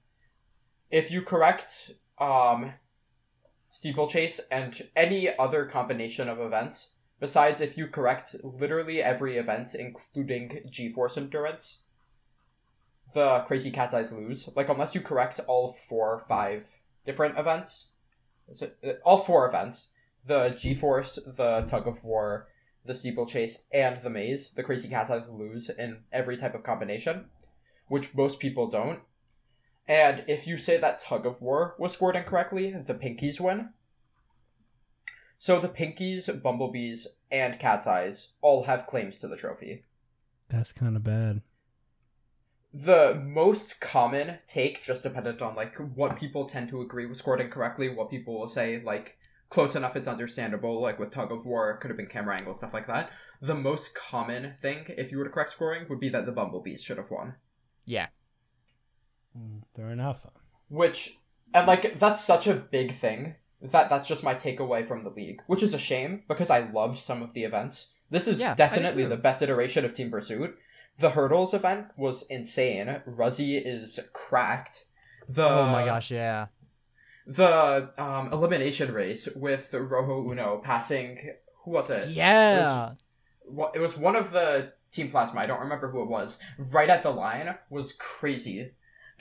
If 0.91 1.11
you 1.11 1.23
correct 1.23 1.93
um, 2.19 2.73
steeplechase 3.73 4.39
and 4.51 4.87
any 4.95 5.35
other 5.39 5.65
combination 5.65 6.29
of 6.29 6.39
events, 6.39 6.89
besides 7.19 7.59
if 7.59 7.79
you 7.79 7.87
correct 7.87 8.37
literally 8.45 9.03
every 9.03 9.39
event, 9.39 9.75
including 9.75 10.61
G-force 10.69 11.17
endurance, 11.17 11.79
the 13.15 13.43
crazy 13.47 13.71
cat's 13.71 13.95
eyes 13.95 14.13
lose. 14.13 14.47
Like, 14.55 14.69
unless 14.69 14.95
you 14.95 15.01
correct 15.01 15.41
all 15.47 15.73
four 15.73 16.13
or 16.13 16.19
five 16.19 16.67
different 17.07 17.39
events, 17.39 17.87
it, 18.47 18.77
uh, 18.87 18.93
all 19.07 19.17
four 19.17 19.49
events, 19.49 19.89
the 20.27 20.51
G-force, 20.51 21.19
the 21.27 21.63
tug 21.63 21.89
of 21.89 22.05
war, 22.05 22.49
the 22.85 22.93
steeplechase, 22.93 23.63
and 23.73 24.03
the 24.03 24.11
maze, 24.11 24.51
the 24.55 24.63
crazy 24.63 24.89
cat's 24.89 25.09
eyes 25.09 25.31
lose 25.31 25.71
in 25.71 26.01
every 26.13 26.37
type 26.37 26.55
of 26.55 26.63
combination, 26.63 27.25
which 27.89 28.15
most 28.15 28.39
people 28.39 28.67
don't. 28.67 29.01
And 29.93 30.25
if 30.27 30.47
you 30.47 30.57
say 30.57 30.79
that 30.79 31.01
tug 31.01 31.27
of 31.27 31.43
war 31.43 31.75
was 31.79 31.93
scored 31.93 32.17
incorrectly, 32.17 32.73
the 32.73 32.95
pinkies 32.95 33.39
win. 33.39 33.75
So 35.37 35.61
the 35.61 35.69
pinkies, 35.69 36.43
bumblebees, 36.43 37.07
and 37.31 37.59
cat's 37.59 37.87
eyes 37.87 38.31
all 38.41 38.63
have 38.65 38.87
claims 38.87 39.19
to 39.19 39.29
the 39.29 39.37
trophy. 39.37 39.85
That's 40.49 40.73
kind 40.73 40.97
of 40.97 41.05
bad. 41.05 41.43
The 42.73 43.23
most 43.23 43.81
common 43.81 44.39
take, 44.47 44.83
just 44.83 45.03
dependent 45.03 45.43
on 45.43 45.55
like 45.55 45.77
what 45.77 46.17
people 46.17 46.47
tend 46.47 46.71
to 46.71 46.81
agree 46.81 47.05
was 47.05 47.19
scored 47.19 47.43
incorrectly, 47.43 47.91
what 47.91 48.09
people 48.09 48.41
will 48.41 48.49
say 48.49 48.83
like 48.83 49.19
close 49.51 49.77
enough 49.77 49.95
it's 49.95 50.09
understandable, 50.09 50.81
like 50.81 50.99
with 50.99 51.11
tug 51.11 51.31
of 51.31 51.45
war, 51.45 51.77
could 51.77 51.91
have 51.91 51.99
been 51.99 52.07
camera 52.07 52.39
angle, 52.39 52.55
stuff 52.55 52.73
like 52.73 52.87
that. 52.87 53.11
The 53.43 53.55
most 53.55 53.95
common 53.95 54.55
thing, 54.63 54.87
if 54.89 55.13
you 55.13 55.19
were 55.19 55.25
to 55.25 55.31
correct 55.31 55.51
scoring, 55.51 55.85
would 55.91 56.01
be 56.01 56.09
that 56.09 56.25
the 56.25 56.33
bumblebees 56.33 56.83
should 56.83 56.97
have 56.97 57.11
won. 57.11 57.35
Yeah. 57.85 58.07
Mm, 59.39 59.63
Fair 59.75 59.91
enough. 59.91 60.27
Which 60.69 61.19
and 61.55 61.67
like 61.67 61.99
that's 61.99 62.25
such 62.25 62.47
a 62.47 62.55
big 62.55 62.93
thing 62.93 63.35
that 63.61 63.89
that's 63.89 64.07
just 64.07 64.25
my 64.25 64.35
takeaway 64.35 64.87
from 64.87 65.05
the 65.05 65.11
league, 65.11 65.43
which 65.47 65.63
is 65.63 65.75
a 65.75 65.79
shame 65.79 66.23
because 66.29 66.51
I 66.51 66.71
loved 66.71 66.99
some 66.99 67.23
of 67.23 67.33
the 67.35 67.45
events. 67.45 67.91
This 68.11 68.27
is 68.29 68.41
Yeah, 68.41 68.55
definitely 68.55 69.07
the 69.07 69.17
best 69.17 69.43
iteration 69.43 69.85
of 69.85 69.95
Team 69.95 70.11
Pursuit. 70.11 70.57
The 70.99 71.11
hurdles 71.11 71.55
event 71.55 71.87
was 71.97 72.25
insane. 72.29 73.01
Razzie 73.09 73.61
is 73.65 73.99
cracked. 74.13 74.85
The 75.29 75.49
oh 75.49 75.67
my 75.67 75.85
gosh. 75.87 76.11
Yeah. 76.11 76.47
the 77.27 77.91
um, 77.97 78.33
elimination 78.33 78.93
race 78.93 79.29
with 79.35 79.73
Rojo 79.73 80.29
Uno 80.31 80.61
passing 80.63 81.33
who 81.65 81.71
was 81.71 81.91
it? 81.91 82.11
Yeah. 82.11 82.93
Wha- 83.45 83.71
It 83.75 83.79
was 83.79 83.97
one 83.97 84.17
of 84.17 84.33
the 84.33 84.73
Team 84.91 85.11
Plasma. 85.11 85.41
I 85.41 85.47
don't 85.47 85.61
remember 85.61 85.91
who 85.91 86.03
it 86.03 86.09
was. 86.09 86.39
Right 86.59 86.91
at 86.91 87.03
the 87.03 87.11
line 87.11 87.55
was 87.71 87.93
crazy. 87.93 88.73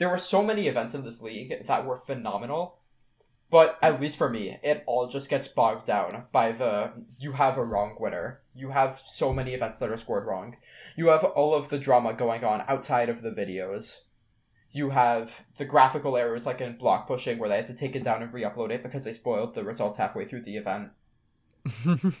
There 0.02 0.10
were 0.10 0.18
so 0.18 0.42
many 0.42 0.66
events 0.66 0.94
in 0.94 1.04
this 1.04 1.22
league 1.22 1.64
that 1.64 1.86
were 1.86 1.96
phenomenal, 1.96 2.80
but 3.52 3.78
at 3.80 4.00
least 4.00 4.18
for 4.18 4.28
me, 4.28 4.58
it 4.60 4.82
all 4.84 5.06
just 5.06 5.28
gets 5.28 5.46
bogged 5.46 5.86
down 5.86 6.24
by 6.32 6.50
the 6.50 6.90
you 7.20 7.34
have 7.34 7.56
a 7.56 7.64
wrong 7.64 7.96
winner. 8.00 8.40
You 8.52 8.70
have 8.70 9.00
so 9.04 9.32
many 9.32 9.54
events 9.54 9.78
that 9.78 9.90
are 9.90 9.96
scored 9.96 10.26
wrong. 10.26 10.56
You 10.96 11.06
have 11.10 11.22
all 11.22 11.54
of 11.54 11.68
the 11.68 11.78
drama 11.78 12.14
going 12.14 12.42
on 12.42 12.64
outside 12.66 13.10
of 13.10 13.22
the 13.22 13.30
videos. 13.30 13.98
You 14.72 14.90
have 14.90 15.44
the 15.56 15.64
graphical 15.64 16.16
errors 16.16 16.46
like 16.46 16.60
in 16.60 16.78
block 16.78 17.06
pushing 17.06 17.38
where 17.38 17.48
they 17.48 17.58
had 17.58 17.66
to 17.66 17.74
take 17.74 17.94
it 17.94 18.02
down 18.02 18.24
and 18.24 18.34
re-upload 18.34 18.72
it 18.72 18.82
because 18.82 19.04
they 19.04 19.12
spoiled 19.12 19.54
the 19.54 19.62
results 19.62 19.98
halfway 19.98 20.24
through 20.24 20.42
the 20.42 20.56
event. 20.56 20.90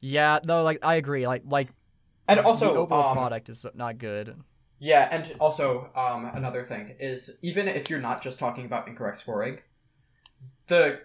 yeah. 0.00 0.40
No. 0.44 0.62
Like 0.62 0.84
I 0.84 0.96
agree. 0.96 1.26
Like 1.26 1.44
like 1.46 1.70
And 2.28 2.40
also, 2.40 2.74
the 2.74 2.80
overall 2.80 3.12
um, 3.12 3.16
product 3.16 3.48
is 3.48 3.64
not 3.74 3.96
good. 3.96 4.36
Yeah, 4.78 5.08
and 5.10 5.34
also 5.40 5.90
um, 5.96 6.26
another 6.34 6.64
thing 6.64 6.94
is 7.00 7.30
even 7.42 7.66
if 7.68 7.88
you're 7.88 8.00
not 8.00 8.22
just 8.22 8.38
talking 8.38 8.66
about 8.66 8.88
incorrect 8.88 9.18
scoring, 9.18 9.58
the 10.66 11.00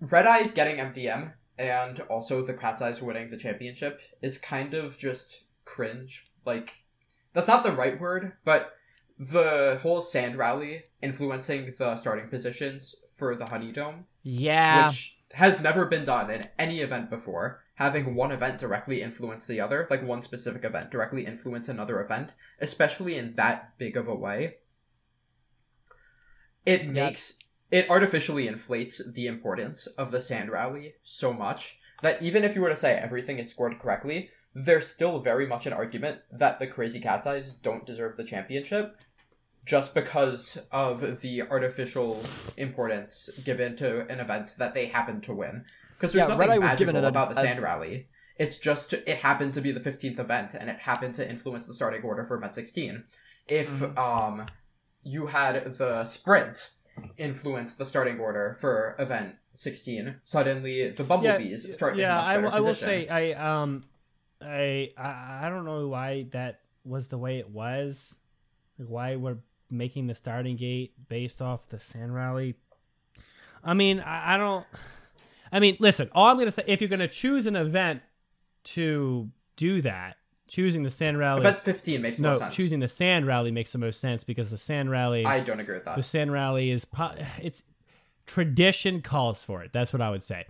Red 0.00 0.26
Eye 0.26 0.44
getting 0.44 0.76
MVM 0.76 1.32
and 1.58 2.00
also 2.02 2.44
the 2.44 2.54
Cat's 2.54 2.80
Eyes 2.80 3.02
winning 3.02 3.30
the 3.30 3.36
championship 3.36 4.00
is 4.22 4.38
kind 4.38 4.74
of 4.74 4.96
just 4.96 5.42
cringe. 5.64 6.24
Like 6.46 6.72
that's 7.32 7.48
not 7.48 7.62
the 7.64 7.72
right 7.72 8.00
word, 8.00 8.32
but 8.44 8.72
the 9.18 9.78
whole 9.82 10.00
sand 10.00 10.36
rally 10.36 10.84
influencing 11.02 11.74
the 11.78 11.96
starting 11.96 12.28
positions 12.28 12.94
for 13.12 13.34
the 13.34 13.46
Honey 13.50 13.72
Dome, 13.72 14.04
Yeah. 14.22 14.86
which 14.86 15.18
has 15.32 15.60
never 15.60 15.86
been 15.86 16.04
done 16.04 16.30
in 16.30 16.46
any 16.58 16.80
event 16.80 17.10
before. 17.10 17.64
Having 17.78 18.16
one 18.16 18.32
event 18.32 18.58
directly 18.58 19.02
influence 19.02 19.46
the 19.46 19.60
other, 19.60 19.86
like 19.88 20.02
one 20.02 20.20
specific 20.20 20.64
event 20.64 20.90
directly 20.90 21.24
influence 21.24 21.68
another 21.68 22.00
event, 22.00 22.32
especially 22.60 23.16
in 23.16 23.34
that 23.36 23.78
big 23.78 23.96
of 23.96 24.08
a 24.08 24.14
way, 24.14 24.56
it 26.66 26.82
Yeah. 26.82 26.90
makes 26.90 27.38
it 27.70 27.88
artificially 27.88 28.48
inflates 28.48 29.00
the 29.12 29.26
importance 29.26 29.86
of 29.86 30.10
the 30.10 30.20
sand 30.20 30.50
rally 30.50 30.94
so 31.04 31.32
much 31.32 31.78
that 32.02 32.20
even 32.20 32.42
if 32.42 32.54
you 32.56 32.62
were 32.62 32.68
to 32.68 32.74
say 32.76 32.94
everything 32.94 33.38
is 33.38 33.50
scored 33.50 33.78
correctly, 33.78 34.30
there's 34.54 34.88
still 34.88 35.20
very 35.20 35.46
much 35.46 35.66
an 35.66 35.72
argument 35.72 36.20
that 36.32 36.58
the 36.58 36.66
crazy 36.66 36.98
cat's 36.98 37.26
eyes 37.26 37.52
don't 37.52 37.86
deserve 37.86 38.16
the 38.16 38.24
championship 38.24 38.96
just 39.66 39.94
because 39.94 40.58
of 40.72 41.20
the 41.20 41.42
artificial 41.42 42.24
importance 42.56 43.28
given 43.44 43.76
to 43.76 44.00
an 44.08 44.18
event 44.18 44.54
that 44.58 44.74
they 44.74 44.86
happen 44.86 45.20
to 45.20 45.34
win. 45.34 45.64
Because 45.98 46.12
there's 46.12 46.22
Yeah, 46.28 46.34
nothing 46.34 46.48
Red 46.50 46.50
Eye 46.50 46.58
was 46.58 46.74
given 46.76 46.96
an- 46.96 47.04
about 47.04 47.30
the 47.30 47.38
a- 47.38 47.42
Sand 47.42 47.60
Rally. 47.60 48.08
It's 48.38 48.56
just 48.58 48.92
it 48.92 49.16
happened 49.16 49.52
to 49.54 49.60
be 49.60 49.72
the 49.72 49.80
15th 49.80 50.20
event, 50.20 50.54
and 50.54 50.70
it 50.70 50.78
happened 50.78 51.14
to 51.16 51.28
influence 51.28 51.66
the 51.66 51.74
starting 51.74 52.02
order 52.02 52.24
for 52.24 52.36
event 52.36 52.54
16. 52.54 53.04
If 53.48 53.68
Mm-hmm. 53.80 53.98
um 53.98 54.46
you 55.02 55.26
had 55.26 55.74
the 55.74 56.04
sprint 56.04 56.70
influence 57.16 57.74
the 57.74 57.86
starting 57.86 58.18
order 58.20 58.56
for 58.60 58.94
event 58.98 59.36
16, 59.54 60.16
suddenly 60.24 60.90
the 60.90 61.02
bumblebees 61.04 61.72
start 61.74 61.94
in 61.94 62.00
yeah, 62.00 62.20
I, 62.20 62.36
will- 62.38 62.50
I 62.50 62.60
will 62.60 62.74
say 62.74 63.08
I 63.08 63.32
um 63.32 63.84
I 64.40 64.92
I 64.96 65.46
I 65.46 65.48
don't 65.48 65.64
know 65.64 65.88
why 65.88 66.26
that 66.30 66.60
was 66.84 67.08
the 67.08 67.18
way 67.18 67.38
it 67.40 67.50
was. 67.50 68.14
Like 68.78 68.88
why 68.88 69.16
we're 69.16 69.38
making 69.70 70.06
the 70.06 70.14
starting 70.14 70.56
gate 70.56 70.92
based 71.08 71.42
off 71.42 71.66
the 71.66 71.80
sand 71.80 72.14
rally. 72.14 72.54
I 73.64 73.74
mean, 73.74 73.98
I, 73.98 74.34
I 74.34 74.36
don't. 74.38 74.64
I 75.52 75.60
mean, 75.60 75.76
listen. 75.80 76.08
All 76.12 76.26
I'm 76.26 76.38
gonna 76.38 76.50
say, 76.50 76.64
if 76.66 76.80
you're 76.80 76.90
gonna 76.90 77.08
choose 77.08 77.46
an 77.46 77.56
event 77.56 78.02
to 78.64 79.30
do 79.56 79.82
that, 79.82 80.16
choosing 80.48 80.82
the 80.82 80.90
sand 80.90 81.18
rally. 81.18 81.40
event 81.40 81.58
15 81.60 82.02
makes 82.02 82.18
no, 82.18 82.30
more 82.30 82.38
sense. 82.38 82.54
choosing 82.54 82.80
the 82.80 82.88
sand 82.88 83.26
rally 83.26 83.50
makes 83.50 83.72
the 83.72 83.78
most 83.78 84.00
sense 84.00 84.24
because 84.24 84.50
the 84.50 84.58
sand 84.58 84.90
rally. 84.90 85.24
I 85.24 85.40
don't 85.40 85.60
agree 85.60 85.76
with 85.76 85.84
that. 85.84 85.96
the 85.96 86.02
sand 86.02 86.32
rally 86.32 86.70
is 86.70 86.84
pro- 86.84 87.14
it's 87.40 87.62
tradition 88.26 89.02
calls 89.02 89.44
for 89.44 89.62
it. 89.62 89.72
That's 89.72 89.92
what 89.92 90.02
I 90.02 90.10
would 90.10 90.22
say. 90.22 90.46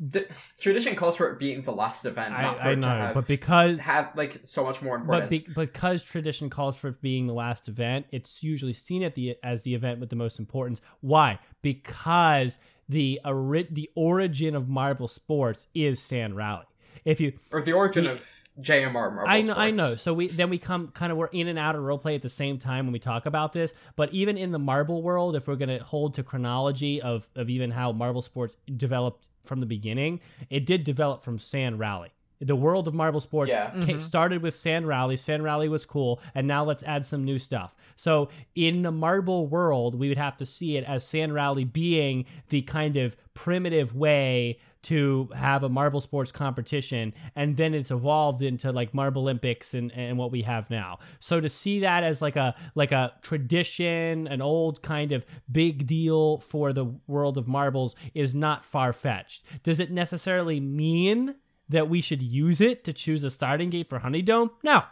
The 0.00 0.26
tradition 0.58 0.96
calls 0.96 1.16
for 1.16 1.30
it 1.30 1.38
being 1.38 1.62
the 1.62 1.72
last 1.72 2.04
event, 2.04 2.32
not 2.32 2.58
for 2.58 2.64
I, 2.64 2.70
I 2.72 2.74
to 2.74 2.80
know, 2.80 2.88
have, 2.88 3.14
but 3.14 3.28
because 3.28 3.78
have 3.78 4.10
like 4.16 4.40
so 4.42 4.64
much 4.64 4.82
more 4.82 4.98
but 4.98 5.22
importance. 5.22 5.44
be, 5.44 5.54
because 5.54 6.02
tradition 6.02 6.50
calls 6.50 6.76
for 6.76 6.88
it 6.88 7.00
being 7.00 7.28
the 7.28 7.32
last 7.32 7.68
event, 7.68 8.06
it's 8.10 8.42
usually 8.42 8.72
seen 8.72 9.04
at 9.04 9.14
the 9.14 9.36
as 9.44 9.62
the 9.62 9.72
event 9.72 10.00
with 10.00 10.10
the 10.10 10.16
most 10.16 10.40
importance. 10.40 10.80
Why? 11.00 11.38
Because 11.62 12.58
the 12.88 13.20
ori- 13.24 13.68
the 13.70 13.90
origin 13.94 14.54
of 14.54 14.68
marble 14.68 15.08
sports 15.08 15.66
is 15.74 16.00
sand 16.00 16.36
rally. 16.36 16.64
If 17.04 17.20
you 17.20 17.32
or 17.50 17.62
the 17.62 17.72
origin 17.72 18.04
the- 18.04 18.12
of 18.12 18.26
JMR 18.60 18.92
Marble 18.92 19.22
Sports 19.22 19.28
I 19.28 19.40
know, 19.40 19.54
I 19.54 19.70
know. 19.72 19.96
So 19.96 20.14
we 20.14 20.28
then 20.28 20.48
we 20.48 20.58
come 20.58 20.88
kind 20.88 21.10
of 21.10 21.18
we're 21.18 21.26
in 21.26 21.48
and 21.48 21.58
out 21.58 21.74
of 21.74 21.82
role 21.82 21.98
play 21.98 22.14
at 22.14 22.22
the 22.22 22.28
same 22.28 22.56
time 22.58 22.86
when 22.86 22.92
we 22.92 23.00
talk 23.00 23.26
about 23.26 23.52
this. 23.52 23.74
But 23.96 24.12
even 24.14 24.38
in 24.38 24.52
the 24.52 24.60
marble 24.60 25.02
world, 25.02 25.34
if 25.34 25.48
we're 25.48 25.56
going 25.56 25.76
to 25.76 25.82
hold 25.84 26.14
to 26.14 26.22
chronology 26.22 27.02
of 27.02 27.26
of 27.34 27.50
even 27.50 27.72
how 27.72 27.90
marble 27.90 28.22
sports 28.22 28.56
developed 28.76 29.28
from 29.44 29.58
the 29.58 29.66
beginning, 29.66 30.20
it 30.50 30.66
did 30.66 30.84
develop 30.84 31.24
from 31.24 31.38
Sand 31.38 31.80
Rally. 31.80 32.10
The 32.46 32.56
world 32.56 32.86
of 32.88 32.94
marble 32.94 33.20
sports 33.20 33.50
Yeah. 33.50 33.70
ca- 33.70 33.76
mm-hmm. 33.78 33.98
started 33.98 34.42
with 34.42 34.54
Sand 34.54 34.86
Rally. 34.86 35.16
Sand 35.16 35.42
Rally 35.44 35.68
was 35.68 35.84
cool, 35.86 36.20
and 36.34 36.46
now 36.46 36.64
let's 36.64 36.82
add 36.82 37.04
some 37.06 37.24
new 37.24 37.38
stuff. 37.38 37.74
So 37.96 38.28
in 38.54 38.82
the 38.82 38.90
marble 38.90 39.46
world, 39.46 39.94
we 39.94 40.08
would 40.08 40.18
have 40.18 40.36
to 40.38 40.46
see 40.46 40.76
it 40.76 40.84
as 40.84 41.04
Sand 41.06 41.32
Rally 41.34 41.64
being 41.64 42.24
the 42.48 42.62
kind 42.62 42.96
of 42.96 43.16
primitive 43.34 43.94
way 43.94 44.58
to 44.82 45.28
have 45.34 45.62
a 45.62 45.68
marble 45.68 46.00
sports 46.00 46.30
competition 46.30 47.12
and 47.34 47.56
then 47.56 47.72
it's 47.72 47.90
evolved 47.90 48.42
into 48.42 48.70
like 48.70 48.92
marble 48.92 49.22
olympics 49.22 49.72
and, 49.72 49.90
and 49.92 50.18
what 50.18 50.30
we 50.30 50.42
have 50.42 50.68
now 50.68 50.98
so 51.20 51.40
to 51.40 51.48
see 51.48 51.80
that 51.80 52.04
as 52.04 52.20
like 52.20 52.36
a 52.36 52.54
like 52.74 52.92
a 52.92 53.12
tradition 53.22 54.26
an 54.28 54.42
old 54.42 54.82
kind 54.82 55.10
of 55.10 55.24
big 55.50 55.86
deal 55.86 56.38
for 56.40 56.72
the 56.72 56.84
world 57.06 57.38
of 57.38 57.48
marbles 57.48 57.94
is 58.14 58.34
not 58.34 58.64
far-fetched 58.64 59.42
does 59.62 59.80
it 59.80 59.90
necessarily 59.90 60.60
mean 60.60 61.34
that 61.68 61.88
we 61.88 62.00
should 62.00 62.22
use 62.22 62.60
it 62.60 62.84
to 62.84 62.92
choose 62.92 63.24
a 63.24 63.30
starting 63.30 63.70
gate 63.70 63.88
for 63.88 63.98
Honeydome? 63.98 64.50
No. 64.62 64.82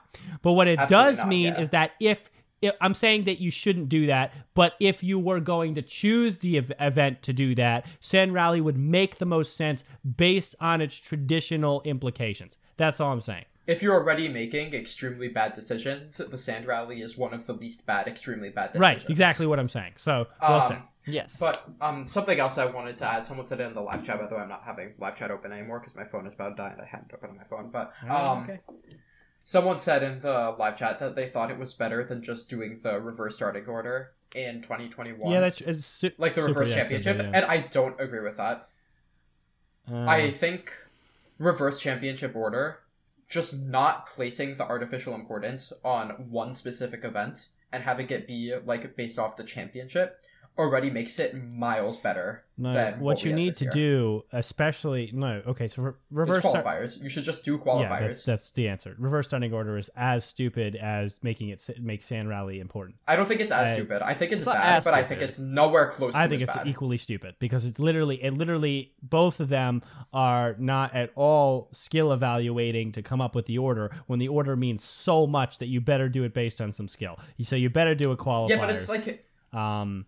But 0.42 0.52
what 0.52 0.68
it 0.68 0.78
Absolutely 0.78 1.10
does 1.10 1.18
not, 1.18 1.28
mean 1.28 1.44
yeah. 1.54 1.60
is 1.60 1.70
that 1.70 1.92
if, 2.00 2.30
if 2.60 2.74
I'm 2.80 2.94
saying 2.94 3.24
that 3.24 3.40
you 3.40 3.50
shouldn't 3.50 3.88
do 3.88 4.06
that, 4.06 4.32
but 4.54 4.74
if 4.80 5.02
you 5.02 5.18
were 5.18 5.40
going 5.40 5.74
to 5.74 5.82
choose 5.82 6.38
the 6.38 6.58
ev- 6.58 6.72
event 6.80 7.22
to 7.22 7.32
do 7.32 7.54
that, 7.56 7.86
Sand 8.00 8.32
Rally 8.32 8.60
would 8.60 8.78
make 8.78 9.16
the 9.16 9.26
most 9.26 9.56
sense 9.56 9.84
based 10.16 10.54
on 10.60 10.80
its 10.80 10.94
traditional 10.96 11.82
implications. 11.82 12.56
That's 12.76 13.00
all 13.00 13.12
I'm 13.12 13.20
saying. 13.20 13.44
If 13.66 13.80
you're 13.80 13.94
already 13.94 14.28
making 14.28 14.74
extremely 14.74 15.28
bad 15.28 15.54
decisions, 15.54 16.16
the 16.16 16.38
Sand 16.38 16.66
Rally 16.66 17.00
is 17.00 17.16
one 17.16 17.32
of 17.32 17.46
the 17.46 17.52
least 17.52 17.86
bad, 17.86 18.08
extremely 18.08 18.50
bad 18.50 18.72
decisions. 18.72 18.80
Right, 18.80 19.10
exactly 19.10 19.46
what 19.46 19.60
I'm 19.60 19.68
saying. 19.68 19.92
So, 19.96 20.26
well. 20.40 20.72
Um, 20.72 20.82
Yes. 21.06 21.40
but 21.40 21.68
um, 21.80 22.06
something 22.06 22.38
else 22.38 22.58
I 22.58 22.66
wanted 22.66 22.96
to 22.96 23.06
add. 23.06 23.26
Someone 23.26 23.46
said 23.46 23.60
it 23.60 23.64
in 23.64 23.74
the 23.74 23.80
live 23.80 24.04
chat. 24.04 24.20
By 24.20 24.26
the 24.26 24.36
way, 24.36 24.42
I'm 24.42 24.48
not 24.48 24.62
having 24.64 24.94
live 24.98 25.16
chat 25.16 25.30
open 25.30 25.52
anymore 25.52 25.80
because 25.80 25.96
my 25.96 26.04
phone 26.04 26.26
is 26.26 26.34
about 26.34 26.50
to 26.50 26.62
die 26.62 26.70
and 26.70 26.80
I 26.80 26.86
hadn't 26.86 27.12
opened 27.12 27.30
on 27.30 27.36
my 27.36 27.44
phone. 27.44 27.70
But 27.70 27.92
um, 28.08 28.44
okay. 28.44 28.60
someone 29.44 29.78
said 29.78 30.02
in 30.02 30.20
the 30.20 30.54
live 30.58 30.78
chat 30.78 31.00
that 31.00 31.16
they 31.16 31.26
thought 31.28 31.50
it 31.50 31.58
was 31.58 31.74
better 31.74 32.04
than 32.04 32.22
just 32.22 32.48
doing 32.48 32.78
the 32.82 33.00
reverse 33.00 33.34
starting 33.34 33.66
order 33.66 34.12
in 34.34 34.62
2021. 34.62 35.30
Yeah, 35.30 35.40
that's 35.40 35.60
it's 35.60 35.86
su- 35.86 36.12
like 36.18 36.34
the 36.34 36.42
reverse 36.42 36.72
championship, 36.72 37.18
yeah. 37.18 37.30
and 37.34 37.44
I 37.46 37.58
don't 37.58 38.00
agree 38.00 38.20
with 38.20 38.36
that. 38.36 38.68
Uh, 39.90 40.06
I 40.06 40.30
think 40.30 40.72
reverse 41.38 41.80
championship 41.80 42.36
order, 42.36 42.78
just 43.28 43.58
not 43.58 44.06
placing 44.06 44.56
the 44.56 44.64
artificial 44.64 45.14
importance 45.14 45.72
on 45.84 46.10
one 46.30 46.54
specific 46.54 47.04
event 47.04 47.46
and 47.72 47.82
having 47.82 48.08
it 48.10 48.26
be 48.26 48.54
like 48.64 48.94
based 48.96 49.18
off 49.18 49.36
the 49.36 49.44
championship 49.44 50.20
already 50.58 50.90
makes 50.90 51.18
it 51.18 51.34
miles 51.34 51.96
better 51.98 52.44
no, 52.58 52.74
than 52.74 53.00
what, 53.00 53.16
we 53.24 53.30
you 53.30 53.30
had 53.30 53.36
need 53.36 53.48
this 53.50 53.58
to 53.60 53.64
year. 53.64 53.72
do, 53.72 54.24
especially 54.32 55.10
no. 55.14 55.40
Okay, 55.46 55.66
so 55.66 55.80
re- 55.82 55.90
It's 55.90 55.98
reverse 56.10 56.44
start- 56.44 56.64
qualifiers. 56.64 57.02
You 57.02 57.08
should 57.08 57.24
just 57.24 57.42
do 57.44 57.52
Yeah, 57.52 57.58
qualifiers. 57.72 58.00
that's, 58.08 58.24
that's 58.24 58.50
the 58.50 58.68
answer. 58.68 58.94
Reverse 58.98 59.28
starting 59.28 59.52
order 59.54 59.78
is 59.78 59.90
as 59.96 60.24
stupid 60.26 60.76
as 60.76 61.16
making 61.22 61.48
it 61.48 61.66
make 61.80 62.02
Sand 62.02 62.28
Rally 62.28 62.60
important. 62.60 62.96
I 63.08 63.16
don't 63.16 63.26
think 63.26 63.40
it's 63.40 63.50
as 63.50 63.68
I- 63.68 63.74
stupid. 63.74 64.02
I 64.02 64.12
think 64.12 64.32
it's, 64.32 64.42
It's 64.42 64.52
bad, 64.52 64.76
as 64.76 64.84
but 64.84 64.92
I 64.92 65.02
think 65.04 65.22
it's 65.22 65.38
nowhere 65.38 65.88
close. 65.90 66.14
I 66.14 66.24
to 66.24 66.28
think 66.28 66.42
it's 66.42 66.54
bad. 66.54 66.66
equally 66.66 66.98
stupid 66.98 67.34
because 67.38 67.64
it's 67.64 67.78
literally 67.78 68.22
it 68.22 68.34
literally 68.34 68.92
both 69.02 69.40
of 69.40 69.48
them 69.48 69.82
are 70.12 70.54
not 70.58 70.94
at 70.94 71.10
all 71.14 71.68
skill 71.72 72.12
evaluating 72.12 72.92
to 72.92 73.02
come 73.02 73.22
up 73.22 73.34
with 73.34 73.46
the 73.46 73.56
order 73.56 73.90
when 74.06 74.18
the 74.18 74.28
order 74.28 74.54
means 74.54 74.84
so 74.84 75.26
much 75.26 75.56
that 75.58 75.66
you 75.68 75.80
better 75.80 76.08
do 76.10 76.24
it 76.24 76.34
based 76.34 76.60
on 76.60 76.70
some 76.72 76.88
skill. 76.88 77.18
So 77.42 77.56
you 77.56 77.70
better 77.70 77.94
do 77.94 78.10
a 78.10 78.16
qualifier. 78.16 78.50
Yeah, 78.50 78.56
but 78.58 78.70
it's 78.70 78.88
like 78.90 79.26
um 79.54 80.06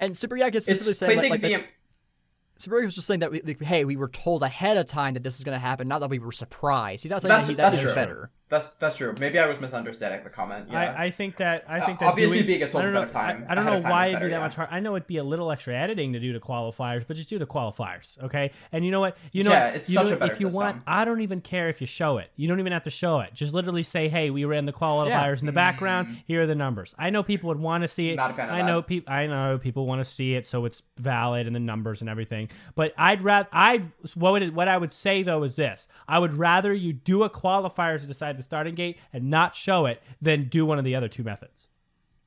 and 0.00 0.16
Super 0.16 0.36
Yak 0.36 0.54
is 0.54 0.66
it's 0.66 0.80
specifically 0.80 0.94
saying 0.94 1.30
placing 1.30 1.30
like, 1.30 1.42
like 1.42 1.52
the. 1.52 1.56
the, 1.58 2.62
Super 2.62 2.76
Yak 2.78 2.84
was 2.86 2.94
just 2.94 3.06
saying 3.06 3.20
that 3.20 3.30
we, 3.30 3.40
like, 3.42 3.62
hey, 3.62 3.84
we 3.84 3.96
were 3.96 4.08
told 4.08 4.42
ahead 4.42 4.76
of 4.76 4.86
time 4.86 5.14
that 5.14 5.22
this 5.22 5.38
was 5.38 5.44
going 5.44 5.54
to 5.54 5.60
happen, 5.60 5.88
not 5.88 6.00
that 6.00 6.10
we 6.10 6.18
were 6.18 6.32
surprised. 6.32 7.02
He's 7.02 7.10
not 7.10 7.22
saying 7.22 7.28
That's- 7.30 7.46
that 7.46 7.52
he, 7.52 7.56
that's 7.56 7.76
that 7.76 7.88
is 7.88 7.94
better. 7.94 8.30
That's 8.50 8.68
that's 8.80 8.96
true. 8.96 9.14
Maybe 9.18 9.38
I 9.38 9.46
was 9.46 9.60
misunderstanding 9.60 10.24
the 10.24 10.28
comment. 10.28 10.66
Yeah. 10.70 10.78
I, 10.98 11.04
I 11.04 11.10
think 11.12 11.36
that 11.36 11.64
I 11.68 11.78
think 11.86 11.98
Uh, 12.02 12.06
that 12.06 12.10
obviously 12.10 12.38
doing, 12.38 12.46
being 12.48 12.62
a 12.64 12.68
told 12.68 12.84
don't 12.84 12.94
ahead 12.96 13.04
of 13.08 13.12
time- 13.12 13.46
I, 13.48 13.52
I 13.52 13.54
don't 13.54 13.64
know 13.64 13.88
why 13.88 14.08
it'd 14.08 14.18
be 14.20 14.26
that 14.26 14.30
yeah. 14.32 14.40
much 14.40 14.56
hard. 14.56 14.68
I 14.72 14.80
know 14.80 14.96
it'd 14.96 15.06
be 15.06 15.18
a 15.18 15.24
little 15.24 15.52
extra 15.52 15.74
editing 15.74 16.12
to 16.14 16.20
do 16.20 16.32
to 16.32 16.40
qualifiers, 16.40 17.06
but 17.06 17.16
just 17.16 17.28
do 17.28 17.38
the 17.38 17.46
qualifiers, 17.46 18.20
okay? 18.24 18.50
And 18.72 18.84
you 18.84 18.90
know 18.90 18.98
what? 18.98 19.16
You 19.30 19.44
know 19.44 19.52
Yeah, 19.52 19.66
what? 19.66 19.76
it's 19.76 19.88
you 19.88 19.94
such 19.94 20.08
know 20.08 20.12
a 20.14 20.16
better 20.16 20.32
If 20.32 20.40
you 20.40 20.48
want. 20.48 20.82
I 20.86 21.04
don't 21.04 21.20
even 21.20 21.40
care 21.40 21.68
if 21.68 21.80
you 21.80 21.86
show 21.86 22.18
it. 22.18 22.30
You 22.34 22.48
don't 22.48 22.58
even 22.58 22.72
have 22.72 22.82
to 22.84 22.90
show 22.90 23.20
it. 23.20 23.32
Just 23.34 23.54
literally 23.54 23.84
say, 23.84 24.08
"Hey, 24.08 24.30
we 24.30 24.44
ran 24.44 24.66
the 24.66 24.72
qualifiers 24.72 25.38
in 25.40 25.46
the 25.46 25.52
background. 25.52 26.18
Here 26.26 26.42
are 26.42 26.46
the 26.46 26.56
numbers." 26.56 26.92
I 26.98 27.10
know 27.10 27.22
people 27.22 27.48
would 27.48 27.60
want 27.60 27.82
to 27.82 27.88
see 27.88 28.10
it. 28.10 28.14
Mm. 28.14 28.16
Not 28.16 28.30
a 28.32 28.34
fan 28.34 28.48
of 28.50 28.54
I 28.56 28.62
know 28.62 28.82
people. 28.82 29.12
I 29.14 29.26
know 29.28 29.58
people 29.58 29.86
want 29.86 30.00
to 30.00 30.04
see 30.04 30.34
it, 30.34 30.44
so 30.44 30.64
it's 30.64 30.82
valid 30.98 31.46
and 31.46 31.54
the 31.54 31.60
numbers 31.60 32.00
and 32.00 32.10
everything. 32.10 32.48
But 32.74 32.94
I'd 32.98 33.22
rather. 33.22 33.48
I 33.52 33.84
what 34.16 34.32
would 34.32 34.42
it, 34.42 34.52
what 34.52 34.66
I 34.66 34.76
would 34.76 34.92
say 34.92 35.22
though 35.22 35.44
is 35.44 35.54
this: 35.54 35.86
I 36.08 36.18
would 36.18 36.36
rather 36.36 36.72
you 36.74 36.92
do 36.92 37.22
a 37.22 37.30
qualifier 37.30 38.00
to 38.00 38.06
decide 38.06 38.39
the 38.40 38.44
starting 38.44 38.74
gate 38.74 38.98
and 39.12 39.30
not 39.30 39.54
show 39.54 39.86
it 39.86 40.02
than 40.20 40.48
do 40.48 40.64
one 40.66 40.78
of 40.78 40.84
the 40.84 40.94
other 40.96 41.08
two 41.08 41.22
methods. 41.22 41.66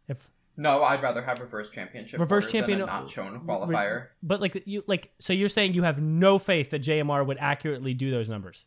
If 0.08 0.18
No, 0.56 0.84
I'd 0.84 1.02
rather 1.02 1.22
have 1.22 1.40
reverse 1.40 1.70
championship. 1.70 2.20
Reverse 2.20 2.52
champion- 2.52 2.80
not 2.80 3.10
shown 3.10 3.40
qualifier. 3.46 4.08
but 4.22 4.40
like 4.42 4.64
you 4.66 4.84
like 4.88 5.12
so 5.20 5.34
you're 5.34 5.50
saying 5.50 5.74
you 5.74 5.84
have 5.84 6.00
no 6.02 6.40
faith 6.40 6.70
that 6.72 6.82
JMR 6.82 7.26
would 7.26 7.38
accurately 7.40 7.94
do 7.94 8.12
those 8.12 8.30
numbers. 8.30 8.64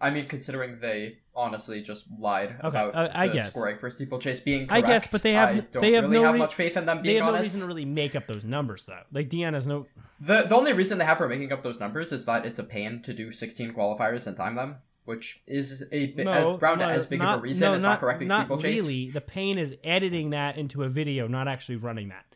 I 0.00 0.10
mean, 0.10 0.28
considering 0.28 0.78
they 0.80 1.18
honestly 1.34 1.82
just 1.82 2.06
lied 2.20 2.54
about 2.60 2.94
uh, 2.94 3.10
I 3.12 3.26
the 3.28 3.34
guess. 3.34 3.50
scoring 3.50 3.78
for 3.78 3.90
steeplechase 3.90 4.38
being 4.38 4.68
correct. 4.68 4.86
I 4.86 4.88
guess, 4.88 5.08
but 5.08 5.22
they 5.24 5.32
have- 5.32 5.48
I 5.48 5.60
don't 5.60 5.80
they 5.80 5.92
have 5.94 6.04
really 6.04 6.18
no 6.18 6.24
have 6.24 6.34
re- 6.34 6.38
much 6.38 6.54
faith 6.54 6.76
in 6.76 6.86
them 6.86 6.98
They 6.98 7.02
being 7.14 7.22
have 7.24 7.32
no 7.34 7.40
reason 7.40 7.60
to 7.60 7.66
really 7.66 7.84
make 7.84 8.14
up 8.14 8.28
those 8.28 8.44
numbers 8.44 8.84
though. 8.84 9.02
Like 9.12 9.28
Deanna 9.28 9.54
has 9.54 9.66
no 9.66 9.86
The 10.20 10.42
the 10.42 10.54
only 10.54 10.72
reason 10.72 10.98
they 10.98 11.04
have 11.04 11.18
for 11.18 11.28
making 11.28 11.52
up 11.52 11.64
those 11.64 11.80
numbers 11.80 12.12
is 12.12 12.26
that 12.26 12.46
it's 12.46 12.60
a 12.60 12.64
pain 12.64 13.02
to 13.02 13.12
do 13.12 13.32
16 13.32 13.72
qualifiers 13.72 14.26
and 14.28 14.36
time 14.36 14.54
them, 14.54 14.76
which 15.08 15.42
is 15.46 15.82
a 15.90 16.06
bit 16.08 16.26
no, 16.26 16.58
around 16.60 16.80
no, 16.80 16.86
as 16.88 17.06
big 17.06 17.18
not, 17.18 17.36
of 17.36 17.40
a 17.40 17.42
reason 17.44 17.66
no, 17.70 17.74
as 17.74 17.82
not, 17.82 17.98
correcting 17.98 18.28
not 18.28 18.44
steeplechase. 18.46 18.82
really. 18.82 19.08
The 19.10 19.22
pain 19.22 19.56
is 19.56 19.74
editing 19.82 20.30
that 20.30 20.58
into 20.58 20.82
a 20.82 20.88
video, 20.90 21.26
not 21.26 21.48
actually 21.48 21.76
running 21.76 22.10
that. 22.10 22.26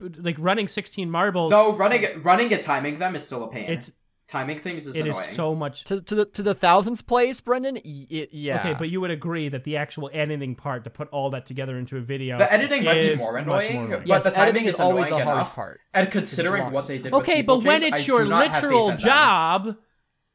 Like 0.00 0.36
running 0.38 0.66
16 0.66 1.10
marbles. 1.10 1.50
No, 1.50 1.72
running 1.76 2.06
running 2.22 2.50
and 2.54 2.62
timing 2.62 2.98
them 2.98 3.14
is 3.16 3.24
still 3.26 3.44
a 3.44 3.48
pain. 3.48 3.70
It's 3.70 3.92
timing 4.28 4.60
things 4.60 4.86
is 4.86 4.96
it 4.96 5.06
is 5.06 5.14
annoying. 5.14 5.34
so 5.34 5.54
much 5.54 5.84
To, 5.84 6.00
to 6.00 6.14
the 6.14 6.24
to 6.24 6.42
the 6.42 6.54
thousandth 6.54 7.06
place, 7.06 7.38
Brendan. 7.42 7.74
Y- 7.84 8.06
it- 8.08 8.30
yeah. 8.32 8.60
Okay, 8.60 8.74
but 8.78 8.88
you 8.88 9.02
would 9.02 9.10
agree 9.10 9.50
that 9.50 9.64
the 9.64 9.76
actual 9.76 10.08
editing 10.12 10.54
part 10.54 10.84
to 10.84 10.90
put 10.90 11.08
all 11.10 11.28
that 11.30 11.44
together 11.44 11.76
into 11.76 11.98
a 11.98 12.00
video. 12.00 12.38
the 12.38 12.50
editing 12.50 12.82
might 12.84 12.94
be 12.94 13.00
is 13.10 13.20
more 13.20 13.34
much 13.34 13.42
annoying, 13.44 13.70
annoying. 13.76 13.90
but 13.90 14.06
yes, 14.06 14.24
the 14.24 14.30
timing 14.30 14.48
editing 14.48 14.68
is 14.68 14.74
is 14.74 14.80
always 14.80 15.06
the 15.08 15.14
annoying 15.16 15.26
hardest 15.26 15.48
enough. 15.50 15.54
part. 15.54 15.80
And 15.92 16.10
considering 16.10 16.72
what 16.72 16.86
they 16.86 16.94
longest. 16.94 17.02
did, 17.04 17.12
with 17.12 17.22
Okay, 17.28 17.42
but 17.42 17.62
when 17.62 17.82
it's 17.82 18.02
I 18.02 18.06
your 18.06 18.24
do 18.24 18.30
not 18.30 18.46
have 18.46 18.54
faith 18.54 18.62
literal 18.64 18.96
job, 18.96 19.76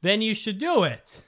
then 0.04 0.22
you 0.22 0.34
should 0.36 0.60
do 0.60 0.84
it. 0.84 1.24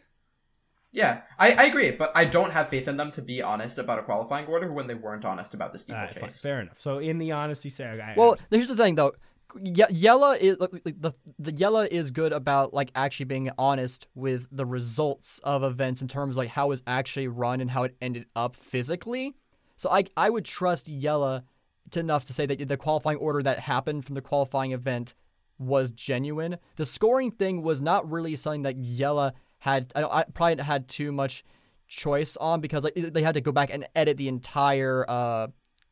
Yeah, 0.91 1.21
I, 1.37 1.51
I 1.53 1.63
agree, 1.65 1.91
but 1.91 2.11
I 2.15 2.25
don't 2.25 2.51
have 2.51 2.69
faith 2.69 2.87
in 2.87 2.97
them 2.97 3.11
to 3.11 3.21
be 3.21 3.41
honest 3.43 3.77
about 3.77 3.99
a 3.99 4.01
qualifying 4.03 4.47
order 4.47 4.71
when 4.73 4.87
they 4.87 4.95
weren't 4.95 5.23
honest 5.23 5.53
about 5.53 5.71
the 5.71 5.77
All 5.77 5.81
steeplechase. 5.81 6.15
right, 6.15 6.21
fine, 6.21 6.29
fair 6.31 6.61
enough. 6.61 6.79
So 6.79 6.97
in 6.97 7.19
the 7.19 7.31
honesty, 7.31 7.69
say, 7.69 7.85
I, 7.85 8.11
I- 8.11 8.15
Well, 8.17 8.37
here's 8.49 8.69
the 8.69 8.75
thing 8.75 8.95
though. 8.95 9.13
Ye- 9.59 9.85
Yella 9.89 10.37
is 10.37 10.59
like, 10.59 10.71
like, 10.85 11.01
the 11.01 11.11
the 11.39 11.51
Yella 11.51 11.87
is 11.89 12.11
good 12.11 12.33
about 12.33 12.71
like 12.73 12.91
actually 12.95 13.25
being 13.25 13.49
honest 13.57 14.07
with 14.13 14.47
the 14.51 14.65
results 14.65 15.39
of 15.43 15.63
events 15.63 16.01
in 16.03 16.07
terms 16.07 16.35
of 16.35 16.37
like 16.37 16.49
how 16.49 16.67
it 16.67 16.69
was 16.69 16.83
actually 16.85 17.27
run 17.27 17.59
and 17.61 17.71
how 17.71 17.83
it 17.83 17.95
ended 17.99 18.25
up 18.35 18.55
physically. 18.55 19.33
So 19.75 19.89
I 19.89 20.03
I 20.15 20.29
would 20.29 20.45
trust 20.45 20.87
Yella 20.87 21.43
to 21.91 21.99
enough 21.99 22.25
to 22.25 22.33
say 22.33 22.45
that 22.45 22.67
the 22.67 22.77
qualifying 22.77 23.17
order 23.17 23.41
that 23.41 23.59
happened 23.61 24.05
from 24.05 24.13
the 24.15 24.21
qualifying 24.21 24.71
event 24.71 25.15
was 25.57 25.89
genuine. 25.91 26.57
The 26.75 26.85
scoring 26.85 27.31
thing 27.31 27.63
was 27.63 27.81
not 27.81 28.09
really 28.09 28.35
something 28.35 28.61
that 28.63 28.77
Yella 28.77 29.33
had. 29.59 29.91
I, 29.95 30.01
don't, 30.01 30.13
I 30.13 30.23
probably 30.33 30.63
had 30.63 30.87
too 30.87 31.11
much 31.11 31.43
choice 31.87 32.37
on 32.37 32.61
because 32.61 32.83
like 32.83 32.93
they 32.95 33.23
had 33.23 33.33
to 33.33 33.41
go 33.41 33.51
back 33.51 33.69
and 33.71 33.87
edit 33.95 34.17
the 34.17 34.27
entire 34.27 35.05
uh, 35.09 35.47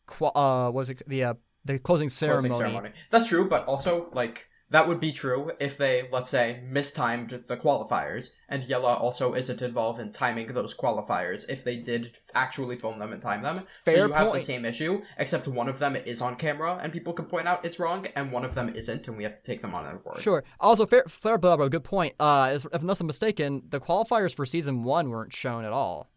qua- 0.06 0.32
uh 0.36 0.66
what 0.66 0.76
was 0.76 0.90
it 0.90 1.02
the 1.08 1.24
uh, 1.24 1.34
the 1.66 1.80
closing 1.80 2.10
ceremony. 2.10 2.50
Closing 2.50 2.68
ceremony. 2.68 2.94
That's 3.10 3.28
true, 3.28 3.48
but 3.48 3.66
also 3.66 4.10
like 4.14 4.47
that 4.70 4.88
would 4.88 5.00
be 5.00 5.14
true 5.14 5.52
if 5.62 5.78
they, 5.78 6.10
let's 6.12 6.30
say, 6.30 6.62
mistimed 6.70 7.44
the 7.48 7.56
qualifiers, 7.56 8.30
and 8.50 8.64
Yella 8.64 8.96
also 8.96 9.34
isn't 9.34 9.62
involved 9.62 10.00
in 10.00 10.12
timing 10.12 10.52
those 10.54 10.76
qualifiers 10.76 11.46
if 11.48 11.64
they 11.64 11.78
did 11.78 12.18
actually 12.36 12.78
film 12.78 13.00
them 13.00 13.14
and 13.14 13.22
time 13.22 13.42
them. 13.42 13.64
Fair 13.86 13.96
so 13.96 14.06
you 14.08 14.14
have 14.14 14.34
the 14.34 14.40
same 14.42 14.66
issue, 14.66 15.02
except 15.18 15.48
one 15.48 15.70
of 15.70 15.80
them 15.80 15.96
is 15.96 16.22
on 16.22 16.36
camera 16.36 16.80
and 16.82 16.92
people 16.92 17.14
can 17.14 17.26
point 17.26 17.48
out 17.48 17.64
it's 17.64 17.80
wrong, 17.80 18.08
and 18.16 18.32
one 18.32 18.44
of 18.44 18.56
them 18.56 18.68
isn't, 18.76 19.08
and 19.08 19.16
we 19.16 19.24
have 19.24 19.38
to 19.38 19.44
take 19.44 19.62
them 19.62 19.74
on 19.74 19.86
their 19.86 20.00
word. 20.04 20.20
Sure. 20.20 20.44
Also, 20.60 20.86
fair, 20.86 21.04
fair, 21.08 21.38
blah, 21.38 21.56
blah, 21.56 21.70
good 21.70 21.86
point. 21.86 22.14
Uh, 22.20 22.52
if 22.56 22.66
I'm 22.74 22.86
not 22.86 23.02
mistaken, 23.04 23.64
the 23.70 23.80
qualifiers 23.80 24.36
for 24.36 24.46
season 24.46 24.84
one 24.84 25.10
weren't 25.10 25.34
shown 25.34 25.64
at 25.64 25.72
all. 25.72 26.10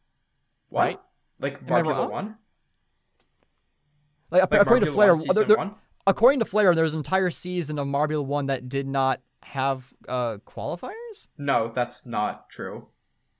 What? 0.70 0.80
Right? 0.82 1.00
Like 1.38 1.54
Am 1.68 1.72
I 1.72 1.82
Marbula 1.82 1.96
wrong? 1.96 2.10
one? 2.10 2.36
Like, 4.30 4.50
Like 4.50 4.60
according 4.60 4.86
to 4.86 4.92
Flair, 4.92 5.14
one, 5.14 5.24
there- 5.34 5.44
there-? 5.44 5.70
According 6.10 6.40
to 6.40 6.44
Flair, 6.44 6.74
there's 6.74 6.94
an 6.94 7.00
entire 7.00 7.30
season 7.30 7.78
of 7.78 7.86
Marbula 7.86 8.24
One 8.24 8.46
that 8.46 8.68
did 8.68 8.86
not 8.86 9.20
have 9.42 9.92
uh 10.08 10.36
qualifiers. 10.46 11.28
No, 11.38 11.72
that's 11.74 12.04
not 12.06 12.50
true. 12.50 12.88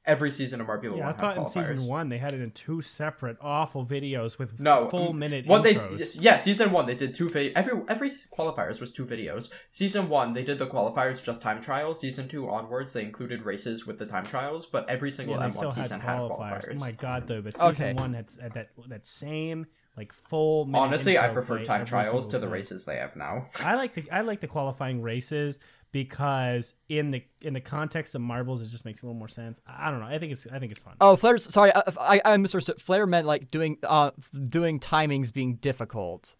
Every 0.06 0.30
season 0.32 0.62
of 0.62 0.66
Marbula 0.66 0.96
yeah, 0.96 1.10
I 1.10 1.12
thought 1.12 1.34
had 1.36 1.42
in 1.44 1.46
season 1.50 1.86
one 1.86 2.08
they 2.08 2.16
had 2.16 2.32
it 2.32 2.40
in 2.40 2.50
two 2.52 2.80
separate 2.80 3.36
awful 3.42 3.84
videos 3.84 4.38
with 4.38 4.58
No, 4.58 4.88
full 4.88 5.12
minute 5.12 5.46
What 5.46 5.62
they 5.62 5.74
intros. 5.74 6.16
yeah, 6.18 6.38
season 6.38 6.72
one 6.72 6.86
they 6.86 6.94
did 6.94 7.12
two 7.12 7.28
vi- 7.28 7.52
every 7.54 7.74
every 7.86 8.12
qualifiers 8.36 8.80
was 8.80 8.92
two 8.92 9.04
videos. 9.04 9.50
Season 9.70 10.08
one 10.08 10.32
they 10.32 10.42
did 10.42 10.58
the 10.58 10.66
qualifiers 10.66 11.22
just 11.22 11.42
time 11.42 11.60
trials. 11.60 12.00
Season 12.00 12.26
two 12.26 12.48
onwards 12.48 12.94
they 12.94 13.04
included 13.04 13.42
races 13.42 13.86
with 13.86 13.98
the 13.98 14.06
time 14.06 14.24
trials, 14.24 14.64
but 14.66 14.88
every 14.88 15.10
single 15.12 15.36
yeah, 15.36 15.44
M 15.44 15.52
one 15.52 15.68
season 15.70 16.00
had 16.00 16.18
qualifiers. 16.18 16.38
qualifiers. 16.64 16.76
Oh 16.76 16.80
my 16.80 16.92
god, 16.92 17.28
though, 17.28 17.42
but 17.42 17.54
season 17.54 17.68
Okay. 17.68 17.92
one 17.92 18.14
had, 18.14 18.30
had 18.40 18.54
that 18.54 18.70
that 18.88 19.04
same 19.04 19.66
like 20.00 20.12
full. 20.12 20.68
Honestly, 20.74 21.18
I 21.18 21.28
prefer 21.28 21.62
time 21.62 21.84
trials 21.84 22.26
to 22.28 22.38
the 22.38 22.46
time. 22.46 22.54
races 22.54 22.84
they 22.86 22.96
have 22.96 23.16
now. 23.16 23.46
I 23.60 23.74
like 23.74 23.92
the 23.92 24.10
I 24.10 24.22
like 24.22 24.40
the 24.40 24.46
qualifying 24.48 25.02
races 25.02 25.58
because 25.92 26.72
in 26.88 27.10
the 27.10 27.22
in 27.42 27.52
the 27.52 27.60
context 27.60 28.14
of 28.14 28.22
marbles, 28.22 28.62
it 28.62 28.68
just 28.68 28.86
makes 28.86 29.02
a 29.02 29.06
little 29.06 29.18
more 29.18 29.28
sense. 29.28 29.60
I 29.66 29.88
I 29.88 29.90
don't 29.90 30.00
know. 30.00 30.06
I 30.06 30.18
think 30.18 30.32
it's 30.32 30.46
I 30.50 30.58
think 30.58 30.72
it's 30.72 30.80
fun. 30.80 30.94
Oh, 31.02 31.16
Flair. 31.16 31.36
Sorry, 31.36 31.70
I, 31.74 31.82
I, 32.00 32.20
I 32.24 32.36
misunderstood. 32.38 32.80
Flair 32.80 33.06
meant 33.06 33.26
like 33.26 33.50
doing 33.50 33.76
uh 33.82 34.12
doing 34.48 34.80
timings 34.80 35.32
being 35.32 35.56
difficult. 35.56 36.34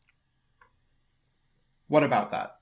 What 1.89 2.03
about 2.03 2.31
that? 2.31 2.57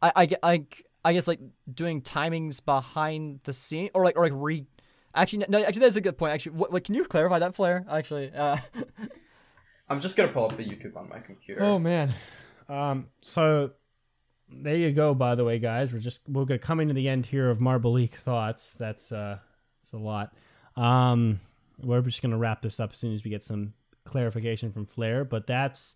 I 0.00 0.12
I, 0.16 0.26
gue- 0.26 0.38
I, 0.42 0.64
I 1.04 1.12
guess 1.12 1.28
like 1.28 1.40
doing 1.72 2.00
timings 2.00 2.64
behind 2.64 3.40
the 3.44 3.52
scene 3.52 3.90
or 3.94 4.02
like 4.04 4.16
or 4.16 4.24
like 4.24 4.32
re. 4.34 4.66
Actually, 5.14 5.44
no. 5.50 5.62
Actually, 5.62 5.80
that's 5.80 5.96
a 5.96 6.00
good 6.00 6.16
point. 6.16 6.32
Actually, 6.32 6.52
what, 6.52 6.72
what 6.72 6.84
can 6.84 6.94
you 6.94 7.04
clarify 7.04 7.38
that, 7.38 7.54
Flair? 7.54 7.84
Actually, 7.90 8.32
uh, 8.32 8.56
I'm 9.92 10.00
just 10.00 10.16
gonna 10.16 10.32
pull 10.32 10.46
up 10.46 10.56
the 10.56 10.64
YouTube 10.64 10.96
on 10.96 11.08
my 11.08 11.18
computer. 11.20 11.62
Oh 11.62 11.78
man. 11.78 12.14
Um. 12.68 13.08
So 13.20 13.72
there 14.50 14.76
you 14.76 14.92
go. 14.92 15.14
By 15.14 15.34
the 15.34 15.44
way, 15.44 15.58
guys, 15.58 15.92
we're 15.92 15.98
just 15.98 16.20
we're 16.28 16.44
gonna 16.44 16.58
coming 16.58 16.88
to 16.88 16.94
the 16.94 17.08
end 17.08 17.26
here 17.26 17.50
of 17.50 17.60
Marble 17.60 17.92
League 17.92 18.14
thoughts. 18.16 18.74
That's 18.78 19.12
uh, 19.12 19.38
it's 19.82 19.92
a 19.92 19.98
lot. 19.98 20.32
Um, 20.76 21.40
we're 21.78 22.00
just 22.00 22.22
gonna 22.22 22.38
wrap 22.38 22.62
this 22.62 22.80
up 22.80 22.92
as 22.92 22.98
soon 22.98 23.14
as 23.14 23.22
we 23.24 23.30
get 23.30 23.44
some 23.44 23.74
clarification 24.04 24.72
from 24.72 24.86
Flair. 24.86 25.24
But 25.24 25.46
that's 25.46 25.94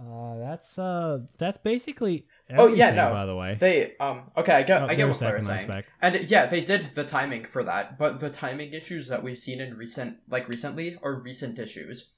uh, 0.00 0.38
that's 0.38 0.78
uh, 0.78 1.18
that's 1.38 1.58
basically 1.58 2.26
Oh, 2.56 2.68
yeah, 2.68 2.90
no. 2.90 3.10
By 3.12 3.26
the 3.26 3.36
way, 3.36 3.56
They 3.58 3.96
um 3.98 4.30
okay, 4.36 4.54
I 4.54 4.62
get 4.62 4.82
Oh, 4.82 4.86
I 4.86 4.94
get 4.94 5.06
what 5.06 5.16
a 5.16 5.18
Flair 5.18 5.36
is 5.36 5.46
saying. 5.46 5.68
back. 5.68 5.86
And 6.02 6.28
yeah, 6.28 6.46
they 6.46 6.60
did 6.62 6.94
the 6.94 7.04
timing 7.04 7.44
for 7.44 7.62
that, 7.64 7.98
but 7.98 8.18
the 8.18 8.30
timing 8.30 8.72
issues 8.72 9.08
that 9.08 9.22
we've 9.22 9.38
seen 9.38 9.60
in 9.60 9.76
recent 9.76 10.16
like 10.28 10.48
recently 10.48 10.98
are 11.02 11.14
recent 11.14 11.58
issues. 11.58 12.08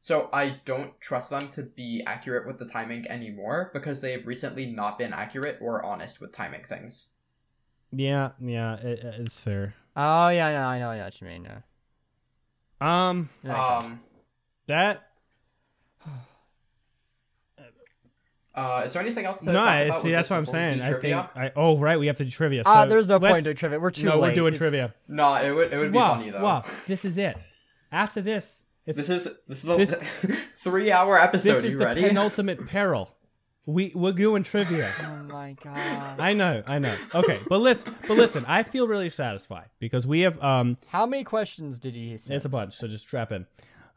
So 0.00 0.28
I 0.32 0.60
don't 0.64 0.98
trust 1.00 1.30
them 1.30 1.48
to 1.50 1.62
be 1.62 2.02
accurate 2.06 2.46
with 2.46 2.58
the 2.58 2.64
timing 2.66 3.06
anymore 3.08 3.70
because 3.72 4.00
they've 4.00 4.24
recently 4.26 4.66
not 4.66 4.98
been 4.98 5.12
accurate 5.12 5.58
or 5.60 5.84
honest 5.84 6.20
with 6.20 6.32
timing 6.32 6.64
things. 6.68 7.08
yeah, 7.92 8.30
yeah, 8.40 8.76
it, 8.76 9.00
it's 9.02 9.40
fair. 9.40 9.74
oh 9.96 10.28
yeah, 10.28 10.52
no, 10.52 10.58
I 10.66 10.78
know, 10.78 10.90
I 10.90 10.98
know 10.98 11.04
what 11.04 11.20
you 11.20 11.26
mean. 11.26 11.44
Yeah. 11.44 11.60
Um, 12.80 13.30
That 13.42 13.56
makes 13.56 13.68
sense. 13.68 13.84
Um 13.92 14.00
that 14.68 15.08
uh 18.54 18.82
is 18.86 18.92
there 18.92 19.02
anything 19.02 19.24
else 19.26 19.40
to 19.40 19.46
no, 19.46 19.52
talk 19.54 19.66
I- 19.66 19.80
about 19.82 20.02
see 20.02 20.10
that's 20.12 20.30
what 20.30 20.36
I'm 20.36 20.46
saying. 20.46 20.80
I 20.82 20.92
think? 20.94 21.14
I 21.14 21.52
oh 21.56 21.78
right, 21.78 21.98
we 21.98 22.06
have 22.06 22.16
to 22.18 22.24
do 22.24 22.30
trivia. 22.30 22.62
Ah, 22.64 22.84
So 22.84 22.90
there's 22.90 23.08
no 23.08 23.16
let's- 23.18 23.32
point 23.32 23.44
to 23.44 23.54
trivia. 23.54 23.78
We're 23.80 23.90
too 23.90 24.06
no, 24.06 24.18
late. 24.18 24.28
we're 24.30 24.34
doing 24.34 24.54
It's- 24.54 24.58
trivia. 24.70 24.94
No, 25.08 25.34
it 25.34 25.50
would 25.52 25.72
it 25.72 25.78
would 25.78 25.92
be 25.92 25.98
wow, 25.98 26.14
funny 26.16 26.30
though. 26.30 26.42
wow, 26.42 26.62
this 26.86 27.04
is 27.04 27.18
it. 27.18 27.36
After 27.92 28.20
this, 28.20 28.62
it's, 28.86 28.96
This 28.96 29.08
is 29.08 29.24
this 29.48 29.58
is 29.58 29.62
the 29.64 29.76
This- 29.76 30.38
three 30.62 30.90
hour 30.92 31.20
episode. 31.20 31.54
this 31.54 31.64
is 31.64 31.72
you 31.72 31.78
the 31.78 31.84
ready? 31.86 32.02
penultimate 32.02 32.66
peril. 32.68 33.10
We 33.66 33.90
we're 33.94 34.12
doing 34.12 34.42
trivia. 34.44 34.88
Oh 35.02 35.22
my 35.24 35.56
god. 35.62 36.20
I 36.20 36.32
know, 36.32 36.62
I 36.66 36.78
know. 36.78 36.94
Okay, 37.14 37.38
but 37.48 37.60
listen, 37.60 37.94
but 38.08 38.16
listen. 38.16 38.44
I 38.46 38.62
feel 38.62 38.86
really 38.88 39.10
satisfied 39.10 39.68
because 39.80 40.06
we 40.06 40.20
have 40.20 40.42
um, 40.42 40.78
How 40.86 41.04
many 41.04 41.24
questions 41.24 41.78
did 41.78 41.94
he 41.94 42.16
say? 42.16 42.36
it's 42.36 42.44
a 42.44 42.48
bunch. 42.48 42.76
So 42.76 42.86
just 42.88 43.04
strap 43.06 43.32
in. 43.32 43.46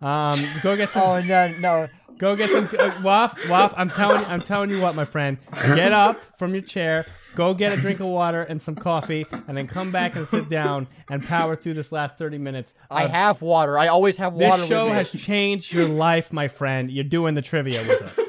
Um, 0.02 0.40
go 0.64 0.76
get 0.76 0.90
some. 0.90 1.02
Oh 1.10 1.22
no, 1.22 1.48
no. 1.60 1.88
Go 2.18 2.36
get 2.36 2.50
some. 2.50 2.68
Uh, 2.78 3.02
waff, 3.02 3.50
waff. 3.50 3.74
I'm 3.78 3.90
telling 3.90 4.22
you, 4.22 4.28
I'm 4.28 4.42
telling 4.42 4.70
you 4.70 4.82
what, 4.82 4.94
my 4.96 5.06
friend. 5.06 5.38
Get 5.76 5.94
up 5.94 6.20
from 6.38 6.54
your 6.54 6.62
chair. 6.62 7.06
Go 7.36 7.54
get 7.54 7.72
a 7.72 7.78
drink 7.78 8.00
of 8.02 8.08
water 8.08 8.42
and 8.42 8.62
some 8.62 8.76
coffee, 8.76 9.26
and 9.48 9.56
then 9.56 9.68
come 9.68 9.92
back 9.92 10.16
and 10.16 10.28
sit 10.28 10.50
down 10.50 10.88
and 11.10 11.24
power 11.24 11.56
through 11.56 11.76
this 11.76 11.92
last 11.92 12.18
30 12.18 12.38
minutes. 12.40 12.74
I 12.92 13.08
have 13.08 13.42
water. 13.42 13.78
I 13.78 13.88
always 13.88 14.18
have 14.18 14.34
water. 14.34 14.58
This 14.58 14.68
show 14.68 14.86
with 14.86 14.94
me. 14.94 14.98
has 14.98 15.12
changed 15.12 15.72
your 15.72 15.88
life, 15.88 16.34
my 16.34 16.48
friend. 16.50 16.92
You're 16.92 17.04
doing 17.06 17.36
the 17.36 17.42
trivia 17.42 17.82
with 17.88 18.02
us. 18.02 18.20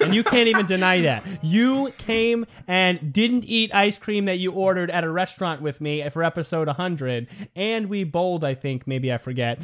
And 0.00 0.14
you 0.14 0.24
can't 0.24 0.48
even 0.48 0.66
deny 0.66 1.02
that. 1.02 1.44
You 1.44 1.92
came 1.98 2.46
and 2.66 3.12
didn't 3.12 3.44
eat 3.44 3.74
ice 3.74 3.98
cream 3.98 4.24
that 4.24 4.38
you 4.38 4.52
ordered 4.52 4.90
at 4.90 5.04
a 5.04 5.10
restaurant 5.10 5.60
with 5.62 5.80
me 5.80 6.08
for 6.10 6.24
episode 6.24 6.66
100. 6.66 7.28
And 7.54 7.88
we 7.88 8.04
bowled, 8.04 8.42
I 8.44 8.54
think. 8.54 8.86
Maybe 8.86 9.12
I 9.12 9.18
forget. 9.18 9.60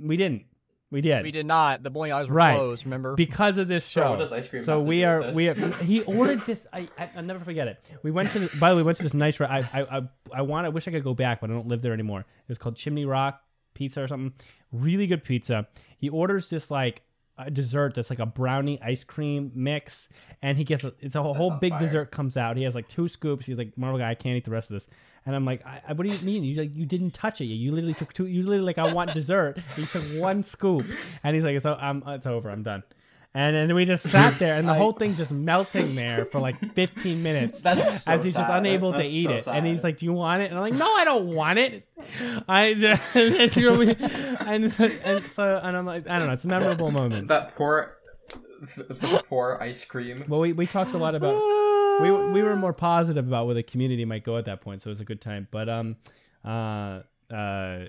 We 0.00 0.16
didn't. 0.16 0.44
We 0.90 1.00
did. 1.02 1.22
We 1.22 1.30
did 1.30 1.46
not. 1.46 1.84
The 1.84 1.90
bowling 1.90 2.10
alleys 2.10 2.28
were 2.28 2.34
Right. 2.34 2.56
closed. 2.56 2.84
Remember? 2.84 3.14
Because 3.14 3.58
of 3.58 3.68
this 3.68 3.86
show. 3.86 4.10
what 4.10 4.18
does 4.18 4.32
ice 4.32 4.48
cream 4.48 4.62
so 4.64 4.72
have 4.78 4.80
to 4.80 4.88
we 4.88 5.00
do 5.00 5.06
are 5.06 5.18
with 5.20 5.34
we 5.36 5.46
this? 5.46 5.56
have, 5.58 5.80
he 5.82 6.00
ordered 6.02 6.40
this 6.40 6.66
I, 6.72 6.88
I 6.98 7.10
I'll 7.16 7.22
never 7.22 7.44
forget 7.44 7.68
it. 7.68 7.80
We 8.02 8.10
went 8.10 8.30
to 8.32 8.40
the, 8.40 8.56
by 8.58 8.70
the 8.70 8.74
way 8.76 8.82
we 8.82 8.86
went 8.86 8.96
to 8.98 9.04
this 9.04 9.14
nice 9.14 9.40
I 9.40 9.58
I 9.72 9.98
I, 9.98 10.02
I 10.34 10.42
want 10.42 10.66
I 10.66 10.70
wish 10.70 10.88
I 10.88 10.90
could 10.90 11.04
go 11.04 11.14
back 11.14 11.40
but 11.40 11.48
I 11.50 11.52
don't 11.52 11.68
live 11.68 11.80
there 11.82 11.92
anymore. 11.92 12.20
It 12.20 12.48
was 12.48 12.58
called 12.58 12.74
Chimney 12.74 13.04
Rock 13.04 13.40
Pizza 13.74 14.02
or 14.02 14.08
something. 14.08 14.32
Really 14.72 15.06
good 15.06 15.22
pizza. 15.22 15.68
He 15.98 16.08
orders 16.08 16.50
this 16.50 16.72
like 16.72 17.02
a 17.38 17.50
dessert 17.52 17.94
that's 17.94 18.10
like 18.10 18.18
a 18.18 18.26
brownie 18.26 18.80
ice 18.82 19.04
cream 19.04 19.52
mix 19.54 20.08
and 20.42 20.58
he 20.58 20.64
gets 20.64 20.82
a, 20.82 20.92
it's 20.98 21.14
a 21.14 21.22
whole 21.22 21.50
sounds 21.50 21.60
big 21.60 21.70
fire. 21.72 21.80
dessert 21.80 22.10
comes 22.10 22.36
out. 22.36 22.56
He 22.56 22.64
has 22.64 22.74
like 22.74 22.88
two 22.88 23.06
scoops. 23.06 23.46
He's 23.46 23.56
like 23.56 23.78
Marvel 23.78 23.98
guy 24.00 24.10
I 24.10 24.14
can't 24.16 24.36
eat 24.36 24.44
the 24.44 24.50
rest 24.50 24.70
of 24.70 24.74
this. 24.74 24.88
And 25.26 25.36
I'm 25.36 25.44
like, 25.44 25.64
I, 25.66 25.82
I, 25.88 25.92
what 25.92 26.06
do 26.06 26.14
you 26.14 26.20
mean? 26.24 26.44
You 26.44 26.56
like 26.62 26.74
you 26.74 26.86
didn't 26.86 27.12
touch 27.12 27.40
it. 27.40 27.44
You 27.44 27.72
literally 27.72 27.94
took 27.94 28.12
two. 28.12 28.26
You 28.26 28.42
literally 28.42 28.64
like 28.64 28.78
I 28.78 28.92
want 28.92 29.12
dessert. 29.14 29.58
He 29.76 29.84
took 29.86 30.02
one 30.20 30.42
scoop, 30.42 30.86
and 31.22 31.34
he's 31.34 31.44
like, 31.44 31.56
it's, 31.56 31.66
o- 31.66 31.74
I'm, 31.74 32.02
um, 32.02 32.08
uh, 32.08 32.12
it's 32.14 32.26
over. 32.26 32.50
I'm 32.50 32.62
done. 32.62 32.82
And 33.32 33.54
then 33.54 33.72
we 33.76 33.84
just 33.84 34.08
sat 34.10 34.40
there, 34.40 34.56
and 34.56 34.66
the 34.66 34.74
whole 34.82 34.92
thing's 34.92 35.16
just 35.18 35.30
melting 35.30 35.94
there 35.94 36.24
for 36.24 36.40
like 36.40 36.56
15 36.74 37.22
minutes 37.22 37.60
That's 37.62 38.02
so 38.02 38.10
as 38.12 38.24
he's 38.24 38.34
just 38.34 38.48
sad. 38.48 38.58
unable 38.58 38.92
to 38.94 39.04
eat 39.04 39.26
so 39.26 39.34
it. 39.34 39.46
And 39.56 39.64
he's 39.66 39.84
like, 39.84 39.98
"Do 39.98 40.06
you 40.06 40.12
want 40.12 40.42
it?" 40.42 40.46
And 40.50 40.54
I'm 40.56 40.62
like, 40.62 40.74
"No, 40.74 40.86
I 40.96 41.04
don't 41.04 41.26
want 41.28 41.58
it." 41.60 41.86
I 42.48 42.74
just, 42.74 43.14
it's 43.14 43.56
really- 43.56 43.94
and, 44.00 44.74
and 44.80 45.24
so 45.30 45.60
and 45.62 45.76
I'm 45.76 45.86
like, 45.86 46.08
I 46.08 46.18
don't 46.18 46.26
know. 46.26 46.32
It's 46.32 46.44
a 46.44 46.48
memorable 46.48 46.90
moment. 46.90 47.28
that 47.28 47.54
poor 47.54 47.98
the, 48.76 48.94
the 48.94 49.24
poor 49.28 49.58
ice 49.60 49.84
cream. 49.84 50.24
Well, 50.26 50.40
we, 50.40 50.52
we 50.52 50.66
talked 50.66 50.92
a 50.94 50.98
lot 50.98 51.14
about 51.14 51.40
we 52.02 52.10
we 52.32 52.42
were 52.42 52.56
more 52.56 52.72
positive 52.72 53.26
about 53.26 53.46
where 53.46 53.54
the 53.54 53.62
community 53.62 54.04
might 54.04 54.24
go 54.24 54.36
at 54.36 54.44
that 54.46 54.60
point, 54.60 54.82
so 54.82 54.88
it 54.90 54.92
was 54.92 55.00
a 55.00 55.04
good 55.04 55.20
time. 55.20 55.48
But 55.50 55.68
um, 55.68 55.96
uh, 56.44 57.00
uh, 57.32 57.86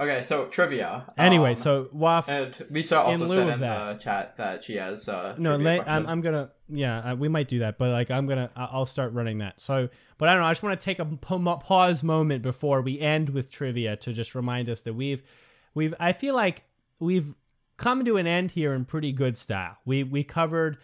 Okay, 0.00 0.22
so 0.24 0.46
trivia. 0.46 1.04
Anyway, 1.16 1.50
Um, 1.50 1.56
so 1.56 1.88
Waff. 1.92 2.28
and 2.28 2.66
Lisa 2.68 2.98
also 2.98 3.26
lieu 3.28 3.36
said 3.36 3.48
in 3.48 3.60
that- 3.60 3.92
the 3.98 4.02
chat 4.02 4.36
that 4.38 4.64
she 4.64 4.74
has 4.74 5.08
uh 5.08 5.36
no, 5.38 5.54
let, 5.56 5.88
I'm. 5.88 6.06
I'm 6.08 6.20
gonna 6.20 6.50
yeah, 6.68 7.12
uh, 7.12 7.14
we 7.14 7.28
might 7.28 7.46
do 7.46 7.60
that, 7.60 7.78
but 7.78 7.90
like 7.90 8.10
I'm 8.10 8.26
gonna 8.26 8.50
I'll 8.56 8.86
start 8.86 9.12
running 9.12 9.38
that. 9.38 9.60
So, 9.60 9.88
but 10.18 10.28
I 10.28 10.32
don't 10.32 10.42
know. 10.42 10.48
I 10.48 10.50
just 10.50 10.64
want 10.64 10.80
to 10.80 10.84
take 10.84 10.98
a 10.98 11.04
pause 11.04 12.02
moment 12.02 12.42
before 12.42 12.82
we 12.82 12.98
end 12.98 13.30
with 13.30 13.50
trivia 13.50 13.96
to 13.98 14.12
just 14.12 14.34
remind 14.34 14.68
us 14.68 14.80
that 14.80 14.94
we've 14.94 15.22
we've 15.74 15.94
I 16.00 16.12
feel 16.12 16.34
like 16.34 16.64
we've 16.98 17.32
come 17.76 18.04
to 18.04 18.16
an 18.16 18.26
end 18.26 18.50
here 18.50 18.74
in 18.74 18.84
pretty 18.84 19.12
good 19.12 19.38
style. 19.38 19.76
We 19.84 20.02
we 20.02 20.24
covered 20.24 20.78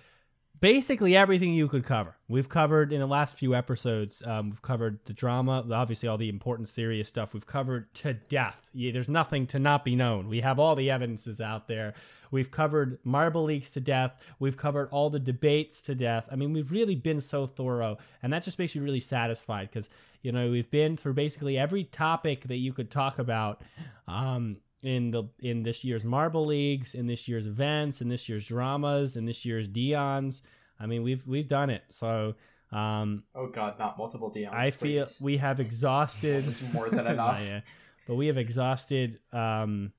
basically 0.60 1.16
everything 1.16 1.54
you 1.54 1.68
could 1.68 1.84
cover. 1.84 2.16
We've 2.28 2.48
covered 2.48 2.92
in 2.92 3.00
the 3.00 3.06
last 3.06 3.34
few 3.34 3.54
episodes. 3.54 4.22
Um, 4.24 4.50
we've 4.50 4.62
covered 4.62 4.98
the 5.06 5.12
drama, 5.12 5.64
obviously 5.72 6.08
all 6.08 6.18
the 6.18 6.28
important, 6.28 6.68
serious 6.68 7.08
stuff. 7.08 7.34
We've 7.34 7.46
covered 7.46 7.92
to 7.94 8.14
death. 8.14 8.60
There's 8.74 9.08
nothing 9.08 9.46
to 9.48 9.58
not 9.58 9.84
be 9.84 9.96
known. 9.96 10.28
We 10.28 10.40
have 10.40 10.58
all 10.58 10.74
the 10.74 10.90
evidences 10.90 11.40
out 11.40 11.66
there. 11.66 11.94
We've 12.30 12.50
covered 12.50 12.98
marble 13.04 13.44
leagues 13.44 13.72
to 13.72 13.80
death. 13.80 14.12
We've 14.38 14.56
covered 14.56 14.88
all 14.90 15.10
the 15.10 15.18
debates 15.18 15.82
to 15.82 15.94
death. 15.94 16.28
I 16.30 16.36
mean, 16.36 16.52
we've 16.52 16.70
really 16.70 16.94
been 16.94 17.20
so 17.20 17.46
thorough, 17.46 17.98
and 18.22 18.32
that 18.32 18.44
just 18.44 18.58
makes 18.58 18.74
me 18.74 18.82
really 18.82 19.00
satisfied 19.00 19.70
because 19.72 19.88
you 20.22 20.30
know 20.30 20.50
we've 20.50 20.70
been 20.70 20.96
through 20.96 21.14
basically 21.14 21.58
every 21.58 21.84
topic 21.84 22.46
that 22.46 22.56
you 22.56 22.72
could 22.72 22.90
talk 22.90 23.18
about. 23.18 23.62
Um, 24.06 24.58
in 24.82 25.10
the 25.10 25.24
in 25.40 25.62
this 25.62 25.84
year's 25.84 26.04
marble 26.04 26.46
leagues, 26.46 26.94
in 26.94 27.06
this 27.06 27.28
year's 27.28 27.46
events, 27.46 28.00
in 28.00 28.08
this 28.08 28.28
year's 28.28 28.46
dramas, 28.46 29.16
in 29.16 29.24
this 29.26 29.44
year's 29.44 29.68
Dion's. 29.68 30.42
I 30.78 30.86
mean, 30.86 31.02
we've 31.02 31.26
we've 31.26 31.48
done 31.48 31.70
it. 31.70 31.82
So 31.90 32.34
um, 32.72 33.24
Oh 33.34 33.48
god, 33.48 33.78
not 33.78 33.98
multiple 33.98 34.30
Dion's. 34.30 34.54
I 34.56 34.70
feel 34.70 35.04
please. 35.04 35.20
we 35.20 35.36
have 35.38 35.60
exhausted. 35.66 36.46
It's 36.48 36.62
more 36.72 36.88
than 36.88 37.06
enough. 37.06 37.40
yet. 37.42 37.64
but 38.06 38.14
we 38.14 38.26
have 38.28 38.38
exhausted 38.38 39.18
um, 39.32 39.92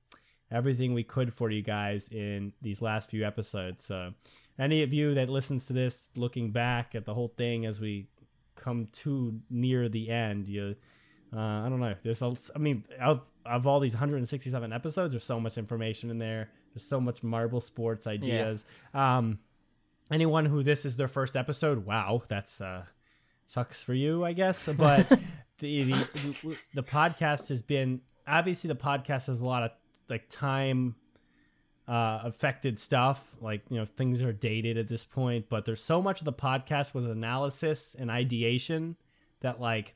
everything 0.50 0.94
we 0.94 1.04
could 1.04 1.32
for 1.32 1.50
you 1.50 1.62
guys 1.62 2.08
in 2.08 2.52
these 2.62 2.82
last 2.82 3.10
few 3.10 3.24
episodes. 3.26 3.84
So, 3.84 4.12
any 4.58 4.82
of 4.82 4.92
you 4.92 5.14
that 5.14 5.28
listens 5.28 5.66
to 5.66 5.72
this, 5.72 6.10
looking 6.16 6.50
back 6.50 6.94
at 6.94 7.04
the 7.04 7.14
whole 7.14 7.32
thing 7.36 7.66
as 7.66 7.80
we 7.80 8.08
come 8.56 8.86
too 8.92 9.40
near 9.50 9.88
the 9.88 10.10
end, 10.10 10.46
you, 10.46 10.74
uh, 11.34 11.38
I 11.40 11.68
don't 11.68 11.80
know. 11.80 11.94
There's, 12.02 12.20
a, 12.22 12.34
I 12.54 12.58
mean, 12.58 12.84
of 13.00 13.26
of 13.44 13.66
all 13.66 13.80
these 13.80 13.92
167 13.92 14.72
episodes, 14.72 15.12
there's 15.12 15.24
so 15.24 15.40
much 15.40 15.58
information 15.58 16.10
in 16.10 16.18
there. 16.18 16.50
There's 16.72 16.86
so 16.86 17.00
much 17.00 17.22
marble 17.22 17.60
sports 17.60 18.06
ideas. 18.06 18.64
Um, 18.94 19.38
anyone 20.10 20.46
who 20.46 20.62
this 20.62 20.84
is 20.84 20.96
their 20.96 21.08
first 21.08 21.36
episode, 21.36 21.84
wow, 21.84 22.22
that's 22.28 22.60
uh, 22.60 22.84
sucks 23.46 23.82
for 23.82 23.94
you, 23.94 24.24
I 24.24 24.32
guess. 24.32 24.68
But 24.76 25.08
the, 25.58 25.82
the 25.84 26.58
the 26.74 26.82
podcast 26.82 27.48
has 27.48 27.62
been 27.62 28.00
obviously 28.26 28.68
the 28.68 28.74
podcast 28.74 29.26
has 29.26 29.40
a 29.40 29.44
lot 29.44 29.62
of 29.62 29.70
like 30.08 30.28
time 30.28 30.94
uh, 31.88 32.20
affected 32.24 32.78
stuff. 32.78 33.34
Like 33.40 33.62
you 33.68 33.78
know 33.78 33.84
things 33.84 34.22
are 34.22 34.32
dated 34.32 34.78
at 34.78 34.88
this 34.88 35.04
point, 35.04 35.46
but 35.48 35.64
there's 35.64 35.82
so 35.82 36.00
much 36.00 36.20
of 36.20 36.24
the 36.24 36.32
podcast 36.32 36.94
was 36.94 37.04
analysis 37.04 37.94
and 37.98 38.10
ideation 38.10 38.96
that 39.40 39.60
like 39.60 39.94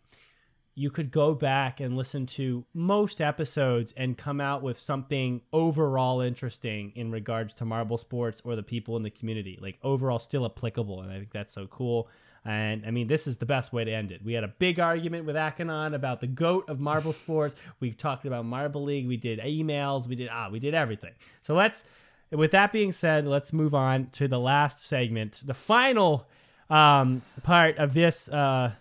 you 0.79 0.91
could 0.91 1.11
go 1.11 1.35
back 1.35 1.81
and 1.81 1.97
listen 1.97 2.27
to 2.27 2.63
most 2.75 3.23
episodes 3.23 3.95
and 3.97 4.17
come 4.17 4.43
out 4.43 4.63
with 4.63 4.79
something 4.79 5.41
overall 5.51 6.21
interesting 6.21 6.93
in 6.95 7.11
regards 7.11 7.55
to 7.55 7.65
marble 7.65 7.97
sports 7.97 8.43
or 8.45 8.55
the 8.55 8.63
people 8.63 8.95
in 8.99 9.03
the 9.03 9.11
community. 9.11 9.59
Like 9.61 9.79
overall 9.83 10.19
still 10.19 10.45
applicable 10.45 11.01
and 11.01 11.11
i 11.11 11.19
think 11.19 11.33
that's 11.33 11.53
so 11.53 11.67
cool. 11.69 12.09
And 12.45 12.85
i 12.87 12.91
mean 12.91 13.09
this 13.09 13.27
is 13.27 13.39
the 13.39 13.47
best 13.47 13.73
way 13.73 13.85
to 13.85 13.91
end 13.91 14.13
it. 14.13 14.23
We 14.23 14.35
had 14.35 14.45
a 14.45 14.49
big 14.49 14.79
argument 14.79 15.25
with 15.25 15.35
akanon 15.35 15.95
about 15.95 16.21
the 16.21 16.27
goat 16.27 16.69
of 16.69 16.79
marble 16.79 17.15
sports. 17.15 17.55
We 17.81 17.93
talked 17.93 18.27
about 18.27 18.45
marble 18.45 18.85
league. 18.85 19.09
We 19.09 19.17
did 19.17 19.39
emails. 19.39 20.07
We 20.07 20.15
did 20.15 20.29
ah 20.31 20.51
we 20.53 20.59
did 20.59 20.75
everything. 20.75 21.15
So 21.47 21.55
let's 21.55 21.85
with 22.31 22.51
that 22.51 22.71
being 22.71 22.93
said 22.93 23.27
let's 23.27 23.51
move 23.51 23.75
on 23.75 24.11
to 24.11 24.29
the 24.29 24.39
last 24.39 24.87
segment 24.87 25.43
the 25.47 25.55
final 25.55 26.27
um, 26.69 27.23
part 27.45 27.79
of 27.79 27.95
this 27.95 28.29
uh, 28.29 28.73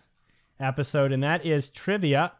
episode, 0.59 1.11
and 1.11 1.23
that 1.23 1.45
is 1.45 1.69
trivia, 1.69 2.31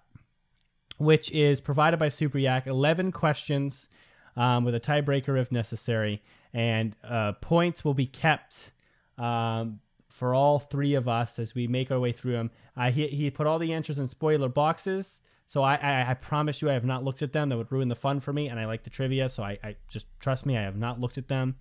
which 0.97 1.31
is 1.31 1.61
provided 1.61 1.97
by 1.97 2.09
Super 2.09 2.37
Yak. 2.37 2.67
11 2.67 3.11
questions 3.11 3.89
um, 4.35 4.63
with 4.63 4.75
a 4.75 4.79
tiebreaker 4.79 5.39
if 5.39 5.51
necessary, 5.51 6.21
and 6.53 6.95
uh, 7.03 7.33
points 7.41 7.83
will 7.83 7.93
be 7.93 8.07
kept 8.07 8.71
um, 9.17 9.79
for 10.09 10.33
all 10.33 10.59
three 10.59 10.93
of 10.95 11.07
us 11.07 11.39
as 11.39 11.53
we 11.55 11.67
make 11.67 11.91
our 11.91 11.99
way 11.99 12.11
through 12.11 12.33
them. 12.33 12.51
Uh, 12.77 12.91
he, 12.91 13.07
he 13.07 13.29
put 13.29 13.47
all 13.47 13.59
the 13.59 13.73
answers 13.73 13.99
in 13.99 14.07
spoiler 14.07 14.49
boxes. 14.49 15.19
So 15.47 15.61
I, 15.61 15.75
I, 15.75 16.11
I 16.11 16.13
promise 16.15 16.61
you 16.61 16.69
I 16.69 16.73
have 16.73 16.85
not 16.85 17.03
looked 17.03 17.21
at 17.21 17.31
them. 17.31 17.49
That 17.49 17.57
would 17.57 17.71
ruin 17.71 17.87
the 17.87 17.95
fun 17.95 18.19
for 18.19 18.33
me, 18.33 18.47
and 18.47 18.59
I 18.59 18.65
like 18.65 18.83
the 18.83 18.89
trivia, 18.89 19.29
so 19.29 19.43
I, 19.43 19.59
I 19.63 19.75
just 19.87 20.07
trust 20.19 20.45
me. 20.45 20.57
I 20.57 20.61
have 20.61 20.77
not 20.77 20.99
looked 20.99 21.17
at 21.17 21.27
them, 21.27 21.55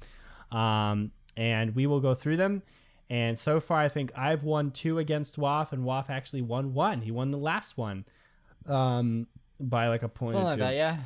um, 0.53 1.11
and 1.37 1.75
we 1.75 1.87
will 1.87 2.01
go 2.01 2.15
through 2.15 2.37
them. 2.37 2.63
And 3.11 3.39
so 3.39 3.61
far, 3.61 3.79
I 3.81 3.89
think 3.89 4.13
I've 4.17 4.45
won 4.45 4.71
two 4.71 4.99
against 4.99 5.37
Waff, 5.39 5.73
and 5.73 5.85
Waff 5.85 6.11
actually 6.11 6.43
won 6.43 6.73
one. 6.75 7.01
He 7.03 7.11
won 7.11 7.31
the 7.31 7.39
last 7.39 7.77
one 7.77 8.05
um, 8.67 9.27
by 9.61 9.89
like 9.89 10.03
a 10.03 10.09
point. 10.09 10.33
Something 10.33 10.47
or 10.47 10.51
like 10.51 10.59
that, 10.59 10.75
yeah. 10.75 10.99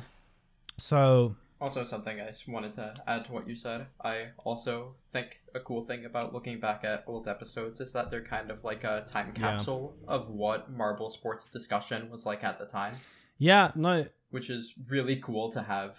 So 0.77 1.35
Also, 1.59 1.83
something 1.83 2.21
I 2.21 2.27
just 2.27 2.47
wanted 2.47 2.71
to 2.73 2.93
add 3.05 3.25
to 3.25 3.31
what 3.33 3.47
you 3.47 3.55
said. 3.55 3.87
I 4.03 4.27
also 4.45 4.95
think 5.11 5.41
a 5.53 5.59
cool 5.59 5.83
thing 5.83 6.05
about 6.05 6.33
looking 6.33 6.59
back 6.59 6.83
at 6.85 7.03
old 7.05 7.27
episodes 7.27 7.81
is 7.81 7.91
that 7.93 8.09
they're 8.09 8.23
kind 8.23 8.49
of 8.49 8.63
like 8.63 8.83
a 8.85 9.03
time 9.05 9.33
Yeah. 9.35 9.41
capsule 9.51 9.95
of 10.07 10.29
what 10.29 10.71
marble 10.71 11.09
sports 11.09 11.47
discussion 11.47 12.09
was 12.09 12.25
like 12.25 12.43
at 12.45 12.59
the 12.59 12.65
time, 12.65 12.95
yeah, 13.37 13.71
no, 13.75 14.05
which 14.31 14.49
is 14.49 14.73
really 14.87 15.17
cool 15.17 15.51
to 15.51 15.61
have 15.63 15.97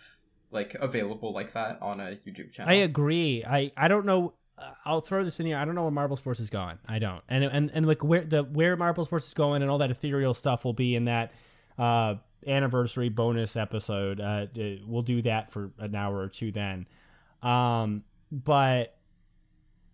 like 0.50 0.74
available 0.80 1.32
like 1.34 1.52
that 1.52 1.80
on 1.82 2.00
a 2.00 2.18
YouTube 2.26 2.52
channel. 2.52 2.70
I 2.70 2.76
agree. 2.78 3.44
I 3.44 3.70
I 3.76 3.88
don't 3.88 4.06
know. 4.06 4.32
I'll 4.84 5.00
throw 5.00 5.24
this 5.24 5.40
in 5.40 5.47
here. 5.47 5.56
I 5.56 5.64
don't 5.64 5.74
know 5.74 5.82
where 5.82 5.90
Marble 5.90 6.16
Sports 6.16 6.40
is 6.40 6.50
going. 6.50 6.78
I 6.86 6.98
don't. 6.98 7.22
And 7.28 7.44
and 7.44 7.70
and 7.72 7.86
like 7.86 8.05
where 8.05 8.24
the 8.24 8.42
where 8.42 8.76
Marble 8.76 9.05
Sports 9.05 9.28
is 9.28 9.34
going 9.34 9.62
and 9.62 9.70
all 9.70 9.78
that 9.78 9.90
ethereal 9.90 10.34
stuff 10.34 10.64
will 10.64 10.72
be 10.72 10.94
in 10.94 11.06
that 11.06 11.32
uh 11.78 12.16
anniversary 12.47 13.08
bonus 13.08 13.56
episode. 13.56 14.20
Uh, 14.20 14.47
we'll 14.86 15.02
do 15.02 15.22
that 15.22 15.50
for 15.52 15.70
an 15.78 15.94
hour 15.94 16.18
or 16.18 16.28
two 16.28 16.52
then. 16.52 16.86
Um, 17.42 18.05
but 18.30 18.97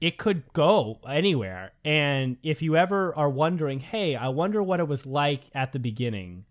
it 0.01 0.19
could 0.19 0.43
go 0.53 1.01
anywhere. 1.09 1.73
And 1.85 2.37
if 2.43 2.63
you 2.63 2.77
ever 2.77 3.15
are 3.17 3.31
wondering, 3.31 3.81
hey, 3.81 4.15
I 4.15 4.29
wonder 4.29 4.63
what 4.63 4.81
it 4.81 4.89
was 4.89 5.07
like 5.07 5.45
at 5.55 5.73
the 5.73 5.79
beginning. 5.79 6.45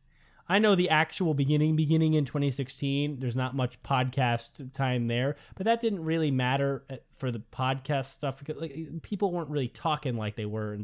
I 0.47 0.59
know 0.59 0.75
the 0.75 0.89
actual 0.89 1.33
beginning, 1.33 1.75
beginning 1.75 2.13
in 2.13 2.25
2016. 2.25 3.19
There's 3.19 3.35
not 3.35 3.55
much 3.55 3.81
podcast 3.83 4.73
time 4.73 5.07
there, 5.07 5.37
but 5.55 5.65
that 5.65 5.81
didn't 5.81 6.03
really 6.03 6.31
matter 6.31 6.83
uh, 6.89 6.97
for 7.17 7.31
the 7.31 7.41
podcast 7.51 8.07
stuff. 8.07 8.39
because, 8.39 8.61
Like 8.61 9.01
people 9.01 9.31
weren't 9.31 9.49
really 9.49 9.69
talking 9.69 10.15
like 10.15 10.35
they 10.35 10.45
were 10.45 10.77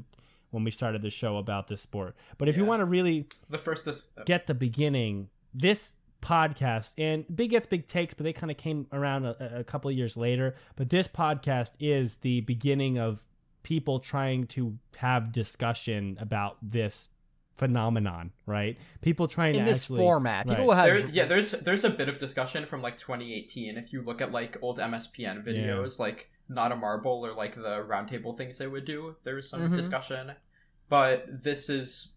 when 0.50 0.64
we 0.64 0.72
started 0.72 1.02
the 1.02 1.10
show 1.10 1.38
about 1.38 1.68
this 1.68 1.82
sport. 1.82 2.16
But 2.38 2.50
if 2.50 2.58
you 2.58 2.66
want 2.66 2.82
to 2.82 2.86
really 2.86 3.28
the 3.50 3.58
first 3.58 3.86
this 3.86 4.10
get 4.26 4.48
the 4.48 4.54
beginning, 4.54 5.30
this 5.54 5.94
podcast 6.22 6.94
and 6.98 7.26
Big 7.36 7.52
Gets 7.52 7.66
Big 7.66 7.88
Takes, 7.88 8.14
but 8.14 8.24
they 8.24 8.34
kind 8.34 8.52
of 8.52 8.58
came 8.58 8.88
around 8.92 9.26
a, 9.26 9.60
a 9.60 9.64
couple 9.64 9.90
of 9.90 9.98
years 9.98 10.18
later. 10.18 10.56
But 10.76 10.90
this 10.90 11.08
podcast 11.08 11.72
is 11.80 12.18
the 12.18 12.42
beginning 12.42 13.00
of 13.00 13.24
people 13.64 14.00
trying 14.00 14.48
to 14.48 14.78
have 14.98 15.32
discussion 15.32 16.18
about 16.20 16.58
this 16.62 17.10
phenomenon, 17.58 18.32
right? 18.46 18.78
People 19.02 19.28
trying 19.28 19.54
to 19.54 19.60
In 19.60 19.66
to 19.66 19.72
this 19.72 19.84
actually, 19.84 19.98
format, 20.00 20.48
people 20.48 20.58
right. 20.60 20.68
will 20.68 20.74
have 20.76 20.86
there, 20.86 21.08
yeah, 21.10 21.26
there's 21.26 21.52
there's 21.52 21.84
a 21.84 21.90
bit 21.90 22.10
of 22.10 22.18
discussion 22.20 22.66
from 22.66 22.82
like 22.82 22.98
2018. 22.98 23.78
If 23.78 23.94
you 23.94 24.02
look 24.02 24.22
at 24.22 24.32
like 24.32 24.58
old 24.62 24.80
MSPN 24.80 25.46
videos, 25.46 26.00
like 26.00 26.30
not 26.50 26.72
a 26.72 26.76
marble 26.76 27.26
or 27.26 27.34
like 27.34 27.56
the 27.56 27.86
roundtable 27.88 28.36
things 28.38 28.58
they 28.58 28.68
would 28.68 28.86
do, 28.86 29.16
there's 29.24 29.50
some 29.50 29.62
Mhm. 29.62 29.76
discussion. 29.76 30.32
But 30.90 31.26
this 31.44 31.70
is 31.70 32.10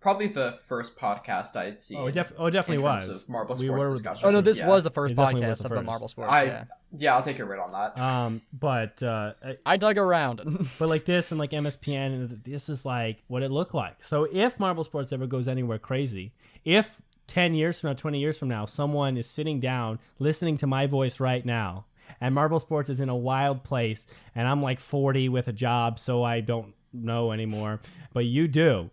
probably 0.00 0.26
the 0.28 0.58
first 0.64 0.96
podcast 0.96 1.54
I'd 1.56 1.80
see. 1.80 1.94
Oh, 1.96 2.06
it, 2.06 2.12
def- 2.12 2.32
oh, 2.38 2.44
it 2.46 2.48
in 2.48 2.52
definitely 2.54 2.82
terms 2.84 3.06
was. 3.08 3.22
of 3.22 3.28
marble 3.28 3.54
We 3.56 3.66
sports 3.66 3.80
were- 3.82 3.92
discussion. 3.92 4.28
Oh 4.28 4.30
no, 4.30 4.40
this 4.40 4.58
Yeah. 4.58 4.68
was 4.68 4.84
the 4.84 4.90
first 4.90 5.12
It 5.12 5.14
definitely 5.16 5.46
was 5.48 5.58
podcast 5.58 5.62
the 5.62 5.66
of 5.66 5.70
the 5.70 5.76
first. 5.76 5.86
Marble 5.86 6.08
Sports. 6.08 6.32
I- 6.32 6.44
yeah, 6.44 6.64
yeah, 6.98 7.14
I'll 7.16 7.22
take 7.22 7.38
your 7.38 7.46
word 7.46 7.58
on 7.60 7.72
that. 7.72 7.98
Um, 8.00 8.42
but 8.52 9.02
uh, 9.02 9.34
I- 9.44 9.56
I 9.66 9.76
dug 9.76 9.98
around. 9.98 10.68
but 10.78 10.88
like 10.88 11.04
this 11.04 11.30
and 11.30 11.38
like 11.38 11.50
MSPN, 11.50 12.06
and 12.14 12.40
this 12.44 12.68
is 12.68 12.84
like 12.84 13.22
what 13.28 13.42
it 13.42 13.50
looked 13.50 13.74
like. 13.74 14.02
So 14.02 14.26
if 14.32 14.58
Marble 14.58 14.84
Sports 14.84 15.12
ever 15.12 15.26
goes 15.26 15.46
anywhere 15.48 15.78
crazy, 15.78 16.32
if 16.64 17.00
10 17.26 17.54
years 17.54 17.78
from 17.78 17.90
now, 17.90 17.94
20 17.94 18.18
years 18.18 18.38
from 18.38 18.48
now, 18.48 18.66
someone 18.66 19.16
is 19.16 19.26
sitting 19.26 19.60
down 19.60 19.98
listening 20.18 20.56
to 20.56 20.66
my 20.66 20.86
voice 20.86 21.20
right 21.20 21.46
now, 21.46 21.84
and 22.20 22.34
Marble 22.34 22.58
Sports 22.58 22.88
is 22.90 22.98
in 23.00 23.08
a 23.08 23.14
wild 23.16 23.62
place, 23.62 24.04
and 24.34 24.48
I'm 24.48 24.60
like 24.62 24.80
40 24.80 25.28
with 25.28 25.46
a 25.46 25.52
job, 25.52 26.00
so 26.00 26.24
I 26.24 26.40
don't 26.40 26.74
know 26.92 27.32
anymore, 27.32 27.80
but 28.12 28.24
you 28.24 28.48
do, 28.48 28.90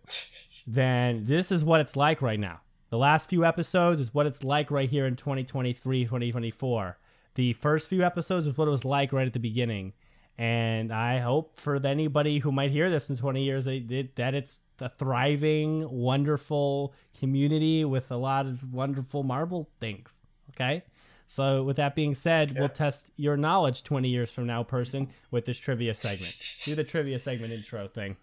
then 0.66 1.26
this 1.26 1.52
is 1.52 1.64
what 1.64 1.82
it's 1.82 1.96
like 1.96 2.22
right 2.22 2.40
now. 2.40 2.62
The 2.90 2.98
last 2.98 3.30
few 3.30 3.44
episodes 3.46 4.00
is 4.00 4.14
what 4.14 4.26
it's 4.26 4.44
like 4.44 4.72
right 4.72 4.90
here 4.90 5.08
in 5.08 5.16
2023, 5.16 6.06
2024. 6.06 6.98
The 7.36 7.54
first 7.54 7.88
few 7.88 8.04
episodes 8.04 8.48
is 8.48 8.58
what 8.58 8.68
it 8.68 8.72
was 8.72 8.86
like 8.86 9.12
right 9.12 9.28
at 9.28 9.34
the 9.34 9.40
beginning. 9.40 9.94
And 10.38 10.94
I 10.94 11.20
hope 11.20 11.60
for 11.60 11.76
anybody 11.86 12.40
who 12.40 12.52
might 12.52 12.72
hear 12.72 12.90
this 12.90 13.10
in 13.10 13.18
20 13.18 13.44
years 13.44 13.66
that 13.66 14.10
that 14.16 14.36
it's 14.36 14.58
a 14.80 14.90
thriving, 14.90 15.90
wonderful 15.90 16.94
community 17.20 17.84
with 17.86 18.12
a 18.12 18.16
lot 18.16 18.46
of 18.46 18.74
wonderful 18.74 19.24
marble 19.24 19.70
things. 19.80 20.22
Okay. 20.52 20.84
So, 21.28 21.64
with 21.64 21.76
that 21.76 21.94
being 21.94 22.16
said, 22.16 22.52
Yeah. 22.52 22.60
we'll 22.62 22.70
test 22.70 23.12
your 23.18 23.36
knowledge 23.36 23.84
20 23.84 24.08
years 24.08 24.32
from 24.32 24.48
now, 24.48 24.64
person, 24.64 25.10
with 25.30 25.46
this 25.46 25.58
trivia 25.58 25.94
segment. 25.94 26.36
Do 26.64 26.74
the 26.74 26.84
trivia 26.86 27.20
segment 27.20 27.52
intro 27.52 27.88
thing. 27.88 28.16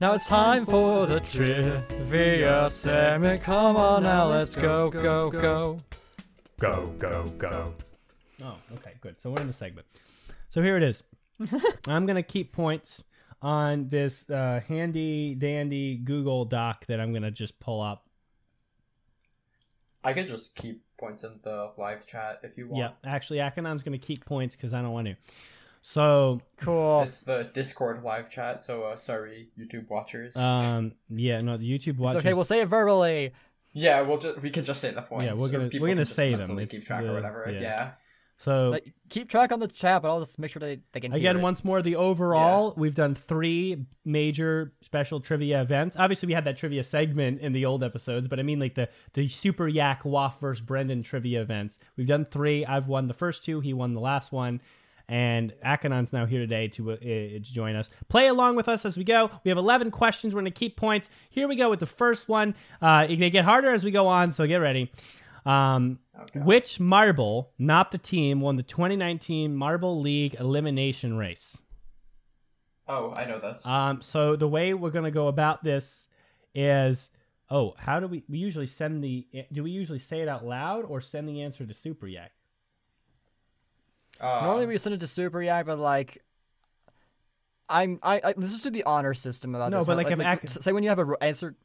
Now 0.00 0.14
it's 0.14 0.26
time 0.26 0.64
for 0.64 1.06
the 1.06 1.20
trivia 1.20 2.70
segment. 2.70 3.42
Come 3.42 3.76
on 3.76 4.04
now, 4.04 4.26
let's 4.28 4.54
go, 4.54 4.88
go, 4.90 5.30
go. 5.30 5.78
Go, 6.60 6.86
go, 6.98 7.24
go. 7.38 7.74
Oh, 8.42 8.56
okay, 8.74 8.92
good. 9.00 9.20
So, 9.20 9.30
we're 9.30 9.40
in 9.40 9.48
the 9.48 9.52
segment. 9.52 9.86
So, 10.48 10.62
here 10.62 10.76
it 10.76 10.82
is. 10.84 11.02
I'm 11.88 12.06
going 12.06 12.16
to 12.16 12.22
keep 12.22 12.52
points 12.52 13.02
on 13.40 13.88
this 13.88 14.30
uh, 14.30 14.60
handy 14.68 15.34
dandy 15.34 15.96
Google 15.96 16.44
Doc 16.44 16.86
that 16.86 17.00
I'm 17.00 17.10
going 17.10 17.24
to 17.24 17.32
just 17.32 17.58
pull 17.58 17.80
up. 17.80 18.04
I 20.04 20.12
could 20.12 20.28
just 20.28 20.54
keep 20.54 20.82
points 21.02 21.24
in 21.24 21.32
the 21.42 21.70
live 21.76 22.06
chat 22.06 22.38
if 22.44 22.56
you 22.56 22.68
want. 22.68 22.78
Yeah, 23.04 23.10
actually, 23.12 23.38
Akanon's 23.38 23.82
going 23.82 23.98
to 23.98 24.06
keep 24.06 24.24
points 24.24 24.54
because 24.56 24.72
I 24.72 24.80
don't 24.82 24.92
want 24.92 25.08
to. 25.08 25.16
So, 25.84 26.40
Cool. 26.60 27.02
It's 27.02 27.20
the 27.22 27.50
Discord 27.52 28.04
live 28.04 28.30
chat, 28.30 28.62
so 28.62 28.84
uh, 28.84 28.96
sorry, 28.96 29.48
YouTube 29.58 29.88
watchers. 29.90 30.36
um, 30.36 30.92
yeah, 31.10 31.38
no, 31.38 31.56
the 31.56 31.68
YouTube 31.68 31.88
It's 31.88 31.98
watchers. 31.98 32.18
okay, 32.20 32.34
we'll 32.34 32.44
say 32.44 32.60
it 32.60 32.66
verbally. 32.68 33.32
yeah, 33.72 34.00
we'll 34.02 34.18
just 34.18 34.40
we 34.40 34.50
could 34.50 34.64
just 34.64 34.80
say 34.80 34.92
the 34.92 35.02
points. 35.02 35.24
Yeah, 35.24 35.34
we're 35.34 35.48
gonna- 35.48 35.70
we're 35.80 35.88
gonna 35.88 36.06
say 36.06 36.30
them. 36.30 36.40
mentally 36.40 36.64
It's 36.64 36.70
Keep 36.72 36.84
track 36.84 37.02
the- 37.02 37.10
or 37.10 37.14
whatever. 37.14 37.48
yeah. 37.52 37.60
Yeah. 37.60 37.90
So, 38.42 38.70
Like, 38.70 38.92
keep 39.08 39.28
track 39.28 39.52
on 39.52 39.60
the 39.60 39.68
chat, 39.68 40.02
but 40.02 40.08
I'll 40.08 40.18
just 40.18 40.36
make 40.38 40.50
sure 40.50 40.58
they, 40.58 40.80
they 40.92 40.98
can 40.98 41.12
hear 41.12 41.18
Again, 41.18 41.36
it. 41.36 41.42
once 41.42 41.64
more, 41.64 41.80
the 41.80 41.94
overall, 41.94 42.74
we've 42.76 42.94
done 42.94 43.14
three 43.14 43.86
major 44.04 44.72
special 44.80 45.20
trivia 45.20 45.62
events. 45.62 45.94
Obviously, 45.96 46.26
we 46.26 46.32
had 46.32 46.44
that 46.46 46.58
trivia 46.58 46.82
segment 46.82 47.40
in 47.40 47.52
the 47.52 47.64
old 47.66 47.84
episodes, 47.84 48.26
but 48.26 48.40
I 48.40 48.42
mean, 48.42 48.58
like 48.58 48.74
the 48.74 48.88
the 49.14 49.28
Super 49.28 49.68
Yak 49.68 50.04
Waff 50.04 50.40
versus 50.40 50.60
Brendan 50.60 51.04
trivia 51.04 51.40
events. 51.40 51.78
We've 51.96 52.06
done 52.06 52.24
three. 52.24 52.66
I've 52.66 52.88
won 52.88 53.06
the 53.06 53.14
first 53.14 53.44
two. 53.44 53.60
He 53.60 53.74
won 53.74 53.94
the 53.94 54.00
last 54.00 54.32
one. 54.32 54.60
And 55.08 55.52
Akanon's 55.64 56.12
now 56.12 56.26
here 56.26 56.38
today 56.38 56.68
to, 56.68 56.92
uh, 56.92 56.96
to 56.96 57.40
join 57.40 57.76
us. 57.76 57.90
Play 58.08 58.28
along 58.28 58.56
with 58.56 58.68
us 58.68 58.84
as 58.86 58.96
we 58.96 59.04
go. 59.04 59.30
We 59.44 59.50
have 59.50 59.58
11 59.58 59.90
questions. 59.90 60.32
We're 60.34 60.40
going 60.40 60.52
to 60.52 60.58
keep 60.58 60.76
points. 60.76 61.08
Here 61.28 61.46
we 61.48 61.56
go 61.56 61.68
with 61.68 61.80
the 61.80 61.86
first 61.86 62.28
one. 62.28 62.54
Uh, 62.80 63.06
they 63.08 63.28
get 63.28 63.44
harder 63.44 63.70
as 63.70 63.84
we 63.84 63.90
go 63.90 64.06
on, 64.06 64.32
so 64.32 64.46
get 64.46 64.56
ready. 64.58 64.90
Um, 65.44 65.98
Okay. 66.20 66.40
which 66.40 66.78
marble, 66.78 67.50
not 67.58 67.90
the 67.90 67.98
team, 67.98 68.40
won 68.40 68.56
the 68.56 68.62
2019 68.62 69.56
Marble 69.56 70.00
League 70.00 70.34
elimination 70.38 71.16
race? 71.16 71.56
Oh, 72.86 73.12
I 73.16 73.24
know 73.24 73.38
this. 73.40 73.66
Um, 73.66 74.00
so 74.02 74.36
the 74.36 74.46
way 74.46 74.72
we're 74.74 74.90
gonna 74.90 75.10
go 75.10 75.26
about 75.28 75.64
this 75.64 76.06
is, 76.54 77.10
oh, 77.50 77.74
how 77.78 77.98
do 77.98 78.06
we? 78.06 78.24
We 78.28 78.38
usually 78.38 78.66
send 78.66 79.02
the. 79.02 79.26
Do 79.52 79.62
we 79.64 79.70
usually 79.70 79.98
say 79.98 80.20
it 80.20 80.28
out 80.28 80.44
loud 80.44 80.84
or 80.84 81.00
send 81.00 81.28
the 81.28 81.42
answer 81.42 81.64
to 81.66 81.74
Super 81.74 82.06
Yak? 82.06 82.32
Uh, 84.20 84.40
Normally 84.44 84.66
we 84.66 84.78
send 84.78 84.94
it 84.94 85.00
to 85.00 85.06
Super 85.06 85.42
Yak, 85.42 85.66
but 85.66 85.78
like, 85.78 86.22
I'm 87.68 87.98
I, 88.02 88.16
I 88.22 88.34
let's 88.36 88.52
just 88.52 88.62
do 88.64 88.70
the 88.70 88.84
honor 88.84 89.14
system 89.14 89.54
about 89.54 89.70
No, 89.70 89.78
this. 89.78 89.86
but, 89.86 89.92
Uh, 89.94 89.96
like, 89.96 90.10
if 90.12 90.20
ac- 90.20 90.60
say 90.60 90.72
when 90.72 90.82
you 90.82 90.90
have 90.90 90.98
a 90.98 91.06
r- 91.06 91.18
answer, 91.20 91.56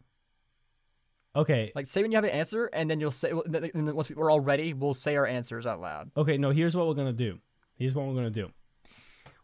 Okay. 1.37 1.71
like 1.75 1.85
say 1.85 2.01
when 2.01 2.11
you 2.11 2.17
have 2.17 2.23
an 2.23 2.31
answer, 2.31 2.65
and 2.73 2.89
then 2.89 2.99
you'll 2.99 3.11
say, 3.11 3.29
and 3.31 3.53
then 3.53 3.95
once 3.95 4.09
we're 4.09 4.29
all 4.29 4.39
ready, 4.39 4.73
we'll 4.73 4.93
say 4.93 5.15
our 5.15 5.25
answers 5.25 5.65
out 5.65 5.79
loud. 5.79 6.11
Okay. 6.17 6.37
No. 6.37 6.49
Here's 6.51 6.75
what 6.75 6.87
we're 6.87 6.95
gonna 6.95 7.13
do. 7.13 7.39
Here's 7.77 7.93
what 7.93 8.07
we're 8.07 8.15
gonna 8.15 8.29
do. 8.29 8.49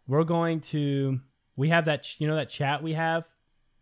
We're 0.07 0.23
going 0.23 0.59
to. 0.61 1.19
We 1.55 1.69
have 1.69 1.85
that. 1.85 2.19
You 2.19 2.27
know 2.27 2.35
that 2.35 2.49
chat 2.49 2.81
we 2.83 2.93
have. 2.93 3.23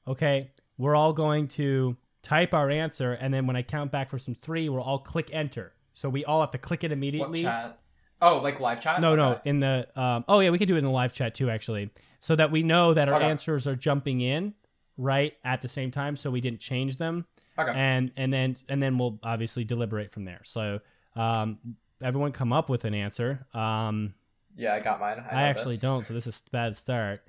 Okay. 0.07 0.51
We're 0.77 0.95
all 0.95 1.13
going 1.13 1.47
to 1.49 1.95
type 2.23 2.53
our 2.53 2.69
answer, 2.69 3.13
and 3.13 3.33
then 3.33 3.47
when 3.47 3.55
I 3.55 3.61
count 3.61 3.91
back 3.91 4.09
for 4.09 4.19
some 4.19 4.35
three, 4.35 4.67
we'll 4.69 4.81
all 4.81 4.99
click 4.99 5.29
enter. 5.31 5.73
So 5.93 6.09
we 6.09 6.25
all 6.25 6.41
have 6.41 6.51
to 6.51 6.57
click 6.57 6.83
it 6.83 6.87
what 6.87 6.93
immediately. 6.93 7.43
chat? 7.43 7.79
Oh, 8.21 8.39
like 8.39 8.59
live 8.59 8.81
chat? 8.81 9.01
No, 9.01 9.15
no, 9.15 9.39
in 9.45 9.59
the 9.59 9.87
um, 9.99 10.23
oh 10.27 10.39
yeah, 10.39 10.49
we 10.51 10.57
can 10.59 10.67
do 10.67 10.75
it 10.75 10.79
in 10.79 10.83
the 10.83 10.91
live 10.91 11.13
chat 11.13 11.33
too, 11.35 11.49
actually, 11.49 11.89
so 12.19 12.35
that 12.35 12.51
we 12.51 12.61
know 12.61 12.93
that 12.93 13.09
our 13.09 13.15
Okay. 13.15 13.25
answers 13.25 13.65
are 13.67 13.75
jumping 13.75 14.21
in 14.21 14.53
right 14.97 15.33
at 15.43 15.61
the 15.61 15.67
same 15.67 15.89
time, 15.91 16.15
so 16.15 16.29
we 16.29 16.39
didn't 16.41 16.59
change 16.59 16.97
them, 16.97 17.25
Okay. 17.59 17.71
and 17.75 18.11
and 18.15 18.33
then 18.33 18.57
and 18.69 18.81
then 18.81 18.97
we'll 18.97 19.19
obviously 19.23 19.63
deliberate 19.63 20.11
from 20.11 20.25
there. 20.25 20.41
So 20.43 20.79
um, 21.15 21.59
everyone 22.01 22.31
come 22.31 22.53
up 22.53 22.69
with 22.69 22.85
an 22.85 22.93
answer. 22.93 23.45
Um, 23.53 24.13
yeah, 24.55 24.73
I 24.73 24.79
got 24.79 24.99
mine. 24.99 25.23
I, 25.29 25.35
I, 25.35 25.41
actually 25.43 25.75
this. 25.75 25.81
don't, 25.81 26.05
so 26.05 26.13
this 26.13 26.27
is 26.27 26.41
a 26.45 26.49
bad 26.49 26.75
start. 26.75 27.23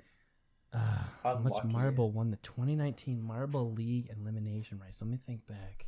Uh, 0.73 0.79
how 1.21 1.37
much 1.37 1.63
marble 1.63 2.11
won 2.11 2.31
the 2.31 2.37
2019 2.37 3.21
Marble 3.21 3.71
League 3.73 4.09
elimination 4.17 4.79
race? 4.79 4.97
Let 4.99 5.09
me 5.09 5.19
think 5.25 5.45
back. 5.45 5.85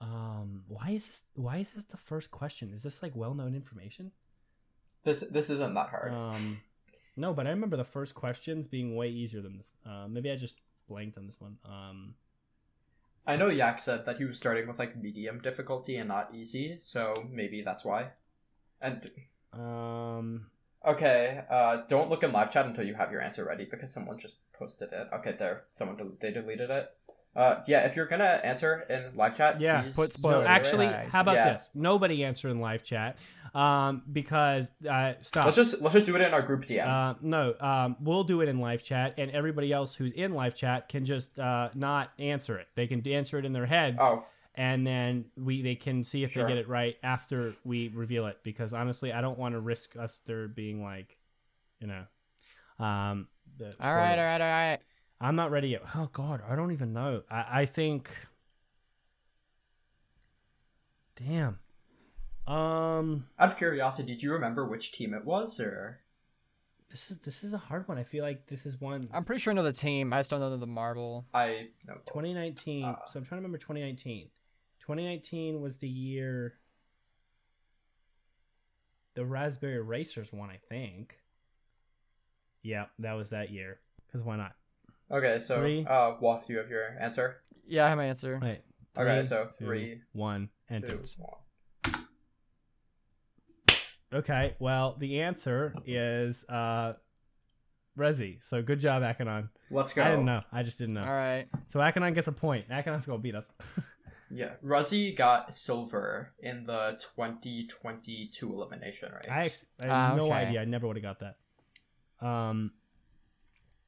Um, 0.00 0.62
why 0.68 0.90
is 0.90 1.06
this? 1.06 1.22
Why 1.34 1.58
is 1.58 1.70
this 1.70 1.84
the 1.84 1.96
first 1.96 2.30
question? 2.30 2.72
Is 2.72 2.82
this 2.82 3.02
like 3.02 3.14
well-known 3.14 3.54
information? 3.54 4.12
This 5.04 5.20
this 5.20 5.50
isn't 5.50 5.74
that 5.74 5.88
hard. 5.88 6.12
Um, 6.12 6.60
no, 7.16 7.34
but 7.34 7.46
I 7.46 7.50
remember 7.50 7.76
the 7.76 7.84
first 7.84 8.14
questions 8.14 8.68
being 8.68 8.96
way 8.96 9.08
easier 9.08 9.42
than 9.42 9.58
this. 9.58 9.70
Uh, 9.84 10.06
maybe 10.08 10.30
I 10.30 10.36
just 10.36 10.56
blanked 10.88 11.18
on 11.18 11.26
this 11.26 11.40
one. 11.40 11.58
Um, 11.64 12.14
I 13.26 13.36
know 13.36 13.48
Yak 13.48 13.80
said 13.80 14.06
that 14.06 14.18
he 14.18 14.24
was 14.24 14.38
starting 14.38 14.66
with 14.66 14.78
like 14.78 14.96
medium 14.96 15.40
difficulty 15.40 15.96
and 15.96 16.08
not 16.08 16.34
easy, 16.34 16.78
so 16.78 17.14
maybe 17.30 17.62
that's 17.62 17.84
why. 17.84 18.10
And 18.80 19.10
um, 19.52 20.46
okay, 20.86 21.44
uh, 21.50 21.82
don't 21.88 22.10
look 22.10 22.22
in 22.22 22.32
live 22.32 22.52
chat 22.52 22.66
until 22.66 22.84
you 22.84 22.94
have 22.94 23.12
your 23.12 23.20
answer 23.20 23.44
ready 23.44 23.66
because 23.70 23.92
someone 23.92 24.18
just 24.18 24.34
posted 24.52 24.92
it. 24.92 25.08
Okay, 25.14 25.34
there, 25.38 25.64
someone 25.70 25.96
del- 25.96 26.16
they 26.20 26.32
deleted 26.32 26.70
it. 26.70 26.90
Uh, 27.36 27.60
yeah, 27.68 27.86
if 27.86 27.94
you're 27.94 28.06
gonna 28.06 28.40
answer 28.42 28.80
in 28.90 29.14
live 29.16 29.36
chat, 29.36 29.60
Yeah, 29.60 29.82
please 29.82 29.94
put 29.94 30.12
so 30.12 30.18
spoiler 30.18 30.38
do 30.38 30.44
it. 30.44 30.48
actually, 30.48 30.86
how 31.12 31.20
about 31.20 31.34
Yeah. 31.36 31.52
this? 31.52 31.70
Nobody 31.74 32.24
answer 32.24 32.48
in 32.48 32.58
live 32.58 32.82
chat, 32.82 33.16
um, 33.54 34.02
because 34.12 34.72
uh, 34.88 35.12
stop. 35.20 35.44
let's 35.44 35.56
just 35.56 35.80
let's 35.80 35.94
just 35.94 36.06
do 36.06 36.16
it 36.16 36.22
in 36.22 36.34
our 36.34 36.42
group 36.42 36.64
DM. 36.64 36.84
Uh, 36.86 37.14
no, 37.22 37.54
um, 37.60 37.96
we'll 38.00 38.24
do 38.24 38.40
it 38.40 38.48
in 38.48 38.58
live 38.58 38.82
chat, 38.82 39.14
and 39.16 39.30
everybody 39.30 39.72
else 39.72 39.94
who's 39.94 40.12
in 40.12 40.34
live 40.34 40.56
chat 40.56 40.88
can 40.88 41.04
just 41.04 41.38
uh, 41.38 41.68
not 41.74 42.10
answer 42.18 42.58
it. 42.58 42.66
They 42.74 42.88
can 42.88 43.06
answer 43.06 43.38
it 43.38 43.44
in 43.44 43.52
their 43.52 43.66
heads, 43.66 43.98
oh, 44.00 44.24
and 44.56 44.84
then 44.84 45.26
we 45.36 45.62
they 45.62 45.76
can 45.76 46.02
see 46.02 46.24
if 46.24 46.32
Sure. 46.32 46.42
they 46.42 46.48
get 46.48 46.58
it 46.58 46.68
right 46.68 46.96
after 47.04 47.54
we 47.64 47.88
reveal 47.94 48.26
it. 48.26 48.38
Because 48.42 48.74
honestly, 48.74 49.12
I 49.12 49.20
don't 49.20 49.38
want 49.38 49.54
to 49.54 49.60
risk 49.60 49.94
us 49.96 50.20
there 50.26 50.48
being 50.48 50.82
like, 50.82 51.16
you 51.78 51.86
know, 51.86 52.84
um. 52.84 53.28
The 53.56 53.74
All 53.78 53.94
right, 53.94 54.12
all 54.12 54.14
spoilers. 54.14 54.18
right, 54.18 54.40
all 54.40 54.48
right. 54.70 54.78
I'm 55.20 55.36
not 55.36 55.50
ready 55.50 55.68
yet. 55.68 55.82
Oh 55.94 56.08
God, 56.12 56.42
I 56.48 56.56
don't 56.56 56.72
even 56.72 56.92
know. 56.92 57.22
I, 57.30 57.62
I 57.62 57.66
think. 57.66 58.10
Damn. 61.16 61.58
Um, 62.46 63.26
out 63.38 63.50
of 63.50 63.58
curiosity, 63.58 64.16
do 64.16 64.26
you 64.26 64.32
remember 64.32 64.66
which 64.66 64.92
team 64.92 65.12
it 65.12 65.24
was, 65.24 65.60
or 65.60 66.00
this 66.90 67.10
is 67.10 67.18
this 67.18 67.44
is 67.44 67.52
a 67.52 67.58
hard 67.58 67.86
one. 67.86 67.98
I 67.98 68.02
feel 68.02 68.24
like 68.24 68.46
this 68.46 68.66
is 68.66 68.80
one. 68.80 69.08
I'm 69.12 69.24
pretty 69.24 69.40
sure 69.40 69.52
I 69.52 69.54
know 69.54 69.62
the 69.62 69.72
team. 69.72 70.12
I 70.12 70.18
just 70.18 70.30
don't 70.30 70.40
know 70.40 70.56
the 70.56 70.66
marble. 70.66 71.26
I 71.34 71.68
no 71.86 71.94
2019. 72.06 72.84
Uh, 72.84 72.96
so 73.06 73.18
I'm 73.18 73.24
trying 73.24 73.40
to 73.40 73.42
remember 73.42 73.58
2019. 73.58 74.28
2019 74.80 75.60
was 75.60 75.76
the 75.76 75.88
year 75.88 76.54
the 79.14 79.24
Raspberry 79.24 79.80
Racers 79.80 80.32
won, 80.32 80.50
I 80.50 80.58
think. 80.68 81.16
Yeah, 82.62 82.86
that 82.98 83.12
was 83.12 83.30
that 83.30 83.50
year. 83.50 83.78
Because 84.06 84.24
why 84.24 84.36
not? 84.36 84.54
Okay, 85.12 85.40
so 85.40 85.58
Three. 85.60 85.84
uh, 85.88 86.12
Waff, 86.20 86.44
you 86.48 86.58
have 86.58 86.70
your 86.70 86.96
answer. 87.00 87.36
Yeah, 87.66 87.86
I 87.86 87.88
have 87.88 87.98
my 87.98 88.06
answer. 88.06 88.38
Right. 88.40 88.62
Okay, 88.98 89.20
Three, 89.20 89.28
so 89.28 89.48
two, 89.58 89.64
three, 89.64 90.00
one, 90.12 90.48
enter. 90.68 90.96
Two, 90.96 91.02
one. 91.18 92.04
Okay, 94.12 94.56
well, 94.58 94.96
the 94.98 95.20
answer 95.22 95.74
is 95.86 96.44
uh 96.48 96.94
Razzie. 97.96 98.42
So 98.42 98.60
good 98.62 98.80
job, 98.80 99.02
Akanon. 99.02 99.50
Let's 99.70 99.92
go. 99.92 100.02
I 100.02 100.10
didn't 100.10 100.24
know. 100.24 100.40
I 100.52 100.62
just 100.64 100.78
didn't 100.78 100.94
know. 100.94 101.04
All 101.04 101.12
right. 101.12 101.46
So 101.68 101.78
Akanon 101.80 102.14
gets 102.14 102.26
a 102.26 102.32
point. 102.32 102.68
Akanon's 102.68 103.06
gonna 103.06 103.18
beat 103.18 103.34
us. 103.34 103.48
Yeah, 104.32 104.50
Razzie 104.64 105.16
got 105.16 105.52
silver 105.56 106.34
in 106.38 106.64
the 106.64 106.96
2022 107.16 108.48
elimination 108.52 109.10
race. 109.12 109.24
I, 109.28 109.50
I 109.80 109.86
have 109.86 109.90
Ah, 109.90 110.14
no 110.14 110.26
okay. 110.26 110.34
idea. 110.34 110.60
I 110.60 110.64
never 110.66 110.86
would 110.86 110.94
have 110.96 111.02
got 111.02 111.18
that. 112.20 112.24
Um, 112.24 112.70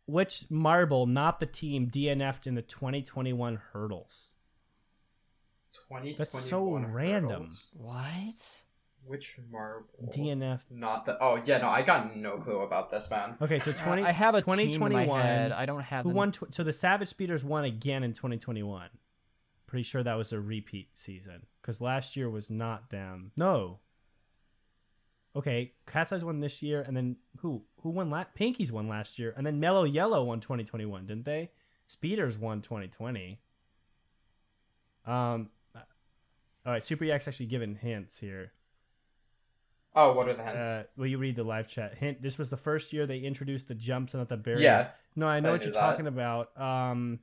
which 0.06 0.44
marble, 0.50 1.06
not 1.06 1.40
the 1.40 1.46
team, 1.46 1.88
DNF'd 1.90 2.46
in 2.46 2.54
the 2.54 2.62
2021 2.62 3.56
hurdles? 3.72 4.34
2021 5.88 6.16
That's 6.18 6.48
so 6.48 6.76
random. 6.92 7.50
What? 7.72 8.62
Which 9.04 9.36
marble? 9.50 9.88
DNF. 10.14 10.60
Not 10.70 11.06
the. 11.06 11.16
Oh 11.20 11.40
yeah, 11.44 11.58
no, 11.58 11.68
I 11.68 11.82
got 11.82 12.14
no 12.16 12.38
clue 12.38 12.60
about 12.60 12.90
this, 12.90 13.10
man. 13.10 13.36
Okay, 13.42 13.58
so 13.58 13.72
20. 13.72 14.02
I 14.02 14.12
have 14.12 14.34
a 14.34 14.42
team 14.42 14.52
in 14.60 14.66
2021. 14.74 15.08
my 15.08 15.22
head. 15.22 15.52
I 15.52 15.66
don't 15.66 15.80
have 15.82 16.04
Who 16.04 16.10
the- 16.10 16.14
won? 16.14 16.32
Tw- 16.32 16.54
so 16.54 16.62
the 16.62 16.72
Savage 16.72 17.08
Speeders 17.08 17.42
won 17.42 17.64
again 17.64 18.04
in 18.04 18.12
2021. 18.12 18.88
Pretty 19.66 19.82
sure 19.82 20.02
that 20.02 20.14
was 20.14 20.32
a 20.32 20.40
repeat 20.40 20.96
season 20.96 21.46
because 21.60 21.80
last 21.80 22.14
year 22.16 22.30
was 22.30 22.48
not 22.50 22.90
them. 22.90 23.32
No. 23.36 23.80
Okay, 25.34 25.72
Cat's 25.86 26.12
Eyes 26.12 26.24
won 26.24 26.40
this 26.40 26.60
year, 26.62 26.82
and 26.86 26.94
then 26.96 27.16
who? 27.38 27.62
Who 27.82 27.88
won 27.90 28.10
last? 28.10 28.28
Pinkies 28.38 28.70
won 28.70 28.86
last 28.88 29.18
year, 29.18 29.32
and 29.36 29.46
then 29.46 29.58
Mellow 29.58 29.84
Yellow 29.84 30.24
won 30.24 30.40
2021, 30.40 31.06
didn't 31.06 31.24
they? 31.24 31.50
Speeders 31.86 32.38
won 32.38 32.60
2020. 32.60 33.38
Um, 35.06 35.48
all 36.64 36.72
right, 36.72 36.84
Super 36.84 37.04
Yak's 37.04 37.26
actually 37.26 37.46
given 37.46 37.74
hints 37.74 38.18
here. 38.18 38.52
Oh, 39.94 40.12
what 40.12 40.28
are 40.28 40.34
the 40.34 40.42
hints? 40.42 40.62
Uh, 40.62 40.84
will 40.96 41.06
you 41.06 41.18
read 41.18 41.36
the 41.36 41.44
live 41.44 41.66
chat? 41.66 41.94
Hint: 41.96 42.22
This 42.22 42.38
was 42.38 42.50
the 42.50 42.56
first 42.56 42.92
year 42.92 43.06
they 43.06 43.18
introduced 43.18 43.68
the 43.68 43.74
jumps 43.74 44.14
and 44.14 44.20
not 44.20 44.28
the 44.28 44.36
barriers. 44.36 44.62
yeah, 44.62 44.88
No, 45.16 45.26
I 45.26 45.40
know 45.40 45.48
I 45.50 45.52
what 45.52 45.62
you're 45.64 45.72
that. 45.72 45.80
talking 45.80 46.06
about. 46.06 46.58
Um, 46.60 47.18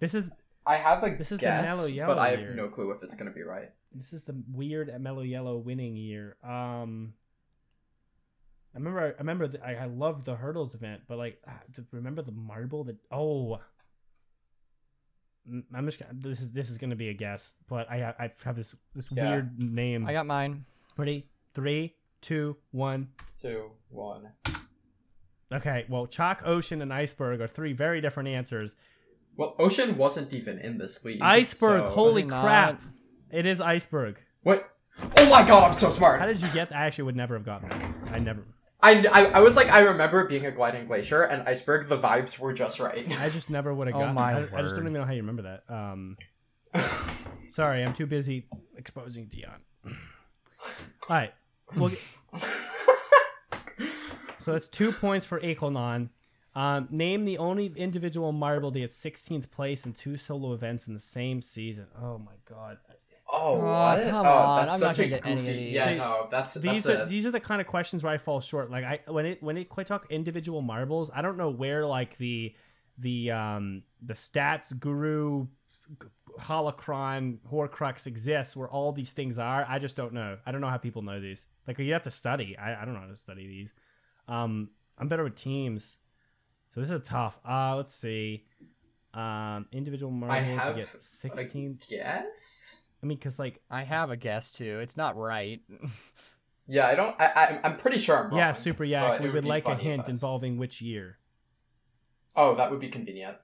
this 0.00 0.14
is 0.14 0.30
I 0.66 0.76
have 0.76 1.02
a 1.04 1.14
This 1.16 1.32
is 1.32 1.38
the 1.38 1.46
mellow 1.46 1.86
yellow 1.86 2.14
but 2.14 2.20
I 2.20 2.30
have 2.30 2.40
year. 2.40 2.54
no 2.54 2.68
clue 2.68 2.90
if 2.90 3.02
it's 3.02 3.14
gonna 3.14 3.30
be 3.30 3.42
right. 3.42 3.70
this 3.94 4.12
is 4.12 4.24
the 4.24 4.34
weird 4.52 4.92
mellow 5.00 5.22
yellow 5.22 5.56
winning 5.56 5.96
year. 5.96 6.36
Um, 6.44 7.14
I 8.74 8.78
remember, 8.78 9.00
I 9.00 9.18
remember, 9.18 9.46
the, 9.48 9.64
I, 9.64 9.74
I 9.74 9.84
loved 9.86 10.24
the 10.24 10.34
hurdles 10.34 10.74
event, 10.74 11.02
but 11.06 11.16
like, 11.16 11.40
ah, 11.46 11.60
remember 11.92 12.22
the 12.22 12.32
marble 12.32 12.84
that 12.84 12.96
oh. 13.12 13.60
Mm, 15.48 15.62
I'm 15.74 15.84
just 15.86 15.98
gonna, 16.00 16.12
this 16.14 16.40
is 16.40 16.50
this 16.52 16.70
is 16.70 16.78
gonna 16.78 16.96
be 16.96 17.10
a 17.10 17.14
guess, 17.14 17.52
but 17.68 17.88
I 17.90 18.14
I 18.18 18.30
have 18.44 18.56
this 18.56 18.74
this 18.94 19.08
Yeah. 19.12 19.30
weird 19.30 19.58
name. 19.62 20.06
I 20.06 20.12
got 20.12 20.26
mine. 20.26 20.64
Ready? 20.96 21.26
Three, 21.52 21.94
two, 22.20 22.56
one. 22.72 23.08
Two, 23.40 23.70
one. 23.90 24.28
Okay, 25.52 25.84
well, 25.88 26.06
chalk, 26.06 26.42
ocean, 26.44 26.80
and 26.82 26.92
iceberg 26.92 27.40
are 27.40 27.46
three 27.46 27.74
very 27.74 28.00
different 28.00 28.28
answers. 28.28 28.74
Well, 29.36 29.54
Ocean 29.58 29.96
wasn't 29.98 30.32
even 30.32 30.58
in 30.58 30.78
this 30.78 31.04
league. 31.04 31.20
Iceberg, 31.20 31.82
so- 31.82 31.90
holy 31.90 32.24
Was 32.24 32.30
crap! 32.40 32.80
not? 32.82 32.92
It 33.30 33.46
is 33.46 33.60
iceberg. 33.60 34.20
What? 34.42 34.68
Oh 35.18 35.28
my 35.28 35.46
god, 35.46 35.68
I'm 35.70 35.74
so 35.74 35.90
smart. 35.90 36.20
How 36.20 36.26
did 36.26 36.40
you 36.40 36.48
get? 36.54 36.72
I 36.72 36.86
actually 36.86 37.04
would 37.04 37.16
never 37.16 37.34
have 37.34 37.44
gotten 37.44 37.68
that. 37.68 37.94
I 38.12 38.18
never. 38.20 38.44
I, 38.84 39.06
I, 39.10 39.24
I 39.24 39.40
was 39.40 39.56
like, 39.56 39.70
I 39.70 39.78
remember 39.80 40.24
being 40.24 40.44
a 40.44 40.50
gliding 40.50 40.86
glacier, 40.86 41.22
and 41.22 41.48
Iceberg, 41.48 41.88
the 41.88 41.96
vibes 41.96 42.38
were 42.38 42.52
just 42.52 42.78
right. 42.80 43.10
I 43.18 43.30
just 43.30 43.48
never 43.48 43.72
would 43.72 43.86
have 43.86 43.94
gotten. 43.94 44.10
Oh 44.10 44.12
my 44.12 44.32
I, 44.32 44.58
I 44.58 44.62
just 44.62 44.74
don't 44.74 44.84
even 44.84 44.92
know 44.92 45.06
how 45.06 45.12
you 45.12 45.22
remember 45.22 45.42
that. 45.42 45.74
Um, 45.74 46.18
sorry, 47.50 47.82
I'm 47.82 47.94
too 47.94 48.04
busy 48.04 48.46
exposing 48.76 49.24
Dion. 49.26 49.62
All 49.86 49.96
right, 51.08 51.32
well, 51.76 51.90
so 54.38 54.52
that's 54.52 54.68
two 54.68 54.92
points 54.92 55.24
for 55.24 55.40
Akanon. 55.40 56.10
Um, 56.54 56.86
name 56.90 57.24
the 57.24 57.38
only 57.38 57.72
individual 57.74 58.32
marble 58.32 58.70
to 58.70 58.80
get 58.80 58.90
16th 58.90 59.50
place 59.50 59.86
in 59.86 59.94
two 59.94 60.18
solo 60.18 60.52
events 60.52 60.86
in 60.86 60.94
the 60.94 61.00
same 61.00 61.40
season. 61.40 61.86
Oh 62.00 62.18
my 62.18 62.34
god. 62.48 62.76
Oh, 63.28 63.54
Oh, 63.54 63.58
what? 63.58 64.02
come 64.10 64.26
oh, 64.26 64.30
on, 64.30 64.66
that's 64.66 64.74
I'm 64.74 64.80
not 64.80 64.96
such 64.96 64.98
a 64.98 65.08
gonna 65.08 65.20
get 65.20 65.26
any 65.26 65.40
of 65.40 65.46
goofy- 65.46 65.52
these. 65.64 65.72
Yeah, 65.72 65.90
See, 65.90 65.98
no, 65.98 66.28
that's 66.30 66.54
these 66.54 66.84
that's 66.84 66.86
are 66.86 67.02
a, 67.02 67.06
these 67.06 67.26
are 67.26 67.30
the 67.30 67.40
kind 67.40 67.60
of 67.60 67.66
questions 67.66 68.02
where 68.04 68.12
I 68.12 68.18
fall 68.18 68.40
short. 68.40 68.70
Like 68.70 68.84
I 68.84 69.00
when 69.10 69.26
it 69.26 69.42
when 69.42 69.56
it 69.56 69.68
quite 69.68 69.86
talk 69.86 70.06
individual 70.10 70.62
marbles, 70.62 71.10
I 71.14 71.22
don't 71.22 71.36
know 71.36 71.50
where 71.50 71.84
like 71.86 72.16
the 72.18 72.54
the 72.98 73.30
um 73.32 73.82
the 74.02 74.14
stats 74.14 74.78
guru 74.78 75.46
holocron 76.40 77.38
horcrux 77.50 78.06
exists 78.06 78.56
where 78.56 78.68
all 78.68 78.92
these 78.92 79.12
things 79.12 79.38
are. 79.38 79.64
I 79.68 79.78
just 79.78 79.96
don't 79.96 80.12
know. 80.12 80.38
I 80.46 80.52
don't 80.52 80.60
know 80.60 80.68
how 80.68 80.78
people 80.78 81.02
know 81.02 81.20
these. 81.20 81.46
Like 81.66 81.78
you 81.78 81.92
have 81.92 82.02
to 82.04 82.10
study. 82.10 82.56
I, 82.58 82.82
I 82.82 82.84
don't 82.84 82.94
know 82.94 83.00
how 83.00 83.06
to 83.08 83.16
study 83.16 83.46
these. 83.46 83.70
Um 84.28 84.70
I'm 84.98 85.08
better 85.08 85.24
with 85.24 85.34
teams. 85.36 85.98
So 86.74 86.80
this 86.80 86.90
is 86.90 87.02
tough. 87.06 87.38
Uh 87.48 87.76
let's 87.76 87.94
see. 87.94 88.44
Um 89.12 89.66
individual 89.72 90.10
marble 90.10 90.36
to 90.36 90.60
have 90.60 90.76
get 90.76 91.02
16 91.02 91.78
Yes. 91.88 92.76
I 93.04 93.06
mean 93.06 93.18
cuz 93.18 93.38
like 93.38 93.60
I 93.70 93.82
have 93.84 94.10
a 94.10 94.16
guess 94.16 94.50
too. 94.50 94.80
It's 94.80 94.96
not 94.96 95.16
right. 95.16 95.60
Yeah, 96.66 96.86
I 96.86 96.94
don't. 96.94 97.14
I, 97.20 97.26
I 97.26 97.60
I'm 97.62 97.76
pretty 97.76 97.98
sure 97.98 98.16
I'm 98.16 98.30
wrong. 98.30 98.38
yeah, 98.38 98.52
super 98.52 98.84
yak. 98.84 99.20
We 99.20 99.28
would 99.28 99.42
be 99.42 99.48
like 99.50 99.68
a 99.68 99.76
hint 99.76 100.08
involving 100.08 100.56
which 100.56 100.80
year. 100.80 101.18
Oh, 102.34 102.54
that 102.54 102.70
would 102.70 102.80
be 102.80 102.88
convenient. 102.88 103.36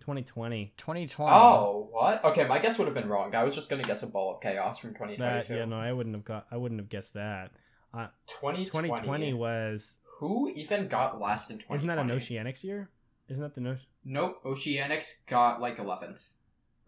2020. 0.00 0.72
2020. 0.76 1.32
Oh, 1.34 1.88
what? 1.90 2.24
Okay, 2.24 2.46
my 2.46 2.58
guess 2.58 2.78
would 2.78 2.86
have 2.86 2.94
been 2.94 3.08
wrong. 3.08 3.34
I 3.34 3.42
was 3.42 3.54
just 3.54 3.68
gonna 3.68 3.82
guess 3.82 4.02
a 4.02 4.06
ball 4.06 4.36
of 4.36 4.40
chaos 4.40 4.78
from 4.78 4.90
2022. 4.90 5.48
That 5.48 5.58
yeah, 5.58 5.64
no, 5.64 5.76
I 5.76 5.92
wouldn't 5.92 6.14
have 6.14 6.24
got. 6.24 6.46
I 6.50 6.58
wouldn't 6.58 6.80
have 6.80 6.88
guessed 6.88 7.14
that. 7.14 7.50
Uh, 7.92 8.08
2020. 8.26 8.88
2020 8.90 9.32
was. 9.34 9.96
Who 10.18 10.48
even 10.54 10.86
got 10.88 11.20
last 11.20 11.50
in 11.50 11.58
2020? 11.58 11.76
Isn't 11.76 11.88
that 11.88 11.98
an 11.98 12.08
Oceanics 12.08 12.62
year? 12.62 12.90
Isn't 13.28 13.42
that 13.42 13.54
the 13.54 13.60
no? 13.62 13.76
Nope, 14.04 14.44
Oceanics 14.44 15.26
got 15.26 15.60
like 15.60 15.78
11th. 15.78 16.28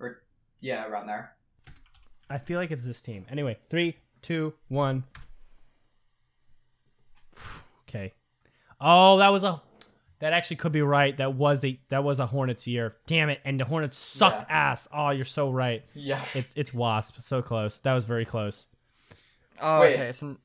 Or, 0.01 0.23
yeah, 0.61 0.87
around 0.87 1.07
there. 1.07 1.33
I 2.29 2.39
feel 2.39 2.59
like 2.59 2.71
it's 2.71 2.85
this 2.85 3.01
team. 3.01 3.25
Anyway, 3.31 3.57
three, 3.71 3.97
two, 4.23 4.53
one. 4.69 5.05
Okay. 7.89 8.13
Oh, 8.81 9.19
that 9.19 9.29
was 9.29 9.45
a. 9.45 9.63
That 10.19 10.33
actually 10.33 10.57
could 10.57 10.73
be 10.73 10.83
right. 10.83 11.17
That 11.17 11.35
was 11.35 11.63
a 11.65 11.79
that 11.89 12.03
was 12.03 12.19
a 12.19 12.27
Hornets 12.27 12.67
year. 12.67 12.97
Damn 13.07 13.29
it! 13.29 13.41
And 13.45 13.61
the 13.61 13.65
Hornets 13.65 13.97
sucked 13.97 14.51
ass. 14.51 14.89
Oh, 14.93 15.11
you're 15.11 15.25
so 15.25 15.51
right. 15.53 15.85
Yeah. 15.95 16.23
It's 16.35 16.53
it's 16.57 16.75
Wasp. 16.75 17.17
So 17.21 17.43
close. 17.43 17.79
That 17.79 17.95
was 17.95 18.07
very 18.07 18.25
close. 18.25 18.67
Oh, 19.61 19.81
Wait. 19.83 19.95
okay. 19.95 20.13
So 20.13 20.31
it 20.31 20.37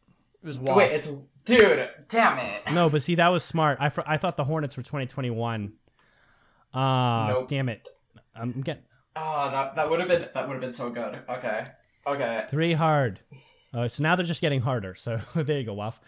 was 0.47 0.59
Wasp. 0.59 0.75
Wait, 0.77 0.91
it's. 0.91 1.07
Dude, 1.45 1.89
damn 2.09 2.37
it. 2.37 2.61
No, 2.71 2.89
but 2.91 3.01
see, 3.01 3.15
that 3.15 3.29
was 3.29 3.43
smart. 3.43 3.79
I, 3.81 3.89
fr- 3.89 4.01
I 4.05 4.17
thought 4.17 4.37
the 4.37 4.43
Hornets 4.43 4.77
were 4.77 4.83
2021. 4.83 5.73
Ah, 6.75 7.29
Nope. 7.29 7.47
damn 7.49 7.67
it. 7.69 7.87
I'm 8.35 8.61
getting 8.61 8.83
Oh, 9.15 9.49
that, 9.51 9.75
that 9.75 9.89
would 9.89 9.99
have 9.99 10.07
been 10.09 10.27
that 10.33 10.47
would 10.47 10.53
have 10.53 10.61
been 10.61 10.73
so 10.73 10.89
good. 10.89 11.19
Okay. 11.29 11.65
Okay. 12.07 12.45
three 12.49 12.73
hard. 12.73 13.19
Uh, 13.73 13.87
so 13.87 14.03
now 14.03 14.15
they're 14.15 14.25
just 14.25 14.41
getting 14.41 14.61
harder. 14.61 14.95
So 14.95 15.19
there 15.35 15.59
you 15.59 15.65
go, 15.65 15.73
Waff. 15.73 15.99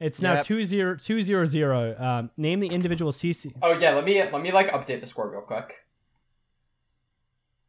It's 0.00 0.20
now 0.20 0.34
Yep. 0.34 0.44
two 0.46 0.64
zero 0.64 0.96
two 0.96 1.22
zero 1.22 1.44
zero. 1.44 1.96
Um, 1.98 2.30
name 2.36 2.60
the 2.60 2.68
individual 2.68 3.12
CC. 3.12 3.52
Oh 3.62 3.72
yeah, 3.78 3.92
let 3.94 4.04
me 4.04 4.20
let 4.22 4.40
me 4.42 4.50
like 4.52 4.70
update 4.70 5.00
the 5.00 5.06
score 5.06 5.30
real 5.30 5.42
quick. 5.42 5.74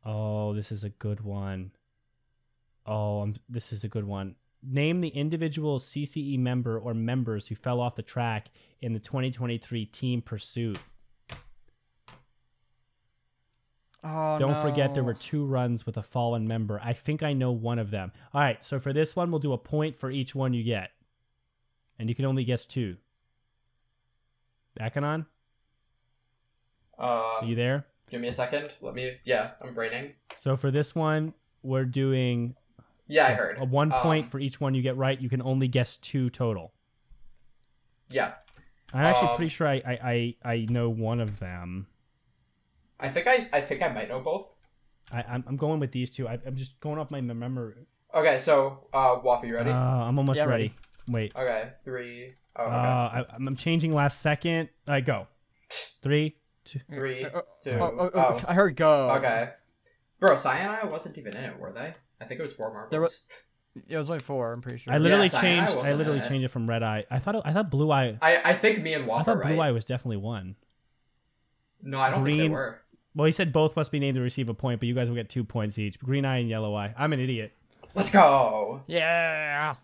Oh, 0.05 0.53
this 0.53 0.71
is 0.71 0.83
a 0.83 0.89
good 0.89 1.21
one. 1.21 1.71
Oh, 2.85 3.21
I'm, 3.21 3.35
this 3.49 3.71
is 3.71 3.83
a 3.83 3.87
good 3.87 4.03
one. 4.05 4.35
Name 4.61 5.01
the 5.01 5.09
individual 5.09 5.79
CCE 5.79 6.37
member 6.39 6.79
or 6.79 6.93
members 6.93 7.47
who 7.47 7.55
fell 7.55 7.79
off 7.79 7.95
the 7.95 8.01
track 8.01 8.47
in 8.81 8.93
the 8.93 8.99
2023 8.99 9.85
team 9.87 10.21
pursuit. 10.21 10.77
Oh, 14.05 14.37
Don't 14.37 14.61
forget 14.61 14.93
there 14.93 15.03
were 15.03 15.13
two 15.13 15.45
runs 15.45 15.85
with 15.85 15.95
a 15.97 16.03
fallen 16.03 16.45
member. 16.47 16.79
I 16.83 16.91
think 16.93 17.23
I 17.23 17.31
know 17.31 17.51
one 17.53 17.79
of 17.79 17.89
them. 17.89 18.11
All 18.33 18.41
right, 18.41 18.61
so 18.63 18.77
for 18.79 18.91
this 18.91 19.15
one, 19.15 19.31
we'll 19.31 19.39
do 19.39 19.53
a 19.53 19.57
point 19.57 19.97
for 19.97 20.11
each 20.11 20.35
one 20.35 20.53
you 20.53 20.63
get. 20.63 20.91
And 21.99 22.09
you 22.09 22.15
can 22.15 22.25
only 22.25 22.43
guess 22.43 22.65
two. 22.65 22.97
Akanon, 24.79 25.25
are 26.97 27.43
you 27.45 27.51
Um, 27.51 27.55
there? 27.55 27.85
give 28.09 28.19
me 28.19 28.27
a 28.27 28.33
second. 28.33 28.73
Let 28.81 28.95
me. 28.95 29.17
Yeah, 29.23 29.53
I'm 29.61 29.73
braining. 29.73 30.13
So 30.35 30.57
for 30.57 30.71
this 30.71 30.95
one, 30.95 31.33
we're 31.61 31.85
doing 31.85 32.55
Yeah, 33.07 33.27
I 33.27 33.33
heard. 33.35 33.57
a 33.59 33.65
one 33.65 33.91
point 33.91 34.25
Um, 34.25 34.29
for 34.31 34.39
each 34.39 34.59
one 34.59 34.73
you 34.73 34.81
get 34.81 34.97
right. 34.97 35.19
You 35.19 35.29
can 35.29 35.41
only 35.41 35.67
guess 35.67 35.97
two 35.97 36.29
total. 36.31 36.73
Yeah, 38.09 38.33
I'm 38.93 39.05
actually 39.05 39.29
Um, 39.29 39.35
pretty 39.37 39.49
sure 39.49 39.67
I, 39.67 39.75
I, 39.75 40.35
I, 40.43 40.51
I 40.53 40.65
know 40.69 40.89
one 40.89 41.19
of 41.21 41.39
them. 41.39 41.87
I 43.03 43.09
think 43.09 43.27
I 43.27 43.47
I 43.53 43.61
think 43.61 43.81
I 43.83 43.89
might 43.89 44.07
know 44.09 44.19
both. 44.21 44.53
I, 45.11 45.21
I'm, 45.23 45.43
I'm 45.47 45.57
going 45.57 45.79
with 45.79 45.91
these 45.91 46.09
two. 46.09 46.27
I, 46.27 46.39
I'm 46.45 46.55
just 46.55 46.79
going 46.79 46.97
off 46.97 47.11
my 47.11 47.21
memory. 47.21 47.75
Okay, 48.15 48.39
so 48.39 48.87
uh, 48.93 49.19
Waffy, 49.19 49.47
you 49.47 49.55
ready? 49.55 49.69
Uh, 49.69 49.75
I'm 49.75 50.17
almost 50.17 50.37
Yeah, 50.37 50.45
ready. 50.45 50.63
ready. 50.63 50.73
Wait. 51.07 51.35
okay, 51.35 51.69
three. 51.83 52.33
Oh, 52.55 52.63
Uh. 52.63 52.67
I, 53.29 53.35
I'm 53.35 53.55
changing 53.55 53.93
last 53.93 54.21
second. 54.21 54.69
I 54.87 55.01
go. 55.01 55.27
Three, 56.01 56.37
two. 56.63 56.79
Three, 56.89 57.25
Uh, 57.25 57.41
two. 57.63 57.71
Oh, 57.71 57.83
oh, 57.99 58.11
oh, 58.13 58.19
oh. 58.39 58.41
I 58.47 58.53
heard 58.53 58.75
go. 58.75 59.11
Okay. 59.17 59.49
Bro, 60.19 60.37
Cyanide 60.37 60.89
wasn't 60.89 61.17
even 61.17 61.35
in 61.35 61.43
it, 61.43 61.59
were 61.59 61.73
they? 61.73 61.93
I 62.21 62.25
think 62.25 62.39
it 62.39 62.43
was 62.43 62.53
four 62.53 62.71
marbles. 62.71 62.91
There 62.91 63.01
was- 63.01 63.23
It 63.87 63.97
was 63.97 64.09
only 64.09 64.21
four. 64.21 64.53
I'm 64.53 64.61
pretty 64.61 64.77
sure. 64.77 64.93
I 64.93 64.97
literally 64.99 65.25
Yes, 65.25 65.33
I- 65.33 65.37
I 65.39 65.41
changed. 65.41 65.71
I, 65.73 65.93
literally 65.93 66.19
it. 66.19 66.27
changed 66.29 66.45
it 66.45 66.49
from 66.49 66.69
red 66.69 66.83
eye. 66.83 67.05
I 67.11 67.19
thought. 67.19 67.35
It, 67.35 67.41
I 67.43 67.51
thought 67.53 67.69
blue 67.71 67.91
eye. 67.91 68.17
I, 68.21 68.51
I 68.51 68.53
think 68.53 68.81
me 68.81 68.93
and 68.93 69.05
Waffle. 69.07 69.13
I 69.15 69.17
Waffle 69.17 69.33
thought 69.33 69.39
right. 69.49 69.53
blue 69.55 69.61
eye 69.63 69.71
was 69.71 69.83
definitely 69.85 70.17
one. 70.17 70.55
No, 71.81 71.99
I 71.99 72.09
don't 72.11 72.23
think 72.23 72.37
Green- 72.37 72.49
they 72.51 72.55
were. 72.55 72.79
Well, 73.15 73.25
he 73.25 73.31
said 73.31 73.53
both 73.53 73.75
must 73.75 73.91
be 73.91 73.99
named 73.99 74.15
to 74.15 74.21
receive 74.21 74.49
a 74.49 74.53
point, 74.53 74.79
but 74.79 74.87
you 74.87 74.95
guys 74.95 75.07
will 75.09 75.15
get 75.15 75.29
two 75.29 75.43
points 75.43 75.77
each. 75.77 75.99
Green 75.99 76.25
eye 76.25 76.37
and 76.39 76.49
yellow 76.49 76.75
eye. 76.75 76.93
I'm 76.97 77.13
an 77.13 77.19
idiot. 77.19 77.53
Let's 77.93 78.09
go. 78.09 78.81
Yeah. 78.87 79.75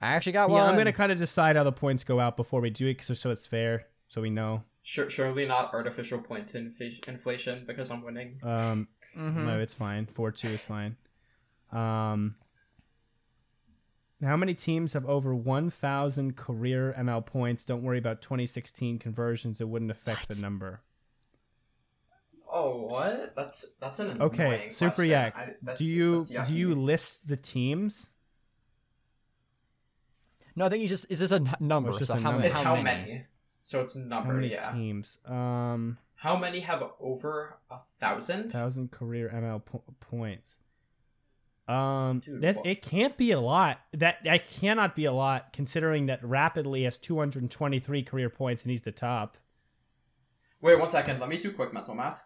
I 0.00 0.06
actually 0.14 0.32
got 0.32 0.48
one. 0.48 0.62
Yeah, 0.62 0.70
I'm 0.70 0.78
gonna 0.78 0.92
kind 0.92 1.10
of 1.12 1.18
decide 1.18 1.56
how 1.56 1.64
the 1.64 1.72
points 1.72 2.04
go 2.04 2.20
out 2.20 2.36
before 2.36 2.60
we 2.60 2.70
do 2.70 2.86
it, 2.86 3.02
so, 3.02 3.14
so 3.14 3.30
it's 3.30 3.46
fair, 3.46 3.86
so 4.08 4.20
we 4.20 4.30
know. 4.30 4.62
Sure, 4.82 5.10
surely 5.10 5.44
not 5.44 5.74
artificial 5.74 6.18
point 6.20 6.54
inf- 6.54 6.80
inflation 7.06 7.64
because 7.66 7.90
I'm 7.90 8.02
winning. 8.02 8.38
Um, 8.42 8.88
Mhm. 9.16 9.44
no, 9.44 9.58
it's 9.60 9.74
fine. 9.74 10.06
Four 10.06 10.30
two 10.30 10.48
is 10.48 10.64
fine. 10.64 10.96
Um, 11.72 12.36
how 14.22 14.36
many 14.36 14.54
teams 14.54 14.92
have 14.94 15.04
over 15.06 15.34
1,000 15.34 16.36
career 16.36 16.94
ML 16.96 17.20
points? 17.26 17.64
Don't 17.64 17.82
worry 17.82 17.98
about 17.98 18.22
2016 18.22 18.98
conversions; 18.98 19.60
it 19.60 19.68
wouldn't 19.68 19.90
affect 19.90 20.28
What? 20.28 20.36
the 20.36 20.42
number. 20.42 20.80
Oh, 22.52 22.86
what? 22.86 23.34
That's 23.36 23.64
that's 23.80 23.98
an 24.00 24.20
Okay, 24.20 24.68
Super 24.70 24.90
question. 24.96 25.10
Yak. 25.10 25.36
I- 25.36 25.74
do 25.76 25.84
you 25.84 26.26
do 26.46 26.54
you 26.54 26.74
list 26.74 27.28
the 27.28 27.36
teams? 27.36 28.08
No, 30.56 30.66
I 30.66 30.68
think 30.68 30.82
you 30.82 30.88
just 30.88 31.06
is 31.10 31.20
this 31.20 31.30
a 31.32 31.36
n- 31.36 31.54
number? 31.60 31.90
Oh, 31.90 31.92
it's 31.92 31.98
just 31.98 32.10
so 32.10 32.18
a 32.18 32.20
how, 32.20 32.32
number. 32.32 32.46
It's 32.46 32.56
how, 32.56 32.76
how 32.76 32.82
many? 32.82 33.10
many? 33.12 33.24
So 33.62 33.80
it's 33.82 33.94
How 33.94 34.00
number, 34.00 34.34
many 34.34 34.50
yeah. 34.52 34.72
teams? 34.72 35.18
Um, 35.24 35.98
How 36.16 36.36
many 36.36 36.60
have 36.60 36.82
over 36.98 37.56
a 37.70 37.78
thousand? 38.00 38.50
thousand 38.50 38.90
career 38.90 39.30
ML 39.32 39.64
po- 39.64 39.84
points. 40.00 40.58
Um, 41.68 42.18
Dude, 42.18 42.40
that 42.40 42.56
it 42.66 42.82
can't 42.82 43.16
be 43.16 43.30
a 43.30 43.38
lot. 43.40 43.78
That 43.92 44.16
that 44.24 44.50
cannot 44.50 44.96
be 44.96 45.04
a 45.04 45.12
lot 45.12 45.52
considering 45.52 46.06
that 46.06 46.24
Rapidly 46.24 46.82
has 46.82 46.98
223 46.98 48.02
career 48.02 48.28
points 48.28 48.62
and 48.62 48.72
he's 48.72 48.82
the 48.82 48.90
top. 48.90 49.36
Wait, 50.60 50.78
one 50.78 50.90
second. 50.90 51.20
Let 51.20 51.28
me 51.28 51.38
do 51.38 51.52
quick 51.52 51.72
mental 51.72 51.94
math. 51.94 52.24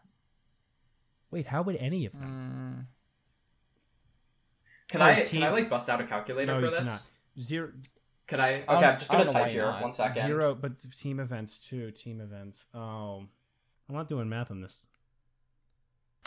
Wait, 1.30 1.46
how 1.46 1.62
would 1.62 1.76
any 1.76 2.06
of 2.06 2.12
them? 2.12 2.86
Mm, 2.86 2.86
Can 4.88 5.00
Oh, 5.02 5.06
I 5.06 5.14
team- 5.22 5.40
can 5.40 5.42
I 5.42 5.50
like 5.50 5.68
bust 5.70 5.88
out 5.88 6.00
a 6.00 6.04
calculator 6.06 6.52
no, 6.54 6.60
for 6.60 6.66
you 6.66 6.70
this? 6.70 6.80
cannot. 6.86 7.02
Zero, 7.40 7.72
Can 8.26 8.40
I? 8.40 8.52
Okay, 8.62 8.64
I 8.68 8.74
I'm 8.76 8.80
just 8.98 9.10
gonna 9.10 9.24
don't 9.24 9.32
know 9.34 9.40
why 9.40 9.44
type 9.46 9.52
here. 9.52 9.62
not. 9.64 9.82
One 9.82 9.92
second. 9.92 10.26
zero, 10.26 10.54
but 10.54 10.72
team 10.96 11.20
events 11.20 11.58
too. 11.66 11.90
Team 11.90 12.20
events. 12.20 12.66
Oh, 12.74 13.26
I'm 13.88 13.94
not 13.94 14.08
doing 14.08 14.28
math 14.28 14.50
on 14.50 14.60
this. 14.60 14.86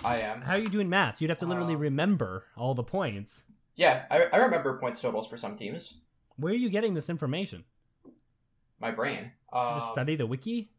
I 0.03 0.19
am. 0.21 0.41
How 0.41 0.53
are 0.53 0.59
you 0.59 0.69
doing 0.69 0.89
math? 0.89 1.21
You'd 1.21 1.29
have 1.29 1.39
to 1.39 1.45
literally 1.45 1.73
Uh, 1.75 1.77
remember 1.79 2.45
all 2.55 2.75
the 2.75 2.83
points. 2.83 3.43
Yeah, 3.75 4.05
I, 4.11 4.23
I 4.25 4.37
remember 4.37 4.77
points 4.79 4.99
totals 5.01 5.27
for 5.27 5.37
some 5.37 5.55
teams. 5.55 5.95
Where 6.35 6.51
are 6.53 6.55
you 6.57 6.69
getting 6.69 6.93
this 6.93 7.09
information? 7.09 7.63
My 8.79 8.91
brain. 8.91 9.31
You 9.53 9.57
Um, 9.59 9.79
just 9.79 9.91
study 9.91 10.15
the 10.15 10.27
wiki? 10.27 10.69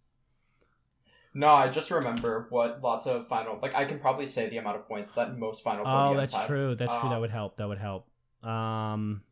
No, 1.39 1.49
I 1.51 1.69
just 1.69 1.93
remember 1.93 2.47
what 2.51 2.83
lots 2.83 3.07
of 3.07 3.29
final. 3.29 3.61
Like 3.63 3.73
I 3.73 3.85
can 3.85 4.01
probably 4.01 4.27
say 4.27 4.49
the 4.49 4.57
amount 4.57 4.77
of 4.77 4.89
points 4.89 5.13
that 5.13 5.39
most 5.39 5.63
final. 5.63 5.87
Oh, 5.87 5.89
podiums 5.91 6.17
that's 6.17 6.33
have. 6.35 6.47
true. 6.49 6.75
That's 6.75 6.91
true. 6.99 7.09
That 7.11 7.15
Um, 7.15 7.21
would 7.21 7.31
help. 7.31 7.57
That 7.59 7.69
would 7.69 7.79
help. 7.79 8.09
Um. 8.43 9.23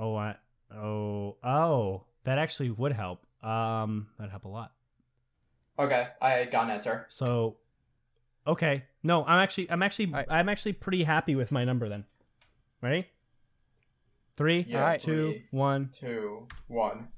Oh, 0.00 0.16
I. 0.16 0.34
Oh, 0.74 1.36
oh. 1.44 2.02
That 2.24 2.38
actually 2.38 2.70
would 2.70 2.90
help. 2.92 3.24
Um, 3.44 4.08
that'd 4.18 4.30
help 4.32 4.44
a 4.44 4.48
lot. 4.48 4.72
Okay, 5.78 6.08
I 6.20 6.44
got 6.46 6.64
an 6.64 6.70
answer. 6.70 7.06
So, 7.08 7.56
okay. 8.46 8.84
No, 9.04 9.24
I'm 9.24 9.38
actually, 9.40 9.70
I'm 9.70 9.82
actually, 9.82 10.06
Alright. 10.06 10.26
I'm 10.30 10.48
actually 10.48 10.74
pretty 10.74 11.02
happy 11.04 11.34
with 11.34 11.50
my 11.52 11.64
number 11.64 11.88
then. 11.88 12.04
Ready? 12.80 13.08
Three, 14.36 14.64
Yeah, 14.68 14.78
Alright. 14.78 15.00
two, 15.00 15.32
three, 15.32 15.44
one. 15.50 15.90
two, 15.98 16.46
one. 16.68 17.08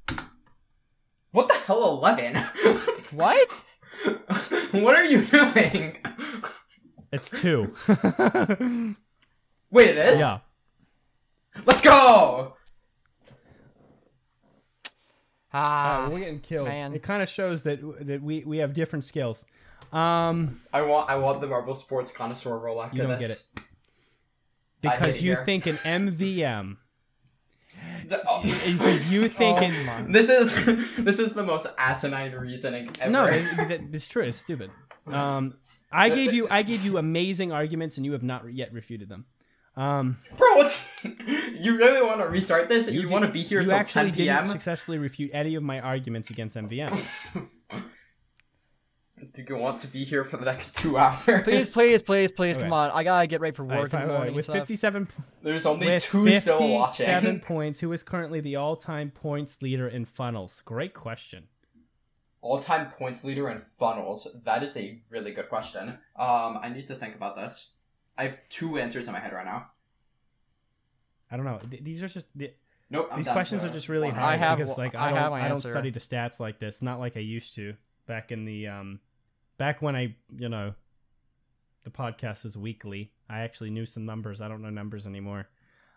What 1.34 1.48
the 1.48 1.54
hell, 1.54 1.82
eleven? 1.98 2.36
what? 3.10 3.64
what 4.70 4.94
are 4.94 5.04
you 5.04 5.20
doing? 5.24 5.96
It's 7.10 7.28
two. 7.28 7.74
Wait, 9.72 9.88
it 9.88 9.96
is. 9.98 10.18
yeah. 10.20 10.38
Let's 11.66 11.80
go. 11.80 12.54
Ah, 15.52 16.08
we're 16.08 16.20
getting 16.20 16.38
killed. 16.38 16.68
man. 16.68 16.94
It 16.94 17.02
kind 17.02 17.20
of 17.20 17.28
shows 17.28 17.64
that 17.64 17.80
that 18.06 18.22
we 18.22 18.44
we 18.44 18.58
have 18.58 18.72
different 18.72 19.04
skills. 19.04 19.44
Um, 19.92 20.60
I 20.72 20.82
want 20.82 21.10
I 21.10 21.16
want 21.16 21.40
the 21.40 21.48
Marble 21.48 21.74
Sports 21.74 22.12
connoisseur 22.12 22.56
role 22.56 22.80
after 22.80 22.96
You 22.96 23.02
don't 23.08 23.18
this. 23.20 23.44
get 23.56 23.64
I 24.92 24.96
because 24.98 25.16
it 25.16 25.22
you 25.22 25.32
here. 25.34 25.44
think 25.44 25.66
an 25.66 25.74
MVM. 25.78 26.76
Oh. 28.28 28.42
Because 28.42 29.10
you 29.10 29.28
think 29.28 29.58
Oh 29.58 29.64
an 29.64 30.12
This 30.12 30.28
is 30.28 30.96
this 30.96 31.18
is 31.18 31.32
the 31.34 31.42
most 31.42 31.66
asinine 31.78 32.32
reasoning 32.32 32.90
ever. 33.00 33.10
No, 33.10 33.24
it, 33.26 33.70
it, 33.70 33.82
it's 33.92 34.08
true. 34.08 34.22
It's 34.22 34.38
stupid. 34.38 34.70
Um, 35.06 35.54
I 35.92 36.08
gave 36.08 36.32
you 36.32 36.48
I 36.50 36.62
gave 36.62 36.84
you 36.84 36.98
amazing 36.98 37.52
arguments, 37.52 37.96
and 37.96 38.06
you 38.06 38.12
have 38.12 38.22
not 38.22 38.52
yet 38.52 38.72
refuted 38.72 39.08
them. 39.08 39.26
Um, 39.76 40.18
bro, 40.36 40.54
what's 40.56 40.84
you 41.04 41.76
really 41.76 42.02
want 42.02 42.20
to 42.20 42.26
restart 42.26 42.68
this? 42.68 42.88
You, 42.88 43.02
did- 43.02 43.10
want 43.10 43.24
to 43.24 43.30
be 43.30 43.42
here 43.42 43.58
You 43.58 43.64
until 43.64 43.78
actually 43.78 44.10
10 44.10 44.16
p.m. 44.16 44.36
didn't 44.36 44.52
successfully 44.52 44.98
refute 44.98 45.30
any 45.34 45.56
of 45.56 45.62
my 45.62 45.80
arguments 45.80 46.30
against 46.30 46.56
MVM. 46.56 47.02
Do 49.34 49.44
you 49.48 49.56
want 49.56 49.80
to 49.80 49.88
be 49.88 50.04
here 50.04 50.24
for 50.24 50.36
the 50.36 50.44
next 50.44 50.76
two 50.76 50.96
hours? 50.98 51.42
please, 51.42 51.68
please, 51.68 52.00
please, 52.02 52.30
please, 52.30 52.56
Okay. 52.56 52.62
come 52.64 52.72
on. 52.72 52.90
I 52.92 53.02
gotta 53.02 53.26
get 53.26 53.40
ready 53.40 53.54
for 53.54 53.62
All 53.64 53.68
right, 53.68 53.78
work 53.80 53.84
in 53.86 53.90
fine, 53.98 54.06
the 54.06 54.12
all 54.12 54.12
right, 54.14 54.18
morning. 54.20 54.34
with 54.36 54.44
stuff. 54.44 54.54
57 54.54 55.08
There's 55.42 55.66
only 55.66 55.90
with 55.90 56.02
two 56.04 56.30
still 56.40 56.58
57 56.58 56.74
watching. 57.24 57.40
points, 57.46 57.80
who 57.80 57.92
is 57.92 58.02
currently 58.04 58.40
the 58.40 58.56
all-time 58.56 59.10
points 59.10 59.60
leader 59.60 59.88
in 59.88 60.04
funnels? 60.04 60.62
Great 60.64 60.94
question. 60.94 61.48
All-time 62.42 62.90
points 62.90 63.24
leader 63.24 63.50
in 63.50 63.60
funnels. 63.60 64.28
That 64.44 64.62
is 64.62 64.76
a 64.76 65.00
really 65.10 65.32
good 65.32 65.48
question. 65.48 65.88
Um, 66.16 66.58
I 66.62 66.68
need 66.72 66.86
to 66.88 66.94
think 66.94 67.16
about 67.16 67.34
this. 67.36 67.70
I 68.16 68.24
have 68.24 68.38
two 68.48 68.78
answers 68.78 69.08
in 69.08 69.14
my 69.14 69.18
head 69.18 69.32
right 69.32 69.46
now. 69.46 69.66
I 71.30 71.36
don't 71.36 71.46
know. 71.46 71.58
Th- 71.68 71.82
These 71.82 72.02
are 72.04 72.08
just 72.08 72.26
th- 72.38 72.54
Nope. 72.90 73.10
These 73.16 73.26
questions 73.28 73.62
to 73.64 73.70
are 73.70 73.72
just 73.72 73.88
really 73.88 74.06
one. 74.08 74.14
hard 74.14 74.34
I 74.34 74.36
have- 74.36 74.58
because 74.58 74.78
like 74.78 74.94
I 74.94 75.06
I 75.06 75.08
don't 75.10 75.18
have 75.18 75.30
my 75.32 75.44
I 75.44 75.48
don't 75.48 75.58
study 75.58 75.90
the 75.90 75.98
stats 75.98 76.38
like 76.38 76.60
this, 76.60 76.82
not 76.82 77.00
like 77.00 77.16
I 77.16 77.20
used 77.20 77.54
to 77.56 77.74
back 78.06 78.30
in 78.30 78.44
the 78.44 78.68
um 78.68 79.00
back 79.58 79.82
when 79.82 79.94
I 79.96 80.14
you 80.36 80.48
know 80.48 80.74
the 81.84 81.90
podcast 81.90 82.44
was 82.44 82.56
weekly. 82.56 83.12
I 83.28 83.40
actually 83.40 83.70
knew 83.70 83.86
some 83.86 84.04
numbers. 84.06 84.40
I 84.40 84.48
don't 84.48 84.62
know 84.62 84.70
numbers 84.70 85.06
anymore. 85.06 85.48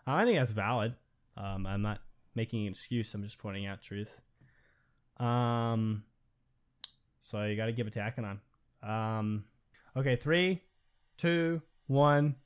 Uh, 0.06 0.12
I 0.12 0.24
think 0.24 0.38
that's 0.38 0.52
valid. 0.52 0.94
Um, 1.36 1.66
I'm 1.66 1.82
not 1.82 2.00
making 2.34 2.66
an 2.66 2.72
excuse. 2.72 3.12
I'm 3.14 3.22
just 3.22 3.38
pointing 3.38 3.66
out 3.66 3.80
truth. 3.82 4.20
Um, 5.18 6.02
so 7.22 7.44
you 7.44 7.56
got 7.56 7.66
to 7.66 7.72
give 7.72 7.86
it 7.86 7.92
to 7.94 8.00
Akanon. 8.00 8.38
Um, 8.88 9.44
okay, 9.96 10.16
three, 10.16 10.62
two, 11.16 11.60
one. 11.86 12.36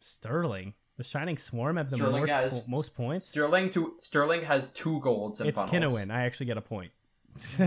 Sterling, 0.00 0.74
the 0.96 1.04
Shining 1.04 1.38
Swarm 1.38 1.76
have 1.76 1.90
the 1.90 1.96
Sterling 1.96 2.22
most, 2.22 2.30
has- 2.32 2.58
po- 2.60 2.64
most 2.68 2.94
points. 2.94 3.28
Sterling 3.28 3.70
to 3.70 3.94
Sterling 3.98 4.42
has 4.42 4.68
two 4.68 5.00
golds 5.00 5.40
in 5.40 5.46
It's 5.46 5.60
funnels. 5.60 5.92
Kinowin. 5.92 6.10
I 6.10 6.24
actually 6.24 6.46
get 6.46 6.56
a 6.58 6.62
point. 6.62 6.90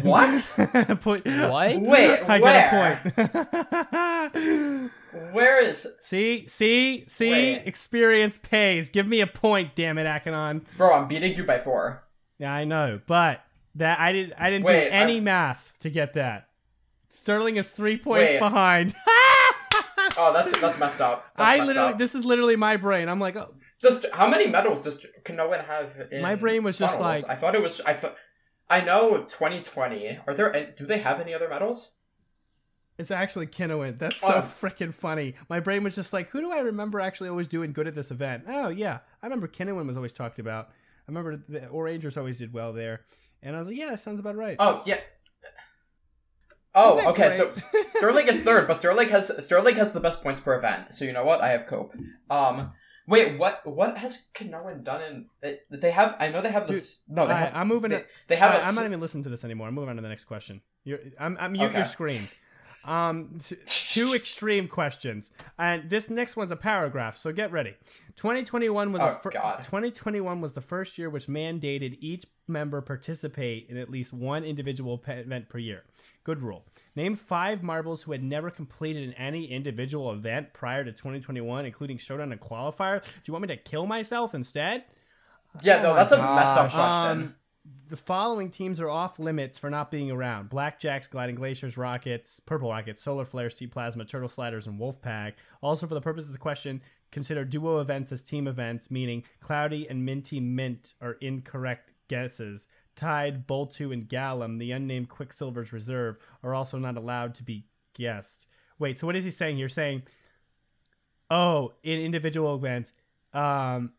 What? 0.02 0.54
What? 0.58 1.26
Wait, 1.82 2.20
I 2.24 2.40
where? 2.40 3.02
get 3.04 3.18
a 3.18 4.30
point. 4.32 4.92
Where 5.34 5.64
is 5.68 5.88
see, 6.02 6.48
see, 6.48 7.06
see. 7.08 7.32
Wait. 7.32 7.64
Experience 7.68 8.40
pays. 8.40 8.90
Give 8.90 9.08
me 9.08 9.22
a 9.22 9.28
point, 9.28 9.76
damn 9.76 9.98
it, 10.00 10.06
Akanon. 10.06 10.64
bro? 10.78 10.94
I'm 10.94 11.08
beating 11.08 11.36
you 11.36 11.44
by 11.44 11.60
four. 11.60 12.04
Yeah, 12.40 12.52
I 12.54 12.64
know, 12.64 13.00
but 13.06 13.42
that 13.76 14.00
I 14.00 14.12
didn't. 14.12 14.34
I 14.40 14.50
didn't 14.50 14.66
Wait, 14.66 14.86
do 14.86 14.90
any 14.92 15.18
I- 15.18 15.22
math 15.22 15.74
to 15.82 15.90
get 15.90 16.14
that. 16.16 16.48
Sterling 17.10 17.58
is 17.58 17.70
three 17.70 17.98
points 17.98 18.34
Wait. 18.34 18.40
behind. 18.40 18.96
Oh, 20.18 20.32
that's 20.34 20.60
that's 20.60 20.80
messed 20.80 21.00
up. 21.00 21.26
That's 21.36 21.50
I 21.50 21.58
messed 21.58 21.68
literally. 21.68 21.92
up. 21.94 21.98
This 22.00 22.16
is 22.16 22.26
literally 22.26 22.56
my 22.56 22.76
brain. 22.78 23.08
I'm 23.08 23.20
like, 23.20 23.36
oh, 23.36 23.54
Just 23.82 24.06
how 24.14 24.28
many 24.28 24.48
medals 24.48 24.82
does 24.82 25.06
Kanoan 25.24 25.64
have? 25.66 25.92
In 26.12 26.22
My 26.22 26.36
brain 26.36 26.64
was 26.64 26.78
just 26.78 26.98
funnels? 27.00 27.24
like- 27.24 27.32
I 27.32 27.36
thought 27.40 27.56
it 27.56 27.62
was. 27.62 27.82
I 27.82 27.94
thought. 27.94 28.16
I 28.74 28.82
know 28.82 29.18
2020. 29.18 30.20
Are 30.28 30.34
there? 30.34 30.74
Do 30.76 30.86
they 30.86 30.98
have 31.00 31.20
any 31.20 31.34
other 31.34 31.48
medals? 31.48 31.92
It's 32.98 33.12
actually 33.12 33.48
Kinowin. 33.48 33.98
That's 34.00 34.20
so 34.20 34.28
Oh. 34.28 34.42
freaking 34.42 34.94
funny. 34.94 35.36
My 35.50 35.60
brain 35.60 35.84
was 35.84 35.96
just 35.96 36.14
like, 36.14 36.30
who 36.30 36.42
do 36.42 36.52
I 36.52 36.60
remember 36.60 37.00
actually 37.00 37.30
always 37.30 37.48
doing 37.48 37.74
good 37.74 37.88
at 37.88 37.96
this 37.96 38.12
event? 38.12 38.44
Oh 38.48 38.70
yeah, 38.70 39.00
I 39.22 39.26
remember 39.26 39.48
Kinowin 39.48 39.88
was 39.88 39.96
always 39.98 40.14
talked 40.14 40.40
about. 40.40 40.70
I 40.70 41.12
remember 41.12 41.38
the 41.50 41.70
Rangers 41.72 42.18
always 42.18 42.38
did 42.40 42.54
well 42.54 42.72
there, 42.74 43.02
and 43.42 43.56
I 43.56 43.60
was 43.60 43.68
like, 43.68 43.78
yeah, 43.78 43.90
that 43.90 44.00
sounds 44.00 44.20
about 44.20 44.36
right. 44.36 44.56
Oh 44.60 44.82
yeah. 44.86 45.00
Oh, 46.76 47.10
okay. 47.12 47.30
So? 47.32 47.52
Sterling 47.88 48.28
is 48.28 48.42
third, 48.42 48.68
but 48.68 48.78
Sterling 48.78 49.10
has 49.10 49.32
Sterling 49.46 49.76
has 49.76 49.94
the 49.94 50.00
best 50.00 50.24
points 50.24 50.40
per 50.40 50.56
event. 50.56 50.94
So 50.94 51.06
you 51.06 51.14
know 51.14 51.24
what? 51.26 51.42
I 51.42 51.50
have 51.50 51.68
Cope. 51.68 51.94
Um, 52.32 52.72
wait, 53.08 53.38
what 53.38 53.66
what 53.66 53.98
has 53.98 54.20
Kanoan 54.34 54.84
done 54.84 55.02
in? 55.02 55.26
They, 55.42 55.60
they 55.70 55.92
have. 55.92 56.16
I 56.20 56.30
know 56.30 56.42
they 56.42 56.52
have 56.52 56.68
this. 56.68 57.00
no, 57.08 57.28
they 57.28 57.34
I, 57.34 57.40
have. 57.40 57.56
I'm 57.56 57.68
moving. 57.68 57.92
They, 57.92 57.98
to, 58.00 58.06
they 58.28 58.36
have. 58.36 58.52
I, 58.54 58.58
a 58.58 58.62
I'm 58.64 58.76
not 58.76 58.86
even 58.86 59.00
listening 59.00 59.24
to 59.24 59.30
this 59.30 59.44
anymore. 59.44 59.68
I'm 59.68 59.74
moving 59.76 59.90
on 59.90 59.96
to 59.98 60.02
the 60.02 60.10
next 60.10 60.26
question. 60.26 60.62
You're, 60.84 61.00
I'm, 61.20 61.38
I'm 61.40 61.52
mute 61.54 61.66
Okay. 61.66 61.78
your 61.78 61.86
screen. 61.86 62.28
Um, 62.86 63.38
t- 63.44 63.56
two 63.66 64.14
extreme 64.16 64.68
questions, 64.68 65.32
and 65.58 65.90
this 65.90 66.10
next 66.10 66.36
one's 66.36 66.52
a 66.52 66.56
paragraph. 66.58 67.18
So 67.18 67.32
get 67.32 67.52
ready. 67.52 67.76
2021 68.18 68.92
was 68.92 69.02
a 69.02 69.06
Oh, 69.06 69.14
fir- 69.14 69.32
2021 69.32 70.42
was 70.42 70.54
the 70.54 70.62
first 70.62 70.98
year 70.98 71.10
which 71.10 71.28
mandated 71.28 71.98
each 72.00 72.26
member 72.48 72.82
participate 72.82 73.68
in 73.70 73.78
at 73.78 73.90
least 73.90 74.14
one 74.14 74.44
individual 74.44 75.02
event 75.08 75.50
per 75.50 75.58
year. 75.58 75.84
Good 76.24 76.42
rule. 76.42 76.66
Name 76.96 77.16
five 77.16 77.64
marbles 77.64 78.04
who 78.04 78.12
had 78.12 78.24
never 78.24 78.50
completed 78.50 79.04
in 79.04 79.14
any 79.14 79.46
individual 79.52 80.12
event 80.12 80.54
prior 80.54 80.84
to 80.84 80.92
2021, 80.92 81.66
including 81.66 81.98
showdown 81.98 82.32
and 82.32 82.40
qualifier. 82.40 83.04
Do 83.04 83.10
you 83.26 83.34
want 83.34 83.42
me 83.42 83.48
to 83.50 83.58
kill 83.58 83.86
myself 83.88 84.34
instead? 84.36 84.86
Yeah, 85.62 85.82
no, 85.82 85.92
Oh 85.92 85.96
that's 85.96 86.12
my 86.12 86.18
a 86.18 86.36
messed 86.36 86.56
up 86.56 86.72
question. 86.72 87.22
Um, 87.24 87.36
the 87.88 87.98
following 87.98 88.50
teams 88.50 88.80
are 88.80 88.90
off 88.90 89.20
limits 89.20 89.58
for 89.58 89.70
not 89.70 89.92
being 89.92 90.12
around: 90.12 90.50
Blackjacks, 90.50 91.10
Gliding 91.10 91.36
Glaciers, 91.36 91.78
Rockets, 91.78 92.40
Purple 92.40 92.70
Rockets, 92.70 93.02
Solar 93.02 93.26
Flares, 93.26 93.54
T 93.54 93.68
Plasma, 93.68 94.06
Turtle 94.06 94.30
Sliders, 94.30 94.68
and 94.68 94.80
Wolfpack. 94.80 95.34
Also, 95.62 95.88
for 95.88 95.94
the 95.94 96.02
purpose 96.02 96.26
of 96.26 96.32
the 96.32 96.38
question, 96.38 96.82
consider 97.12 97.46
duo 97.46 97.80
events 97.80 98.12
as 98.12 98.24
team 98.24 98.48
events, 98.48 98.90
meaning 98.92 99.24
Cloudy 99.40 99.88
and 99.90 100.06
Minty 100.06 100.40
Mint 100.40 100.94
are 101.02 101.14
incorrect 101.22 101.94
guesses. 102.08 102.68
Tide, 102.96 103.48
Boltu, 103.48 103.92
and 103.92 104.08
Gallum, 104.08 104.58
the 104.58 104.72
unnamed 104.72 105.10
Quicksilver's 105.10 105.74
reserve, 105.74 106.18
are 106.44 106.54
also 106.54 106.78
not 106.78 106.96
allowed 106.98 107.36
to 107.36 107.44
be 107.44 107.66
guessed. 107.94 108.48
Wait, 108.80 109.00
so 109.00 109.08
what 109.08 109.16
is 109.16 109.24
he 109.24 109.32
saying? 109.32 109.58
You're 109.58 109.70
saying, 109.70 110.04
oh, 111.30 111.74
in 111.84 112.00
individual 112.00 112.56
events, 112.56 112.92
um, 113.34 113.94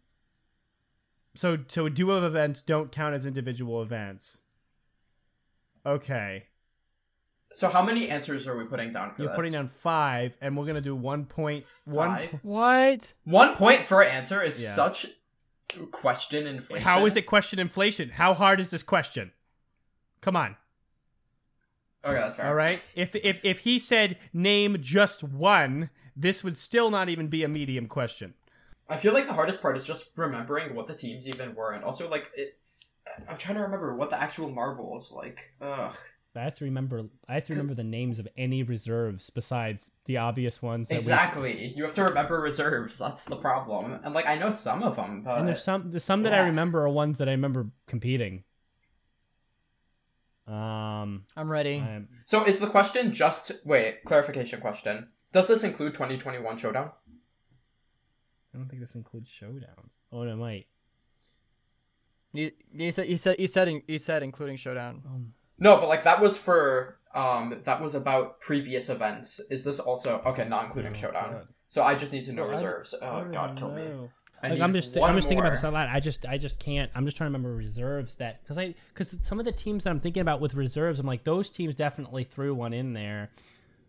So 1.36 1.58
so 1.66 1.88
duo 1.88 2.14
of 2.16 2.24
events 2.24 2.62
don't 2.62 2.92
count 2.92 3.14
as 3.14 3.26
individual 3.26 3.82
events. 3.82 4.42
Okay. 5.84 6.44
So 7.52 7.68
how 7.68 7.82
many 7.82 8.08
answers 8.08 8.46
are 8.48 8.56
we 8.56 8.64
putting 8.64 8.90
down 8.90 9.12
for 9.12 9.22
You're 9.22 9.30
this? 9.30 9.36
putting 9.36 9.52
down 9.52 9.68
five, 9.68 10.36
and 10.40 10.56
we're 10.56 10.66
gonna 10.66 10.80
do 10.80 10.94
one 10.94 11.24
point 11.24 11.64
one. 11.84 12.08
Five? 12.10 12.38
What? 12.42 13.12
One 13.24 13.56
point 13.56 13.82
for 13.84 14.02
answer 14.02 14.42
is 14.42 14.62
Yeah. 14.62 14.74
such 14.74 15.06
question 15.90 16.46
inflation. 16.46 16.84
How 16.84 17.06
is 17.06 17.16
it 17.16 17.26
question 17.26 17.58
inflation? 17.58 18.10
How 18.10 18.34
hard 18.34 18.60
is 18.60 18.70
this 18.70 18.82
question? 18.82 19.32
Come 20.20 20.36
on. 20.36 20.56
Okay, 22.04 22.20
that's 22.20 22.36
fair. 22.36 22.46
All 22.46 22.54
right. 22.54 22.80
If 22.94 23.14
if 23.16 23.40
if 23.42 23.60
he 23.60 23.78
said 23.78 24.18
name 24.32 24.78
just 24.80 25.24
one, 25.24 25.90
this 26.16 26.44
would 26.44 26.56
still 26.56 26.90
not 26.90 27.08
even 27.08 27.28
be 27.28 27.44
a 27.44 27.48
medium 27.48 27.86
question. 27.86 28.34
I 28.88 28.96
feel 28.96 29.14
like 29.14 29.26
the 29.26 29.32
hardest 29.32 29.62
part 29.62 29.76
is 29.76 29.84
just 29.84 30.10
remembering 30.16 30.74
what 30.74 30.86
the 30.86 30.94
teams 30.94 31.26
even 31.26 31.54
were, 31.54 31.72
and 31.72 31.82
also 31.82 32.08
like 32.08 32.30
it. 32.36 32.58
I'm 33.28 33.38
trying 33.38 33.56
to 33.56 33.62
remember 33.62 33.94
what 33.94 34.10
the 34.10 34.20
actual 34.20 34.50
marble 34.50 34.90
was 34.90 35.10
like. 35.12 35.38
Ugh. 35.60 35.96
I 36.36 36.42
have 36.42 36.56
to 36.58 36.64
remember. 36.64 37.04
I 37.28 37.34
have 37.34 37.46
to 37.46 37.52
remember 37.52 37.74
the 37.74 37.84
names 37.84 38.18
of 38.18 38.26
any 38.36 38.62
reserves 38.64 39.30
besides 39.30 39.90
the 40.06 40.16
obvious 40.16 40.60
ones. 40.60 40.88
That 40.88 40.94
we- 40.94 40.98
Exactly. 40.98 41.72
You 41.76 41.84
have 41.84 41.92
to 41.94 42.02
remember 42.04 42.40
reserves. 42.40 42.98
That's 42.98 43.24
the 43.24 43.36
problem. 43.36 44.00
And 44.02 44.14
like 44.14 44.26
I 44.26 44.36
know 44.36 44.50
some 44.50 44.82
of 44.82 44.96
them, 44.96 45.22
but 45.22 45.38
and 45.38 45.46
there's 45.48 45.62
some. 45.62 45.90
There's 45.92 46.02
some 46.04 46.22
that 46.24 46.34
I 46.34 46.40
remember 46.40 46.82
are 46.84 46.88
ones 46.88 47.18
that 47.18 47.28
I 47.28 47.32
remember 47.32 47.68
competing. 47.86 48.42
Um. 50.46 51.24
I'm 51.36 51.48
ready. 51.50 51.76
I'm- 51.78 52.08
so 52.26 52.44
is 52.44 52.58
the 52.58 52.66
question 52.66 53.12
just 53.12 53.52
wait 53.64 54.04
clarification 54.04 54.60
question? 54.60 55.06
Does 55.32 55.46
this 55.48 55.64
include 55.64 55.94
2021 55.94 56.58
Showdown? 56.58 56.90
I 58.52 58.58
don't 58.58 58.68
think 58.68 58.80
this 58.80 58.94
includes 58.94 59.28
showdown. 59.28 59.90
Oh, 60.12 60.22
it 60.22 60.36
might. 60.36 60.66
You, 62.32 62.52
you 62.72 62.92
said 62.92 63.08
you 63.08 63.16
said 63.16 63.36
you 63.38 63.46
said 63.46 63.68
you 63.88 63.98
said 63.98 64.22
including 64.22 64.56
showdown. 64.56 65.02
Um, 65.06 65.32
No, 65.58 65.76
but 65.78 65.88
like 65.88 66.04
that 66.04 66.20
was 66.20 66.36
for 66.36 66.98
um 67.14 67.60
that 67.64 67.80
was 67.80 67.94
about 67.94 68.40
previous 68.40 68.88
events. 68.88 69.40
Is 69.50 69.64
this 69.64 69.78
also 69.78 70.20
okay? 70.26 70.46
Not 70.48 70.66
including 70.66 70.92
Oh, 70.92 70.96
Showdown. 70.96 71.36
God. 71.36 71.48
So 71.68 71.82
I 71.82 71.94
just 71.94 72.12
need 72.12 72.24
to 72.26 72.32
know 72.32 72.42
Well, 72.42 72.50
I- 72.52 72.54
reserves. 72.54 72.94
I 73.00 73.06
Oh 73.08 73.20
don't 73.24 73.32
God, 73.32 73.56
kill 73.56 73.70
me. 73.70 73.82
know. 73.84 74.10
I 74.42 74.48
like, 74.48 74.60
I'm 74.60 74.74
just 74.74 74.94
one 74.96 75.08
I'm 75.08 75.16
just 75.16 75.26
thinking 75.28 75.42
about 75.44 75.54
this 75.54 75.62
a 75.62 75.70
lot. 75.70 75.88
I 75.88 76.00
just 76.00 76.26
I 76.26 76.36
just 76.36 76.58
can't. 76.60 76.90
I'm 76.94 77.04
just 77.06 77.16
trying 77.16 77.30
to 77.30 77.38
remember 77.38 77.54
reserves 77.56 78.16
that 78.16 78.42
because 78.42 78.58
I 78.58 78.74
because 78.92 79.16
some 79.22 79.38
of 79.38 79.46
the 79.46 79.52
teams 79.52 79.84
that 79.84 79.90
I'm 79.90 80.00
thinking 80.00 80.20
about 80.20 80.40
with 80.40 80.54
reserves, 80.54 80.98
I'm 81.00 81.06
like 81.06 81.24
those 81.24 81.48
teams 81.48 81.74
definitely 81.74 82.24
threw 82.24 82.54
one 82.54 82.72
in 82.74 82.92
there. 82.92 83.30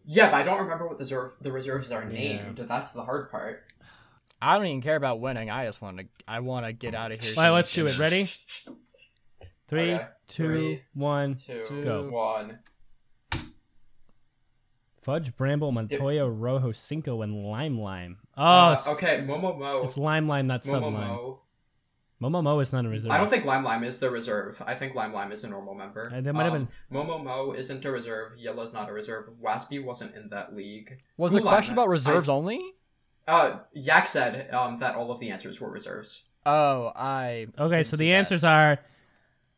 Yeah, 0.05 0.29
but 0.29 0.35
I 0.35 0.43
don't 0.43 0.59
remember 0.61 0.87
what 0.87 0.97
the 0.97 1.03
reserve 1.03 1.31
the 1.41 1.51
reserves 1.51 1.91
are 1.91 2.03
Yeah. 2.03 2.07
named. 2.09 2.57
That's 2.69 2.91
the 2.93 3.03
hard 3.03 3.31
part. 3.31 3.63
I 4.41 4.57
don't 4.57 4.67
even 4.67 4.81
care 4.81 4.95
about 4.95 5.19
winning. 5.19 5.49
I 5.49 5.65
just 5.65 5.81
want 5.81 5.97
to. 5.97 6.05
I 6.27 6.39
want 6.39 6.65
to 6.67 6.71
get 6.73 6.93
out 6.95 7.11
of 7.11 7.21
here. 7.21 7.33
All 7.35 7.43
right, 7.43 7.49
let's 7.49 7.73
do 7.73 7.85
it. 7.87 7.97
Ready? 7.99 8.29
Three, 9.67 9.95
Okay. 9.95 10.07
two, 10.27 10.47
Three, 10.47 10.81
one. 10.93 11.35
Two, 11.35 11.63
Two. 11.67 11.83
Go. 11.83 12.09
one. 12.09 12.59
Fudge, 15.01 15.35
Bramble, 15.37 15.71
Montoya, 15.71 16.27
Rojo, 16.27 16.71
Cinco, 16.71 17.21
and 17.21 17.45
Lime 17.45 17.79
Lime. 17.79 18.17
Oh, 18.37 18.43
Uh, 18.43 18.81
okay, 18.89 19.23
Momo 19.27 19.57
Mo. 19.57 19.83
It's 19.83 19.97
Lime 19.97 20.27
Lime, 20.27 20.47
not 20.47 20.61
Momo 20.63 20.65
Sublime. 20.71 20.93
Mo. 20.93 21.39
Momo 22.21 22.41
Mo 22.43 22.59
is 22.59 22.73
not 22.73 22.85
a 22.85 22.89
reserve. 22.89 23.11
I 23.11 23.17
don't 23.19 23.29
think 23.29 23.45
Lime 23.45 23.63
Lime 23.63 23.83
is 23.83 23.99
the 23.99 24.09
reserve. 24.09 24.61
I 24.65 24.73
think 24.73 24.95
Lime 24.95 25.13
Lime 25.13 25.31
is 25.31 25.43
a 25.43 25.47
normal 25.49 25.75
member. 25.75 26.11
Uh, 26.15 26.21
that 26.21 26.33
might 26.33 26.45
have 26.45 26.53
Um, 26.55 26.67
Momo 26.91 27.23
Mo 27.23 27.51
isn't 27.53 27.85
a 27.85 27.91
reserve. 27.91 28.37
Yellow's 28.37 28.73
not 28.73 28.89
a 28.89 28.93
reserve. 28.93 29.29
Waspy 29.41 29.83
wasn't 29.83 30.15
in 30.15 30.29
that 30.29 30.55
league. 30.55 30.97
Was 31.17 31.33
the 31.33 31.41
question 31.41 31.73
about 31.73 31.87
I- 31.87 31.91
reserves 31.91 32.29
only? 32.29 32.59
Uh, 33.27 33.59
Yak 33.73 34.07
said 34.07 34.51
um, 34.53 34.79
that 34.79 34.95
all 34.95 35.11
of 35.11 35.19
the 35.19 35.29
answers 35.29 35.59
were 35.59 35.69
reserves. 35.69 36.23
Oh, 36.45 36.91
I. 36.95 37.47
Okay, 37.59 37.75
didn't 37.77 37.87
so 37.87 37.97
see 37.97 38.05
the 38.05 38.11
that. 38.11 38.17
answers 38.17 38.43
are 38.43 38.79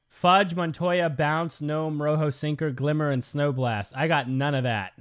Fudge, 0.07 0.55
Montoya, 0.55 1.09
Bounce, 1.09 1.61
Gnome, 1.61 2.01
Rojo, 2.01 2.29
Cinco, 2.29 2.71
Glimmer, 2.71 3.09
and 3.09 3.21
Snowblast. 3.21 3.93
I 3.95 4.07
got 4.07 4.29
none 4.29 4.55
of 4.55 4.63
that. 4.63 4.93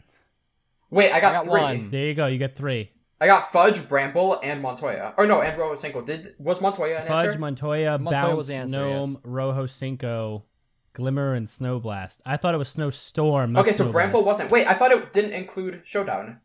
Wait, 0.90 1.10
I 1.10 1.20
got, 1.20 1.32
got 1.32 1.44
three. 1.44 1.60
one. 1.60 1.90
There 1.90 2.06
you 2.06 2.14
go. 2.14 2.26
You 2.26 2.38
get 2.38 2.56
three. 2.56 2.90
I 3.20 3.26
got 3.26 3.50
Fudge, 3.50 3.88
Bramble, 3.88 4.38
and 4.42 4.60
Montoya. 4.60 5.14
Or 5.16 5.26
no, 5.26 5.40
and 5.40 5.56
Rojo 5.56 5.74
Cinco. 5.74 6.02
Did 6.02 6.34
was 6.38 6.60
Montoya 6.60 7.00
an 7.00 7.06
Fudge, 7.08 7.26
answer? 7.26 7.38
Montoya, 7.38 7.98
Montoya 7.98 8.22
Bounce, 8.22 8.36
was 8.36 8.46
the 8.48 8.54
answer, 8.54 8.78
Gnome, 8.78 9.10
yes. 9.12 9.16
Rojo, 9.24 9.66
Cinco, 9.66 10.44
Glimmer, 10.92 11.34
and 11.34 11.46
Snowblast. 11.46 12.18
I 12.26 12.36
thought 12.36 12.54
it 12.54 12.58
was 12.58 12.68
Snowstorm. 12.68 13.52
Not 13.52 13.60
okay, 13.60 13.72
so 13.72 13.86
Snowblast. 13.86 13.92
Bramble 13.92 14.24
wasn't. 14.24 14.50
Wait, 14.50 14.66
I 14.66 14.74
thought 14.74 14.92
it 14.92 15.12
didn't 15.12 15.32
include 15.32 15.80
Showdown. 15.84 16.40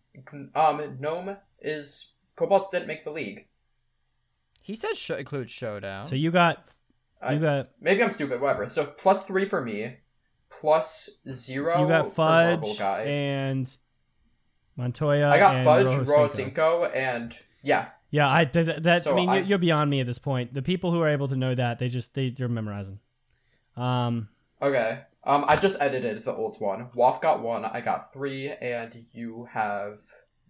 Um, 0.55 0.97
Gnome 0.99 1.37
is 1.59 2.13
Cobalts 2.37 2.71
didn't 2.71 2.87
make 2.87 3.03
the 3.03 3.11
league. 3.11 3.47
He 4.61 4.75
said 4.75 4.95
sh- 4.95 5.11
include 5.11 5.49
showdown. 5.49 6.07
So 6.07 6.15
you 6.15 6.31
got 6.31 6.65
I- 7.21 7.33
you 7.33 7.39
got 7.39 7.69
Maybe 7.79 8.01
I'm 8.03 8.11
stupid. 8.11 8.41
Whatever. 8.41 8.69
So 8.69 8.85
plus 8.85 9.23
three 9.25 9.45
for 9.45 9.61
me, 9.63 9.97
plus 10.49 11.09
zero. 11.29 11.81
you 11.81 11.87
got 11.87 12.07
for 12.07 12.13
Fudge 12.13 12.81
and 12.81 13.75
Montoya. 14.75 15.29
I 15.29 15.37
got 15.37 15.63
Fudge, 15.63 15.85
Rojo, 15.85 15.97
Rojo 15.99 16.27
Cinco. 16.27 16.83
Cinco, 16.83 16.85
and 16.85 17.37
yeah. 17.61 17.89
Yeah, 18.09 18.33
I 18.33 18.45
th- 18.45 18.65
th- 18.65 18.83
that. 18.83 19.03
So 19.03 19.13
I 19.13 19.15
mean, 19.15 19.29
I- 19.29 19.39
you're, 19.39 19.57
beyond 19.57 19.89
me 19.89 19.99
at 20.01 20.05
this 20.05 20.19
point. 20.19 20.53
The 20.53 20.61
people 20.61 20.91
who 20.91 20.99
are 21.01 21.07
able 21.09 21.27
to 21.29 21.35
know 21.35 21.55
that, 21.55 21.79
they 21.79 21.87
just 21.89 22.13
they, 22.13 22.29
they're 22.29 22.49
memorizing. 22.49 22.99
Um, 23.77 24.27
Okay. 24.61 24.99
Um, 25.23 25.45
I 25.47 25.55
just 25.55 25.79
edited 25.79 26.23
the 26.23 26.33
old 26.33 26.59
one. 26.59 26.89
Waff 26.95 27.21
got 27.21 27.41
one. 27.41 27.63
I 27.63 27.81
got 27.81 28.11
three, 28.11 28.51
and 28.51 29.05
you 29.11 29.47
have 29.51 30.01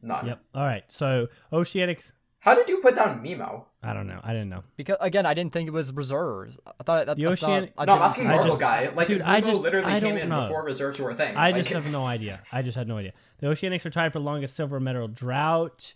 none. 0.01 0.27
yep. 0.27 0.41
All 0.55 0.63
right. 0.65 0.83
So 0.89 1.27
Oceanics. 1.51 2.11
How 2.41 2.55
did 2.55 2.67
you 2.69 2.77
put 2.81 2.95
down 2.95 3.23
Mimo? 3.23 3.65
I 3.83 3.93
don't 3.93 4.07
know. 4.07 4.19
I 4.23 4.33
didn't 4.33 4.49
know. 4.49 4.63
because 4.75 4.97
again, 4.99 5.25
I 5.27 5.33
didn't 5.35 5.53
think 5.53 5.67
it 5.67 5.71
was 5.71 5.93
reserves. 5.93 6.57
I 6.65 6.83
thought 6.83 7.05
that. 7.05 7.15
The 7.17 7.27
I 7.27 7.29
Ocean- 7.29 7.47
thought, 7.47 7.73
I 7.77 7.85
no, 7.85 7.93
I'm 7.93 7.99
didn't 7.99 8.01
asking 8.01 8.23
see 8.23 8.27
I 8.27 8.31
Marble 8.35 8.47
just- 8.49 8.59
guy. 8.59 8.89
Like, 8.95 9.07
dude, 9.07 9.21
Mimo 9.21 9.25
I 9.27 9.41
just- 9.41 9.61
literally 9.61 9.93
I 9.93 9.99
came 9.99 10.17
in 10.17 10.27
know. 10.29 10.41
before 10.41 10.63
reserves 10.63 10.99
were 10.99 11.11
a 11.11 11.15
thing. 11.15 11.37
I 11.37 11.51
Like, 11.51 11.55
just 11.63 11.69
have 11.73 11.91
no 11.91 12.03
idea. 12.17 12.41
I 12.51 12.61
just 12.63 12.77
had 12.77 12.87
no 12.87 12.97
idea. 12.97 13.13
The 13.39 13.47
Oceanics 13.47 13.85
are 13.85 13.89
tied 13.91 14.11
for 14.11 14.19
longest 14.19 14.55
silver 14.55 14.79
medal 14.79 15.07
drought. 15.07 15.93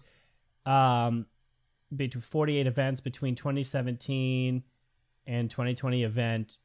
Um, 0.66 1.26
between 1.96 2.22
48 2.22 2.68
events 2.68 3.02
between 3.02 3.36
2017 3.36 4.64
and 5.28 5.50
2020 5.50 6.04
event. 6.04 6.58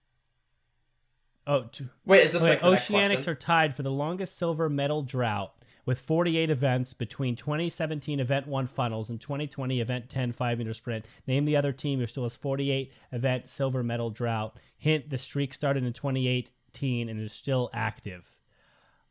Oh, 1.47 1.65
t- 1.73 1.87
Wait, 2.05 2.25
is 2.25 2.33
this 2.33 2.43
Okay, 2.43 2.51
like 2.53 2.61
the 2.61 2.71
next 2.71 2.89
Oceanics 2.89 3.13
question? 3.15 3.31
are 3.31 3.35
tied 3.35 3.75
for 3.77 3.83
the 3.83 3.91
longest 3.91 4.37
silver 4.37 4.69
medal 4.69 5.03
drought 5.03 5.55
with 5.87 5.99
48 5.99 6.51
events 6.51 6.93
between 6.93 7.37
2017 7.37 8.21
Event 8.21 8.47
1 8.47 8.67
funnels 8.67 9.11
and 9.11 9.21
2020 9.21 9.81
Event 9.81 10.09
10 10.09 10.33
5 10.33 10.59
meter 10.59 10.75
sprint. 10.75 11.05
Name 11.27 11.45
the 11.45 11.57
other 11.57 11.73
team 11.73 11.99
who 11.99 12.07
still 12.07 12.25
has 12.25 12.37
48 12.37 12.93
event 13.13 13.49
silver 13.49 13.83
medal 13.83 14.11
drought. 14.11 14.57
Hint: 14.77 15.11
the 15.11 15.19
streak 15.19 15.55
started 15.55 15.85
in 15.85 15.93
2018 15.93 17.09
and 17.09 17.21
is 17.21 17.33
still 17.33 17.71
active. 17.73 18.25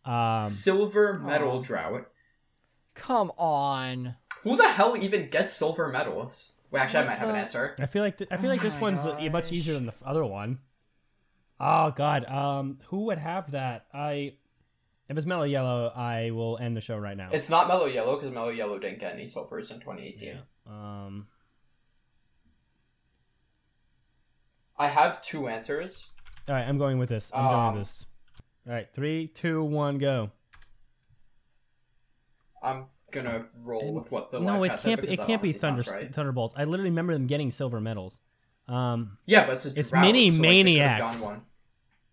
Um, 0.05 0.49
Silver 0.49 1.19
medal 1.19 1.59
Aw. 1.59 1.61
drought. 1.61 2.07
Come 2.95 3.31
on. 3.37 4.15
Who 4.43 4.55
the 4.55 4.69
hell 4.69 4.95
even 4.97 5.29
gets 5.29 5.53
silver 5.53 5.87
medals? 5.87 6.51
Wait, 6.71 6.79
actually, 6.79 7.05
I 7.05 7.07
might 7.07 7.17
have 7.17 7.29
an 7.29 7.35
answer. 7.35 7.75
I 7.79 7.85
feel 7.87 8.03
like 8.03 8.17
th- 8.17 8.29
I 8.31 8.37
feel 8.37 8.49
like 8.49 8.59
Oh 8.59 8.69
this 8.69 8.79
one's 8.79 9.05
uh, 9.05 9.19
much 9.31 9.51
easier 9.51 9.73
than 9.73 9.87
the 9.87 9.93
other 10.05 10.23
one. 10.23 10.59
Oh 11.59 11.91
God, 11.91 12.25
um, 12.25 12.79
who 12.87 13.05
would 13.05 13.17
have 13.17 13.51
that? 13.51 13.85
I, 13.93 14.33
if 15.09 15.17
it's 15.17 15.25
Mellow 15.25 15.43
Yellow, 15.43 15.91
I 15.95 16.31
will 16.31 16.57
end 16.59 16.77
the 16.77 16.81
show 16.81 16.97
right 16.97 17.17
now. 17.17 17.29
It's 17.33 17.49
not 17.49 17.67
Mellow 17.67 17.85
Yellow 17.87 18.15
because 18.15 18.31
Mellow 18.31 18.49
Yellow 18.49 18.77
didn't 18.79 18.99
get 18.99 19.13
any 19.13 19.25
silvers 19.27 19.71
in 19.71 19.79
2018. 19.79 20.27
yeah. 20.27 20.39
Um, 20.67 21.27
I 24.77 24.87
have 24.87 25.21
two 25.21 25.47
answers. 25.47 26.07
all 26.47 26.55
right, 26.55 26.67
I'm 26.67 26.77
going 26.77 26.97
with 26.99 27.09
this. 27.09 27.31
I'm 27.33 27.43
going 27.45 27.55
Um, 27.59 27.73
with 27.75 27.83
this. 27.83 28.05
All 28.67 28.73
right, 28.73 28.87
three, 28.93 29.27
two, 29.27 29.63
one, 29.63 29.97
go. 29.97 30.31
I'm 32.61 32.85
gonna 33.11 33.45
roll 33.63 33.93
with 33.93 34.11
what 34.11 34.31
the 34.31 34.39
no, 34.39 34.63
it 34.63 34.79
can't. 34.79 35.01
Be, 35.01 35.09
it 35.09 35.19
can't 35.25 35.41
be 35.41 35.51
Thunder 35.53 35.83
right. 35.89 36.13
Thunderbolts. 36.13 36.53
I 36.57 36.65
literally 36.65 36.89
remember 36.91 37.13
them 37.13 37.25
getting 37.27 37.51
silver 37.51 37.81
medals. 37.81 38.19
Um, 38.67 39.17
Yeah, 39.25 39.45
but 39.47 39.55
it's 39.55 39.65
a 39.65 39.79
It's 39.79 39.89
drought, 39.89 40.01
Mini 40.05 40.29
so, 40.29 40.35
like, 40.35 40.41
Maniacs. 40.41 40.99
done 41.01 41.21
one. 41.21 41.41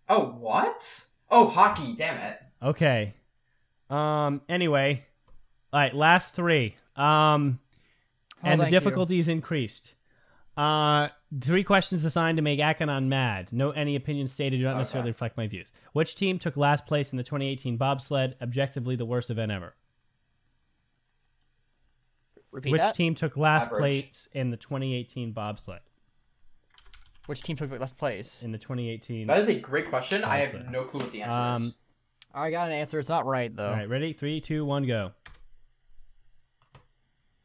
Oh, 0.09 0.25
what? 0.39 1.05
Oh, 1.29 1.47
hockey! 1.47 1.93
Damn 1.93 2.17
it! 2.17 2.39
Okay. 2.61 3.13
Um. 3.89 4.41
Anyway, 4.49 5.05
all 5.73 5.79
right. 5.79 5.93
Last 5.95 6.33
three. 6.35 6.75
Um. 6.95 7.59
Oh, 8.43 8.49
and 8.49 8.59
the 8.59 8.65
thank 8.65 8.73
you. 8.73 8.79
difficulties 8.79 9.27
increased. 9.27 9.95
Uh, 10.55 11.09
three 11.41 11.63
questions 11.63 12.03
assigned 12.05 12.37
to 12.37 12.41
make 12.41 12.59
Akanon 12.59 13.05
mad. 13.07 13.51
No 13.51 13.71
any 13.71 13.95
opinions 13.95 14.31
stated 14.31 14.57
do 14.57 14.63
not 14.63 14.71
Okay. 14.71 14.79
necessarily 14.79 15.09
reflect 15.11 15.37
my 15.37 15.47
views. 15.47 15.71
Which 15.93 16.15
team 16.15 16.39
took 16.39 16.57
last 16.57 16.85
place 16.87 17.11
in 17.11 17.17
the 17.17 17.23
2018 17.23 17.77
bobsled? 17.77 18.35
Objectively, 18.41 18.95
the 18.95 19.05
worst 19.05 19.29
event 19.29 19.51
ever. 19.51 19.75
Repeat 22.51 22.71
Which 22.71 22.79
that. 22.81 22.95
team 22.95 23.13
took 23.13 23.37
last 23.37 23.65
Average. 23.67 23.79
place 23.79 24.27
in 24.33 24.49
the 24.49 24.57
2018 24.57 25.31
bobsled? 25.31 25.81
Which 27.27 27.41
team 27.41 27.55
took 27.55 27.69
last 27.71 27.97
place? 27.97 28.41
In 28.43 28.51
the 28.51 28.57
2018. 28.57 29.27
That 29.27 29.37
is 29.39 29.49
a 29.49 29.59
great 29.59 29.89
question. 29.89 30.23
I 30.23 30.37
have 30.37 30.69
no 30.71 30.85
clue 30.85 31.01
what 31.01 31.11
the 31.11 31.21
answer 31.23 31.37
Um, 31.37 31.63
is. 31.67 31.73
I 32.33 32.51
got 32.51 32.67
an 32.67 32.73
answer. 32.73 32.99
It's 32.99 33.09
not 33.09 33.25
right 33.25 33.55
though. 33.55 33.67
All 33.67 33.73
right, 33.73 33.89
ready? 33.89 34.13
Three, 34.13 34.41
two, 34.41 34.65
one, 34.65 34.85
go. 34.85 35.11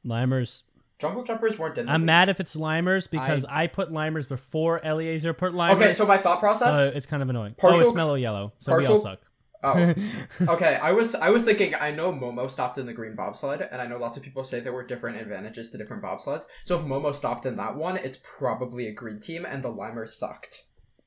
Limers. 0.07 0.63
Jungle 0.99 1.25
Jumpers 1.25 1.59
weren't 1.59 1.79
in. 1.79 1.87
The 1.87 1.93
I'm 1.93 2.03
league. 2.03 2.07
mad 2.07 2.29
if 2.29 2.39
it's 2.39 2.55
Limers 2.55 3.11
because 3.11 3.45
I, 3.49 3.67
put 3.67 3.91
Limers 3.91 4.29
before 4.29 4.81
Eliezer 4.85 5.33
put 5.33 5.53
Limers. 5.53 5.73
Okay, 5.73 5.93
so 5.93 6.07
my 6.07 6.17
thought 6.17 6.39
process. 6.39 6.69
so 6.69 6.93
it's 6.97 7.07
kind 7.07 7.23
of 7.23 7.29
annoying. 7.29 7.55
oh, 7.59 7.61
Partial- 7.61 7.89
it's 7.89 7.95
mellow 7.95 8.15
yellow, 8.15 8.53
so 8.61 8.77
we 8.77 8.87
all 8.87 8.99
suck. 8.99 9.19
Oh, 9.65 9.95
okay. 10.49 10.75
I 10.75 10.93
was 10.93 11.15
I 11.15 11.31
was 11.31 11.45
thinking. 11.45 11.75
I 11.75 11.91
know 11.93 12.13
Momo 12.13 12.51
stopped 12.51 12.79
in 12.79 12.87
the 12.87 12.93
green 12.93 13.15
bobsled, 13.15 13.63
and 13.71 13.81
I 13.81 13.87
know 13.87 13.97
lots 13.99 14.17
of 14.17 14.23
people 14.23 14.45
say 14.45 14.61
there 14.61 14.73
were 14.73 14.85
different 14.87 15.21
advantages 15.21 15.71
to 15.71 15.79
different 15.79 16.03
bobsleds. 16.03 16.45
So 16.65 16.79
if 16.79 16.85
Momo 16.85 17.15
stopped 17.15 17.47
in 17.47 17.57
that 17.57 17.77
one, 17.77 17.97
it's 17.97 18.19
probably 18.23 18.89
a 18.89 18.93
green 18.93 19.21
team, 19.21 19.45
and 19.45 19.63
the 19.63 19.73
Limers 19.73 20.11
sucked. 20.11 20.65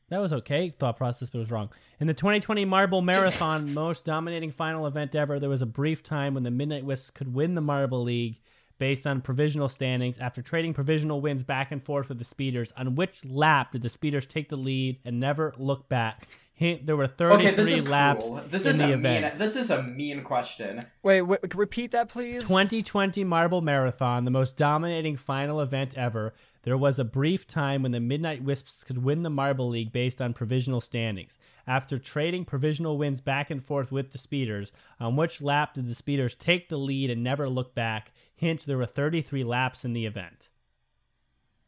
That 0.10 0.20
was 0.20 0.34
okay 0.34 0.70
thought 0.70 0.98
process, 0.98 1.30
but 1.30 1.40
it 1.40 1.42
was 1.42 1.52
wrong. 1.52 1.70
In 2.00 2.08
the 2.08 2.14
2020 2.14 2.64
Marble 2.66 3.02
Marathon, 3.02 3.74
most 3.74 4.06
dominating 4.06 4.52
final 4.52 4.86
event 4.86 5.16
ever, 5.16 5.40
there 5.40 5.50
was 5.50 5.62
a 5.64 5.68
brief 5.68 6.04
time 6.04 6.34
when 6.36 6.44
the 6.44 6.52
Midnight 6.52 6.86
Wisps 6.86 7.10
could 7.10 7.34
win 7.34 7.56
the 7.56 7.62
Marble 7.62 8.04
League 8.04 8.40
based 8.78 9.08
on 9.08 9.22
provisional 9.22 9.70
standings 9.70 10.18
after 10.20 10.42
trading 10.42 10.74
provisional 10.74 11.22
wins 11.22 11.44
back 11.44 11.72
and 11.72 11.84
forth 11.84 12.10
with 12.10 12.20
the 12.20 12.26
speeders. 12.26 12.72
On 12.78 12.96
which 12.96 13.24
lap 13.26 13.72
did 13.72 13.82
the 13.82 13.90
speeders 13.90 14.26
take 14.26 14.50
the 14.50 14.58
lead 14.58 15.00
and 15.06 15.20
never 15.20 15.54
look 15.58 15.90
back? 15.90 16.28
Hint: 16.54 16.86
There 16.86 16.96
were 16.96 17.08
33 17.08 17.48
Okay, 17.48 17.56
this 17.56 17.68
is 17.68 17.88
laps 17.88 18.28
cruel. 18.28 18.42
This 18.50 18.66
in 18.66 18.72
is 18.72 18.78
the 18.78 18.86
a 18.86 18.94
event. 18.94 19.26
mean. 19.26 19.38
This 19.38 19.58
is 19.58 19.72
a 19.72 19.84
mean 19.84 20.24
question. 20.24 20.86
Wait, 21.04 21.22
wait, 21.22 21.54
repeat 21.54 21.92
that, 21.92 22.08
please. 22.08 22.44
2020 22.44 23.26
Marble 23.26 23.60
Marathon, 23.62 24.24
the 24.24 24.32
most 24.32 24.56
dominating 24.56 25.18
final 25.18 25.60
event 25.60 25.96
ever. 25.98 26.34
There 26.66 26.78
was 26.78 26.98
a 26.98 27.04
brief 27.04 27.46
time 27.46 27.84
when 27.84 27.92
the 27.92 28.00
Midnight 28.00 28.44
Wisps 28.44 28.84
could 28.84 28.98
win 28.98 29.22
the 29.22 29.30
Marble 29.30 29.70
League 29.70 29.94
based 29.94 30.20
on 30.20 30.34
provisional 30.34 30.82
standings. 30.82 31.38
After 31.68 32.00
trading 32.00 32.44
provisional 32.44 32.98
wins 32.98 33.22
back 33.22 33.52
and 33.52 33.64
forth 33.64 33.92
with 33.92 34.12
the 34.12 34.18
Speeders, 34.18 34.72
on 35.00 35.16
which 35.16 35.44
lap 35.44 35.76
did 35.76 35.88
the 35.88 35.94
Speeders 35.94 36.34
take 36.34 36.68
the 36.68 36.78
lead 36.78 37.12
and 37.12 37.24
never 37.24 37.48
look 37.48 37.76
back? 37.76 38.12
Hint: 38.36 38.66
There 38.66 38.80
were 38.80 38.88
33 38.88 39.44
laps 39.44 39.86
in 39.86 39.94
the 39.94 40.08
event. 40.08 40.50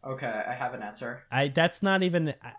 Okay, 0.03 0.43
I 0.47 0.53
have 0.53 0.73
an 0.73 0.81
answer. 0.81 1.23
I 1.31 1.49
that's 1.49 1.83
not 1.83 2.01
even. 2.01 2.33
I- 2.41 2.53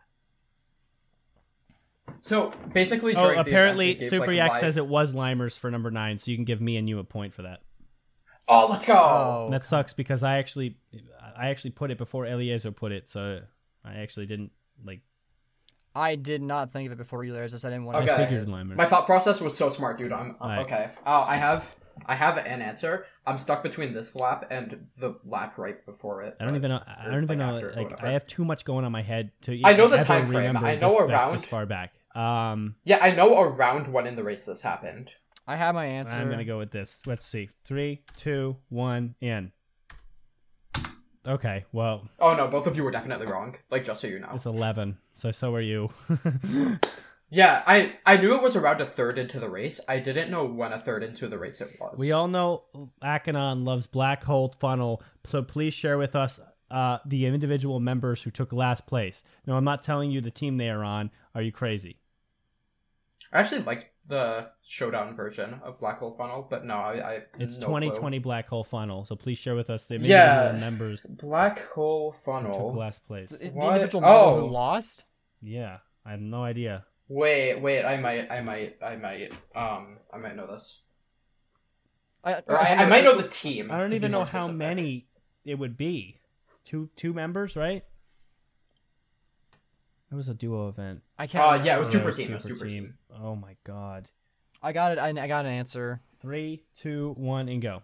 So 2.23 2.53
basically, 2.73 3.17
oh, 3.17 3.19
during 3.19 3.35
the 3.35 3.41
event, 3.41 3.49
apparently 3.49 4.09
Super 4.09 4.27
like, 4.29 4.37
Yak 4.37 4.57
says 4.57 4.77
it 4.77 4.87
was 4.87 5.13
Limers 5.13 5.59
for 5.59 5.73
number 5.73 5.91
nine, 5.91 6.19
so 6.19 6.31
you 6.31 6.37
can 6.37 6.45
give 6.45 6.61
me 6.61 6.77
and 6.77 6.89
you 6.89 7.01
a 7.01 7.05
point 7.05 7.35
for 7.35 7.43
that. 7.43 7.63
Oh, 8.49 8.67
let's 8.71 8.87
go. 8.87 8.95
Oh, 8.95 9.49
That 9.51 9.63
sucks 9.63 9.93
because 9.93 10.23
I 10.23 10.39
actually, 10.39 10.75
I 11.37 11.49
actually 11.51 11.73
put 11.73 11.91
it 11.91 11.99
before 11.99 12.27
Eliezer 12.27 12.73
put 12.73 12.93
it, 12.93 13.09
so 13.09 13.41
I 13.85 13.95
actually 13.97 14.27
didn't 14.27 14.53
like. 14.85 15.01
I 15.95 16.15
did 16.15 16.43
not 16.43 16.73
think 16.73 16.87
of 16.87 16.93
it 16.93 16.99
before 16.99 17.25
either. 17.25 17.43
As 17.43 17.65
I 17.65 17.71
didn't 17.71 17.85
want 17.85 17.99
Okay. 17.99 18.07
to 18.07 18.13
I 18.13 18.17
say 18.17 18.25
figured 18.27 18.49
it. 18.49 18.77
My 18.77 18.87
thought 18.87 19.07
process 19.07 19.41
was 19.41 19.57
so 19.57 19.69
smart, 19.69 19.99
dude. 19.99 20.13
I'm 20.13 20.37
Alright. 20.41 20.61
okay. 20.61 20.91
Oh, 21.05 21.23
I 21.23 21.37
have 21.37 21.65
I 22.07 22.15
have 22.15 22.37
an 22.37 22.63
answer. 22.63 23.07
I'm 23.27 23.37
stuck 23.39 23.63
between 23.65 23.93
this 23.93 24.15
lap 24.15 24.47
and 24.51 24.87
the 24.99 25.17
lap 25.25 25.59
right 25.59 25.85
before 25.85 26.23
it. 26.23 26.37
I 26.41 26.45
don't 26.47 26.55
even 26.57 26.71
know. 26.71 26.81
I 26.87 27.07
don't 27.11 27.25
even 27.25 27.39
like, 27.39 27.39
know. 27.39 27.57
after 27.57 27.73
Like. 27.83 28.03
I 28.05 28.13
have 28.13 28.27
too 28.29 28.45
much 28.45 28.65
going 28.65 28.85
on 28.85 28.93
my 28.93 29.03
head 29.03 29.33
to. 29.43 29.61
I 29.65 29.73
know 29.75 29.89
the 29.89 29.97
ever 29.99 30.05
time 30.07 30.27
frame. 30.27 30.47
remember 30.47 30.67
I 30.67 30.77
this 30.77 30.83
know 30.83 30.91
back- 30.99 31.09
around- 31.11 31.33
this 31.35 31.45
far 31.45 31.67
back. 31.67 31.93
Um, 32.15 32.77
Yeah, 32.85 32.99
I 33.03 33.11
know 33.13 33.41
around 33.41 33.89
when 33.89 34.07
in 34.07 34.15
the 34.17 34.23
race 34.25 34.45
this 34.45 34.63
happened. 34.63 35.13
I 35.49 35.57
have 35.57 35.75
my 35.75 35.87
answer. 35.87 36.19
I'm 36.19 36.29
gonna 36.31 36.45
go 36.45 36.59
with 36.59 36.71
this. 36.71 37.01
Let's 37.07 37.27
see. 37.27 37.49
Three, 37.65 38.03
two, 38.17 38.57
one, 38.69 39.15
in. 39.21 39.51
Okay. 41.27 41.65
Well, 41.73 42.09
Oh 42.21 42.35
no, 42.37 42.47
both 42.49 42.67
of 42.67 42.77
you 42.77 42.85
were 42.85 42.91
definitely 42.91 43.27
wrong. 43.27 43.57
Like 43.71 43.85
just 43.85 44.01
so 44.01 44.07
you 44.07 44.21
know. 44.21 44.29
it's 44.35 44.47
eleven. 44.47 44.99
So 45.15 45.33
so 45.33 45.55
are 45.55 45.61
you. 45.61 45.91
Yeah, 47.31 47.63
I 47.67 47.95
I 48.07 48.17
knew 48.17 48.35
it 48.37 48.43
was 48.43 48.57
around 48.57 48.81
a 48.81 48.87
third 48.87 49.19
into 49.19 49.39
the 49.39 49.51
race. 49.51 49.81
I 49.87 49.99
didn't 49.99 50.31
know 50.31 50.47
when 50.47 50.73
a 50.73 50.81
third 50.81 51.03
into 51.03 51.29
the 51.29 51.39
race 51.39 51.61
it 51.61 51.77
was. 51.79 51.99
we 51.99 52.13
all 52.13 52.27
know 52.27 52.63
Akanon 53.03 53.67
loves 53.67 53.87
black 53.87 54.25
hole 54.25 54.55
funnel. 54.59 55.03
So 55.25 55.43
please 55.43 55.75
share 55.75 55.99
with 55.99 56.17
us 56.17 56.41
uh, 56.71 56.99
the 57.05 57.27
individual 57.27 57.81
members 57.81 58.23
who 58.23 58.31
took 58.31 58.51
last 58.53 58.87
place. 58.87 59.23
No, 59.47 59.57
I'm 59.57 59.65
not 59.65 59.83
telling 59.83 60.11
you 60.11 60.23
the 60.23 60.31
team 60.31 60.57
they 60.57 60.71
are 60.71 60.83
on. 60.83 61.11
Are 61.35 61.43
you 61.43 61.53
crazy? 61.53 61.99
I 63.31 63.41
actually 63.41 63.63
liked 63.63 63.91
the 64.09 64.49
showdown 64.67 65.15
version 65.15 65.61
of 65.63 65.79
Black 65.79 65.99
Hole 65.99 66.15
Funnel, 66.17 66.47
but 66.49 66.65
no, 66.65 66.75
I, 66.75 66.93
I 66.95 67.15
It's 67.39 67.59
no 67.59 67.67
2020 67.67 68.19
black 68.19 68.49
hole 68.49 68.65
funnel. 68.65 69.05
So 69.05 69.15
please 69.15 69.39
share 69.39 69.55
with 69.55 69.69
us 69.71 69.87
the 69.87 69.99
Yeah. 69.99 70.57
members. 70.59 71.05
Black 71.07 71.67
Hole 71.73 72.13
Funnel 72.13 72.55
took 72.71 72.77
last 72.77 73.07
place. 73.07 73.29
The 73.31 73.37
the 73.37 73.51
What? 73.51 73.75
individual 73.75 74.05
Oh. 74.07 74.41
who 74.41 74.47
lost. 74.49 75.05
Yeah, 75.43 75.79
I 76.07 76.13
have 76.13 76.21
no 76.21 76.43
idea. 76.43 76.87
Wait, 77.09 77.61
wait, 77.61 77.85
I 77.85 77.97
might, 77.99 78.31
I 78.31 78.41
might, 78.41 78.77
I 78.83 78.97
might, 78.97 79.33
um, 79.55 79.99
I 80.13 80.19
might 80.19 80.37
know 80.37 80.47
this. 80.47 80.83
I, 82.25 82.43
Or 82.47 82.59
I, 82.59 82.65
I 82.75 82.87
might 82.87 83.05
know 83.05 83.17
the 83.17 83.29
team. 83.29 83.71
I 83.71 83.79
don't 83.79 83.93
even 83.95 84.11
more 84.13 84.25
know 84.25 84.29
how 84.29 84.49
many 84.49 85.07
it 85.45 85.55
would 85.55 85.77
be. 85.77 86.21
Two 86.65 86.91
two 86.97 87.13
members, 87.15 87.57
right? 87.57 87.85
It 90.11 90.15
was 90.15 90.29
a 90.29 90.35
duo 90.35 90.69
event. 90.69 91.03
I 91.19 91.27
can't. 91.27 91.45
Uh, 91.61 91.65
yeah, 91.65 91.77
it 91.77 91.79
was 91.79 91.89
Oh, 91.89 91.93
super 91.93 92.09
it 92.11 92.17
team. 92.17 92.31
It 92.31 92.35
was 92.35 92.43
super 92.45 92.67
team. 92.67 92.95
Oh 93.23 93.37
my 93.37 93.57
god. 93.65 94.09
I 94.63 94.73
got 94.73 94.93
it. 94.93 94.99
I, 94.99 95.09
I 95.11 95.29
got 95.29 95.45
an 95.45 95.53
answer. 95.53 96.01
Three, 96.21 96.63
two, 96.77 97.15
one, 97.17 97.49
and 97.49 97.61
go. 97.63 97.83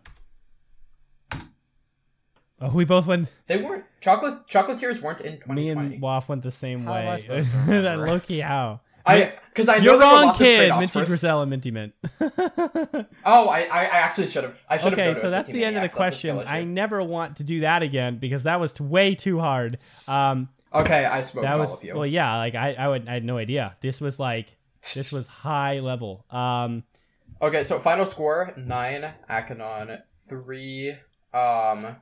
Oh, 2.61 2.71
we 2.73 2.85
both 2.85 3.07
went. 3.07 3.29
They 3.47 3.59
weren't 3.59 3.85
chocolate. 4.01 4.47
Chocolatiers 4.49 5.01
weren't 5.03 5.21
in 5.21 5.39
Me 5.55 5.69
and 5.71 6.01
Waff 6.01 6.29
went 6.29 6.43
the 6.43 6.51
same 6.53 6.85
How 6.85 6.95
way. 6.95 7.17
supposed 7.19 7.51
to 7.51 7.57
that 7.67 7.67
remember? 7.69 8.09
Loki, 8.09 8.41
how? 8.41 8.81
I 9.07 9.35
because 9.51 9.69
I 9.69 9.79
know 9.79 9.83
You're 9.85 9.99
there 9.99 10.09
wrong, 10.11 10.35
kid. 10.35 10.71
Minty 10.71 10.87
first. 10.87 11.09
Griselle 11.11 11.43
and 11.43 11.51
Minty 11.51 11.71
Mint. 11.71 11.93
Oh, 13.27 13.49
I, 13.49 13.61
I, 13.63 13.81
I 13.85 13.99
actually 13.99 14.27
should 14.29 14.45
have. 14.45 14.57
I 14.69 14.77
should 14.77 14.93
have. 14.93 14.99
okay, 14.99 15.19
so 15.21 15.31
that's 15.31 15.49
the 15.49 15.65
end 15.65 15.77
of 15.77 15.83
the 15.83 15.89
maniacs. 15.89 15.93
That's 15.93 15.95
a 15.95 15.97
questions. 15.97 16.41
skill 16.43 16.55
I 16.55 16.65
never 16.65 17.03
want 17.03 17.37
to 17.39 17.45
do 17.45 17.61
that 17.61 17.83
again 17.83 18.19
because 18.19 18.43
that 18.45 18.61
was 18.61 18.79
way 18.81 19.15
too 19.15 19.39
hard. 19.41 19.79
Um, 20.09 20.49
Okay, 20.75 21.05
I 21.05 21.21
smoked 21.23 21.45
that 21.45 21.55
all 21.55 21.61
was 21.61 21.73
of 21.75 21.85
you. 21.85 21.95
well, 21.95 22.07
yeah. 22.07 22.37
Like 22.37 22.55
I, 22.55 22.75
I 22.75 22.89
would, 22.89 23.09
I 23.09 23.15
had 23.15 23.25
no 23.25 23.39
idea. 23.39 23.77
This 23.81 24.01
was 24.01 24.19
like, 24.19 24.47
this 24.95 25.13
was 25.13 25.27
high 25.45 25.81
level. 25.81 26.25
Um, 26.31 26.85
Okay, 27.43 27.65
so 27.65 27.79
final 27.79 28.07
score 28.07 28.55
nine 28.57 29.13
Akanon, 29.29 30.01
three 30.29 30.97
um, 31.35 31.97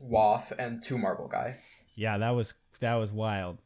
Waff, 0.00 0.52
and 0.58 0.82
two 0.82 0.96
Marble 0.96 1.28
Guy. 1.28 1.58
yeah, 1.96 2.16
that 2.18 2.30
was 2.30 2.54
that 2.80 2.94
was 2.94 3.10
wild. 3.10 3.58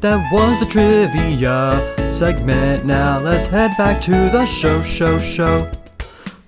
That 0.00 0.30
was 0.32 0.58
the 0.58 0.66
trivia 0.66 2.10
segment. 2.10 2.84
Now 2.84 3.18
let's 3.20 3.46
head 3.46 3.70
back 3.78 4.02
to 4.02 4.10
the 4.10 4.44
show, 4.46 4.82
show, 4.82 5.18
show. 5.18 5.70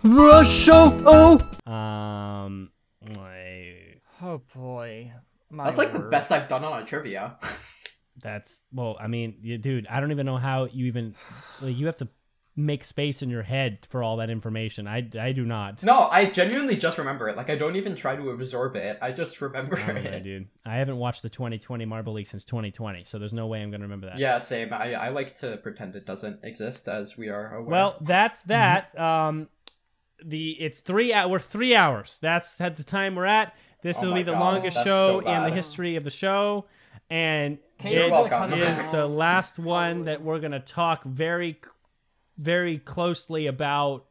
The 0.03 0.43
show. 0.45 0.91
Oh. 1.07 1.73
Um, 1.73 2.71
like, 3.17 4.03
Oh 4.21 4.43
boy. 4.55 5.13
My 5.55 5.65
That's 5.65 5.79
like 5.79 5.93
the 5.93 6.01
best 6.01 6.33
I've 6.33 6.49
done 6.49 6.65
on 6.65 6.83
a 6.83 6.85
trivia. 6.85 7.37
that's 8.21 8.65
well, 8.73 8.97
I 9.01 9.07
mean, 9.07 9.37
you, 9.41 9.59
dude, 9.59 9.87
I 9.87 10.01
don't 10.01 10.11
even 10.11 10.27
know 10.27 10.37
how 10.37 10.67
you 10.67 10.87
even 10.87 11.15
like 11.61 11.77
you 11.77 11.87
have 11.87 11.97
to 11.99 12.09
make 12.57 12.85
space 12.85 13.23
in 13.23 13.31
your 13.31 13.43
head 13.43 13.87
for 13.91 14.03
all 14.03 14.19
that 14.19 14.31
information. 14.31 14.87
I, 14.87 15.09
I 15.19 15.33
do 15.33 15.45
not. 15.45 15.83
No, 15.83 16.09
I 16.11 16.27
genuinely 16.27 16.77
just 16.77 16.99
remember 16.99 17.29
it. 17.29 17.37
Like 17.37 17.51
I 17.51 17.57
don't 17.57 17.77
even 17.77 17.97
try 17.97 18.15
to 18.15 18.31
absorb 18.31 18.77
it. 18.77 18.99
I 19.03 19.13
just 19.13 19.41
remember 19.41 19.77
I 19.79 19.87
don't 19.87 20.05
know, 20.05 20.11
it. 20.11 20.25
dude. 20.25 20.49
I 20.65 20.77
haven't 20.77 20.97
watched 20.97 21.23
the 21.23 21.29
2020 21.29 21.85
Marble 21.85 22.13
League 22.13 22.29
since 22.29 22.45
2020, 22.45 23.05
so 23.05 23.19
there's 23.19 23.33
no 23.33 23.47
way 23.47 23.63
I'm 23.63 23.71
gonna 23.71 23.85
remember 23.85 24.07
that. 24.07 24.19
Yeah, 24.19 24.39
same. 24.39 24.73
I, 24.73 24.95
I 24.95 25.09
like 25.09 25.35
to 25.37 25.57
pretend 25.59 25.97
it 25.97 26.07
doesn't 26.07 26.45
exist, 26.45 26.89
as 26.89 27.17
we 27.17 27.29
are 27.29 27.55
aware. 27.55 27.71
Well, 27.71 27.97
that's 28.01 28.43
that. 28.45 28.99
Um, 28.99 29.49
the 30.25 30.51
it's 30.53 30.81
three 30.81 31.13
hour. 31.13 31.29
We're 31.29 31.41
three 31.41 31.75
hours. 31.75 32.19
That's 32.23 32.61
at 32.61 32.77
the 32.77 32.85
time 32.85 33.15
we're 33.15 33.27
at. 33.27 33.55
This 33.85 33.99
Oh 34.01 34.07
will 34.07 34.15
be 34.15 34.23
the 34.23 34.33
God, 34.33 34.41
longest 34.41 34.79
show 34.79 35.21
so 35.21 35.29
in 35.29 35.43
the 35.45 35.51
history 35.51 35.97
of 35.97 36.05
the 36.05 36.11
show, 36.11 36.65
and 37.11 37.59
Can 37.79 37.93
it 37.93 38.09
you 38.09 38.55
is 38.57 38.91
the 38.91 39.07
last 39.07 39.59
one 39.61 40.07
that 40.07 40.23
we're 40.23 40.39
gonna 40.41 40.59
talk 40.59 41.05
very, 41.05 41.61
very 42.39 42.79
closely 42.79 43.47
about 43.47 44.07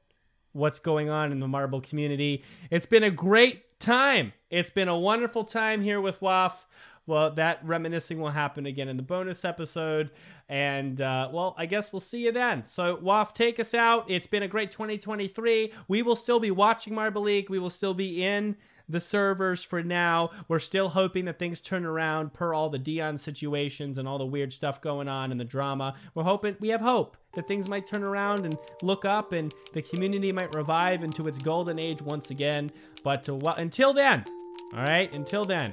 what's 0.52 0.80
going 0.80 1.10
on 1.10 1.32
in 1.32 1.40
the 1.40 1.48
marble 1.48 1.82
community. 1.82 2.44
It's 2.70 2.86
been 2.86 3.02
a 3.02 3.10
great 3.10 3.80
time. 3.80 4.32
It's 4.52 4.70
been 4.70 4.90
a 4.90 4.98
wonderful 4.98 5.44
time 5.44 5.82
here 5.82 6.00
with 6.00 6.22
Waff. 6.22 6.68
Well, 7.08 7.32
that 7.32 7.66
reminiscing 7.66 8.20
will 8.20 8.30
happen 8.30 8.68
again 8.68 8.90
in 8.90 8.96
the 8.96 9.04
bonus 9.04 9.44
episode. 9.44 10.12
And, 10.48 11.02
uh, 11.02 11.30
well, 11.34 11.56
I 11.58 11.66
guess 11.66 11.92
we'll 11.92 12.00
see 12.00 12.26
you 12.26 12.32
then. 12.32 12.64
So, 12.64 13.00
Waff, 13.02 13.34
take 13.34 13.60
us 13.60 13.74
out. 13.74 14.06
It's 14.08 14.28
been 14.28 14.44
a 14.44 14.48
great 14.48 14.72
2023. 14.72 15.74
We 15.88 16.04
will 16.04 16.16
still 16.16 16.40
be 16.40 16.52
watching 16.52 16.94
Marble 16.94 17.24
League. 17.24 17.50
We 17.50 17.58
will 17.58 17.72
still 17.72 17.96
be 17.96 18.24
in 18.24 18.56
the 18.90 19.00
servers 19.00 19.64
for 19.64 19.84
now. 19.84 20.32
We're 20.48 20.60
still 20.60 20.90
hoping 20.90 21.26
that 21.26 21.40
things 21.40 21.62
turn 21.62 21.86
around 21.86 22.34
per 22.34 22.54
all 22.54 22.70
the 22.70 22.80
Dion 22.80 23.18
situations 23.18 23.98
and 23.98 24.08
all 24.08 24.18
the 24.18 24.26
weird 24.26 24.54
stuff 24.54 24.82
going 24.82 25.08
on 25.08 25.32
and 25.32 25.40
the 25.40 25.46
drama. 25.46 25.96
We're 26.16 26.24
hoping, 26.24 26.56
we 26.60 26.70
have 26.70 26.82
hope 26.82 27.18
that 27.36 27.48
things 27.48 27.68
might 27.68 27.86
turn 27.86 28.04
around 28.04 28.46
and 28.46 28.58
look 28.82 29.06
up 29.06 29.32
and 29.32 29.54
the 29.74 29.82
community 29.82 30.32
might 30.32 30.54
revive 30.56 31.04
into 31.04 31.28
its 31.28 31.38
golden 31.38 31.80
age 31.80 32.02
once 32.02 32.30
again. 32.30 32.72
But 33.04 33.24
to, 33.26 33.36
well, 33.36 33.56
until 33.56 33.94
then, 33.94 34.26
all 34.74 34.84
right, 34.84 35.14
until 35.14 35.46
then, 35.46 35.72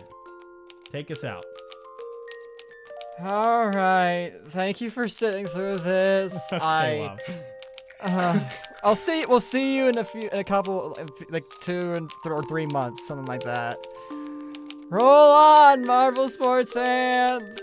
take 0.90 1.10
us 1.10 1.24
out. 1.24 1.44
All 3.22 3.68
right. 3.68 4.32
Thank 4.48 4.80
you 4.80 4.88
for 4.88 5.06
sitting 5.06 5.46
through 5.46 5.78
this. 5.78 6.50
I. 6.52 7.16
Uh, 8.02 8.40
I'll 8.82 8.96
see. 8.96 9.24
We'll 9.26 9.40
see 9.40 9.76
you 9.76 9.88
in 9.88 9.98
a 9.98 10.04
few, 10.04 10.28
in 10.30 10.38
a 10.38 10.44
couple, 10.44 10.96
like 11.28 11.44
two 11.60 11.94
and 11.94 12.10
th- 12.22 12.32
or 12.32 12.42
three 12.44 12.66
months, 12.66 13.06
something 13.06 13.26
like 13.26 13.42
that. 13.42 13.78
Roll 14.88 15.32
on, 15.32 15.86
Marble 15.86 16.28
sports 16.28 16.72
fans! 16.72 17.60